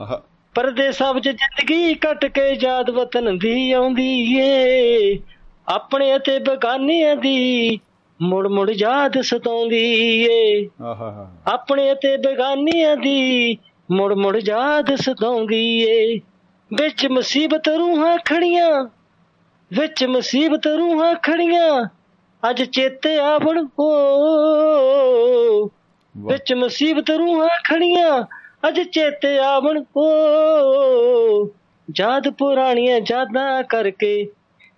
ਆਹਾ। 0.00 0.22
ਪਰਦੇਸਾਂ 0.54 1.14
ਵਿੱਚ 1.14 1.24
ਜ਼ਿੰਦਗੀ 1.24 1.94
ਕੱਟ 1.94 2.24
ਕੇ 2.24 2.52
ਯਾਦ 2.60 2.90
ਵਤਨ 2.90 3.38
ਦੀ 3.38 3.72
ਆਉਂਦੀ 3.72 4.38
ਏ। 4.38 5.18
ਆਪਣੇ 5.68 6.16
ਅਤੇ 6.16 6.38
ਬਗਾਨਿਆਂ 6.38 7.16
ਦੀ 7.16 7.80
ਮੁੜ 8.22 8.46
ਮੁੜ 8.48 8.70
ਯਾਦ 8.70 9.20
ਸਤਾਉਂਦੀ 9.20 9.78
ਏ 10.24 10.68
ਆਹਾ 10.82 11.10
ਹਾ 11.10 11.36
ਆਪਣੇ 11.46 11.92
ਅਤੇ 11.92 12.16
ਬੇਗਾਨੀਆਂ 12.16 12.96
ਦੀ 12.96 13.58
ਮੁੜ 13.90 14.12
ਮੁੜ 14.14 14.36
ਯਾਦ 14.48 14.94
ਸਤਾਉਂਦੀ 14.94 15.80
ਏ 15.80 16.18
ਵਿੱਚ 16.74 17.06
ਮੁਸੀਬਤ 17.06 17.68
ਰੂਹਾਂ 17.68 18.18
ਖੜੀਆਂ 18.24 18.84
ਵਿੱਚ 19.72 20.04
ਮੁਸੀਬਤ 20.04 20.66
ਰੂਹਾਂ 20.66 21.14
ਖੜੀਆਂ 21.14 21.84
ਅੱਜ 22.50 22.62
ਚੇਤੇ 22.62 23.18
ਆਵਣ 23.18 23.66
ਹੋ 23.80 23.90
ਵਾਹ। 26.16 26.32
ਵਿੱਚ 26.32 26.54
ਮੁਸੀਬਤ 26.54 27.10
ਰੂਹਾਂ 27.10 27.48
ਖੜੀਆਂ 27.64 28.22
ਅੱਜ 28.68 28.80
ਚੇਤੇ 28.80 29.38
ਆਵਣ 29.38 29.84
ਹੋ 29.96 30.06
ਯਾਦ 31.96 32.28
ਪੁਰਾਣੀਆਂ 32.30 33.00
ਯਾਦਾਂ 33.10 33.62
ਕਰਕੇ 33.62 34.28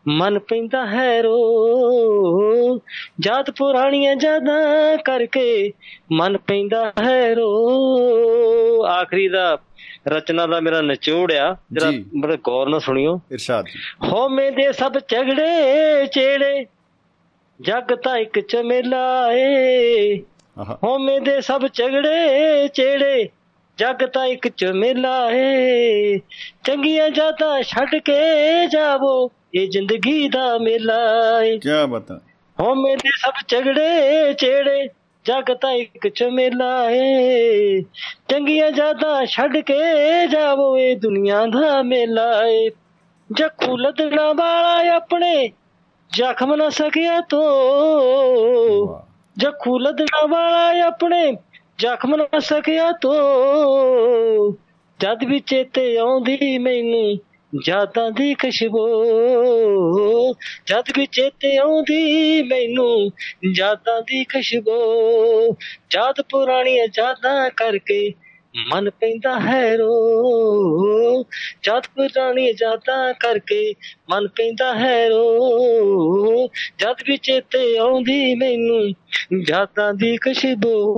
ਮਨ 0.08 0.38
ਪੈਂਦਾ 0.38 0.86
ਹੈ 0.86 1.22
ਰੋ 1.22 2.80
ਯਾਦ 3.26 3.50
ਪੁਰਾਣੀਆਂ 3.50 4.16
ਯਾਦਾਂ 4.22 4.98
ਕਰਕੇ 4.98 5.72
ਮਨ 6.12 6.36
ਪੈਂਦਾ 6.36 6.92
ਹੈ 7.06 7.34
ਰੋ 7.34 8.86
ਆਖਰੀ 8.86 9.28
ਦਾ 9.28 9.58
ਰਚਨਾ 10.08 10.46
ਦਾ 10.46 10.60
ਮੇਰਾ 10.60 10.80
ਨਿਚੋੜ 10.80 11.32
ਆ। 11.32 11.56
ਜਰਾ। 11.72 11.92
ਬੜੇ 12.20 12.38
ਗੌਰ 12.44 12.68
ਨਾਲ 12.68 12.80
ਸੁਣਿਓ। 12.80 13.20
ਇਰਸ਼ਾਦ 13.32 13.64
ਹੋਮੇ 14.04 14.50
ਦੇ 14.50 14.72
ਸਭ 14.72 14.92
ਝਗੜੇ 15.08 16.06
ਚੇੜੇ 16.06 16.66
ਜਗ 17.60 17.94
ਤਾਂ 17.94 18.16
ਇੱਕ 18.16 18.40
ਚਮੇਲਾ 18.40 19.32
ਏ। 19.32 20.18
ਹੋਮੇ 20.84 21.20
ਦੇ 21.20 21.40
ਸਭ 21.40 21.66
ਝਗੜੇ 21.74 22.68
ਚੇੜੇ 22.68 23.28
ਜਗ 23.78 24.06
ਤਾਂ 24.06 24.26
ਇੱਕ 24.26 24.48
ਚਮੇਲਾ 24.48 25.30
ਏ। 25.30 26.18
ਚੰਗੀਆਂ 26.64 27.10
ਜਾਤਾਂ 27.10 27.62
ਛੱਡ 27.62 27.96
ਕੇ 27.96 28.20
ਜਾਵੋ। 28.66 29.30
ਇਹ 29.56 29.68
ਜ਼ਿੰਦਗੀ 29.68 30.28
ਦਾ 30.28 30.58
ਮੇਲਾ 30.58 30.98
ਏ। 31.42 31.58
ਕੀ 31.58 31.86
ਬਾਤ। 31.88 32.10
ਹੈ 32.10 32.96
ਦੇ 32.96 33.10
ਸਭ 33.16 33.32
ਝਗੜੇ 33.48 34.32
ਚੇੜੇ 34.32 34.88
ਜਗ 35.24 35.54
ਤਾਂ 35.54 35.72
ਇੱਕ 35.72 36.08
ਚਮੇਲਾ 36.08 36.90
ਏ। 36.90 37.82
ਚੰਗੀਆਂ 38.28 38.70
ਜਾਤਾਂ 38.70 39.26
ਛੱਡ 39.26 39.58
ਕੇ 39.58 39.74
ਜਾਵੋ 40.26 40.78
ਇਹ 40.78 40.96
ਦੁਨੀਆ 40.96 41.46
ਦਾ 41.46 41.82
ਮੇਲਾ 41.82 42.46
ਏ। 42.46 42.70
ਜਖੂ 43.32 43.76
ਲਦਣਾ 43.76 44.32
ਵਾਲਾ 44.32 44.96
ਆਪਣੇ 44.96 45.52
ਜ਼ਖਮ 46.12 46.54
ਨਾ 46.54 46.68
ਸਕਿਆ 46.68 47.20
ਤੋ। 47.20 47.42
ਜਖੂ 49.38 49.78
ਲਦਣਾ 49.78 50.26
ਵਾਲਾ 50.26 50.86
ਆਪਣੇ 50.86 51.36
ਜ਼ਖਮ 51.78 52.16
ਨਾ 52.16 52.38
ਸਕਿਆ 52.38 52.92
ਤੋ। 52.92 53.14
ਜਦ 55.00 55.24
ਵੀ 55.24 55.40
ਚੇਤੇ 55.40 55.96
ਆਉਂਦੀ 55.96 56.58
ਮੈਨੂੰ 56.58 57.16
ਯਾਦਾਂ 57.68 58.10
ਦੀ 58.10 58.34
ਖੁਸ਼ਬੂ, 58.34 59.04
ਜਦ 60.66 60.84
ਵੀ 60.98 61.06
ਚੇਤੇ 61.06 61.56
ਆਉਂਦੀ 61.56 62.42
ਮੈਨੂੰ 62.42 63.10
ਯਾਦਾਂ 63.56 64.02
ਦੀ 64.02 64.24
ਖੁਸ਼ਬੂ। 64.24 65.56
ਯਾਦ 65.94 66.14
ਪੁਰਾਣੀਆਂ 66.30 66.86
ਯਾਦਾਂ 66.98 67.50
ਕਰਕੇ 67.50 68.12
ਮਨ 68.68 68.90
ਪੈਂਦਾ 68.90 69.40
ਹੈ 69.40 69.76
ਰੋ। 69.76 71.22
ਜਦ 71.62 71.82
ਪੁਰਾਣੀਆਂ 71.94 72.52
ਯਾਦਾਂ 72.62 73.14
ਕਰਕੇ 73.14 73.74
ਮਨ 74.10 74.28
ਪੈਂਦਾ 74.28 74.74
ਹੈ 74.74 75.08
ਰੋ। 75.08 76.48
ਜਦ 76.78 76.94
ਵੀ 77.08 77.16
ਚੇਤੇ 77.16 77.76
ਆਉਂਦੀ 77.76 78.34
ਮੈਨੂੰ 78.34 78.88
ਯਾਦਾਂ 79.48 79.94
ਦੀ 79.94 80.16
ਖੁਸ਼ਬੂ। 80.16 80.94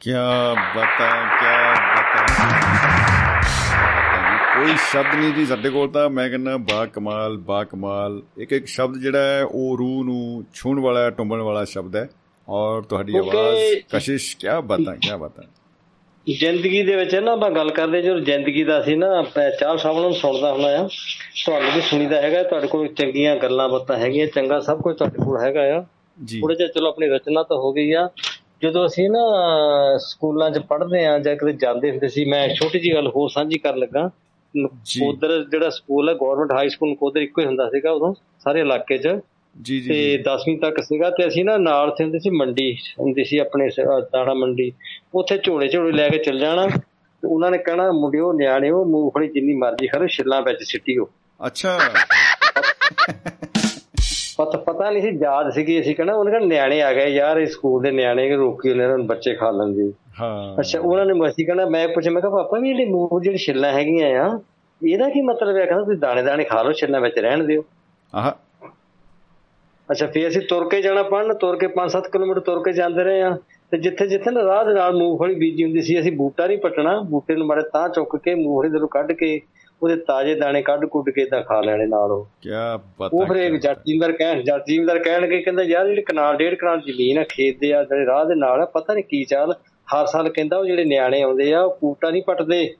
ਕੀ 0.00 0.10
ਬਤਾ 0.76 1.10
ਕੀ 1.40 1.80
ਬਤਾ। 1.96 2.67
ਕੋਈ 4.58 4.72
ਸ਼ਬਦ 4.92 5.14
ਨਹੀਂ 5.14 5.32
ਜੀ 5.32 5.46
ਸਾਡੇ 5.46 5.70
ਕੋਲ 5.70 5.88
ਤਾਂ 5.88 6.10
ਮੈਂ 6.10 6.28
ਕਹਿੰਦਾ 6.30 6.56
ਬਾ 6.56 6.86
ਕਮਾਲ 6.86 7.36
ਬਾ 7.36 7.64
ਕਮਾਲ। 7.64 8.22
ਇੱਕ 8.38 8.52
ਇੱਕ 8.52 8.66
ਸ਼ਬਦ 8.66 8.98
ਜਿਹੜਾ 8.98 9.18
ਹੈ 9.18 9.44
ਉਹ 9.44 9.76
ਰੂਹ 9.78 10.04
ਨੂੰ 10.04 10.44
ਛੂਣ 10.54 10.80
ਵਾਲਾ 10.80 11.10
ਟੁੰਬਣ 11.10 11.40
ਵਾਲਾ 11.40 11.64
ਸ਼ਬਦ 11.64 11.96
ਹੈ। 11.96 12.08
ਔਰ 12.48 12.82
ਤੁਹਾਡੀ. 12.82 13.16
ਆਵਾਜ਼ 13.18 13.74
ਕਸ਼ਿਸ਼ 13.92 14.36
ਕੀ 14.36 14.46
ਬਤਾ 14.64 14.94
ਕੀ 14.94 15.10
ਬਤਾ 15.20 15.42
ਜ਼ਿੰਦਗੀ 16.26 16.82
ਦੇ 16.82 16.96
ਵਿੱਚ 16.96 17.14
ਨਾ 17.14 17.32
ਆਪਾਂ 17.32 17.50
ਗੱਲ 17.50 17.70
ਕਰਦੇ 17.70 18.02
ਜਦੋਂ 18.02 18.20
ਜ਼ਿੰਦਗੀ 18.20 18.64
ਦਾ 18.64 18.82
ਸੀ 18.82 18.94
ਨਾ 18.96 19.22
ਚਾਲ 19.60 19.78
ਸਾਹਿਬ 19.78 19.98
ਨੂੰ 19.98 20.12
ਸੁਣਦਾ 20.14 20.52
ਹੁੰਦਾ 20.52 20.78
ਆ 20.78 20.88
ਤੁਹਾਨੂੰ 21.44 21.70
ਵੀ 21.74 21.80
ਸੁਣੀਦਾ 21.80 22.20
ਹੈਗਾ 22.22 22.42
ਤੁਹਾਡੇ 22.42 22.66
ਕੋਲ 22.66 22.88
ਚੰਗੀਆਂ 22.88 23.36
ਗੱਲਾਂ 23.36 23.68
ਬਾਤਾਂ 23.68 23.96
ਹੈਗੀਆਂ 23.96 24.26
ਚੰਗਾ 24.26 24.60
ਸਭ 24.60 24.80
ਕੁਝ 24.80 24.96
ਤੁਹਾਡੇ 24.96 25.24
ਕੋਲ 25.24 25.40
ਹੈਗਾ 25.40 25.60
ਆ। 25.78 25.84
ਜੀ। 26.24 26.40
ਥੋੜਾ 26.40 26.54
ਜਿਹਾ 26.54 26.68
ਚਲੋ 26.68 26.88
ਆਪਣੀ 26.88 27.06
ਰਚਨਾ 27.06 27.42
ਤਾਂ 27.42 27.56
ਹੋ 27.56 27.72
ਗਈ 27.72 27.92
ਆ। 27.92 28.08
ਜਦੋਂ 28.62 28.86
ਅਸੀਂ 28.86 29.10
ਨਾ 29.10 29.18
ਸਕੂਲਾਂ 29.98 30.50
'ਚ 30.50 30.58
ਪੜ੍ਹਦੇ 30.58 31.06
ਆ 31.06 31.18
ਜਾਂ 31.18 31.36
ਕਿਤੇ 31.36 31.52
ਜਾਂਦੇ 31.52 31.90
ਹੁੰਦੇ 31.90 32.08
ਸੀ 32.08 32.24
ਮੈਂ 32.24 32.48
ਛੋਟੀ 32.48 32.80
ਜੀ 32.80 32.94
ਗੱਲ 32.94 33.08
ਹੋਰ 33.08 33.28
ਸਾਂਝੀ 33.28 33.58
ਕਰਨ 33.58 33.78
ਲੱਗਾ। 33.78 34.10
ਉਧਰ 35.02 35.44
ਜਿਹੜਾ 35.50 35.70
ਸਕੂਲ 35.70 36.08
ਹੈ 36.08 36.14
ਗਵਰਨਮੈਂਟ 36.14 36.52
ਹਾਈ 36.52 36.68
ਸਕੂਲ 36.68 36.96
ਉਧਰ 37.02 37.20
ਇੱਕੋ 37.20 37.40
ਹੀ 37.40 37.46
ਹੁੰਦਾ 37.46 37.68
ਸੀਗਾ 37.68 37.90
ਉਦੋਂ 37.90 38.14
ਸਾਰੇ 38.44 38.60
ਇਲਾਕੇ 38.60 38.98
'ਚ। 38.98 39.08
ਜੀ 39.62 39.80
ਜੀ 39.80 39.88
ਤੇ 39.88 39.94
ਜੀ। 39.94 40.18
10ਵੀਂ 40.18 40.58
ਤੱਕ 40.58 40.82
ਸੀਗਾ 40.82 41.10
ਤੇ 41.10 41.28
ਅਸੀਂ 41.28 41.44
ਨਾ 41.44 41.56
ਨਾਲ 41.56 41.90
ਹੁੰਦੇ 41.90 42.18
ਸੀ 42.18 42.30
ਮੰਡੀ 42.30 42.74
ਹੁੰਦੀ 43.00 43.24
ਸੀ 43.24 43.38
ਆਪਣੇ 43.38 43.68
ਦਾਣਾ 44.12 44.34
ਮੰਡੀ। 44.34 44.72
ਉੱਥੇ 45.14 45.38
ਝੋਲੇ 45.38 45.68
ਝੋਲੇ 45.68 45.92
ਲੈ 45.92 46.08
ਕੇ 46.08 46.18
ਚੱਲ 46.18 46.38
ਜਾਣਾ। 46.38 46.66
ਤੇ 47.22 47.28
ਉਹਨਾਂ 47.28 47.50
ਨੇ 47.50 47.58
ਕਹਿਣਾ 47.58 47.92
ਮੁੰਡਿਓ 47.92 48.32
ਨਿਆਣਿਓ 48.32 48.84
ਮੂੰਗਫਲੀ 48.84 49.28
ਜਿੰਨੀ 49.28 49.54
ਮਰਜ਼ੀ 49.54 49.86
ਖਾਓ 49.86 50.06
ਛਿੱਲਾਂ 50.06 50.42
ਵਿੱਚ 50.42 50.58
ਸਿੱਟਿਓ 50.62 51.08
ਅੱਛਾ। 51.46 51.78
ਪਤਾ 54.78 54.90
ਨਹੀਂ 54.90 55.02
ਸੀ 55.02 55.18
ਯਾਦ 55.22 55.50
ਸੀਗੀ 55.50 55.80
ਅਸੀਂ 55.80 55.94
ਕਹਿਣਾ 55.96 56.14
ਉਹਨੇ 56.14 56.30
ਕਹਿਣਾ 56.30 56.46
ਨਿਆਣੇ 56.46 56.80
ਆ 56.82 56.92
ਗਏ 56.92 57.08
ਯਾਰ 57.08 57.38
ਇਹ 57.38 57.46
ਸਕੂਲ 57.46 57.82
ਦੇ 57.82 57.90
ਨਿਆਣੇ 57.90 58.28
ਰੋਕੀ 58.36 58.70
ਉਹਨਾਂ 58.70 58.98
ਨੂੰ 58.98 59.06
ਬੱਚੇ 59.06 59.34
ਖਾ 59.34 59.50
ਲੈਂਦੇ 59.50 59.92
ਹਾਂ। 60.20 60.56
ਅੱਛਾ 60.60 60.80
ਉਹਨਾਂ 60.80 61.06
ਨੇ 61.06 61.28
ਅਸੀਂ 61.28 61.46
ਕਹਿਣਾ 61.46 61.66
ਮੈਂ 61.66 61.88
ਪੁੱਛਿਆ 61.88 62.12
ਮੈਂ 62.12 62.22
ਕਿਹਾ 62.22 62.32
ਪਾਪਾ 62.32 62.58
ਵੀ 62.58 62.68
ਜਿਹੜੇ 62.68 62.84
ਮੂੰਹ 62.84 63.20
ਜਿਹੜੀ 63.20 63.38
ਛਿੱਲਾਂ 63.38 63.72
ਹੈਗੀਆਂ 63.72 64.08
ਆ 64.24 64.38
ਇਹਦਾ 64.82 65.08
ਕੀ 65.08 65.20
ਮਤਲਬ 65.20 65.56
ਹੈ? 65.56 65.64
ਕਹਿੰਦਾ 65.66 65.84
ਤੁਸੀਂ 65.84 65.98
ਦਾਣੇ 65.98 66.22
ਦਾਣੇ 66.22 66.44
ਖਾ 66.44 66.62
ਲਓ 66.62 66.72
ਛਿੱਲਾਂ 66.72 67.00
ਵਿੱਚ 67.00 67.18
ਰਹਿਣ 67.18 67.44
ਦਿਓ। 67.44 67.64
ਆਹ। 68.14 68.30
ਅੱਛਾ 69.90 70.06
ਫੇਰ 70.06 70.28
ਅਸੀਂ 70.28 70.40
ਤੁਰ 70.40 70.68
ਕੇ 70.68 70.82
ਜਾਣਾ 70.82 71.02
ਪੜਨ 71.02 71.34
ਤੁਰ 71.34 71.56
ਕੇ 71.56 71.66
5-7 71.76 72.08
ਕਿਲੋਮੀਟਰ 72.12 72.40
ਤੁਰ 72.40 72.62
ਕੇ 72.62 72.72
ਜਾਂਦੇ 72.72 73.04
ਰਹੇ 73.04 73.22
ਆ। 73.22 73.36
ਤੇ 73.72 73.78
ਜਿੱਥੇ 73.78 74.06
ਜਿੱਥੇ 74.06 74.30
ਨਾ 74.30 74.42
ਰਾਹ 74.42 74.64
ਦੇ 74.64 74.74
ਨਾਲ 74.74 74.96
ਮੂੰਗਫਲੀ 74.96 75.34
ਬੀਜੀ 75.34 75.64
ਹੁੰਦੀ 75.64 75.82
ਸੀ 75.82 76.00
ਅਸੀਂ 76.00 76.12
ਬੂਟਾ 76.12 76.46
ਨਹੀਂ 76.46 76.58
ਪਟਣਾ 76.58 77.00
ਬੂਟੇ 77.00 77.34
ਨੂੰ 77.34 77.46
ਮਾੜੇ 77.46 77.62
ਤਾਂ 77.72 77.88
ਚੁੱਕ 77.88 78.16
ਕੇ 78.16 78.34
ਮੂੰਗਫਲੀ 78.34 78.70
ਦੇ 78.70 78.78
ਨੂੰ 78.78 78.88
ਕੱਢ 78.88 79.12
ਕੇ 79.12 79.40
ਉਹਦੇ 79.82 79.96
ਤਾਜ਼ੇ 79.96 80.34
ਦਾਣੇ 80.34 80.62
ਕੱਢ 80.62 80.84
ਕੁੱਟ 80.86 81.10
ਕੇ 81.10 81.24
ਤਾਂ 81.24 81.42
ਖਾ 81.42 81.60
ਲੈਣੇ 81.60 81.86
ਨਾਲ 81.86 82.12
ਉਹ। 82.12 82.24
ਕੀ 82.42 82.50
ਬਤਾ 82.98 83.16
ਉਹ 83.16 83.26
ਫਿਰ 83.26 83.36
ਇੱਕ 83.36 83.56
ਜੱਟ 83.56 83.78
ਜ਼ਿਮੀਂਦਾਰ 83.86 84.12
ਕਹਿਣ 84.12 84.42
ਜੱਟ 84.42 84.64
ਜ਼ਿਮੀਂਦਾਰ 84.66 84.98
ਕਹਿਣਗੇ 84.98 85.40
ਕਹਿੰਦਾ 85.42 85.62
ਯਾਰ 85.62 85.86
ਜਿਹੜੇ 85.86 86.02
ਕਨਾਲ 86.02 86.36
ਡੇਢ 86.36 86.54
ਕਨਾਲ 86.54 86.80
ਜ਼ਮੀਨ 86.80 87.18
ਆ 87.18 87.24
ਖੇਤ 87.28 87.58
ਦੇ 87.60 87.72
ਆ 87.72 87.82
ਜਿਹੜੇ 87.84 88.06
ਰਾਹ 88.06 88.24
ਦੇ 88.24 88.34
ਨਾਲ 88.34 88.60
ਆ 88.60 88.64
ਪਤਾ 88.64 88.94
ਨਹੀਂ 88.94 89.04
ਕੀ 89.04 89.24
ਚਾਲ। 89.24 89.52
ਹਰ 89.88 90.06
ਸਾਲ 90.06 90.28
ਕਹਿੰਦਾ 90.28 90.56
ਉਹ 90.58 90.64
ਜਿਹੜੇ 90.64 90.84
ਨਿਆਣੇ 90.84 91.22
ਆਉਂਦੇ 91.22 91.52
ਆ 91.54 91.60
ਉਹ 91.62 91.78
ਬੂਟਾ 91.82 92.10
ਨਹੀਂ 92.10 92.22
ਪਟਦੇ। 92.22 92.74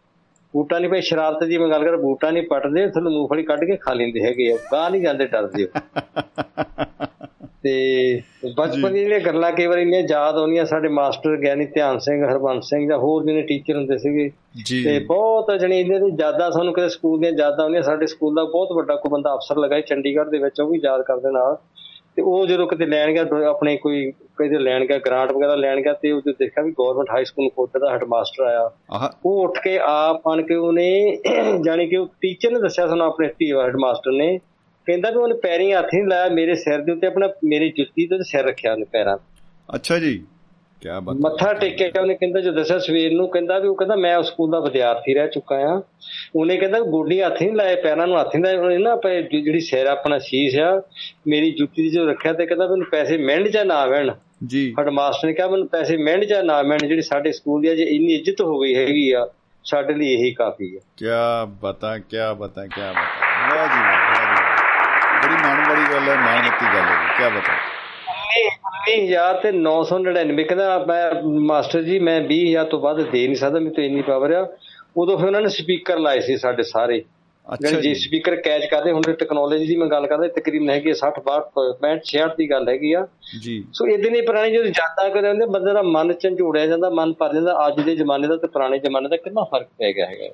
ਬੂਟਾ 0.55 0.79
ਨਹੀਂ 0.79 0.91
ਭਾਈ 0.91 1.01
ਸ਼ਰਾਰਤ 1.01 1.45
ਦੀ 1.45 1.59
ਮੈਂ 1.59 1.69
ਗੱਲ 1.69 1.85
ਕਰ 1.85 1.97
ਬੂਟਾ 1.97 2.31
ਨਹੀਂ 2.31 2.43
ਪਟਦੇ 2.51 2.87
ਤੁਹਾਨੂੰ 2.87 3.12
ਮੂੰਗਫਲੀ 3.12 3.43
ਕੱਢ 3.43 3.65
ਕੇ 3.65 3.77
ਖਾ 3.77 3.93
ਲੈਂਦੇ 3.93 4.25
ਹੈਗੇ 4.25 4.53
ਆ। 4.53 4.57
ਗਾਹ 4.73 4.91
ਨਹੀਂ 4.91 5.01
ਜਾਂਦੇ 5.03 5.27
ਡਰਦੇ 5.27 5.66
ਤੇ 7.62 8.20
ਬਚਪਨ 8.44 8.93
ਦੀਆਂ 8.93 9.05
ਜਿਹੜੀਆਂ 9.05 9.20
ਗੱਲਾਂ 9.20 9.52
ਕਈ 9.52 9.66
ਵਾਰ 9.66 9.78
ਇੰਨੀਆਂ 9.78 10.02
ਯਾਦ 10.10 10.36
ਆਉਂਦੀਆਂ 10.36 10.64
ਸਾਡੇ 10.64 10.89
ਮਾਸਟਰ 10.89 11.36
ਗਿਆਨੀ 11.36 11.64
ਧਿਆਨ 11.64 11.98
ਸਿੰਘ 11.98 12.24
ਹਰਬੰਸ 12.24 12.68
ਸਿੰਘ 12.68 12.89
ਜਾਂ 12.89 12.98
ਹੋਰ 12.98 13.24
ਜਿਹੜੇ 13.24 13.43
ਟੀਚਰ 13.43 13.76
ਹੁੰਦੇ 13.76 13.98
ਸੀਗੇ 13.98 14.30
ਤੇ 14.85 14.98
ਬਹੁਤ 14.98 15.52
ਜਣੀ 15.60 15.80
ਇਹਨਾਂ 15.80 16.01
ਦੀ 16.01 16.12
ਯਾਦਾਂ 16.20 16.51
ਸਾਨੂੰ 16.51 16.74
ਕਿਤੇ 16.74 16.89
ਸਕੂਲ 16.89 17.20
ਦੀਆਂ 17.20 17.32
ਯਾਦਾਂ 17.32 17.64
ਆਉਂਦੀਆਂ 17.64 17.82
ਸਾਡੇ 17.82 18.06
ਸਕੂਲ 18.06 18.35
ਦਾ 18.35 18.44
ਬਹੁਤ 18.44 18.72
ਵੱਡਾ 18.72 18.94
ਕੋਈ 18.94 19.10
ਬੰਦਾ 19.10 19.35
ਅਫਸਰ 19.35 19.59
ਲਗਾਏ 19.59 19.80
ਚੰਡੀਗੜ੍ਹ 19.80 20.30
ਦੇ 20.30 20.39
ਵਿੱਚ 20.39 20.60
ਉਹ 20.60 20.70
ਵੀ 20.70 20.80
ਯਾਦ 20.85 21.02
ਕਰਦੇ 21.02 21.30
ਨਾਲ। 21.30 21.56
ਤੇ 22.16 22.22
ਉਹ 22.22 22.47
ਜਦੋਂ 22.47 22.66
ਕਿਤੇ 22.66 22.86
ਲੈਣ 22.86 23.12
ਗਿਆ 23.12 23.48
ਆਪਣੇ 23.48 23.76
ਕੋਈ 23.76 24.10
ਕਿਤੇ 24.10 24.59
ਲੈਣ 24.59 24.85
ਗਿਆ 24.85 24.98
ਗ੍ਰਾਂਟ 24.98 25.32
ਵਗੈਰਾ 25.32 25.55
ਲੈਣ 25.55 25.80
ਗਿਆ 25.80 25.93
ਤੇ 25.93 26.12
ਉਹਦੇ 26.12 26.32
ਦੇਖਿਆ 26.32 26.64
ਵੀ 26.64 26.70
ਗਵਰਨਮੈਂਟ 26.70 27.10
ਹਾਈ 27.10 27.24
ਸਕੂਲ 27.24 27.48
ਕੋਟੇ 27.48 27.78
ਦਾ 27.78 27.90
ਹੈਡਮਾਸਟਰ 27.90 28.44
ਆਇਆ। 28.44 28.70
ਉਹ 29.26 29.43
ਉੱਠ 29.43 29.59
ਕੇ 29.64 29.78
ਆਪ 29.78 30.28
ਆਣ 30.28 30.43
ਕੇ 30.43 30.55
ਉਹਨੇ 30.55 31.18
ਜਾਣੀ 31.64 31.86
ਕਿ 31.86 31.97
ਉਹ 31.97 32.06
ਟੀਚਰ 32.20 32.51
ਨੇ 32.51 32.60
ਦੱਸਿਆ 32.60 32.86
ਸਾਨੂੰ 32.86 33.06
ਆਪਣੇ 33.06 33.28
ਹੈਡਮਾਸਟਰ 33.62 34.12
ਨੇ 34.12 34.39
ਕਹਿੰਦਾ 34.89 35.10
ਵੀ 35.10 35.16
ਉਹਨੇ 35.16 35.35
ਪੈਰੀਂ 35.35 35.74
ਹੱਥ 35.74 35.86
ਨਹੀਂ 35.94 36.05
ਲਾਇਆ 36.06 36.28
ਮੇਰੇ 36.28 36.55
ਸਿਰ 36.55 36.78
ਦੇ 36.78 36.93
ਉੱਤੇ 36.93 37.06
ਆਪਣਾ 37.06 37.28
ਮੇਰੀ 37.44 37.70
ਜੁੱਤੀ 37.70 38.06
ਤੇ 38.06 38.19
ਸਿਰ 38.23 38.44
ਰੱਖਿਆ 38.44 38.73
ਉਹਨੇ 38.73 38.85
ਪੈਰਾਂ। 38.85 39.16
ਅੱਛਾ 39.74 39.98
ਜੀ 39.98 40.24
ਕੀ 40.82 40.89
ਬਤਾ 40.89 41.12
ਮੱਥਾ 41.20 41.52
ਟੇਕਿਆ 41.52 42.01
ਉਹਨੇ 42.01 42.15
ਕਹਿੰਦਾ 42.15 42.40
ਜੋ 42.40 42.52
ਦੱਸਿਆ 42.52 42.78
ਸਵੇਰ 42.78 43.12
ਨੂੰ 43.12 43.28
ਕਹਿੰਦਾ 43.28 43.59
ਵੀ 43.59 43.69
ਉਹ 43.69 43.74
ਕਹਿੰਦਾ 43.77 43.97
ਮੈਂ 43.97 44.16
ਉਸ 44.16 44.27
ਸਕੂਲ 44.27 44.51
ਦਾ 44.51 44.60
ਵਿਦਿਆਰਥੀ 44.60 45.15
ਰਹਿ 45.15 45.28
ਚੁੱਕਾ 45.28 45.56
ਆ 45.56 45.82
ਉਹਨੇ 46.36 46.56
ਕਹਿੰਦਾ 46.56 46.81
ਗੋਡੀ 46.81 47.20
ਹੱਥ 47.23 47.43
ਨਹੀਂ 47.43 47.52
ਲਾਏ 47.52 47.77
ਪੈਰਾਂ 47.77 48.06
ਨੂੰ 48.06 48.20
ਹੱਥ 48.20 48.36
ਨਹੀਂ 48.36 48.44
ਲਾਏ 48.44 48.56
ਉਹਨੇ 48.56 48.78
ਨਾ 48.78 48.90
ਆਪਣੇ 48.93 49.23
ਜਿ- 49.23 49.44
ਜਿਹੜੀ 49.44 49.60
ਸਿਰ 49.60 49.86
ਆਪਣਾ 49.86 50.19
ਸ਼ੀਸ਼ 50.19 50.59
ਆ 50.59 50.82
ਮੇਰੀ 51.27 51.51
ਜੁੱਤੀ 51.51 51.82
ਦੀ 51.82 51.90
ਜੋ 51.90 52.06
ਰੱਖਿਆ 52.06 52.32
ਤੇ 52.32 52.47
ਕਹਿੰਦਾ 52.47 52.66
ਮੈਨੂੰ 52.66 52.86
ਪੈਸੇ 52.90 53.16
ਮਿਲਣ 53.16 53.48
ਜਾਂ 53.48 53.65
ਨਾ 53.65 53.86
ਮਿਲਣ? 53.86 54.15
ਜੀ। 54.47 54.73
ਸਾਡਾ 54.77 54.90
ਮਾਸਟਰ 54.90 55.27
ਨੇ 55.27 55.32
ਕਿਹਾ 55.32 55.48
ਮੈਨੂੰ 55.48 55.69
ਪੈਸੇ 55.69 55.97
ਮਿਲਣ 55.97 56.24
ਜਾਂ 56.24 56.43
ਨਾ 56.44 56.62
ਮਿਲਣ 56.62 56.89
ਜਿਹੜੀ 56.89 57.02
ਸਾਡੇ 57.02 57.32
ਸਕੂਲ 57.32 57.62
ਦੀ 57.62 57.73
ਅੱਜ 57.73 57.81
ਇੰਨੀ 57.81 58.15
ਇੱਜ਼ਤ 58.15 58.40
ਹੋ 58.40 58.59
ਗਈ 58.60 58.74
ਹੈਗੀ 58.74 59.10
ਆ 59.12 59.27
ਸਾਡੇ 59.65 59.94
ਲਈ 59.94 60.12
ਇਹੀ 60.12 60.32
ਕਾਫੀ 60.35 60.77
ਆ। 60.77 60.81
ਕੀ 60.97 61.06
ਬਤਾ 61.62 61.98
ਕੀ 61.98 62.16
ਬਤਾ 62.39 62.66
ਕੀ 62.66 62.81
ਬਤਾ। 62.81 62.93
ਜੀ 62.93 63.56
ਵਾਹ 63.56 63.66
ਜੀ 63.66 63.82
ਵਾਹ। 63.82 64.38
ਬੜੀ 65.29 65.43
ਮਾਣ 65.43 65.69
ਵਾਲੀ 65.69 65.83
ਗੱਲ 65.93 66.09
ਹੈ 66.09 66.17
ਮਾਣਮੱਤੀ 66.17 66.67
ਗੱਲ 66.67 66.85
ਹੈ 66.85 67.15
ਕੀ 67.19 67.37
ਬਤਾ 67.37 67.53
20000 68.91 69.41
ਤੇ 69.43 69.51
999 69.53 70.45
ਕਹਿੰਦਾ 70.45 70.85
ਮੈਂ 70.89 71.23
ਮਾਸਟਰ 71.23 71.83
ਜੀ 71.83 71.99
ਮੈਂ 71.99 72.21
20000 72.21 72.65
ਤੋਂ 72.65 72.81
ਵੱਧ 72.81 73.01
ਦੇ 73.01 73.27
ਨਹੀਂ 73.27 73.37
ਸਕਦਾ 73.37 73.59
ਮੈਨੂੰ 73.59 73.75
ਤਾਂ 73.75 73.85
ਇੰਨੀ 73.85 74.03
ਪਾਵਰ 74.03 74.33
ਆ। 74.33 74.49
ਉਦੋਂ 74.97 75.19
ਫਿਰ 75.19 75.27
ਉਹਨਾਂ 75.27 75.41
ਨੇ 75.41 75.49
ਸਪੀਕਰ 75.49 75.99
ਲਾਏ 75.99 76.21
ਸੀ 76.21 76.37
ਸਾਡੇ 76.37 76.63
ਸਾਰੇ। 76.63 77.05
ਅੱਛਾ 77.53 77.81
ਜੀ 77.81 77.95
ਸਪੀਕਰ 77.95 78.37
ਕੈਚ 78.37 78.65
ਕਰਦੇ 78.67 78.93
ਹੁਣ 78.93 79.03
ਟੈਕਨੋਲੋਜੀ 79.03 79.67
ਦੀ 79.67 79.77
ਮੈਂ 79.77 79.87
ਗੱਲ 79.87 80.07
ਕਰਦਾ 80.07 80.29
ਤਕਰੀਬਨ 80.29 80.71
ਹੈਗੀ 80.71 80.93
60 80.93 81.21
62 81.21 81.37
65 81.63 81.93
66 82.05 82.35
ਦੀ 82.37 82.51
ਗੱਲ 82.51 82.69
ਹੈਗੀ 82.69 82.93
ਆ। 82.93 83.07
ਜੀ। 83.43 83.65
ਸੋ 83.73 83.87
ਇਦਾਂ 83.87 84.11
ਦੀ 84.11 84.21
ਪੁਰਾਣੀ 84.21 84.53
ਜਦੋਂ 84.53 84.65
ਯਾਦਾਂ 84.65 85.11
ਕਰਦੇ 85.11 85.29
ਹੁੰਦੇ 85.29 85.47
ਬੰਦੇ 85.47 85.73
ਦਾ 85.73 85.83
ਮਨ 85.83 86.13
ਝੰਜੋੜਿਆ 86.13 86.67
ਜਾਂਦਾ 86.67 86.91
ਮਨ 86.91 87.13
ਭਰ 87.13 87.35
ਜਾਂਦਾ 87.35 87.67
ਅੱਜ 87.67 87.81
ਦੇ 87.81 87.97
ਜ਼ਮਾਨੇ 87.97 88.29
ਦਾ 88.29 88.37
ਤੇ 88.37 88.47
ਪੁਰਾਣੇ 88.47 88.79
ਜ਼ਮਾਨੇ 88.79 89.09
ਦਾ 89.09 89.17
ਕਿੰਨਾ 89.17 89.45
ਫ਼ਰਕ 89.45 89.69
ਪੈ 89.79 89.93
ਗਿਆ 89.93 90.07
ਹੈਗਾ। 90.07 90.29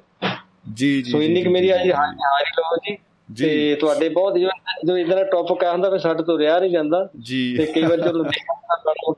ਜੀ 0.74 1.02
ਜੀ 1.02 1.10
ਸੋ 1.10 1.22
ਇੰਨੀ 1.22 1.42
ਕਿ 1.42 1.48
ਮੇਰੀ 1.48 1.74
ਅੱਜ 1.74 1.90
ਹਾਜ਼ਰੀ 1.92 2.62
ਲਓ 2.62 2.76
ਜੀ। 2.76 2.96
ਤੇ 3.28 3.74
ਤੁਹਾਡੇ 3.80 4.08
ਬਹੁਤ 4.08 4.38
ਜੋ 4.38 4.48
ਜੋ 4.86 4.96
ਇਦਾਂ 4.96 5.16
ਦਾ 5.16 5.22
ਟੌਪਿਕ 5.24 5.64
ਆ 5.64 5.70
ਹੁੰਦਾ 5.72 5.90
ਫਿਰ 5.90 5.98
ਸਾਡੇ 5.98 6.22
ਤੋਂ 6.22 6.38
ਰਿਹਾ 6.38 6.58
ਨਹੀਂ 6.58 6.70
ਜਾਂਦਾ। 6.70 7.08
ਜੀ। 7.20 7.56
ਤੇ 7.56 7.66
ਕਈ 7.66 7.82
ਵਾਰ 7.82 8.00
ਤੁਹਾਨੂੰ 8.00 8.26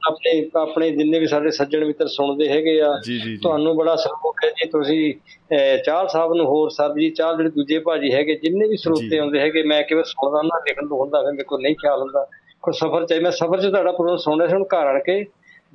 ਆਪਣੇ 0.08 0.32
ਆਪਣੇ 0.56 0.90
ਜਿੰਨੇ 0.90 1.18
ਵੀ 1.18 1.26
ਸਾਡੇ 1.26 1.50
ਸੱਜਣ 1.50 1.84
ਮਿੱਤਰ 1.84 2.06
ਸੁਣਦੇ 2.08 2.48
ਹੈਗੇ 2.48 2.80
ਆ 2.80 2.92
ਜੀ 3.04 3.18
ਜੀ 3.18 3.30
ਜੀ। 3.30 3.36
ਤੁਹਾਨੂੰ 3.36 3.74
ਬੜਾ 3.76 3.96
ਸਲੂਕ 3.96 4.44
ਹੈ 4.44 4.50
ਜੀ 4.50 4.68
ਤੁਸੀਂ 4.70 5.14
ਚਾਹਲ 5.84 6.08
ਸਾਹਿਬ 6.08 6.34
ਨੂੰ 6.34 6.46
ਹੋਰ 6.46 6.70
ਸਰਬਜੀਤ 6.70 7.14
ਚਾਹਲ 7.14 7.36
ਜਿਹੜੇ 7.36 7.50
ਦੂਜੇ 7.50 7.78
ਭਾਜੀ 7.78 8.12
ਹੈਗੇ 8.12 8.34
ਜਿੰਨੇ 8.42 8.64
ਵੀ 8.64 8.70
ਜੀ। 8.70 8.82
ਸਰੋਤੇ 8.82 9.18
ਆਉਂਦੇ 9.18 9.40
ਹੈਗੇ 9.40 9.62
ਮੈਂ 9.62 9.82
ਕਿਵੇਂ 9.82 10.04
ਸੁਣਦਾ 10.04 10.42
ਨਾ 10.42 10.60
ਲਿਖਣ 10.68 10.88
ਤੋਂ 10.88 10.98
ਹੁੰਦਾ 10.98 11.22
ਫਿਰ 11.22 11.32
ਮੇਰੇ 11.32 11.44
ਕੋਲ 11.44 11.62
ਨਹੀਂ 11.62 11.74
ਖਿਆਲ 11.74 12.00
ਹੁੰਦਾ। 12.00 12.26
ਕੋਈ 12.62 12.74
ਸਫ਼ਰ 12.74 13.06
ਚਾਹੀ 13.06 13.20
ਮੈਂ 13.20 13.30
ਸਫ਼ਰ 13.30 13.60
'ਚ 13.60 13.66
ਤੁਹਾਡਾ 13.66 13.92
ਪ੍ਰੋਗਰਾਮ 13.92 14.16
ਸੁਣ 14.16 14.38
ਰਿਹਾ 14.38 14.48
ਸੀ 14.48 14.54
ਹੁਣ 14.54 14.64
ਘਰ 14.64 14.86
ਆਣ 14.86 14.98
ਕੇ 15.00 15.24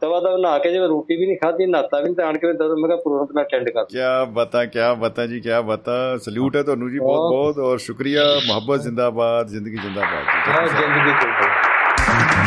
ਦਵਾ 0.01 0.18
ਦਵਾ 0.20 0.36
ਨਹਾ 0.38 0.59
ਕੇ 0.59 0.70
ਜਿਵੇਂ 0.72 0.88
ਰੋਟੀ 0.88 1.16
ਵੀ 1.16 1.26
ਨਹੀਂ 1.26 1.36
ਖਾਧੀ 1.38 1.66
ਨਾਤਾ 1.66 1.98
ਵੀ 1.98 2.05
ਨਹੀਂ 2.05 2.14
ਤਾਂ 2.16 2.26
ਆਣ 2.26 2.36
ਕੇ 2.38 2.52
ਦਵਾ 2.55 2.74
ਮੈਂ 2.76 2.88
ਕਿਹਾ 2.88 2.97
ਪ੍ਰੋਗਰਾਮ 2.98 3.26
ਮੈਂ 3.34 3.44
ਅਟੈਂਡ 3.44 3.68
ਕਰ 3.70 3.84
क्या 3.93 4.10
बता 4.34 4.64
क्या 4.68 4.88
बता 4.98 5.26
जी 5.26 5.40
क्या 5.40 5.60
बता 5.66 5.97
सल्यूट 6.22 6.59
है 6.59 6.64
ਤੁਹਾਨੂੰ 6.64 6.90
ਜੀ 6.90 6.98
ਬਹੁਤ 7.01 7.30
ਬਹੁਤ 7.30 7.59
ਔਰ 7.66 7.78
ਸ਼ੁਕਰੀਆ 7.80 8.24
ਮੁਹੱਬਤ 8.47 8.82
ਜ਼ਿੰਦਾਬਾਦ 8.82 9.48
ਜ਼ਿੰਦਗੀ 9.48 9.76
ਜ਼ਿੰਦਾਬਾਦ 9.78 10.24
ਜੀ 10.26 10.52
ਹਾਂ 10.52 10.66
ਜ਼ਿੰਦਗੀ 10.70 11.18
ਚ 11.22 12.44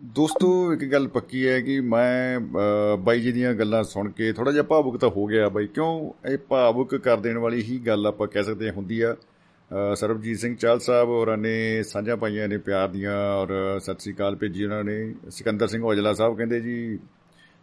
ਦੋਸਤੋ 0.00 0.48
ਇੱਕ 0.72 0.84
ਗੱਲ 0.84 1.06
ਪੱਕੀ 1.08 1.46
ਹੈ 1.48 1.60
ਕਿ 1.60 1.78
ਮੈਂ 1.86 2.38
ਅ, 2.38 2.96
ਬਾਈ 2.98 3.20
ਜੀ 3.20 3.32
ਦੀਆਂ 3.32 3.52
ਗੱਲਾਂ 3.54 3.82
ਸੁਣ 3.84 4.08
ਕੇ 4.10 4.32
ਥੋੜਾ 4.32 4.52
ਜਿਹਾ 4.52 4.62
ਭਾਵੁਕ 4.62 4.96
ਤਾਂ 4.96 5.08
ਹੋ 5.10 5.26
ਗਿਆ 5.26 5.48
ਬਾਈ 5.48 5.66
ਕਿਉਂ 5.66 6.10
ਇਹ 6.28 6.38
ਭਾਵੁਕ 6.48 6.94
ਕਰ 6.98 7.16
ਦੇਣ 7.18 7.38
ਵਾਲੀ 7.38 7.62
ਹੀ 7.62 7.78
ਗੱਲ 7.86 8.06
ਆਪਾਂ 8.06 8.26
ਕਹਿ 8.26 8.42
ਸਕਦੇ 8.42 8.66
ਹਾਂ 8.66 8.72
ਹੁੰਦੀ 8.74 9.00
ਆ 9.00 9.12
ਅ, 9.12 9.16
ਸਰਬਜੀਤ 9.95 10.37
ਸਿੰਘ 10.39 10.55
ਚਾਲ 10.55 10.79
ਸਾਹਿਬ 10.79 11.09
ਹੋਰਾਂ 11.09 11.37
ਨੇ 11.37 11.83
ਸਾਂਝਾ 11.83 12.15
ਪਾਈਆਂ 12.15 12.47
ਨੇ 12.47 12.57
ਪਿਆਰ 12.57 12.87
ਦੀਆਂ 12.87 13.17
ਔਰ 13.35 13.79
ਸਤਿ 13.79 13.99
ਸ੍ਰੀ 13.99 14.13
ਅਕਾਲ 14.13 14.35
ਭੇਜੀ 14.35 14.63
ਉਹਨਾਂ 14.63 14.83
ਨੇ। 14.83 15.13
ਸਿਕੰਦਰ 15.29 15.67
ਸਿੰਘ 15.67 15.83
ਔਜਲਾ 15.83 16.13
ਸਾਹਿਬ 16.13 16.37
ਕਹਿੰਦੇ 16.37 16.59
ਜੀ 16.61 16.97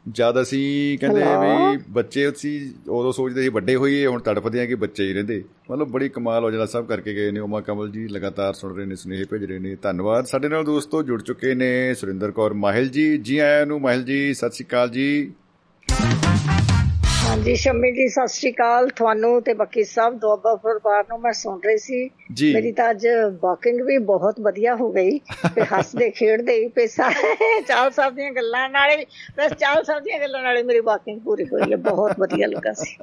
ਜਦ 0.06 0.40
ਅਸੀਂ 0.42 0.98
ਕਹਿੰਦੇ 0.98 1.24
ਵੀ 1.40 1.78
ਬੱਚੇ 1.92 2.30
ਸੀ 2.36 2.50
ਉਦੋਂ 2.88 3.12
ਸੋਚਦੇ 3.12 3.42
ਸੀ 3.42 3.48
ਵੱਡੇ 3.48 3.74
ਹੋਈਏ 3.76 4.06
ਹੁਣ 4.06 4.20
ਤੜਫਦੇ 4.20 4.60
ਆ 4.60 4.64
ਕਿ 4.66 4.74
ਬੱਚੇ 4.74 5.04
ਹੀ 5.04 5.12
ਰਹਿੰਦੇ। 5.12 5.42
ਮਤਲਬ 5.70 5.90
ਬੜੀ 5.90 6.08
ਕਮਾਲ 6.08 6.44
ਔਜਲਾ 6.44 6.66
ਸਾਹਿਬ 6.66 6.86
ਕਰਕੇ 6.86 7.14
ਗਏ 7.14 7.30
ਨੇ 7.30 7.40
ਉਮਾ 7.40 7.60
ਕਮਲ 7.60 7.90
ਜੀ 7.90 8.06
ਲਗਾਤਾਰ 8.08 8.54
ਸੁਣ 8.54 8.74
ਰਹੇ 8.76 8.86
ਨੇ 8.86 8.96
ਸੁਨੇਹੇ 8.96 9.24
ਭੇਜ 9.30 9.44
ਰਹੇ 9.44 9.58
ਨੇ। 9.58 9.74
ਧੰਨਵਾਦ। 9.82 10.26
ਸਾਡੇ 10.26 10.48
ਨਾਲ 10.48 10.64
ਦੋਸਤੋ 10.64 11.02
ਜੁੜ 11.02 11.22
ਚੁੱਕੇ 11.22 11.54
ਨੇ 11.54 11.94
ਸੁਰਿੰਦਰ 11.94 12.30
ਕੌਰ 12.30 12.54
ਮਾਹਿਲ 12.54 12.88
ਜੀ। 12.88 13.16
ਜੀ 13.18 13.38
ਆਇਆਂ 13.38 13.66
ਨੂੰ 13.66 13.80
ਮਾਹਿਲ 13.80 14.02
ਜੀ 14.04 14.34
ਸਤਿ 14.34 14.50
ਸ਼੍ਰੀ 14.50 14.66
ਅਕਾਲ 14.66 14.90
ਜੀ। 14.90 15.32
ਹਾਂਜੀ 17.32 17.54
ਸ਼ੰਮੀ 17.56 17.90
ਜੀ 17.92 18.06
ਸਤਿ 18.08 18.28
ਸ਼੍ਰੀ 18.28 18.50
ਅਕਾਲ 18.52 18.88
ਤੁਹਾਨੂੰ 18.88 19.40
ਤੇ 19.42 19.52
ਬਾਕੀ 19.54 19.82
ਸਭ 19.84 20.14
ਦੁਆਬਾ 20.14 20.54
ਪਰਿਵਾਰ 20.54 21.04
ਨੂੰ 21.08 21.18
ਮੈਂ 21.20 21.32
ਸੁਣ 21.32 21.60
ਰਹੀ 21.64 21.76
ਸੀ। 21.78 22.08
ਮੇਰੀ 22.52 22.72
ਤਾਂ 22.72 22.90
ਅੱਜ 22.90 23.06
ਵਾਕਿੰਗ 23.42 23.80
ਵੀ 23.80 23.96
ਬਹੁਤ 24.10 24.40
ਵਧੀਆ 24.40 24.74
ਹੋ 24.76 24.90
ਗਈ। 24.92 25.18
ਤੇ 25.54 25.64
ਹੱਸਦੇ 25.72 26.08
ਖੇਡਦੇ 26.10 26.54
ਹੀ 26.56 26.86
ਸਾਰੇ 26.86 27.60
ਚਾਲ 27.68 27.90
ਸਾਹਿਬ 27.90 28.14
ਦੀਆਂ 28.14 28.30
ਗੱਲਾਂ 28.32 28.68
ਨਾਲ 28.68 28.90
ਬਸ 29.38 29.52
ਚਾਲ 29.52 29.82
ਸਾਹਿਬ 29.84 30.02
ਦੀਆਂ 30.04 30.18
ਗੱਲਾਂ 30.20 30.42
ਨਾਲ 30.42 30.62
ਮੇਰੀ 30.64 30.80
ਵਾਕਿੰਗ 30.80 31.20
ਪੂਰੀ 31.20 31.44
ਹੋਈ 31.44 31.70
ਹੈ। 31.72 31.76
ਬਹੁਤ 31.78 32.20
ਵਧੀਆ 32.20 32.46
ਲੱਗਾ 32.46 32.72
ਸੀ। 32.72 32.96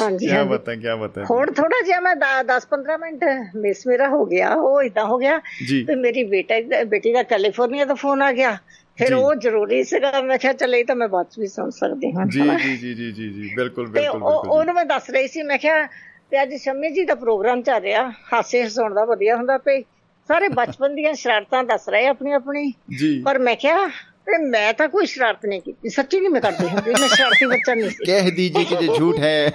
ਹਾਂਜੀ 0.00 0.26
ਕੀ 0.26 0.42
ਬਤਾ 0.48 0.74
ਕੀ 0.74 0.94
ਬਤਾ। 1.00 1.24
ਹੁਣ 1.30 1.52
ਥੋੜਾ 1.52 1.80
ਜਿਹਾ 1.86 2.00
ਮੈਂ 2.00 2.14
10-15 2.44 2.98
ਮਿੰਟ 2.98 3.24
ਮਿਸ 3.56 3.86
ਮੇਰਾ 3.86 4.08
ਹੋ 4.08 4.24
ਗਿਆ 4.26 4.52
ਉਹ 4.54 4.82
ਇਦਾਂ 4.82 5.06
ਹੋ 5.06 5.18
ਗਿਆ 5.18 5.38
ਤੇ 5.86 5.94
ਮੇਰੀ 5.94 6.24
ਬੇਟਾ 6.24 6.60
ਬੇਟੀ 6.88 7.12
ਦਾ 7.12 7.22
ਕੈਲੀਫੋਰਨੀਆ 7.32 7.84
ਤੋਂ 7.84 7.96
ਫੋਨ 7.96 8.22
ਆ 8.22 8.32
ਗਿਆ। 8.32 8.56
ਫਿਰ। 8.98 9.14
ਉਹ 9.14 9.34
ਜ਼ਰੂਰੀ 9.34 9.84
ਸੀਗਾ। 9.84 10.20
ਮੈਂ 10.22 10.38
ਕਿਹਾ 10.38 10.52
ਚੱਲੇ 10.52 10.84
ਤਾਂ 10.84 10.96
ਮੈਂ 10.96 11.08
'ਚ 11.24 11.38
ਵੀ 11.38 11.46
ਸੁਣ 11.46 11.70
ਸਕਦੀ 11.70 12.12
ਹਾਂ। 12.12 12.26
ਜੀ। 12.26 12.40
ਜੀ 12.40 12.76
ਜੀ 12.76 12.94
ਜੀ 12.94 13.12
ਜੀ 13.12 13.28
ਜੀ। 13.28 13.54
ਬਿਲਕੁਲ 13.56 13.86
ਬਿਲਕੁਲ 13.86 14.22
ਉਹ- 14.22 14.30
ਬਿਲਕੁਲ 14.30 14.50
ਉਹਨੂੰ 14.50 14.74
ਮੈਂ 14.74 14.84
ਦੱਸ 14.84 15.10
ਰਹੀ 15.10 15.28
ਸੀ 15.28 15.42
ਮੈਂ 15.42 15.58
ਕਿਹਾ 15.58 15.86
ਤੇ 16.30 16.42
ਅੱਜ 16.42 16.54
ਸ਼ੰਮੀ 16.54 16.90
ਜੀ 16.90 17.04
ਦਾ 17.04 17.14
ਪ੍ਰੋਗਰਾਮ 17.14 17.62
ਚੱਲ 17.62 17.80
ਰਿਹਾ। 17.80 18.10
ਹਾਸੇ 18.10 18.66
ਹਸਾਉਣ 18.66 18.94
ਦਾ 18.94 19.04
ਵਧੀਆ 19.04 19.36
ਹੁੰਦਾ 19.36 19.58
ਪਈ। 19.58 19.82
ਸਾਰੇ 20.28 20.48
ਬਚਪਨ 20.48 20.94
ਦੀਆਂ 20.94 21.14
ਸ਼ਰਾਰਤਾਂ 21.14 21.64
ਦੱਸ 21.64 21.88
ਰਹੇ 21.88 22.06
ਆਪਣੀ 22.06 22.32
ਆਪਣੀ 22.32 22.72
ਜੀ। 22.98 23.22
ਪਰ 23.22 23.38
ਮੈਂ 23.38 23.56
ਕਿਹਾ 23.56 23.88
ਤੇ 23.88 24.38
ਮੈਂ 24.38 24.74
ਤਾਂ 24.74 24.88
ਕੋਈ 24.88 25.06
ਸ਼ਰਾਰਤ 25.06 25.46
ਨਹੀਂ 25.46 25.60
ਕੀਤੀ। 25.60 25.88
ਸੱਚੀ 25.88 26.20
ਨਹੀਂ 26.20 26.30
ਮੈਂ 26.30 26.40
ਕਰਦੀ 26.40 26.68
ਹੁੰਦੀ। 26.68 26.90
ਮੈਂ 26.90 27.08
ਸ਼ਰਾਰਤੀ 27.08 27.46
ਬੱਚਾ 27.46 27.74
ਨਹੀਂ 27.74 27.90
ਸੀ। 27.90 28.04
ਕਹਿ 28.06 28.30
ਦੀजिए 28.30 28.64
ਕਿ 28.64 28.86
ਜੇ 28.86 28.98
ਝੂਠ 28.98 29.18
ਹੈ। 29.18 29.52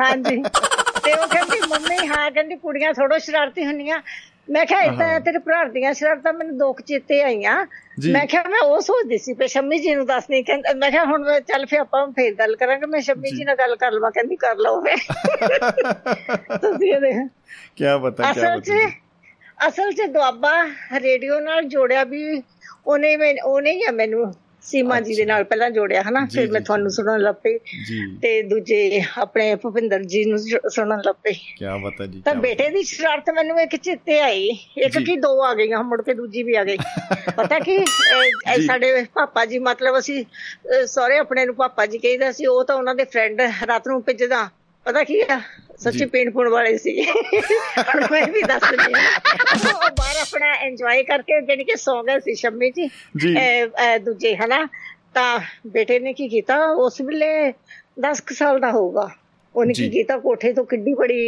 ਹਾਂਜੀ। 0.00 0.42
ਤੇ 1.04 1.12
ਉਹ 1.12 1.28
ਕਹਿੰਦੀ 1.28 1.60
ਮੰਮੀ 1.68 2.06
ਹਾਂ 2.06 2.30
ਕਹਿੰਦੀ 2.30 2.56
ਕੁੜੀਆਂ 2.56 2.92
ਥੋੜੋ 2.92 3.18
ਸ਼ਰਾਰਤੀ 3.18 3.64
ਹੁੰਦੀਆਂ। 3.66 4.02
ਮੈਂ 4.48 4.64
ਕਿਹਾ 4.66 4.80
ਇਦਾਂ 4.82 5.20
ਤੇਰੇ 5.20 5.38
ਭਰਾ 5.38 5.64
ਦੀਆਂ 5.64 5.92
ਸ਼ਰਾਰਤਾਂ 5.94 6.32
ਮੈਨੂੰ 6.32 6.56
ਦੋ 6.58 6.74
ਚੇਤੇ 6.86 7.20
ਆਈਆਂ। 7.22 7.66
ਮੈਂ 8.12 8.26
ਕਿਹਾ 8.26 8.42
ਮੈਂ 8.48 8.60
ਉਹ 8.60 8.80
ਸੋਚਦੀ 8.80 9.18
ਸੀ 9.18 9.32
ਪੇ 9.34 9.46
ਸ਼ੰਮੀ 9.46 9.78
ਜੀ 9.78 9.94
ਨੂੰ 9.94 10.06
ਦੱਸਣੀ 10.06 10.42
ਕਹਿੰਦਾ 10.42 10.72
ਮੈਂ 10.72 10.90
ਕਿਹਾ 10.90 11.04
ਹੁਣ 11.04 11.40
ਚੱਲ 11.40 11.66
ਫੇ 11.66 11.76
ਆਪਾਂ 11.76 12.06
ਫੇਰ 12.06 12.34
ਗੱਲ 12.34 12.56
ਕਰਾਂਗੇ। 12.56 12.86
ਮੈਂ 12.86 13.00
ਸ਼ੰਮੀ 13.00 13.30
ਜੀ। 13.30 13.44
ਨਾਲ 13.44 13.56
ਗੱਲ 13.56 13.76
ਕਰ 13.76 13.92
ਲਵਾਂ 13.92 14.10
ਕਹਿੰਦੀ 14.10 14.36
ਕਰ 14.36 14.56
ਲਓ 14.56 14.80
ਫੇ 14.80 14.96
ਤੁਸੀਂ 16.56 16.92
ਇਹ 16.94 17.00
ਦੇਖ। 17.00 17.16
ਕੀ 17.76 17.84
ਬਤਾ 18.02 18.32
ਕੀ 18.32 18.40
ਅਸਲ 18.40 18.60
'ਚ 18.60 18.72
ਅਸਲ 19.68 19.92
'ਚ 19.92 20.02
ਦੁਆਬਾ 20.02 20.52
ਰੇਡੀਓ 20.98 21.40
ਨਾਲ 21.40 21.62
ਜੋੜਿਆ 21.62 22.04
ਵੀ 22.04 22.42
ਉਹਨੇ 22.86 23.16
ਉਹਨੇ 23.42 23.72
ਹੀ 23.72 23.90
ਮੈਨੂੰ 23.92 24.32
ਸੀਮਾ 24.62 25.00
ਜੀ 25.00 25.14
ਦੇ 25.14 25.24
ਨਾਲ 25.24 25.44
ਪਹਿਲਾਂ 25.44 25.70
ਜੋੜਿਆ 25.70 26.02
ਹਨਾ? 26.02 26.28
ਫਿਰ 26.34 26.50
ਮੈਂ। 26.50 26.60
ਤੁਹਾਨੂੰ 26.60 26.90
ਸੁਣਨ 26.90 27.20
ਲੱਗ 27.20 27.34
ਪਈ। 27.34 27.58
ਤੇ 28.22 28.42
ਦੂਜੇ 28.42 29.02
ਆਪਣੇ 29.18 29.54
ਭੁਪਿੰਦਰ 29.54 30.02
ਜੀ 30.02 30.24
ਨੂੰ 30.24 30.38
ਸੁਣਨ 30.70 31.00
ਲੱਗ 31.06 31.14
ਪਈ। 31.14 31.32
ਕੀ 31.32 31.64
ਬਤਾ 31.82 32.06
ਜੀ 32.06 32.22
ਤਾਂ 32.24 32.34
ਬੇਟੇ 32.34 32.68
ਦੀ 32.68 32.82
ਸ਼ਰਾਰਤ 32.82 33.30
ਮੈਨੂੰ 33.30 33.60
ਇੱਕ 33.60 33.76
ਚਿੱਤੇ 33.76 34.20
ਆਈ। 34.20 34.48
ਇੱਕ। 34.78 34.98
ਕੀ 34.98 35.16
ਦੋ 35.16 35.42
ਆ 35.44 35.54
ਗਈਆਂ 35.54 35.82
ਮੁੜ 35.82 36.02
ਕੇ 36.02 36.14
ਦੂਜੀ 36.14 36.42
ਵੀ 36.42 36.54
ਆ 36.54 36.64
ਗਈ। 36.64 36.76
ਪਤਾ 37.36 37.58
ਕੀ। 37.58 37.84
ਸਾਡੇ 38.66 39.04
ਪਾਪਾ 39.14 39.44
ਜੀ 39.44 39.58
ਮਤਲਬ 39.58 39.98
ਅਸੀਂ 39.98 40.24
ਸਹੁਰੇ 40.86 41.18
ਆਪਣੇ 41.18 41.46
ਨੂੰ 41.46 41.54
ਪਾਪਾ 41.54 41.86
ਜੀ 41.86 41.98
ਕਹਿੰਦਾ 41.98 42.32
ਸੀ 42.32 42.46
ਉਹ 42.46 42.64
ਤਾਂ 42.64 42.76
ਉਹਨਾਂ 42.76 42.94
ਦੇ 42.94 43.04
ਫਰੈਂਡ 43.04 43.40
ਰਾਤ 43.40 43.88
ਨੂੰ 43.88 44.02
ਭਿੱਜਦਾ। 44.02 44.50
ਪਤਾ 44.84 45.02
ਕੀ 45.04 45.20
ਆ? 45.20 45.40
ਸੱਚੀ 45.78 45.98
ਜੀ। 45.98 46.04
ਪੀਣ 46.04 46.30
ਵਾਲੇ 46.48 46.76
ਸੀ। 46.78 46.92
ਹੁਣ 47.02 48.06
ਮੈਂ 48.10 48.26
ਵੀ 48.26 48.42
ਦੱਸ 48.42 48.62
ਰਹੀ 48.70 48.92
ਹਾਂ। 48.94 49.74
ਉਹ 49.74 49.90
ਬਾਹਰ 49.98 50.16
ਆਪਣਾ 50.20 50.52
ਇੰਜੋਏ 50.66 51.02
ਕਰਕੇ 51.02 51.40
ਜਿਹੜੀ 51.40 51.64
ਕਿ 51.64 51.76
ਸੌ 51.76 52.02
ਗਏ 52.02 52.18
ਸੀ 52.20 52.34
ਸ਼ੰਮੀ 52.34 52.70
ਜੀ। 52.70 52.88
ਦੂਜੇ 53.98 54.34
ਹਨਾ? 54.36 54.66
ਤਾਂ 55.14 55.38
ਬੇਟੇ 55.66 55.98
ਨੇ 55.98 56.12
ਕੀ 56.12 56.28
ਕੀਤਾ? 56.28 56.58
ਉਸ 56.84 57.00
ਵੇਲੇ 57.00 57.52
10 58.00 58.22
ਸਾਲ 58.32 58.60
ਦਾ 58.60 58.70
ਹੋਊਗਾ। 58.70 59.08
ਉਹਨੇ 59.56 59.74
ਕੀ। 59.74 59.88
ਕੀਤਾ? 59.90 60.16
ਕੋਠੇ 60.18 60.52
ਤੋਂ 60.52 60.64
ਕਿੱਡੀ 60.64 60.94
ਬੜੀ 60.94 61.20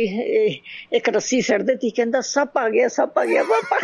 ਇੱਕ 0.92 1.08
ਰੱਸੀ 1.08 1.40
ਸੜ 1.40 1.62
ਦਿੱਤੀ। 1.62 1.90
ਕਹਿੰਦਾ 1.90 2.20
ਸੱਪ 2.20 2.58
ਆ 2.58 2.68
ਗਿਆ 2.68 2.88
ਸੱਪ 2.88 3.18
ਆ 3.18 3.24
ਗਿਆ 3.24 3.42
ਪਾਪਾ 3.42 3.78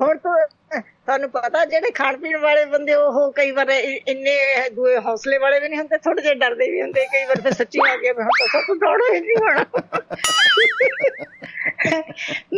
ਹੁਣ 0.00 0.16
ਤੋਂ 0.16 0.80
ਤੁਹਾਨੂੰ 1.10 1.30
ਪਤਾ 1.30 1.64
ਜਿਹੜੇ 1.64 1.90
ਖਾਣ 1.90 2.16
ਪੀਣ 2.16 2.36
ਵਾਲੇ 2.36 2.64
ਬੰਦੇ 2.64 2.94
ਉਹ 2.94 3.32
ਕਈ 3.32 3.50
ਵਾਰ 3.50 3.70
ਇੰਨੇ 3.70 4.36
ਦੂਏ 4.72 4.96
ਹੌਸਲੇ 4.96 5.38
ਵਾਲੇ 5.38 5.60
ਵੀ 5.60 5.68
ਨਹੀਂ 5.68 5.78
ਹੁੰਦੇ 5.78 5.98
ਥੋੜੇ 5.98 6.22
ਜਿਹੇ 6.22 6.34
ਡਰਦੇ 6.34 6.70
ਵੀ 6.70 6.82
ਹੁੰਦੇ 6.82 7.04
ਕਈ 7.04 7.24
ਵਾਰ 7.24 7.40
ਫਿਰ 7.40 7.52
ਸੱਚੀ 7.52 7.90
ਆ 7.90 7.96
ਗਿਆ 7.96 8.12
ਮੈਂ 8.12 8.24
ਹੁਣ 8.24 8.30
ਤਾਂ 8.40 8.48
ਸਭ 8.48 8.78
ਦੌੜੋ 8.78 9.14
ਹੀ 9.14 9.20
ਨਹੀਂ 9.20 9.36
ਹੋਣਾ। 9.36 9.64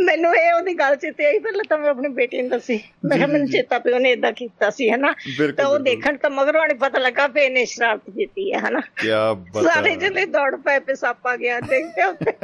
ਮੈਨੂੰ 0.05 0.37
ਇਹ 0.37 0.53
ਉਹਦੀ 0.53 0.75
ਗੱਲ 0.75 0.97
ਚੇਤੇ 0.97 1.27
ਆਈ 1.27 1.39
ਪਹਿਲਾਂ 1.39 1.65
ਤਾਂ 1.69 1.79
ਮੈਂ 1.79 1.91
ਆਪਣੀ 1.91 2.09
ਬੇਟੀ 2.09 2.43
ਨੂੰ 2.43 2.51
ਦੱਸੀ। 2.51 2.81
ਮੈਂ 3.05 3.17
ਕਿਹਾ 3.17 3.27
ਮੈਨੂੰ। 3.27 3.49
ਚੇਤਾ 3.49 3.79
ਪਿਆ 3.79 3.95
ਉਹਨੇ 3.95 4.13
ਇਦਾਂ 4.13 4.33
ਕੀਤਾ 4.33 4.71
ਸੀ 4.71 4.91
ਹਨਾ? 4.91 5.15
ਤਾਂ 5.57 5.67
ਉਹ। 5.67 5.79
ਦੇਖਣ 5.79 6.17
ਤਾਂ 6.17 6.31
ਮਗਰੋਂ 6.31 6.67
ਨਹੀਂ 6.67 6.79
ਪਤਾ 6.79 6.99
ਲੱਗਾ 6.99 7.27
ਵੀ 7.27 7.41
ਇਹਨੇ 7.41 7.65
ਸ਼ਰਾਰਤ 7.65 8.01
ਕੀਤੀ 8.01 8.53
ਹੈ 8.53 8.59
ਹਨਾ? 8.59 8.81
ਕੀ 8.81 9.09
ਬਤਾ 9.53 9.63
ਸਾਰੇ 9.63 9.97
ਜਣੇ 9.97 10.27
ਦੌੜ 10.27 10.57
ਪਏ 10.57 10.79
ਪੇ 10.79 10.95
ਸੱਪ 10.95 11.37
ਗਿਆ 11.37 11.61
ਦੇਖਦੇ 11.61 12.03
ਉੱਤੇ 12.03 12.33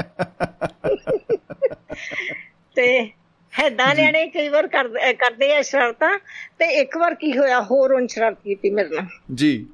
ਤੇ 2.77 3.11
ਹੈਦਾਂ 3.59 3.95
ਨਿਆਣੇ 3.95 4.27
ਕਈ 4.27 4.49
ਵਾਰ 4.49 4.67
ਕਰਦੇ 4.67 5.13
ਕਰਦੇ 5.13 5.53
ਆ 5.57 5.63
ਸ਼ਰਾਰਤਾਂ 5.63 6.19
ਤੇ 6.59 6.67
ਇੱਕ 6.81 6.97
ਵਾਰ 6.97 7.15
ਕੀ 7.15 7.37
ਹੋਇਆ 7.39 7.61
ਹੋਰ 7.63 7.93
ਉਹਨ 7.93 8.07
ਸ਼ਰਾਰਤ 8.07 8.39
ਕੀਤੀ 8.45 8.71
ਮੇਰੇ 8.71 8.89
ਨਾਲ। 8.89 9.07
ਜੀ। 9.35 9.67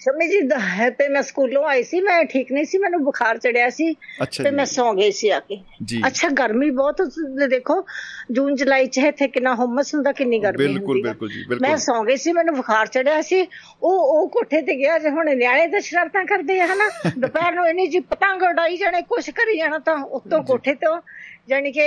ਸ਼ਮੀ 0.00 0.26
ਜੀ 0.28 0.40
ਤੇ 0.98 1.08
ਮੈਂ 1.08 1.22
ਸਕੂਲੋਂ 1.22 1.64
ਆਈ 1.66 1.82
ਸੀ 1.82 2.00
ਮੈਂ 2.00 2.22
ਠੀਕ 2.24 2.50
ਨਹੀਂ 2.52 2.64
ਸੀ 2.64 2.78
ਮੈਨੂੰ 2.78 3.02
ਬੁਖਾਰ 3.04 3.38
ਚੜਿਆ 3.38 3.68
ਸੀ 3.70 3.92
ਤੇ 4.42 4.50
ਮੈਂ 4.50 4.64
ਸੌਂ 4.64 4.92
ਗਈ 4.94 5.10
ਸੀ 5.10 5.28
ਆ 5.28 5.38
ਕੇ। 5.40 5.56
ਅੱਛਾ 6.06 6.28
ਗਰਮੀ 6.28 6.68
ਬਹੁਤ 6.70 7.00
ਦੇਖੋ 7.50 7.80
ਜੂਨ 8.32 8.54
ਜੁਲਾਈ 8.54 8.86
ਚ 8.86 8.98
ਇੱਥੇ 8.98 9.28
ਕਿੰਨਾ 9.28 9.54
ਹੁਮਸ 9.54 9.94
ਹੁੰਦਾ 9.94 10.12
ਕਿੰਨੀ 10.12 10.38
ਗਰਮੀ 10.38 10.66
ਬਿਲਕੁਲ। 10.66 11.00
ਬਿਲਕੁਲ 11.02 11.28
ਜੀ 11.28 11.40
ਮੈਂ 11.40 11.48
ਬਿਲਕੁਲ 11.48 11.76
ਸੌਂ 11.78 12.04
ਗਈ 12.04 12.16
ਸੀ 12.16 12.32
ਮੈਨੂੰ 12.32 12.54
ਬੁਖਾਰ 12.54 12.86
ਚੜਿਆ 12.86 13.20
ਸੀ। 13.22 13.40
ਉਹ 13.82 13.98
ਉਹ 14.12 14.28
ਕੋਠੇ 14.28 14.60
ਤੇ 14.62 14.76
ਗਿਆ 14.78 14.98
ਜੇ 14.98 15.10
ਹੁਣ 15.10 15.34
ਨਿਆਣੇ 15.36 15.66
ਤਾਂ 15.68 15.80
ਸ਼ਰਾਰਤਾਂ 15.80 16.24
ਕਰਦੇ 16.24 16.60
ਆ 16.60 16.66
ਹਨਾ? 16.66 16.88
ਦੁਪਹਿਰ 17.18 17.54
ਨੂੰ 17.54 17.66
ਇਹਨੇ 17.68 17.86
ਜੀ 17.86 18.00
ਪਤੰਗ 18.10 18.42
ਉਡਾਈ 18.42 18.76
ਜਾਣੇ 18.76 19.02
ਕੁਛ 19.02 19.30
ਕਰੀ 19.30 19.58
ਜਾਣਾ 19.58 19.78
ਤਾਂ 19.78 19.96
ਉੱਤੋਂ 19.96 20.42
ਕੋਠੇ 20.44 20.74
ਤੋਂ। 20.74 21.00
ਜਾਣੀ 21.48 21.72
ਕਿ 21.72 21.82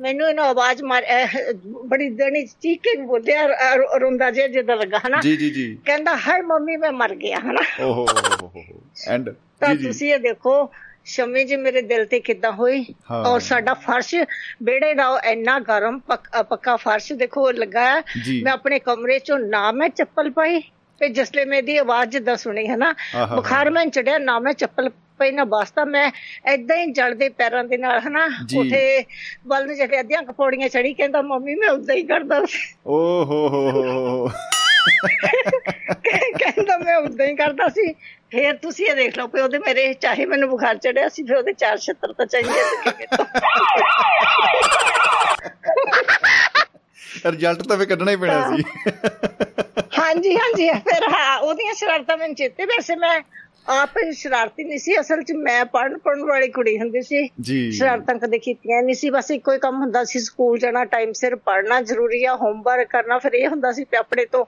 ਮੈਨੂੰ 0.00 0.28
ਇਹਨੂੰ 0.28 0.44
ਆਵਾਜ਼ 0.44 0.82
ਮਾਰ 0.82 1.04
ਬੜੀ 1.86 2.10
ਦੇਣੀ 2.10 2.46
ਚੀਕ 2.46 2.80
ਕੇ 2.82 3.02
ਬੋਲਿਆ 3.02 3.46
ਰੋਂਦਾ 3.74 4.30
ਜਿਹਾ 4.30 4.46
ਜਿੱਦਾਂ 4.46 4.76
ਲੱਗਾ 4.76 4.98
ਹਨਾ? 5.06 5.20
ਜੀ 5.20 5.36
ਜੀ 5.36 5.50
ਜੀ। 5.50 5.78
ਕਹਿੰਦਾ 5.84 6.16
ਹਾਏ 6.16 6.40
ਮੰਮੀ 6.40 6.76
ਮੈਂ 6.76 6.92
ਮਰ 6.92 7.14
ਗਿਆ 7.14 7.38
ਹਨਾ? 7.38 7.84
ਓਹੋ 7.84 8.06
ਐਂਡ 9.08 9.30
ਤਾਂ 9.60 9.74
ਜੀ 9.74 9.76
ਜੀ। 9.76 9.86
ਤੁਸੀਂ 9.86 10.14
ਇਹ 10.14 10.18
ਦੇਖੋ 10.18 10.72
ਸ਼ਮੀ 11.04 11.44
ਜੀ 11.44 11.56
ਮੇਰੇ 11.56 11.82
ਦਿਲ 11.82 12.06
ਤੇ 12.06 12.20
ਕਿੱਦਾਂ 12.20 12.52
ਹੋਈ। 12.52 12.86
ਔਰ 13.26 13.40
ਸਾਡਾ 13.40 13.74
ਫਰਸ਼ 13.74 14.14
ਬੇੜੇ 14.62 14.94
ਦਾ 14.94 15.20
ਇੰਨਾ 15.24 15.58
ਗਰਮ 15.58 15.98
ਪੱਕ- 15.98 16.76
ਫਰਸ਼ 16.76 17.12
ਦੇਖੋ 17.12 17.50
ਲੱਗਾ। 17.50 18.02
ਮੈਂ 18.42 18.52
ਆਪਣੇ 18.52 18.78
ਕਮਰੇ 18.78 19.18
ਚੋਂ 19.18 19.38
ਨਾ 19.38 19.72
ਮੈਂ 19.72 19.88
ਚੱਪਲ 19.88 20.30
ਪਾਈ 20.30 20.60
ਤੇ 21.00 21.08
ਜਿਸਲੇ 21.08 21.44
ਮੇਰੀ 21.44 21.76
ਆਵਾਜ਼ 21.76 22.10
ਜਿੱਦਾਂ 22.10 22.36
ਸੁਣੀ 22.36 22.68
ਹੈ 22.68 22.76
ਨਾ। 22.76 22.94
ਬੁਖਾਰ 23.34 23.70
ਮੈਂ 23.70 23.86
ਚੜਿਆ 23.86 24.18
ਨਾ 24.18 24.38
ਮੈਂ 24.38 24.52
ਚੱਪਲ 24.52 24.90
ਨਾ 25.20 25.44
ਵਾਸਤਾ 25.44 25.84
ਮੈਂ 25.84 26.10
ਐਦਾਂ 26.44 26.76
ਹੀ 26.76 26.86
ਜਲਦੇ 26.92 27.28
ਪੈਰਾਂ 27.28 27.64
ਦੇ 27.64 27.76
ਨਾਲ 27.76 28.00
ਹਨਾ। 28.00 28.24
ਉਥੇ 28.58 29.04
ਬਲ 29.46 29.66
ਨੂੰ 29.66 29.76
ਜਿਹੜੇ 29.76 30.00
ਅੱਧੀਆਂ 30.00 30.22
ਕਪੌੜੀਆਂ 30.22 30.68
ਚੜੀ 30.68 30.94
ਕਹਿੰਦਾ 30.94 31.22
ਮੰਮੀ 31.22 31.54
ਮੈਂ 31.54 31.68
ਉਦਾਂ 31.68 31.94
ਹੀ 31.94 32.02
ਕਰਦਾ 32.02 32.44
ਸੀ। 32.44 32.58
ਓ 32.86 33.24
ਹੋ 33.24 33.48
ਹੋ 33.48 33.70
ਹੋ 33.70 34.28
ਕਹਿੰਦਾ 36.38 36.78
ਮੈਂ 36.78 36.96
ਉਦਾਂ 36.96 37.26
ਹੀ 37.26 37.34
ਕਰਦਾ 37.36 37.68
ਸੀ। 37.68 37.92
ਫੇਰ 38.30 38.56
ਤੁਸੀਂ 38.56 38.86
ਇਹ 38.86 38.94
ਦੇਖ 38.94 39.18
ਲਓ 39.18 39.26
ਕਿ 39.26 39.40
ਉਹਦੇ 39.40 39.58
ਮੇਰੇ 39.58 39.94
ਚਾਹੇ 39.94 40.26
ਮੈਨੂੰ 40.26 40.48
ਬੁਖਾਰ 40.48 40.76
ਚੜਿਆ 40.76 41.08
ਸੀ 41.08 41.22
ਫਿਰ 41.22 41.36
ਉਹਦੇ 41.36 41.52
ਚਾਰ 41.52 41.78
ਛੱਤਰ 41.78 42.12
ਤਾਂ 42.12 42.26
ਚਾਹੀਦੇ 42.26 42.52
ਸੀ 42.52 43.06
ਰਿਜ਼ਲਟ 47.30 47.62
ਤਾਂ 47.62 47.76
ਵੀ 47.76 47.86
ਕੱਢਣਾ 47.86 48.10
ਹੀ 48.10 48.16
ਪੈਣਾ 48.16 48.56
ਸੀ। 48.56 48.62
ਹਾਂਜੀ 49.98 50.36
ਹਾਂਜੀ 50.36 50.68
ਫਿਰ 50.70 51.08
ਹਾਂ 51.12 51.38
ਉਹਦੀਆਂ 51.38 51.74
ਸ਼ਰਾਰਤਾਂ 51.74 52.16
ਮੈਨੂੰ 52.16 52.34
ਚੇਤੇ 52.34 52.64
ਵੈਸੇ 52.64 52.96
ਮੈਂ 52.96 53.20
ਆਪ 53.68 53.90
ਸ਼ਰਾਰਤੀ 54.12 54.64
ਨਹੀਂ 54.64 54.78
ਸੀ 54.78 55.00
ਅਸਲ 55.00 55.22
'ਚ 55.22 55.32
ਮੈਂ 55.32 55.64
ਪੜਨ 55.64 55.98
ਪੜਨ 55.98 56.24
ਵਾਲੀ 56.24 56.48
ਕੁੜੀ 56.48 56.78
ਹੁੰਦੀ 56.78 57.02
ਸੀ। 57.02 57.28
ਜੀ। 57.40 57.70
ਸ਼ਰਾਰਤਾਂ 57.70 58.14
ਕਦੇ 58.14 58.38
ਕੀਤੀਆਂ 58.38 58.82
ਨਹੀਂ 58.82 58.94
ਸੀ 58.94 59.10
ਬਸ 59.10 59.30
ਇੱਕੋ 59.30 59.52
ਹੀ 59.52 59.58
ਕੰਮ 59.58 59.76
ਹੁੰਦਾ 59.76 60.04
ਸੀ 60.04 60.18
ਸਕੂਲ 60.18 60.58
ਜਾਣਾ 60.58 60.84
ਟਾਈਮ 60.84 61.12
ਸਿਰ 61.12 61.36
ਪੜਨਾ 61.36 61.80
ਜ਼ਰੂਰੀ 61.82 62.24
ਆ 62.24 62.34
ਹੋਮਵਰਕ 62.36 62.88
ਕਰਨਾ 62.88 63.18
ਫਿਰ 63.18 63.32
ਇਹ 63.32 63.48
ਹੁੰਦਾ 63.48 63.72
ਸੀ 63.72 63.84
ਕਿ 63.84 63.96
ਆਪਣੇ 63.96 64.24
ਤੋਂ 64.24 64.44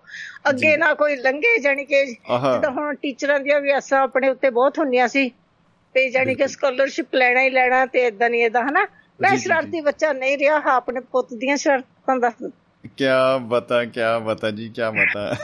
ਅੱਗੇ 0.49 0.77
ਨਾ 0.77 0.95
ਕੋਈ 0.95 1.17
ਲੰਘੇ 1.17 1.59
ਜਾਣੀ 1.59 1.85
ਕਿ। 1.85 2.05
ਜਿੱਦਾਂ 2.07 2.71
ਹੁਣ 2.71 2.95
ਟੀਚਰਾਂ 2.95 3.41
ਦੀਆਂ 3.41 3.61
ਵੀ 3.61 3.71
ਆਸਾਂ 3.71 4.01
ਆਪਣੇ 4.01 4.29
ਉੱਤੇ 4.29 4.51
ਬਹੁਤ 4.51 4.79
ਹੁੰਦੀਆਂ 4.79 5.09
ਸੀ 5.09 5.29
ਤੇ 5.95 6.11
ਜਾਣੀ 6.11 6.35
ਕਿ 6.35 6.49
ਸਕਾਲਰਸ਼ਿਪ 6.49 7.15
ਲੈਣਾ 7.15 7.41
ਹੀ 7.43 7.51
ਲੈਣਾ 7.51 7.87
ਤੇ 7.87 8.07
ਇਦਾਂ 8.07 8.31
ਨਹੀਂ 8.31 8.45
ਇਦਾਂ 8.45 8.63
ਹਨਾ? 8.63 8.87
ਮੈਂ 9.21 9.37
ਸ਼ਰਾਰਤੀ 9.37 9.81
ਬੱਚਾ 9.81 10.13
ਨਹੀਂ 10.13 10.39
ਰਿਹਾ 10.39 10.61
ਹਾਂ 10.61 10.73
ਆਪਣੇ 10.73 11.01
ਪੁੱਤ 11.01 11.35
ਦੀਆਂ 11.35 11.57
ਸ਼ਰਾਰਤਾਂ 11.57 12.17
ਦਾ। 12.17 12.31
ਕੀ 12.97 13.05
ਬਤਾ 13.41 13.85
ਕੀ 13.85 14.01
ਬਤਾ 14.23 14.51
ਜੀ 14.51 14.69
ਕੀ 14.69 14.83
ਬਤਾ। 14.91 15.35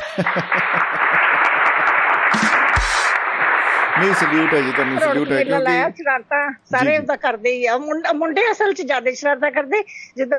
ਨਹੀਂ 3.99 4.13
ਸਲੂਟ 4.15 4.55
ਹੈ 4.55 4.61
ਜੀ 4.61 4.73
ਤੁਹਾਨੂੰ 4.73 5.01
ਸਲੂਟ 5.01 5.31
ਹੈ 5.33 5.37
ਮੇਲਾ 5.37 5.59
ਲਾਇਆ 5.59 5.83
ਕਿਉਂਕਿ 5.83 5.97
ਸ਼ਰਾਰਤਾਂ 5.97 6.51
ਸਾਰੇ। 6.71 6.97
ਉਹਦਾ 6.99 7.17
ਕਰਦੇ 7.17 7.51
ਹੀ 7.53 7.67
ਆ 7.67 7.77
ਮੁੰਡ- 7.79 8.15
ਅਸਲ 8.51 8.73
'ਚ 8.73 8.83
ਜ਼ਿਆਦਾ 8.83 9.11
ਸ਼ਰਾਰਤਾਂ 9.13 9.51
ਕਰਦੇ 9.51 9.83
ਜਿੱਦਾਂ 10.17 10.39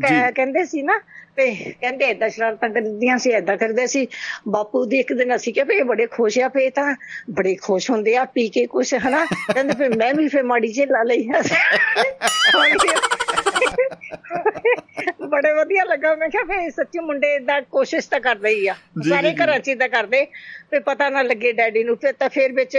ਕਹਿੰਦੇ 0.00 0.64
ਸੀ 0.64 0.82
ਨਾ 0.82 0.98
ਤੇ 1.36 1.50
ਕਹਿੰਦੇ 1.80 2.04
ਏਦਾਂ 2.04 2.28
ਸ਼ਰਾਰਤਾਂ 2.28 2.68
ਕਰਦੀਆਂ 2.70 3.16
ਸੀ 3.18 3.30
ਏਦਾਂ 3.30 3.56
ਕਰਦੇ 3.56 3.86
ਸੀ। 3.86 4.06
ਬਾਪੂ 4.48 4.84
ਦੀ 4.86 4.98
ਇੱਕ 5.00 5.12
ਦਿਨ 5.12 5.34
ਅਸੀਂ 5.36 5.52
ਕਿਹਾ 5.54 5.64
ਵੀ 5.64 5.76
ਇਹ 5.76 5.84
ਬੜੇ 5.84 6.06
ਖੁਸ਼ 6.06 6.38
ਆ 6.38 6.48
ਫੇ 6.48 6.68
ਤਾਂ 6.70 6.94
ਬੜੇ 7.30 7.54
ਖੁਸ਼ 7.54 7.90
ਹੁੰਦੇ 7.90 8.16
ਆ 8.16 8.24
ਪੀ 8.24 8.48
ਕੇ 8.48 8.66
ਕੁਛ 8.66 8.94
ਹਨਾ? 9.06 9.24
ਕਹਿੰਦੇ 9.52 9.74
ਫਿਰ 9.78 9.96
ਮੈਂ 9.96 10.12
ਵੀ 10.14 10.28
ਫੇ 10.28 10.42
ਮਾੜੀ 10.42 10.72
ਜਿਹੀ 10.72 10.86
ਲਾ 10.86 11.02
ਲਈ 11.02 11.28
ਬੜੇ 15.22 15.52
ਵਧੀਆ 15.52 15.84
ਲੱਗਾ। 15.84 16.14
ਮੈਂ 16.16 16.28
ਕਿਹਾ 16.28 16.42
ਫੇ 16.44 16.70
ਸੱਚੀ 16.70 16.98
ਮੁੰਡੇ 16.98 17.34
ਏਦਾਂ 17.34 17.60
ਕੋਸ਼ਿਸ਼ 17.62 18.08
ਤਾਂ 18.10 18.20
ਕਰਦੇ 18.20 18.48
ਹੀ 18.48 18.66
ਆ। 18.66 18.74
ਸਾਰੇ। 19.08 19.34
ਘਰਾਂ 19.34 19.58
'ਚ 19.58 19.68
ਏਦਾਂ 19.68 19.88
ਕਰਦੇ। 19.88 20.26
ਵੀ 20.72 20.78
ਪਤਾ 20.78 21.08
ਨਾ 21.10 21.22
ਲੱਗੇ 21.22 21.52
ਡੈਡੀ 21.52 21.84
ਨੂੰ 21.84 21.96
ਫਿਰ 21.96 22.12
ਤਾਂ 22.12 22.28
ਫਿਰ 22.28 22.52
ਵਿੱਚ 22.52 22.76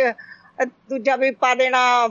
ਦੂਜਾ 0.66 1.16
ਵੀ 1.16 1.32
ਪਾ 1.32 1.56
ਦੇਣਾ 1.56 2.08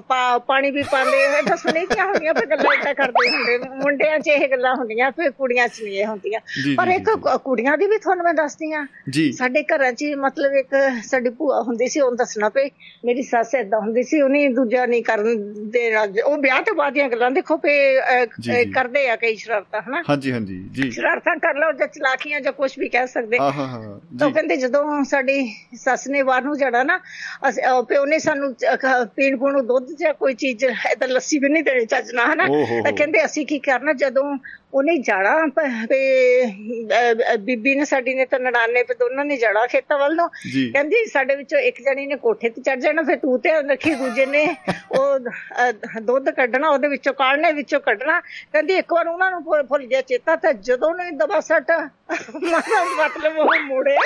ਪਾਣੀ 0.46 0.70
ਵੀ 0.70 0.82
ਪਾਉਂਦੇ 0.82 1.38
ਇਹ 1.38 1.42
ਤਾਂ 1.42 1.56
ਸੁਣੀਆਂ 1.56 2.06
ਹੁੰਦੀਆਂ 2.06 2.34
ਫਿਰ 2.34 2.46
ਗੱਲਾਂ 2.46 2.74
ਏਦਾਂ 2.74 2.94
ਕਰਦੇ 2.94 3.30
ਹੁੰਦੇ 3.30 3.58
ਮੁੰਡਿਆਂ 3.58 4.18
'ਚ 4.18 4.28
ਇਹ 4.28 4.48
ਗੱਲਾਂ 4.48 4.74
ਹੁੰਦੀਆਂ 4.76 5.10
ਫਿਰ 5.10 5.30
ਕੁੜੀਆਂ 5.30 5.68
'ਚ 5.68 5.82
ਨਹੀਂ 5.82 5.98
ਇਹ 5.98 6.06
ਹੁੰਦੀਆਂ। 6.06 6.40
ਪਰ 6.76 6.88
ਇੱਕ 6.88 7.10
ਕੁ- 7.10 7.38
ਕੁੜੀਆਂ 7.38 7.78
ਦੀ 7.78 7.86
ਵੀ 7.86 7.98
ਤੁਹਾਨੂੰ 7.98 8.24
ਮੈਂ 8.24 8.34
ਦੱਸਦੀ 8.34 8.72
ਆ 8.72 8.86
ਸਾਡੇ 9.32 9.62
ਘਰਾਂ 9.62 9.92
'ਚ 9.92 10.04
ਮਤਲਬ 10.18 10.52
ਇੱਕ 10.52 10.68
ਸਾਡੀ 11.04 11.30
ਭੂਆ 11.30 11.62
ਹੁੰਦੀ 11.62 11.88
ਸੀ 11.88 12.00
ਉਹਨੂੰ 12.00 12.16
ਦੱਸਣਾ 12.16 12.48
ਪਈ 12.48 12.70
ਮੇਰੀ 13.04 13.22
ਸੱਸ 13.22 13.54
ਏਦਾਂ 13.54 13.80
ਹੁੰਦੀ 13.80 14.02
ਸੀ 14.02 14.20
ਉਹਨੇ 14.22 14.48
ਦੂਜਾ 14.48 14.86
ਨਹੀਂ 14.86 15.02
ਕਰਨ 15.02 15.24
ਦੇਣਾ। 15.70 16.06
ਉਹ 16.24 16.36
ਵਿਆਹ 16.38 16.62
ਤੋਂ 16.62 16.74
ਬਾਅਦ 16.74 16.92
ਦੀਆਂ 16.92 17.08
ਗੱਲਾਂ 17.08 17.30
ਦੇਖੋ 17.30 17.56
ਪੇ। 17.56 18.00
ਕਰਦੇ 18.74 19.08
ਆ 19.08 19.16
ਕਈ 19.16 19.34
ਸ਼ਰਾਰਤਾਂ 19.36 19.82
ਹਨਾ? 19.82 20.02
ਹਾਂਜੀ 20.10 20.32
ਹਾਂਜੀ 20.32 20.68
ਜੀ। 20.72 20.90
ਸ਼ਰਾਰਤਾਂ 20.90 21.36
ਕਰ 21.36 21.54
ਲਓ 21.54 21.72
ਜਾਂ 21.72 21.86
ਚਲਾਕੀਆਂ 21.86 22.40
ਜਾਂ 22.40 22.52
ਕੁਝ 22.52 22.78
ਵੀ 22.78 22.88
ਕਹਿ 22.88 23.06
ਸਕਦੇ। 23.06 23.38
ਹਾਂ 23.38 23.52
ਹਾਂ 23.52 23.66
ਹਾਂ 23.66 24.00
ਤਾਂ 24.18 24.30
ਕਹਿੰਦੇ 24.30 24.56
ਜਦੋਂ 24.56 25.04
ਸਾਡੀ 25.04 25.54
ਸੱਸ 25.74 26.08
ਨੇ 26.08 26.22
ਬਾਹਰ 26.22 26.42
ਨੂੰ 26.42 26.58
ਜਾਣਾ 26.58 26.82
ਨਾ 26.82 27.00
ਪਿਓ 27.88 28.04
ਨੇ 28.06 28.18
ਸਾਨੂੰ 28.36 29.06
ਪੀਣ 29.16 29.36
ਪੂਣ 29.36 29.52
ਨੂੰ 29.52 29.66
ਦੁੱਧ 29.66 29.90
ਜਾਂ 29.98 30.12
ਕੋਈ 30.14 30.34
ਚੀਜ਼ 30.34 30.64
ਏਦਾਂ 30.64 31.08
ਲੱਸੀ 31.08 31.38
ਵੀ 31.38 31.48
ਨਹੀਂ 31.48 31.62
ਦੇਣੀ 31.62 31.86
ਚੱਜਣਾ 31.86 32.24
ਹਨਾ 32.24 32.44
ਓ 32.44 32.54
ਹੋ 32.54 32.64
ਹੋ। 32.66 32.82
ਤਾਂ 32.82 32.92
ਕਹਿੰਦੇ 32.92 33.24
ਅਸੀਂ 33.24 33.46
ਕੀ 33.46 33.58
ਕਰਨਾ 33.58 33.92
ਜਦੋਂ 33.98 34.24
ਉਹਨੇ 34.74 34.98
ਜਾਣਾ 34.98 35.46
ਤੇ 35.86 36.46
ਬੀਬੀ 37.36 37.74
ਨੇ 37.74 37.84
ਸਾਡੀ 37.84 38.14
ਨੇ 38.14 38.24
ਤਾਂ 38.24 38.38
ਨਨਾਣੇ 38.40 38.82
ਪੇ 38.82 38.94
ਦੋਨਾਂ 38.94 39.24
ਨੇ 39.24 39.36
ਜਾਣਾ 39.36 39.66
ਖੇਤਾਂ 39.66 39.98
ਵੱਲ 39.98 40.14
ਨੂੰ। 40.16 40.28
ਕਹਿੰਦੀ 40.72 41.04
ਸਾਡੇ 41.06 41.36
ਵਿੱਚੋਂ 41.36 41.58
ਇੱਕ 41.58 41.80
ਜਣੀ 41.80 42.06
ਨੇ 42.06 42.16
ਕੋਠੇ 42.16 42.48
ਤੇ 42.48 42.62
ਚੜ 42.62 42.78
ਜਾਣਾ 42.78 43.02
ਫਿਰ 43.02 43.16
ਤੂੰ 43.16 43.40
ਧਿਆਨ 43.40 43.70
ਰੱਖੀ 43.70 43.94
ਦੂਜੇ 43.94 44.26
ਨੇ 44.26 44.56
ਉਹ 44.92 45.18
ਦੁੱਧ 46.02 46.30
ਕੱਢਣਾ 46.30 46.68
ਉਹਦੇ 46.68 46.88
ਵਿੱਚੋਂ 46.88 47.14
ਕਾੜਨੇ 47.14 47.52
ਵਿੱਚੋਂ 47.52 47.80
ਕੱਢਣਾ। 47.80 48.20
ਕਹਿੰਦੀ 48.20 48.74
ਇੱਕ 48.74 48.92
ਵਾਰ 48.92 49.08
ਉਹਨਾਂ 49.08 49.30
ਨੂੰ 49.30 49.44
ਭੁੱਲ- 49.44 49.86
ਗਿਆ 49.86 50.00
ਚੇਤਾ 50.00 50.36
ਤਾਂ 50.36 50.52
ਜਦੋਂ 50.52 50.94
ਨੇ 50.94 51.10
ਦਬਾ 51.10 51.40
ਸੱਟ 51.40 51.70
ਮਤਲਬ 52.34 53.38
ਉਹ 53.38 53.60
ਮੋੜੇ। 53.60 53.96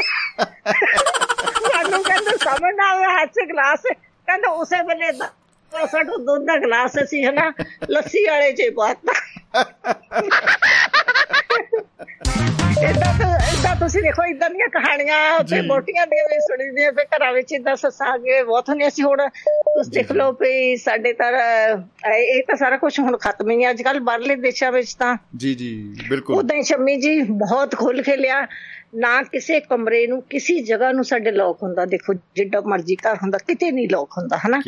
ਸਾਨੂੰ 1.73 2.03
ਕਹਿੰਦੇ 2.03 2.37
ਸਮਝ 2.37 2.75
ਨਾ 2.75 2.91
ਆਵੇ 2.91 3.05
ਹੱਥ 3.05 3.33
ਗਲਾਸ। 3.49 3.81
ਕਹਿੰਦਾ 3.93 4.51
ਉਸੇ 4.51 4.83
ਵੇਲੇ 4.83 5.13
ਦਬਾ 5.13 5.87
ਸੱਟ 5.87 6.07
ਦੁੱਧ 6.07 6.43
ਦਾ 6.43 6.57
ਗਲਾਸ 6.57 6.99
ਸੀ 6.99 7.25
ਹਨਾ 7.25 7.53
ਲੱਸੀ 7.91 8.27
ਵਾਲੇ 8.27 8.53
'ਚ 8.53 8.63
ਪਾਤਾ। 8.77 9.13
ਇਦਾਂ 12.83 13.13
ਇਦਾਂ 13.53 13.75
ਤੁਸੀਂ 13.77 14.03
ਦੇਖੋ 14.03 14.25
ਇਦਾਂ 14.25 14.49
ਦੀਆਂ 14.51 14.69
ਕਹਾਣੀਆਂ 14.69 15.17
ਉੱਥੇ। 15.39 15.61
ਬੋਟੀਆਂ 15.61 16.07
ਦੀਆਂ 16.07 16.25
ਵੀ 16.25 16.39
ਸੁਣੀ 16.41 16.69
ਦੀਆਂ 16.77 16.93
ਫਿਰ 16.93 17.07
ਘਰਾਂ 17.17 17.33
ਵਿੱਚ 17.33 17.53
ਇਦਾਂ 17.53 17.75
ਸੱਸਾਂ 17.77 18.15
ਅੱਗੇ 18.15 18.43
ਬਹੁਤ 18.43 18.69
ਹੁੰਦੀਆਂ 18.69 18.91
ਸੀ 18.91 19.03
ਹੁਣ। 19.03 19.29
ਤੁਸੀਂ 19.29 19.93
ਦੇਖ 19.93 20.13
ਲਓ 20.13 20.33
ਵੀ 20.33 20.77
ਸਾਡੇ 20.77 21.13
ਤਾਂ 21.13 21.31
ਇਹ 22.13 22.43
ਤਾਂ 22.43 22.57
ਸਾਰਾ 22.57 22.77
ਕੁਝ 22.77 22.99
ਹੁਣ 23.01 23.17
ਖਤਮ 23.17 23.51
ਹੀ 23.51 23.65
ਹੈ 23.65 23.71
ਅੱਜ 23.71 23.83
ਕੱਲ 23.83 24.01
ਬਾਹਰਲੇ 24.01 24.37
ਦੇਸ਼ਾਂ 24.37 24.73
ਵਿੱਚ 24.73 24.95
ਤਾਂ 24.95 25.17
ਜੀ 25.37 25.55
ਜੀ 25.55 25.73
ਬਿਲਕੁਲ। 26.09 26.37
ਉਦਾਂ 26.37 26.57
ਹੀ 26.57 26.63
ਸ਼ੰਮੀ 26.63 26.97
ਜੀ 26.97 27.21
ਬਹੁਤ 27.23 27.75
ਖੁੱਲ 27.77 28.03
ਕੇ 28.03 28.17
ਲਿਆ। 28.17 28.47
ਨਾ 28.93 29.23
ਕਿਸੇ 29.23 29.59
ਕਮਰੇ 29.61 30.07
ਨੂੰ 30.07 30.21
ਕਿਸੇ 30.23 30.59
ਜਗ੍ਹਾ 30.63 30.91
ਨੂੰ 30.93 31.05
ਸਾਡੇ 31.05 31.31
ਲੋਕ 31.31 31.63
ਹੁੰਦਾ। 31.63 31.85
ਦੇਖੋ 31.85 32.15
ਜਿੱਡਾ 32.37 32.61
ਮਰਜ਼ੀ 32.61 32.95
ਘਰ 32.97 33.17
ਹੁੰਦਾ 33.17 33.39
ਕਿਤੇ 33.39 33.71
ਨਹੀਂ 33.71 33.89
ਲੋਕ 33.89 34.09
ਹੁੰਦਾ 34.19 34.37
ਹਨਾ? 34.37 34.61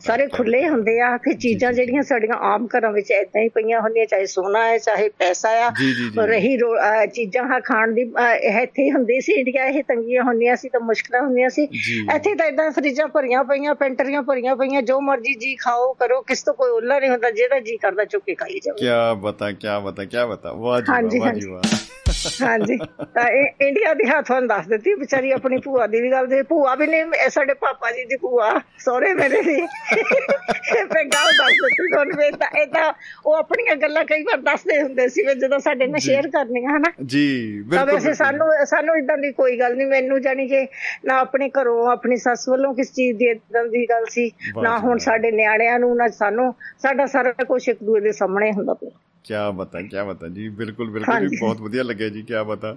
ਸਾਰੇ 0.00 0.26
ਖੁੱਲੇ। 0.26 0.62
ਹੁੰਦੇ 0.68 0.98
ਆ 1.00 1.16
ਫਿਰ 1.16 1.34
ਚੀਜ਼ਾਂ 1.34 1.72
ਜਿਹੜੀਆਂ 1.72 2.02
ਸਾਡੀਆਂ 2.02 2.36
ਆਮ 2.44 2.66
ਘਰਾਂ 2.66 2.92
ਵਿੱਚ 2.92 3.10
ਏਦਾਂ 3.10 3.42
ਹੀ 3.42 3.48
ਪਈਆਂ 3.48 3.80
ਹੁੰਦੀਆਂ 3.80 4.06
ਚਾਹੇ 4.06 4.26
ਸੋਨਾ 4.26 4.66
ਹੈ 4.68 4.78
ਚਾਹੇ 4.78 5.08
ਪੈਸਾ 5.08 5.50
ਆ 5.66 5.70
ਰਹੀ 6.26 6.56
ਚੀਜ਼ਾਂ 7.14 7.44
ਹਾਂ 7.44 7.60
ਖਾਣ 7.60 7.92
ਦੀ 7.92 8.02
ਇੱਥੇ 8.62 8.90
ਹੁੰਦੀ 8.90 9.20
ਸੀ 9.20 9.32
ਇੰਡੀਆ 9.32 9.66
ਇਹ 9.66 9.82
ਤੰਗੀਆਂ 9.88 10.22
ਹੁੰਦੀਆਂ 10.22 10.56
ਸੀ 10.56 10.68
ਤਾਂ 10.68 10.80
ਮੁਸ਼ਕਲਾਂ 10.80 11.22
ਹੁੰਦੀਆਂ 11.22 11.48
ਸੀ। 11.48 11.62
ਇੱਥੇ 12.14 12.34
ਤਾਂ 12.34 12.46
ਇਦਾਂ 12.46 12.70
ਫਰਿੱਜਾਂ 12.70 13.08
ਭਰੀਆਂ 13.08 13.44
ਪਈਆਂ 13.44 13.74
ਪੈਂਟਰੀਆਂ 13.74 14.22
ਭਰੀਆਂ 14.22 14.56
ਪਈਆਂ 14.56 14.82
ਜੋ 14.82 15.00
ਮਰਜ਼ੀ 15.00 15.34
ਜੀ 15.34 15.54
ਖਾਓ 15.56 15.92
ਕਰੋ 15.92 16.20
ਕਿਸ 16.22 16.42
ਤੋਂ 16.42 16.54
ਕੋਈ 16.54 16.70
ਉੱਲਾ 16.70 16.98
ਨਹੀਂ 16.98 17.10
ਹੁੰਦਾ 17.10 17.30
ਜਿਹੜਾ 17.30 17.60
ਜੀ 17.60 17.76
ਕਰਦਾ 17.76 18.04
ਚੁੱਕ 18.04 18.24
ਕੇ 18.24 18.34
ਖਾਈ 18.34 18.60
ਜਾਓ 18.64 18.74
ਕੀ 18.74 19.20
ਬਤਾ 19.20 19.52
ਕੀ 19.52 19.68
ਬਤਾ 19.84 20.04
ਕੀ 20.04 20.26
ਬਤਾ। 20.30 20.52
ਵਾਹ 20.52 20.80
ਜੀ 20.80 21.18
ਵਾਹ, 21.18 21.32
ਜੀ। 21.32 21.46
ਵਾਹ। 21.48 21.62
ਹਾਂਜੀ। 22.42 22.76
ਤਾਂ 23.14 23.26
ਇਹ 23.30 23.66
ਇੰਡੀਆ 23.66 23.92
ਦੀ 23.94 24.08
ਹੱਥ 24.08 24.26
ਤੁਹਾਨੂੰ 24.26 24.48
ਦੱਸ 24.48 24.66
ਦਿੱਤੀ 24.68 24.94
ਵਿਚਾਰੀ 24.94 25.30
ਆਪਣੀ 25.32 25.56
ਭੂਆ 25.64 25.86
ਦੀ 25.86 26.00
ਵੀ 26.00 26.10
ਗੱਲ 26.10 26.26
ਦੇ 26.26 26.42
ਭੂਆ 26.42 26.74
ਵੀ 26.74 26.86
ਨਹੀਂ 26.86 27.28
ਸਾਡੇ 27.30 27.54
ਪਾਪਾ 27.54 27.90
ਜੀ 27.90 28.04
ਦੀ 28.04 28.16
ਭੂਆ 28.16 28.50
ਸਹੁਰੇ 28.78 29.12
ਮੇਰੇ 29.14 29.42
ਦੀ। 29.42 29.56
ਫੇ 29.56 31.04
ਗੱਲ 31.04 31.30
ਦੱਸ 31.38 31.52
ਦਿੱਤੀ 31.62 31.88
ਤੁਹਾਨੂੰ 31.92 32.16
ਵੀ 32.18 32.24
ਏਦਾਂ 32.26 32.48
ਏਦਾਂ 32.62 32.92
ਉਹ 33.26 33.34
ਆਪਣੀਆਂ 33.34 33.76
ਗੱਲਾਂ 33.76 34.04
ਕਈ 34.04 34.22
ਵਾਰ 34.22 34.40
ਦੱਸਦੇ 34.40 34.80
ਹੁੰਦੇ 34.82 35.08
ਸੀ 35.08 35.24
ਜਦੋਂ 35.34 35.58
ਸਾਡੇ 35.58 35.86
ਨਾਲ 35.86 36.00
ਸ਼ੇਅਰ 36.00 36.28
ਕਰਨੀਆਂ 36.28 36.70
ਹਨਾ? 36.70 36.92
ਜੀ 37.04 37.24
ਤਾਂ 37.60 37.68
ਬਿਲਕੁਲ 37.70 37.92
ਵੈਸੇ 37.92 38.14
ਸਾਨੂੰ 38.14 38.48
ਸਾਨੂੰ 38.66 38.96
ਇਦਾਂ 38.98 39.18
ਦੀ 39.18 39.32
ਕੋਈ 39.32 39.58
ਗੱਲ 39.60 39.76
ਨਹੀਂ 39.76 39.86
ਮੈਨੂੰ 39.86 40.20
ਜਾਣੀ 40.22 40.48
ਕਿ 40.48 40.66
ਨਾ 41.04 41.18
ਆਪਣੇ 41.18 41.50
ਘਰੋਂ 41.60 41.86
ਆਪਣੀ 41.90 42.16
ਸੱਸ 42.16 42.48
ਵੱਲੋਂ 42.48 42.74
ਕਿਸ 42.74 42.92
ਚੀਜ਼ 42.92 43.18
ਦੀ 43.18 43.28
ਇਦਾਂ 43.30 43.64
ਦੀ 43.64 43.84
ਗੱਲ 43.90 44.04
ਸੀ 44.10 44.30
ਨਾ 44.62 44.78
ਹੁਣ। 44.78 44.98
ਸਾਡੇ 44.98 45.30
ਨਿਆਣਿਆਂ 45.30 45.78
ਨੂੰ 45.78 45.96
ਨਾ 45.96 46.08
ਸਾਨੂੰ 46.08 46.54
ਸਾਡਾ 46.82 47.06
ਸਾਰਾ 47.06 47.32
ਕੁਝ 47.44 47.68
ਇੱਕ 47.68 47.78
ਦੂਜੇ 47.84 48.00
ਦੇ 48.00 48.12
ਸਾਹਮਣੇ 48.12 48.52
ਹੁੰਦਾ 48.52 48.74
ਪਿਆ। 48.74 48.90
ਕੀ 49.24 49.34
ਬਤਾ 49.54 49.80
ਕੀ 49.82 50.02
ਬਤਾ 50.08 50.28
ਜੀ 50.28 50.48
ਬਿਲਕੁਲ 50.56 50.90
ਬਿਲਕੁਲ 50.90 51.14
ਹਾਂਜੀ। 51.14 51.26
ਜੀ 51.28 51.36
ਬਹੁਤ 51.38 51.60
ਵਧੀਆ 51.60 51.82
ਲੱਗਿਆ 51.82 52.08
ਜੀ 52.08 52.22
ਕੀ 52.22 52.42
ਬਤਾ 52.46 52.76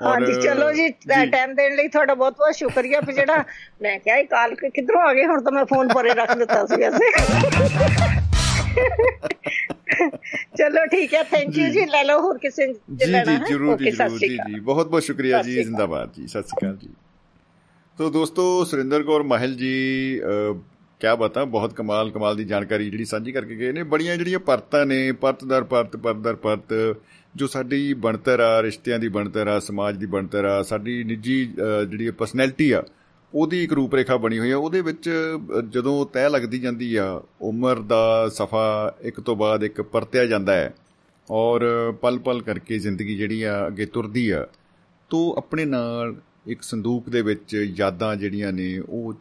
ਹਾਂਜੀ 0.00 0.32
ਚਲੋ 0.42 0.70
ਜੀ 0.72 0.88
ਟਾਈਮ 1.08 1.54
ਦੇਣ 1.54 1.74
ਲਈ 1.76 1.88
ਤੁਹਾਡਾ 1.88 2.14
ਬਹੁਤ 2.14 2.36
ਬਹੁਤ 2.38 2.54
ਸ਼ੁਕਰੀਆ 2.54 3.00
ਫਿਰ 3.00 3.14
ਜਿਹੜਾ 3.14 3.44
ਮੈਂ 3.82 3.98
ਕਿਹਾ 3.98 4.16
ਇਹ 4.16 4.26
ਕਾਲ 4.26 4.54
ਕਿ- 4.54 4.70
ਕਿੱਧਰੋਂ 4.74 5.00
ਆ 5.00 5.12
ਗਏ 5.14 5.24
ਹੁਣ 5.26 5.42
ਤਾਂ 5.42 5.52
ਮੈਂ 5.52 5.64
ਫੋਨ 5.64 5.88
ਪਰੇ 5.88 6.14
ਰੱਖ 6.14 6.36
ਦਿੱਤਾ 6.38 6.64
ਸੀ 6.66 6.76
ਵੈਸੇ 6.76 7.10
ਚਲੋ 10.56 10.84
ਠੀਕ 10.86 11.14
ਹੈ 11.14 11.22
ਥੈਂਕ 11.24 11.56
ਯੂ 11.58 11.68
ਜੀ 11.70 11.84
ਲੈ 11.86 12.02
ਲਓ 12.04 12.20
ਹੋਰ 12.20 12.38
ਕਿਸੇ 12.38 12.66
ਨੇ 12.66 12.72
ਜੀ 12.96 13.06
ਲੈਣਾ 13.06 13.24
ਜੀ 13.26 13.40
ਹੈ 13.40 13.46
ਜਰੂਰ 13.48 13.72
ਓਕੇ 13.74 13.84
ਜੀ 13.84 13.90
ਸਤਿ 13.90 14.04
ਜਰੂਰ 14.04 14.18
ਸ਼੍ਰੀ 14.18 14.28
ਜੀ 14.28 14.36
ਅਕਾਲ 14.36 14.52
ਜੀ 14.52 14.60
ਬਹੁਤ 14.62 14.88
ਬਹੁਤ 14.88 15.02
ਸ਼ੁਕਰੀਆ 15.02 15.38
ਸਤਿ 15.38 15.44
ਜੀ 15.44 15.52
ਸ਼੍ਰੀ 15.52 15.62
ਅਕਾਲ। 15.62 15.70
ਜ਼ਿੰਦਾਬਾਦ 15.70 16.12
ਜੀ 16.14 16.26
ਸਤਿ 16.26 16.42
ਸ਼੍ਰੀ 16.42 16.58
ਅਕਾਲ 16.58 16.76
ਜੀ 16.76 16.88
ਤੋ 17.98 18.10
ਦੋਸਤੋ 18.10 18.64
ਸੁਰਿੰਦਰ 18.64 19.02
ਕੌਰ 19.02 19.22
ਮਾਹਿਲ 19.24 19.54
ਜੀ 19.56 19.72
ਕਿਆ 21.02 21.14
ਬਤਾ 21.14 21.44
ਬਹੁਤ 21.44 21.72
ਕਮਾਲ 21.74 22.10
ਕਮਾਲ 22.10 22.36
ਦੀ 22.36 22.44
ਜਾਣਕਾਰੀ 22.44 22.90
ਜਿਹੜੀ 22.90 23.04
ਸਾਂਝੀ 23.04 23.32
ਕਰਕੇ 23.32 23.56
ਗਏ 23.56 23.70
ਨੇ। 23.72 23.82
ਬੜੀਆਂ 23.82 24.16
ਜਿਹੜੀਆਂ 24.16 24.38
ਪਰਤਾਂ 24.38 24.84
ਨੇ 24.86 25.12
ਪਰਤ 25.12 25.44
ਦਰ 25.44 25.64
ਪਰਤ 25.64 25.96
ਪਰਤ 25.96 26.16
ਦਰ 26.16 26.34
ਪਰਤ 26.36 26.74
ਜੋ 27.34 27.46
ਸਾਡੀ 27.46 27.92
ਬਣਤਰ 27.94 28.40
ਆ 28.40 28.62
ਰਿਸ਼ਤਿਆਂ 28.62 28.98
ਦੀ 28.98 29.08
ਬਣਤਰ 29.08 29.48
ਆ 29.48 29.58
ਸਮਾਜ 29.58 29.96
ਦੀ 29.96 30.06
ਬਣਤਰ 30.06 30.44
ਆ 30.44 30.62
ਸਾਡੀ 30.62 31.02
ਨਿੱਜੀ 31.04 31.36
ਅ, 31.44 31.84
ਜਿਹੜੀ 31.84 32.10
ਪਰਸਨੈਲਿਟੀ 32.10 32.70
ਆ 32.70 32.82
ਉਹਦੀ 33.32 33.62
ਇੱਕ 33.64 33.72
ਰੂਪਰੇਖਾ 33.72 34.16
ਬਣੀ 34.16 34.38
ਹੋਈ 34.38 34.50
ਆ। 34.50 34.56
ਉਹਦੇ 34.56 34.80
ਵਿੱਚ 34.80 35.08
ਅ, 35.08 35.60
ਜਦੋਂ 35.70 35.94
ਤੈਅ 36.06 36.28
ਲੱਗਦੀ 36.30 36.58
ਜਾਂਦੀ 36.58 36.94
ਆ 36.96 37.22
ਉਮਰ 37.42 37.80
ਦਾ 37.82 38.28
ਸਫਾ 38.28 38.64
ਇੱਕ 39.02 39.20
ਤੋਂ 39.20 39.36
ਬਾਅਦ 39.36 39.64
ਇੱਕ 39.64 39.80
ਪਰਤਿਆ 39.82 40.24
ਜਾਂਦਾ 40.26 40.54
ਹੈ 40.54 40.72
ਔਰ 41.28 41.64
ਪਲ 42.02 42.18
ਪਲ 42.18 42.42
ਕਰਕੇ 42.42 42.78
ਜ਼ਿੰਦਗੀ 42.78 43.16
ਜਿਹੜੀ 43.16 43.42
ਆ 43.42 43.66
ਅੱਗੇ 43.66 43.86
ਤੁਰਦੀ 43.86 44.28
ਆ। 44.30 44.46
ਤੋ 45.10 45.34
ਆਪਣੇ 45.38 45.64
ਨਾਲ 45.64 46.14
ਇੱਕ 46.46 46.62
ਸੰਦੂਕ 46.62 47.08
ਦੇ 47.10 47.22
ਵਿੱਚ 47.22 47.54
ਯਾਦਾਂ 47.76 48.14
ਜਿਹੜੀਆਂ 48.16 48.52
ਨੇ 48.52 48.78
ਉਹ 48.88 49.12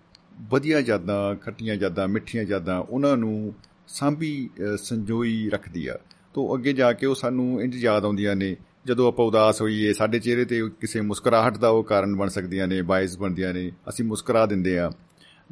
ਵਧੀਆ 0.42 0.80
ਯਾਦਾਂ 0.80 1.36
ਖੱਟੀਆਂ 1.36 1.76
ਯਾਦਾਂ 1.76 2.08
ਮਿੱਠੀਆਂ 2.08 2.44
ਯਾਦਾਂ 2.44 2.80
ਉਹਨਾਂ 2.80 3.18
ਨੂੰ 3.18 3.54
ਸਾਂਭੀ 3.88 4.50
ਅ, 4.74 4.76
ਸੰਜੋਈ 4.78 5.50
ਰੱਖਦੀ 5.50 5.88
ਆ। 5.88 6.00
ਤੋ 6.34 6.56
ਅੱਗੇ 6.56 6.74
ਜਾ 6.74 6.94
ਕੇ 6.94 7.06
ਉਹ 7.06 7.16
ਸਾਨੂੰ 7.16 7.62
ਇੰਜ 7.62 7.76
ਯਾਦ 7.76 8.06
ਆਉਂਦੀਆਂ 8.06 8.36
ਨੇ 8.36 8.56
ਜਦੋਂ 8.86 9.08
ਆਪਾਂ 9.08 9.26
ਉਦਾਸ 9.26 9.62
ਹੋਈਏ 9.62 9.94
ਸਾਡੇ 9.94 10.20
ਚਿਹਰੇ 10.20 10.46
ਤੇ 10.46 10.70
ਕਿਸੇ 10.80 11.02
ਮੁਸਕਰਾਹਟ 11.02 11.58
ਦਾ 11.58 11.70
ਉਹ 11.70 11.84
ਕਾਰਨ 11.84 12.16
ਬਣ 12.16 12.28
ਸਕਦੀਆਂ 12.28 12.68
ਨੇ 12.68 12.82
ਬਾਇਸ 12.82 13.18
ਬਣਦੀਆਂ 13.18 13.54
ਨੇ 13.54 13.72
ਅਸੀਂ 13.90 14.06
ਮੁਸਕਰਾ 14.06 14.46
ਦਿੰਦੇ 14.46 14.80
ਆ। 14.80 14.92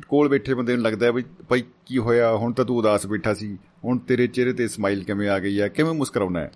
ਕੋਲ 0.07 0.29
ਬੈਠੇ 0.29 0.53
ਬੰਦੇ 0.53 0.75
ਨੂੰ 0.75 0.83
ਲੱਗਦਾ 0.83 1.05
ਹੈ 1.05 1.11
ਵੀ 1.11 1.23
ਭਾਈ 1.49 1.63
ਕੀ 1.85 1.97
ਹੋਇਆ? 1.97 2.35
ਹੁਣ 2.35 2.53
ਤਾਂ 2.53 2.65
ਤੂੰ 2.65 2.77
ਉਦਾਸ 2.77 3.07
ਬੈਠਾ 3.07 3.33
ਸੀ। 3.33 3.57
ਹੁਣ 3.85 3.97
ਤੇਰੇ 3.97 4.27
ਚਿਹਰੇ 4.27 4.53
ਤੇ 4.53 4.67
ਸਮਾਈਲ 4.67 5.03
ਕਿਵੇਂ 5.03 5.29
ਆ 5.29 5.39
ਗਈ 5.39 5.61
ਹੈ 5.61 5.67
ਕਿਵੇਂ 5.67 5.93
ਮੁਸਕਰਾਉਣਾ 5.93 6.39
ਹੈ? 6.39 6.51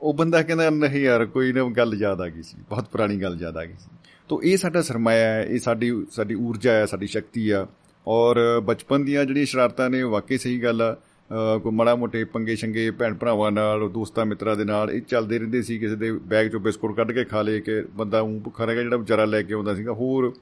ਉਹ 0.00 0.14
ਬੰਦਾ 0.14 0.42
ਕਹਿੰਦਾ 0.42 0.70
ਨਹੀਂ 0.70 1.02
ਯਾਰ 1.02 1.26
ਕੋਈ 1.26 1.52
ਨਾ 1.52 1.64
ਗੱਲ 1.64 1.94
ਯਾਦ 1.94 2.20
ਆ 2.20 2.28
ਗਈ 2.28 2.42
ਸੀ। 2.42 2.56
ਬਹੁਤ 2.68 2.88
ਪੁਰਾਣੀ 2.88 3.16
ਗੱਲ 3.16 3.38
ਯਾਦ 3.40 3.56
ਆ 3.56 3.64
ਗਈ 3.64 3.74
ਸੀ। 3.78 3.90
ਤੋ 4.32 4.42
ਇਹ 4.42 4.56
ਸਾਡਾ 4.56 4.82
ਸਰਮਾਇਆ 4.82 5.30
ਹੈ 5.30 5.46
ਇਹ 5.50 5.58
ਸਾਡੀ 5.58 6.06
ਸਾਡੀ 6.10 6.34
ਊਰਜਾ 6.34 6.72
ਹੈ 6.72 6.86
ਸਾਡੀ 6.86 7.06
ਸ਼ਕਤੀ 7.06 7.50
ਆ। 7.50 7.66
ਔਰ 8.06 8.60
ਬਚਪਨ 8.64 9.04
ਦੀਆਂ 9.04 9.24
ਜਿਹੜੀਆਂ 9.24 9.46
ਸ਼ਰਾਰਤਾਂ 9.46 9.90
ਨੇ 9.90 10.02
ਵਾਕਈ 10.02 10.38
ਸਹੀ 10.38 10.62
ਗੱਲ 10.62 10.82
ਆ। 10.82 10.94
ਅ, 10.94 11.58
ਕੋਈ 11.58 11.72
ਮਾੜਾ 11.72 11.94
ਮੋਟੇ 11.94 12.24
ਪੰਗੇ 12.24 12.56
ਛੰਗੇ 12.56 12.90
ਭੈਣ 12.90 13.14
ਭਰਾਵਾਂ 13.14 13.52
ਨਾਲ 13.52 13.88
ਦੋਸਤਾਂ 13.88 14.26
ਮਿੱਤਰਾਂ 14.26 14.56
ਦੇ 14.56 14.64
ਨਾਲ 14.64 14.90
ਇਹ 14.90 15.02
ਚੱਲਦੇ 15.02 15.38
ਰਹਿੰਦੇ 15.38 15.62
ਸੀ। 15.62 15.78
ਕਿਸੇ 15.78 15.96
ਦੇ 15.96 16.12
ਬੈਗ 16.12 16.46
ਚੋਂ 16.46 16.60
ਬਿਸਕੁਟ 16.60 16.96
ਕੱਢ 16.96 17.12
ਕੇ 17.12 17.24
ਖਾ 17.24 17.42
ਲੇ 17.42 17.60
ਕਿ 17.60 17.82
ਬੰਦਾ 17.82 18.20
ਉਹ 18.20 18.40
ਭੁੱਖਾ 18.40 18.64
ਰਹਿ 18.64 18.74
ਗਿਆ 18.74 18.82
ਜਿਹੜਾ 18.82 18.96
ਵਿਚਾਰਾ 18.96 19.24
ਲੈ 19.24 19.42
ਕੇ 19.42 19.54
ਆਉਂਦਾ 19.54 19.74
ਸੀਗਾ। 19.74 19.92
ਹੋਰ 19.92 20.34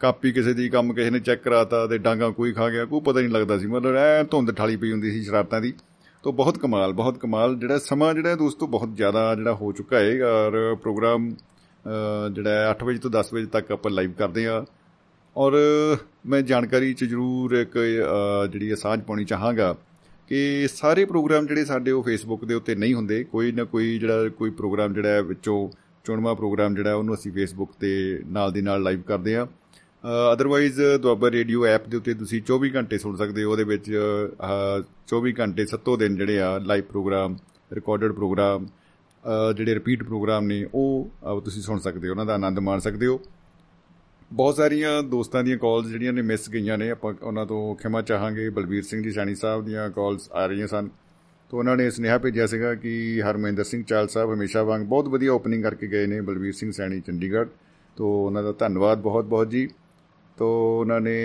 ਕਾਪੀ 0.00 0.32
ਕਿਸੇ 0.32 0.54
ਦੀ 0.54 0.68
ਕੰਮ 0.68 0.92
ਕਿਸੇ 0.92 1.10
ਨੇ 1.10 1.20
ਚੈੱਕ 1.20 1.42
ਕਰਾਤਾ 1.42 1.86
ਤੇ 1.86 1.98
ਡਾਂਗਾ 1.98 2.30
ਕੋਈ 2.30 2.52
ਖਾ 2.52 2.70
ਗਿਆ 2.70 2.84
ਕੋਈ 2.84 3.00
ਪਤਾ 3.00 3.20
ਨਹੀਂ 3.20 3.30
ਲੱਗਦਾ 3.30 3.58
ਸੀ। 3.58 3.66
ਮਤਲਬ 3.66 3.96
ਐ 3.96 4.22
ਧੁੰਦ 4.22 4.52
ਠਾਲੀ 4.52 4.76
ਪਈ 4.76 4.92
ਹੁੰਦੀ 4.92 5.10
ਸੀ 5.10 5.22
ਸ਼ਰਾਰਤਾਂ 5.22 5.60
ਦੀ। 5.60 5.74
ਤੋਂ 6.22 6.32
ਬਹੁਤ 6.32 6.58
ਕਮਾਲ 6.58 6.92
ਬਹੁਤ 6.92 7.18
ਕਮਾਲ। 7.18 7.56
ਜਿਹੜਾ 7.56 7.78
ਸਮਾਂ 7.78 8.14
ਜਿਹੜਾ 8.14 8.34
ਦੋਸਤੋ 8.34 8.66
ਬਹੁਤ 8.66 8.96
ਜ਼ਿਆਦਾ 8.96 9.34
ਜਿਹੜਾ 9.34 9.54
ਹੋ 9.54 9.72
ਚੁੱਕਾ 9.72 9.98
ਹੈ। 9.98 10.24
ਔਰ 10.24 10.76
ਪ੍ਰੋਗਰਾਮ 10.82 11.30
ਅ, 11.30 11.34
ਜਿਹੜਾ 12.34 12.50
ਹੈ 12.50 12.70
8 12.70 12.86
ਵਜੇ 12.86 12.98
ਤੋਂ 12.98 13.10
10 13.10 13.34
ਵਜੇ 13.34 13.46
ਤੱਕ 13.46 13.72
ਆਪਾਂ 13.72 13.90
ਲਾਈਵ 13.90 14.12
ਕਰਦੇ 14.12 14.46
ਆ 14.46 14.64
ਔਰ 15.36 15.52
ਮੈਂ 16.26 16.42
ਜਾਣਕਾਰੀ 16.42 16.94
ਚ 16.94 17.04
ਜ਼ਰੂਰ 17.04 17.52
ਇੱਕ 17.52 17.78
ਅ, 17.78 18.46
ਜਿਹੜੀ 18.46 18.70
ਹੈ 18.70 18.74
ਸਾਂਝ 18.74 19.02
ਪਾਉਣੀ 19.02 19.24
ਚਾਹਾਂਗਾ 19.24 19.76
ਕਿ 20.28 20.68
ਸਾਰੇ 20.74 21.04
ਪ੍ਰੋਗਰਾਮ 21.04 21.46
ਜਿਹੜੇ 21.46 21.64
ਸਾਡੇ 21.64 21.90
ਉਹ 21.90 22.02
ਫੇਸਬੁੱਕ 22.02 22.44
ਦੇ 22.44 22.54
ਉੱਤੇ 22.54 22.74
ਨਹੀਂ 22.74 22.94
ਹੁੰਦੇ। 22.94 23.24
ਕੋਈ 23.24 23.52
ਨਾ 23.52 23.64
ਕੋਈ 23.64 23.98
ਜਿਹੜਾ 23.98 24.28
ਕੋਈ 24.28 24.50
ਪ੍ਰੋਗਰਾਮ 24.50 24.94
ਜਿਹੜਾ 24.94 25.08
ਹੈ 25.08 25.22
ਵਿੱਚੋਂ 25.22 25.70
ਚੁਣਵਾ 26.04 26.34
ਪ੍ਰੋਗਰਾਮ 26.34 26.74
ਜਿਹੜਾ 26.74 26.94
ਉਹਨੂੰ 26.94 27.14
ਅਸੀਂ 27.14 27.32
ਫੇਸਬੁੱਕ 27.32 27.72
ਤੇ 27.80 28.20
ਨਾਲ 28.26 28.52
ਦੀ 28.52 28.60
ਨਾਲ 28.60 28.82
ਲਾਈਵ 28.82 29.02
ਕਰਦੇ 29.02 29.36
ਆ 29.36 29.46
ਅਦਰਵਾਈਜ਼ 30.32 30.80
ਦੁਆਬਾ 31.02 31.30
ਰੇਡੀਓ 31.30 31.64
ਐਪ 31.66 31.88
ਦੇ 31.88 31.96
ਉੱਤੇ 31.96 32.14
ਤੁਸੀਂ 32.14 32.42
24 32.42 32.70
ਘੰਟੇ 32.74 32.98
ਸੁਣ 32.98 33.16
ਸਕਦੇ 33.16 33.44
ਹੋ। 33.44 33.50
ਉਹਦੇ 33.50 33.64
ਵਿੱਚ 33.64 33.90
ਅਹ, 33.90 34.82
24 35.06 35.32
ਘੰਟੇ 35.40 35.66
ਸੱਤੋ 35.66 35.96
ਦਿਨ 35.96 36.16
ਜਿਹੜੇ 36.16 36.40
ਆ 36.40 36.58
ਲਾਈਵ 36.58 36.84
ਪ੍ਰੋਗਰਾਮ 36.84 37.36
ਰਿਕਾਰਡਡ 37.72 38.12
ਪ੍ਰੋਗਰਾਮ 38.12 38.66
ਅਹ, 38.66 38.79
ਜਿਹੜੇ 39.56 39.74
ਰਿਪੀਟ 39.74 40.02
ਪ੍ਰੋਗਰਾਮ 40.02 40.46
ਨੇ 40.46 40.66
ਉਹ 40.74 41.10
ਅਹ, 41.22 41.40
ਤੁਸੀਂ 41.40 41.62
ਸੁਣ 41.62 41.78
ਸਕਦੇ 41.78 42.08
ਹੋ 42.08 42.10
ਉਹਨਾਂ 42.10 42.26
ਦਾ 42.26 42.34
ਆਨੰਦ 42.34 42.58
ਮਾਣ 42.58 42.78
ਸਕਦੇ 42.78 43.06
ਹੋ। 43.06 43.20
ਬਹੁਤ 44.32 44.56
ਸਾਰੀਆਂ 44.56 45.02
ਦੋਸਤਾਂ 45.02 45.44
ਦੀਆਂ 45.44 45.58
ਕਾਲਸ 45.58 45.86
ਜਿਹੜੀਆਂ 45.86 46.12
ਨੇ 46.12 46.22
ਮਿਸ 46.22 46.50
ਗਈਆਂ 46.50 46.78
ਨੇ 46.78 46.90
ਆਪਾਂ 46.90 47.14
ਉਹਨਾਂ 47.22 47.46
ਤੋਂ 47.46 47.74
ਖਿਮਾ 47.74 48.02
ਚਾਹਾਂਗੇ। 48.02 48.50
ਬਲਬੀਰ 48.50 48.82
ਸਿੰਘ 48.82 49.02
ਜੀ 49.02 49.12
ਸੈਣੀ 49.12 49.34
ਸਾਹਿਬ 49.34 49.64
ਦੀਆਂ 49.64 49.90
ਕਾਲਸ 49.90 50.32
ਆ 50.32 50.46
ਰਹੀਆਂ 50.46 50.66
ਸਨ। 50.66 50.88
ਤੋਂ 51.50 51.58
ਉਹਨਾਂ 51.58 51.76
ਨੇ 51.76 51.90
ਸੁਨੇਹਾ 51.90 52.18
ਭੇਜਿਆ 52.18 52.46
ਸੀਗਾ 52.46 52.74
ਕਿ 52.74 53.22
ਹਰਮਿੰਦਰ 53.22 53.64
ਸਿੰਘ 53.64 53.82
ਚਾਲ 53.82 54.08
ਸਾਹਿਬ 54.08 54.32
ਹਮੇਸ਼ਾ 54.32 54.62
ਵਾਂਗ 54.62 54.82
ਬਹੁਤ 54.82 55.08
ਵਧੀਆ 55.08 55.32
ਓਪਨਿੰਗ 55.32 55.62
ਕਰਕੇ 55.62 55.86
ਗਏ 55.86 56.06
ਨੇ 56.06 56.20
ਬਲਬੀਰ 56.20 56.52
ਸਿੰਘ 56.52 56.72
ਸੈਣੀ 56.72 57.00
ਚੰਡੀਗੜ੍ਹ। 57.00 57.48
ਤੋਂ 57.96 58.26
ਉਹਨਾਂ 58.26 58.42
ਦਾ 58.42 58.52
ਧੰਨਵਾਦ 58.52 59.00
ਬਹੁਤ 59.00 59.24
ਬਹੁਤ 59.24 59.50
ਜੀ। 59.50 59.68
ਤੋ 60.40 60.78
ਉਹਨਾਂ 60.80 61.00
ਨੇ 61.00 61.18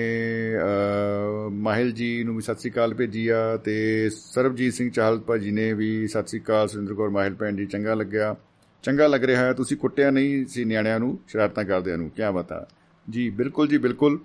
ਅਹ, 0.55 1.49
ਮਾਹਿਲ 1.49 1.91
ਜੀ 1.91 2.23
ਨੂੰ 2.23 2.35
ਵੀ 2.35 2.41
ਸਤਿ 2.41 2.55
ਸ੍ਰੀ 2.55 2.71
ਅਕਾਲ 2.71 2.93
ਭੇਜੀ 2.93 3.27
ਆ 3.27 3.57
ਤੇ 3.57 4.09
ਸਰਬਜੀਤ 4.09 4.73
ਸਿੰਘ 4.73 4.89
ਚਾਹਲ 4.89 5.19
ਭਾਜੀ 5.19 5.51
ਨੇ 5.51 5.73
ਵੀ 5.73 6.07
ਸਤਿ 6.07 6.27
ਸ੍ਰੀ 6.27 6.39
ਅਕਾਲ 6.39 6.67
ਸੁਰਿੰਦਰ 6.67 6.93
ਕੌਰ 6.93 7.09
ਮਾਹਿਲ 7.09 7.33
ਭੈਣ 7.33 7.55
ਜੀ 7.55 7.65
ਚੰਗਾ 7.65 7.93
ਲੱਗਿਆ। 7.93 8.35
ਚੰਗਾ 8.83 9.07
ਲੱਗ 9.07 9.23
ਰਿਹਾ 9.23 9.45
ਹੈ 9.45 9.53
ਤੁਸੀਂ 9.53 9.77
ਕੁੱਟਿਆ 9.77 10.11
ਨਹੀਂ 10.11 10.45
ਸੀ 10.45 10.65
ਨਿਆਣਿਆਂ 10.65 10.99
ਨੂੰ 10.99 11.19
ਸ਼ਰਾਰਤਾਂ 11.27 11.63
ਕਰਦਿਆਂ 11.63 11.97
ਨੂੰ 11.97 12.09
ਕੀ 12.09 12.21
ਬਤਾ 12.33 12.67
ਜੀ 13.09 13.29
ਬਿਲਕੁਲ 13.29 13.67
ਜੀ 13.67 13.77
ਬਿਲਕੁਲ। 13.77 14.19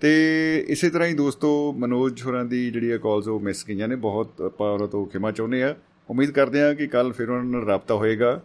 ਤੇ 0.00 0.12
ਇਸੇ 0.68 0.90
ਤਰ੍ਹਾਂ 0.90 1.08
ਹੀ 1.08 1.14
ਦੋਸਤੋ 1.14 1.72
ਮਨੋਜ 1.72 2.22
ਹੋਰਾਂ 2.22 2.44
ਦੀ 2.44 2.70
ਜਿਹੜੀ 2.70 2.90
ਆ 2.90 2.98
ਕਾਲਸ 2.98 3.28
ਉਹ 3.28 3.40
ਮਿਸ 3.40 3.66
ਗਈਆਂ 3.68 3.88
ਨੇ 3.88 3.96
ਬਹੁਤ 3.96 4.42
ਆਪਾਂ 4.42 4.72
ਉਹਨਾਂ 4.72 4.88
ਤੋਂ 4.88 5.06
ਖਿਮਾ 5.06 5.30
ਚਾਹੁੰਦੇ 5.30 5.62
ਆ। 5.62 5.76
ਉਮੀਦ 6.10 6.30
ਕਰਦੇ 6.30 6.62
ਆ 6.62 6.74
ਕਿ 6.74 6.86
ਕੱਲ 6.86 7.12
ਫਿਰ 7.12 7.28
ਉਹਨਾਂ 7.30 7.44
ਨਾਲ 7.44 7.64
ਰਾਬਤਾ 7.64 7.94
ਹੋਏਗਾ। 7.94 8.42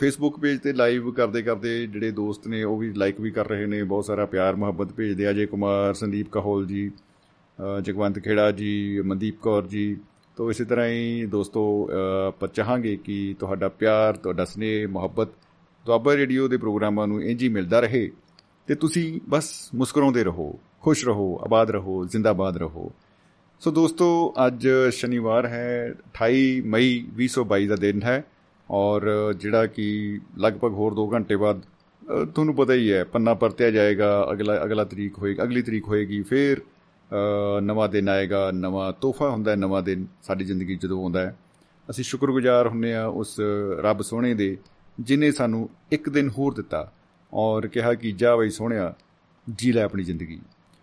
ਫੇਸਬੁੱਕ 0.00 0.38
ਪੇਜ 0.38 0.60
ਤੇ 0.60 0.72
ਲਾਈਵ 0.72 1.10
ਕਰਦੇ 1.12 1.42
ਕਰਦੇ 1.42 1.86
ਜਿਹੜੇ 1.86 2.10
ਦੋਸਤ 2.10 2.46
ਨੇ 2.48 2.62
ਉਹ 2.62 2.78
ਵੀ 2.78 2.92
ਲਾਈਕ 2.92 3.20
ਵੀ 3.20 3.30
ਕਰ 3.30 3.48
ਰਹੇ 3.48 3.66
ਨੇ 3.66 3.82
ਬਹੁਤ 3.82 4.04
ਸਾਰਾ 4.04 4.26
ਪਿਆਰ 4.26 4.56
ਮੁਹੱਬਤ 4.56 4.92
ਭੇਜਦੇ 4.92 5.26
ਆ। 5.26 5.30
ਅਜੇ 5.30 5.46
ਕੁਮਾਰ 5.46 5.94
ਸੰਦੀਪ 5.94 6.28
ਕਹੋਲ 6.32 6.66
ਜੀ 6.66 6.90
ਅ, 7.58 7.80
ਜਗਵੰਤ 7.80 8.18
ਖੇੜਾ 8.18 8.50
ਜੀ 8.50 9.00
ਮਨਦੀਪ 9.00 9.40
ਕੌਰ 9.40 9.66
ਜੀ। 9.66 9.96
ਤੋਂ 10.36 10.50
ਇਸੇ 10.50 10.64
ਤਰ੍ਹਾਂ 10.64 10.86
ਹੀ 10.88 11.26
ਦੋਸਤੋ 11.26 11.62
ਅ, 11.86 12.26
ਆਪਾਂ 12.28 12.48
ਚਾਹਾਂਗੇ 12.48 12.96
ਕਿ 12.96 13.34
ਤੁਹਾਡਾ 13.40 13.68
ਪਿਆਰ 13.68 14.16
ਤੁਹਾਡਾ 14.16 14.44
ਸਨੇਹ 14.44 14.88
ਮੁਹੱਬਤ 14.88 15.28
ਦੁਆਬਾ 15.86 16.16
ਰੇਡੀਓ 16.16 16.48
ਦੇ 16.48 16.56
ਪ੍ਰੋਗਰਾਮਾਂ 16.56 17.06
ਨੂੰ 17.06 17.22
ਇੰਝ 17.22 17.42
ਹੀ 17.42 17.48
ਮਿਲਦਾ 17.48 17.80
ਰਹੇ 17.80 18.10
ਤੇ 18.66 18.74
ਤੁਸੀਂ 18.74 19.20
ਬਸ 19.28 19.50
ਮੁਸਕਰਾਉਂਦੇ 19.74 20.24
ਰਹੋ 20.24 20.58
ਖੁਸ਼ 20.82 21.04
ਰਹੋ 21.06 21.38
ਆਬਾਦ 21.44 21.70
ਰਹੋ 21.70 22.04
ਜ਼ਿੰਦਾਬਾਦ 22.04 22.56
ਰਹੋ। 22.56 22.90
ਸੋ 23.60 23.70
ਦੋਸਤੋ 23.70 24.34
ਅੱਜ 24.46 24.68
ਸ਼ਨੀਵਾਰ 24.92 25.46
ਹੈ 25.46 25.94
28 26.14 26.60
ਮਈ 26.66 27.04
2022 27.16 27.66
ਦਾ 27.66 27.76
ਦਿਨ 27.76 28.02
ਹੈ। 28.02 28.24
ਔਰ 28.68 29.32
ਜਿਹੜਾ 29.38 29.66
ਕਿ 29.66 30.20
ਲਗਭਗ 30.38 30.72
ਹੋਰ 30.72 30.94
2 30.94 31.06
ਘੰਟੇ 31.12 31.36
ਬਾਅਦ 31.36 31.60
ਅ, 32.02 32.24
ਤੁਹਾਨੂੰ 32.24 32.54
ਪਤਾ 32.54 32.74
ਹੀ 32.74 32.92
ਹੈ 32.92 33.02
ਪੰਨਾ 33.04 33.34
ਪਰਤਿਆ 33.34 33.70
ਜਾਏਗਾ 33.70 34.08
ਅਗਲਾ 34.32 34.62
ਅਗਲਾ 34.64 34.84
ਤਰੀਕ 34.84 35.18
ਹੋਏਗੀ 35.18 35.42
ਅਗਲੀ 35.42 35.62
ਤਰੀਕ 35.62 35.88
ਹੋਏਗੀ 35.88 36.22
ਫਿਰ 36.22 36.60
ਅ, 36.60 37.60
ਨਵਾਂ 37.60 37.88
ਦਿਨ 37.88 38.08
ਆਏਗਾ 38.08 38.50
ਨਵਾਂ 38.50 38.92
ਤੋਹਫਾ 38.92 39.30
ਹੁੰਦਾ 39.30 39.50
ਹੈ 39.50 39.56
ਨਵਾਂ 39.56 39.82
ਦਿਨ 39.82 40.06
ਸਾਡੀ 40.22 40.44
ਜ਼ਿੰਦਗੀ 40.44 40.76
'ਚ 40.76 40.82
ਜਦੋਂ 40.82 41.02
ਆਉਂਦਾ 41.02 41.20
ਹੈ। 41.20 41.36
ਅਸੀਂ 41.90 42.04
ਸ਼ੁਕਰਗੁਜ਼ਾਰ 42.04 42.68
ਹੁੰਨੇ 42.68 42.94
ਆ 42.94 43.06
ਉਸ 43.06 43.36
ਰੱਬ 43.80 44.02
ਸੋਹਣੇ 44.02 44.34
ਦੇ 44.34 44.56
ਜਿਨੇ 44.98 45.30
ਸਾਨੂੰ 45.32 45.68
ਇੱਕ 45.92 46.08
ਦਿਨ 46.08 46.28
ਹੋਰ 46.28 46.54
ਦਿੱਤਾ 46.54 46.92
ਔਰ 47.32 47.66
ਕਿਹਾ 47.66 47.94
ਕਿ 47.94 48.12
ਜਾ 48.12 48.36
ਬਈ 48.36 48.50
ਸੋਹਣਿਆ 48.50 48.94
ਜੀ 49.46 49.72
ਲੈ 49.72 49.82
ਆਪਣੀ 49.82 50.02
ਜ਼ਿੰਦਗੀ। 50.02 50.40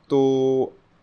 ਤੋ 0.09 0.19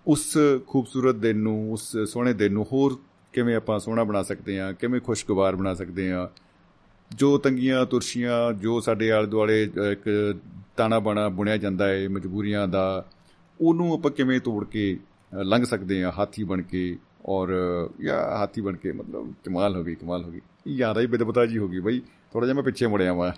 ਉਸ 0.07 0.37
ਖੂਬਸੂਰਤ 0.67 1.15
ਦਿਨ 1.15 1.37
ਨੂੰ 1.37 1.73
ਉਸ 1.73 1.97
ਸੋਹਣੇ 2.07 2.33
ਦਿਨ 2.33 2.53
ਨੂੰ 2.53 2.67
ਹੋਰ 2.73 2.97
ਕਿਵੇਂ 3.33 3.57
ਆਪਾਂ 3.57 3.79
ਸੋਹਣਾ 3.81 4.05
ਬਣਾ 4.05 4.23
ਸਕਦੇ 4.23 4.59
ਹਾਂ 4.61 4.73
ਕਿਵੇਂ 4.73 5.01
ਖੁਸ਼ਗਵਾਰ 5.01 5.57
ਬਣਾ 5.57 5.75
ਸਕਦੇ 5.75 6.11
ਹਾਂ 6.13 6.27
ਜੋ 7.17 7.39
ਤੰਗੀਆਂ 7.39 7.87
ਤੁਰਸ਼ੀਆਂ 7.87 8.53
ਜੋ 8.53 8.81
ਸਾਡੇ 8.81 9.11
ਆਲੇ 9.13 9.27
ਦੁਆਲੇ 9.27 9.67
ਅ, 9.67 9.93
ਇੱਕ 9.93 10.37
ਤਾਣਾ 10.77 10.99
ਬਾਣਾ 10.99 11.29
ਬੁਣਿਆ 11.29 11.57
ਜਾਂਦਾ 11.57 11.89
ਹੈ 11.89 12.09
ਮਜਬੂਰੀਆਂ 12.09 12.69
ਦਾ 12.69 13.05
ਉਹਨੂੰ 13.61 13.93
ਆਪਾਂ 13.95 14.11
ਕਿਵੇਂ 14.11 14.41
ਤੋੜ 14.41 14.65
ਕੇ 14.65 14.99
ਅ, 15.41 15.43
ਲੰਘ 15.43 15.65
ਸਕਦੇ 15.65 16.05
ਹਾਂ 16.05 16.13
ਹਾਥੀ 16.19 16.45
ਬਣ 16.45 16.63
ਕੇ 16.63 16.97
ਔਰ 17.27 17.49
ਯਾ 18.01 18.37
ਹਾਥੀ 18.39 18.61
ਬਣ 18.61 18.77
ਕੇ 18.77 18.93
ਮਤਲਬ 18.93 19.33
ਕਮਾਲ 19.45 19.77
ਹੋ 19.77 19.85
ਗਈ 19.85 19.95
ਕਮਾਲ 19.95 20.25
ਹੋ 20.25 20.31
ਗਈ। 20.31 20.41
ਯਾਰਾ 20.67 21.01
ਹੀ 21.01 21.07
ਬਿਦਬਤਾ 21.07 21.47
ਜੀ 21.47 21.59
ਹੋ 21.59 21.69
ਗਈ 21.69 21.81
ਬਈ 21.81 22.01
ਥੋੜਾ 22.33 22.47
ਜਿਹਾ 22.47 22.55
ਮੈਂ 22.55 22.63
ਪਿੱਛੇ 22.63 22.87
ਮੁੜਿਆ 22.87 23.13
ਵਾਂ। 23.13 23.33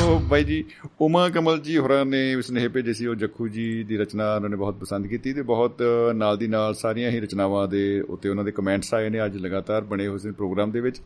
ਉਹ 0.00 0.20
ਬਾਈ 0.20 0.44
ਜੀ 0.44 0.64
ਉਮਾ 1.00 1.28
ਕਮਲ 1.28 1.60
ਜੀ 1.60 1.78
ਹੋਰਾਂ 1.78 2.04
ਨੇ 2.04 2.42
ਸੁਨੇਹੇ 2.42 2.68
ਭੇਜੇ 2.68 2.92
ਸੀ 2.92 3.06
ਉਹ 3.06 3.14
ਜੱਖੂ 3.14 3.48
ਜੀ 3.48 3.84
ਦੀ 3.84 3.96
ਰਚਨਾ 3.96 4.34
ਉਹਨਾਂ 4.34 4.50
ਨੇ 4.50 4.56
ਬਹੁਤ 4.56 4.74
ਪਸੰਦ 4.74 5.06
ਕੀਤੀ 5.06 5.32
ਤੇ 5.32 5.42
ਬਹੁਤ 5.42 5.82
ਨਾਲ 6.14 6.36
ਦੀ 6.36 6.46
ਨਾਲ 6.46 6.74
ਸਾਰੀਆਂ 6.74 7.10
ਹੀ 7.10 7.20
ਰਚਨਾਵਾਂ 7.20 7.68
ਦੇ 7.68 8.00
ਉੱਤੇ 8.00 8.28
ਉਹਨਾਂ 8.28 8.44
ਦੇ 8.44 8.52
ਕਮੈਂਟਸ 8.52 8.94
ਆਏ 8.94 9.10
ਨੇ 9.10 9.24
ਅੱਜ 9.24 9.36
ਲਗਾਤਾਰ 9.36 9.84
ਬਣੇ 9.84 10.06
ਹੋਏ 10.06 10.18
ਸੀ 10.18 10.30
ਪ੍ਰੋਗਰਾਮ 10.30 10.70
ਦੇ 10.70 10.80
ਵਿੱਚ। 10.80 11.00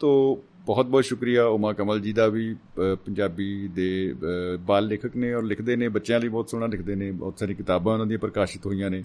ਤੋ 0.00 0.42
ਬਹੁਤ 0.66 0.86
ਬਹੁਤ 0.86 1.04
ਸ਼ੁਕਰੀਆ 1.04 1.44
ਉਮਾ 1.44 1.72
ਕਮਲ 1.72 2.00
ਜੀ 2.00 2.12
ਦਾ 2.12 2.28
ਵੀ 2.28 2.54
ਅ, 2.54 2.94
ਪੰਜਾਬੀ 2.94 3.68
ਦੇ 3.68 4.14
ਅ, 4.54 4.56
ਬਾਲ 4.56 4.86
ਲੇਖਕ 4.86 5.16
ਨੇ 5.16 5.34
ਔਰ 5.34 5.42
ਲਿਖਦੇ 5.42 5.76
ਨੇ 5.76 5.88
ਬੱਚਿਆਂ 5.88 6.20
ਲਈ 6.20 6.28
ਬਹੁਤ 6.28 6.48
ਸੋਹਣਾ 6.50 6.66
ਲਿਖਦੇ 6.66 6.94
ਨੇ 6.94 7.10
ਬਹੁਤ 7.10 7.38
ਸਾਰੀ 7.38 7.54
ਕਿਤਾਬਾਂ 7.54 7.92
ਉਹਨਾਂ 7.92 8.06
ਦੀਆਂ 8.06 8.18
ਪ੍ਰਕਾਸ਼ਿਤ 8.18 8.66
ਹੋਈਆਂ 8.66 8.90
ਨੇ। 8.90 9.04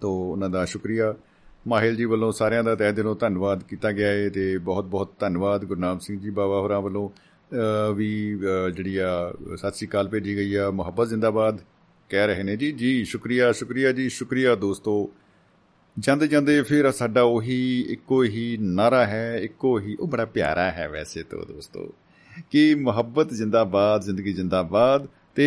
ਤੋ 0.00 0.32
ਉਹਨਾਂ 0.32 0.50
ਦਾ 0.50 0.64
ਸ਼ੁਕਰੀਆ। 0.64 1.14
ਮਾਹਿਲ 1.68 1.96
ਜੀ 1.96 2.04
ਵੱਲੋਂ 2.04 2.32
ਸਾਰਿਆਂ 2.32 2.64
ਦਾ 2.64 2.74
ਤਹਿ 2.74 2.92
ਦਿਲੋਂ 2.92 3.16
ਧੰਨਵਾਦ 3.16 3.62
ਕੀਤਾ 3.62 3.92
ਗਿਆ 3.92 4.08
ਹੈ 4.08 4.28
ਤੇ 4.28 4.58
ਬਹੁਤ 4.58 4.84
ਬਹੁਤ 4.84 5.10
ਧੰਨਵਾਦ 5.18 5.64
ਗੁਰਨਾਮ 5.64 5.98
ਸਿੰਘ 5.98 6.20
ਜੀ 6.20 6.30
ਬਾਵਾ 6.30 6.60
ਹੋਰਾਂ 6.60 6.80
ਵੱਲੋਂ। 6.80 7.08
ਅ, 7.08 7.33
ਵੀ 7.96 8.08
ਅ, 8.36 8.70
ਜਿਹੜੀ 8.70 8.96
ਆ 8.96 9.32
ਸਤਿ 9.56 9.70
ਸ੍ਰੀ 9.70 9.88
ਅਕਾਲ 9.88 10.08
ਭੇਜੀ 10.08 10.36
ਗਈ 10.36 10.54
ਆ 10.54 10.70
ਮੁਹੱਬਤ 10.70 11.08
ਜ਼ਿੰਦਾਬਾਦ 11.08 11.60
ਕਹਿ 12.10 12.26
ਰਹੇ 12.26 12.42
ਨੇ 12.42 12.56
ਜੀ। 12.56 12.70
ਜੀ 12.72 13.04
ਸ਼ੁਕਰੀਆ 13.04 13.52
ਸ਼ੁਕਰੀਆ 13.52 13.92
ਜੀ 13.92 14.08
ਸ਼ੁਕਰੀਆ 14.08 14.54
ਦੋਸਤੋ। 14.54 15.10
ਜਾਂਦੇ 15.96 16.26
ਜਾਂਦੇ 16.26 16.62
ਫਿਰ 16.62 16.90
ਸਾਡਾ 16.92 17.22
ਉਹੀ 17.22 17.80
ਇੱਕੋ 17.88 18.22
ਹੀ 18.22 18.56
ਨਾਰਾ 18.60 19.06
ਹੈ 19.06 19.38
ਇੱਕੋ 19.38 19.78
ਹੀ 19.78 19.96
ਉਹ 20.00 20.08
ਬੜਾ 20.08 20.24
ਪਿਆਰਾ 20.24 20.70
ਹੈ 20.70 20.88
ਵੈਸੇ 20.88 21.22
ਤੋਂ 21.22 21.44
ਦੋਸਤੋ 21.46 21.94
ਕਿ 22.50 22.74
ਮੁਹੱਬਤ 22.74 23.32
ਜ਼ਿੰਦਾਬਾਦ 23.34 24.02
ਜ਼ਿੰਦਗੀ 24.02 24.32
ਜ਼ਿੰਦਾਬਾਦ 24.32 25.06
ਤੇ 25.34 25.46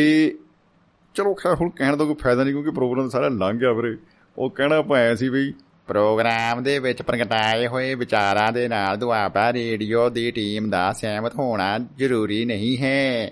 ਚਲੋ 1.16 1.34
ਖੈਰ 1.34 1.56
ਹੁਣ 1.56 1.70
ਕਹਿਣ 1.70 1.98
ਦਾ 1.98 2.06
ਕੋਈ 2.06 2.16
ਫਾਇਦਾ 2.16 2.44
ਨਹੀਂ 2.44 2.54
ਕਿਉਂਕਿ 2.54 2.72
ਪ੍ਰੋਗਰਾਮ 2.72 3.10
ਸਾਰਾ 3.10 3.28
ਲੰਘ 3.28 3.60
ਗਿਆ 3.60 3.72
ਵੀਰੇ। 3.74 3.96
ਉਹ 4.38 4.50
ਕਹਿਣਾ 4.50 4.82
ਪਾਇਆ 4.82 5.16
ਸੀ 5.16 5.30
ਬਈ 5.30 5.54
ਪ੍ਰੋਗਰਾਮ 5.88 6.64
ਦੇ 6.64 6.80
ਵਿੱਚ 6.80 7.02
ਪ੍ਰਗਟਾਏ 7.02 7.68
ਹੋਏ 7.68 7.96
ਵਿਚਾਰਾਂ 7.96 8.52
ਦੇ 8.52 8.68
ਨਾਲ 8.68 8.98
ਦੁਆਬਾ 8.98 9.54
ਰੇਡੀਓ 9.54 10.10
ਦੀ 10.10 10.32
ਟੀਮ 10.32 10.70
ਦਾ 10.70 10.94
ਸਹਿਮਤ 10.94 11.36
ਹੋਣਾ 11.36 11.80
ਜ਼ਰੂਰੀ 11.80 12.46
ਨਹੀਂ 12.46 12.78
ਹੈ। 12.78 13.32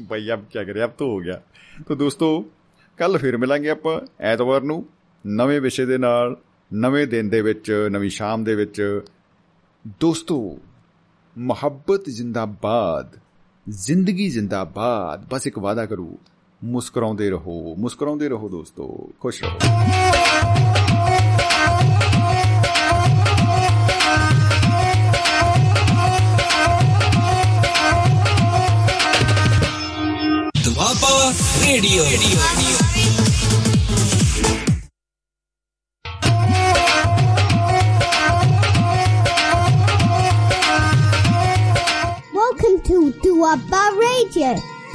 ਬਈ 0.00 0.32
ਅਬ 0.32 0.44
ਕੀ 0.44 0.64
ਕਰੇ 0.64 0.84
ਅਬ 0.84 0.90
ਤਾਂ 0.90 1.06
ਹੋ 1.06 1.18
ਗਿਆ। 1.18 1.40
ਤਾਂ 1.88 1.96
ਦੋਸਤੋ 1.96 2.44
ਕੱਲ 2.96 3.18
ਫਿਰ 3.18 3.36
ਮਿਲਾਂਗੇ 3.36 3.70
ਆਪਾਂ 3.70 4.00
ਐਤਵਾਰ 4.20 4.60
ਨੂੰ 4.60 4.86
ਨਵੇਂ 5.26 5.60
ਵਿਸ਼ੇ 5.60 5.86
ਦੇ 5.86 5.98
ਨਾਲ, 5.98 6.36
ਨਵੇਂ 6.74 7.06
ਦਿਨ 7.06 7.28
ਦੇ 7.28 7.42
ਵਿੱਚ, 7.42 7.86
ਨਵੀਂ 7.90 8.10
ਸ਼ਾਮ 8.10 8.44
ਦੇ 8.44 8.54
ਵਿੱਚ। 8.54 9.00
ਦੋਸਤੋ, 10.00 10.58
ਮੁਹੱਬਤ 11.38 12.04
ਜ਼ਿੰਦਾਬਾਦ, 12.10 13.18
ਜ਼ਿੰਦਗੀ 13.68 14.28
ਜ਼ਿੰਦਾਬਾਦ, 14.30 15.28
ਬਸ 15.30 15.46
ਇੱਕ 15.46 15.58
ਵਾਅਦਾ 15.58 15.86
ਕਰੋ। 15.86 16.18
ਮੁਸਕਰਾਉਂਦੇ 16.62 17.28
ਰਹੋ 17.30 17.74
ਮੁਸਕਰਾਉਂਦੇ 17.78 18.28
ਰਹੋ 18.28 18.48
ਦੋਸਤੋ 18.48 18.88
ਖੁਸ਼ 19.20 19.42
ਰਹੋ 19.42 19.58
Doaba 30.64 31.30
radio 31.62 32.04
Welcome 42.32 42.82
to 42.82 43.12
Duaba 43.14 43.82
Radio. 43.96 44.77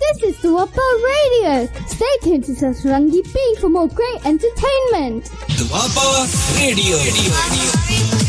This 0.00 0.22
is 0.22 0.42
the 0.42 0.48
Wapa 0.48 0.86
Radio. 1.10 1.66
Stay 1.86 2.06
tuned 2.22 2.44
to 2.44 2.52
Sasarangi 2.52 3.22
B 3.32 3.56
for 3.60 3.68
more 3.68 3.88
great 3.88 4.24
entertainment. 4.24 5.24
The 5.24 5.66
Radio. 5.70 6.26
Radio. 6.56 6.96
Radio. 6.96 8.27